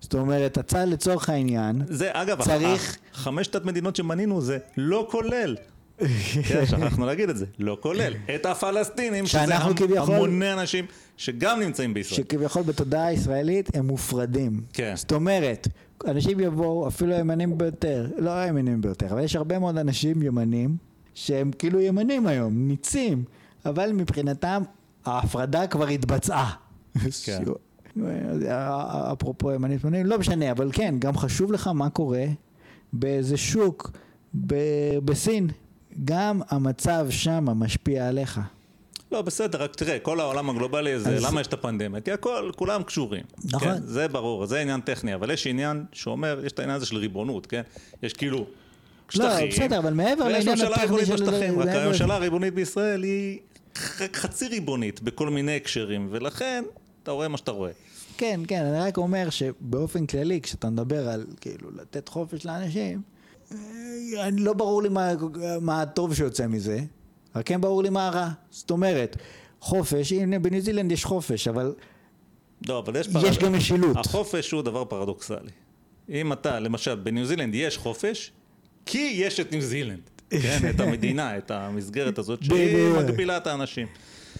זאת 0.00 0.14
אומרת, 0.14 0.58
אתה 0.58 0.84
לצורך 0.84 1.28
העניין, 1.28 1.82
זה, 1.88 2.10
אגב, 2.12 2.42
צריך- 2.44 2.96
הח- 3.12 3.22
חמשת 3.22 3.54
המדינות 3.54 3.96
שמנינו 3.96 4.40
זה 4.40 4.58
לא 4.76 5.08
כולל. 5.10 5.56
כן, 6.48 6.66
שכחנו 6.66 7.06
להגיד 7.06 7.28
את 7.28 7.36
זה, 7.36 7.46
לא 7.58 7.76
כולל. 7.80 8.12
את 8.34 8.46
הפלסטינים, 8.46 9.26
שזה 9.26 9.56
המ- 9.56 9.74
כביכול- 9.74 10.14
המוני 10.14 10.52
אנשים 10.52 10.86
שגם 11.16 11.60
נמצאים 11.60 11.94
בישראל. 11.94 12.16
שכביכול 12.16 12.62
בתודעה 12.62 13.06
הישראלית 13.06 13.76
הם 13.76 13.86
מופרדים. 13.86 14.60
כן. 14.72 14.92
זאת 14.96 15.12
אומרת, 15.12 15.68
אנשים 16.06 16.40
יבואו, 16.40 16.88
אפילו 16.88 17.14
הימנים 17.14 17.58
ביותר, 17.58 18.06
לא 18.18 18.30
הימנים 18.30 18.80
ביותר, 18.80 19.06
אבל 19.06 19.20
יש 19.24 19.36
הרבה 19.36 19.58
מאוד 19.58 19.78
אנשים 19.78 20.22
ימנים 20.22 20.76
שהם 21.14 21.50
כאילו 21.58 21.80
ימנים 21.80 22.26
היום, 22.26 22.68
ניצים, 22.68 23.24
אבל 23.66 23.92
מבחינתם 23.92 24.62
ההפרדה 25.04 25.66
כבר 25.66 25.86
התבצעה. 25.86 26.50
כן. 27.24 27.42
אפרופו 29.12 29.52
ימנים 29.52 29.78
שמאלנים, 29.78 30.06
לא 30.06 30.18
משנה, 30.18 30.50
אבל 30.50 30.70
כן, 30.72 30.94
גם 30.98 31.16
חשוב 31.16 31.52
לך 31.52 31.68
מה 31.68 31.90
קורה 31.90 32.24
באיזה 32.92 33.36
שוק 33.36 33.90
ב- 34.46 34.98
בסין. 35.04 35.48
גם 36.04 36.40
המצב 36.48 37.06
שם 37.10 37.44
משפיע 37.44 38.08
עליך. 38.08 38.40
לא, 39.12 39.22
בסדר, 39.22 39.62
רק 39.62 39.74
תראה, 39.76 39.98
כל 39.98 40.20
העולם 40.20 40.50
הגלובלי 40.50 40.92
הזה, 40.92 41.10
אז- 41.16 41.24
למה 41.24 41.40
יש 41.40 41.46
את 41.46 41.52
הפנדמיה? 41.52 42.00
כי 42.00 42.12
הכל, 42.12 42.50
כולם 42.56 42.82
קשורים. 42.82 43.22
נכון. 43.44 43.68
כן, 43.68 43.82
זה 43.84 44.08
ברור, 44.08 44.46
זה 44.46 44.60
עניין 44.60 44.80
טכני, 44.80 45.14
אבל 45.14 45.30
יש 45.30 45.46
עניין 45.46 45.84
שאומר, 45.92 46.40
יש 46.46 46.52
את 46.52 46.58
העניין 46.58 46.76
הזה 46.76 46.86
של 46.86 46.96
ריבונות, 46.96 47.46
כן? 47.46 47.62
יש 48.02 48.12
כאילו 48.12 48.46
שטחים. 49.08 49.48
בסדר, 49.48 49.78
אבל 49.78 49.92
מעבר 49.92 50.24
ויש 50.24 50.32
לעניין 50.46 50.50
ממשלה 50.50 50.68
הטכני 50.68 50.82
ריבונית 50.96 51.06
של- 51.06 51.14
בשטחים, 51.24 51.58
רק 51.60 51.68
הממשלה 51.68 52.14
הריבונית 52.14 52.54
בישראל 52.54 53.02
היא 53.02 53.38
חצי 54.14 54.48
ריבונית 54.48 55.00
בכל 55.02 55.30
מיני 55.30 55.56
הקשרים, 55.56 56.08
ולכן 56.10 56.64
אתה 57.02 57.10
רואה 57.10 57.28
מה 57.28 57.36
שאתה 57.38 57.50
רואה. 57.50 57.70
כן, 58.18 58.40
כן, 58.48 58.64
אני 58.64 58.78
רק 58.88 58.96
אומר 58.96 59.30
שבאופן 59.30 60.06
כללי, 60.06 60.40
כשאתה 60.40 60.70
מדבר 60.70 61.08
על 61.08 61.26
כאילו 61.40 61.70
לתת 61.80 62.08
חופש 62.08 62.46
לאנשים, 62.46 63.02
אה, 63.52 63.58
אני 64.20 64.40
לא 64.40 64.52
ברור 64.52 64.82
לי 64.82 64.88
מה, 64.88 65.10
מה 65.60 65.82
הטוב 65.82 66.14
שיוצא 66.14 66.46
מזה, 66.46 66.78
רק 67.36 67.46
כן 67.46 67.60
ברור 67.60 67.82
לי 67.82 67.90
מה 67.90 68.06
הרע. 68.06 68.28
זאת 68.50 68.70
אומרת, 68.70 69.16
חופש, 69.60 70.12
הנה 70.12 70.38
בניו 70.38 70.60
זילנד 70.60 70.92
יש 70.92 71.04
חופש, 71.04 71.48
אבל 71.48 71.74
לא, 72.68 72.78
אבל 72.78 72.96
יש 72.96 73.08
יש 73.26 73.38
גם 73.38 73.52
משילות. 73.52 73.96
החופש 73.96 74.50
הוא 74.50 74.62
דבר 74.62 74.84
פרדוקסלי. 74.84 75.50
אם 76.08 76.32
אתה, 76.32 76.60
למשל, 76.60 76.94
בניו 76.94 77.26
זילנד 77.26 77.54
יש 77.54 77.78
חופש, 77.78 78.32
כי 78.86 79.12
יש 79.14 79.40
את 79.40 79.52
ניו 79.52 79.60
זילנד. 79.60 80.10
כן, 80.42 80.70
את 80.70 80.80
המדינה, 80.80 81.38
את 81.38 81.50
המסגרת 81.50 82.18
הזאת, 82.18 82.44
שהיא. 82.44 82.88
מגבילה 82.98 83.36
את 83.36 83.46
האנשים. 83.46 83.86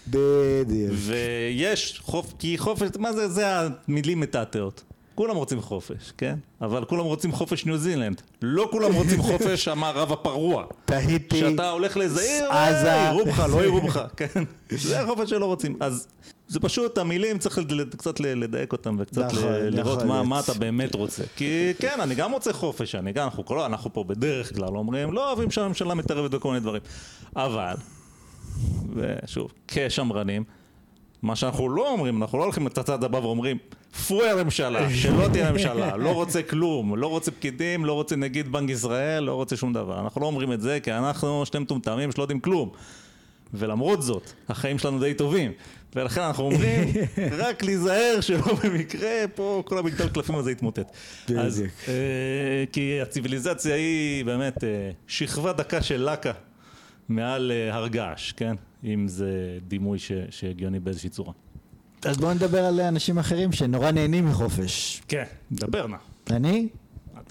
בדיוק. 0.07 0.91
ויש 0.93 1.99
חופ... 2.03 2.33
כי 2.39 2.57
חופש, 2.57 2.89
מה 2.99 3.13
זה, 3.13 3.29
זה 3.29 3.45
המילים 3.47 4.19
מתעתעות. 4.19 4.83
כולם 5.15 5.35
רוצים 5.35 5.61
חופש, 5.61 6.13
כן? 6.17 6.35
אבל 6.61 6.85
כולם 6.85 7.03
רוצים 7.03 7.31
חופש 7.31 7.65
ניו 7.65 7.77
זילנד. 7.77 8.21
לא 8.41 8.67
כולם 8.71 8.93
רוצים 8.93 9.21
חופש 9.31 9.67
המערב 9.67 10.11
הפרוע. 10.11 10.65
תהיתי. 10.85 11.39
שאתה 11.39 11.69
הולך 11.69 11.97
לאיזה 11.97 12.21
עיר. 12.21 12.51
אה, 12.51 13.11
יראו 13.11 13.25
בך, 13.25 13.39
לא 13.39 13.63
יראו 13.65 13.81
בך, 13.81 14.01
כן. 14.17 14.43
זה 14.69 15.01
החופש 15.01 15.29
שלא 15.29 15.45
רוצים. 15.45 15.77
אז 15.79 16.07
זה 16.47 16.59
פשוט, 16.59 16.97
המילים 16.97 17.37
צריך 17.37 17.59
קצת 17.97 18.19
לדייק 18.19 18.71
אותם 18.71 18.95
וקצת 18.99 19.21
נכון, 19.33 19.43
ל- 19.53 19.75
לראות 19.75 20.03
מה 20.03 20.39
אתה 20.39 20.53
באמת 20.53 20.95
רוצה. 20.95 21.23
כי 21.35 21.45
כן, 21.81 21.99
אני 22.01 22.15
גם 22.15 22.31
רוצה 22.31 22.53
חופש, 22.53 22.95
אני 22.95 23.11
גם, 23.11 23.27
אנחנו 23.65 23.93
פה 23.93 24.03
בדרך 24.03 24.55
כלל 24.55 24.77
אומרים, 24.77 25.13
לא 25.13 25.27
אוהבים 25.27 25.51
שהממשלה 25.51 25.93
מתערבת 25.93 26.31
בכל 26.31 26.47
מיני 26.47 26.59
דברים. 26.59 26.81
אבל, 27.35 27.73
ושוב, 28.95 29.51
כשמרנים, 29.67 30.43
מה 31.25 31.35
שאנחנו 31.35 31.69
לא 31.69 31.91
אומרים, 31.91 32.21
אנחנו 32.21 32.37
לא 32.37 32.43
הולכים 32.43 32.67
את 32.67 32.77
הצד 32.77 33.03
הבא 33.03 33.17
ואומרים, 33.17 33.57
פוי 34.07 34.29
הממשלה, 34.29 34.89
שלא 35.01 35.27
תהיה 35.31 35.51
ממשלה, 35.51 35.97
לא 35.97 36.13
רוצה 36.13 36.43
כלום, 36.43 36.95
לא 36.95 37.07
רוצה 37.07 37.31
פקידים, 37.31 37.85
לא 37.85 37.93
רוצה 37.93 38.15
נגיד 38.15 38.51
בנק 38.51 38.69
ישראל, 38.69 39.23
לא 39.23 39.33
רוצה 39.33 39.55
שום 39.55 39.73
דבר. 39.73 39.99
אנחנו 39.99 40.21
לא 40.21 40.25
אומרים 40.25 40.51
את 40.51 40.61
זה 40.61 40.79
כי 40.83 40.91
אנחנו 40.91 41.45
שני 41.45 41.59
מטומטמים 41.59 42.11
שלא 42.11 42.23
יודעים 42.23 42.39
כלום. 42.39 42.69
ולמרות 43.53 44.01
זאת, 44.01 44.31
החיים 44.49 44.79
שלנו 44.79 44.99
די 44.99 45.13
טובים. 45.13 45.51
ולכן 45.95 46.21
אנחנו 46.21 46.43
אומרים, 46.43 46.87
רק 47.43 47.63
להיזהר 47.63 48.21
שלא 48.21 48.53
במקרה 48.63 49.25
פה 49.35 49.63
כל 49.65 49.77
המגדל 49.77 50.09
קלפים 50.09 50.35
הזה 50.35 50.51
יתמוטט. 50.51 50.91
אז. 51.37 51.63
אה, 51.87 51.93
כי 52.71 53.01
הציוויליזציה 53.01 53.75
היא 53.75 54.25
באמת 54.25 54.63
אה, 54.63 54.91
שכבה 55.07 55.53
דקה 55.53 55.81
של 55.81 56.09
לקה 56.11 56.31
מעל 57.09 57.51
אה, 57.51 57.75
הר 57.75 57.87
געש, 57.87 58.31
כן? 58.31 58.55
אם 58.85 59.07
זה 59.07 59.29
דימוי 59.67 59.99
ש- 59.99 60.11
שהגיוני 60.29 60.79
באיזושהי 60.79 61.09
צורה. 61.09 61.33
אז 62.05 62.17
בואו 62.17 62.33
נדבר 62.33 62.65
על 62.65 62.79
אנשים 62.81 63.17
אחרים 63.17 63.51
שנורא 63.51 63.91
נהנים 63.91 64.25
מחופש. 64.25 65.01
כן, 65.07 65.23
דבר 65.51 65.87
נא. 65.87 65.97
אני? 66.29 66.67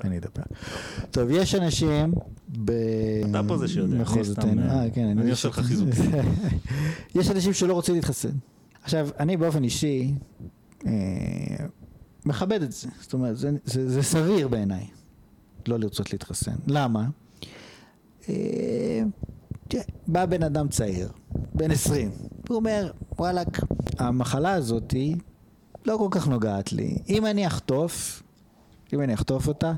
אני 0.04 0.18
אדבר. 0.18 0.42
טוב, 1.10 1.28
יש 1.30 1.54
אנשים 1.54 2.12
ב... 2.64 2.70
אתה 3.30 3.40
פה 3.48 3.58
זה 3.58 3.68
שיודע, 3.68 3.96
אני. 3.96 4.24
סתם, 4.24 4.58
אה, 4.58 4.84
אה, 4.84 4.90
כן, 4.90 5.04
אני 5.18 5.30
עושה 5.30 5.48
לך 5.48 5.58
חיזוק. 5.60 5.88
יש 7.14 7.30
אנשים 7.30 7.52
שלא 7.52 7.72
רוצים 7.74 7.94
להתחסן. 7.94 8.30
עכשיו, 8.82 9.08
אני 9.20 9.36
באופן 9.36 9.64
אישי 9.64 10.14
אה, 10.86 10.92
מכבד 12.26 12.62
את 12.62 12.72
זה. 12.72 12.88
זאת 13.00 13.12
אומרת, 13.12 13.36
זה, 13.36 13.50
זה, 13.64 13.88
זה 13.90 14.02
סביר 14.02 14.48
בעיניי 14.48 14.86
לא 15.68 15.78
לרצות 15.78 16.12
להתחסן. 16.12 16.54
למה? 16.66 17.06
בא 20.06 20.26
בן 20.26 20.42
אדם 20.42 20.68
צעיר, 20.68 21.08
בן 21.54 21.70
20, 21.70 22.10
הוא 22.48 22.56
אומר, 22.56 22.90
וואלכ, 23.18 23.64
המחלה 23.98 24.52
הזאתי 24.52 25.14
לא 25.84 25.96
כל 25.96 26.08
כך 26.10 26.28
נוגעת 26.28 26.72
לי. 26.72 26.96
אם 27.08 27.26
אני 27.26 27.46
אחטוף, 27.46 28.22
אם 28.92 29.00
אני 29.00 29.14
אחטוף 29.14 29.48
אותה, 29.48 29.72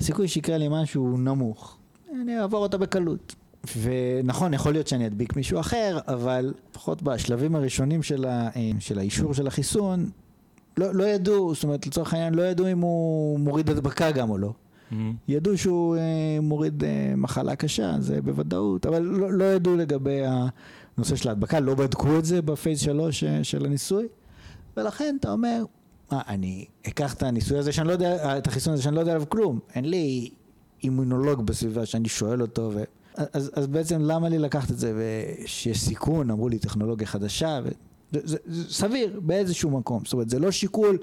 הסיכוי 0.00 0.28
שיקרה 0.28 0.58
לי 0.58 0.66
משהו 0.70 1.16
נמוך. 1.16 1.76
אני 2.22 2.40
אעבור 2.40 2.62
אותה 2.62 2.78
בקלות. 2.78 3.34
ונכון, 3.76 4.54
יכול 4.54 4.72
להיות 4.72 4.88
שאני 4.88 5.06
אדביק 5.06 5.36
מישהו 5.36 5.60
אחר, 5.60 5.98
אבל 6.08 6.54
לפחות 6.70 7.02
בשלבים 7.02 7.56
הראשונים 7.56 8.02
של, 8.02 8.24
ה, 8.24 8.48
אה, 8.56 8.70
של 8.78 8.98
האישור 8.98 9.34
של 9.34 9.46
החיסון, 9.46 10.10
לא, 10.76 10.94
לא 10.94 11.04
ידעו, 11.04 11.54
זאת 11.54 11.64
אומרת, 11.64 11.86
לצורך 11.86 12.14
העניין, 12.14 12.34
לא 12.34 12.42
ידעו 12.42 12.72
אם 12.72 12.80
הוא 12.80 13.40
מוריד 13.40 13.70
הדבקה 13.70 14.10
גם 14.10 14.30
או 14.30 14.38
לא. 14.38 14.52
ידעו 15.28 15.58
שהוא 15.58 15.96
אה, 15.96 16.40
מוריד 16.42 16.84
אה, 16.84 17.14
מחלה 17.16 17.56
קשה, 17.56 17.94
זה 17.98 18.22
בוודאות, 18.22 18.86
אבל 18.86 19.02
לא, 19.02 19.32
לא 19.32 19.44
ידעו 19.44 19.76
לגבי 19.76 20.20
הנושא 20.96 21.16
של 21.16 21.28
ההדבקה, 21.28 21.60
לא 21.60 21.74
בדקו 21.74 22.18
את 22.18 22.24
זה 22.24 22.42
בפייס 22.42 22.80
3 22.80 23.24
אה, 23.24 23.44
של 23.44 23.66
הניסוי, 23.66 24.08
ולכן 24.76 25.16
אתה 25.20 25.32
אומר, 25.32 25.64
מה, 26.12 26.20
אני 26.28 26.64
אקח 26.88 27.14
את 27.14 27.22
הניסוי 27.22 27.58
הזה 27.58 27.72
שאני 27.72 27.88
לא 27.88 27.92
יודע, 27.92 28.38
את 28.38 28.46
החיסון 28.46 28.72
הזה 28.72 28.82
שאני 28.82 28.94
לא 28.94 29.00
יודע 29.00 29.12
עליו 29.12 29.28
כלום, 29.28 29.58
אין 29.74 29.84
לי 29.84 30.30
אימונולוג 30.82 31.46
בסביבה 31.46 31.86
שאני 31.86 32.08
שואל 32.08 32.42
אותו, 32.42 32.70
ו... 32.74 32.82
אז, 33.32 33.50
אז 33.54 33.66
בעצם 33.66 34.00
למה 34.00 34.28
לי 34.28 34.38
לקחת 34.38 34.70
את 34.70 34.78
זה, 34.78 34.92
ושיש 34.96 35.80
סיכון, 35.80 36.30
אמרו 36.30 36.48
לי 36.48 36.58
טכנולוגיה 36.58 37.06
חדשה, 37.06 37.60
ו... 37.64 37.68
זה, 38.12 38.20
זה, 38.24 38.36
זה 38.46 38.74
סביר 38.74 39.20
באיזשהו 39.22 39.70
מקום, 39.70 40.04
זאת 40.04 40.12
אומרת 40.12 40.30
זה 40.30 40.38
לא 40.38 40.50
שיקול 40.50 40.98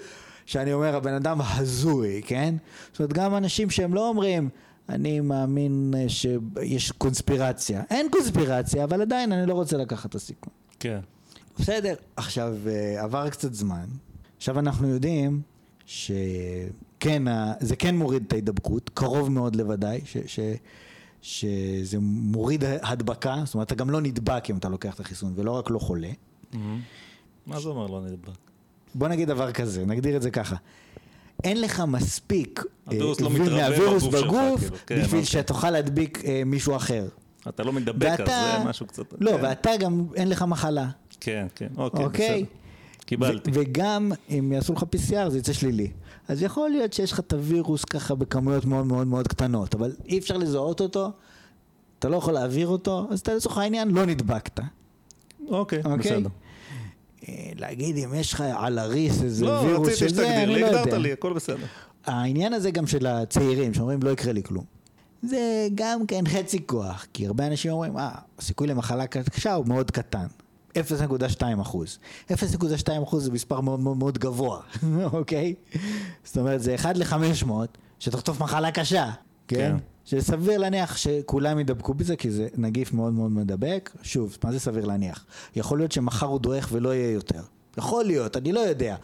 שאני 0.49 0.73
אומר 0.73 0.95
הבן 0.95 1.13
אדם 1.13 1.41
הזוי, 1.41 2.21
כן? 2.26 2.55
זאת 2.91 2.99
אומרת 2.99 3.13
גם 3.13 3.35
אנשים 3.35 3.69
שהם 3.69 3.93
לא 3.93 4.09
אומרים 4.09 4.49
אני 4.89 5.19
מאמין 5.19 5.93
אה, 5.97 6.09
שיש 6.09 6.91
קונספירציה, 6.91 7.84
אין 7.89 8.07
קונספירציה 8.11 8.84
אבל 8.84 9.01
עדיין 9.01 9.31
אני 9.31 9.45
לא 9.47 9.53
רוצה 9.53 9.77
לקחת 9.77 10.09
את 10.09 10.15
הסיכון. 10.15 10.53
כן. 10.80 10.99
בסדר, 11.59 11.93
עכשיו 12.15 12.53
אה, 12.67 13.03
עבר 13.03 13.30
קצת 13.30 13.53
זמן, 13.53 13.85
עכשיו 14.38 14.59
אנחנו 14.59 14.88
יודעים 14.88 15.41
שכן, 15.85 17.23
זה 17.59 17.76
כן 17.76 17.95
מוריד 17.95 18.23
את 18.27 18.34
ההידבקות, 18.34 18.89
קרוב 18.93 19.31
מאוד 19.31 19.55
לוודאי, 19.55 20.01
ש, 20.05 20.17
ש, 20.26 20.39
שזה 21.21 21.97
מוריד 22.01 22.63
הדבקה, 22.81 23.41
זאת 23.45 23.53
אומרת 23.53 23.67
אתה 23.67 23.76
גם 23.76 23.89
לא 23.89 24.01
נדבק 24.01 24.49
אם 24.49 24.57
אתה 24.57 24.69
לוקח 24.69 24.95
את 24.95 24.99
החיסון 24.99 25.34
ולא 25.35 25.51
רק 25.51 25.69
לא 25.69 25.80
חולה. 25.80 26.11
מה 27.45 27.59
זה 27.59 27.69
אומר 27.69 27.88
לא 27.88 28.01
נדבק? 28.01 28.48
בוא 28.95 29.07
נגיד 29.07 29.27
דבר 29.27 29.51
כזה, 29.51 29.85
נגדיר 29.85 30.15
את 30.17 30.21
זה 30.21 30.31
ככה. 30.31 30.55
אין 31.43 31.61
לך 31.61 31.83
מספיק 31.87 32.63
הווירוס 32.85 33.19
אה, 33.21 33.23
לא 33.23 33.29
מהווירוס 33.57 34.03
בגוף 34.03 34.61
שלך, 34.61 34.69
כאילו, 34.69 34.77
כן, 34.85 34.95
בשביל 34.95 35.21
אוקיי. 35.21 35.25
שתוכל 35.25 35.69
להדביק 35.71 36.25
אה, 36.25 36.41
מישהו 36.45 36.75
אחר. 36.75 37.07
אתה 37.49 37.63
לא 37.63 37.71
מדבק, 37.73 38.05
אז 38.07 38.19
ואתה- 38.19 38.55
זה 38.63 38.69
משהו 38.69 38.85
קצת... 38.87 39.03
לא, 39.19 39.31
כן. 39.31 39.43
ואתה 39.43 39.69
גם 39.79 40.05
אין 40.15 40.29
לך 40.29 40.41
מחלה. 40.47 40.87
כן, 41.19 41.47
כן, 41.55 41.67
אוקיי, 41.77 42.05
אוקיי? 42.05 42.43
בסדר. 42.43 42.53
קיבלתי. 43.05 43.51
וגם 43.53 44.11
אם 44.29 44.51
יעשו 44.51 44.73
לך 44.73 44.83
PCR 44.83 45.29
זה 45.29 45.37
יצא 45.37 45.53
שלילי. 45.53 45.91
אז 46.27 46.41
יכול 46.43 46.69
להיות 46.69 46.93
שיש 46.93 47.11
לך 47.11 47.19
את 47.19 47.33
הווירוס 47.33 47.85
ככה 47.85 48.15
בכמויות 48.15 48.65
מאוד 48.65 48.85
מאוד 48.85 49.07
מאוד 49.07 49.27
קטנות, 49.27 49.75
אבל 49.75 49.91
אי 50.05 50.17
אפשר 50.19 50.37
לזהות 50.37 50.81
אותו, 50.81 51.11
אתה 51.99 52.09
לא 52.09 52.17
יכול 52.17 52.33
להעביר 52.33 52.67
אותו, 52.67 53.07
אז 53.11 53.19
אתה 53.19 53.33
לצורך 53.33 53.57
העניין 53.57 53.91
לא 53.91 54.05
נדבקת. 54.05 54.59
אוקיי, 55.47 55.79
אוקיי? 55.85 55.97
בסדר. 55.97 56.29
להגיד 57.60 57.97
אם 57.97 58.14
יש 58.14 58.34
לך 58.34 58.43
על 58.57 58.80
הריס 58.80 59.23
איזה 59.23 59.45
לא, 59.45 59.51
וירוס 59.51 59.88
רציתי 59.88 59.99
של 59.99 60.15
זה, 60.15 60.23
שתגדיר 60.23 60.43
אני 60.43 60.56
לי, 60.56 60.61
לא 60.61 60.68
הגדרת 60.68 60.85
יודע. 60.85 60.97
לי, 60.97 61.11
הכל 61.11 61.34
בסדר. 61.34 61.65
העניין 62.06 62.53
הזה 62.53 62.72
גם 62.72 62.88
של 62.88 63.07
הצעירים, 63.07 63.73
שאומרים 63.73 63.99
לא 64.03 64.10
יקרה 64.10 64.34
לי 64.34 64.43
כלום. 64.43 64.64
זה 65.23 65.68
גם 65.76 66.06
כן 66.06 66.23
חצי 66.27 66.68
כוח, 66.68 67.06
כי 67.14 67.27
הרבה 67.27 67.47
אנשים 67.47 67.72
אומרים, 67.72 67.97
אה, 67.97 68.11
הסיכוי 68.39 68.68
למחלה 68.68 69.07
קשה 69.07 69.53
הוא 69.53 69.65
מאוד 69.68 69.91
קטן. 69.91 70.27
0.2 70.77 71.61
אחוז. 71.61 71.99
0.2 72.31 72.35
אחוז 73.03 73.23
זה 73.23 73.31
מספר 73.31 73.61
מאוד 73.61 73.80
מאוד 73.80 73.97
מאוד 73.97 74.18
גבוה, 74.18 74.60
אוקיי? 75.14 75.53
זאת 76.23 76.38
אומרת, 76.38 76.64
זה 76.64 76.76
1 76.76 76.97
ל-500 76.97 77.51
שתחטוף 77.99 78.41
מחלה 78.41 78.72
קשה, 78.72 79.10
כן? 79.55 79.76
כן. 79.77 79.84
שסביר 80.05 80.57
להניח 80.57 80.97
שכולם 80.97 81.59
ידבקו 81.59 81.93
בזה, 81.93 82.15
כי 82.15 82.31
זה 82.31 82.47
נגיף 82.57 82.93
מאוד 82.93 83.13
מאוד 83.13 83.31
מדבק. 83.31 83.91
שוב, 84.01 84.38
מה 84.43 84.51
זה 84.51 84.59
סביר 84.59 84.85
להניח? 84.85 85.26
יכול 85.55 85.77
להיות 85.77 85.91
שמחר 85.91 86.26
הוא 86.26 86.39
דועך 86.39 86.69
ולא 86.71 86.93
יהיה 86.95 87.11
יותר. 87.11 87.41
יכול 87.77 88.05
להיות, 88.05 88.38
אני 88.38 88.51
לא 88.51 88.59
יודע. 88.59 88.95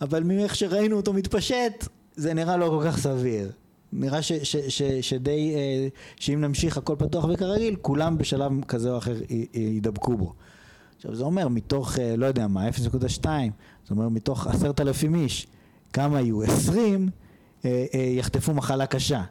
אבל 0.00 0.22
מאיך 0.22 0.54
שראינו 0.54 0.96
אותו 0.96 1.12
מתפשט, 1.12 1.86
זה 2.16 2.34
נראה 2.34 2.56
לא 2.56 2.68
כל 2.68 2.88
כך 2.90 2.98
סביר. 2.98 3.50
נראה 3.92 4.22
ש, 4.22 4.32
ש, 4.32 4.56
ש, 4.56 4.82
שדי, 4.82 5.54
אה, 5.54 5.88
שאם 6.16 6.40
נמשיך 6.40 6.76
הכל 6.76 6.94
פתוח 6.98 7.24
וכרגיל, 7.24 7.76
כולם 7.82 8.18
בשלב 8.18 8.52
כזה 8.68 8.90
או 8.90 8.98
אחר 8.98 9.14
י- 9.30 9.46
ידבקו 9.54 10.16
בו. 10.16 10.32
עכשיו 10.96 11.14
זה 11.14 11.24
אומר 11.24 11.48
מתוך, 11.48 11.98
אה, 11.98 12.16
לא 12.16 12.26
יודע 12.26 12.46
מה, 12.46 12.68
0.2, 12.68 13.24
זה 13.86 13.90
אומר 13.90 14.08
מתוך 14.08 14.46
עשרת 14.46 14.80
אלפים 14.80 15.14
איש, 15.14 15.46
כמה 15.92 16.20
יהיו? 16.20 16.42
20 16.42 17.08
אה, 17.64 17.84
אה, 17.94 18.00
יחטפו 18.00 18.54
מחלה 18.54 18.86
קשה. 18.86 19.22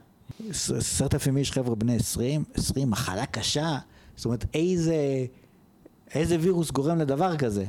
עש- 0.49 0.71
עשרת 0.71 1.13
אלפים 1.13 1.37
איש 1.37 1.51
חבר'ה 1.51 1.75
בני 1.75 1.95
20, 1.95 2.43
20 2.53 2.89
מחלה 2.89 3.25
קשה, 3.25 3.77
זאת 4.15 4.25
אומרת 4.25 4.45
איזה, 4.53 4.95
איזה 6.15 6.37
וירוס 6.39 6.71
גורם 6.71 6.97
לדבר 6.97 7.37
כזה? 7.37 7.65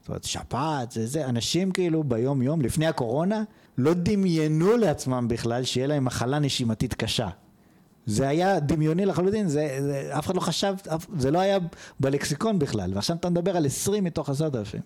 זאת 0.00 0.08
אומרת 0.08 0.24
שפעת, 0.24 0.90
זה 0.90 1.06
זה, 1.06 1.26
אנשים 1.26 1.70
כאילו 1.72 2.04
ביום 2.04 2.42
יום, 2.42 2.60
לפני 2.60 2.86
הקורונה, 2.86 3.42
לא 3.78 3.94
דמיינו 3.94 4.76
לעצמם 4.76 5.26
בכלל 5.28 5.64
שיהיה 5.64 5.86
להם 5.86 6.04
מחלה 6.04 6.38
נשימתית 6.38 6.94
קשה. 6.94 7.28
זה 8.06 8.28
היה 8.28 8.60
דמיוני 8.60 9.06
לחלוטין, 9.06 9.48
זה, 9.48 9.78
זה, 9.80 10.18
אף 10.18 10.26
אחד 10.26 10.34
לא 10.34 10.40
חשב, 10.40 10.74
אף, 10.94 11.06
זה 11.18 11.30
לא 11.30 11.38
היה 11.38 11.58
בלקסיקון 12.00 12.58
בכלל, 12.58 12.92
ועכשיו 12.94 13.16
אתה 13.16 13.30
מדבר 13.30 13.56
על 13.56 13.66
20 13.66 14.04
מתוך 14.04 14.28
עשרת 14.28 14.54
אלפים. 14.56 14.80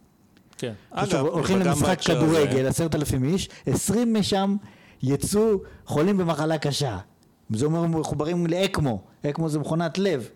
כן. 0.58 0.72
עכשיו, 0.90 1.26
הולכים 1.26 1.58
למשחק 1.58 2.00
כדורגל, 2.00 2.66
עשרת 2.66 2.94
אלפים 2.94 3.24
איש, 3.24 3.48
20 3.66 4.14
משם 4.14 4.56
יצאו 5.02 5.40
חולים 5.86 6.16
במחלה 6.16 6.58
קשה. 6.58 6.98
זה 7.51 7.66
אומר 7.66 7.86
מחוברים 7.86 8.47
לאקמו, 8.47 9.01
אקמו 9.27 9.48
זה 9.48 9.59
מכונת 9.59 9.98
לב. 9.98 10.28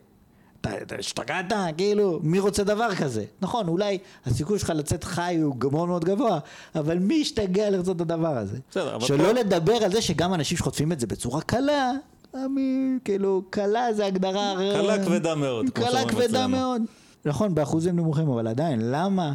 אתה 0.61 0.71
השתגעת? 0.99 1.53
כאילו, 1.77 2.21
מי 2.23 2.39
רוצה 2.39 2.65
דבר 2.65 2.95
כזה? 2.95 3.25
נכון, 3.41 3.69
אולי 3.69 3.99
הסיכוי 4.27 4.59
שלך 4.59 4.73
לצאת 4.77 5.05
חי 5.05 5.39
הוא 5.43 5.55
מאוד 5.73 5.89
מאוד 5.89 6.05
גבוה, 6.05 6.39
אבל 6.75 6.99
מי 6.99 7.15
ישתגע 7.15 7.71
לרצות 7.71 7.97
את 7.97 8.01
הדבר 8.01 8.37
הזה? 8.37 8.59
בסדר, 8.71 8.95
אבל 8.95 9.07
שלא 9.07 9.25
פה- 9.25 9.33
לדבר 9.33 9.73
על 9.73 9.93
זה 9.93 10.03
שגם 10.03 10.35
אנשים 10.35 10.59
שחוטפים 10.59 10.93
את 10.93 11.01
זה 11.01 11.07
בצורה 11.07 11.41
קלה, 11.41 11.93
עמי, 12.35 12.99
כאילו, 13.05 13.43
קלה 13.51 13.93
זה 13.95 14.07
הגדרה... 14.07 14.55
קלה 14.75 15.05
כבדה 15.05 15.35
מאוד, 15.35 15.67
קלה 15.71 16.09
כבדה. 16.09 16.47
מאוד. 16.47 16.83
נכון, 17.25 17.55
באחוזים 17.55 17.97
נמוכים, 17.97 18.29
אבל 18.29 18.47
עדיין, 18.47 18.81
למה? 18.83 19.33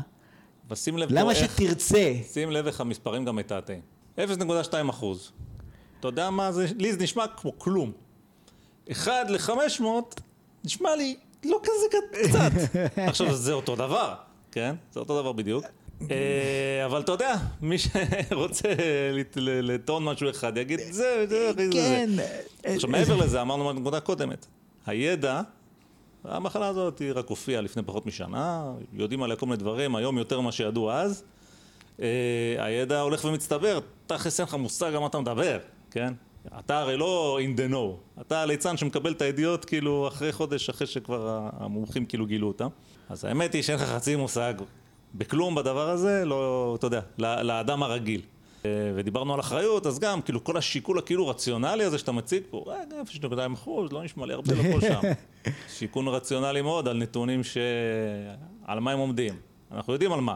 ושים 0.72 0.98
לב 0.98 1.10
למה 1.12 1.34
פה 1.34 1.40
איך- 1.40 1.52
שתרצה? 1.58 2.12
שים 2.34 2.52
לב 2.52 2.68
איך 2.68 2.82
המספרים 2.82 3.26
גם 3.26 3.36
מתעתעים. 3.36 3.80
0.2 4.20 4.24
אחוז. 4.90 5.32
אתה 6.08 6.14
יודע 6.14 6.30
מה 6.30 6.52
זה? 6.52 6.66
לי 6.78 6.94
זה 6.94 7.00
נשמע 7.04 7.28
כמו 7.28 7.60
כלום. 7.60 7.92
1 8.92 9.12
ל-500 9.30 9.86
נשמע 10.64 10.96
לי 10.96 11.16
לא 11.46 11.60
כזה 11.64 12.00
קצת. 12.12 12.52
עכשיו, 13.10 13.36
זה 13.36 13.54
אותו 13.54 13.76
דבר, 13.76 14.14
כן? 14.52 14.76
זה 14.94 15.00
אותו 15.00 15.22
דבר 15.22 15.32
בדיוק. 15.32 15.66
אה, 16.12 16.86
אבל 16.86 17.02
אתה 17.02 17.12
יודע, 17.12 17.36
מי 17.62 17.76
שרוצה 17.80 18.74
לטעון 19.36 20.04
משהו 20.04 20.30
אחד 20.30 20.58
יגיד, 20.58 20.80
זה, 20.80 20.90
זה, 20.92 21.26
זה, 21.30 21.54
זה. 21.54 21.70
כן. 21.72 22.10
עכשיו, 22.64 22.90
מעבר 22.90 23.16
לזה, 23.16 23.42
אמרנו 23.42 23.74
בנקודה 23.74 24.00
קודמת, 24.00 24.46
הידע, 24.86 25.42
המחלה 26.24 26.68
הזאת 26.68 27.00
היא 27.00 27.12
רק 27.16 27.28
הופיעה 27.28 27.62
לפני 27.62 27.84
פחות 27.84 28.06
משנה, 28.06 28.74
יודעים 28.94 29.24
עליה 29.24 29.36
כל 29.36 29.46
מיני 29.46 29.58
דברים, 29.58 29.96
היום 29.96 30.18
יותר 30.18 30.42
ממה 30.42 30.52
שידעו 30.52 30.92
אז. 30.92 31.24
אה, 32.02 32.56
הידע 32.58 33.00
הולך 33.00 33.26
ומצטבר, 33.26 33.80
תכלס 34.08 34.40
אין 34.40 34.48
לך 34.48 34.54
מושג 34.54 34.94
על 34.94 35.00
מה 35.00 35.08
אתה 35.08 35.20
מדבר, 35.20 35.60
כן? 35.96 36.14
אתה 36.60 36.80
הרי 36.80 36.98
לא 36.98 37.40
in 37.42 37.60
the 37.60 37.72
know, 37.74 38.22
אתה 38.22 38.42
הליצן 38.42 38.78
שמקבל 38.78 39.12
את 39.12 39.22
הידיעות 39.22 39.66
כאילו 39.66 40.08
אחרי 40.08 40.32
חודש, 40.32 40.70
אחרי 40.70 40.88
שכבר 40.88 41.50
המומחים 41.60 42.06
כאילו 42.06 42.26
גילו 42.26 42.48
אותם. 42.48 42.68
אז 43.10 43.26
האמת 43.26 43.54
היא 43.54 43.62
שאין 43.64 43.78
לך 43.78 43.84
חצי 43.84 44.16
מושג 44.16 44.54
בכלום 45.16 45.56
בדבר 45.56 45.90
הזה, 45.90 46.26
לא, 46.26 46.76
אתה 46.80 46.88
יודע, 46.88 47.02
ל- 47.18 47.42
לאדם 47.42 47.84
הרגיל. 47.84 48.22
אה, 48.66 48.70
ודיברנו 48.96 49.34
על 49.34 49.40
אחריות, 49.40 49.86
אז 49.86 50.00
גם, 50.00 50.22
כאילו, 50.22 50.44
כל 50.44 50.58
השיקול 50.58 50.98
הכאילו 50.98 51.28
רציונלי 51.28 51.84
הזה 51.84 51.98
שאתה 51.98 52.12
מציג 52.12 52.44
פה, 52.50 52.64
רגע, 52.68 52.96
0.2 53.32 53.54
אחוז, 53.54 53.92
לא 53.92 54.04
נשמע 54.04 54.26
לי 54.26 54.34
הרבה 54.34 54.54
לפה 54.54 54.82
שם. 54.82 55.02
שיקול 55.78 56.10
רציונלי 56.10 56.62
מאוד 56.62 56.88
על 56.88 56.98
נתונים 56.98 57.44
ש... 57.44 57.58
על 58.66 58.80
מה 58.80 58.92
הם 58.92 59.00
עומדים. 59.00 59.34
אנחנו 59.72 59.94
יודעים 59.94 60.14
על 60.14 60.22
מה. 60.22 60.36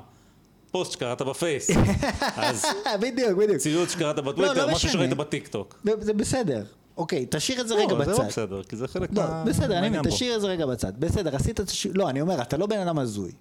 פוסט 0.72 0.92
שקראת 0.92 1.22
בפייס, 1.22 1.70
אז 2.36 2.66
בדיוק, 3.00 3.32
בדיוק. 3.32 3.58
ציוץ 3.58 3.92
שקראת 3.92 4.18
לא 4.18 4.22
בטוויטר, 4.24 4.54
משהו 4.68 4.76
משנה. 4.76 4.92
שראית 4.92 5.14
בטיקטוק. 5.14 5.80
זה 5.84 5.92
זה 6.00 6.14
בסדר. 6.14 6.64
אוקיי, 6.98 7.26
תשאיר 7.30 7.62
את 7.62 7.68
זה 7.68 7.76
רגע 7.76 7.94
לא, 7.94 8.06
זה 8.06 8.12
לא 8.12 8.18
בצד. 8.18 8.28
בסדר, 8.28 8.64
כי 8.64 8.76
זה 8.76 8.88
חלק 8.88 9.10
לא, 9.14 9.24
מה- 9.24 9.44
בסדר, 9.48 9.78
אני 9.80 9.90
מבין. 9.90 10.02
תשאיר 10.12 10.36
את 10.36 10.42
זה 10.42 10.48
רגע 10.48 10.66
בצד. 10.66 10.92
בסדר, 11.00 11.36
עשית 11.36 11.60
את 11.60 11.70
הש... 11.70 11.88
לא, 11.94 12.10
אני 12.10 12.22
אומר, 12.22 12.42
אתה 12.42 12.58
לא 12.58 12.66
בן 12.66 12.80
אדם 12.80 13.00
הזוי. 13.00 13.32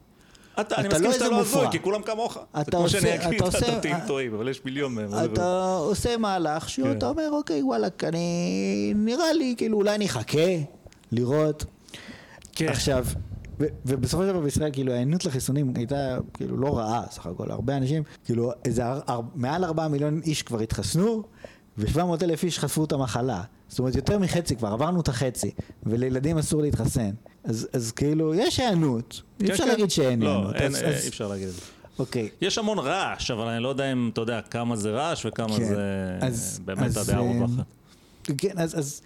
אתה, 0.61 0.77
אני 0.77 0.89
מסכים 0.89 1.05
לא 1.05 1.13
שאתה 1.13 1.29
לא 1.29 1.41
הזוי. 1.41 1.67
כי 1.71 1.81
כולם 1.83 2.03
כמוך. 2.03 2.39
זה 2.65 2.71
כמו 2.71 2.89
שאני 2.89 3.15
אגיד, 3.27 3.43
אתה 3.43 3.59
הדתיים 3.73 3.97
טועים, 4.07 4.35
אבל 4.35 4.49
יש 4.49 4.61
מיליון 4.65 4.95
מהם. 4.95 5.09
זה- 5.11 5.25
אתה 5.25 5.75
עושה 5.79 6.17
מהלך 6.17 6.63
כן. 6.63 6.69
שאתה 6.69 7.09
אומר, 7.09 7.29
אוקיי, 7.33 7.63
וואלה, 7.63 8.05
אני... 8.05 8.93
נראה 8.97 9.33
לי, 9.33 9.55
כאילו, 9.59 9.77
אולי 9.79 9.95
אני 9.95 10.07
אחכה 10.07 10.39
לראות. 11.13 11.65
כן. 12.53 12.69
עכשיו, 12.69 13.07
ו- 13.61 13.67
ובסופו 13.87 14.23
של 14.23 14.29
דבר 14.29 14.41
בישראל, 14.41 14.71
כאילו, 14.73 14.93
ההיענות 14.93 15.25
לחיסונים 15.25 15.73
הייתה, 15.77 15.97
כאילו, 16.35 16.57
לא 16.57 16.79
רעה, 16.79 17.03
סך 17.11 17.27
הכל. 17.27 17.51
הרבה 17.51 17.77
אנשים, 17.77 18.03
כאילו, 18.25 18.53
איזה 18.65 18.87
אר- 18.87 19.01
אר- 19.09 19.21
מעל 19.35 19.65
4 19.65 19.89
מיליון 19.89 20.21
איש 20.25 20.43
כבר 20.43 20.61
התחסנו, 20.61 21.23
ו-700 21.79 21.99
אלף 22.23 22.45
איש 22.45 22.59
חטפו 22.59 22.85
את 22.85 22.93
המחלה. 22.93 23.43
זאת 23.69 23.79
אומרת, 23.79 23.95
יותר 23.97 24.19
מחצי 24.19 24.57
כבר, 24.57 24.69
עברנו 24.69 25.01
את 25.01 25.09
החצי, 25.09 25.51
ולילדים 25.83 26.39
אסור 26.39 26.63
להתחסן. 26.63 27.11
אז, 27.45 27.69
אז 27.73 27.93
כאילו, 27.93 28.35
יש 28.35 28.61
היענות. 28.61 29.23
אי 29.41 29.47
כן, 29.47 29.53
אפשר 29.53 29.65
כן. 29.65 29.69
להגיד 29.71 29.91
שאין 29.91 30.23
לא, 30.23 30.29
היענות. 30.31 30.55
אין, 30.55 30.67
אז- 30.75 30.83
אה, 30.83 30.89
אז- 30.89 31.03
אי 31.05 31.09
אפשר 31.09 31.29
להגיד 31.29 31.49
את 31.49 31.55
זה. 31.55 31.61
אוקיי. 31.99 32.29
יש 32.41 32.59
המון 32.59 32.79
רעש, 32.79 33.31
אבל 33.31 33.47
אני 33.49 33.63
לא 33.63 33.69
יודע 33.69 33.93
אם, 33.93 34.11
אתה 34.13 34.21
יודע, 34.21 34.41
כמה 34.41 34.77
זה 34.77 34.91
רעש 34.91 35.27
וכמה 35.27 35.57
כן. 35.57 35.65
זה 35.65 35.77
אז- 36.21 36.61
באמת 36.65 36.97
הדעה 36.97 37.21
אה, 37.21 37.29
הרווחת. 37.31 37.65
כן, 38.39 38.53
אז, 38.57 38.79
אז, 38.79 39.03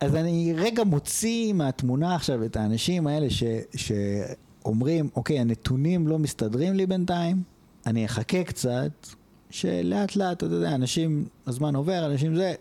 אז 0.00 0.14
אני 0.14 0.52
רגע 0.56 0.84
מוציא 0.84 1.52
מהתמונה 1.52 2.14
עכשיו 2.14 2.44
את 2.44 2.56
האנשים 2.56 3.06
האלה 3.06 3.30
ש, 3.30 3.42
שאומרים, 3.76 5.08
אוקיי, 5.16 5.40
הנתונים 5.40 6.08
לא 6.08 6.18
מסתדרים 6.18 6.74
לי 6.74 6.86
בינתיים, 6.86 7.42
אני 7.86 8.06
אחכה 8.06 8.44
קצת, 8.44 9.06
שלאט 9.50 10.16
לאט, 10.16 10.36
אתה 10.36 10.46
יודע, 10.46 10.74
אנשים, 10.74 11.26
הזמן 11.46 11.76
עובר, 11.76 12.06
אנשים 12.06 12.36
זה, 12.36 12.54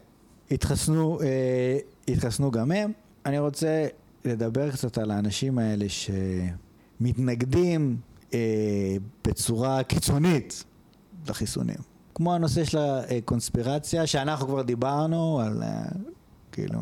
התחסנו, 0.52 1.22
אה, 1.22 1.78
התחסנו 2.08 2.52
גם 2.52 2.72
הם. 2.72 2.92
אני 3.26 3.40
רוצה 3.40 3.88
לדבר 4.26 4.72
קצת 4.72 4.98
על 4.98 5.12
האנשים 5.12 5.58
האלה 5.58 5.86
שמתנגדים 7.00 7.98
אה, 8.34 8.96
בצורה 9.28 9.84
קיצונית 9.84 10.64
לחיסונים. 11.30 11.78
כמו 12.16 12.34
הנושא 12.34 12.66
של 12.66 12.78
הקונספירציה, 12.78 14.08
שאנחנו 14.08 14.48
כבר 14.48 14.62
דיברנו 14.62 15.40
על, 15.40 15.64
אה, 15.64 15.86
כאילו, 16.52 16.80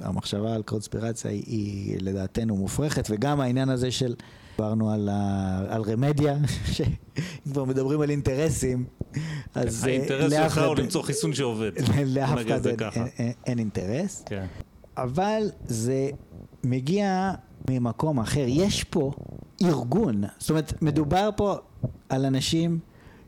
המחשבה 0.00 0.54
על 0.54 0.62
קונספירציה 0.62 1.30
היא, 1.30 1.42
היא 1.46 1.98
לדעתנו 2.00 2.56
מופרכת, 2.56 3.06
וגם 3.10 3.40
העניין 3.40 3.68
הזה 3.68 3.90
של, 3.90 4.14
דיברנו 4.56 4.90
על, 4.90 5.08
ה, 5.12 5.58
על 5.68 5.82
רמדיה, 5.82 6.36
שאם 6.74 7.52
כבר 7.52 7.64
מדברים 7.64 8.00
על 8.00 8.10
אינטרסים, 8.10 8.84
אז 9.54 9.84
אה, 9.84 9.90
האינטרס 9.90 10.32
שלך 10.32 10.58
הוא 10.58 10.76
למצוא 10.76 11.02
חיסון 11.02 11.34
שעובד. 11.34 11.70
לאף 12.16 12.38
אחד 12.46 12.62
זה 12.62 12.68
אין, 12.68 12.76
ככה. 12.78 13.00
אין, 13.00 13.08
אין, 13.18 13.32
אין 13.46 13.58
אינטרס, 13.58 14.22
כן. 14.26 14.46
אבל 14.96 15.50
זה 15.66 16.10
מגיע 16.64 17.32
ממקום 17.70 18.20
אחר. 18.20 18.44
יש 18.48 18.84
פה 18.84 19.12
ארגון, 19.62 20.24
זאת 20.38 20.50
אומרת, 20.50 20.82
מדובר 20.82 21.30
פה 21.36 21.56
על 22.08 22.24
אנשים 22.24 22.78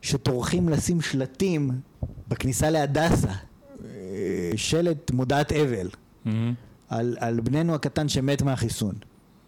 שטורחים 0.03 0.69
לשים 0.69 1.01
שלטים 1.01 1.71
בכניסה 2.29 2.71
להדסה, 2.71 3.33
אה, 3.85 4.51
שלט 4.57 5.11
מודעת 5.11 5.53
אבל, 5.53 5.89
מהמם. 6.27 6.55
על, 6.89 7.17
על 7.21 7.41
בננו 7.41 7.75
הקטן 7.75 8.09
שמת 8.09 8.43
מהחיסון. 8.43 8.95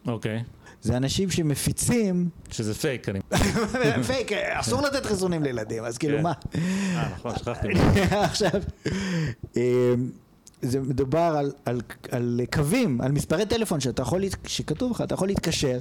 אוקיי. 0.06 0.42
זה 0.82 0.96
אנשים 0.96 1.30
שמפיצים, 1.30 2.28
שזה 2.50 2.74
פייק, 2.74 3.08
אני... 3.08 3.20
פייק, 4.06 4.32
אסור 4.32 4.82
לתת 4.82 5.06
חיסונים 5.06 5.42
לילדים, 5.42 5.84
אז 5.84 5.98
כאילו 5.98 6.16
כן. 6.16 6.22
מה? 6.22 6.32
אה, 6.54 7.08
נכון, 7.14 7.32
שכחתי. 7.38 7.68
עכשיו, 8.30 8.50
אה, 9.56 9.94
זה 10.62 10.80
מדובר 10.80 11.34
על, 11.38 11.52
על, 11.64 11.80
על 12.10 12.40
קווים, 12.52 13.00
על 13.00 13.12
מספרי 13.12 13.46
טלפון 13.46 13.80
שאתה 13.80 14.02
יכול, 14.02 14.22
שכתוב 14.46 14.92
לך, 14.92 15.00
אתה 15.00 15.14
יכול 15.14 15.28
להתקשר 15.28 15.78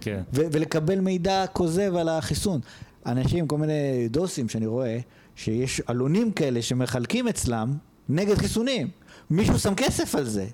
כן. 0.00 0.22
ו- 0.34 0.46
ולקבל 0.52 1.00
מידע 1.00 1.44
כוזב 1.52 1.96
על 1.96 2.08
החיסון. 2.08 2.60
אנשים, 3.06 3.46
כל 3.46 3.58
מיני 3.58 4.08
דוסים 4.08 4.48
שאני 4.48 4.66
רואה, 4.66 4.98
שיש 5.36 5.80
עלונים 5.86 6.32
כאלה 6.32 6.62
שמחלקים 6.62 7.28
אצלם 7.28 7.72
נגד 8.08 8.38
חיסונים. 8.38 8.88
מישהו 9.30 9.58
שם 9.58 9.74
כסף 9.74 10.14
על 10.14 10.24
זה. 10.24 10.46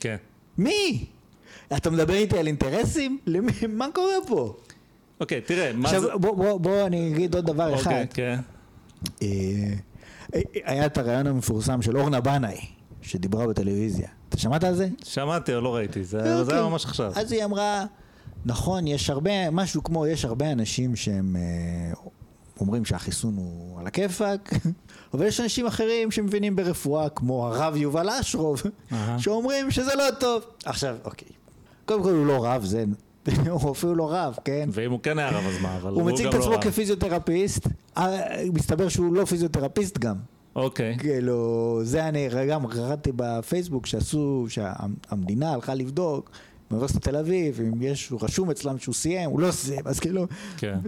כן. 0.00 0.16
מי? 0.58 1.06
אתה 1.76 1.90
מדבר 1.90 2.14
איתי 2.14 2.38
על 2.38 2.46
אינטרסים? 2.46 3.18
למי? 3.26 3.52
מה 3.68 3.86
קורה 3.94 4.14
פה? 4.26 4.56
אוקיי, 5.20 5.40
תראה, 5.40 5.72
מה 5.72 5.88
זה... 5.90 5.96
עכשיו 5.96 6.20
בוא, 6.20 6.36
בוא, 6.36 6.60
בוא 6.60 6.86
אני 6.86 7.12
אגיד 7.14 7.34
עוד 7.34 7.46
דבר 7.46 7.74
אחד. 7.74 7.90
אוקיי, 7.90 8.06
כן. 8.14 8.40
אה, 9.22 9.28
היה 10.64 10.86
את 10.86 10.98
הרעיון 10.98 11.26
המפורסם 11.26 11.82
של 11.82 11.98
אורנה 11.98 12.20
בנאי, 12.20 12.60
שדיברה 13.02 13.46
בטלוויזיה. 13.46 14.08
אתה 14.28 14.38
שמעת 14.38 14.64
על 14.64 14.74
זה? 14.74 14.88
שמעתי 15.04 15.54
או 15.54 15.60
לא 15.60 15.74
ראיתי, 15.76 16.04
זה 16.04 16.18
זה 16.18 16.24
היה 16.28 16.40
אוקיי. 16.40 16.62
ממש 16.62 16.84
עכשיו. 16.84 17.12
אז 17.16 17.32
היא 17.32 17.44
אמרה, 17.44 17.84
נכון, 18.46 18.86
יש 18.86 19.10
הרבה, 19.10 19.50
משהו 19.50 19.82
כמו, 19.84 20.06
יש 20.06 20.24
הרבה 20.24 20.52
אנשים 20.52 20.96
שהם 20.96 21.36
אה, 21.36 21.92
אומרים 22.60 22.84
שהחיסון 22.84 23.36
הוא 23.36 23.80
על 23.80 23.86
הכיפאק, 23.86 24.50
אבל 25.14 25.26
יש 25.26 25.40
אנשים 25.40 25.66
אחרים 25.66 26.10
שמבינים 26.10 26.56
ברפואה, 26.56 27.08
כמו 27.08 27.46
הרב 27.46 27.76
יובל 27.76 28.08
אשרוב. 28.08 28.62
שאומרים 29.18 29.70
שזה 29.70 29.94
לא 29.94 30.04
טוב. 30.20 30.42
עכשיו, 30.64 30.96
אוקיי, 31.04 31.28
קודם 31.84 32.02
כל 32.02 32.10
הוא 32.10 32.26
לא 32.26 32.44
רב, 32.44 32.64
זה, 32.64 32.84
הוא 33.50 33.72
אפילו 33.72 33.94
לא 33.94 34.12
רב, 34.12 34.36
כן? 34.44 34.68
ואם 34.72 34.90
הוא 34.90 35.00
כן 35.02 35.18
היה 35.18 35.30
רב, 35.30 35.44
אז 35.46 35.62
מה? 35.62 35.76
אבל 35.76 35.92
הוא 35.92 36.02
מציג 36.02 36.26
גם 36.26 36.28
את 36.28 36.34
לא 36.34 36.40
עצמו 36.40 36.52
רב. 36.52 36.62
כפיזיותרפיסט, 36.62 37.66
אה, 37.96 38.42
מסתבר 38.52 38.88
שהוא 38.88 39.14
לא 39.14 39.24
פיזיותרפיסט 39.24 39.98
גם. 39.98 40.16
אוקיי. 40.56 40.96
כאילו, 40.98 41.80
זה 41.82 42.08
אני 42.08 42.28
גם 42.48 42.66
קראתי 42.66 43.10
בפייסבוק 43.16 43.86
שעשו, 43.86 44.46
שהמדינה 44.48 45.52
הלכה 45.52 45.74
לבדוק 45.74 46.30
באוניברסיטת 46.70 47.02
תל 47.02 47.16
אביב, 47.16 47.60
אם 47.60 47.82
יש, 47.82 48.08
הוא 48.08 48.20
רשום 48.22 48.50
אצלם 48.50 48.78
שהוא 48.78 48.94
סיים, 48.94 49.30
הוא 49.30 49.40
לא 49.40 49.50
סיים, 49.50 49.80
אז 49.84 50.00
כאילו, 50.00 50.26
כן. 50.56 50.78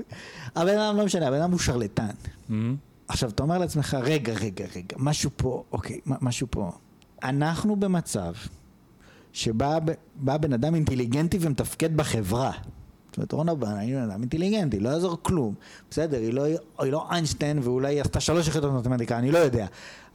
הבן 0.56 0.78
אדם 0.78 0.96
לא 0.96 1.04
משנה, 1.04 1.28
הבן 1.28 1.40
אדם 1.40 1.50
הוא 1.50 1.60
שרלטן. 1.60 2.06
מהמם. 2.48 2.76
עכשיו, 3.10 3.30
אתה 3.30 3.42
אומר 3.42 3.58
לעצמך, 3.58 3.96
רגע, 4.02 4.32
רגע, 4.32 4.64
רגע, 4.76 4.96
משהו 4.98 5.30
פה, 5.36 5.64
אוקיי, 5.72 6.00
משהו 6.06 6.46
פה. 6.50 6.70
אנחנו 7.22 7.76
במצב 7.76 8.32
שבא 9.32 9.78
בן 10.14 10.52
אדם 10.52 10.74
אינטליגנטי 10.74 11.38
ומתפקד 11.40 11.96
בחברה. 11.96 12.52
זאת 13.06 13.16
אומרת, 13.16 13.32
רונה 13.32 13.54
בן 13.54 13.68
אדם 14.10 14.20
אינטליגנטי, 14.20 14.80
לא 14.80 14.88
יעזור 14.88 15.18
כלום. 15.22 15.54
בסדר, 15.90 16.18
היא 16.18 16.32
לא, 16.32 16.44
היא 16.78 16.92
לא 16.92 17.06
איינשטיין 17.10 17.58
ואולי 17.62 17.94
היא 17.94 18.00
עשתה 18.00 18.20
שלוש 18.20 18.48
יחידות 18.48 18.72
מתמטיקה, 18.72 19.18
אני 19.18 19.30
לא 19.30 19.38
יודע. 19.38 19.66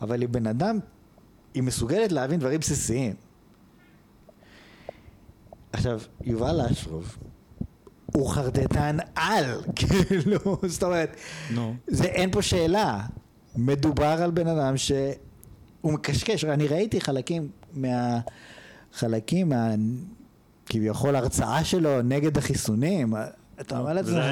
אבל 0.02 0.22
היא 0.22 0.30
בן 0.30 0.48
אדם, 0.48 0.80
היא 1.54 1.64
מסוגלת 1.64 2.12
להבין 2.12 2.40
דברים 2.40 2.60
בסיסיים. 2.60 3.14
עכשיו, 5.74 6.00
יובל 6.24 6.62
אשרוב, 6.62 7.18
הוא 8.16 8.30
חרטטן 8.30 8.98
על, 9.16 9.46
כאילו, 9.76 10.58
זאת 10.68 10.84
אומרת, 10.84 11.16
נו. 11.52 11.76
זה 11.88 12.06
אין 12.06 12.32
פה 12.32 12.42
שאלה. 12.42 13.02
מדובר 13.56 14.06
על 14.24 14.32
בן 14.32 14.48
אדם 14.48 14.78
שהוא 14.78 15.94
מקשקש. 15.94 16.46
אני 16.46 16.68
ראיתי 16.68 17.02
חלקים 17.02 17.48
מה... 17.74 18.20
חלקים 18.94 19.50
מה... 19.50 19.70
כביכול 20.66 21.16
הרצאה 21.16 21.64
שלו 21.64 22.02
נגד 22.02 22.38
החיסונים. 22.38 23.14
אתה 23.62 23.80
אומר 23.80 23.94
לעצמך. 23.94 24.24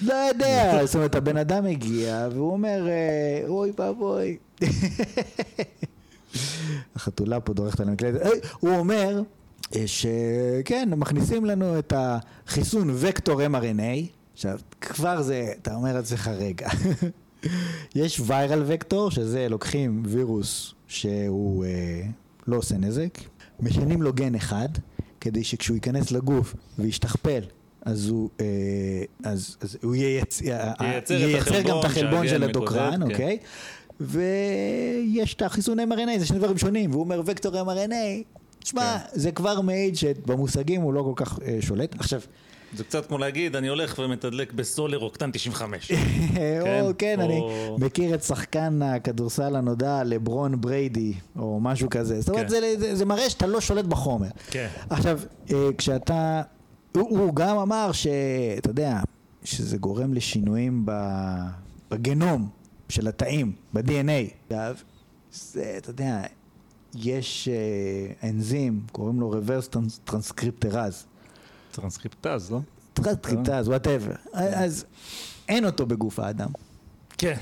לא 0.00 0.14
יודע, 0.14 0.86
זאת 0.86 0.94
אומרת, 0.94 1.14
הבן 1.14 1.36
אדם 1.36 1.64
מגיע 1.64 2.28
והוא 2.32 2.52
אומר, 2.52 2.86
אה, 2.88 3.48
אוי 3.48 3.72
ואבוי. 3.78 4.36
החתולה 6.96 7.40
פה 7.40 7.52
דורכת 7.52 7.80
על 7.80 7.88
המקלדת. 7.88 8.20
הוא 8.60 8.76
אומר 8.76 9.22
שכן, 9.86 10.88
מכניסים 10.96 11.44
לנו 11.44 11.78
את 11.78 11.92
החיסון 11.96 12.90
וקטור 12.94 13.40
mRNA, 13.42 14.06
עכשיו, 14.34 14.58
כבר 14.80 15.22
זה, 15.22 15.52
אתה 15.62 15.74
אומר 15.74 15.94
לעצמך, 15.94 16.30
רגע, 16.38 16.68
יש 17.94 18.20
ויירל 18.26 18.62
וקטור, 18.66 19.10
שזה 19.10 19.48
לוקחים 19.48 20.02
וירוס 20.06 20.74
שהוא 20.86 21.64
אה, 21.64 22.02
לא 22.46 22.56
עושה 22.56 22.76
נזק, 22.76 23.18
משנים 23.60 24.02
לו 24.02 24.12
גן 24.12 24.34
אחד, 24.34 24.68
כדי 25.20 25.44
שכשהוא 25.44 25.74
ייכנס 25.74 26.10
לגוף 26.10 26.54
וישתכפל, 26.78 27.40
אז 27.82 28.08
הוא, 28.08 28.30
אה, 28.40 29.04
אז, 29.24 29.56
אז 29.60 29.78
הוא 29.82 29.94
ייצ... 29.94 30.40
ייצר 30.40 30.98
את 30.98 31.10
ייצר 31.10 31.62
גם 31.62 31.78
החלבון 31.78 31.80
את 31.80 31.84
החלבון 31.84 32.28
של 32.28 32.42
הדוקרן, 32.42 33.00
כן. 33.00 33.02
אוקיי? 33.02 33.38
ויש 34.00 35.34
את 35.34 35.42
החיסון 35.42 35.80
mRNA, 35.80 36.18
זה 36.18 36.26
שני 36.26 36.38
דברים 36.38 36.58
שונים, 36.58 36.90
והוא 36.90 37.02
אומר 37.02 37.22
וקטור 37.26 37.52
mRNA, 37.62 38.36
תשמע, 38.66 38.98
כן. 38.98 39.18
זה 39.20 39.32
כבר 39.32 39.60
מעיד 39.60 39.96
שבמושגים 39.96 40.80
הוא 40.80 40.94
לא 40.94 41.02
כל 41.02 41.24
כך 41.24 41.38
אה, 41.44 41.58
שולט. 41.60 41.94
עכשיו, 41.98 42.20
זה 42.76 42.84
קצת 42.84 43.06
כמו 43.06 43.18
להגיד, 43.18 43.56
אני 43.56 43.68
הולך 43.68 43.98
ומתדלק 44.04 44.52
בסולר 44.52 44.98
אוקטן 44.98 45.30
95. 45.32 45.90
או 46.60 46.90
כן, 46.98 47.20
אני 47.20 47.38
או- 47.38 47.76
מכיר 47.80 48.14
את 48.14 48.22
שחקן 48.22 48.82
הכדורסל 48.82 49.56
הנודע 49.56 50.02
לברון 50.04 50.60
בריידי, 50.60 51.12
או 51.38 51.58
משהו 51.60 51.90
כזה. 51.90 52.20
זאת 52.20 52.28
אומרת, 52.28 52.42
כן. 52.42 52.48
זה- 52.48 52.74
זה- 52.78 52.94
זה 52.96 53.04
מראה 53.04 53.30
שאתה 53.30 53.46
לא 53.46 53.60
שולט 53.60 53.84
בחומר. 53.84 54.28
כן. 54.50 54.68
עכשיו, 54.90 55.20
אה, 55.52 55.68
כשאתה... 55.78 56.42
הוא 56.96 57.18
הוא 57.18 57.34
גם 57.34 57.56
אמר 57.58 57.92
שאתה 57.92 58.70
יודע, 58.70 59.00
שזה 59.44 59.76
גורם 59.78 60.14
לשינויים 60.14 60.82
ב- 60.84 61.46
בגנום 61.90 62.48
של 62.88 63.08
התאים, 63.08 63.52
ב-DNA. 63.74 64.54
זה, 65.32 65.74
אתה 65.78 65.90
יודע, 65.90 66.22
יש 66.98 67.48
אה, 67.48 68.28
אנזים, 68.28 68.80
קוראים 68.92 69.20
לו 69.20 69.32
reverse 69.32 69.76
transcriptase. 70.10 71.04
טרנסקריפטז, 71.72 72.50
לא? 72.50 72.58
טרנסקריפטז, 72.94 73.68
וואטאבר. 73.68 74.12
אז 74.32 74.84
אין 75.48 75.64
אותו 75.64 75.86
בגוף 75.86 76.18
האדם. 76.18 76.48
כן. 77.18 77.36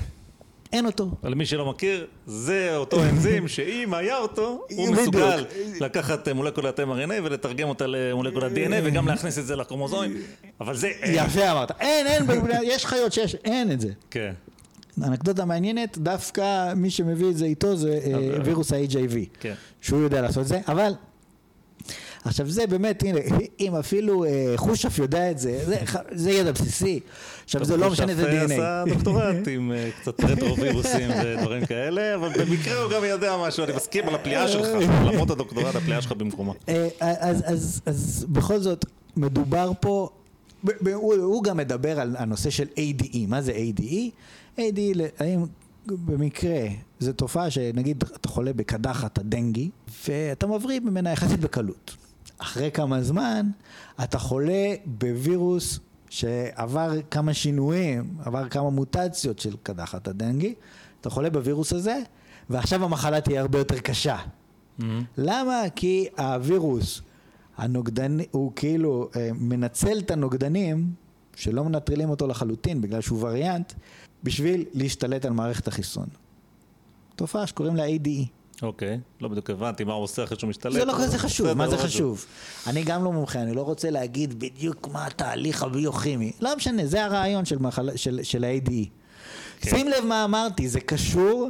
אין 0.73 0.85
אותו. 0.85 1.11
אבל 1.23 1.31
למי 1.31 1.45
שלא 1.45 1.69
מכיר, 1.69 2.07
זה 2.27 2.75
אותו 2.75 3.03
אנזים 3.03 3.47
שאם 3.47 3.93
היה 3.93 4.17
אותו, 4.17 4.65
הוא. 4.71 4.89
מסוגל 4.89 5.45
לקחת 5.79 6.27
מולקולת 6.29 6.79
mRNA 6.79 7.13
ולתרגם 7.23 7.69
אותה 7.69 7.87
למולקולת 7.87 8.51
DNA 8.51 8.75
וגם 8.83 9.07
להכניס 9.07 9.39
את 9.39 9.45
זה 9.45 9.55
לכרומוזומים, 9.55 10.17
אבל 10.61 10.75
זה 10.75 10.87
אין. 10.87 11.25
יפה 11.25 11.51
אמרת. 11.51 11.71
אין, 11.79 12.07
אין, 12.07 12.23
יש 12.63 12.85
חיות 12.85 13.13
שיש, 13.13 13.35
אין 13.35 13.71
את 13.71 13.81
זה. 13.81 13.89
כן. 14.11 14.33
אנקדוטה 15.03 15.45
מעניינת, 15.45 15.97
דווקא 15.97 16.73
מי 16.73 16.89
שמביא 16.89 17.29
את 17.29 17.37
זה 17.37 17.45
איתו 17.45 17.75
זה 17.75 17.99
אה, 18.05 18.41
וירוס 18.45 18.73
ה-HIV. 18.73 19.39
כן. 19.39 19.53
שהוא 19.81 20.01
יודע 20.01 20.21
לעשות 20.21 20.43
את 20.43 20.47
זה, 20.47 20.59
אבל... 20.67 20.93
עכשיו 22.25 22.49
זה 22.49 22.67
באמת, 22.67 23.03
הנה, 23.03 23.19
אם 23.59 23.75
אפילו 23.75 24.25
אה, 24.25 24.53
חושף 24.55 24.99
יודע 24.99 25.31
את 25.31 25.39
זה, 25.39 25.59
זה, 25.65 25.77
זה 26.11 26.31
ידע 26.31 26.51
בסיסי. 26.51 26.99
עכשיו 27.43 27.65
זה 27.65 27.77
לא 27.77 27.91
משנה 27.91 28.11
את 28.11 28.17
ה-DNA. 28.17 28.53
עשה 28.53 28.83
דוקטורט 28.89 29.47
עם 29.51 29.71
אה, 29.71 29.89
קצת 30.01 30.23
רטרווירוסים 30.23 31.09
ודברים 31.23 31.65
כאלה, 31.65 32.15
אבל 32.15 32.29
במקרה 32.29 32.81
הוא 32.83 32.91
גם 32.91 33.03
יודע 33.03 33.37
משהו, 33.47 33.63
אני 33.63 33.73
מסכים 33.75 34.07
על 34.09 34.15
הפליאה 34.15 34.47
שלך, 34.47 34.67
למרות 35.05 35.29
הדוקטורט, 35.29 35.75
הפליאה 35.75 36.01
שלך 36.01 36.11
במקומה. 36.11 36.53
אה, 36.69 36.87
אז, 37.01 37.43
אז, 37.45 37.81
אז 37.85 38.25
בכל 38.29 38.59
זאת, 38.59 38.85
מדובר 39.17 39.71
פה, 39.79 40.09
הוא 40.93 41.43
גם 41.43 41.57
מדבר 41.57 41.99
על 41.99 42.15
הנושא 42.19 42.49
של 42.49 42.67
ADE. 42.75 43.17
מה 43.27 43.41
זה 43.41 43.51
ADE? 43.51 44.09
ADE, 44.57 44.95
ל- 44.95 45.05
האם 45.19 45.45
במקרה, 45.85 46.59
זו 46.99 47.13
תופעה 47.13 47.49
שנגיד 47.49 48.03
אתה 48.15 48.29
חולה 48.29 48.53
בקדחת 48.53 49.17
הדנגי, 49.17 49.69
ואתה 50.07 50.47
מבריא 50.47 50.79
ממנה 50.79 51.11
יחסית 51.11 51.39
בקלות. 51.39 51.95
אחרי 52.37 52.71
כמה 52.71 53.01
זמן, 53.03 53.49
אתה 54.03 54.19
חולה 54.19 54.73
בווירוס 54.85 55.79
שעבר 56.09 56.91
כמה 57.11 57.33
שינויים, 57.33 58.09
עבר 58.25 58.49
כמה 58.49 58.69
מוטציות 58.69 59.39
של 59.39 59.55
קדחת 59.63 60.07
הדנגי, 60.07 60.53
אתה 61.01 61.09
חולה 61.09 61.29
בווירוס 61.29 61.73
הזה, 61.73 61.99
ועכשיו 62.49 62.83
המחלה 62.83 63.21
תהיה 63.21 63.41
הרבה 63.41 63.57
יותר 63.57 63.79
קשה. 63.79 64.17
למה? 65.17 65.61
כי 65.75 66.07
הווירוס 66.17 67.01
הנוגדני, 67.57 68.25
הוא 68.31 68.51
כאילו 68.55 69.09
אה, 69.15 69.29
מנצל 69.33 69.99
את 69.99 70.11
הנוגדנים, 70.11 70.89
שלא 71.35 71.63
מנטרלים 71.63 72.09
אותו 72.09 72.27
לחלוטין 72.27 72.81
בגלל 72.81 73.01
שהוא 73.01 73.19
וריאנט, 73.21 73.73
בשביל 74.25 74.65
להשתלט 74.73 75.25
על 75.25 75.33
מערכת 75.33 75.67
החיסון. 75.67 76.05
תופעה 77.15 77.47
שקוראים 77.47 77.75
לה 77.75 77.83
ADE. 77.87 78.25
אוקיי, 78.61 78.99
לא 79.21 79.27
בדיוק 79.29 79.49
הבנתי 79.49 79.83
מה 79.83 79.93
הוא 79.93 80.03
עושה 80.03 80.23
אחרי 80.23 80.39
שהוא 80.39 80.49
משתלט. 80.49 80.73
זה 80.73 80.85
לא 80.85 80.93
כזה 81.03 81.17
חשוב, 81.17 81.53
מה 81.53 81.69
זה 81.69 81.75
לא 81.75 81.81
חשוב? 81.81 82.25
אני 82.67 82.83
גם 82.83 83.03
לא 83.03 83.11
מומחה, 83.11 83.41
אני 83.41 83.53
לא 83.55 83.61
רוצה 83.61 83.89
להגיד 83.89 84.39
בדיוק 84.39 84.87
מה 84.87 85.05
התהליך 85.05 85.63
הביוכימי. 85.63 86.31
לא 86.41 86.55
משנה, 86.57 86.85
זה 86.85 87.05
הרעיון 87.05 87.45
של, 87.45 87.57
מחלה, 87.59 87.97
של, 87.97 88.19
של 88.23 88.43
ה-ADE. 88.43 88.71
כן. 89.61 89.69
שים 89.69 89.87
לב 89.87 90.05
מה 90.05 90.23
אמרתי, 90.25 90.69
זה 90.69 90.79
קשור 90.79 91.49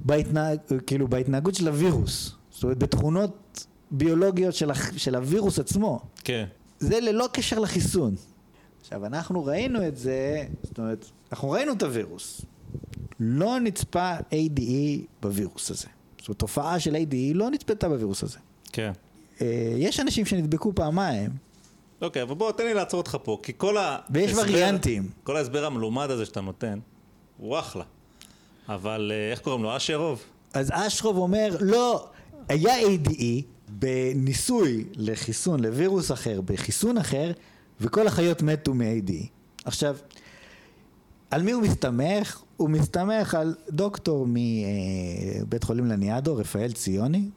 בהתנהג, 0.00 0.58
כאילו, 0.86 1.08
בהתנהגות 1.08 1.54
של 1.54 1.68
הווירוס. 1.68 2.32
זאת 2.50 2.62
אומרת, 2.62 2.78
בתכונות 2.78 3.66
ביולוגיות 3.90 4.54
של, 4.54 4.70
הח- 4.70 4.96
של 4.96 5.14
הווירוס 5.14 5.58
עצמו. 5.58 6.00
כן. 6.24 6.44
זה 6.78 7.00
ללא 7.00 7.28
קשר 7.32 7.58
לחיסון. 7.58 8.14
עכשיו, 8.80 9.06
אנחנו 9.06 9.44
ראינו 9.44 9.88
את 9.88 9.96
זה, 9.96 10.44
זאת 10.62 10.78
אומרת, 10.78 11.06
אנחנו 11.34 11.50
ראינו 11.50 11.72
את 11.72 11.82
הווירוס. 11.82 12.40
לא 13.20 13.60
נצפה 13.60 14.16
ADE 14.18 15.00
בווירוס 15.22 15.70
הזה. 15.70 15.88
זאת 16.18 16.28
אומרת, 16.28 16.38
תופעה 16.38 16.80
של 16.80 16.94
ADE 16.94 17.34
לא 17.34 17.50
נצפתה 17.50 17.88
בווירוס 17.88 18.22
הזה. 18.22 18.38
כן. 18.72 18.92
אה, 19.40 19.74
יש 19.76 20.00
אנשים 20.00 20.26
שנדבקו 20.26 20.72
פעמיים, 20.74 21.30
אוקיי, 22.00 22.22
אבל 22.22 22.34
בוא, 22.34 22.52
תן 22.52 22.64
לי 22.64 22.74
לעצור 22.74 22.98
אותך 22.98 23.16
פה, 23.22 23.38
כי 23.42 23.52
כל 23.56 23.78
ה... 23.78 23.98
ויש 24.10 24.32
וריאנטים. 24.32 25.10
כל 25.24 25.36
ההסבר 25.36 25.64
המלומד 25.64 26.10
הזה 26.10 26.24
שאתה 26.26 26.40
נותן, 26.40 26.78
הוא 27.38 27.58
אחלה. 27.58 27.84
אבל 28.68 29.12
אה, 29.14 29.30
איך 29.30 29.40
קוראים 29.40 29.62
לו? 29.62 29.76
אשרוב? 29.76 30.22
אז 30.52 30.70
אשרוב 30.72 31.16
אומר, 31.16 31.56
לא, 31.60 32.08
היה 32.48 32.74
ADE 32.80 33.42
בניסוי 33.68 34.84
לחיסון, 34.94 35.60
לווירוס 35.60 36.12
אחר, 36.12 36.40
בחיסון 36.40 36.98
אחר, 36.98 37.32
וכל 37.80 38.06
החיות 38.06 38.42
מתו 38.42 38.74
מ-ADE. 38.74 39.26
עכשיו, 39.64 39.96
על 41.30 41.42
מי 41.42 41.52
הוא 41.52 41.62
מסתמך? 41.62 42.42
הוא 42.56 42.70
מסתמך 42.70 43.34
על 43.34 43.54
דוקטור 43.70 44.26
מבית 44.28 45.64
חולים 45.64 45.86
לניאדו, 45.86 46.36
רפאל 46.36 46.72
ציוני, 46.72 47.28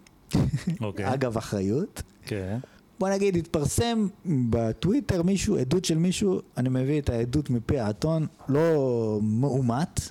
אוקיי. 0.82 1.06
אגב 1.14 1.38
אחריות. 1.38 2.02
כן. 2.26 2.58
בוא 3.00 3.10
נגיד, 3.10 3.36
התפרסם 3.36 4.08
בטוויטר 4.26 5.24
מישהו, 5.24 5.58
עדות 5.58 5.86
של 5.86 5.98
מישהו, 5.98 6.42
אני 6.58 6.70
מביא 6.70 7.02
את 7.02 7.10
העדות 7.10 7.50
מפי 7.50 7.80
האתון, 7.80 8.28
לא 8.50 9.20
מאומת. 9.22 10.10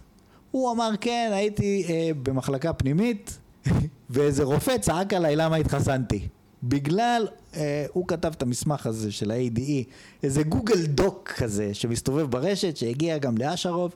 הוא 0.50 0.72
אמר, 0.72 0.90
כן, 1.00 1.30
הייתי 1.34 1.84
אה, 1.88 2.10
במחלקה 2.22 2.72
פנימית, 2.72 3.38
ואיזה 4.10 4.44
רופא 4.44 4.78
צעק 4.78 5.12
עליי 5.12 5.36
למה 5.36 5.56
התחסנתי. 5.56 6.28
בגלל, 6.68 7.26
אה, 7.56 7.86
הוא 7.92 8.08
כתב 8.08 8.32
את 8.36 8.42
המסמך 8.42 8.86
הזה 8.86 9.12
של 9.12 9.30
ה-ADE, 9.30 9.84
איזה 10.22 10.42
גוגל 10.42 10.86
דוק 10.86 11.32
כזה 11.36 11.74
שמסתובב 11.74 12.30
ברשת, 12.30 12.76
שהגיע 12.76 13.18
גם 13.18 13.38
לאשרוב, 13.38 13.94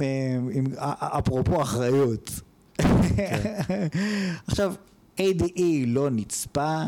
אה, 0.00 0.04
עם, 0.52 0.64
אפרופו 0.98 1.62
אחריות. 1.62 2.30
עכשיו, 4.46 4.74
ADE 5.18 5.62
לא 5.86 6.10
נצפה, 6.10 6.82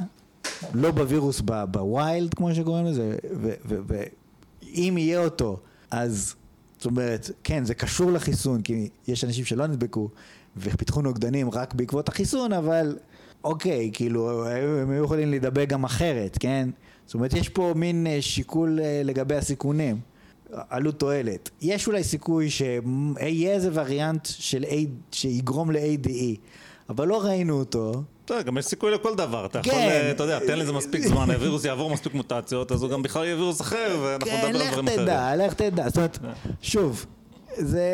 לא 0.74 0.90
בווירוס 0.90 1.40
בווילד, 1.70 2.34
כמו 2.34 2.54
שקוראים 2.54 2.86
לזה, 2.86 3.16
ואם 3.62 4.94
יהיה 4.98 5.24
אותו, 5.24 5.60
אז, 5.90 6.34
זאת 6.76 6.86
אומרת, 6.86 7.30
כן, 7.44 7.64
זה 7.64 7.74
קשור 7.74 8.12
לחיסון, 8.12 8.62
כי 8.62 8.88
יש 9.08 9.24
אנשים 9.24 9.44
שלא 9.44 9.66
נדבקו 9.66 10.08
ופיתחו 10.56 11.02
נוגדנים 11.02 11.50
רק 11.50 11.74
בעקבות 11.74 12.08
החיסון, 12.08 12.52
אבל 12.52 12.96
אוקיי, 13.44 13.90
כאילו, 13.92 14.46
הם 14.82 14.90
היו 14.90 15.04
יכולים 15.04 15.30
להידבק 15.30 15.68
גם 15.68 15.84
אחרת, 15.84 16.36
כן? 16.40 16.68
זאת 17.06 17.14
אומרת, 17.14 17.32
יש 17.32 17.48
פה 17.48 17.72
מין 17.76 18.06
אה, 18.06 18.22
שיקול 18.22 18.80
אה, 18.82 19.00
לגבי 19.04 19.34
הסיכונים. 19.34 19.96
עלות 20.70 20.98
תועלת. 20.98 21.50
יש 21.62 21.86
אולי 21.86 22.04
סיכוי 22.04 22.50
שיהיה 22.50 23.52
איזה 23.52 23.70
וריאנט 23.72 24.26
של 24.26 24.64
A, 24.64 24.74
שיגרום 25.12 25.70
ל-ADE, 25.70 26.36
אבל 26.88 27.08
לא 27.08 27.24
ראינו 27.24 27.58
אותו. 27.58 28.02
אתה 28.24 28.34
יודע, 28.34 28.42
גם 28.42 28.58
יש 28.58 28.64
סיכוי 28.64 28.90
לכל 28.90 29.14
דבר. 29.14 29.46
אתה 29.46 29.58
יכול, 29.58 29.72
כן. 29.72 29.78
אה, 29.78 30.10
אתה 30.10 30.22
יודע, 30.22 30.38
תן 30.38 30.58
לזה 30.58 30.72
מספיק 30.72 31.06
זמן, 31.06 31.30
הווירוס 31.30 31.64
יעבור 31.64 31.90
מספיק 31.90 32.14
מוטציות, 32.14 32.72
אז 32.72 32.82
הוא 32.82 32.90
גם 32.90 33.02
בכלל 33.02 33.24
יהיה 33.24 33.36
וירוס 33.36 33.60
אחר, 33.60 33.98
ואנחנו 34.02 34.30
כן, 34.30 34.36
נדבר 34.36 34.60
על 34.60 34.66
לך 34.66 34.72
דברים 34.72 34.88
אחרים. 34.88 35.02
תדע, 35.02 35.36
לך 35.36 35.54
תדע. 35.54 35.88
זאת 35.88 35.96
אומרת, 35.96 36.18
שוב, 36.62 37.06
זה... 37.58 37.88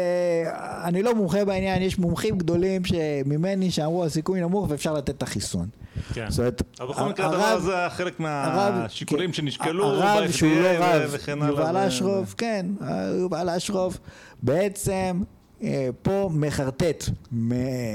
אני 0.84 1.02
לא 1.02 1.14
מומחה 1.14 1.44
בעניין, 1.44 1.82
יש 1.82 1.98
מומחים 1.98 2.39
גדולים 2.39 2.82
שממני 2.84 3.70
שאמרו 3.70 4.05
הסיכוי 4.05 4.40
נמוך 4.40 4.66
ואפשר 4.70 4.94
לתת 4.94 5.10
את 5.10 5.22
החיסון. 5.22 5.68
כן. 6.14 6.26
זאת 6.30 6.39
אומרת, 6.39 6.62
אבל 6.80 6.89
בכל 6.89 7.08
מקרה 7.08 7.26
הרב- 7.26 7.34
הדבר 7.34 7.47
הזה 7.47 7.74
חלק 7.90 8.20
הרב- 8.20 8.74
מהשיקולים 8.74 9.26
כן, 9.30 9.32
שנשקלו 9.32 9.86
הרב 9.86 10.30
שהוא 10.30 10.50
לא 10.60 10.68
רב. 10.78 11.10
יובל 11.48 11.76
אשרוף, 11.76 12.34
כן, 12.39 12.66
יובל 13.18 13.48
אשרוף, 13.48 13.98
בעצם 14.42 15.22
אה, 15.62 15.89
פה 16.02 16.30
מחרטט, 16.34 17.05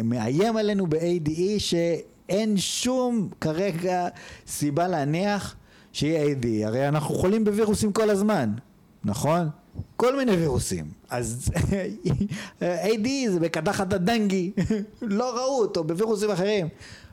מאיים 0.04 0.58
עלינו 0.58 0.88
ב-ADE 0.88 1.32
שאין 1.58 2.58
שום 2.58 3.30
כרגע 3.42 4.08
סיבה 4.48 4.88
להניח 4.88 5.56
שיהיה 5.94 6.34
ADE, 6.36 6.66
הרי 6.68 6.88
אנחנו 6.88 7.16
חולים 7.16 7.44
בווירוסים 7.46 7.92
כל 7.94 8.10
הזמן, 8.10 8.50
נכון? 9.06 9.50
כל 9.98 10.16
מיני 10.18 10.32
וירוסים. 10.32 10.86
אז 11.10 11.50
ADE 12.60 13.08
זה 13.32 13.40
בקדחת 13.40 13.94
הדנגי, 13.94 14.52
לא 15.02 15.36
ראו 15.38 15.60
אותו 15.62 15.84
בווירוסים 15.84 16.32
אחרים. 16.32 16.68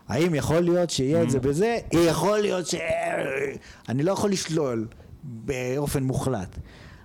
האם 0.09 0.35
יכול 0.35 0.61
להיות 0.61 0.91
שיהיה 0.91 1.23
את 1.23 1.31
זה 1.31 1.41
בזה? 1.41 1.79
יכול 1.93 2.39
להיות 2.39 2.67
ש... 2.67 2.75
אני 3.89 4.03
לא 4.03 4.13
יכול 4.13 4.31
לשלול 4.31 4.87
באופן 5.25 6.03
מוחלט. 6.03 6.59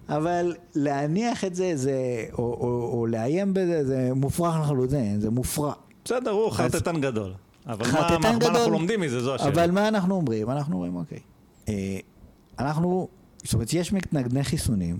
אבל 0.09 0.55
להניח 0.75 1.43
את 1.43 1.55
זה, 1.55 1.71
זה 1.75 1.95
או, 2.33 2.37
או, 2.43 2.91
או 2.93 3.05
לאיים 3.07 3.53
בזה, 3.53 3.85
זה 3.85 4.09
מופרך 4.15 4.55
לחלוטין, 4.61 5.19
זה 5.21 5.29
מופרע. 5.29 5.73
בסדר, 6.05 6.31
הוא 6.31 6.51
חרטטן 6.51 7.01
גדול. 7.01 7.33
אבל 7.67 7.85
מה- 7.91 8.01
מה 8.11 8.31
מה 8.31 8.37
גדול. 8.39 8.49
אנחנו 8.55 8.71
לומדים 8.71 9.01
מזה, 9.01 9.19
זו 9.19 9.35
השאלה. 9.35 9.49
אבל 9.51 9.71
מה 9.71 9.87
אנחנו 9.87 10.15
אומרים? 10.15 10.49
אנחנו 10.49 10.75
אומרים, 10.75 10.95
אוקיי. 10.95 11.19
אה, 11.69 11.97
אנחנו, 12.59 13.07
זאת 13.43 13.53
אומרת, 13.53 13.73
יש 13.73 13.93
מתנגדי 13.93 14.43
חיסונים 14.43 14.97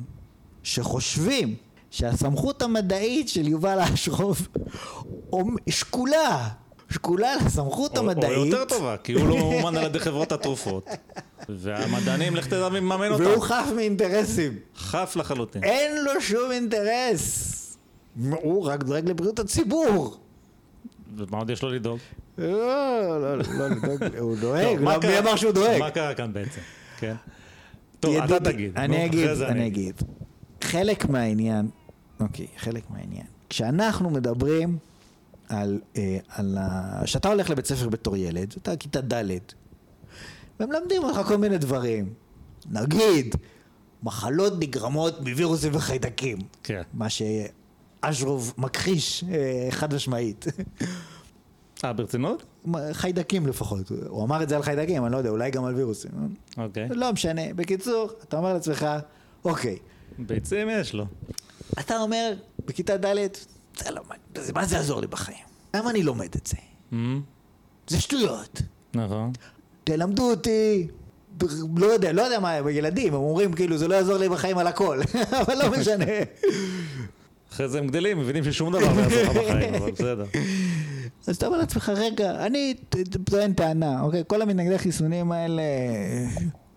שחושבים 0.67 1.55
שהסמכות 1.91 2.61
המדעית 2.61 3.29
של 3.29 3.47
יובל 3.47 3.79
אשרוף 3.93 4.47
שקולה, 5.69 6.47
שקולה 6.89 7.35
לסמכות 7.45 7.97
או- 7.97 8.03
או 8.03 8.09
המדעית. 8.11 8.33
יותר 8.37 8.65
טובה, 8.65 8.95
כי 9.03 9.13
הוא 9.13 9.27
לא 9.27 9.35
ממומן 9.41 9.77
על 9.77 9.85
ידי 9.85 9.99
חברות 9.99 10.31
התרופות. 10.31 10.89
והמדענים, 11.49 12.35
לך 12.35 12.47
תדע 12.47 12.69
מי 12.69 12.79
מממן 12.79 13.11
והוא 13.11 13.25
אותם. 13.33 13.41
חף 13.41 13.65
מאינטרסים. 13.75 14.53
חף 14.77 15.13
לחלוטין. 15.15 15.63
אין 15.63 16.03
לו 16.03 16.21
שום 16.21 16.51
אינטרס. 16.51 17.53
הוא 18.31 18.63
רק 18.65 18.83
דואג 18.83 19.09
לבריאות 19.09 19.39
הציבור. 19.39 20.17
ומה 21.17 21.37
עוד 21.37 21.49
יש 21.49 21.61
לו 21.63 21.69
לדאוג? 21.69 21.99
לא, 22.37 22.47
לא, 23.21 23.37
לא, 23.37 23.43
לא, 23.69 23.75
הוא 24.19 24.35
דואג, 24.37 24.77
לא, 24.81 24.99
מי 25.07 25.19
אמר 25.19 25.35
שהוא 25.35 25.51
דואג? 25.51 25.79
מה 25.79 25.91
קרה 25.91 26.13
כאן 26.13 26.33
בעצם? 26.33 26.61
כן. 26.99 27.15
טוב, 27.99 28.15
אתה 28.15 28.39
תגיד. 28.39 28.77
אני 28.77 29.05
אגיד, 29.05 29.27
אני 29.29 29.67
אגיד. 29.67 30.01
חלק 30.61 31.09
מהעניין, 31.09 31.69
אוקיי, 32.19 32.47
חלק 32.57 32.83
מהעניין. 32.89 33.25
כשאנחנו 33.49 34.09
מדברים 34.09 34.77
על, 35.49 35.79
אה, 35.97 36.17
על 36.29 36.57
ה... 36.57 37.01
שאתה 37.05 37.27
הולך 37.27 37.49
לבית 37.49 37.65
ספר 37.65 37.89
בתור 37.89 38.17
ילד, 38.17 38.53
אתה 38.57 38.75
כיתה 38.75 39.01
ד', 39.01 39.37
ומלמדים 40.59 41.03
אותך 41.03 41.27
כל 41.27 41.37
מיני 41.37 41.57
דברים. 41.57 42.13
נגיד, 42.71 43.35
מחלות 44.03 44.53
נגרמות 44.59 45.19
מווירוסים 45.19 45.75
וחיידקים. 45.75 46.37
כן. 46.63 46.81
מה 46.93 47.07
שאשרוב 47.09 48.53
מכחיש 48.57 49.23
אה, 49.23 49.67
חד 49.71 49.93
משמעית. 49.93 50.45
אה, 51.83 51.93
ברצינות? 51.93 52.45
חיידקים 52.91 53.47
לפחות. 53.47 53.91
הוא 54.07 54.23
אמר 54.23 54.43
את 54.43 54.49
זה 54.49 54.55
על 54.55 54.63
חיידקים, 54.63 55.05
אני 55.05 55.11
לא 55.11 55.17
יודע, 55.17 55.29
אולי 55.29 55.51
גם 55.51 55.65
על 55.65 55.75
וירוסים. 55.75 56.11
אוקיי. 56.57 56.87
לא 56.89 57.13
משנה. 57.13 57.41
בקיצור, 57.55 58.09
אתה 58.23 58.37
אומר 58.37 58.53
לעצמך, 58.53 58.85
אוקיי, 59.45 59.77
ביצים 60.19 60.67
יש 60.71 60.93
לו. 60.93 61.05
אתה 61.79 61.97
אומר 61.99 62.33
בכיתה 62.65 62.97
ד', 62.97 63.05
זה 63.77 63.91
לא, 63.91 64.01
זה- 64.35 64.53
מה 64.53 64.65
זה 64.65 64.75
יעזור 64.75 65.01
לי 65.01 65.07
בחיים? 65.07 65.37
למה 65.75 65.89
אני 65.89 66.03
לומד 66.03 66.35
את 66.35 66.47
זה? 66.47 66.57
זה 67.87 68.01
שטויות. 68.01 68.61
נכון. 68.93 69.31
תלמדו 69.83 70.29
אותי, 70.29 70.87
לא 71.77 71.85
יודע, 71.85 72.11
לא 72.11 72.21
יודע 72.21 72.39
מה, 72.39 72.55
ילדים, 72.71 73.13
הם 73.13 73.19
אומרים 73.19 73.53
כאילו 73.53 73.77
זה 73.77 73.87
לא 73.87 73.95
יעזור 73.95 74.17
לי 74.17 74.29
בחיים 74.29 74.57
על 74.57 74.67
הכל, 74.67 74.99
אבל 75.45 75.55
לא 75.57 75.71
משנה. 75.79 76.05
אחרי 77.51 77.69
זה 77.69 77.79
הם 77.79 77.87
גדלים, 77.87 78.19
מבינים 78.19 78.43
ששום 78.43 78.71
דבר 78.73 78.93
לא 78.93 79.01
יעזור 79.01 79.21
לך 79.23 79.29
בחיים, 79.29 79.73
אבל 79.75 79.91
בסדר. 79.97 80.25
אז 81.27 81.35
אתה 81.35 81.47
אומר 81.47 81.57
לעצמך, 81.57 81.91
רגע, 81.95 82.45
אני 82.45 82.73
טוען 83.29 83.53
טענה, 83.53 84.01
אוקיי? 84.01 84.23
כל 84.27 84.41
המתנגדי 84.41 84.77
חיסונים 84.77 85.31
האלה, 85.31 85.61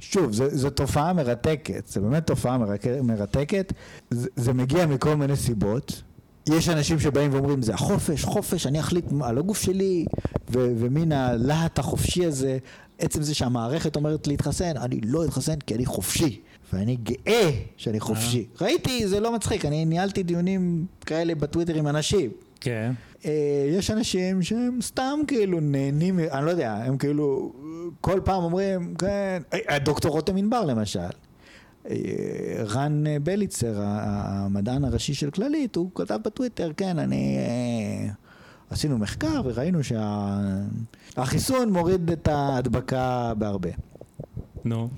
שוב, 0.01 0.33
זו, 0.33 0.70
תופעה 0.70 1.12
מרתקת, 1.12 1.87
זו 1.89 2.01
באמת 2.01 2.27
תופעה 2.27 2.59
מרק, 2.59 2.87
מרתקת, 3.03 3.73
זה, 4.11 4.29
זה 4.37 4.53
מגיע 4.53 4.87
מכל 4.87 5.15
מיני 5.15 5.37
סיבות. 5.37 6.03
יש 6.49 6.69
אנשים 6.69 7.01
שבאים 7.01 7.35
ואומרים, 7.35 7.62
זה 7.62 7.75
החופש, 7.75 8.25
חופש, 8.25 8.67
אני 8.67 8.81
אחליט 8.81 9.05
על 9.23 9.39
הגוף 9.39 9.62
שלי, 9.62 10.05
ו, 10.53 10.73
ומן 10.79 11.12
הלהט 11.12 11.79
החופשי 11.79 12.25
הזה, 12.27 12.59
עצם 12.99 13.23
זה 13.23 13.35
שהמערכת 13.35 13.97
אומרת 13.97 14.27
להתחסן, 14.27 14.77
אני 14.77 15.01
לא 15.05 15.25
אתחסן 15.25 15.59
כי 15.67 15.75
אני 15.75 15.87
חופשי, 15.87 16.41
ואני 16.73 16.97
גאה 16.97 17.51
שאני 17.77 18.01
חופשי. 18.01 18.47
ראיתי, 18.61 19.09
זה 19.09 19.20
לא 19.20 19.35
מצחיק, 19.35 19.65
אני 19.65 19.85
ניהלתי 19.85 20.23
דיונים 20.23 20.87
כאלה 21.07 21.35
בטוויטר 21.35 21.75
עם 21.75 21.87
אנשים. 21.87 22.31
כן. 22.61 22.93
אה, 22.93 23.10
יש 23.70 23.90
אנשים 23.90 24.42
שהם 24.42 24.78
סתם 24.82 25.18
כאילו 25.26 25.60
נהנים, 25.60 26.18
אני 26.18 26.47
לא 26.47 26.50
יודע, 26.50 26.74
הם 26.74 26.99
כאילו 26.99 27.52
כל 28.00 28.20
פעם 28.24 28.42
אומרים, 28.42 28.94
כן, 28.94 29.42
אה, 29.70 29.78
דוקטור 29.78 30.10
רותם 30.10 30.36
ענבר 30.36 30.65
למשל, 30.65 31.00
אה, 31.90 31.97
רן 32.58 33.07
אה, 33.07 33.16
בליצר, 33.18 33.74
המדען 33.82 34.84
הראשי 34.84 35.15
של 35.15 35.31
כללית, 35.31 35.76
הוא 35.76 35.90
כתב 35.94 36.18
בטוויטר, 36.24 36.70
כן, 36.76 36.99
אני... 36.99 37.36
אה, 37.39 38.12
עשינו 38.70 38.99
מחקר 38.99 39.42
וראינו 39.44 39.78
שהחיסון 41.15 41.73
מוריד 41.73 42.10
את 42.10 42.28
ההדבקה 42.28 43.32
בהרבה. 43.39 43.70
נו. 44.65 44.89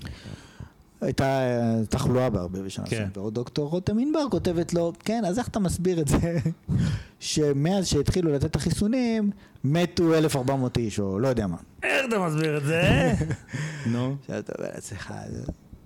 הייתה 1.02 1.24
אה, 1.24 1.86
תחלואה 1.88 2.30
בהרבה 2.30 2.62
בשנה 2.62 2.86
כן. 2.86 2.96
כן. 2.96 3.20
ועוד 3.20 3.34
דוקטור 3.34 3.68
רותם 3.68 3.98
ענבר 3.98 4.24
כותבת 4.30 4.74
לו, 4.74 4.92
כן, 5.04 5.24
אז 5.24 5.38
איך 5.38 5.48
אתה 5.48 5.60
מסביר 5.60 6.00
את 6.00 6.08
זה 6.08 6.38
שמאז 7.20 7.86
שהתחילו 7.86 8.32
לתת 8.32 8.44
את 8.44 8.56
החיסונים, 8.56 9.30
מתו 9.64 10.14
1,400 10.14 10.78
איש, 10.78 11.00
או 11.00 11.18
לא 11.18 11.28
יודע 11.28 11.46
מה. 11.46 11.56
איך 11.82 12.06
אתה 12.08 12.18
מסביר 12.18 12.56
את 12.56 12.64
זה? 12.64 13.12
נו. 13.92 14.16
שאתה 14.26 14.52
אומר 14.58 14.70
לעצמך, 14.74 15.14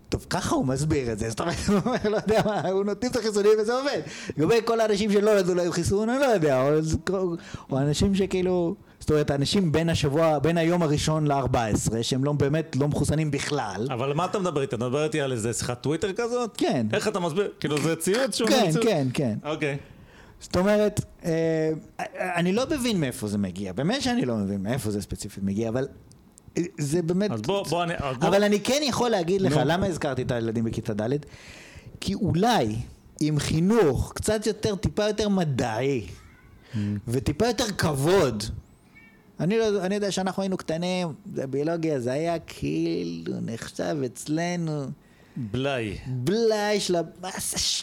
טוב, 0.09 0.26
ככה 0.31 0.55
הוא 0.55 0.67
מסביר 0.67 1.12
את 1.12 1.18
זה, 1.18 1.31
זאת 1.31 1.41
אומרת, 1.41 1.57
הוא 1.68 1.78
אומר, 1.85 1.97
לא 2.10 2.17
יודע 2.17 2.43
מה, 2.44 2.60
הוא 2.60 2.85
נותנים 2.85 3.10
את 3.10 3.17
החיסונים 3.17 3.52
וזה 3.60 3.75
עובד. 3.75 4.01
לגבי 4.36 4.59
כל 4.65 4.81
האנשים 4.81 5.12
שלא 5.12 5.39
נתנו 5.39 5.55
להם 5.55 5.73
חיסון, 5.73 6.09
אני 6.09 6.20
לא 6.20 6.25
יודע, 6.25 6.68
או, 7.10 7.35
או 7.70 7.78
אנשים 7.78 8.15
שכאילו, 8.15 8.75
זאת 9.01 9.10
אומרת, 9.10 9.31
אנשים 9.31 9.73
בין 9.73 9.89
השבוע, 9.89 10.39
בין 10.39 10.59
היום 10.59 10.83
הראשון 10.83 11.26
ל-14, 11.26 12.02
שהם 12.02 12.25
לא 12.25 12.33
באמת 12.33 12.76
לא 12.76 12.89
מחוסנים 12.89 13.31
בכלל. 13.31 13.89
אבל 13.91 14.12
מה 14.12 14.25
אתה 14.25 14.39
מדבר 14.39 14.62
איתי? 14.62 14.76
אתה 14.76 14.85
מדבר 14.85 15.05
איתי 15.05 15.20
על 15.20 15.33
איזה 15.33 15.52
שיחת 15.52 15.83
טוויטר 15.83 16.12
כזאת? 16.12 16.55
כן. 16.57 16.86
איך 16.93 17.09
אתה 17.09 17.20
מסביר? 17.20 17.51
כאילו 17.60 17.78
זה 17.78 17.97
ציוץ 17.97 18.36
שהוא 18.36 18.49
כן? 18.49 18.70
כן, 18.83 19.09
כן. 19.15 19.39
אוקיי. 19.44 19.76
זאת 20.41 20.57
אומרת, 20.57 21.01
אה, 21.25 21.70
אני 22.36 22.52
לא 22.52 22.65
מבין 22.70 23.01
מאיפה 23.01 23.28
זה 23.28 23.39
מגיע, 23.39 23.73
באמת 23.73 24.02
שאני 24.02 24.25
לא 24.25 24.36
מבין 24.36 24.62
מאיפה 24.62 24.91
זה 24.91 25.02
ספציפית 25.02 25.44
מגיע, 25.44 25.68
אבל 25.68 25.86
זה 26.78 27.02
באמת... 27.02 27.31
אז 27.31 27.43
בוא, 27.43 27.67
בוא, 27.67 27.83
אני... 27.83 27.94
אבל 28.20 28.44
אני 28.44 28.60
כן 28.60 28.81
יכול 28.83 29.10
להגיד 29.10 29.41
לך. 29.41 29.60
למה 29.65 29.86
הזכרתי 29.86 30.23
את 30.23 30.31
הילדים 30.31 30.65
בכיתה 30.65 30.94
ד'? 30.94 31.10
כי 32.01 32.15
אולי 32.15 32.76
עם 33.20 33.39
חינוך 33.39 34.12
קצת 34.15 34.47
יותר, 34.47 34.75
טיפה 34.75 35.05
יותר 35.05 35.28
מדעי, 35.28 36.07
Mm. 36.75 36.78
וטיפה 37.09 37.47
יותר 37.47 37.65
כבוד. 37.78 38.44
אני, 39.41 39.59
לא, 39.59 39.85
אני 39.85 39.94
יודע 39.94 40.10
שאנחנו 40.10 40.43
היינו 40.43 40.57
קטנים, 40.57 41.09
ביולוגיה, 41.26 42.01
זה 42.01 42.12
היה 42.12 42.39
כאילו 42.39 43.33
נחשב 43.43 43.97
אצלנו 44.07 44.86
בלאי. 45.36 45.97
בלאי 46.07 46.81
של 46.81 46.97
ה... 46.97 47.01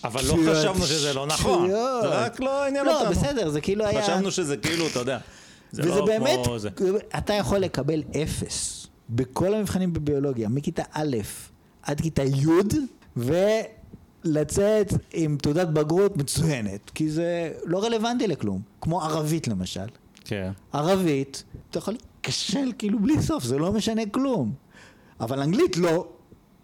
אבל 0.03 0.21
לא 0.25 0.35
חשבנו 0.53 0.85
שזה 0.85 1.13
לא 1.13 1.27
נכון. 1.27 1.69
זה 1.69 2.07
רק 2.07 2.39
לא 2.39 2.65
עניין 2.65 2.85
לא, 2.85 2.99
אותנו. 3.01 3.11
בסדר, 3.15 3.49
זה 3.49 3.61
כאילו 3.61 3.85
היה... 3.85 4.03
חשבנו 4.03 4.31
שזה 4.31 4.57
כאילו, 4.57 4.87
אתה 4.87 4.99
יודע. 4.99 5.17
זה 5.73 5.81
וזה 5.81 5.89
לא 5.89 6.05
באמת, 6.05 6.39
כמו 6.45 6.59
זה. 6.59 6.69
אתה 7.17 7.33
יכול 7.33 7.57
לקבל 7.57 8.03
אפס 8.23 8.87
בכל 9.09 9.53
המבחנים 9.53 9.93
בביולוגיה, 9.93 10.49
מכיתה 10.49 10.83
א' 10.91 11.17
עד 11.81 12.01
כיתה 12.01 12.23
י', 12.23 12.47
ולצאת 13.17 14.93
עם 15.13 15.37
תעודת 15.41 15.67
בגרות 15.67 16.17
מצוינת, 16.17 16.89
כי 16.89 17.09
זה 17.09 17.51
לא 17.65 17.83
רלוונטי 17.83 18.27
לכלום, 18.27 18.61
כמו 18.81 19.01
ערבית 19.01 19.47
למשל. 19.47 19.85
כן. 20.25 20.51
ערבית, 20.73 21.43
אתה 21.69 21.77
יכול 21.77 21.93
להיכשל 22.23 22.71
כאילו 22.77 22.99
בלי 22.99 23.21
סוף, 23.21 23.43
זה 23.43 23.57
לא 23.57 23.71
משנה 23.71 24.01
כלום. 24.11 24.53
אבל 25.19 25.39
אנגלית 25.39 25.77
לא, 25.77 26.07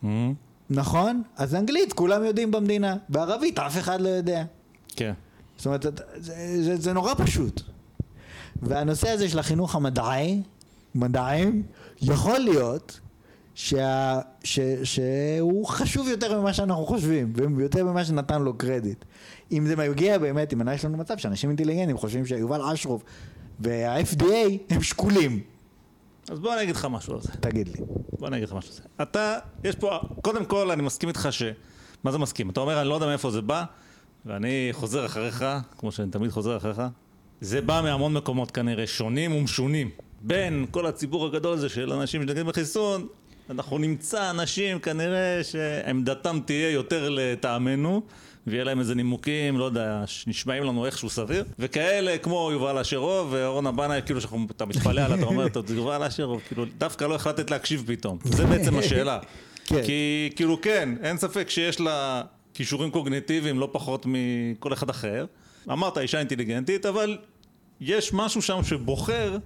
אמ, 0.03 0.33
נכון? 0.69 1.23
אז 1.37 1.55
אנגלית 1.55 1.93
כולם 1.93 2.23
יודעים 2.23 2.51
במדינה, 2.51 2.97
בערבית 3.09 3.59
אף 3.59 3.77
אחד 3.77 4.01
לא 4.01 4.09
יודע. 4.09 4.43
כן. 4.87 5.13
זאת 5.57 5.65
אומרת, 5.65 5.85
זה, 6.15 6.61
זה, 6.61 6.77
זה 6.77 6.93
נורא 6.93 7.13
פשוט. 7.13 7.61
והנושא 8.61 9.09
הזה 9.09 9.29
של 9.29 9.39
החינוך 9.39 9.75
המדעי, 9.75 10.41
מדעים, 10.95 11.63
יכול 12.01 12.39
להיות 12.39 12.99
שה, 13.55 14.19
ש, 14.43 14.59
שהוא 14.83 15.65
חשוב 15.65 16.07
יותר 16.07 16.41
ממה 16.41 16.53
שאנחנו 16.53 16.85
חושבים, 16.85 17.33
ויותר 17.55 17.85
ממה 17.85 18.05
שנתן 18.05 18.41
לו 18.41 18.53
קרדיט. 18.57 19.05
אם 19.51 19.67
זה 19.67 19.75
מגיע 19.75 20.17
באמת, 20.17 20.53
אם 20.53 20.69
יש 20.69 20.85
לנו 20.85 20.97
מצב 20.97 21.17
שאנשים 21.17 21.49
אינטליגנטים 21.49 21.97
חושבים 21.97 22.25
שיובל 22.25 22.61
אשרוף 22.61 23.03
וה-FDA 23.59 24.57
הם 24.69 24.81
שקולים. 24.81 25.39
אז 26.29 26.39
בוא 26.39 26.53
אני 26.53 26.63
אגיד 26.63 26.75
לך 26.75 26.87
משהו 26.91 27.13
על 27.13 27.21
זה. 27.21 27.29
תגיד 27.39 27.67
לי. 27.67 27.85
בוא 28.19 28.27
אני 28.27 28.37
אגיד 28.37 28.47
לך 28.47 28.55
משהו 28.55 28.71
על 28.71 28.75
זה. 28.75 28.83
אתה, 29.01 29.37
יש 29.63 29.75
פה, 29.75 29.99
קודם 30.21 30.45
כל 30.45 30.71
אני 30.71 30.81
מסכים 30.81 31.09
איתך 31.09 31.27
ש... 31.31 31.43
מה 32.03 32.11
זה 32.11 32.17
מסכים? 32.17 32.49
אתה 32.49 32.59
אומר, 32.59 32.81
אני 32.81 32.89
לא 32.89 32.93
יודע 32.93 33.07
מאיפה 33.07 33.31
זה 33.31 33.41
בא, 33.41 33.63
ואני 34.25 34.69
חוזר 34.71 35.05
אחריך, 35.05 35.45
כמו 35.77 35.91
שאני 35.91 36.11
תמיד 36.11 36.31
חוזר 36.31 36.57
אחריך. 36.57 36.81
זה 37.41 37.61
בא 37.61 37.81
מהמון 37.83 38.13
מקומות 38.13 38.51
כנראה 38.51 38.87
שונים 38.87 39.35
ומשונים. 39.35 39.89
בין 40.21 40.65
כל 40.71 40.85
הציבור 40.85 41.25
הגדול 41.25 41.53
הזה 41.53 41.69
של 41.69 41.93
אנשים 41.93 42.21
שנגדים 42.21 42.45
בחיסון, 42.45 43.07
אנחנו 43.49 43.77
נמצא 43.77 44.29
אנשים 44.29 44.79
כנראה 44.79 45.43
שעמדתם 45.43 46.39
תהיה 46.45 46.69
יותר 46.69 47.09
לטעמנו, 47.09 48.01
ויהיה 48.47 48.63
להם 48.63 48.79
איזה 48.79 48.95
נימוקים, 48.95 49.57
לא 49.57 49.63
יודע, 49.63 50.03
שנשמעים 50.05 50.63
לנו 50.63 50.85
איכשהו 50.85 51.09
סביר, 51.09 51.43
וכאלה 51.59 52.17
כמו 52.17 52.49
יובל 52.51 52.77
אשרוב 52.77 53.27
ואורנה 53.31 53.71
בנאי, 53.71 54.01
כאילו 54.05 54.21
שאתה 54.21 54.65
מתפלא 54.65 55.01
עליו, 55.01 55.17
אתה 55.17 55.25
אומר, 55.25 55.49
"טוב, 55.49 55.71
יובל 55.71 56.03
אשרוב, 56.03 56.41
כאילו, 56.47 56.65
דווקא 56.77 57.05
לא 57.05 57.15
החלטת 57.15 57.51
להקשיב 57.51 57.83
פתאום. 57.87 58.17
זה 58.23 58.45
בעצם 58.45 58.77
השאלה. 58.77 59.19
כן. 59.65 59.83
כי 59.85 60.29
כאילו 60.35 60.61
כן, 60.61 60.89
אין 61.03 61.17
ספק 61.17 61.49
שיש 61.49 61.79
לה 61.79 62.21
כישורים 62.53 62.91
קוגניטיביים 62.91 63.59
לא 63.59 63.69
פחות 63.71 64.05
מכל 64.05 64.73
אחד 64.73 64.89
אחר. 64.89 65.25
אמרת 65.71 65.97
אישה 65.97 66.19
אינטליגנטית, 66.19 66.85
אבל 66.85 67.17
יש 67.81 68.13
משהו 68.13 68.41
שם 68.41 68.63
שבוחר, 68.63 69.37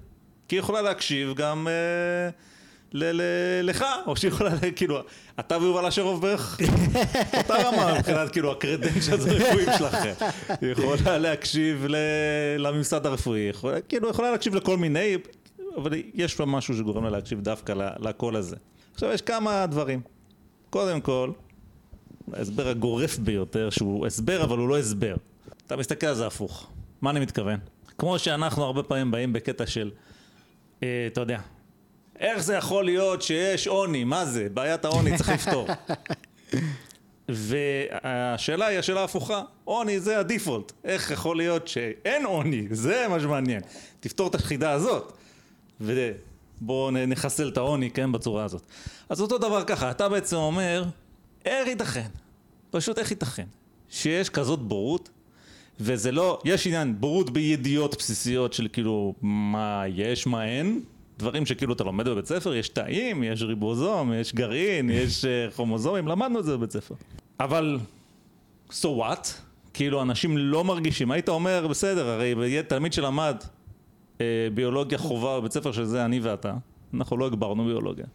כי 0.48 0.56
היא 0.56 0.59
יכולה 0.59 0.82
להקשיב 0.82 1.33
גם 1.35 1.67
אה, 1.67 2.30
ל- 2.93 3.22
ל- 3.22 3.22
לך, 3.69 3.85
או 4.08 4.16
שהיא 4.16 4.30
יכולה, 4.32 4.50
כאילו, 4.75 5.00
אתה 5.40 5.58
ויובל 5.58 5.85
אשרוב 5.85 6.22
בערך 6.22 6.59
אותה 7.38 7.56
רמה 7.67 7.98
מבחינת 8.00 8.32
כאילו 8.32 8.51
הקרדנצ'אז 8.51 9.25
הרפואיים 9.27 9.69
שלכם. 9.77 10.14
היא 10.61 10.72
יכולה 10.72 11.17
להקשיב 11.17 11.85
ל- 11.90 11.95
לממסד 12.58 13.06
הרפואי, 13.06 13.40
יכולה, 13.40 13.82
כאילו 13.82 14.09
יכולה 14.09 14.32
להקשיב 14.32 14.56
לכל 14.56 14.77
מיני, 14.77 15.17
אבל 15.77 15.92
יש 16.14 16.38
בה 16.40 16.45
משהו 16.45 16.74
שגורם 16.77 17.03
לה 17.03 17.09
להקשיב 17.09 17.42
דווקא 17.42 17.74
לקול 18.00 18.35
הזה. 18.35 18.56
עכשיו 18.93 19.11
יש 19.11 19.22
כמה 19.22 19.66
דברים. 19.66 20.01
קודם 20.69 21.01
כל, 21.01 21.32
ההסבר 22.33 22.67
הגורף 22.67 23.17
ביותר, 23.17 23.69
שהוא 23.69 24.08
הסבר 24.08 24.43
אבל 24.43 24.58
הוא 24.58 24.69
לא 24.69 24.80
הסבר. 24.80 25.16
אתה 25.67 25.75
מסתכל 25.75 26.08
על 26.08 26.16
זה 26.16 26.27
הפוך. 26.27 26.67
מה 27.01 27.09
אני 27.09 27.19
מתכוון? 27.19 27.59
כמו 27.98 28.19
שאנחנו 28.19 28.64
הרבה 28.64 28.83
פעמים 28.83 29.11
באים 29.11 29.33
בקטע 29.33 29.67
של, 29.67 29.92
אה, 30.83 31.08
אתה 31.11 31.22
יודע, 31.22 31.40
איך 32.19 32.43
זה 32.43 32.56
יכול 32.56 32.85
להיות 32.85 33.22
שיש 33.22 33.67
עוני? 33.67 34.03
מה 34.03 34.25
זה? 34.25 34.48
בעיית 34.53 34.85
העוני 34.85 35.17
צריך 35.17 35.30
לפתור. 35.40 35.67
והשאלה 37.30 38.66
היא 38.66 38.80
השאלה 38.80 39.01
ההפוכה, 39.01 39.42
עוני 39.64 40.00
זה 40.00 40.19
הדיפולט, 40.19 40.72
איך 40.83 41.11
יכול 41.11 41.38
להיות 41.38 41.67
שאין 41.67 42.25
עוני? 42.25 42.67
זה 42.72 43.06
מה 43.09 43.19
שמעניין. 43.19 43.61
תפתור 44.00 44.27
את 44.27 44.35
החידה 44.35 44.72
הזאת, 44.72 45.17
ובואו 45.82 46.92
נחסל 46.92 47.50
את 47.50 47.58
העוני, 47.58 47.92
כן, 47.92 48.11
בצורה 48.11 48.43
הזאת. 48.43 48.61
אז 49.09 49.22
אותו 49.22 49.38
דבר 49.38 49.64
ככה, 49.64 49.92
אתה 49.92 50.09
בעצם 50.09 50.35
אומר, 50.35 50.83
איך 51.45 51.67
ייתכן? 51.67 52.08
פשוט 52.72 53.00
איך 53.00 53.11
ייתכן? 53.11 53.45
שיש 53.90 54.30
כזאת 54.30 54.59
בורות, 54.59 55.09
וזה 55.86 56.12
לא, 56.12 56.40
יש 56.45 56.68
עניין, 56.68 56.95
בורות 57.00 57.30
בידיעות 57.30 57.95
בסיסיות 57.98 58.53
של 58.53 58.68
כאילו, 58.74 59.14
מה 59.22 59.84
יש, 59.88 60.28
מה 60.28 60.45
אין, 60.45 60.82
דברים 61.20 61.45
שכאילו 61.45 61.74
אתה 61.74 61.84
לומד 61.84 62.08
בבית 62.08 62.26
ספר, 62.26 62.56
יש 62.56 62.70
תאים, 62.70 63.24
יש 63.24 63.42
ריבוזום, 63.42 64.14
יש 64.14 64.36
גרעין, 64.36 64.90
יש 65.03 65.26
אה, 65.26 65.52
כרומוזומים, 65.52 66.08
למדנו 66.08 66.40
את 66.40 66.45
זה 66.45 66.58
בבית 66.58 66.72
ספר. 66.72 66.95
אבל, 67.40 67.78
so 68.70 68.86
what? 68.86 69.28
כאילו 69.74 70.02
אנשים 70.02 70.38
לא 70.38 70.64
מרגישים, 70.64 71.12
היית 71.12 71.30
אומר, 71.30 71.68
בסדר, 71.68 72.10
הרי 72.10 72.64
תלמיד 72.68 72.94
שלמד 72.94 73.36
אה, 74.22 74.48
ביולוגיה 74.53 74.98
חובה 74.98 75.40
בבית 75.40 75.52
ספר 75.52 75.72
שזה 75.72 76.06
אני 76.06 76.20
ואתה, 76.20 76.53
אנחנו 76.94 77.18
לא 77.18 77.26
הגברנו 77.26 77.66
ביולוגיה. 77.66 78.06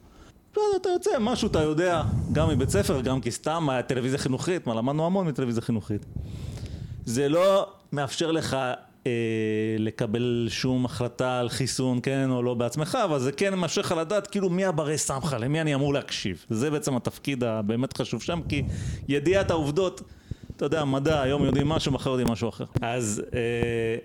לא, 0.56 0.62
אתה 0.80 0.88
יוצא, 0.88 1.10
משהו 1.20 1.48
אתה 1.48 1.62
יודע, 1.62 2.02
גם 2.32 2.48
מבית 2.48 2.70
ספר, 2.70 3.00
גם 3.00 3.20
כי 3.20 3.30
סתם 3.30 3.68
היה 3.70 3.82
טלוויזיה 3.82 4.18
חינוכית, 4.18 4.66
מה 4.66 4.74
למדנו 4.74 5.06
המון 5.06 5.26
מטלוויזיה 5.26 5.62
חינוכית. 5.62 6.06
זה 7.08 7.28
לא 7.28 7.66
מאפשר 7.92 8.30
לך 8.30 8.56
אה, 9.06 9.12
לקבל 9.78 10.46
שום 10.50 10.84
החלטה 10.84 11.40
על 11.40 11.48
חיסון, 11.48 12.00
כן 12.02 12.30
או 12.30 12.42
לא 12.42 12.54
בעצמך, 12.54 12.98
אבל 13.04 13.18
זה 13.18 13.32
כן 13.32 13.54
מאפשר 13.54 13.80
לך 13.80 13.94
לדעת 13.98 14.26
כאילו 14.26 14.50
מי 14.50 14.64
הברי 14.64 14.98
סמכה, 14.98 15.38
למי 15.38 15.60
אני 15.60 15.74
אמור 15.74 15.94
להקשיב. 15.94 16.44
זה 16.50 16.70
בעצם 16.70 16.96
התפקיד 16.96 17.44
הבאמת 17.44 17.96
חשוב 17.96 18.22
שם, 18.22 18.40
כי 18.48 18.62
ידיעת 19.08 19.50
העובדות, 19.50 20.02
אתה 20.56 20.64
יודע, 20.64 20.84
מדע, 20.84 21.22
היום 21.22 21.44
יודעים 21.44 21.68
משהו, 21.68 21.92
מחר 21.92 22.10
יודעים 22.10 22.28
משהו 22.28 22.48
אחר. 22.48 22.64
אז, 22.82 23.22
אה, 23.34 23.96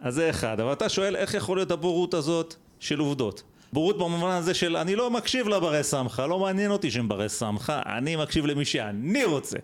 אז 0.00 0.14
זה 0.14 0.30
אחד, 0.30 0.60
אבל 0.60 0.72
אתה 0.72 0.88
שואל 0.88 1.16
איך 1.16 1.34
יכול 1.34 1.56
להיות 1.56 1.70
הבורות 1.70 2.14
הזאת 2.14 2.54
של 2.80 2.98
עובדות. 2.98 3.42
בורות 3.72 3.98
במובן 3.98 4.30
הזה 4.30 4.54
של 4.54 4.76
אני 4.76 4.96
לא 4.96 5.10
מקשיב 5.10 5.48
לברי 5.48 5.82
סמכה, 5.82 6.26
לא 6.26 6.38
מעניין 6.38 6.70
אותי 6.70 6.90
שהם 6.90 7.08
ברי 7.08 7.28
סמכה, 7.28 7.82
אני 7.86 8.16
מקשיב 8.16 8.46
למי 8.46 8.64
שאני 8.64 9.24
רוצה. 9.24 9.58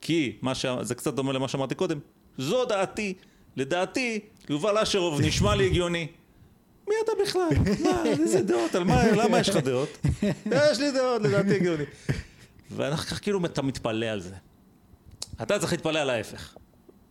כי, 0.00 0.36
מה 0.42 0.54
ש... 0.54 0.66
זה 0.80 0.94
קצת 0.94 1.14
דומה 1.14 1.32
למה 1.32 1.48
שאמרתי 1.48 1.74
קודם, 1.74 1.98
זו 2.38 2.64
דעתי. 2.64 3.14
לדעתי, 3.56 4.20
יובל 4.48 4.78
אשרוב 4.78 5.20
נשמע 5.20 5.54
לי 5.54 5.66
הגיוני. 5.66 6.06
מי 6.88 6.94
אתה 7.04 7.12
בכלל? 7.22 7.48
מה, 7.82 8.02
איזה 8.04 8.42
דעות? 8.42 8.74
על 8.74 8.84
מה, 8.84 9.12
למה 9.12 9.40
יש 9.40 9.48
לך 9.48 9.56
דעות? 9.56 9.98
יש 10.52 10.78
לי 10.78 10.90
דעות, 10.92 11.22
לדעתי 11.22 11.56
הגיוני. 11.56 11.84
ואחר 12.70 13.02
כך 13.02 13.22
כאילו 13.22 13.44
אתה 13.44 13.62
מתפלא 13.62 14.06
על 14.06 14.20
זה. 14.20 14.34
אתה 15.42 15.58
צריך 15.58 15.72
להתפלא 15.72 15.98
על 15.98 16.10
ההפך. 16.10 16.54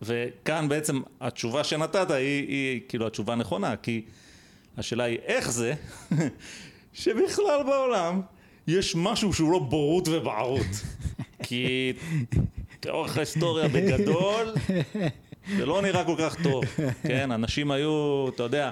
וכאן 0.02 0.68
בעצם 0.68 1.00
התשובה 1.20 1.64
שנתת 1.64 2.10
היא, 2.10 2.48
היא 2.48 2.80
כאילו 2.88 3.06
התשובה 3.06 3.32
הנכונה, 3.32 3.76
כי 3.76 4.04
השאלה 4.76 5.04
היא 5.04 5.18
איך 5.24 5.50
זה 5.50 5.74
שבכלל 6.92 7.62
בעולם 7.66 8.20
יש 8.66 8.96
משהו 8.96 9.32
שהוא 9.32 9.52
לא 9.52 9.58
בורות 9.58 10.08
ובערות. 10.08 10.66
כי 11.42 11.92
לאורך 12.86 13.16
ההיסטוריה 13.16 13.68
בגדול 13.68 14.52
זה 15.56 15.66
לא 15.66 15.82
נראה 15.82 16.04
כל 16.04 16.14
כך 16.18 16.42
טוב, 16.42 16.64
כן? 17.02 17.32
אנשים 17.32 17.70
היו, 17.70 18.26
אתה 18.34 18.42
יודע, 18.42 18.70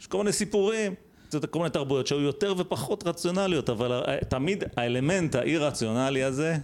יש 0.00 0.06
כל 0.06 0.18
מיני 0.18 0.32
סיפורים, 0.32 0.94
זה 1.30 1.46
כל 1.46 1.58
מיני 1.58 1.70
תרבויות 1.70 2.06
שהיו 2.06 2.20
יותר 2.20 2.54
ופחות 2.58 3.06
רציונליות, 3.06 3.70
אבל 3.70 4.02
תמיד 4.28 4.64
האלמנט 4.76 5.34
האי-רציונלי 5.34 6.22
הזה, 6.22 6.56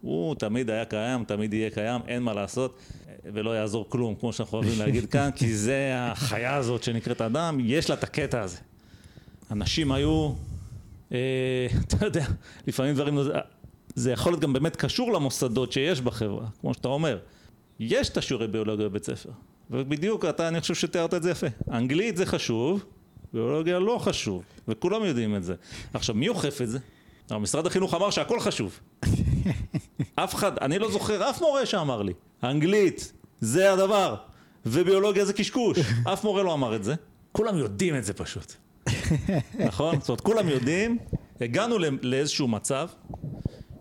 הוא 0.00 0.34
תמיד 0.34 0.70
היה 0.70 0.84
קיים, 0.84 1.24
תמיד 1.24 1.54
יהיה 1.54 1.70
קיים, 1.70 2.00
אין 2.08 2.22
מה 2.22 2.34
לעשות, 2.34 2.78
ולא 3.24 3.56
יעזור 3.56 3.86
כלום, 3.88 4.14
כמו 4.14 4.32
שאנחנו 4.32 4.58
אוהבים 4.58 4.78
להגיד 4.78 5.10
כאן, 5.10 5.30
כי 5.36 5.56
זה 5.56 5.92
החיה 5.96 6.56
הזאת 6.56 6.82
שנקראת 6.82 7.20
אדם, 7.20 7.58
יש 7.60 7.90
לה 7.90 7.96
את 7.96 8.04
הקטע 8.04 8.40
הזה. 8.40 8.56
אנשים 9.50 9.92
היו, 9.92 10.32
אה, 11.12 11.66
אתה 11.86 12.06
יודע, 12.06 12.24
לפעמים 12.66 12.94
דברים, 12.94 13.18
זה 13.98 14.12
יכול 14.12 14.32
להיות 14.32 14.40
גם 14.40 14.52
באמת 14.52 14.76
קשור 14.76 15.12
למוסדות 15.12 15.72
שיש 15.72 16.00
בחברה, 16.00 16.46
כמו 16.60 16.74
שאתה 16.74 16.88
אומר. 16.88 17.18
יש 17.80 18.08
את 18.08 18.16
השיעורי 18.16 18.46
ביולוגיה 18.46 18.88
בבית 18.88 19.04
ספר, 19.04 19.30
ובדיוק 19.70 20.24
אתה, 20.24 20.48
אני 20.48 20.60
חושב 20.60 20.74
שתיארת 20.74 21.14
את 21.14 21.22
זה 21.22 21.30
יפה. 21.30 21.46
אנגלית 21.70 22.16
זה 22.16 22.26
חשוב, 22.26 22.84
ביולוגיה 23.32 23.78
לא 23.78 23.98
חשוב, 23.98 24.42
וכולם 24.68 25.04
יודעים 25.04 25.36
את 25.36 25.44
זה. 25.44 25.54
עכשיו, 25.94 26.14
מי 26.14 26.28
אוכף 26.28 26.62
את 26.62 26.68
זה? 26.68 26.78
משרד 27.30 27.66
החינוך 27.66 27.94
אמר 27.94 28.10
שהכל 28.10 28.40
חשוב. 28.40 28.80
אף 30.14 30.34
אחד, 30.34 30.58
אני 30.58 30.78
לא 30.78 30.90
זוכר 30.90 31.30
אף 31.30 31.40
מורה 31.40 31.66
שאמר 31.66 32.02
לי, 32.02 32.12
אנגלית 32.44 33.12
זה 33.40 33.72
הדבר, 33.72 34.14
וביולוגיה 34.66 35.24
זה 35.24 35.32
קשקוש. 35.32 35.78
אף 36.12 36.24
מורה 36.24 36.42
לא 36.42 36.54
אמר 36.54 36.76
את 36.76 36.84
זה. 36.84 36.94
כולם 37.32 37.58
יודעים 37.58 37.96
את 37.96 38.04
זה 38.04 38.12
פשוט. 38.12 38.52
נכון? 39.58 40.00
זאת 40.00 40.08
אומרת, 40.08 40.20
כולם 40.20 40.48
יודעים, 40.48 40.98
הגענו 41.40 41.76
לאיזשהו 42.02 42.48
מצב 42.48 42.88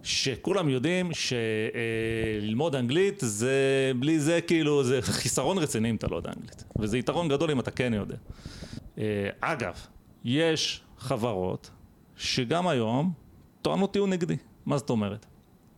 שכולם 0.08 0.70
יודעים 0.70 1.12
שללמוד 1.14 2.76
אנגלית 2.76 3.20
זה, 3.26 3.92
בלי 4.00 4.20
זה 4.20 4.42
כאילו, 4.42 4.84
זה 4.84 5.02
חיסרון 5.02 5.58
רציני 5.58 5.90
אם 5.90 5.96
אתה 5.96 6.08
לא 6.08 6.16
יודע 6.16 6.30
אנגלית. 6.38 6.64
וזה 6.80 6.98
יתרון 6.98 7.28
גדול 7.28 7.52
אם 7.52 7.60
אתה 7.60 7.72
כן 7.72 7.94
יודע. 7.94 8.16
אה, 8.98 9.30
אגב, 9.42 9.74
יש 10.24 10.82
חברות 10.98 11.70
שגם 12.16 12.68
היום 12.68 13.12
טוענות 13.62 13.94
טיעון 13.94 14.10
נגדי. 14.10 14.36
מה 14.66 14.78
זאת 14.78 14.90
אומרת? 14.90 15.26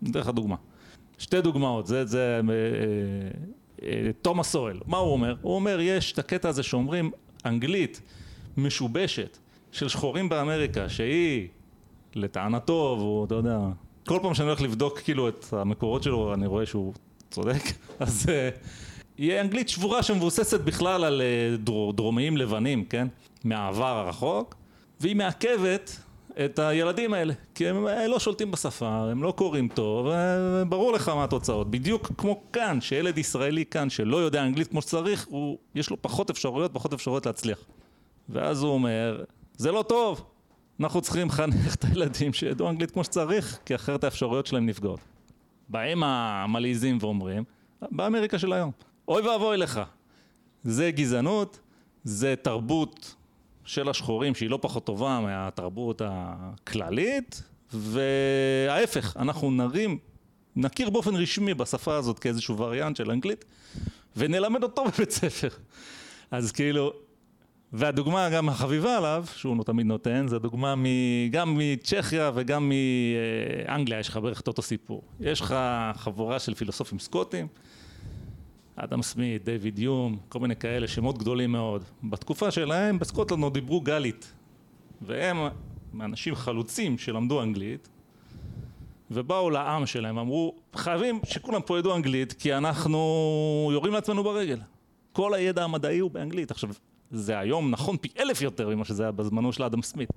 אני 0.01 0.11
אתן 0.11 0.19
לך 0.19 0.27
דוגמה. 0.27 0.55
שתי 1.17 1.41
דוגמאות, 1.41 1.87
זה, 1.87 2.05
זה 2.05 2.41
אה, 2.49 3.87
אה, 3.87 4.09
תומאס 4.21 4.51
סואל, 4.51 4.79
מה 4.85 4.97
הוא 4.97 5.11
אומר? 5.11 5.35
הוא 5.41 5.55
אומר, 5.55 5.79
יש 5.81 6.11
את 6.11 6.19
הקטע 6.19 6.49
הזה 6.49 6.63
שאומרים, 6.63 7.11
אנגלית 7.45 8.01
משובשת 8.57 9.37
של 9.71 9.87
שחורים 9.87 10.29
באמריקה, 10.29 10.89
שהיא, 10.89 11.47
לטענתו, 12.15 12.95
והוא, 12.99 13.25
אתה 13.25 13.35
יודע, 13.35 13.59
כל 14.09 14.19
פעם 14.21 14.33
שאני 14.33 14.47
הולך 14.47 14.61
לבדוק 14.61 14.99
כאילו 14.99 15.29
את 15.29 15.45
המקורות 15.51 16.03
שלו, 16.03 16.33
אני 16.33 16.47
רואה 16.47 16.65
שהוא 16.65 16.93
צודק, 17.31 17.61
אז 17.99 18.25
אה, 18.29 18.49
יהיה 19.17 19.41
אנגלית 19.41 19.69
שבורה 19.69 20.03
שמבוססת 20.03 20.59
בכלל 20.59 21.03
על 21.03 21.21
אה, 21.21 21.57
דרור, 21.57 21.93
דרומיים 21.93 22.37
לבנים, 22.37 22.85
כן? 22.85 23.07
מהעבר 23.43 23.97
הרחוק, 23.97 24.55
והיא 24.99 25.15
מעכבת 25.15 25.97
את 26.45 26.59
הילדים 26.59 27.13
האלה, 27.13 27.33
כי 27.55 27.67
הם 27.67 27.87
אה, 27.87 28.07
לא 28.07 28.19
שולטים 28.19 28.51
בשפה, 28.51 28.87
הם 28.87 29.23
לא 29.23 29.31
קוראים 29.31 29.67
טוב, 29.67 30.07
אה, 30.07 30.65
ברור 30.65 30.91
לך 30.91 31.09
מה 31.09 31.23
התוצאות. 31.23 31.71
בדיוק 31.71 32.11
כמו 32.17 32.41
כאן, 32.53 32.81
שילד 32.81 33.17
ישראלי 33.17 33.65
כאן 33.65 33.89
שלא 33.89 34.17
יודע 34.17 34.43
אנגלית 34.43 34.67
כמו 34.67 34.81
שצריך, 34.81 35.27
הוא, 35.29 35.57
יש 35.75 35.89
לו 35.89 36.01
פחות 36.01 36.29
אפשרויות, 36.29 36.73
פחות 36.73 36.93
אפשרויות 36.93 37.25
להצליח. 37.25 37.59
ואז 38.29 38.63
הוא 38.63 38.71
אומר, 38.71 39.23
זה 39.57 39.71
לא 39.71 39.83
טוב, 39.87 40.23
אנחנו 40.79 41.01
צריכים 41.01 41.27
לחנך 41.27 41.75
את 41.75 41.83
הילדים 41.83 42.33
שידעו 42.33 42.69
אנגלית 42.69 42.91
כמו 42.91 43.03
שצריך, 43.03 43.59
כי 43.65 43.75
אחרת 43.75 44.03
האפשרויות 44.03 44.45
שלהם 44.45 44.65
נפגעות. 44.65 44.99
באים 45.69 46.03
המלעיזים 46.03 46.97
ואומרים, 47.01 47.43
באמריקה 47.91 48.39
של 48.39 48.53
היום, 48.53 48.71
אוי 49.07 49.21
ואבוי 49.21 49.57
לך. 49.57 49.81
זה 50.63 50.91
גזענות, 50.91 51.59
זה 52.03 52.35
תרבות 52.41 53.15
של 53.65 53.89
השחורים 53.89 54.35
שהיא 54.35 54.49
לא 54.49 54.59
פחות 54.61 54.85
טובה 54.85 55.19
מהתרבות 55.19 56.01
הכללית, 56.05 57.43
וההפך, 57.73 59.17
אנחנו 59.17 59.51
נרים, 59.51 59.97
נכיר 60.55 60.89
באופן 60.89 61.15
רשמי 61.15 61.53
בשפה 61.53 61.95
הזאת 61.95 62.19
כאיזשהו 62.19 62.57
וריאנט 62.57 62.95
של 62.95 63.11
אנגלית, 63.11 63.45
ונלמד 64.17 64.63
אותו 64.63 64.85
בבית 64.85 65.11
ספר. 65.11 65.49
אז 66.31 66.51
כאילו, 66.51 66.93
והדוגמה 67.73 68.29
גם 68.29 68.49
החביבה 68.49 68.97
עליו, 68.97 69.25
שהוא 69.35 69.57
לא 69.57 69.63
תמיד 69.63 69.85
נותן, 69.85 70.27
זה 70.27 70.39
דוגמה 70.39 70.75
מ, 70.75 70.85
גם 71.31 71.57
מצ'כיה 71.57 72.31
וגם 72.33 72.71
מאנגליה, 73.67 73.99
יש 73.99 74.09
לך 74.09 74.17
בערך 74.17 74.41
את 74.41 74.47
אותו 74.47 74.61
סיפור. 74.61 75.01
יש 75.19 75.41
לך 75.41 75.55
חבורה 75.95 76.39
של 76.39 76.53
פילוסופים 76.53 76.99
סקוטים, 76.99 77.47
אדם 78.75 79.01
סמית, 79.01 79.45
דיוויד 79.45 79.79
יום, 79.79 80.17
כל 80.29 80.39
מיני 80.39 80.55
כאלה, 80.55 80.87
שמות 80.87 81.17
גדולים 81.17 81.51
מאוד. 81.51 81.83
בתקופה 82.03 82.51
שלהם 82.51 82.99
בסקוטלנד 82.99 83.43
עוד 83.43 83.53
דיברו 83.53 83.81
גלית, 83.81 84.33
והם 85.01 85.37
אנשים 86.01 86.35
חלוצים 86.35 86.97
שלמדו 86.97 87.41
אנגלית, 87.41 87.89
ובאו 89.11 89.49
לעם 89.49 89.85
שלהם, 89.85 90.17
אמרו, 90.17 90.55
חייבים 90.75 91.19
שכולם 91.23 91.61
פה 91.61 91.79
ידעו 91.79 91.95
אנגלית, 91.95 92.33
כי 92.33 92.53
אנחנו 92.53 93.69
יורים 93.73 93.93
לעצמנו 93.93 94.23
ברגל. 94.23 94.59
כל 95.11 95.33
הידע 95.33 95.63
המדעי 95.63 95.99
הוא 95.99 96.11
באנגלית. 96.11 96.51
עכשיו, 96.51 96.69
זה 97.11 97.39
היום 97.39 97.71
נכון 97.71 97.97
פי 97.97 98.09
אלף 98.19 98.41
יותר 98.41 98.69
ממה 98.69 98.85
שזה 98.85 99.03
היה 99.03 99.11
בזמנו 99.11 99.53
של 99.53 99.63
אדם 99.63 99.81
סמית. 99.81 100.09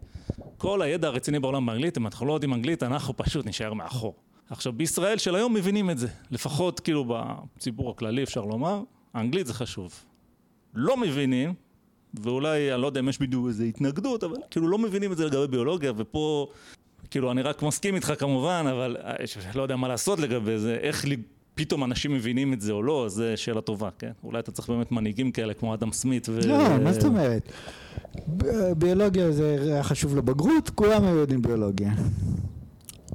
כל 0.58 0.82
הידע 0.82 1.08
הרציני 1.08 1.40
בעולם 1.40 1.66
באנגלית, 1.66 1.98
אם 1.98 2.06
אנחנו 2.06 2.26
לא 2.26 2.32
יודעים 2.32 2.54
אנגלית, 2.54 2.82
אנחנו 2.82 3.16
פשוט 3.16 3.46
נשאר 3.46 3.72
מאחור. 3.72 4.14
עכשיו, 4.50 4.72
בישראל 4.72 5.18
של 5.18 5.34
היום 5.34 5.54
מבינים 5.54 5.90
את 5.90 5.98
זה. 5.98 6.08
לפחות 6.30 6.80
כאילו 6.80 7.04
בציבור 7.08 7.90
הכללי 7.90 8.22
אפשר 8.22 8.44
לומר, 8.44 8.82
האנגלית 9.14 9.46
זה 9.46 9.54
חשוב. 9.54 10.04
לא 10.74 10.96
מבינים, 10.96 11.54
ואולי, 12.14 12.72
אני 12.72 12.82
לא 12.82 12.86
יודע 12.86 13.00
אם 13.00 13.08
יש 13.08 13.18
בדיוק 13.18 13.46
איזו 13.48 13.64
התנגדות, 13.64 14.24
אבל 14.24 14.36
כאילו 14.50 14.68
לא 14.68 14.78
מבינים 14.78 15.12
את 15.12 15.16
זה 15.16 15.26
לגבי 15.26 15.46
ביולוגיה, 15.46 15.92
ופה, 15.96 16.46
כאילו 17.10 17.30
אני 17.30 17.42
רק 17.42 17.62
מסכים 17.62 17.94
איתך 17.94 18.12
כמובן, 18.18 18.66
אבל 18.70 18.96
אה, 19.00 19.14
לא 19.54 19.62
יודע 19.62 19.76
מה 19.76 19.88
לעשות 19.88 20.18
לגבי 20.18 20.58
זה, 20.58 20.74
איך 20.74 21.04
פתאום 21.54 21.84
אנשים 21.84 22.14
מבינים 22.14 22.52
את 22.52 22.60
זה 22.60 22.72
או 22.72 22.82
לא, 22.82 23.04
זו 23.08 23.24
שאלה 23.36 23.60
טובה, 23.60 23.88
כן? 23.98 24.10
אולי 24.24 24.38
אתה 24.38 24.52
צריך 24.52 24.70
באמת 24.70 24.92
מנהיגים 24.92 25.32
כאלה 25.32 25.54
כמו 25.54 25.74
אדם 25.74 25.92
סמית 25.92 26.28
ו... 26.28 26.40
לא, 26.46 26.78
מה 26.78 26.92
זאת 26.92 27.04
אומרת? 27.04 27.52
ביולוגיה 28.78 29.32
זה 29.32 29.58
היה 29.62 29.82
חשוב 29.82 30.16
לבגרות, 30.16 30.70
כולם 30.70 31.04
היו 31.04 31.16
יודעים 31.16 31.42
ביולוגיה. 31.42 31.92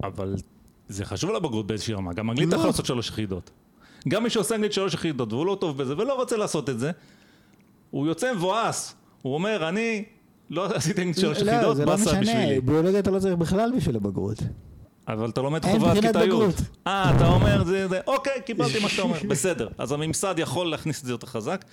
אבל 0.04 0.36
זה 0.90 1.06
חשוב 1.06 1.32
לבגרות 1.32 1.68
באיזושהי 1.68 1.94
רמה, 1.94 2.14
גם 2.14 2.30
אנגלית 2.30 2.48
אתה 2.48 2.56
יכול 2.56 2.66
לא. 2.66 2.72
לעשות 2.72 2.86
שלוש 2.86 3.10
יחידות. 3.10 3.52
גם 4.08 4.24
מי 4.24 4.30
שעושה 4.30 4.56
אנגלית 4.56 4.74
שלוש 4.74 4.94
יחידות 4.94 5.34
והוא 5.34 5.46
לא 5.46 5.58
טוב 5.62 5.78
בזה 5.78 5.98
ולא 5.98 6.14
רוצה 6.14 6.38
לעשות 6.38 6.70
את 6.70 6.80
זה, 6.80 6.92
הוא 7.92 8.08
יוצא 8.08 8.34
מבואס, 8.34 8.96
הוא 9.22 9.34
אומר, 9.34 9.70
אני 9.70 10.04
לא 10.50 10.66
עשיתי 10.76 11.02
אנגלית 11.02 11.18
שלוש 11.18 11.38
לא, 11.38 11.52
יחידות, 11.52 11.78
באסה 11.78 12.04
בשבילי. 12.04 12.20
לא, 12.20 12.24
זה 12.26 12.32
לא 12.32 12.46
משנה, 12.46 12.62
ביולוגיה 12.62 13.00
אתה 13.00 13.12
לא 13.12 13.20
צריך 13.20 13.36
בכלל 13.36 13.72
בשביל 13.78 13.96
הבגרות. 13.96 14.38
אבל 15.08 15.30
אתה 15.30 15.42
לומד 15.42 15.66
חובה 15.66 15.92
עד 15.92 16.00
כיתה 16.00 16.26
י'. 16.26 16.32
אה, 16.88 17.16
אתה 17.16 17.28
אומר, 17.28 17.64
זה, 17.64 17.88
זה, 17.88 18.00
אוקיי, 18.08 18.42
קיבלתי 18.46 18.80
מה 18.80 18.90
שאתה 18.90 19.02
אומר, 19.02 19.18
בסדר. 19.30 19.68
אז 19.78 19.92
הממסד 19.92 20.36
יכול 20.38 20.72
להכניס 20.72 21.02
את 21.02 21.06
זה 21.06 21.12
יותר 21.12 21.28
חזק, 21.28 21.66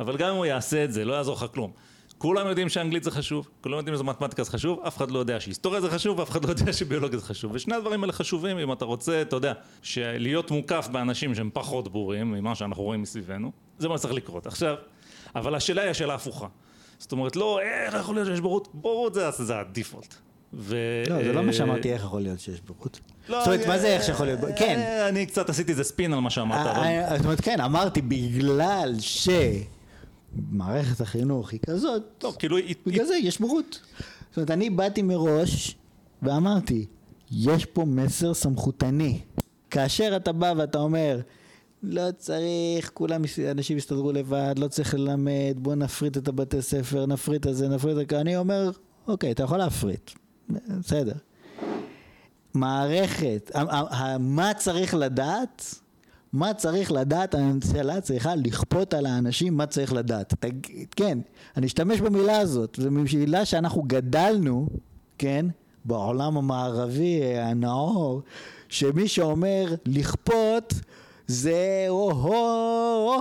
אבל 0.00 0.16
גם 0.16 0.28
אם 0.28 0.36
הוא 0.36 0.46
יעשה 0.46 0.84
את 0.84 0.92
זה, 0.92 1.04
לא 1.04 1.12
יעזור 1.12 1.36
לך 1.36 1.44
כלום. 1.54 1.70
כולם 2.18 2.46
יודעים 2.46 2.68
שאנגלית 2.68 3.04
זה 3.04 3.10
חשוב, 3.10 3.48
כולם 3.60 3.76
יודעים 3.76 3.98
שמתמטיקה 3.98 4.42
זה 4.42 4.50
חשוב, 4.50 4.80
אף 4.86 4.96
אחד 4.96 5.10
לא 5.10 5.18
יודע 5.18 5.40
שהיסטוריה 5.40 5.80
זה 5.80 5.90
חשוב, 5.90 6.18
ואף 6.18 6.30
אחד 6.30 6.44
לא 6.44 6.50
יודע 6.50 6.72
שביולוגיה 6.72 7.18
זה 7.18 7.24
חשוב. 7.24 7.52
ושני 7.54 7.74
הדברים 7.74 8.02
האלה 8.02 8.12
חשובים 8.12 8.58
אם 8.58 8.72
אתה 8.72 8.84
רוצה, 8.84 9.22
אתה 9.22 9.36
יודע, 9.36 9.52
להיות 9.96 10.50
מוקף 10.50 10.88
באנשים 10.92 11.34
שהם 11.34 11.50
פחות 11.52 11.88
ברורים 11.92 12.32
ממה 12.32 12.54
שאנחנו 12.54 12.82
רואים 12.82 13.02
מסביבנו, 13.02 13.52
זה 13.78 13.88
מה 13.88 13.98
שצריך 13.98 14.14
לקרות. 14.14 14.46
עכשיו, 14.46 14.74
אבל 15.34 15.54
השאלה 15.54 15.82
היא 15.82 15.90
השאלה 15.90 16.14
הפוכה. 16.14 16.46
זאת 16.98 17.12
אומרת, 17.12 17.36
לא, 17.36 17.60
איך 17.60 17.94
יכול 17.94 18.14
להיות 18.14 18.28
שיש 18.28 18.40
בורות? 18.40 18.68
בורות 18.74 19.14
זה, 19.14 19.30
זה 19.30 19.58
הדיפולט. 19.58 20.14
ו... 20.58 20.76
לא, 21.08 21.24
זה 21.24 21.32
לא 21.32 21.42
מה 21.42 21.52
שאמרתי 21.52 21.92
איך 21.92 22.02
יכול 22.02 22.22
להיות 22.22 22.40
שיש 22.40 22.60
בורות. 22.60 23.00
לא, 23.28 23.38
זאת 23.38 23.46
אומרת, 23.46 23.66
מה 23.66 23.78
זה 23.78 23.86
איך 23.86 24.02
שיכול 24.02 24.26
להיות? 24.26 24.40
כן. 24.56 24.78
אה, 24.78 25.08
אני 25.08 25.26
קצת 25.26 25.48
עשיתי 25.48 25.72
איזה 25.72 25.84
ספין 25.84 26.12
על 26.12 26.20
מה 26.20 26.30
שאמרת. 26.30 26.66
אה, 26.66 27.10
אה, 27.10 27.16
זאת 27.16 27.24
אומרת, 27.24 27.40
כן, 27.40 27.60
אמרתי 27.60 28.02
בגלל 28.02 28.94
ש... 29.00 29.28
מערכת 30.50 31.00
החינוך 31.00 31.52
היא 31.52 31.60
כזאת, 31.66 32.24
כאילו... 32.38 32.56
בגלל 32.86 33.04
זה 33.04 33.16
יש 33.16 33.40
בורות. 33.40 33.80
זאת 34.28 34.36
אומרת, 34.36 34.50
אני 34.50 34.70
באתי 34.70 35.02
מראש 35.02 35.76
ואמרתי, 36.22 36.86
יש 37.30 37.64
פה 37.64 37.84
מסר 37.84 38.34
סמכותני. 38.34 39.18
כאשר 39.70 40.16
אתה 40.16 40.32
בא 40.32 40.54
ואתה 40.56 40.78
אומר, 40.78 41.20
לא 41.82 42.10
צריך, 42.18 42.90
כולם, 42.94 43.22
אנשים 43.50 43.76
יסתדרו 43.76 44.12
לבד, 44.12 44.54
לא 44.58 44.68
צריך 44.68 44.94
ללמד, 44.94 45.56
בוא 45.56 45.74
נפריט 45.74 46.16
את 46.16 46.28
הבתי 46.28 46.62
ספר, 46.62 47.06
נפריט 47.06 47.46
את 47.46 47.56
זה, 47.56 47.68
נפריט 47.68 47.98
את 47.98 48.10
זה, 48.10 48.20
אני 48.20 48.36
אומר, 48.36 48.70
אוקיי, 49.08 49.30
אתה 49.30 49.42
יכול 49.42 49.58
להפריט, 49.58 50.10
בסדר. 50.48 51.14
מערכת, 52.54 53.50
מה 54.18 54.54
צריך 54.54 54.94
לדעת? 54.94 55.74
מה 56.32 56.54
צריך 56.54 56.92
לדעת, 56.92 57.34
הממשלה 57.34 58.00
צריכה 58.00 58.34
לכפות 58.34 58.94
על 58.94 59.06
האנשים 59.06 59.56
מה 59.56 59.66
צריך 59.66 59.92
לדעת. 59.92 60.34
כן, 60.96 61.18
אני 61.56 61.66
אשתמש 61.66 62.00
במילה 62.00 62.38
הזאת, 62.38 62.78
זו 62.82 62.90
מילה 62.90 63.44
שאנחנו 63.44 63.82
גדלנו, 63.82 64.68
כן, 65.18 65.46
בעולם 65.84 66.36
המערבי 66.36 67.24
הנאור, 67.38 68.22
שמי 68.68 69.08
שאומר 69.08 69.74
לכפות 69.86 70.74
זה 71.26 71.86
או-הו, 71.88 73.20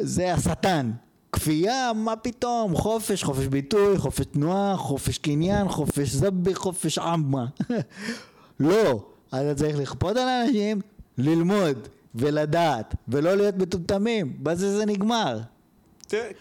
זה 0.00 0.34
השטן. 0.34 0.90
כפייה, 1.34 1.92
מה 1.94 2.16
פתאום? 2.16 2.76
חופש, 2.76 3.22
חופש 3.22 3.46
ביטוי, 3.46 3.98
חופש 3.98 4.26
תנועה, 4.26 4.76
חופש 4.76 5.18
קניין, 5.18 5.68
חופש 5.68 6.08
זבי, 6.08 6.54
חופש 6.54 6.98
עמה. 6.98 7.46
לא, 8.60 9.06
אתה 9.28 9.54
צריך 9.54 9.78
לכפות 9.78 10.16
על 10.16 10.28
אנשים 10.28 10.80
ללמוד 11.18 11.88
ולדעת 12.14 12.94
ולא 13.08 13.34
להיות 13.34 13.56
מטומטמים, 13.56 14.36
בזה 14.42 14.76
זה 14.76 14.86
נגמר. 14.86 15.40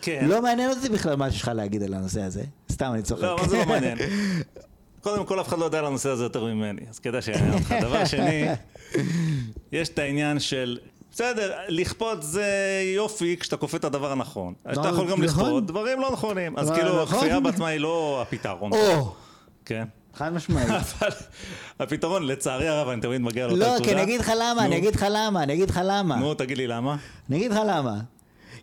כן. 0.02 0.26
לא 0.28 0.42
מעניין 0.42 0.70
אותי 0.70 0.90
בכלל 0.90 1.16
מה 1.16 1.32
שיש 1.32 1.42
לך 1.42 1.52
להגיד 1.56 1.84
על 1.84 1.94
הנושא 1.94 2.22
הזה, 2.22 2.44
סתם 2.72 2.92
אני 2.94 3.02
צוחק. 3.02 3.24
לא, 3.24 3.38
זה 3.48 3.58
לא 3.58 3.66
מעניין. 3.66 3.98
קודם 5.02 5.26
כל 5.26 5.42
אף 5.42 5.48
אחד 5.48 5.60
לא 5.60 5.66
יודע 5.66 5.80
על 5.80 5.86
הנושא 5.86 6.10
הזה 6.10 6.24
יותר 6.24 6.44
ממני, 6.44 6.82
אז 6.90 7.00
כדאי 7.00 7.22
שיעניין 7.22 7.54
אותך. 7.54 7.76
דבר 7.88 8.06
שני, 8.06 8.46
יש 9.72 9.90
את 9.90 10.00
העניין 10.00 10.40
של 10.40 10.78
בסדר, 11.14 11.53
לכפות 11.67 12.24
זה 12.24 12.45
יופי 12.95 13.38
כשאתה 13.40 13.58
כופה 13.58 13.77
את 13.77 13.83
הדבר 13.83 14.11
הנכון. 14.11 14.53
אתה 14.72 14.90
יכול 14.90 15.11
גם 15.11 15.24
נכון. 15.24 15.45
לכפות 15.45 15.66
דברים 15.66 16.00
לא 16.00 16.11
נכונים. 16.11 16.58
אז 16.58 16.72
כאילו, 16.72 17.03
נכון. 17.03 17.17
הכפייה 17.17 17.40
בעצמה 17.40 17.67
היא 17.67 17.80
לא 17.80 18.22
הפתרון. 18.22 18.72
או. 18.74 19.14
כן. 19.66 19.83
חד 20.14 20.33
משמעית. 20.33 20.69
אבל 21.00 21.09
הפתרון, 21.80 22.27
לצערי 22.27 22.67
הרב, 22.67 22.88
אני 22.88 23.01
תמיד 23.01 23.22
מגיע 23.22 23.48
לאותה 23.48 23.66
תעודה. 23.66 23.80
לא, 23.80 23.85
כי 23.85 23.93
אני 23.93 24.03
אגיד 24.03 24.19
לך 24.19 24.32
למה, 24.40 24.66
אני 24.66 24.77
אגיד 24.77 24.95
לך 24.95 25.06
למה, 25.09 25.43
אני 25.43 25.53
אגיד 25.53 25.69
לך 25.69 25.80
למה. 25.83 26.16
נו, 26.16 26.33
תגיד 26.33 26.58
לי 26.58 26.67
למה. 26.67 26.98
אני 27.30 27.38
אגיד 27.38 27.51
לך 27.51 27.59
למה. 27.67 28.00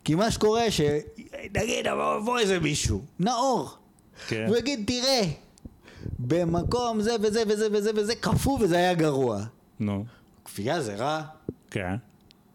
כי 0.04 0.14
מה 0.14 0.30
שקורה, 0.30 0.70
ש... 0.70 0.80
נגיד, 1.54 1.86
בוא 2.24 2.38
איזה 2.38 2.60
מישהו, 2.60 3.02
נאור. 3.20 3.70
כן. 4.28 4.44
הוא 4.48 4.56
יגיד, 4.56 4.84
תראה, 4.86 5.22
במקום 6.18 7.00
זה 7.00 7.16
וזה 7.22 7.42
וזה 7.48 7.66
וזה 7.72 7.90
וזה, 7.96 8.14
קפוא 8.14 8.58
וזה 8.60 8.76
היה 8.76 8.94
גרוע. 8.94 9.42
נו. 9.80 10.04
כפייה 10.44 10.80
זה 10.80 10.94
רע. 10.94 11.22
כן. 11.70 11.96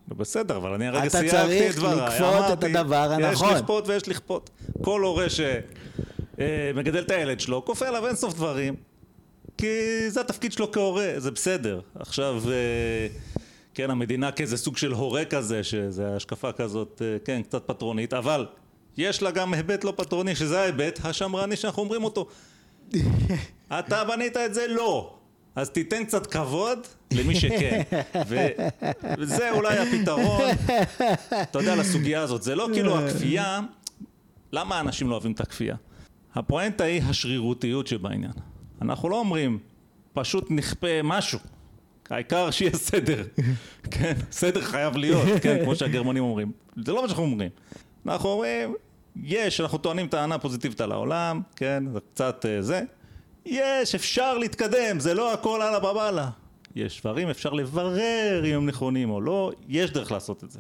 בסדר, 0.08 0.58
אבל 0.58 0.74
אני 0.74 0.88
הרגע 0.88 1.10
סייגתי 1.10 1.70
את 1.70 1.76
דבריי. 1.76 1.98
אתה 1.98 2.08
צריך 2.10 2.22
לכפות 2.22 2.60
את 2.60 2.64
הדבר 2.64 3.12
הנכון. 3.12 3.50
יש 3.50 3.56
לכפות 3.56 3.88
ויש 3.88 4.10
לכפות. 4.10 4.50
כל 4.82 5.02
הורה 5.02 5.26
שמגדל 5.30 7.00
את 7.00 7.12
הילד 7.12 7.40
שלו, 7.40 7.66
כופה 7.66 7.88
עליו 7.88 8.08
אינסוף 8.08 8.34
דברים, 8.34 8.76
כי 9.58 9.68
זה 10.10 10.22
התפקיד 10.22 10.52
שלו 10.52 10.72
כהורה, 10.72 11.14
זה 11.18 11.32
בסדר. 11.32 11.80
עכשיו, 12.00 12.42
אה, 12.48 13.08
כן, 13.74 13.92
המדינה 13.92 14.32
כאיזה 14.32 14.58
סוג 14.58 14.78
של 14.78 14.92
הורה 14.92 15.26
כזה, 15.26 15.64
שזה 15.64 16.16
השקפה 16.16 16.52
כזאת, 16.52 17.02
אה, 17.06 17.18
כן, 17.26 17.42
קצת 17.42 17.68
פטרונית, 17.68 18.14
אבל 18.14 18.46
יש 18.98 19.22
לה 19.22 19.32
גם 19.32 19.54
היבט 19.54 19.84
לא 19.84 19.94
פטרוני, 19.98 20.36
שזה 20.36 20.60
ההיבט 20.60 21.00
השמרני 21.04 21.56
שאנחנו 21.56 21.84
אומרים 21.84 22.04
אותו. 22.04 22.28
אתה 23.80 24.04
בנית 24.04 24.38
את 24.38 24.54
זה? 24.54 24.68
לא. 24.68 25.16
אז 25.56 25.70
תיתן 25.70 26.06
קצת 26.06 26.28
כבוד 26.28 26.80
למי 27.12 27.36
שכן. 27.36 27.82
וזה 29.18 29.52
אולי 29.52 29.78
הפתרון, 29.78 30.52
אתה 31.42 31.60
יודע, 31.60 31.76
לסוגיה 31.76 32.22
הזאת. 32.22 32.44
זה 32.44 32.56
לא 32.56 32.70
כאילו 32.74 33.00
הכפייה, 33.00 33.60
למה 34.52 34.80
אנשים 34.80 35.10
לא 35.10 35.14
אוהבים 35.14 35.32
את 35.32 35.42
הכפייה? 35.42 35.76
הפואנטה 36.36 36.84
היא 36.84 37.02
השרירותיות 37.04 37.88
שבעניין. 37.88 38.32
אנחנו 38.82 39.10
לא 39.10 39.20
אומרים, 39.20 39.60
פשוט 40.14 40.52
נכפה 40.52 41.02
משהו. 41.04 41.40
העיקר 42.10 42.52
שיהיה 42.52 42.74
סדר, 42.74 43.24
כן? 43.92 44.14
סדר 44.32 44.62
חייב 44.62 44.98
להיות, 44.98 45.28
כן? 45.42 45.64
כמו 45.64 45.76
שהגרמנים 45.76 46.24
אומרים. 46.24 46.52
זה 46.86 46.92
לא 46.92 47.02
מה 47.02 47.08
שאנחנו 47.08 47.24
אומרים. 47.24 47.50
אנחנו 48.06 48.30
אומרים, 48.30 48.76
יש, 49.24 49.62
אנחנו 49.62 49.78
טוענים 49.78 50.08
טענה 50.08 50.38
פוזיטיבית 50.38 50.82
על 50.82 50.92
העולם, 50.92 51.42
כן? 51.56 51.84
זה 51.94 52.00
קצת 52.14 52.46
uh, 52.46 52.62
זה. 52.62 52.82
יש, 53.46 53.96
אפשר 53.96 54.38
להתקדם, 54.38 55.00
זה 55.00 55.14
לא 55.14 55.34
הכל 55.34 55.62
אללה 55.62 55.80
בבאללה. 55.80 56.30
יש 56.76 57.02
דברים, 57.02 57.30
אפשר 57.30 57.54
לברר 57.54 58.46
אם 58.46 58.56
הם 58.56 58.66
נכונים 58.66 59.10
או 59.10 59.22
לא, 59.22 59.52
יש 59.68 59.92
דרך 59.92 60.12
לעשות 60.12 60.44
את 60.44 60.52
זה. 60.52 60.60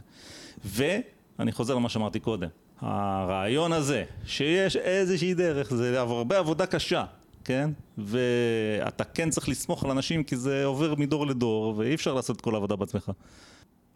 ואני 0.65 1.51
חוזר 1.51 1.75
למה 1.75 1.89
שאמרתי 1.89 2.19
קודם, 2.19 2.47
הרעיון 2.79 3.73
הזה, 3.73 4.03
שיש 4.25 4.75
איזושהי 4.75 5.33
דרך, 5.33 5.73
זה 5.73 5.99
הרבה 5.99 6.39
עבודה 6.39 6.65
קשה, 6.65 7.05
כן? 7.43 7.69
ואתה 7.97 9.03
כן 9.03 9.29
צריך 9.29 9.49
לסמוך 9.49 9.83
על 9.83 9.91
אנשים 9.91 10.23
כי 10.23 10.37
זה 10.37 10.65
עובר 10.65 10.95
מדור 10.95 11.27
לדור, 11.27 11.73
ואי 11.77 11.95
אפשר 11.95 12.13
לעשות 12.13 12.41
כל 12.41 12.53
העבודה 12.53 12.75
בעצמך. 12.75 13.11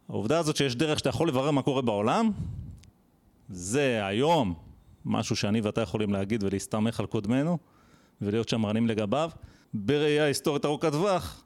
העובדה 0.09 0.39
הזאת 0.39 0.55
שיש 0.55 0.75
דרך 0.75 0.99
שאתה 0.99 1.09
יכול 1.09 1.27
לברר 1.27 1.51
מה 1.51 1.61
קורה 1.61 1.81
בעולם, 1.81 2.31
זה 3.49 4.05
היום 4.05 4.53
משהו 5.05 5.35
שאני 5.35 5.61
ואתה 5.61 5.81
יכולים 5.81 6.13
להגיד 6.13 6.43
ולהסתמך 6.43 6.99
על 6.99 7.05
קודמנו 7.05 7.57
ולהיות 8.21 8.49
שמרנים 8.49 8.87
לגביו. 8.87 9.29
בראייה 9.73 10.23
היסטורית 10.23 10.65
ארוכת 10.65 10.91
טווח, 10.91 11.43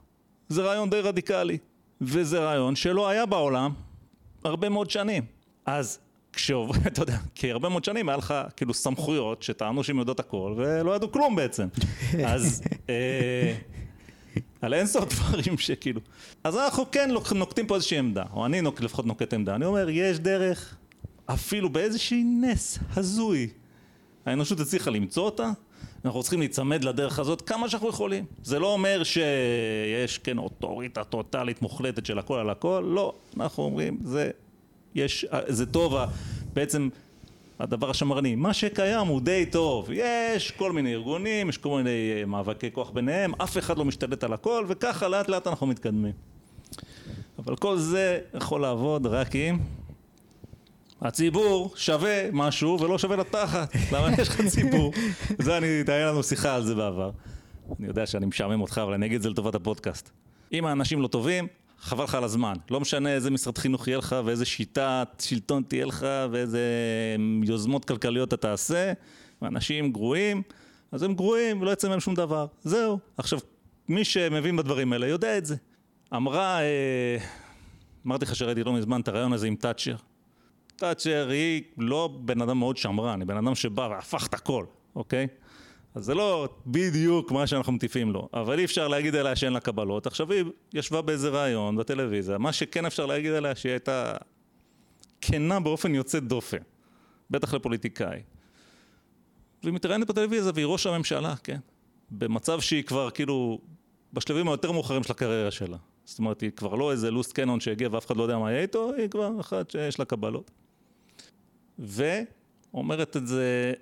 זה 0.48 0.62
רעיון 0.62 0.90
די 0.90 1.00
רדיקלי, 1.00 1.58
וזה 2.00 2.38
רעיון 2.38 2.76
שלא 2.76 3.08
היה 3.08 3.26
בעולם 3.26 3.72
הרבה 4.44 4.68
מאוד 4.68 4.90
שנים. 4.90 5.24
אז 5.66 5.98
כשעובר, 6.32 6.74
אתה 6.86 7.02
יודע, 7.02 7.18
כי 7.34 7.50
הרבה 7.50 7.68
מאוד 7.68 7.84
שנים 7.84 8.08
היה 8.08 8.18
לך 8.18 8.34
כאילו 8.56 8.74
סמכויות 8.74 9.42
שטענו 9.42 9.84
שהן 9.84 9.98
יודעות 9.98 10.20
הכל 10.20 10.54
ולא 10.56 10.96
ידעו 10.96 11.12
כלום 11.12 11.36
בעצם. 11.36 11.68
אז 12.26 12.62
אה, 12.88 13.54
על 14.60 14.74
אין 14.74 14.86
סוף 14.86 15.04
דברים 15.08 15.58
שכאילו... 15.58 16.00
אז 16.44 16.56
אנחנו 16.56 16.84
כן 16.92 17.10
נוקטים 17.34 17.66
פה 17.66 17.74
איזושהי 17.74 17.98
עמדה, 17.98 18.24
או 18.32 18.46
אני 18.46 18.60
נוק, 18.60 18.80
לפחות 18.80 19.06
נוקט 19.06 19.34
עמדה. 19.34 19.54
אני 19.54 19.64
אומר, 19.64 19.88
יש 19.90 20.18
דרך, 20.18 20.76
אפילו 21.26 21.70
באיזושהי 21.70 22.24
נס 22.24 22.78
הזוי, 22.96 23.48
האנושות 24.26 24.60
הצליחה 24.60 24.90
למצוא 24.90 25.22
אותה, 25.22 25.50
אנחנו 26.04 26.22
צריכים 26.22 26.40
להיצמד 26.40 26.84
לדרך 26.84 27.18
הזאת 27.18 27.42
כמה 27.42 27.68
שאנחנו 27.68 27.88
יכולים. 27.88 28.24
זה 28.42 28.58
לא 28.58 28.72
אומר 28.72 29.02
שיש 29.04 30.18
כן 30.18 30.38
אוטוריטה 30.38 31.04
טוטאלית 31.04 31.62
מוחלטת 31.62 32.06
של 32.06 32.18
הכל 32.18 32.38
על 32.38 32.50
הכל, 32.50 32.84
לא. 32.88 33.12
אנחנו 33.36 33.62
אומרים, 33.62 33.98
זה, 34.04 34.30
יש, 34.94 35.26
זה 35.48 35.66
טוב, 35.66 35.96
בעצם 36.54 36.88
הדבר 37.58 37.90
השמרני. 37.90 38.34
מה 38.34 38.54
שקיים 38.54 39.06
הוא 39.06 39.20
די 39.20 39.46
טוב. 39.50 39.88
יש 39.92 40.50
כל 40.50 40.72
מיני 40.72 40.92
ארגונים, 40.92 41.48
יש 41.48 41.58
כל 41.58 41.76
מיני 41.76 42.12
אה, 42.16 42.24
מאבקי 42.26 42.70
כוח 42.72 42.90
ביניהם, 42.90 43.32
אף 43.34 43.58
אחד 43.58 43.78
לא 43.78 43.84
משתלט 43.84 44.24
על 44.24 44.32
הכל, 44.32 44.64
וככה 44.68 45.08
לאט 45.08 45.28
לאט 45.28 45.46
אנחנו 45.46 45.66
מתקדמים. 45.66 46.12
אבל 47.38 47.56
כל 47.56 47.78
זה 47.78 48.18
יכול 48.34 48.60
לעבוד 48.60 49.06
רק 49.06 49.36
אם 49.36 49.58
הציבור 51.02 51.72
שווה 51.76 52.30
משהו 52.32 52.80
ולא 52.80 52.98
שווה 52.98 53.16
לתחת. 53.16 53.74
למה 53.92 54.08
יש 54.18 54.28
לך 54.28 54.40
ציבור? 54.46 54.92
זה 55.38 55.56
אני, 55.56 55.66
היה 55.86 56.06
לנו 56.06 56.22
שיחה 56.22 56.54
על 56.54 56.64
זה 56.64 56.74
בעבר. 56.74 57.10
אני 57.78 57.86
יודע 57.86 58.06
שאני 58.06 58.26
משעמם 58.26 58.60
אותך, 58.60 58.78
אבל 58.78 58.92
אני 58.92 59.06
אגיד 59.06 59.16
את 59.16 59.22
זה 59.22 59.30
לטובת 59.30 59.54
הפודקאסט. 59.54 60.10
אם 60.52 60.66
האנשים 60.66 61.02
לא 61.02 61.06
טובים, 61.06 61.46
חבל 61.80 62.04
לך 62.04 62.14
על 62.14 62.24
הזמן. 62.24 62.54
לא 62.70 62.80
משנה 62.80 63.14
איזה 63.14 63.30
משרד 63.30 63.58
חינוך 63.58 63.88
יהיה 63.88 63.98
לך 63.98 64.16
ואיזה 64.24 64.44
שיטת 64.44 65.08
שלטון 65.18 65.62
תהיה 65.68 65.86
לך 65.86 66.06
ואיזה 66.30 66.60
יוזמות 67.42 67.84
כלכליות 67.84 68.28
אתה 68.28 68.36
תעשה, 68.36 68.92
ואנשים 69.42 69.92
גרועים, 69.92 70.42
אז 70.92 71.02
הם 71.02 71.14
גרועים 71.14 71.62
ולא 71.62 71.70
יצא 71.70 71.88
מהם 71.88 72.00
שום 72.00 72.14
דבר. 72.14 72.46
זהו. 72.62 72.98
עכשיו, 73.16 73.38
מי 73.88 74.04
שמבין 74.04 74.56
בדברים 74.56 74.92
האלה 74.92 75.06
יודע 75.06 75.38
את 75.38 75.46
זה. 75.46 75.56
אמרה, 76.14 76.60
אה, 76.60 77.16
אמרתי 78.06 78.24
לך 78.24 78.36
שראיתי 78.36 78.64
לא 78.64 78.72
מזמן 78.72 79.00
את 79.00 79.08
הרעיון 79.08 79.32
הזה 79.32 79.46
עם 79.46 79.56
תאצ'ר. 79.56 79.94
תאצ'ר 80.76 81.28
היא 81.30 81.62
לא 81.78 82.18
בן 82.20 82.42
אדם 82.42 82.58
מאוד 82.58 82.76
שמרן, 82.76 83.20
היא 83.20 83.28
בן 83.28 83.36
אדם 83.36 83.54
שבא 83.54 83.88
והפך 83.90 84.26
את 84.26 84.34
הכל, 84.34 84.64
אוקיי? 84.96 85.26
אז 85.94 86.04
זה 86.04 86.14
לא 86.14 86.48
בדיוק 86.66 87.32
מה 87.32 87.46
שאנחנו 87.46 87.72
מטיפים 87.72 88.12
לו, 88.12 88.28
אבל 88.32 88.58
אי 88.58 88.64
אפשר 88.64 88.88
להגיד 88.88 89.14
עליה 89.14 89.36
שאין 89.36 89.52
לה 89.52 89.60
קבלות. 89.60 90.06
עכשיו 90.06 90.32
היא 90.32 90.44
ישבה 90.72 91.02
באיזה 91.02 91.28
ראיון 91.28 91.76
בטלוויזיה, 91.76 92.38
מה 92.38 92.52
שכן 92.52 92.86
אפשר 92.86 93.06
להגיד 93.06 93.32
עליה 93.32 93.54
שהיא 93.54 93.72
הייתה 93.72 94.16
כנה 95.20 95.60
באופן 95.60 95.94
יוצא 95.94 96.18
דופן, 96.18 96.58
בטח 97.30 97.54
לפוליטיקאי. 97.54 98.20
והיא 99.62 99.74
מתראיינת 99.74 100.06
בטלוויזיה 100.06 100.52
והיא 100.54 100.66
ראש 100.66 100.86
הממשלה, 100.86 101.34
כן? 101.36 101.58
במצב 102.10 102.60
שהיא 102.60 102.82
כבר 102.82 103.10
כאילו 103.10 103.58
בשלבים 104.12 104.48
היותר 104.48 104.72
מאוחרים 104.72 105.02
של 105.02 105.12
הקריירה 105.12 105.50
שלה. 105.50 105.76
זאת 106.04 106.18
אומרת, 106.18 106.40
היא 106.40 106.50
כבר 106.50 106.74
לא 106.74 106.92
איזה 106.92 107.10
לוסט 107.10 107.32
קנון 107.32 107.60
שהגיע 107.60 107.88
ואף 107.92 108.06
אחד 108.06 108.16
לא 108.16 108.22
יודע 108.22 108.38
מה 108.38 108.50
יהיה 108.50 108.62
איתו, 108.62 108.92
היא 108.96 109.08
כבר 109.08 109.40
אחת 109.40 109.70
שיש 109.70 109.98
לה 109.98 110.04
קבלות. 110.04 110.50
ואומרת 111.78 113.16
את 113.16 113.26
זה 113.26 113.72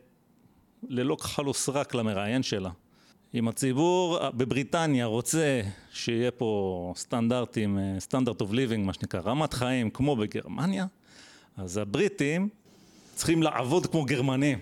ללא 0.89 1.17
כחל 1.21 1.49
וסרק 1.49 1.95
למראיין 1.95 2.43
שלה. 2.43 2.71
אם 3.35 3.49
הציבור 3.49 4.19
בבריטניה 4.31 5.07
רוצה 5.07 5.61
שיהיה 5.93 6.31
פה 6.31 6.93
סטנדרטים, 6.97 7.79
סטנדרט 7.99 8.41
אוף 8.41 8.53
ליבינג, 8.53 8.87
מה 8.87 8.93
שנקרא, 8.93 9.21
רמת 9.21 9.55
חיים 9.55 9.91
כמו 9.91 10.17
בגרמניה, 10.17 10.87
אז 11.57 11.77
הבריטים 11.77 12.49
צריכים 13.15 13.43
לעבוד 13.43 13.87
כמו 13.87 14.05
גרמנים. 14.05 14.59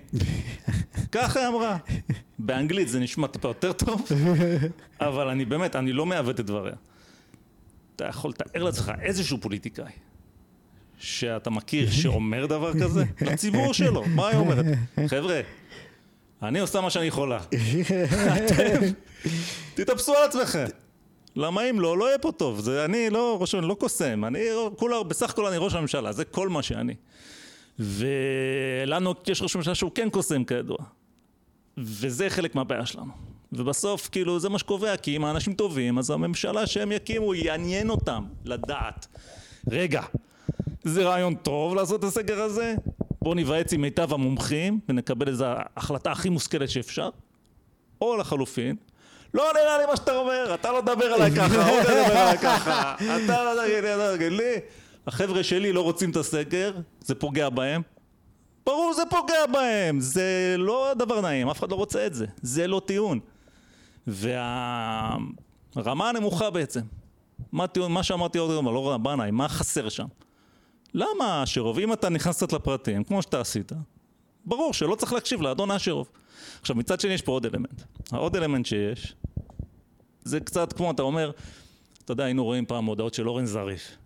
ככה 1.12 1.40
היא 1.40 1.48
אמרה. 1.48 1.76
באנגלית 2.38 2.88
זה 2.88 3.00
נשמע 3.00 3.26
טיפה 3.26 3.48
יותר 3.48 3.72
טוב, 3.72 4.06
אבל 5.00 5.28
אני 5.28 5.44
באמת, 5.44 5.76
אני 5.76 5.92
לא 5.92 6.06
מעוות 6.06 6.40
את 6.40 6.46
דבריה. 6.46 6.74
אתה 7.96 8.04
יכול 8.04 8.30
לתאר 8.30 8.62
לעצמך 8.62 8.92
איזשהו 9.02 9.38
פוליטיקאי 9.40 9.92
שאתה 11.00 11.50
מכיר 11.50 11.90
שאומר 11.90 12.46
דבר 12.46 12.72
כזה 12.80 13.04
לציבור 13.26 13.74
שלו, 13.74 14.04
מה 14.14 14.28
היא 14.28 14.38
אומרת? 14.38 14.64
חבר'ה, 15.06 15.40
אני 16.42 16.60
עושה 16.60 16.80
מה 16.80 16.90
שאני 16.90 17.06
יכולה. 17.06 17.40
אתם, 18.36 18.80
תתאפסו 19.74 20.14
על 20.14 20.24
עצמכם. 20.24 20.64
למה 21.36 21.70
אם 21.70 21.80
לא, 21.80 21.98
לא 21.98 22.08
יהיה 22.08 22.18
פה 22.18 22.32
טוב. 22.32 22.60
זה 22.60 22.84
אני 22.84 23.10
לא 23.10 23.36
ראש 23.40 23.54
הממשלה, 23.54 23.68
לא 23.68 23.74
קוסם. 23.74 24.24
אני 24.24 24.40
כולה, 24.76 25.02
בסך 25.02 25.30
הכל 25.30 25.46
אני 25.46 25.56
ראש 25.58 25.74
הממשלה, 25.74 26.12
זה 26.12 26.24
כל 26.24 26.48
מה 26.48 26.62
שאני. 26.62 26.94
ולנו 27.78 29.14
יש 29.26 29.42
ראש 29.42 29.56
ממשלה 29.56 29.74
שהוא 29.74 29.90
כן 29.94 30.10
קוסם 30.10 30.44
כידוע. 30.44 30.78
וזה 31.78 32.30
חלק 32.30 32.54
מהבעיה 32.54 32.86
שלנו. 32.86 33.12
ובסוף, 33.52 34.08
כאילו, 34.12 34.38
זה 34.38 34.48
מה 34.48 34.58
שקובע, 34.58 34.96
כי 34.96 35.16
אם 35.16 35.24
האנשים 35.24 35.54
טובים, 35.54 35.98
אז 35.98 36.10
הממשלה 36.10 36.66
שהם 36.66 36.92
יקימו, 36.92 37.34
יעניין 37.34 37.90
אותם 37.90 38.24
לדעת. 38.44 39.06
רגע, 39.70 40.02
זה 40.84 41.02
רעיון 41.02 41.34
טוב 41.34 41.74
לעשות 41.74 42.00
את 42.00 42.04
הסגר 42.04 42.42
הזה? 42.42 42.74
בואו 43.22 43.34
ניוועץ 43.34 43.72
עם 43.72 43.80
מיטב 43.80 44.12
המומחים 44.12 44.80
ונקבל 44.88 45.28
איזו 45.28 45.46
החלטה 45.76 46.12
הכי 46.12 46.28
מושכלת 46.28 46.70
שאפשר, 46.70 47.10
או 48.00 48.16
לחלופין, 48.16 48.76
לא 49.34 49.44
נראה 49.54 49.78
לי 49.78 49.86
מה 49.86 49.96
שאתה 49.96 50.16
אומר, 50.16 50.54
אתה 50.54 50.72
לא 50.72 50.80
תדבר 50.80 51.04
עליי 51.04 51.30
ככה, 51.30 51.68
הוא 51.70 51.82
תדבר 51.82 52.16
עליי 52.16 52.38
ככה, 52.48 52.94
אתה 52.94 53.44
לא 53.44 54.16
תגיד 54.16 54.32
לי, 54.32 54.54
החבר'ה 55.06 55.42
שלי 55.42 55.72
לא 55.72 55.80
רוצים 55.80 56.10
את 56.10 56.16
הסגר, 56.16 56.72
זה 57.00 57.14
פוגע 57.14 57.48
בהם. 57.48 57.82
ברור 58.66 58.92
זה 58.92 59.02
פוגע 59.10 59.46
בהם, 59.52 60.00
זה 60.00 60.54
לא 60.58 60.92
דבר 60.96 61.20
נעים, 61.20 61.48
אף 61.48 61.58
אחד 61.58 61.70
לא 61.70 61.76
רוצה 61.76 62.06
את 62.06 62.14
זה, 62.14 62.26
זה 62.42 62.66
לא 62.66 62.82
טיעון. 62.86 63.20
והרמה 64.06 65.28
הנמוכה 66.08 66.50
בעצם, 66.50 66.80
מה, 67.52 67.66
טיעון, 67.66 67.92
מה 67.92 68.02
שאמרתי 68.02 68.38
עוד 68.38 68.56
פעם, 68.56 68.74
לא 68.74 68.92
רבה 68.92 69.16
נעים, 69.16 69.34
מה 69.34 69.48
חסר 69.48 69.88
שם? 69.88 70.06
למה 70.94 71.42
אשרוב? 71.42 71.78
אם 71.78 71.92
אתה 71.92 72.08
נכנס 72.08 72.36
קצת 72.36 72.52
לפרטים, 72.52 73.04
כמו 73.04 73.22
שאתה 73.22 73.40
עשית, 73.40 73.72
ברור 74.44 74.74
שלא 74.74 74.94
צריך 74.94 75.12
להקשיב 75.12 75.42
לאדון 75.42 75.70
אשרוב. 75.70 76.10
עכשיו 76.60 76.76
מצד 76.76 77.00
שני 77.00 77.12
יש 77.12 77.22
פה 77.22 77.32
עוד 77.32 77.46
אלמנט. 77.46 77.82
העוד 78.12 78.36
אלמנט 78.36 78.66
שיש, 78.66 79.14
זה 80.24 80.40
קצת 80.40 80.72
כמו 80.72 80.90
אתה 80.90 81.02
אומר, 81.02 81.30
אתה 82.04 82.12
יודע, 82.12 82.24
היינו 82.24 82.44
רואים 82.44 82.66
פעם 82.66 82.84
הודעות 82.84 83.14
של 83.14 83.28
אורן 83.28 83.46
זריף, 83.46 83.96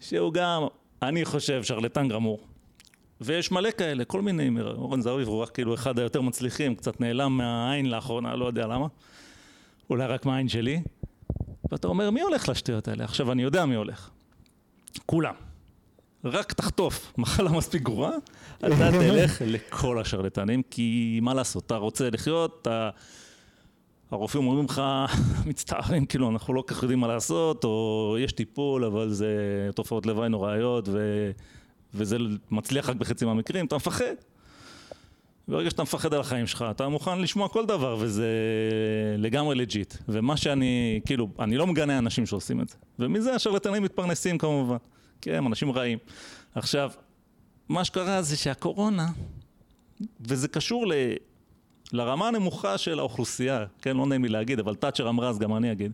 שהוא 0.00 0.32
גם, 0.32 0.62
אני 1.02 1.24
חושב, 1.24 1.62
שרלטן 1.62 2.08
גמור. 2.08 2.40
ויש 3.20 3.52
מלא 3.52 3.70
כאלה, 3.70 4.04
כל 4.04 4.22
מיני, 4.22 4.50
אורן 4.60 5.00
זריף 5.00 5.28
הוא 5.28 5.42
רק 5.42 5.50
כאילו 5.50 5.74
אחד 5.74 5.98
היותר 5.98 6.20
מצליחים, 6.20 6.74
קצת 6.74 7.00
נעלם 7.00 7.36
מהעין 7.36 7.90
לאחרונה, 7.90 8.36
לא 8.36 8.44
יודע 8.44 8.66
למה. 8.66 8.86
אולי 9.90 10.06
רק 10.06 10.26
מהעין 10.26 10.48
שלי. 10.48 10.82
ואתה 11.70 11.88
אומר, 11.88 12.10
מי 12.10 12.20
הולך 12.20 12.48
לשטויות 12.48 12.88
האלה? 12.88 13.04
עכשיו, 13.04 13.32
אני 13.32 13.42
יודע 13.42 13.64
מי 13.64 13.74
הולך. 13.74 14.10
כולם. 15.06 15.34
רק 16.26 16.52
תחטוף 16.52 17.12
מחלה 17.18 17.50
מספיק 17.50 17.82
גרועה, 17.82 18.12
אתה 18.58 18.90
תלך 18.92 19.42
לכל 19.46 20.00
השרלטנים, 20.00 20.62
כי 20.70 21.18
מה 21.22 21.34
לעשות, 21.34 21.66
אתה 21.66 21.76
רוצה 21.76 22.10
לחיות, 22.10 22.58
אתה... 22.62 22.90
הרופאים 24.10 24.46
אומרים 24.46 24.64
לך, 24.64 24.82
מצטערים, 25.46 26.06
כאילו, 26.06 26.30
אנחנו 26.30 26.54
לא 26.54 26.64
כך 26.66 26.82
יודעים 26.82 27.00
מה 27.00 27.06
לעשות, 27.06 27.64
או 27.64 28.16
יש 28.20 28.32
טיפול, 28.32 28.84
אבל 28.84 29.12
זה 29.12 29.28
תופעות 29.74 30.06
לוואי 30.06 30.28
נוראיות, 30.28 30.88
ו... 30.88 31.30
וזה 31.94 32.16
מצליח 32.50 32.88
רק 32.88 32.96
בחצי 32.96 33.24
מהמקרים, 33.24 33.66
אתה 33.66 33.76
מפחד. 33.76 34.14
ברגע 35.48 35.70
שאתה 35.70 35.82
מפחד 35.82 36.14
על 36.14 36.20
החיים 36.20 36.46
שלך, 36.46 36.64
אתה 36.70 36.88
מוכן 36.88 37.18
לשמוע 37.18 37.48
כל 37.48 37.66
דבר, 37.66 37.96
וזה 38.00 38.28
לגמרי 39.18 39.54
לג'יט. 39.54 39.94
ומה 40.08 40.36
שאני, 40.36 41.00
כאילו, 41.04 41.28
אני 41.38 41.56
לא 41.56 41.66
מגנה 41.66 41.98
אנשים 41.98 42.26
שעושים 42.26 42.60
את 42.60 42.68
זה. 42.68 42.76
ומזה 42.98 43.34
השרלטנים 43.34 43.82
מתפרנסים 43.82 44.38
כמובן. 44.38 44.76
כי 45.20 45.32
הם 45.32 45.46
אנשים 45.46 45.70
רעים. 45.72 45.98
עכשיו, 46.54 46.90
מה 47.68 47.84
שקרה 47.84 48.22
זה 48.22 48.36
שהקורונה, 48.36 49.08
וזה 50.20 50.48
קשור 50.48 50.86
לרמה 51.92 52.28
הנמוכה 52.28 52.78
של 52.78 52.98
האוכלוסייה, 52.98 53.64
כן, 53.82 53.96
לא 53.96 54.06
נעים 54.06 54.24
לי 54.24 54.28
להגיד, 54.28 54.58
אבל 54.58 54.74
תאצ'ר 54.74 55.08
אמרה, 55.08 55.28
אז 55.28 55.38
גם 55.38 55.56
אני 55.56 55.72
אגיד, 55.72 55.92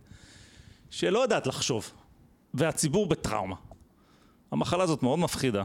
שלא 0.89 1.19
יודעת 1.19 1.47
לחשוב, 1.47 1.91
והציבור 2.53 3.05
בטראומה. 3.07 3.55
המחלה 4.51 4.83
הזאת 4.83 5.03
מאוד 5.03 5.19
מפחידה. 5.19 5.63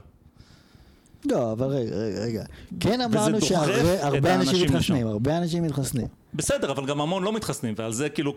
לא, 1.25 1.53
אבל 1.53 1.67
רגע, 1.67 1.97
רגע, 1.97 2.21
רגע. 2.21 2.45
כן 2.81 3.01
אמרנו 3.01 3.41
שהרבה 3.41 4.35
אנשים 4.35 4.69
מתחסנים. 4.69 5.07
הרבה 5.07 5.39
אנשים 5.39 5.63
מתחסנים. 5.63 6.07
בסדר, 6.35 6.73
אבל 6.73 6.87
גם 6.87 7.01
המון 7.01 7.23
לא 7.23 7.33
מתחסנים, 7.33 7.75
ועל 7.77 7.93
זה 7.93 8.09
כאילו, 8.09 8.37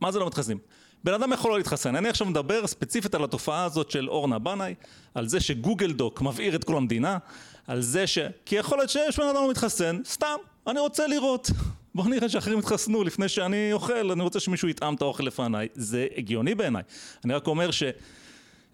מה 0.00 0.12
זה 0.12 0.18
לא 0.18 0.26
מתחסנים? 0.26 0.58
בן 1.04 1.14
אדם 1.14 1.32
יכול 1.32 1.50
לא 1.50 1.56
להתחסן. 1.56 1.96
אני 1.96 2.08
עכשיו 2.08 2.26
מדבר 2.26 2.66
ספציפית 2.66 3.14
על 3.14 3.24
התופעה 3.24 3.64
הזאת 3.64 3.90
של 3.90 4.08
אורנה 4.08 4.38
בנאי, 4.38 4.74
על 5.14 5.28
זה 5.28 5.40
שגוגל 5.40 5.92
דוק 5.92 6.22
מבעיר 6.22 6.56
את 6.56 6.64
כל 6.64 6.76
המדינה, 6.76 7.18
על 7.66 7.80
זה 7.80 8.06
ש... 8.06 8.18
כי 8.46 8.56
יכול 8.56 8.78
להיות 8.78 8.90
שיש 8.90 9.18
בן 9.18 9.26
אדם 9.26 9.34
לא 9.34 9.50
מתחסן, 9.50 10.00
סתם, 10.04 10.36
אני 10.66 10.80
רוצה 10.80 11.06
לראות. 11.06 11.50
בוא 11.94 12.08
נראה 12.08 12.28
שאחרים 12.28 12.58
יתחסנו 12.58 13.04
לפני 13.04 13.28
שאני 13.28 13.72
אוכל, 13.72 14.10
אני 14.10 14.22
רוצה 14.22 14.40
שמישהו 14.40 14.68
יטעם 14.68 14.94
את 14.94 15.02
האוכל 15.02 15.24
לפניי. 15.24 15.68
זה 15.74 16.06
הגיוני 16.16 16.54
בעיניי. 16.54 16.82
אני 17.24 17.34
רק 17.34 17.46
אומר 17.46 17.70
ש... 17.70 17.82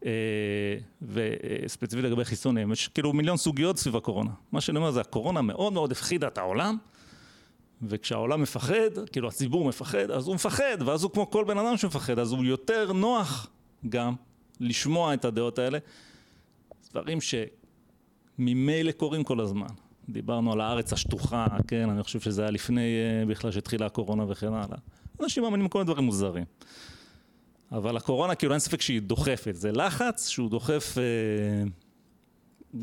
אה, 0.06 0.10
וספציפית 1.02 2.05
לגבי 2.05 2.24
חיסונים, 2.24 2.72
יש 2.72 2.88
כאילו 2.88 3.12
מיליון 3.12 3.36
סוגיות 3.36 3.78
סביב 3.78 3.96
הקורונה. 3.96 4.30
מה 4.52 4.60
שאני 4.60 4.78
אומר 4.78 4.90
זה 4.90 5.00
הקורונה 5.00 5.42
מאוד 5.42 5.72
מאוד 5.72 5.92
הפחידה 5.92 6.28
את 6.28 6.38
העולם, 6.38 6.76
וכשהעולם 7.82 8.42
מפחד, 8.42 9.08
כאילו 9.12 9.28
הציבור 9.28 9.68
מפחד, 9.68 10.10
אז 10.10 10.26
הוא 10.26 10.34
מפחד, 10.34 10.76
ואז 10.86 11.02
הוא 11.02 11.10
כמו 11.10 11.30
כל 11.30 11.44
בן 11.44 11.58
אדם 11.58 11.76
שמפחד, 11.76 12.18
אז 12.18 12.32
הוא 12.32 12.44
יותר 12.44 12.92
נוח 12.92 13.46
גם 13.88 14.14
לשמוע 14.60 15.14
את 15.14 15.24
הדעות 15.24 15.58
האלה. 15.58 15.78
דברים 16.90 17.18
שממילא 18.38 18.92
קורים 18.92 19.24
כל 19.24 19.40
הזמן. 19.40 19.66
דיברנו 20.08 20.52
על 20.52 20.60
הארץ 20.60 20.92
השטוחה, 20.92 21.46
כן, 21.68 21.90
אני 21.90 22.02
חושב 22.02 22.20
שזה 22.20 22.42
היה 22.42 22.50
לפני 22.50 22.80
אה, 22.80 23.26
בכלל 23.26 23.50
שהתחילה 23.50 23.86
הקורונה 23.86 24.24
וכן 24.28 24.52
הלאה. 24.52 24.78
אנשים 25.20 25.42
מאמינים 25.42 25.66
בכל 25.66 25.78
מיני 25.78 25.86
דברים 25.86 26.05
מוזרים. 26.05 26.44
אבל 27.72 27.96
הקורונה, 27.96 28.34
כאילו 28.34 28.52
אין 28.52 28.60
ספק 28.60 28.80
שהיא 28.80 29.02
דוחפת. 29.02 29.55
זה 29.55 29.72
לחץ 29.72 30.28
שהוא 30.28 30.50
דוחף, 30.50 30.94
אה, 30.98 31.02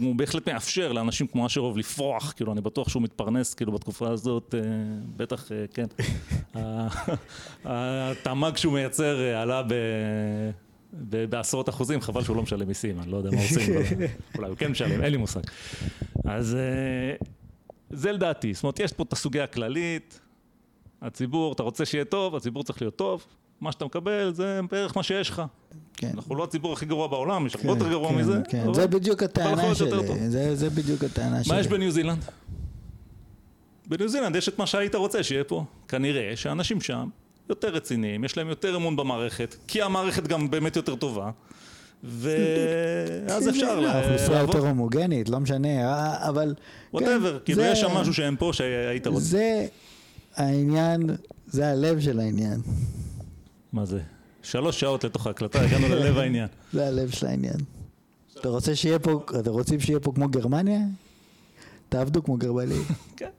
הוא 0.02 0.16
בהחלט 0.16 0.50
מאפשר 0.50 0.92
לאנשים 0.92 1.28
כמו 1.28 1.46
אשרוב 1.46 1.78
לפרוח, 1.78 2.34
כאילו 2.36 2.54
אני 2.54 2.62
בטוח 2.62 2.90
שהוא 2.90 3.04
מתפרנס, 3.04 3.54
כאילו 3.54 3.72
בתקופה 3.72 4.10
הזאת, 4.10 4.56
אה, 4.58 4.60
בטח, 5.18 5.52
אה, 5.52 5.66
כן. 5.74 5.86
התמ"ג 7.66 8.58
שהוא 8.58 8.74
מייצר 8.74 9.22
אה, 9.22 9.42
עלה 9.42 9.64
ב... 9.64 9.74
בעשרות 11.30 11.70
אחוזים, 11.70 12.02
חבל 12.02 12.24
שהוא 12.24 12.36
לא 12.36 12.44
משלם 12.44 12.68
מיסים, 12.68 13.00
אני 13.00 13.12
לא 13.12 13.18
יודע 13.18 13.30
מה 13.32 13.42
עושים, 13.42 13.74
אולי 14.38 14.50
הוא 14.50 14.58
כן 14.58 14.72
משלם, 14.72 15.02
אין 15.02 15.12
לי 15.12 15.18
מושג. 15.18 15.42
אז 16.26 16.56
אה, 16.56 17.16
זה 17.90 18.12
לדעתי, 18.12 18.54
זאת 18.54 18.64
אומרת, 18.64 18.80
יש 18.80 18.94
פה 18.94 19.04
את 19.04 19.14
הסוגיה 19.14 19.44
הכללית, 19.44 20.20
הציבור, 21.02 21.54
אתה 21.54 21.64
רוצה 21.64 21.86
שיהיה 21.86 22.06
טוב, 22.06 22.36
הציבור 22.36 22.64
צריך 22.64 22.82
להיות 22.82 22.96
טוב, 22.96 23.26
מה 23.64 23.72
שאתה 23.72 23.86
מקבל 23.86 24.32
זה 24.34 24.60
בערך 24.72 24.98
מה 24.98 25.04
שיש 25.04 25.30
לך. 25.30 25.42
כן. 25.98 26.12
אנחנו 26.14 26.36
לא 26.36 26.44
הציבור 26.44 26.74
הכי 26.74 26.86
גרוע 26.86 27.08
בעולם, 27.08 27.46
יש 27.46 27.56
הרבה 27.56 27.64
כן, 27.68 27.70
יותר 27.70 27.90
גרוע 27.90 28.10
כן, 28.10 28.16
מזה. 28.18 28.40
כן. 28.50 28.74
זה 28.74 28.88
בדיוק 28.88 29.24
הטענה 29.24 29.76
שלי. 29.76 29.90
זה- 30.30 30.56
זה 30.56 30.70
בדיוק 30.70 31.04
הטענה 31.04 31.44
שלי. 31.44 31.54
מה 31.56 31.60
יש 31.60 31.68
בניו 31.68 31.92
זילנד? 31.92 32.26
בניו 33.88 34.10
זילנד 34.10 34.36
יש 34.36 34.50
את 34.50 34.60
מה 34.60 34.66
שהיית 34.66 34.96
רוצה 34.96 35.24
שיהיה 35.24 35.44
פה. 35.44 35.64
כנראה 35.88 36.32
שאנשים 36.36 36.82
שם 36.82 37.08
יותר 37.50 37.68
רציניים, 37.70 38.24
יש 38.24 38.38
להם 38.38 38.50
יותר 38.50 38.76
אמון 38.76 38.96
במערכת, 38.96 39.56
כי 39.68 39.82
המערכת 39.82 40.28
גם 40.28 40.52
באמת 40.52 40.76
יותר 40.76 40.96
טובה, 40.96 41.32
ואז 42.04 43.48
אפשר 43.50 43.68
האוכלוסייה 43.88 44.30
לעבוד, 44.30 44.56
יותר 44.56 44.68
הומוגנית, 44.68 45.30
לא 45.30 45.40
משנה, 45.40 45.68
אה, 45.94 46.30
אבל... 46.30 46.56
whatever, 46.94 47.40
כן, 47.40 47.46
כאילו 47.46 47.64
יש 47.64 47.80
שם 47.82 47.92
משהו 47.92 48.14
שאין 48.14 48.36
פה 48.40 48.50
שהיית 48.54 49.08
רוצה. 49.08 49.20
זה 49.20 49.66
העניין, 50.36 51.10
זה 51.48 51.68
הלב 51.68 52.00
של 52.00 52.20
העניין. 52.20 52.60
מה 53.74 53.86
זה? 53.86 54.00
שלוש 54.44 54.80
שעות 54.80 55.04
לתוך 55.04 55.28
ההקלטה, 55.28 55.62
הגענו 55.62 55.88
ללב 55.88 56.18
העניין. 56.18 56.48
זה 56.74 56.88
הלב 56.88 57.10
של 57.10 57.28
העניין. 57.28 57.58
אתה 58.40 58.50
רוצה 58.50 58.76
שיהיה 58.76 59.00
פה, 59.00 59.26
אתם 59.40 59.52
רוצים 59.52 59.80
שיהיה 59.80 60.00
פה 60.00 60.12
כמו 60.16 60.30
גרמניה? 60.30 60.80
תעבדו 61.90 62.24
כמו 62.24 62.38
גרמנים. 62.38 62.84
כן. 63.18 63.30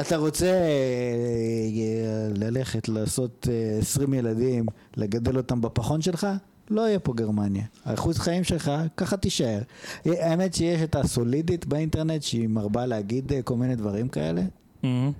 אתה 0.00 0.16
רוצה 0.16 0.46
אה, 0.46 2.28
ללכת 2.36 2.88
לעשות 2.88 3.48
אה, 3.50 3.78
20 3.78 4.14
ילדים, 4.14 4.66
לגדל 4.96 5.36
אותם 5.36 5.60
בפחון 5.60 6.02
שלך? 6.02 6.26
לא 6.70 6.88
יהיה 6.88 6.98
פה 6.98 7.12
גרמניה. 7.14 7.64
האחוז 7.84 8.18
חיים 8.18 8.44
שלך, 8.44 8.72
ככה 8.96 9.16
תישאר. 9.16 9.60
אה, 10.06 10.30
האמת 10.30 10.54
שיש 10.54 10.82
את 10.82 10.96
הסולידית 10.96 11.66
באינטרנט, 11.66 12.22
שהיא 12.22 12.48
מרבה 12.48 12.86
להגיד 12.86 13.32
אה, 13.32 13.42
כל 13.42 13.56
מיני 13.56 13.76
דברים 13.76 14.08
כאלה, 14.08 14.42
מהמם. 14.82 15.12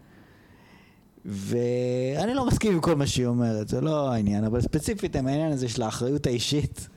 ואני 1.25 2.35
לא 2.35 2.47
מסכים 2.47 2.73
עם 2.73 2.81
כל 2.81 2.95
מה 2.95 3.07
שהיא 3.07 3.27
אומרת, 3.27 3.69
זה 3.69 3.81
לא 3.81 4.13
העניין, 4.13 4.45
אבל 4.45 4.61
ספציפית 4.61 5.17
עם 5.17 5.27
העניין 5.27 5.53
הזה 5.53 5.69
של 5.69 5.83
האחריות 5.83 6.27
האישית. 6.27 6.89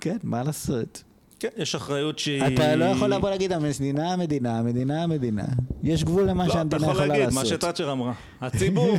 כן, 0.00 0.16
מה 0.22 0.42
לעשות? 0.42 1.02
כן, 1.38 1.48
יש 1.56 1.74
אחריות 1.74 2.18
שהיא... 2.18 2.42
אתה 2.46 2.76
לא 2.76 2.84
יכול 2.84 3.12
לבוא 3.12 3.30
להגיד 3.30 3.52
המדינה 3.52 4.12
המדינה, 4.12 4.58
המדינה 4.58 5.02
המדינה. 5.02 5.44
יש 5.82 6.04
גבול 6.04 6.24
למה 6.24 6.44
לא, 6.46 6.48
אתה 6.48 6.58
שהמדינה 6.58 6.82
יכול 6.82 6.92
יכולה 6.92 7.06
להגיד 7.06 7.24
לעשות. 7.24 7.42
מה 7.42 7.48
שתאצ'ר 7.48 7.92
אמרה. 7.92 8.12
הציבור, 8.40 8.96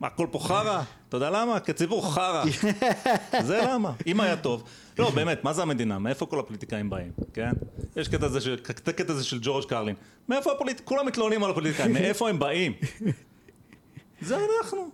מה, 0.00 0.06
הכל 0.14 0.26
פה 0.30 0.38
חרא? 0.38 0.82
אתה 1.08 1.16
יודע 1.16 1.30
למה? 1.30 1.60
כי 1.60 1.70
הציבור 1.70 2.14
חרא. 2.14 2.44
זה 3.46 3.60
למה. 3.68 3.92
אם 4.06 4.20
היה 4.20 4.36
טוב. 4.36 4.62
לא, 5.00 5.10
באמת, 5.10 5.44
מה 5.44 5.52
זה 5.52 5.62
המדינה? 5.62 5.98
מאיפה 5.98 6.26
כל 6.26 6.38
הפוליטיקאים 6.38 6.90
באים, 6.90 7.12
כן? 7.32 7.50
יש 7.96 8.08
קטע 8.08 8.26
הזה 8.26 8.40
של, 8.40 8.56
קטע 8.56 9.12
הזה 9.12 9.24
של 9.24 9.38
ג'ורג' 9.42 9.64
קרלין. 9.64 9.94
מאיפה 10.28 10.52
הפוליטיקאים? 10.52 10.88
כולם 10.88 11.06
מתלוננים 11.06 11.44
על 11.44 11.50
הפוליטיקאים, 11.50 11.92
מאיפה 11.92 12.28
הם 12.28 12.38
באים? 12.38 12.72
זה 14.20 14.36
אנחנו. 14.36 14.90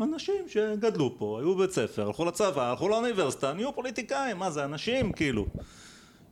אנשים 0.00 0.48
שגדלו 0.48 1.18
פה, 1.18 1.38
היו 1.40 1.54
בבית 1.54 1.70
ספר, 1.70 2.06
הלכו 2.06 2.24
לצבא, 2.24 2.70
הלכו 2.70 2.88
לאוניברסיטה, 2.88 3.52
נהיו 3.52 3.74
פוליטיקאים, 3.74 4.38
מה 4.38 4.50
זה 4.50 4.64
אנשים 4.64 5.12
כאילו, 5.12 5.46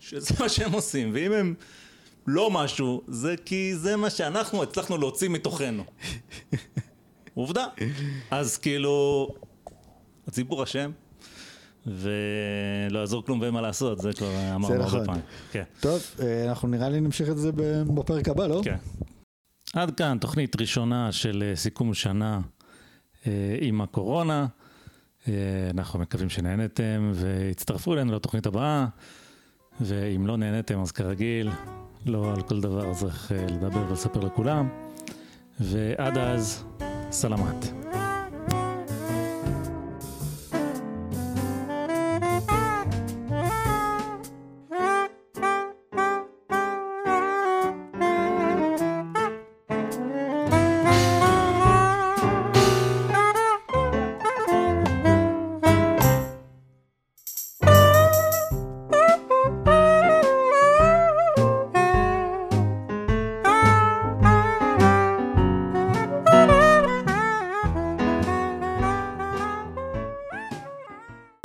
שזה 0.01 0.35
מה 0.41 0.49
שהם 0.49 0.73
עושים, 0.73 1.11
ואם 1.15 1.33
הם 1.33 1.55
לא 2.27 2.51
משהו, 2.51 3.03
זה 3.09 3.35
כי 3.45 3.77
זה 3.77 3.97
מה 3.97 4.11
שאנחנו 4.11 4.63
הצלחנו 4.63 4.99
להוציא 4.99 5.29
מתוכנו. 5.29 5.85
עובדה. 7.35 7.67
אז 8.31 8.57
כאילו, 8.57 9.29
הציבור 10.27 10.63
אשם, 10.63 10.91
ולא 11.87 12.99
יעזור 12.99 13.25
כלום 13.25 13.41
ואין 13.41 13.55
מה 13.55 13.61
לעשות, 13.61 13.99
זה 13.99 14.13
כבר 14.13 14.55
אמרנו 14.55 14.75
הרבה 14.75 14.87
נכון. 14.87 15.07
פעמים. 15.07 15.23
כן. 15.53 15.63
טוב, 15.81 16.03
אה, 16.23 16.49
אנחנו 16.49 16.69
נראה 16.69 16.89
לי 16.89 17.01
נמשיך 17.01 17.29
את 17.29 17.39
זה 17.39 17.51
בפרק 17.95 18.29
הבא, 18.29 18.47
לא? 18.47 18.61
כן. 18.65 18.77
עד 19.75 19.91
כאן 19.91 20.19
תוכנית 20.21 20.61
ראשונה 20.61 21.13
של 21.13 21.45
אה, 21.47 21.57
סיכום 21.57 21.95
שנה 21.95 22.41
אה, 23.27 23.57
עם 23.61 23.81
הקורונה. 23.81 24.47
אנחנו 25.71 25.99
מקווים 25.99 26.29
שנהנתם 26.29 27.13
והצטרפו 27.15 27.95
אלינו 27.95 28.13
לתוכנית 28.13 28.47
הבאה, 28.47 28.87
ואם 29.81 30.27
לא 30.27 30.37
נהנתם 30.37 30.81
אז 30.81 30.93
כרגיל, 30.93 31.51
לא 32.07 32.33
על 32.35 32.43
כל 32.43 32.61
דבר 32.61 32.95
צריך 32.95 33.33
לדבר 33.51 33.91
ולספר 33.91 34.21
לכולם. 34.21 34.69
ועד 35.61 36.19
אז, 36.19 36.65
סלמת. 37.11 37.67